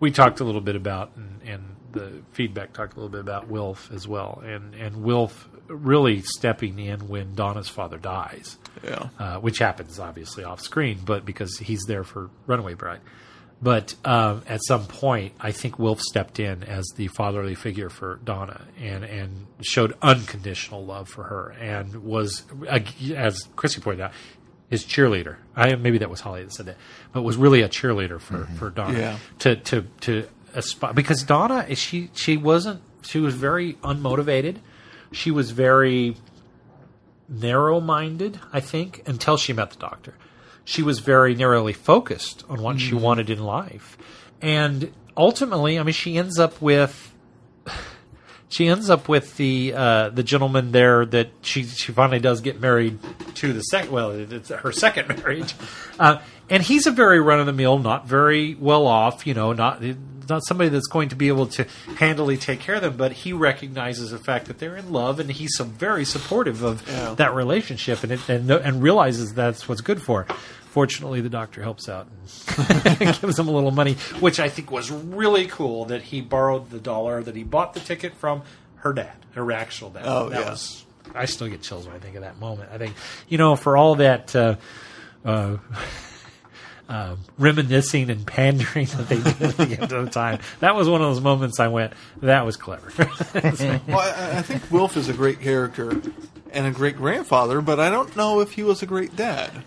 we 0.00 0.10
talked 0.10 0.40
a 0.40 0.44
little 0.44 0.60
bit 0.60 0.76
about, 0.76 1.12
and, 1.16 1.40
and 1.42 1.76
the 1.92 2.22
feedback 2.32 2.72
talked 2.72 2.94
a 2.94 2.96
little 2.96 3.10
bit 3.10 3.20
about 3.20 3.48
Wilf 3.48 3.90
as 3.92 4.06
well, 4.06 4.42
and 4.44 4.74
and 4.74 5.02
Wilf 5.02 5.48
really 5.68 6.22
stepping 6.22 6.78
in 6.78 7.08
when 7.08 7.34
Donna's 7.34 7.68
father 7.68 7.98
dies. 7.98 8.58
yeah, 8.84 9.08
uh, 9.18 9.38
which 9.38 9.58
happens 9.58 9.98
obviously 9.98 10.44
off 10.44 10.60
screen, 10.60 11.00
but 11.04 11.24
because 11.24 11.58
he's 11.58 11.82
there 11.86 12.04
for 12.04 12.30
Runaway 12.46 12.74
Bride. 12.74 13.00
But 13.60 13.94
uh, 14.04 14.40
at 14.46 14.60
some 14.64 14.84
point, 14.84 15.32
I 15.40 15.50
think 15.50 15.78
Wilf 15.78 16.00
stepped 16.02 16.38
in 16.38 16.62
as 16.62 16.84
the 16.96 17.08
fatherly 17.08 17.54
figure 17.54 17.88
for 17.88 18.20
Donna 18.22 18.60
and, 18.78 19.02
and 19.02 19.46
showed 19.62 19.96
unconditional 20.02 20.84
love 20.84 21.08
for 21.08 21.24
her 21.24 21.56
and 21.58 22.04
was, 22.04 22.44
as 23.14 23.48
Chrissy 23.56 23.80
pointed 23.80 24.02
out, 24.02 24.12
his 24.68 24.84
cheerleader. 24.84 25.36
I 25.54 25.74
maybe 25.76 25.98
that 25.98 26.10
was 26.10 26.20
Holly 26.20 26.42
that 26.42 26.52
said 26.52 26.66
that, 26.66 26.76
but 27.12 27.22
was 27.22 27.36
really 27.36 27.62
a 27.62 27.68
cheerleader 27.68 28.20
for, 28.20 28.38
mm-hmm. 28.38 28.56
for 28.56 28.70
Donna 28.70 28.98
Yeah. 28.98 29.18
to 29.40 29.56
to 29.56 29.82
to 30.00 30.28
aspire 30.54 30.92
because 30.92 31.22
Donna 31.22 31.74
she 31.76 32.10
she 32.14 32.36
wasn't 32.36 32.80
she 33.02 33.20
was 33.20 33.34
very 33.34 33.74
unmotivated. 33.74 34.56
She 35.12 35.30
was 35.30 35.52
very 35.52 36.16
narrow 37.28 37.80
minded, 37.80 38.40
I 38.52 38.60
think, 38.60 39.02
until 39.06 39.36
she 39.36 39.52
met 39.52 39.70
the 39.70 39.78
doctor. 39.78 40.14
She 40.64 40.82
was 40.82 40.98
very 40.98 41.34
narrowly 41.34 41.72
focused 41.72 42.44
on 42.48 42.60
what 42.60 42.80
she 42.80 42.92
mm-hmm. 42.92 43.00
wanted 43.00 43.30
in 43.30 43.38
life. 43.42 43.96
And 44.42 44.92
ultimately, 45.16 45.78
I 45.78 45.82
mean, 45.84 45.92
she 45.92 46.18
ends 46.18 46.38
up 46.38 46.60
with. 46.60 47.14
She 48.48 48.68
ends 48.68 48.88
up 48.90 49.08
with 49.08 49.36
the 49.36 49.72
uh, 49.74 50.08
the 50.10 50.22
gentleman 50.22 50.70
there 50.72 51.04
that 51.06 51.30
she 51.42 51.64
she 51.64 51.92
finally 51.92 52.20
does 52.20 52.40
get 52.40 52.60
married 52.60 52.98
to 53.36 53.52
the 53.52 53.60
second 53.60 53.90
well 53.90 54.10
it's 54.12 54.50
her 54.50 54.70
second 54.72 55.08
marriage, 55.18 55.54
uh, 55.98 56.20
and 56.48 56.62
he's 56.62 56.86
a 56.86 56.92
very 56.92 57.20
run 57.20 57.40
of 57.40 57.46
the 57.46 57.52
mill, 57.52 57.78
not 57.78 58.06
very 58.06 58.54
well 58.54 58.86
off, 58.86 59.26
you 59.26 59.34
know, 59.34 59.52
not 59.52 59.82
not 60.28 60.44
somebody 60.46 60.68
that's 60.70 60.86
going 60.88 61.08
to 61.08 61.16
be 61.16 61.28
able 61.28 61.46
to 61.46 61.66
handily 61.98 62.36
take 62.36 62.60
care 62.60 62.76
of 62.76 62.82
them, 62.82 62.96
but 62.96 63.12
he 63.12 63.32
recognizes 63.32 64.10
the 64.12 64.18
fact 64.18 64.46
that 64.46 64.58
they're 64.58 64.76
in 64.76 64.92
love, 64.92 65.18
and 65.20 65.30
he's 65.30 65.56
so 65.56 65.64
very 65.64 66.04
supportive 66.04 66.62
of 66.62 66.88
Yeah. 66.88 67.14
that 67.14 67.34
relationship, 67.34 68.02
and 68.04 68.12
it, 68.12 68.28
and 68.28 68.48
and 68.50 68.80
realizes 68.82 69.34
that's 69.34 69.68
what's 69.68 69.80
good 69.80 70.00
for. 70.02 70.22
her. 70.22 70.36
Fortunately, 70.76 71.22
the 71.22 71.30
doctor 71.30 71.62
helps 71.62 71.88
out 71.88 72.06
and 72.06 72.98
gives 72.98 73.38
him 73.38 73.48
a 73.48 73.50
little 73.50 73.70
money, 73.70 73.94
which 74.20 74.38
I 74.38 74.50
think 74.50 74.70
was 74.70 74.90
really 74.90 75.46
cool. 75.46 75.86
That 75.86 76.02
he 76.02 76.20
borrowed 76.20 76.68
the 76.68 76.78
dollar 76.78 77.22
that 77.22 77.34
he 77.34 77.44
bought 77.44 77.72
the 77.72 77.80
ticket 77.80 78.12
from 78.12 78.42
her 78.80 78.92
dad, 78.92 79.14
her 79.32 79.50
actual 79.52 79.88
dad. 79.88 80.02
Oh, 80.04 80.28
that 80.28 80.40
yeah. 80.40 80.50
was. 80.50 80.84
I 81.14 81.24
still 81.24 81.48
get 81.48 81.62
chills 81.62 81.86
when 81.86 81.96
I 81.96 81.98
think 81.98 82.16
of 82.16 82.24
that 82.24 82.38
moment. 82.38 82.72
I 82.74 82.76
think, 82.76 82.94
you 83.26 83.38
know, 83.38 83.56
for 83.56 83.78
all 83.78 83.94
that 83.94 84.36
uh, 84.36 84.56
uh, 85.24 85.56
uh, 86.90 87.16
reminiscing 87.38 88.10
and 88.10 88.26
pandering 88.26 88.84
that 88.84 89.08
they 89.08 89.16
did 89.16 89.42
at 89.42 89.56
the 89.56 89.80
end 89.80 89.92
of 89.92 90.04
the 90.04 90.10
time, 90.10 90.40
that 90.60 90.74
was 90.74 90.90
one 90.90 91.00
of 91.00 91.08
those 91.08 91.22
moments 91.22 91.58
I 91.58 91.68
went, 91.68 91.94
"That 92.20 92.44
was 92.44 92.58
clever." 92.58 92.92
well, 93.88 93.98
I, 93.98 94.40
I 94.40 94.42
think 94.42 94.70
Wilf 94.70 94.98
is 94.98 95.08
a 95.08 95.14
great 95.14 95.40
character 95.40 96.02
and 96.52 96.66
a 96.66 96.70
great 96.70 96.98
grandfather, 96.98 97.62
but 97.62 97.80
I 97.80 97.88
don't 97.88 98.14
know 98.14 98.40
if 98.40 98.52
he 98.52 98.62
was 98.62 98.82
a 98.82 98.86
great 98.86 99.16
dad. 99.16 99.64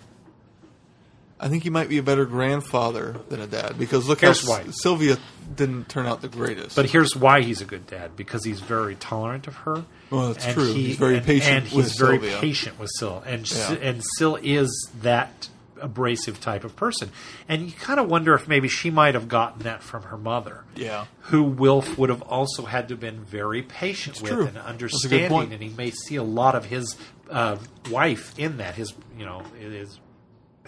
I 1.40 1.48
think 1.48 1.64
he 1.64 1.70
might 1.70 1.88
be 1.88 1.98
a 1.98 2.04
better 2.04 2.26
grandfather 2.26 3.16
than 3.30 3.40
a 3.40 3.48
dad 3.48 3.78
because 3.80 4.08
look 4.10 4.22
Here's 4.22 4.46
how 4.46 4.58
why. 4.58 4.66
Sylvia 4.72 5.18
didn't 5.56 5.88
turn 5.88 6.06
out 6.06 6.22
the 6.22 6.28
greatest. 6.28 6.76
But 6.76 6.88
here's 6.88 7.16
why 7.16 7.42
he's 7.42 7.62
a 7.62 7.66
good 7.66 7.88
dad 7.88 8.16
because 8.18 8.44
he's 8.44 8.60
very 8.60 8.96
tolerant 8.96 9.48
of 9.48 9.56
her. 9.58 9.86
Well, 10.10 10.34
that's 10.34 10.46
And 10.46 10.54
true. 10.56 10.74
He's 10.74 10.98
very 10.98 11.18
and- 11.18 11.26
patient 11.26 11.58
and 11.58 11.66
he's 11.68 11.76
with 11.78 11.98
very 11.98 12.18
Sylvia. 12.20 12.40
patient 12.40 12.80
with 12.80 12.90
Syl, 12.98 13.24
and 13.26 13.50
Yeah. 13.50 13.72
And 13.82 14.04
Syl 14.18 14.38
is 14.42 14.90
that 15.02 15.48
abrasive 15.82 16.42
type 16.42 16.66
of 16.66 16.76
person. 16.76 17.10
And 17.48 17.62
you 17.66 17.72
kind 17.72 18.02
of 18.02 18.10
wonder 18.10 18.34
if 18.34 18.50
maybe 18.50 18.68
she 18.68 18.90
might 18.90 19.14
have 19.14 19.30
gotten 19.30 19.64
that 19.64 19.82
from 19.82 20.04
her 20.04 20.18
mother. 20.18 20.66
Yeah. 20.76 21.06
Who 21.32 21.44
Wilf 21.44 21.98
would 21.98 22.10
have 22.10 22.22
also 22.24 22.66
had 22.66 22.90
to 22.90 22.96
have 22.96 23.00
been 23.00 23.24
very 23.24 23.62
patient 23.62 24.22
with 24.22 24.30
true. 24.34 24.46
and 24.48 24.56
That's 24.58 24.58
a 24.58 24.62
good 24.64 24.70
understanding, 24.70 25.30
point. 25.30 25.54
and 25.54 25.64
he 25.64 25.70
may 25.70 25.92
see 25.92 26.18
a 26.18 26.24
lot 26.24 26.56
of 26.56 26.66
his 26.66 26.98
uh, 27.32 27.56
wife 27.90 28.38
in 28.38 28.58
that, 28.58 28.76
his 28.76 28.94
you 29.18 29.26
know 29.26 29.44
his 29.58 30.00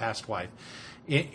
past 0.02 0.28
wife, 0.28 0.49
in, 1.07 1.28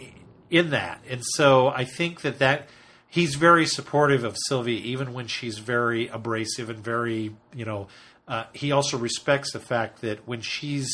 in 0.50 0.70
that. 0.70 1.00
And 1.08 1.22
so 1.24 1.68
I 1.68 1.84
think 1.84 2.20
that 2.22 2.38
that 2.40 2.68
he's 3.08 3.34
very 3.36 3.66
supportive 3.66 4.24
of 4.24 4.36
Sylvia, 4.48 4.78
even 4.80 5.12
when 5.12 5.26
she's 5.26 5.58
very 5.58 6.08
abrasive 6.08 6.68
and 6.70 6.78
very, 6.82 7.34
you 7.54 7.64
know, 7.64 7.88
uh, 8.28 8.44
he 8.52 8.72
also 8.72 8.98
respects 8.98 9.52
the 9.52 9.60
fact 9.60 10.00
that 10.00 10.26
when 10.26 10.40
she's 10.40 10.88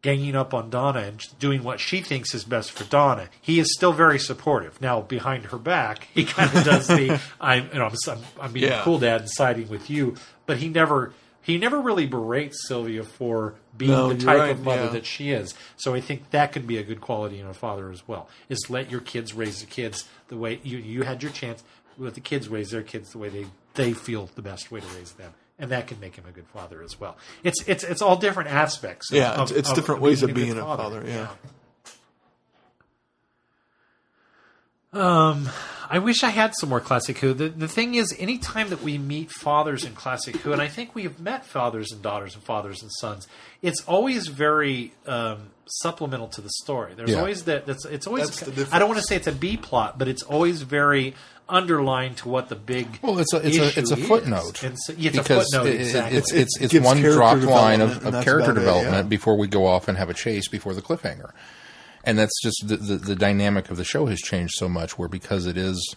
ganging 0.00 0.36
up 0.36 0.54
on 0.54 0.70
Donna 0.70 1.00
and 1.00 1.20
doing 1.40 1.64
what 1.64 1.80
she 1.80 2.00
thinks 2.00 2.32
is 2.32 2.44
best 2.44 2.70
for 2.70 2.84
Donna, 2.84 3.28
he 3.42 3.58
is 3.58 3.74
still 3.74 3.92
very 3.92 4.18
supportive. 4.20 4.80
Now, 4.80 5.00
behind 5.00 5.46
her 5.46 5.58
back, 5.58 6.06
he 6.14 6.24
kind 6.24 6.56
of 6.56 6.64
does 6.64 6.86
the 6.86 7.20
I'm, 7.40 7.68
you 7.72 7.78
know, 7.80 7.86
I'm, 7.86 7.96
I'm, 8.08 8.18
I'm 8.40 8.52
being 8.52 8.70
Yeah. 8.70 8.80
a 8.80 8.84
cool 8.84 9.00
dad 9.00 9.22
and 9.22 9.30
siding 9.30 9.68
with 9.68 9.90
you, 9.90 10.14
but 10.46 10.58
he 10.58 10.68
never. 10.68 11.12
He 11.48 11.58
never 11.58 11.80
really 11.80 12.06
berates 12.06 12.68
Sylvia 12.68 13.02
for 13.02 13.54
being 13.76 13.90
No, 13.90 14.12
the 14.12 14.24
type 14.24 14.38
right, 14.38 14.50
of 14.50 14.62
mother 14.62 14.84
yeah. 14.84 14.88
that 14.90 15.06
she 15.06 15.30
is. 15.30 15.54
So 15.76 15.94
I 15.94 16.00
think 16.02 16.30
that 16.30 16.52
could 16.52 16.66
be 16.66 16.76
a 16.76 16.82
good 16.82 17.00
quality 17.00 17.40
in 17.40 17.46
a 17.46 17.54
father 17.54 17.90
as 17.90 18.06
well. 18.06 18.28
Is 18.50 18.68
let 18.68 18.90
your 18.90 19.00
kids 19.00 19.32
raise 19.32 19.60
the 19.60 19.66
kids 19.66 20.06
the 20.28 20.36
way 20.36 20.60
you 20.62 20.76
you 20.78 21.02
had 21.04 21.22
your 21.22 21.32
chance. 21.32 21.64
Let 21.96 22.14
the 22.14 22.20
kids 22.20 22.48
raise 22.50 22.70
their 22.70 22.82
kids 22.82 23.12
the 23.12 23.18
way 23.18 23.30
they 23.30 23.46
they 23.74 23.92
feel 23.94 24.28
the 24.34 24.42
best 24.42 24.70
way 24.70 24.80
to 24.80 24.86
raise 24.96 25.12
them, 25.12 25.32
and 25.58 25.70
that 25.70 25.86
can 25.86 25.98
make 26.00 26.16
him 26.16 26.24
a 26.28 26.32
good 26.32 26.46
father 26.48 26.82
as 26.82 27.00
well. 27.00 27.16
It's 27.42 27.66
it's 27.66 27.82
it's 27.82 28.02
all 28.02 28.16
different 28.16 28.50
aspects. 28.50 29.10
of- 29.10 29.16
Yeah, 29.16 29.30
of- 29.32 29.48
it's- 29.50 29.58
it's 29.58 29.68
of 29.70 29.74
different 29.74 30.02
ways 30.02 30.22
of 30.22 30.30
a 30.30 30.34
being 30.34 30.52
a 30.58 30.62
father, 30.62 31.02
yeah. 31.06 31.28
Um, 34.92 35.48
I 35.90 35.98
wish 35.98 36.22
I 36.22 36.30
had 36.30 36.54
some 36.58 36.68
more 36.70 36.80
Classic 36.80 37.16
Who. 37.18 37.32
The, 37.34 37.48
the 37.48 37.68
thing 37.68 37.94
is, 37.94 38.14
anytime 38.18 38.70
that 38.70 38.82
we 38.82 38.96
meet 38.98 39.30
fathers 39.30 39.84
in 39.84 39.94
Classic 39.94 40.34
Who, 40.36 40.52
and 40.52 40.60
I 40.62 40.68
think 40.68 40.94
we 40.94 41.02
have 41.04 41.20
met 41.20 41.44
fathers 41.44 41.92
and 41.92 42.02
daughters 42.02 42.34
and 42.34 42.42
fathers 42.42 42.82
and 42.82 42.90
sons, 42.92 43.28
it's 43.62 43.82
always 43.84 44.28
very 44.28 44.92
um, 45.06 45.50
supplemental 45.66 46.28
to 46.28 46.40
the 46.40 46.50
story. 46.62 46.94
There's 46.94 47.10
Yeah. 47.10 47.18
always 47.18 47.44
that. 47.44 47.66
That's 47.66 47.84
it's 47.86 48.06
always. 48.06 48.30
That's 48.40 48.68
the. 48.68 48.74
I 48.74 48.78
don't 48.78 48.88
want 48.88 49.00
to 49.00 49.06
say 49.06 49.16
it's 49.16 49.26
a 49.26 49.32
B 49.32 49.56
plot, 49.56 49.98
but 49.98 50.08
it's 50.08 50.22
always 50.22 50.62
very 50.62 51.14
underlined 51.50 52.18
to 52.18 52.28
what 52.28 52.48
the 52.48 52.56
big. 52.56 52.86
Well, 53.02 53.18
it's 53.18 53.32
a 53.32 53.46
it's 53.46 53.58
a 53.58 53.78
it's 53.78 53.90
a 53.90 53.96
footnote. 53.96 54.62
And 54.62 54.76
so- 54.78 54.94
yeah, 54.96 55.08
it's 55.10 55.18
a 55.18 55.22
because 55.22 55.48
footnote, 55.52 55.68
it- 55.68 55.74
it- 55.76 55.80
exactly. 55.82 56.18
it's 56.18 56.32
it's 56.32 56.60
it's 56.60 56.72
gives 56.72 56.84
one 56.86 56.98
character 57.00 57.16
dropped 57.18 57.42
line 57.42 57.80
of, 57.82 58.04
of 58.06 58.24
character 58.24 58.50
about 58.50 58.50
it, 58.50 58.54
development 58.60 58.94
yeah. 58.94 59.02
before 59.02 59.36
we 59.36 59.48
go 59.48 59.66
off 59.66 59.88
and 59.88 59.96
have 59.98 60.08
a 60.10 60.14
chase 60.14 60.48
before 60.48 60.74
the 60.74 60.82
cliffhanger, 60.82 61.30
and 62.08 62.18
that's 62.18 62.40
just 62.42 62.64
the, 62.66 62.76
the 62.76 62.96
the 62.96 63.16
dynamic 63.16 63.70
of 63.70 63.76
the 63.76 63.84
show 63.84 64.06
has 64.06 64.18
changed 64.20 64.54
so 64.56 64.68
much. 64.68 64.98
Where 64.98 65.08
because 65.08 65.46
it 65.46 65.56
is, 65.56 65.94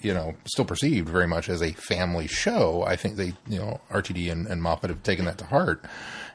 you 0.00 0.14
know, 0.14 0.34
still 0.46 0.64
perceived 0.64 1.08
very 1.08 1.26
much 1.26 1.48
as 1.48 1.62
a 1.62 1.72
family 1.72 2.26
show, 2.26 2.82
I 2.82 2.96
think 2.96 3.16
they 3.16 3.34
you 3.46 3.58
know 3.58 3.80
RTD 3.90 4.30
and, 4.32 4.46
and 4.46 4.62
Moffat 4.62 4.90
have 4.90 5.02
taken 5.02 5.24
that 5.26 5.38
to 5.38 5.44
heart 5.46 5.84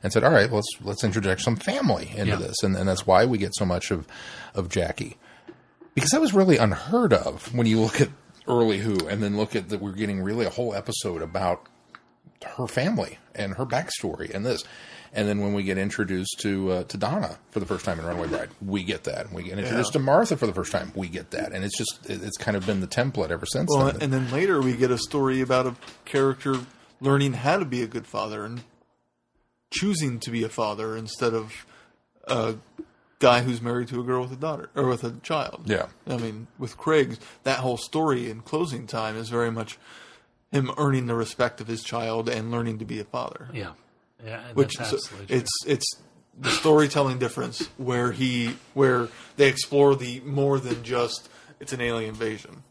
and 0.01 0.11
said, 0.13 0.23
all 0.23 0.31
right, 0.31 0.51
let's 0.51 0.67
let's 0.81 1.03
interject 1.03 1.41
some 1.41 1.55
family 1.55 2.09
into 2.15 2.31
Yeah. 2.33 2.35
this, 2.37 2.63
and 2.63 2.75
and 2.75 2.87
that's 2.87 3.07
why 3.07 3.25
we 3.25 3.37
get 3.37 3.55
so 3.55 3.65
much 3.65 3.91
of 3.91 4.07
of 4.53 4.69
Jackie 4.69 5.17
because 5.95 6.09
that 6.11 6.21
was 6.21 6.33
really 6.33 6.57
unheard 6.57 7.13
of 7.13 7.53
when 7.53 7.67
you 7.67 7.79
look 7.79 8.01
at 8.01 8.09
early 8.47 8.79
Who, 8.79 9.07
and 9.07 9.21
then 9.23 9.37
look 9.37 9.55
at 9.55 9.69
that 9.69 9.79
we're 9.81 9.91
getting 9.93 10.21
really 10.21 10.45
a 10.45 10.49
whole 10.49 10.73
episode 10.73 11.21
about 11.21 11.67
her 12.57 12.67
family 12.67 13.19
and 13.35 13.55
her 13.55 13.65
backstory 13.65 14.33
and 14.33 14.45
this. 14.45 14.63
And 15.15 15.27
then 15.27 15.41
when 15.41 15.53
we 15.53 15.61
get 15.61 15.77
introduced 15.77 16.39
to 16.41 16.71
uh, 16.71 16.83
to 16.85 16.97
Donna 16.97 17.37
for 17.51 17.59
the 17.59 17.67
first 17.67 17.85
time 17.85 17.99
in 17.99 18.05
Runaway 18.05 18.27
Bride, 18.29 18.49
we 18.65 18.83
get 18.83 19.03
that. 19.03 19.27
And 19.27 19.35
we 19.35 19.43
get 19.43 19.59
introduced 19.59 19.91
Yeah. 19.93 19.99
to 19.99 20.05
Martha 20.05 20.35
for 20.37 20.47
the 20.47 20.53
first 20.53 20.71
time, 20.71 20.91
we 20.95 21.07
get 21.07 21.29
that. 21.31 21.51
And 21.53 21.63
it's 21.63 21.77
just 21.77 21.99
it- 22.09 22.23
it's 22.23 22.37
kind 22.37 22.57
of 22.57 22.65
been 22.65 22.81
the 22.81 22.87
template 22.87 23.29
ever 23.29 23.45
since 23.45 23.69
Well, 23.71 23.85
then. 23.91 24.01
and 24.01 24.11
then 24.13 24.31
later 24.31 24.59
we 24.61 24.75
get 24.75 24.89
a 24.89 24.97
story 24.97 25.39
about 25.41 25.67
a 25.67 25.75
character 26.05 26.55
learning 26.99 27.33
how 27.33 27.57
to 27.59 27.65
be 27.65 27.83
a 27.83 27.87
good 27.87 28.07
father 28.07 28.43
and 28.43 28.63
choosing 29.71 30.19
to 30.19 30.31
be 30.31 30.43
a 30.43 30.49
father 30.49 30.95
instead 30.95 31.33
of 31.33 31.65
a 32.27 32.55
guy 33.19 33.41
who's 33.41 33.61
married 33.61 33.87
to 33.89 33.99
a 33.99 34.03
girl 34.03 34.21
with 34.23 34.31
a 34.31 34.35
daughter 34.37 34.69
or 34.75 34.87
with 34.87 35.03
a 35.03 35.11
child. 35.21 35.63
Yeah. 35.65 35.87
I 36.07 36.17
mean, 36.17 36.47
with 36.57 36.77
Craig, 36.77 37.17
that 37.43 37.59
whole 37.59 37.77
story 37.77 38.29
in 38.29 38.41
closing 38.41 38.87
time 38.87 39.15
is 39.15 39.29
very 39.29 39.51
much 39.51 39.77
him 40.51 40.71
earning 40.77 41.07
the 41.07 41.15
respect 41.15 41.59
of 41.61 41.67
his 41.67 41.83
child 41.83 42.29
and 42.29 42.51
learning 42.51 42.79
to 42.79 42.85
be 42.85 42.99
a 42.99 43.03
father. 43.03 43.49
Yeah, 43.53 43.71
yeah, 44.25 44.41
Which 44.53 44.75
that's 44.75 44.89
so 44.91 44.97
true. 44.97 45.25
it's 45.29 45.51
it's 45.67 45.85
the 46.39 46.49
storytelling 46.49 47.19
difference 47.19 47.67
where 47.77 48.11
he 48.11 48.55
where 48.73 49.07
they 49.37 49.47
explore 49.49 49.95
the 49.95 50.19
more 50.21 50.59
than 50.59 50.83
just 50.83 51.29
it's 51.59 51.73
an 51.73 51.81
alien 51.81 52.09
invasion. 52.09 52.63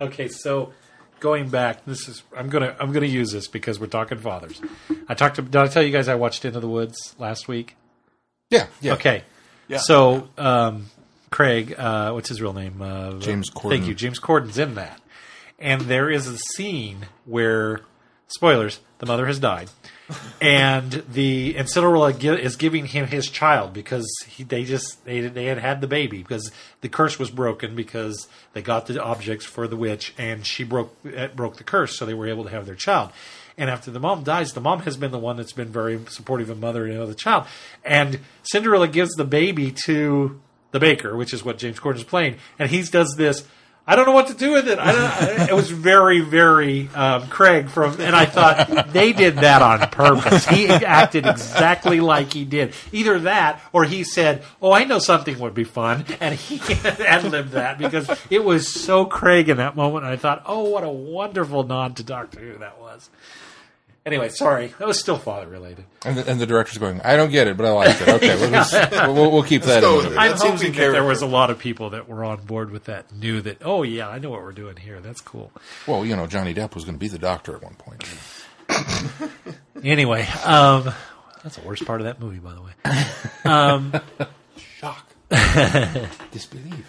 Okay, 0.00 0.28
so 0.28 0.72
going 1.20 1.50
back, 1.50 1.84
this 1.84 2.08
is 2.08 2.22
I'm 2.36 2.48
gonna 2.48 2.74
I'm 2.80 2.92
gonna 2.92 3.06
use 3.06 3.30
this 3.32 3.46
because 3.48 3.78
we're 3.78 3.86
talking 3.86 4.18
fathers. 4.18 4.60
I 5.08 5.14
talked 5.14 5.36
to 5.36 5.42
did 5.42 5.56
I 5.56 5.66
tell 5.68 5.82
you 5.82 5.90
guys 5.92 6.08
I 6.08 6.14
watched 6.14 6.44
Into 6.44 6.60
the 6.60 6.68
Woods 6.68 7.14
last 7.18 7.48
week? 7.48 7.76
yeah, 8.48 8.66
yeah. 8.80 8.94
Okay, 8.94 9.22
Yeah. 9.68 9.78
so 9.78 10.28
um, 10.38 10.86
Craig, 11.30 11.74
uh, 11.78 12.10
what's 12.12 12.28
his 12.30 12.40
real 12.42 12.52
name? 12.54 12.80
Uh, 12.82 13.18
James 13.18 13.50
Corden. 13.50 13.68
Thank 13.70 13.86
you, 13.86 13.94
James 13.94 14.18
Corden's 14.18 14.58
in 14.58 14.74
that, 14.74 15.00
and 15.58 15.82
there 15.82 16.10
is 16.10 16.26
a 16.26 16.38
scene 16.38 17.06
where 17.26 17.82
spoilers: 18.26 18.80
the 18.98 19.06
mother 19.06 19.26
has 19.26 19.38
died. 19.38 19.68
And 20.40 21.04
the 21.12 21.56
and 21.56 21.68
Cinderella 21.68 22.10
is 22.10 22.56
giving 22.56 22.86
him 22.86 23.06
his 23.06 23.28
child 23.28 23.72
because 23.72 24.08
he, 24.26 24.44
they 24.44 24.64
just 24.64 25.04
they 25.04 25.20
they 25.20 25.46
had 25.46 25.58
had 25.58 25.80
the 25.80 25.86
baby 25.86 26.18
because 26.18 26.50
the 26.80 26.88
curse 26.88 27.18
was 27.18 27.30
broken 27.30 27.74
because 27.74 28.28
they 28.52 28.62
got 28.62 28.86
the 28.86 29.02
objects 29.02 29.44
for 29.44 29.66
the 29.66 29.76
witch 29.76 30.14
and 30.18 30.46
she 30.46 30.64
broke 30.64 30.94
uh, 31.16 31.28
broke 31.28 31.56
the 31.56 31.64
curse 31.64 31.98
so 31.98 32.06
they 32.06 32.14
were 32.14 32.28
able 32.28 32.44
to 32.44 32.50
have 32.50 32.66
their 32.66 32.74
child. 32.74 33.10
And 33.58 33.68
after 33.68 33.90
the 33.90 34.00
mom 34.00 34.22
dies, 34.22 34.54
the 34.54 34.60
mom 34.60 34.80
has 34.80 34.96
been 34.96 35.10
the 35.10 35.18
one 35.18 35.36
that's 35.36 35.52
been 35.52 35.68
very 35.68 36.00
supportive 36.08 36.48
of 36.48 36.58
mother 36.58 36.86
and 36.86 36.98
of 36.98 37.08
the 37.08 37.14
child. 37.14 37.44
And 37.84 38.20
Cinderella 38.42 38.88
gives 38.88 39.10
the 39.16 39.24
baby 39.24 39.74
to 39.84 40.40
the 40.70 40.80
baker, 40.80 41.14
which 41.16 41.34
is 41.34 41.44
what 41.44 41.58
James 41.58 41.78
Corden 41.78 41.96
is 41.96 42.04
playing, 42.04 42.36
and 42.58 42.70
he 42.70 42.82
does 42.82 43.16
this. 43.16 43.46
I 43.90 43.96
don't 43.96 44.06
know 44.06 44.12
what 44.12 44.28
to 44.28 44.34
do 44.34 44.52
with 44.52 44.68
it. 44.68 44.78
I 44.78 44.92
don't, 44.92 45.48
it 45.48 45.52
was 45.52 45.68
very, 45.68 46.20
very 46.20 46.88
um, 46.94 47.26
Craig 47.26 47.68
from, 47.68 48.00
and 48.00 48.14
I 48.14 48.24
thought 48.24 48.92
they 48.92 49.12
did 49.12 49.38
that 49.38 49.62
on 49.62 49.80
purpose. 49.90 50.46
He 50.46 50.68
acted 50.68 51.26
exactly 51.26 51.98
like 51.98 52.32
he 52.32 52.44
did. 52.44 52.72
Either 52.92 53.18
that, 53.18 53.60
or 53.72 53.82
he 53.82 54.04
said, 54.04 54.44
"Oh, 54.62 54.70
I 54.70 54.84
know 54.84 55.00
something 55.00 55.40
would 55.40 55.54
be 55.54 55.64
fun," 55.64 56.04
and 56.20 56.36
he 56.36 56.60
ad 56.84 57.24
libbed 57.24 57.50
that 57.50 57.78
because 57.78 58.08
it 58.30 58.44
was 58.44 58.72
so 58.72 59.06
Craig 59.06 59.48
in 59.48 59.56
that 59.56 59.74
moment. 59.74 60.04
And 60.04 60.12
I 60.12 60.16
thought, 60.16 60.44
"Oh, 60.46 60.68
what 60.68 60.84
a 60.84 60.88
wonderful 60.88 61.64
nod 61.64 61.96
to 61.96 62.04
Doctor 62.04 62.38
Who 62.38 62.58
that 62.58 62.80
was." 62.80 63.10
Anyway, 64.06 64.30
sorry, 64.30 64.68
that 64.78 64.88
was 64.88 64.98
still 64.98 65.18
father 65.18 65.46
related. 65.46 65.84
And, 66.06 66.16
the, 66.16 66.30
and 66.30 66.40
the 66.40 66.46
director's 66.46 66.78
going, 66.78 67.02
I 67.02 67.16
don't 67.16 67.30
get 67.30 67.46
it, 67.48 67.56
but 67.58 67.66
I 67.66 67.70
liked 67.70 68.00
it. 68.00 68.08
Okay, 68.08 68.34
we'll, 68.36 68.50
just, 68.50 68.72
we'll, 68.92 69.30
we'll 69.30 69.42
keep 69.42 69.62
that 69.62 69.82
go 69.82 69.90
in 69.90 69.96
with 69.96 70.04
the 70.06 70.10
it. 70.12 70.14
movie. 70.16 70.18
I'm 70.30 70.38
seems 70.38 70.60
hoping 70.62 70.72
that 70.72 70.92
there 70.92 71.04
was 71.04 71.20
a 71.20 71.26
lot 71.26 71.50
of 71.50 71.58
people 71.58 71.90
that 71.90 72.08
were 72.08 72.24
on 72.24 72.40
board 72.46 72.70
with 72.70 72.84
that, 72.84 73.12
knew 73.14 73.42
that. 73.42 73.58
Oh 73.62 73.82
yeah, 73.82 74.08
I 74.08 74.18
know 74.18 74.30
what 74.30 74.42
we're 74.42 74.52
doing 74.52 74.76
here. 74.76 75.00
That's 75.00 75.20
cool. 75.20 75.52
Well, 75.86 76.06
you 76.06 76.16
know, 76.16 76.26
Johnny 76.26 76.54
Depp 76.54 76.74
was 76.74 76.84
going 76.84 76.94
to 76.94 76.98
be 76.98 77.08
the 77.08 77.18
doctor 77.18 77.54
at 77.56 77.62
one 77.62 77.74
point. 77.74 78.04
Anyway, 79.82 80.26
um, 80.44 80.92
that's 81.42 81.56
the 81.56 81.66
worst 81.66 81.86
part 81.86 82.02
of 82.02 82.04
that 82.04 82.20
movie, 82.20 82.38
by 82.38 82.52
the 82.52 82.60
way. 82.60 82.72
Um, 83.44 83.92
Shock. 84.56 85.06
Disbelief. 86.30 86.86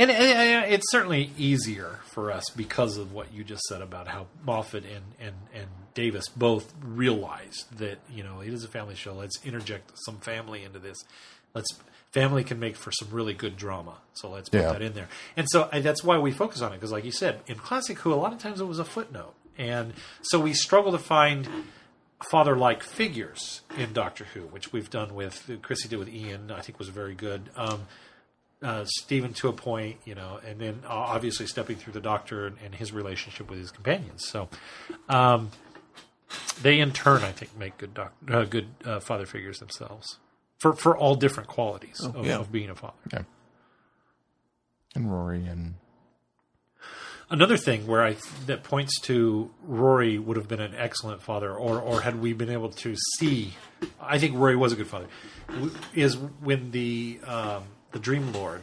And, 0.00 0.10
and, 0.10 0.22
and 0.22 0.72
it's 0.72 0.90
certainly 0.90 1.30
easier 1.36 1.98
for 2.06 2.32
us 2.32 2.44
because 2.56 2.96
of 2.96 3.12
what 3.12 3.32
you 3.34 3.44
just 3.44 3.62
said 3.64 3.82
about 3.82 4.08
how 4.08 4.26
Moffat 4.46 4.84
and, 4.84 5.04
and, 5.20 5.34
and 5.54 5.66
Davies 5.94 6.28
both 6.28 6.72
realized 6.82 7.78
that 7.78 7.98
you 8.10 8.22
know 8.24 8.40
it 8.40 8.52
is 8.52 8.64
a 8.64 8.68
family 8.68 8.94
show. 8.94 9.12
Let's 9.14 9.38
interject 9.44 9.92
some 10.06 10.18
family 10.18 10.64
into 10.64 10.78
this. 10.78 10.96
Let's 11.54 11.68
family 12.12 12.44
can 12.44 12.58
make 12.58 12.76
for 12.76 12.90
some 12.92 13.08
really 13.10 13.34
good 13.34 13.56
drama. 13.56 13.98
So 14.14 14.30
let's 14.30 14.48
put 14.48 14.60
Yeah. 14.62 14.72
that 14.72 14.82
in 14.82 14.94
there. 14.94 15.08
And 15.36 15.46
so 15.50 15.68
I, 15.72 15.80
that's 15.80 16.02
why 16.02 16.18
we 16.18 16.32
focus 16.32 16.60
on 16.62 16.72
it 16.72 16.76
because, 16.76 16.92
like 16.92 17.04
you 17.04 17.12
said, 17.12 17.40
in 17.46 17.56
classic 17.56 17.98
Who, 17.98 18.12
a 18.12 18.16
lot 18.16 18.32
of 18.32 18.38
times 18.38 18.60
it 18.60 18.64
was 18.66 18.78
a 18.78 18.84
footnote, 18.84 19.34
and 19.58 19.92
so 20.22 20.40
we 20.40 20.52
struggle 20.54 20.92
to 20.92 20.98
find 20.98 21.48
father-like 22.30 22.82
figures 22.82 23.62
in 23.78 23.92
Doctor 23.92 24.24
Who, 24.34 24.42
which 24.42 24.72
we've 24.72 24.90
done 24.90 25.14
with 25.14 25.50
Chrissy 25.62 25.88
did 25.88 25.98
with 25.98 26.08
Ian. 26.08 26.50
I 26.50 26.60
think 26.60 26.78
was 26.78 26.88
very 26.88 27.14
good. 27.14 27.48
Um, 27.56 27.86
uh, 28.62 28.84
Stephen 28.84 29.32
to 29.34 29.48
a 29.48 29.52
point, 29.52 29.98
you 30.04 30.14
know, 30.14 30.40
and 30.46 30.60
then 30.60 30.80
uh, 30.84 30.88
obviously 30.88 31.46
stepping 31.46 31.76
through 31.76 31.92
the 31.92 32.00
Doctor 32.00 32.46
and, 32.46 32.56
and 32.64 32.74
his 32.74 32.92
relationship 32.92 33.50
with 33.50 33.58
his 33.58 33.70
companions. 33.70 34.26
So 34.26 34.48
um, 35.08 35.50
they, 36.62 36.78
in 36.78 36.92
turn, 36.92 37.22
I 37.22 37.32
think, 37.32 37.56
make 37.56 37.78
good 37.78 37.94
doc- 37.94 38.14
uh, 38.28 38.44
good 38.44 38.68
uh, 38.84 39.00
father 39.00 39.26
figures 39.26 39.58
themselves 39.58 40.18
for 40.58 40.74
for 40.74 40.96
all 40.96 41.14
different 41.14 41.48
qualities 41.48 42.00
of, 42.00 42.26
yeah. 42.26 42.38
of 42.38 42.52
being 42.52 42.70
a 42.70 42.74
father. 42.74 42.94
Yeah. 43.12 43.22
And 44.94 45.10
Rory 45.10 45.46
and 45.46 45.74
Another 47.32 47.56
thing 47.56 47.86
where 47.86 48.04
I 48.04 48.16
that 48.46 48.64
points 48.64 48.98
to 49.02 49.52
Rory 49.62 50.18
would 50.18 50.36
have 50.36 50.48
been 50.48 50.60
an 50.60 50.74
excellent 50.76 51.22
father, 51.22 51.54
or 51.54 51.80
or 51.80 52.00
had 52.00 52.20
we 52.20 52.32
been 52.32 52.50
able 52.50 52.70
to 52.70 52.96
see, 53.18 53.54
I 54.00 54.18
think 54.18 54.36
Rory 54.36 54.56
was 54.56 54.72
a 54.72 54.76
good 54.76 54.88
father, 54.88 55.06
is 55.94 56.16
when 56.16 56.72
the 56.72 57.20
um, 57.24 57.62
the 57.92 57.98
Dream 57.98 58.32
Lord 58.32 58.62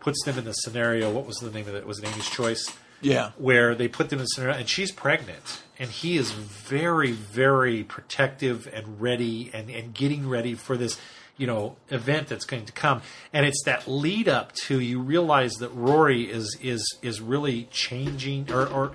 puts 0.00 0.22
them 0.24 0.38
in 0.38 0.44
the 0.44 0.52
scenario. 0.52 1.10
What 1.10 1.26
was 1.26 1.36
the 1.38 1.50
name 1.50 1.68
of 1.68 1.74
it? 1.74 1.86
Was 1.86 1.98
it 1.98 2.08
Amy's 2.08 2.28
Choice? 2.28 2.72
Yeah. 3.00 3.30
where 3.38 3.76
they 3.76 3.86
put 3.86 4.10
them 4.10 4.18
in 4.18 4.24
a 4.24 4.28
scenario 4.28 4.56
and 4.56 4.68
she's 4.68 4.90
pregnant 4.90 5.62
and 5.78 5.88
he 5.88 6.16
is 6.16 6.32
very 6.32 7.12
very 7.12 7.84
protective 7.84 8.68
and 8.72 9.00
ready 9.00 9.52
and, 9.54 9.70
and 9.70 9.94
getting 9.94 10.28
ready 10.28 10.54
for 10.54 10.76
this 10.76 10.98
you 11.36 11.46
know 11.46 11.76
event 11.90 12.26
that's 12.26 12.44
going 12.44 12.64
to 12.64 12.72
come 12.72 13.02
and 13.32 13.46
it's 13.46 13.62
that 13.66 13.86
lead 13.86 14.28
up 14.28 14.50
to 14.66 14.80
you 14.80 15.00
realize 15.00 15.52
that 15.60 15.68
rory 15.68 16.24
is 16.28 16.58
is 16.60 16.98
is 17.00 17.20
really 17.20 17.68
changing 17.70 18.50
or 18.50 18.66
or 18.66 18.92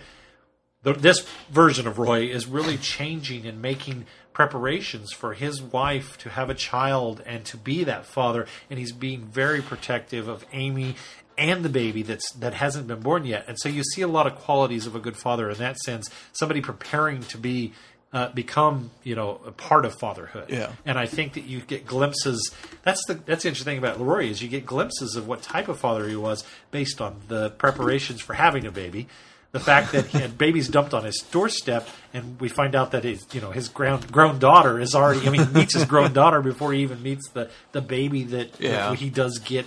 the, 0.84 0.94
this 0.94 1.26
version 1.50 1.88
of 1.88 1.98
Rory 1.98 2.32
is 2.32 2.46
really 2.46 2.78
changing 2.78 3.46
and 3.46 3.62
making 3.62 4.06
preparations 4.34 5.12
for 5.14 5.34
his 5.34 5.62
wife 5.62 6.18
to 6.20 6.30
have 6.30 6.50
a 6.50 6.54
child 6.56 7.22
and 7.26 7.46
to 7.46 7.58
be 7.58 7.84
that 7.84 8.06
father. 8.06 8.46
And 8.70 8.80
he's 8.80 8.92
being 8.92 9.22
very 9.26 9.62
protective 9.62 10.28
of 10.28 10.46
Amy 10.52 10.96
and 11.38 11.64
the 11.64 11.70
baby 11.70 12.04
that's 12.04 12.32
that 12.34 12.54
hasn't 12.56 12.88
been 12.88 13.00
born 13.00 13.26
yet. 13.26 13.46
And 13.48 13.58
so 13.60 13.70
you 13.70 13.84
see 13.84 14.02
a 14.02 14.08
lot 14.08 14.28
of 14.28 14.36
qualities 14.36 14.86
of 14.86 14.96
a 14.96 15.00
good 15.00 15.18
father 15.18 15.50
in 15.50 15.58
that 15.60 15.78
sense. 15.80 16.10
Somebody 16.34 16.62
preparing 16.62 17.22
to 17.24 17.38
be. 17.38 17.74
Uh, 18.16 18.30
become 18.32 18.92
you 19.02 19.16
know 19.16 19.42
a 19.44 19.52
part 19.52 19.86
of 19.86 19.96
fatherhood, 19.96 20.46
Yeah. 20.48 20.72
and 20.86 21.00
I 21.00 21.08
think 21.08 21.34
that 21.34 21.46
you 21.46 21.62
get 21.62 21.88
glimpses. 21.88 22.54
That's 22.84 23.04
the 23.08 23.16
that's 23.16 23.42
the 23.42 23.50
interesting 23.50 23.72
thing 23.72 23.80
about 23.80 24.00
Leroy 24.00 24.28
is 24.28 24.40
you 24.40 24.50
get 24.50 24.68
glimpses 24.68 25.16
of 25.16 25.28
what 25.28 25.42
type 25.42 25.68
of 25.68 25.80
father 25.80 26.08
he 26.08 26.16
was 26.16 26.44
based 26.70 27.02
on 27.02 27.22
the 27.28 27.50
preparations 27.50 28.22
for 28.22 28.36
having 28.36 28.68
a 28.68 28.72
baby, 28.72 29.08
the 29.54 29.60
fact 29.62 29.94
that 29.94 30.08
he 30.08 30.18
had 30.20 30.38
babies 30.38 30.68
dumped 30.68 30.94
on 30.94 31.06
his 31.06 31.24
doorstep, 31.32 31.88
and 32.14 32.40
we 32.42 32.50
find 32.50 32.76
out 32.76 32.92
that 32.92 33.04
his 33.06 33.26
you 33.34 33.40
know 33.40 33.52
his 33.52 33.70
grown 33.70 34.02
grown 34.12 34.38
daughter 34.40 34.80
is 34.80 34.94
already. 34.94 35.26
I 35.26 35.30
mean, 35.30 35.54
meets 35.54 35.74
his 35.74 35.86
grown 35.86 36.12
daughter 36.12 36.42
before 36.42 36.74
he 36.74 36.82
even 36.82 37.02
meets 37.02 37.30
the 37.30 37.50
the 37.72 37.82
baby 37.82 38.24
that, 38.24 38.52
that 38.54 38.62
Yeah. 38.62 38.96
he 38.96 39.10
does 39.10 39.38
get 39.40 39.66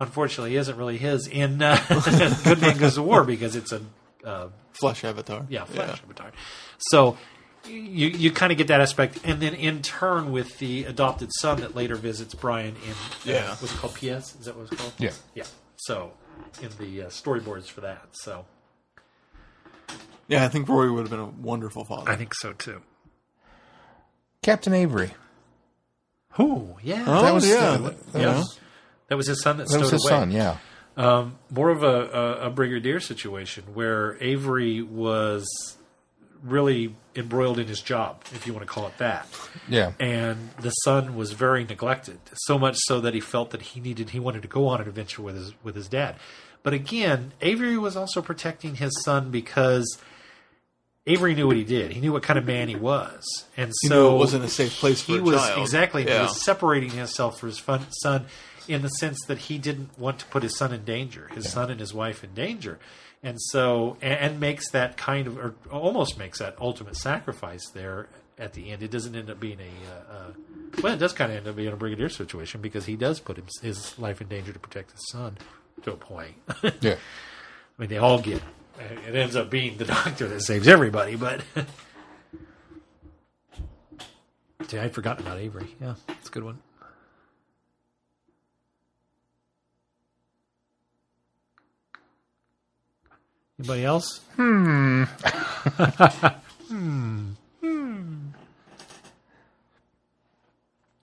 unfortunately 0.00 0.56
isn't 0.56 0.76
really 0.76 0.98
his 0.98 1.26
in 1.26 1.62
uh, 1.62 1.76
Good 2.44 2.60
Man 2.60 2.76
Goes 2.78 2.94
to 2.96 3.02
War 3.02 3.24
because 3.24 3.56
it's 3.56 3.72
a 3.72 3.80
uh, 4.24 4.48
Flesh 4.72 5.04
avatar. 5.04 5.46
yeah 5.48 5.64
Flesh 5.64 6.02
avatar. 6.02 6.32
So 6.78 7.16
you 7.66 8.08
you 8.08 8.30
kind 8.30 8.52
of 8.52 8.58
get 8.58 8.68
that 8.68 8.80
aspect, 8.80 9.18
and 9.24 9.40
then 9.42 9.54
in 9.54 9.82
turn 9.82 10.32
with 10.32 10.58
the 10.58 10.84
adopted 10.84 11.30
son 11.40 11.60
that 11.60 11.74
later 11.74 11.96
visits 11.96 12.34
Brian 12.34 12.76
in 12.76 12.94
Yeah. 13.32 13.48
what's 13.56 13.74
it 13.74 13.76
called 13.78 13.94
PS? 13.94 14.36
Is 14.38 14.44
that 14.46 14.56
what 14.56 14.70
it's 14.72 14.80
called? 14.80 14.92
Yeah. 14.98 15.10
yeah. 15.34 15.44
So 15.76 16.12
in 16.62 16.70
the 16.78 17.02
uh, 17.02 17.06
storyboards 17.08 17.66
for 17.68 17.80
that, 17.82 18.06
so 18.12 18.44
Yeah, 20.28 20.44
I 20.44 20.48
think 20.48 20.68
Rory 20.68 20.90
would 20.90 21.02
have 21.02 21.10
been 21.10 21.20
a 21.20 21.26
wonderful 21.26 21.84
father. 21.84 22.10
I 22.10 22.16
think 22.16 22.34
so 22.34 22.52
too. 22.52 22.82
Captain 24.42 24.72
Avery. 24.74 25.12
Oh 26.38 26.76
yeah, 26.82 27.04
oh, 27.06 27.22
that 27.22 27.34
was- 27.34 27.48
yeah. 27.48 27.76
that- 27.76 28.12
that- 28.12 28.20
yeah. 28.20 28.36
yeah. 28.38 28.44
That 29.08 29.16
was 29.16 29.26
his 29.28 29.40
son 29.40 29.58
that, 29.58 29.68
That 29.68 29.80
was 29.80 29.90
his 29.90 30.04
away. 30.04 30.10
son, 30.10 30.30
yeah. 30.32 30.56
Um, 30.96 31.38
more 31.50 31.70
of 31.70 31.82
a, 31.84 31.86
a, 32.42 32.46
a 32.46 32.50
brigadier 32.50 32.98
situation 33.00 33.62
where 33.74 34.16
Avery 34.20 34.82
was 34.82 35.46
really 36.42 36.96
embroiled 37.14 37.58
in 37.60 37.66
his 37.68 37.80
job, 37.80 38.22
if 38.34 38.46
you 38.46 38.52
want 38.52 38.66
to 38.66 38.72
call 38.72 38.86
it 38.88 38.98
that. 38.98 39.28
Yeah. 39.68 39.92
And 40.00 40.50
the 40.60 40.70
son 40.70 41.14
was 41.14 41.32
very 41.32 41.64
neglected, 41.64 42.18
so 42.34 42.58
much 42.58 42.76
so 42.80 43.00
that 43.00 43.14
he 43.14 43.20
felt 43.20 43.50
that 43.50 43.62
he 43.62 43.80
needed, 43.80 44.10
he 44.10 44.18
wanted 44.18 44.42
to 44.42 44.48
go 44.48 44.66
on 44.66 44.80
an 44.80 44.88
adventure 44.88 45.22
with 45.22 45.36
his 45.36 45.52
with 45.62 45.76
his 45.76 45.86
dad. 45.88 46.16
But 46.64 46.72
again, 46.72 47.32
Avery 47.40 47.78
was 47.78 47.94
also 47.96 48.20
protecting 48.22 48.74
his 48.76 48.90
son 49.04 49.30
because 49.30 49.98
Avery 51.06 51.34
knew 51.34 51.46
what 51.46 51.56
he 51.56 51.64
did. 51.64 51.92
He 51.92 52.00
knew 52.00 52.12
what 52.12 52.22
kind 52.24 52.38
of 52.38 52.44
man 52.46 52.68
he 52.68 52.74
was, 52.76 53.44
and 53.56 53.72
He 53.82 53.88
so 53.88 54.16
it 54.16 54.18
wasn't 54.18 54.44
a 54.44 54.48
safe 54.48 54.72
place 54.76 55.02
for 55.02 55.12
he 55.12 55.18
a 55.18 55.22
was 55.22 55.36
child. 55.40 55.60
exactly 55.62 56.02
he 56.02 56.08
Yeah. 56.08 56.22
was 56.22 56.42
separating 56.42 56.90
himself 56.90 57.38
from 57.38 57.48
his 57.50 57.58
fun, 57.58 57.86
son 58.02 58.26
in 58.68 58.82
the 58.82 58.88
sense 58.88 59.18
that 59.28 59.38
he 59.38 59.58
didn't 59.58 59.96
want 59.98 60.18
to 60.18 60.26
put 60.26 60.42
his 60.42 60.56
son 60.56 60.72
in 60.72 60.84
danger, 60.84 61.28
his 61.34 61.48
son 61.50 61.70
and 61.70 61.78
his 61.78 61.94
wife 61.94 62.24
in 62.24 62.34
danger, 62.34 62.80
and 63.22 63.36
so 63.40 63.96
and, 64.02 64.14
and 64.18 64.40
makes 64.40 64.68
that 64.70 64.96
kind 64.96 65.28
of 65.28 65.38
or 65.38 65.54
almost 65.70 66.18
makes 66.18 66.40
that 66.40 66.56
ultimate 66.60 66.96
sacrifice 66.96 67.68
there 67.70 68.08
at 68.38 68.54
the 68.54 68.70
end. 68.70 68.82
It 68.82 68.90
doesn't 68.90 69.14
end 69.14 69.30
up 69.30 69.38
being 69.38 69.58
a 69.60 70.12
uh, 70.12 70.12
uh, 70.12 70.32
well, 70.82 70.92
it 70.94 70.98
does 70.98 71.12
kind 71.12 71.30
of 71.30 71.38
end 71.38 71.46
up 71.46 71.54
being 71.54 71.72
a 71.72 71.76
brigadier 71.76 72.08
situation 72.08 72.60
because 72.60 72.84
he 72.86 72.96
does 72.96 73.20
put 73.20 73.38
him, 73.38 73.46
his 73.62 73.96
life 73.98 74.20
in 74.20 74.26
danger 74.26 74.52
to 74.52 74.58
protect 74.58 74.90
his 74.90 75.08
son 75.12 75.38
to 75.82 75.92
a 75.92 75.96
point. 75.96 76.34
Yeah. 76.80 76.96
I 77.78 77.82
mean, 77.82 77.88
they 77.90 77.98
all 77.98 78.18
get. 78.20 78.42
It 78.78 79.14
ends 79.14 79.36
up 79.36 79.50
being 79.50 79.76
the 79.76 79.84
doctor 79.96 80.28
that 80.28 80.40
saves 80.42 80.68
everybody, 80.68 81.16
but. 81.16 81.40
See, 84.68 84.78
I'd 84.78 84.94
forgotten 84.94 85.24
about 85.26 85.38
Avery. 85.38 85.68
Yeah, 85.80 85.94
it's 86.08 86.28
a 86.28 86.32
good 86.32 86.42
one. 86.44 86.58
Anybody 93.58 93.84
else? 93.84 94.20
Hmm. 96.68 97.34
Hmm. 97.60 98.26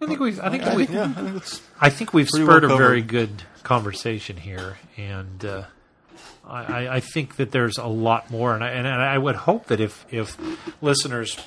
I 0.02 0.06
think 0.06 0.20
we've. 0.20 0.40
I 0.42 0.50
think 0.50 0.64
I 0.64 0.76
we. 0.76 0.86
think, 0.86 0.98
yeah, 0.98 1.14
I 1.16 1.22
think 1.30 1.44
I 1.80 1.90
think 1.90 2.14
we've 2.14 2.28
spurred 2.28 2.64
well 2.64 2.74
a 2.74 2.78
very 2.78 3.02
good 3.02 3.44
conversation 3.64 4.36
here, 4.36 4.78
and 4.98 5.46
uh, 5.46 5.64
I, 6.46 6.64
I- 6.86 6.96
I 6.96 7.00
think 7.00 7.36
that 7.38 7.52
there's 7.52 7.78
a 7.78 7.88
lot 7.88 8.30
more, 8.32 8.54
and 8.54 8.64
I, 8.64 8.70
and 8.72 8.88
I 8.88 9.18
would 9.18 9.36
hope 9.36 9.68
that 9.68 9.80
if 9.80 10.06
if 10.12 10.38
listeners, 10.82 11.38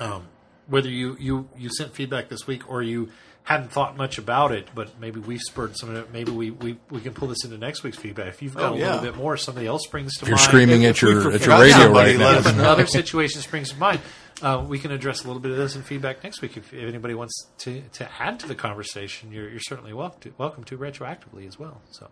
um, 0.00 0.26
whether 0.66 0.88
you, 0.88 1.16
you 1.18 1.48
you 1.56 1.68
sent 1.70 1.94
feedback 1.94 2.28
this 2.28 2.46
week 2.46 2.68
or 2.70 2.82
you 2.82 3.10
hadn't 3.44 3.70
thought 3.70 3.96
much 3.96 4.18
about 4.18 4.50
it, 4.50 4.66
but 4.74 4.98
maybe 5.00 5.20
we've 5.20 5.40
spurred 5.40 5.76
some 5.76 5.88
of 5.88 5.94
it. 5.94 6.12
Maybe 6.12 6.32
we, 6.32 6.50
we, 6.50 6.76
we 6.90 7.00
can 7.00 7.14
pull 7.14 7.28
this 7.28 7.44
into 7.44 7.56
next 7.56 7.84
week's 7.84 7.96
feedback. 7.96 8.26
If 8.26 8.42
you've 8.42 8.56
got 8.56 8.72
Oh, 8.72 8.74
a 8.74 8.78
yeah. 8.78 8.86
little 8.94 9.02
bit 9.12 9.16
more, 9.16 9.36
somebody 9.36 9.68
else 9.68 9.86
brings 9.86 10.16
to 10.16 10.24
mind. 10.24 10.30
You're 10.30 10.38
screaming 10.38 10.82
if 10.82 10.96
at 10.96 11.02
your 11.02 11.32
at 11.32 11.46
your 11.46 11.60
radio 11.60 11.76
somebody, 11.78 12.10
right 12.16 12.18
now. 12.18 12.38
if 12.38 12.46
another 12.46 12.86
situation 12.88 13.40
springs 13.42 13.70
to 13.70 13.76
mind, 13.78 14.00
uh, 14.42 14.64
we 14.68 14.80
can 14.80 14.90
address 14.90 15.22
a 15.22 15.28
little 15.28 15.40
bit 15.40 15.52
of 15.52 15.58
this 15.58 15.76
in 15.76 15.82
feedback 15.82 16.24
next 16.24 16.42
week. 16.42 16.56
If, 16.56 16.74
if 16.74 16.88
anybody 16.88 17.14
wants 17.14 17.46
to, 17.58 17.82
to 17.92 18.08
add 18.20 18.40
to 18.40 18.48
the 18.48 18.56
conversation, 18.56 19.30
you're, 19.30 19.48
you're 19.48 19.60
certainly 19.60 19.92
welcome 19.92 20.20
to, 20.22 20.34
welcome 20.38 20.64
to 20.64 20.76
retroactively 20.76 21.46
as 21.46 21.56
well. 21.56 21.80
So, 21.92 22.10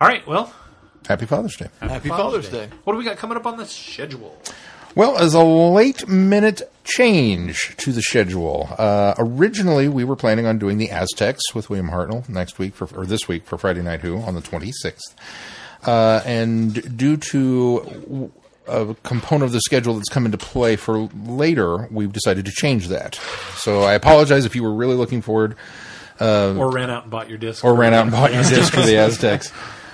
all 0.00 0.08
right, 0.08 0.26
well, 0.26 0.52
Happy 1.08 1.26
Father's 1.26 1.56
Day. 1.56 1.68
Happy 1.80 2.08
Father's 2.08 2.48
Day. 2.48 2.68
What 2.84 2.92
do 2.92 2.98
we 2.98 3.04
got 3.04 3.16
coming 3.16 3.36
up 3.36 3.46
on 3.46 3.56
the 3.56 3.66
schedule? 3.66 4.38
Well, 4.94 5.18
as 5.18 5.34
a 5.34 5.42
late 5.42 6.06
minute 6.08 6.62
change 6.84 7.76
to 7.78 7.92
the 7.92 8.02
schedule, 8.02 8.68
uh, 8.78 9.14
originally 9.18 9.88
we 9.88 10.04
were 10.04 10.16
planning 10.16 10.46
on 10.46 10.58
doing 10.58 10.78
the 10.78 10.90
Aztecs 10.90 11.54
with 11.54 11.70
William 11.70 11.88
Hartnell 11.90 12.28
next 12.28 12.58
week 12.58 12.74
for, 12.74 12.88
or 12.96 13.06
this 13.06 13.28
week 13.28 13.44
for 13.46 13.56
Friday 13.56 13.82
Night 13.82 14.00
Who 14.00 14.18
on 14.18 14.34
the 14.34 14.40
26th. 14.40 15.14
Uh, 15.84 16.20
and 16.26 16.96
due 16.96 17.16
to 17.16 18.30
a 18.68 18.94
component 19.02 19.44
of 19.44 19.52
the 19.52 19.60
schedule 19.60 19.94
that's 19.94 20.08
come 20.08 20.26
into 20.26 20.38
play 20.38 20.76
for 20.76 21.08
later, 21.24 21.88
we've 21.90 22.12
decided 22.12 22.44
to 22.46 22.52
change 22.52 22.88
that. 22.88 23.14
So 23.54 23.82
I 23.82 23.94
apologize 23.94 24.44
if 24.44 24.54
you 24.54 24.62
were 24.62 24.74
really 24.74 24.96
looking 24.96 25.22
forward 25.22 25.56
or 26.20 26.70
ran 26.70 26.90
out 26.90 27.02
and 27.04 27.10
bought 27.10 27.28
your 27.28 27.38
disc. 27.38 27.64
or 27.64 27.74
ran 27.74 27.94
out 27.94 28.02
and 28.02 28.10
bought 28.12 28.32
your 28.34 28.42
disc 28.42 28.72
for 28.74 28.82
the 28.82 28.96
Aztecs. 28.98 29.52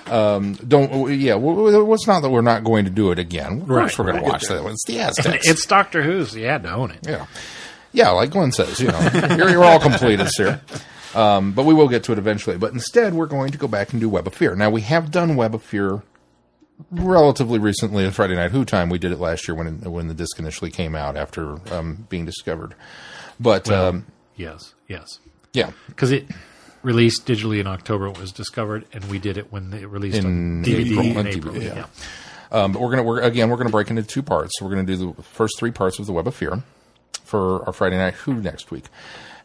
Um, 0.09 0.53
don't 0.53 1.11
yeah. 1.13 1.35
Well, 1.35 1.55
well, 1.55 1.93
it's 1.93 2.07
not 2.07 2.21
that 2.21 2.29
we're 2.29 2.41
not 2.41 2.63
going 2.63 2.85
to 2.85 2.91
do 2.91 3.11
it 3.11 3.19
again. 3.19 3.61
Of 3.61 3.67
course, 3.67 3.99
Right, 3.99 4.05
we're 4.05 4.11
going 4.13 4.23
to 4.23 4.29
watch 4.29 4.43
that. 4.47 4.65
It's 4.65 4.85
the 4.85 4.99
Aztecs. 5.01 5.47
It's 5.47 5.65
Doctor 5.65 6.01
Who's. 6.03 6.35
You 6.35 6.45
had 6.47 6.63
to 6.63 6.71
own 6.71 6.91
it. 6.91 6.99
Yeah. 7.07 7.25
Yeah, 7.93 8.09
like 8.11 8.31
Glenn 8.31 8.51
says, 8.51 8.79
you 8.79 8.87
know, 8.89 9.09
you're, 9.37 9.49
you're 9.49 9.63
all 9.63 9.79
completists 9.79 10.37
here. 10.37 10.61
Um, 11.15 11.53
but 11.53 11.65
we 11.65 11.73
will 11.73 11.87
get 11.87 12.03
to 12.03 12.11
it 12.11 12.17
eventually. 12.19 12.57
But 12.57 12.73
instead, 12.73 13.13
we're 13.13 13.25
going 13.25 13.51
to 13.51 13.57
go 13.57 13.67
back 13.67 13.91
and 13.91 13.99
do 13.99 14.07
Web 14.09 14.27
of 14.27 14.33
Fear. 14.35 14.55
Now, 14.55 14.69
we 14.69 14.81
have 14.81 15.09
done 15.09 15.35
Web 15.35 15.55
of 15.55 15.63
Fear 15.63 16.03
relatively 16.91 17.59
recently 17.59 18.05
in 18.05 18.11
Friday 18.11 18.35
Night 18.35 18.51
Who 18.51 18.65
time. 18.65 18.89
We 18.89 18.99
did 18.99 19.11
it 19.11 19.19
last 19.19 19.47
year 19.47 19.55
when 19.55 19.79
when 19.91 20.07
the 20.09 20.13
disc 20.13 20.37
initially 20.37 20.69
came 20.69 20.95
out 20.95 21.15
after 21.17 21.57
um, 21.73 22.05
being 22.09 22.25
discovered. 22.25 22.75
But 23.39 23.69
um, 23.71 24.05
Yes, 24.35 24.73
yes. 24.87 25.19
yeah, 25.53 25.71
Because 25.87 26.11
it 26.11 26.27
released 26.87 27.27
digitally 27.27 27.59
in 27.59 27.67
October. 27.67 28.07
It 28.07 28.17
was 28.17 28.31
discovered, 28.31 28.85
and 28.93 29.03
we 29.05 29.19
did 29.19 29.37
it 29.37 29.51
when 29.51 29.73
it 29.73 29.89
released 29.89 30.19
In 30.19 30.25
on 30.25 30.63
DVD 30.63 30.91
April, 30.91 31.05
in 31.05 31.17
on 31.17 31.27
April. 31.27 31.57
Yeah. 31.57 31.75
yeah. 31.75 31.85
Um, 32.49 32.71
but 32.71 32.81
we're 32.81 32.91
gonna 32.91 33.03
we're, 33.03 33.19
again 33.19 33.49
we're 33.49 33.57
gonna 33.57 33.69
break 33.69 33.89
into 33.89 34.03
two 34.03 34.23
parts. 34.23 34.53
We're 34.61 34.69
gonna 34.69 34.85
do 34.85 35.13
the 35.13 35.21
first 35.21 35.59
three 35.59 35.71
parts 35.71 35.99
of 35.99 36.05
the 36.05 36.13
Web 36.13 36.27
of 36.27 36.33
Fear 36.33 36.63
for 37.23 37.65
our 37.65 37.73
Friday 37.73 37.97
Night 37.97 38.13
Who 38.13 38.35
next 38.35 38.71
week, 38.71 38.85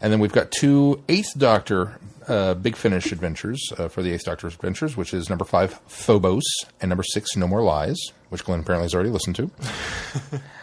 and 0.00 0.12
then 0.12 0.20
we've 0.20 0.32
got 0.32 0.52
two 0.52 1.02
Eighth 1.08 1.36
Doctor 1.36 1.98
uh, 2.28 2.54
Big 2.54 2.76
Finish 2.76 3.10
adventures 3.10 3.60
uh, 3.76 3.88
for 3.88 4.02
the 4.02 4.12
Eighth 4.12 4.24
Doctor's 4.24 4.54
adventures, 4.54 4.96
which 4.96 5.12
is 5.12 5.28
number 5.28 5.44
five 5.44 5.80
Phobos 5.88 6.44
and 6.80 6.88
number 6.88 7.02
six 7.02 7.36
No 7.36 7.48
More 7.48 7.62
Lies, 7.62 7.98
which 8.28 8.44
Glenn 8.44 8.60
apparently 8.60 8.84
has 8.84 8.94
already 8.94 9.10
listened 9.10 9.34
to. 9.36 9.50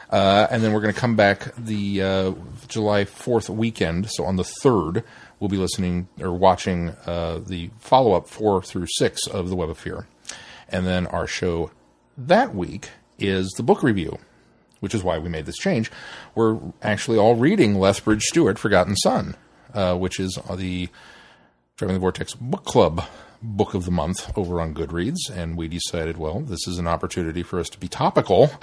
Uh, 0.09 0.47
and 0.49 0.63
then 0.63 0.73
we're 0.73 0.81
going 0.81 0.93
to 0.93 0.99
come 0.99 1.15
back 1.15 1.53
the 1.55 2.01
uh, 2.01 2.33
July 2.67 3.05
4th 3.05 3.49
weekend. 3.49 4.09
So 4.09 4.25
on 4.25 4.37
the 4.37 4.43
3rd, 4.43 5.03
we'll 5.39 5.49
be 5.49 5.57
listening 5.57 6.07
or 6.19 6.31
watching 6.31 6.89
uh, 7.05 7.39
the 7.45 7.69
follow 7.79 8.13
up 8.13 8.27
4 8.27 8.61
through 8.61 8.87
6 8.87 9.27
of 9.27 9.49
The 9.49 9.55
Web 9.55 9.69
of 9.69 9.77
Fear. 9.77 10.07
And 10.67 10.85
then 10.85 11.07
our 11.07 11.27
show 11.27 11.71
that 12.17 12.53
week 12.53 12.89
is 13.17 13.49
the 13.57 13.63
book 13.63 13.81
review, 13.83 14.17
which 14.79 14.93
is 14.93 15.03
why 15.03 15.17
we 15.17 15.29
made 15.29 15.45
this 15.45 15.57
change. 15.57 15.91
We're 16.35 16.59
actually 16.81 17.17
all 17.17 17.35
reading 17.35 17.75
Lethbridge 17.75 18.23
Stewart, 18.23 18.59
Forgotten 18.59 18.95
Son, 18.97 19.35
uh, 19.73 19.95
which 19.95 20.19
is 20.19 20.37
the 20.55 20.89
Traveling 21.77 21.95
the 21.95 22.01
Vortex 22.01 22.33
Book 22.35 22.65
Club 22.65 23.05
book 23.41 23.73
of 23.73 23.85
the 23.85 23.91
month 23.91 24.37
over 24.37 24.59
on 24.59 24.73
Goodreads, 24.73 25.29
and 25.33 25.55
we 25.55 25.67
decided, 25.67 26.17
well, 26.17 26.41
this 26.41 26.67
is 26.67 26.77
an 26.77 26.87
opportunity 26.87 27.41
for 27.43 27.59
us 27.59 27.69
to 27.69 27.79
be 27.79 27.87
topical 27.87 28.51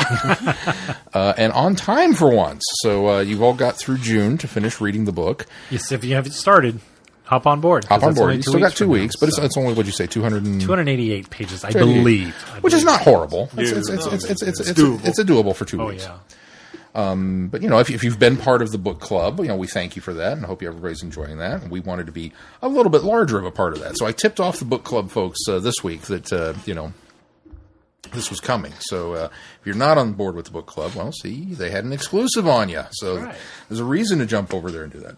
uh, 1.14 1.32
and 1.36 1.52
on 1.52 1.74
time 1.76 2.14
for 2.14 2.30
once. 2.30 2.62
So 2.82 3.08
uh, 3.08 3.20
you've 3.20 3.42
all 3.42 3.54
got 3.54 3.76
through 3.78 3.98
June 3.98 4.38
to 4.38 4.48
finish 4.48 4.80
reading 4.80 5.04
the 5.04 5.12
book. 5.12 5.46
Yes, 5.70 5.92
if 5.92 6.04
you 6.04 6.14
haven't 6.14 6.32
started, 6.32 6.80
hop 7.24 7.46
on 7.46 7.60
board. 7.60 7.84
Hop 7.84 8.02
on 8.02 8.14
board. 8.14 8.32
You 8.36 8.42
two 8.42 8.50
still 8.50 8.60
got 8.60 8.72
two 8.72 8.84
from 8.84 8.88
now, 8.88 8.92
weeks, 9.00 9.16
but 9.16 9.28
it's, 9.28 9.36
so. 9.38 9.44
it's 9.44 9.56
only 9.56 9.70
what'd 9.70 9.86
you 9.86 9.92
say, 9.92 10.06
two 10.06 10.22
hundred 10.22 10.44
and 10.44 10.60
288 10.60 11.30
pages, 11.30 11.64
I 11.64 11.72
believe. 11.72 12.34
I 12.54 12.60
which 12.60 12.74
is 12.74 12.84
not 12.84 13.00
horrible. 13.00 13.48
It's 13.56 13.70
it's 13.70 13.88
it's 13.88 14.06
it's 14.06 14.24
it's, 14.24 14.42
it's, 14.42 14.60
it's, 14.60 14.78
doable. 14.78 15.04
it's 15.06 15.18
a 15.18 15.24
doable 15.24 15.54
for 15.56 15.64
two 15.64 15.80
Oh 15.80 15.86
weeks. 15.88 16.04
yeah. 16.04 16.18
But 16.96 17.60
you 17.62 17.68
know, 17.68 17.78
if, 17.78 17.90
if 17.90 18.02
you've 18.02 18.18
been 18.18 18.36
part 18.38 18.62
of 18.62 18.72
the 18.72 18.78
book 18.78 19.00
club, 19.00 19.38
you 19.40 19.46
know, 19.48 19.56
we 19.56 19.66
thank 19.66 19.96
you 19.96 20.02
for 20.02 20.14
that, 20.14 20.32
and 20.38 20.46
hope 20.46 20.62
everybody's 20.62 21.02
enjoying 21.02 21.36
that. 21.38 21.60
And 21.62 21.70
we 21.70 21.80
wanted 21.80 22.06
to 22.06 22.12
be 22.12 22.32
a 22.62 22.68
little 22.68 22.90
bit 22.90 23.04
larger 23.04 23.38
of 23.38 23.44
a 23.44 23.50
part 23.50 23.74
of 23.74 23.80
that, 23.80 23.98
so 23.98 24.06
I 24.06 24.12
tipped 24.12 24.40
off 24.40 24.58
the 24.58 24.64
book 24.64 24.82
club 24.84 25.10
folks 25.10 25.40
uh, 25.48 25.58
this 25.58 25.84
week 25.84 26.02
that 26.02 26.32
uh, 26.32 26.54
you 26.64 26.74
know 26.74 26.92
this 28.12 28.30
was 28.30 28.40
coming. 28.40 28.72
So 28.80 29.12
uh, 29.14 29.28
if 29.60 29.66
you're 29.66 29.74
not 29.74 29.98
on 29.98 30.12
board 30.14 30.36
with 30.36 30.46
the 30.46 30.52
book 30.52 30.66
club, 30.66 30.94
well, 30.94 31.12
see, 31.12 31.44
they 31.54 31.70
had 31.70 31.84
an 31.84 31.92
exclusive 31.92 32.46
on 32.48 32.68
you, 32.68 32.84
so 32.92 33.18
Right. 33.18 33.34
there's 33.68 33.80
a 33.80 33.84
reason 33.84 34.18
to 34.20 34.26
jump 34.26 34.54
over 34.54 34.70
there 34.70 34.84
and 34.84 34.92
do 34.92 35.00
that. 35.00 35.16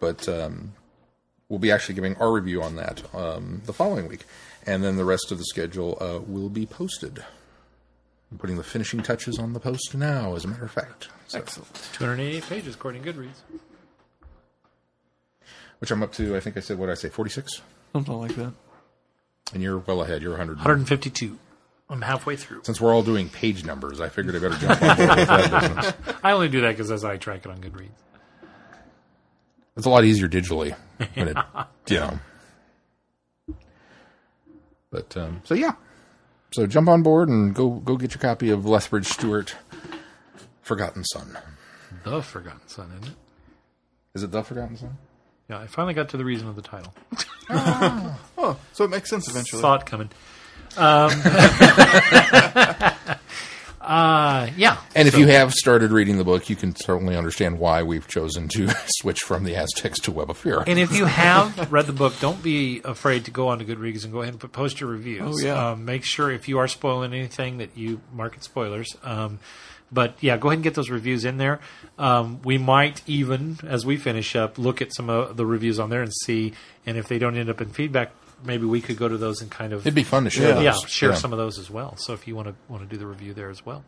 But 0.00 0.28
um, 0.28 0.72
we'll 1.48 1.58
be 1.58 1.70
actually 1.70 1.94
giving 1.94 2.16
our 2.16 2.30
review 2.32 2.62
on 2.62 2.76
that 2.76 3.02
um, 3.14 3.62
the 3.66 3.72
following 3.72 4.08
week, 4.08 4.24
and 4.66 4.84
then 4.84 4.96
the 4.96 5.04
rest 5.04 5.32
of 5.32 5.38
the 5.38 5.44
schedule 5.44 5.96
uh, 6.00 6.18
will 6.26 6.48
be 6.50 6.66
posted. 6.66 7.24
I'm 8.30 8.38
putting 8.38 8.56
the 8.56 8.62
finishing 8.64 9.02
touches 9.02 9.38
on 9.38 9.52
the 9.54 9.60
post 9.60 9.94
now, 9.94 10.34
as 10.34 10.44
a 10.44 10.48
matter 10.48 10.64
of 10.64 10.70
fact. 10.70 11.08
So, 11.28 11.38
Excellent. 11.38 11.74
288 11.94 12.46
pages 12.48 12.74
according 12.74 13.02
to 13.02 13.12
Goodreads. 13.12 13.40
which 15.78 15.90
I'm 15.90 16.02
up 16.02 16.12
to. 16.14 16.36
I 16.36 16.40
think 16.40 16.56
I 16.56 16.60
said 16.60 16.78
what 16.78 16.86
did 16.86 16.92
I 16.92 16.96
say, 16.96 17.08
46. 17.08 17.62
Something 17.92 18.14
like 18.20 18.34
that. 18.36 18.52
And 19.54 19.62
you're 19.62 19.78
well 19.78 20.02
ahead. 20.02 20.20
You're 20.20 20.32
100. 20.32 20.56
152. 20.58 21.38
I'm 21.88 22.02
halfway 22.02 22.36
through. 22.36 22.60
Since 22.64 22.82
we're 22.82 22.94
all 22.94 23.02
doing 23.02 23.30
page 23.30 23.64
numbers, 23.64 23.98
I 23.98 24.10
figured 24.10 24.36
I 24.36 24.40
better 24.40 24.58
jump 24.58 24.82
on 24.82 24.96
board 24.96 25.08
with 25.08 25.28
that 25.28 25.74
business. 25.76 26.16
I 26.22 26.32
only 26.32 26.50
do 26.50 26.60
that 26.60 26.68
because 26.72 26.90
as 26.90 27.02
I 27.04 27.16
track 27.16 27.46
it 27.46 27.50
on 27.50 27.58
Goodreads. 27.62 27.88
It's 29.78 29.86
a 29.86 29.90
lot 29.90 30.04
easier 30.04 30.28
digitally 30.28 30.76
when 31.14 31.28
it, 31.28 31.36
you 31.88 31.96
know. 32.00 32.18
But 34.90 35.16
um, 35.16 35.40
so 35.44 35.54
yeah, 35.54 35.72
so 36.52 36.66
jump 36.66 36.88
on 36.88 37.02
board 37.02 37.28
and 37.28 37.54
go 37.54 37.70
go 37.70 37.96
get 37.96 38.12
your 38.14 38.20
copy 38.20 38.50
of 38.50 38.66
Lethbridge 38.66 39.06
Stewart, 39.06 39.54
Forgotten 40.62 41.04
Son. 41.04 41.38
The 42.04 42.22
Forgotten 42.22 42.68
Son, 42.68 42.90
isn't 43.00 43.12
it? 43.12 43.16
Is 44.14 44.22
it 44.22 44.30
the 44.30 44.42
Forgotten 44.42 44.76
Son? 44.76 44.96
Yeah, 45.48 45.58
I 45.58 45.66
finally 45.66 45.94
got 45.94 46.08
to 46.10 46.16
the 46.16 46.24
reason 46.24 46.48
of 46.48 46.56
the 46.56 46.62
title. 46.62 46.94
Oh, 48.40 48.56
so 48.72 48.84
it 48.84 48.90
makes 48.90 49.10
sense 49.10 49.28
eventually. 49.28 49.60
Saw 49.62 49.74
it 49.76 49.84
coming. 49.86 50.10
Um, 50.76 51.10
uh, 53.88 54.50
yeah. 54.54 54.76
And 54.94 55.08
if 55.08 55.16
you 55.16 55.26
have 55.28 55.54
started 55.54 55.92
reading 55.92 56.18
the 56.18 56.24
book, 56.24 56.50
you 56.50 56.56
can 56.56 56.76
certainly 56.76 57.16
understand 57.16 57.58
why 57.58 57.82
we've 57.82 58.06
chosen 58.06 58.46
to 58.48 58.68
switch 58.86 59.20
from 59.20 59.44
the 59.44 59.56
Aztecs 59.56 59.98
to 60.00 60.12
Web 60.12 60.28
of 60.28 60.36
Fear. 60.36 60.64
And 60.66 60.78
if 60.78 60.94
you 60.94 61.06
have 61.06 61.72
read 61.72 61.86
the 61.86 61.94
book, 61.94 62.12
don't 62.20 62.42
be 62.42 62.82
afraid 62.84 63.24
to 63.24 63.30
go 63.30 63.48
on 63.48 63.58
to 63.60 63.64
Goodreads 63.64 64.04
and 64.04 64.12
go 64.12 64.20
ahead 64.20 64.34
and 64.34 64.52
post 64.52 64.80
your 64.80 64.90
reviews. 64.90 65.42
Oh, 65.42 65.46
yeah. 65.46 65.70
Um, 65.70 65.86
make 65.86 66.04
sure 66.04 66.30
if 66.30 66.48
you 66.48 66.58
are 66.58 66.68
spoiling 66.68 67.14
anything 67.14 67.58
that 67.58 67.78
you 67.78 68.02
mark 68.12 68.36
it 68.36 68.44
spoilers. 68.44 68.94
Um, 69.02 69.38
but 69.90 70.16
yeah, 70.20 70.36
go 70.36 70.48
ahead 70.48 70.58
and 70.58 70.64
get 70.64 70.74
those 70.74 70.90
reviews 70.90 71.24
in 71.24 71.38
there. 71.38 71.60
Um, 71.98 72.42
we 72.44 72.58
might 72.58 73.00
even, 73.06 73.58
as 73.66 73.86
we 73.86 73.96
finish 73.96 74.36
up, 74.36 74.58
look 74.58 74.82
at 74.82 74.94
some 74.94 75.08
of 75.08 75.38
the 75.38 75.46
reviews 75.46 75.78
on 75.78 75.88
there 75.88 76.02
and 76.02 76.12
see. 76.24 76.52
And 76.84 76.98
if 76.98 77.08
they 77.08 77.18
don't 77.18 77.38
end 77.38 77.48
up 77.48 77.62
in 77.62 77.70
feedback, 77.70 78.12
maybe 78.44 78.64
we 78.66 78.80
could 78.80 78.96
go 78.96 79.08
to 79.08 79.16
those 79.16 79.40
and 79.42 79.50
kind 79.50 79.72
of 79.72 79.80
It'd 79.86 79.94
be 79.94 80.02
fun 80.04 80.24
to 80.24 80.30
share 80.30 80.54
Yeah. 80.54 80.60
yeah 80.60 80.74
share 80.86 81.10
Yeah. 81.10 81.14
some 81.16 81.32
of 81.32 81.38
those 81.38 81.58
as 81.58 81.70
well. 81.70 81.96
So 81.96 82.12
if 82.12 82.26
you 82.28 82.36
want 82.36 82.48
to 82.48 82.54
want 82.68 82.82
to 82.82 82.88
do 82.88 82.96
the 82.96 83.06
review 83.06 83.34
there 83.34 83.50
as 83.50 83.64
well. 83.64 83.84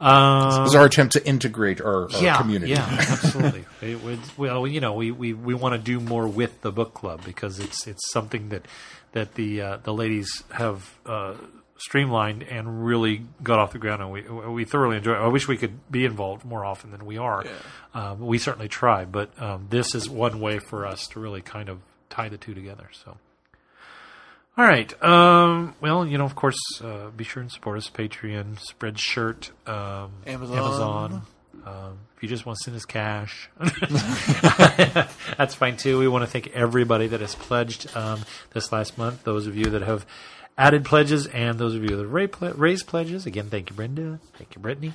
Um, 0.00 0.62
This 0.62 0.70
is 0.70 0.74
our 0.76 0.84
attempt 0.84 1.14
to 1.14 1.26
integrate 1.26 1.80
our, 1.80 2.04
our 2.04 2.22
yeah, 2.22 2.36
community. 2.40 2.70
Yeah, 2.72 2.86
absolutely. 3.10 3.64
It 3.82 4.00
would, 4.02 4.20
well, 4.36 4.64
you 4.64 4.80
know, 4.80 4.92
we, 4.94 5.10
we, 5.10 5.32
we 5.32 5.54
want 5.54 5.72
to 5.74 5.78
do 5.78 5.98
more 5.98 6.28
with 6.28 6.60
the 6.62 6.70
book 6.70 6.94
club 6.94 7.22
because 7.24 7.58
it's 7.58 7.84
it's 7.88 8.12
something 8.12 8.50
that 8.50 8.66
that 9.12 9.34
the 9.34 9.60
uh, 9.60 9.76
the 9.82 9.92
ladies 9.92 10.44
have 10.52 10.88
uh, 11.04 11.34
streamlined 11.78 12.44
and 12.44 12.84
really 12.86 13.22
got 13.42 13.58
off 13.58 13.72
the 13.72 13.78
ground, 13.78 14.00
and 14.02 14.12
we 14.12 14.22
we 14.22 14.64
thoroughly 14.64 14.98
enjoy. 14.98 15.14
it. 15.14 15.18
I 15.18 15.26
wish 15.28 15.48
we 15.48 15.56
could 15.56 15.90
be 15.90 16.04
involved 16.04 16.44
more 16.44 16.64
often 16.64 16.92
than 16.92 17.04
we 17.04 17.18
are. 17.18 17.44
Um, 17.92 18.20
we 18.20 18.38
certainly 18.38 18.68
try, 18.68 19.04
but 19.04 19.30
um, 19.42 19.66
this 19.68 19.96
is 19.96 20.08
one 20.08 20.38
way 20.38 20.60
for 20.60 20.86
us 20.86 21.08
to 21.08 21.18
really 21.20 21.40
kind 21.42 21.68
of 21.68 21.80
tie 22.08 22.28
the 22.28 22.38
two 22.38 22.54
together. 22.54 22.88
So. 23.04 23.16
All 24.58 24.64
right. 24.64 24.92
Um, 25.04 25.76
well, 25.80 26.04
you 26.04 26.18
know, 26.18 26.24
of 26.24 26.34
course, 26.34 26.58
uh, 26.82 27.10
be 27.10 27.22
sure 27.22 27.40
and 27.40 27.50
support 27.50 27.78
us. 27.78 27.88
Patreon, 27.88 28.58
Spreadshirt, 28.58 29.50
um, 29.68 30.10
Amazon. 30.26 30.58
Amazon. 30.58 31.22
Um, 31.64 31.98
if 32.16 32.24
you 32.24 32.28
just 32.28 32.44
want 32.44 32.58
to 32.58 32.64
send 32.64 32.76
us 32.76 32.84
cash, 32.84 33.48
that's 35.38 35.54
fine 35.54 35.76
too. 35.76 36.00
We 36.00 36.08
want 36.08 36.24
to 36.24 36.26
thank 36.26 36.48
everybody 36.48 37.06
that 37.06 37.20
has 37.20 37.36
pledged 37.36 37.96
um, 37.96 38.22
this 38.52 38.72
last 38.72 38.98
month. 38.98 39.22
Those 39.22 39.46
of 39.46 39.56
you 39.56 39.66
that 39.66 39.82
have 39.82 40.04
added 40.56 40.84
pledges 40.84 41.26
and 41.28 41.56
those 41.56 41.76
of 41.76 41.84
you 41.84 41.90
that 41.90 42.02
have 42.02 42.58
raised 42.58 42.88
pledges. 42.88 43.26
Again, 43.26 43.50
thank 43.50 43.70
you, 43.70 43.76
Brenda. 43.76 44.18
Thank 44.36 44.56
you, 44.56 44.60
Brittany. 44.60 44.92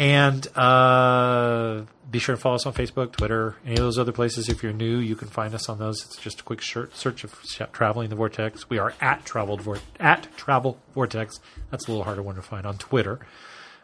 And 0.00 0.46
uh, 0.56 1.82
be 2.10 2.18
sure 2.18 2.34
to 2.34 2.40
follow 2.40 2.54
us 2.54 2.64
on 2.64 2.72
Facebook, 2.72 3.12
Twitter, 3.12 3.56
any 3.66 3.74
of 3.74 3.82
those 3.82 3.98
other 3.98 4.12
places. 4.12 4.48
If 4.48 4.62
you're 4.62 4.72
new, 4.72 4.96
you 4.96 5.14
can 5.14 5.28
find 5.28 5.54
us 5.54 5.68
on 5.68 5.78
those. 5.78 6.02
It's 6.06 6.16
just 6.16 6.40
a 6.40 6.42
quick 6.42 6.62
search 6.62 7.22
of 7.22 7.38
Traveling 7.74 8.08
the 8.08 8.16
Vortex. 8.16 8.70
We 8.70 8.78
are 8.78 8.94
at 9.02 9.26
Travel 9.26 9.58
Vor- 9.58 9.76
at 9.98 10.34
Travel 10.38 10.78
Vortex. 10.94 11.38
That's 11.70 11.86
a 11.86 11.90
little 11.90 12.04
harder 12.04 12.22
one 12.22 12.36
to 12.36 12.40
find 12.42 12.64
on 12.64 12.78
Twitter. 12.78 13.20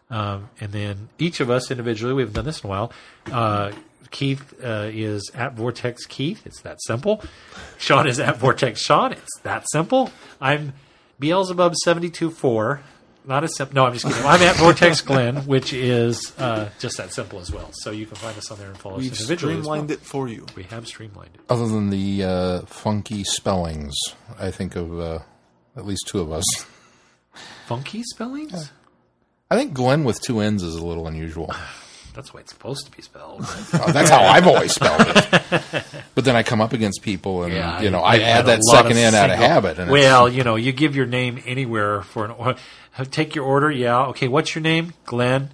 Um, 0.08 0.48
and 0.58 0.72
then 0.72 1.10
each 1.18 1.40
of 1.40 1.50
us 1.50 1.70
individually, 1.70 2.14
we 2.14 2.22
haven't 2.22 2.36
done 2.36 2.46
this 2.46 2.62
in 2.62 2.68
a 2.68 2.70
while. 2.70 2.92
Uh, 3.30 3.72
Keith 4.10 4.54
uh, 4.64 4.88
is 4.90 5.30
at 5.34 5.52
Vortex 5.52 6.06
Keith. 6.06 6.46
It's 6.46 6.62
that 6.62 6.78
simple. 6.80 7.22
Sean 7.76 8.06
is 8.06 8.18
at 8.18 8.38
Vortex 8.38 8.80
Sean. 8.80 9.12
It's 9.12 9.38
that 9.42 9.66
simple. 9.70 10.10
I'm 10.40 10.72
Beelzebub 11.18 11.74
seventy 11.84 12.08
two 12.08 12.30
four. 12.30 12.80
Not 13.26 13.42
as 13.42 13.56
simple. 13.56 13.74
No, 13.74 13.86
I'm 13.86 13.92
just 13.92 14.04
kidding. 14.06 14.22
I'm 14.24 14.40
at 14.40 14.54
Vortex 14.56 15.00
Glenn, 15.00 15.38
which 15.46 15.72
is 15.72 16.32
uh, 16.38 16.68
just 16.78 16.96
that 16.98 17.12
simple 17.12 17.40
as 17.40 17.50
well. 17.52 17.70
So 17.72 17.90
you 17.90 18.06
can 18.06 18.14
find 18.16 18.38
us 18.38 18.50
on 18.52 18.58
there 18.58 18.68
and 18.68 18.78
follow 18.78 18.98
We've 18.98 19.10
us 19.10 19.20
individually. 19.20 19.54
as 19.54 19.58
streamlined 19.60 19.88
well. 19.88 19.98
it 19.98 20.00
for 20.02 20.28
you. 20.28 20.46
We 20.54 20.62
have 20.64 20.86
streamlined 20.86 21.30
it. 21.34 21.40
Other 21.50 21.66
than 21.66 21.90
the 21.90 22.22
uh, 22.24 22.60
funky 22.66 23.24
spellings, 23.24 23.94
I 24.38 24.50
think 24.52 24.76
of 24.76 25.00
uh, 25.00 25.18
at 25.76 25.84
least 25.84 26.06
two 26.06 26.20
of 26.20 26.30
us. 26.30 26.44
Funky 27.66 28.02
spellings. 28.04 28.70
I 29.50 29.56
think 29.56 29.74
Glenn 29.74 30.04
with 30.04 30.20
two 30.20 30.40
N's 30.40 30.62
is 30.62 30.76
a 30.76 30.86
little 30.86 31.06
unusual. 31.08 31.52
That's 32.16 32.30
the 32.30 32.36
way 32.36 32.40
it's 32.42 32.52
supposed 32.52 32.86
to 32.86 32.90
be 32.90 33.02
spelled. 33.02 33.42
Uh, 33.72 33.92
that's 33.92 34.08
how 34.10 34.22
I've 34.24 34.46
always 34.46 34.72
spelled 34.74 35.02
it. 35.06 35.84
But 36.14 36.24
then 36.24 36.34
I 36.34 36.42
come 36.42 36.60
up 36.62 36.72
against 36.72 37.02
people, 37.02 37.42
and 37.44 37.52
Yeah, 37.52 37.80
you 37.82 37.90
know, 37.90 38.00
I- 38.00 38.18
add 38.18 38.46
that 38.46 38.62
second 38.64 38.92
of 38.92 38.96
N 38.98 39.14
out 39.14 39.30
of 39.30 39.36
habit. 39.36 39.78
And 39.78 39.90
well, 39.90 40.28
you 40.28 40.42
know, 40.42 40.56
you 40.56 40.72
give 40.72 40.96
your 40.96 41.06
name 41.06 41.40
anywhere 41.46 42.02
for 42.02 42.24
an 42.24 42.30
or- 42.32 42.56
take 43.10 43.34
your 43.34 43.44
order. 43.44 43.70
Yeah, 43.70 44.06
okay. 44.06 44.26
What's 44.28 44.54
your 44.54 44.62
name, 44.62 44.94
Glenn? 45.04 45.50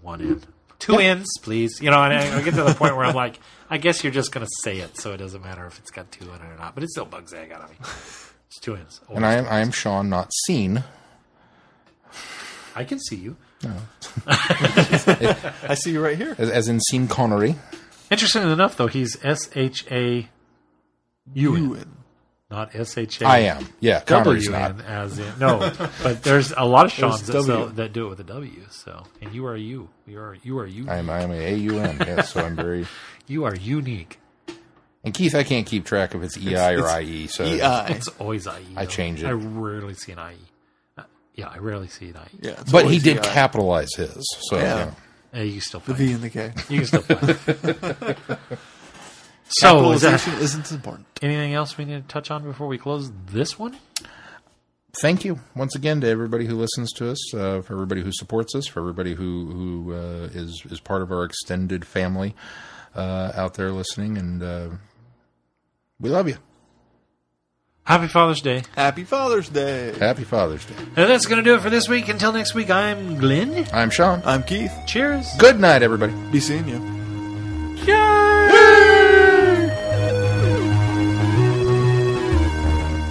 One 0.00 0.20
N, 0.22 0.42
two 0.78 0.96
N's, 0.98 1.28
please. 1.42 1.80
You 1.82 1.90
know, 1.90 2.02
and 2.02 2.14
I, 2.14 2.38
I 2.38 2.42
get 2.42 2.54
to 2.54 2.62
the 2.62 2.74
point 2.74 2.96
where 2.96 3.04
I'm 3.04 3.14
like, 3.14 3.38
I 3.68 3.78
guess 3.78 4.02
you're 4.04 4.12
just 4.12 4.32
going 4.32 4.46
to 4.46 4.52
say 4.62 4.78
it, 4.78 4.96
so 4.96 5.12
it 5.12 5.16
doesn't 5.18 5.42
matter 5.42 5.66
if 5.66 5.78
it's 5.78 5.90
got 5.90 6.10
two 6.12 6.24
in 6.24 6.36
it 6.36 6.42
or 6.42 6.56
not. 6.58 6.74
But 6.74 6.84
it 6.84 6.90
still 6.90 7.04
bugs 7.04 7.32
heck 7.32 7.50
out 7.50 7.62
of 7.62 7.70
me. 7.70 7.76
It's 8.46 8.58
two 8.60 8.76
N's. 8.76 9.00
and 9.08 9.26
I 9.26 9.34
am 9.34 9.46
I 9.48 9.58
am 9.60 9.72
Sean, 9.72 10.08
not 10.08 10.30
seen. 10.46 10.84
I 12.76 12.84
can 12.84 12.98
see 13.00 13.16
you. 13.16 13.36
I 14.26 15.74
see 15.74 15.92
you 15.92 16.02
right 16.02 16.16
here. 16.16 16.34
As, 16.38 16.50
as 16.50 16.68
in 16.68 16.80
Sean 16.90 17.08
Connery. 17.08 17.56
Interesting 18.10 18.42
enough, 18.50 18.76
though, 18.76 18.86
he's 18.88 19.22
S 19.24 19.50
H 19.54 19.86
A 19.90 20.28
U 21.34 21.56
You 21.56 21.74
N, 21.74 21.80
and 21.80 21.96
not 22.50 22.74
S 22.74 22.98
H 22.98 23.20
A. 23.22 23.26
I 23.26 23.38
am. 23.40 23.68
Yeah, 23.78 24.00
Connery's 24.00 24.48
W 24.48 24.74
not. 24.74 24.84
As 24.84 25.18
in 25.18 25.38
no, 25.38 25.72
but 26.02 26.22
there's 26.22 26.52
a 26.52 26.64
lot 26.64 26.86
of 26.86 26.92
Sean's 26.92 27.22
that, 27.22 27.32
There's 27.32 27.46
sell, 27.46 27.66
that 27.66 27.92
do 27.92 28.06
it 28.06 28.10
with 28.10 28.20
a 28.20 28.24
W. 28.24 28.66
So, 28.70 29.04
and 29.20 29.32
you 29.32 29.46
are 29.46 29.56
you. 29.56 29.88
You 30.06 30.18
are 30.18 30.36
you 30.42 30.58
are 30.58 30.66
you. 30.66 30.88
I 30.88 30.96
am 30.96 31.08
I 31.10 31.22
am 31.22 31.30
a 31.30 31.34
A 31.38 31.54
U 31.54 31.78
N. 31.78 31.96
Yes, 32.00 32.32
so 32.32 32.44
I'm 32.44 32.56
very. 32.56 32.86
You 33.26 33.44
are 33.44 33.54
unique. 33.54 34.18
And 35.04 35.14
Keith, 35.14 35.36
I 35.36 35.44
can't 35.44 35.64
keep 35.64 35.84
track 35.84 36.16
if 36.16 36.22
it's 36.24 36.36
E 36.36 36.56
I 36.56 36.74
or 36.74 36.88
I 36.88 37.02
E. 37.02 37.26
So 37.28 37.44
EI. 37.44 37.92
It's 37.94 38.08
always 38.18 38.48
IE. 38.48 38.50
I 38.76 38.84
though. 38.84 38.90
change 38.90 39.22
it. 39.22 39.26
I 39.28 39.30
rarely 39.30 39.94
see 39.94 40.10
an 40.10 40.18
IE. 40.18 40.49
Uh, 41.42 41.46
yeah, 41.48 41.54
I 41.54 41.58
rarely 41.58 41.88
see 41.88 42.08
an 42.10 42.16
IE. 42.16 42.48
Yeah, 42.48 42.62
but 42.70 42.86
he 42.90 42.98
did 42.98 43.22
capitalize 43.22 43.94
his. 43.96 44.24
So 44.48 44.56
Yeah. 44.56 44.90
yeah. 45.32 45.38
Uh, 45.40 45.42
you 45.44 45.52
can 45.52 45.60
still 45.60 45.80
the 45.80 45.94
find 45.94 45.98
V 45.98 46.10
it. 46.10 46.14
and 46.14 46.22
the 46.22 46.30
K. 46.30 46.52
You 46.68 46.78
can 46.78 46.86
still 46.86 47.02
find 47.02 47.28
it. 47.30 47.38
so, 49.48 49.92
is 49.92 50.02
that 50.02 50.10
Capitalization 50.20 50.34
isn't 50.42 50.70
important. 50.72 51.06
anything 51.22 51.54
else 51.54 51.76
we 51.78 51.84
need 51.84 52.02
to 52.02 52.08
touch 52.08 52.30
on 52.30 52.42
before 52.44 52.66
we 52.66 52.78
close 52.78 53.10
this 53.26 53.58
one? 53.58 53.76
thank 55.00 55.24
you 55.24 55.38
once 55.54 55.76
again 55.76 56.00
to 56.00 56.08
everybody 56.08 56.46
who 56.46 56.56
listens 56.56 56.92
to 56.92 57.08
us, 57.08 57.32
uh, 57.34 57.60
for 57.62 57.74
everybody 57.74 58.02
who 58.02 58.10
supports 58.10 58.56
us, 58.56 58.66
for 58.66 58.80
everybody 58.80 59.14
who 59.14 59.46
who 59.52 59.92
uh, 59.94 60.28
is 60.34 60.62
is 60.68 60.80
part 60.80 61.00
of 61.02 61.12
our 61.12 61.22
extended 61.24 61.84
family 61.84 62.34
uh, 62.96 63.30
out 63.36 63.54
there 63.54 63.70
listening, 63.70 64.18
and 64.18 64.42
uh, 64.42 64.68
we 66.00 66.08
love 66.10 66.26
you. 66.28 66.36
Happy 67.90 68.06
Father's 68.06 68.40
Day. 68.40 68.62
Happy 68.76 69.02
Father's 69.02 69.48
Day. 69.48 69.92
Happy 69.98 70.22
Father's 70.22 70.64
Day. 70.64 70.76
And 70.78 71.10
that's 71.10 71.26
going 71.26 71.42
to 71.42 71.42
do 71.42 71.56
it 71.56 71.60
for 71.60 71.70
this 71.70 71.88
week. 71.88 72.08
Until 72.08 72.30
next 72.32 72.54
week, 72.54 72.70
I'm 72.70 73.18
Glenn. 73.18 73.66
I'm 73.72 73.90
Sean. 73.90 74.22
I'm 74.24 74.44
Keith. 74.44 74.72
Cheers. 74.86 75.28
Good 75.38 75.58
night, 75.58 75.82
everybody. 75.82 76.12
Be 76.30 76.38
seeing 76.38 76.68
you. 76.68 76.76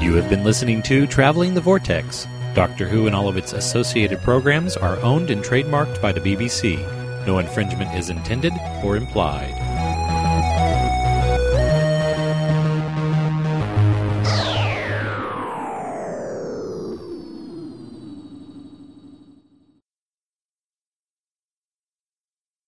You 0.02 0.16
have 0.16 0.30
been 0.30 0.46
listening 0.46 0.82
to 0.84 1.06
Traveling 1.08 1.56
the 1.56 1.60
Vortex. 1.62 2.26
Doctor 2.54 2.88
Who 2.88 3.06
and 3.06 3.14
all 3.14 3.28
of 3.28 3.36
its 3.36 3.52
associated 3.52 4.22
programs 4.22 4.78
are 4.78 4.98
owned 5.02 5.30
and 5.30 5.44
trademarked 5.44 6.02
by 6.02 6.14
the 6.14 6.22
BBC. 6.22 6.78
No 7.28 7.40
infringement 7.40 7.94
is 7.96 8.10
intended 8.10 8.54
or 8.82 8.96
implied. 8.96 9.52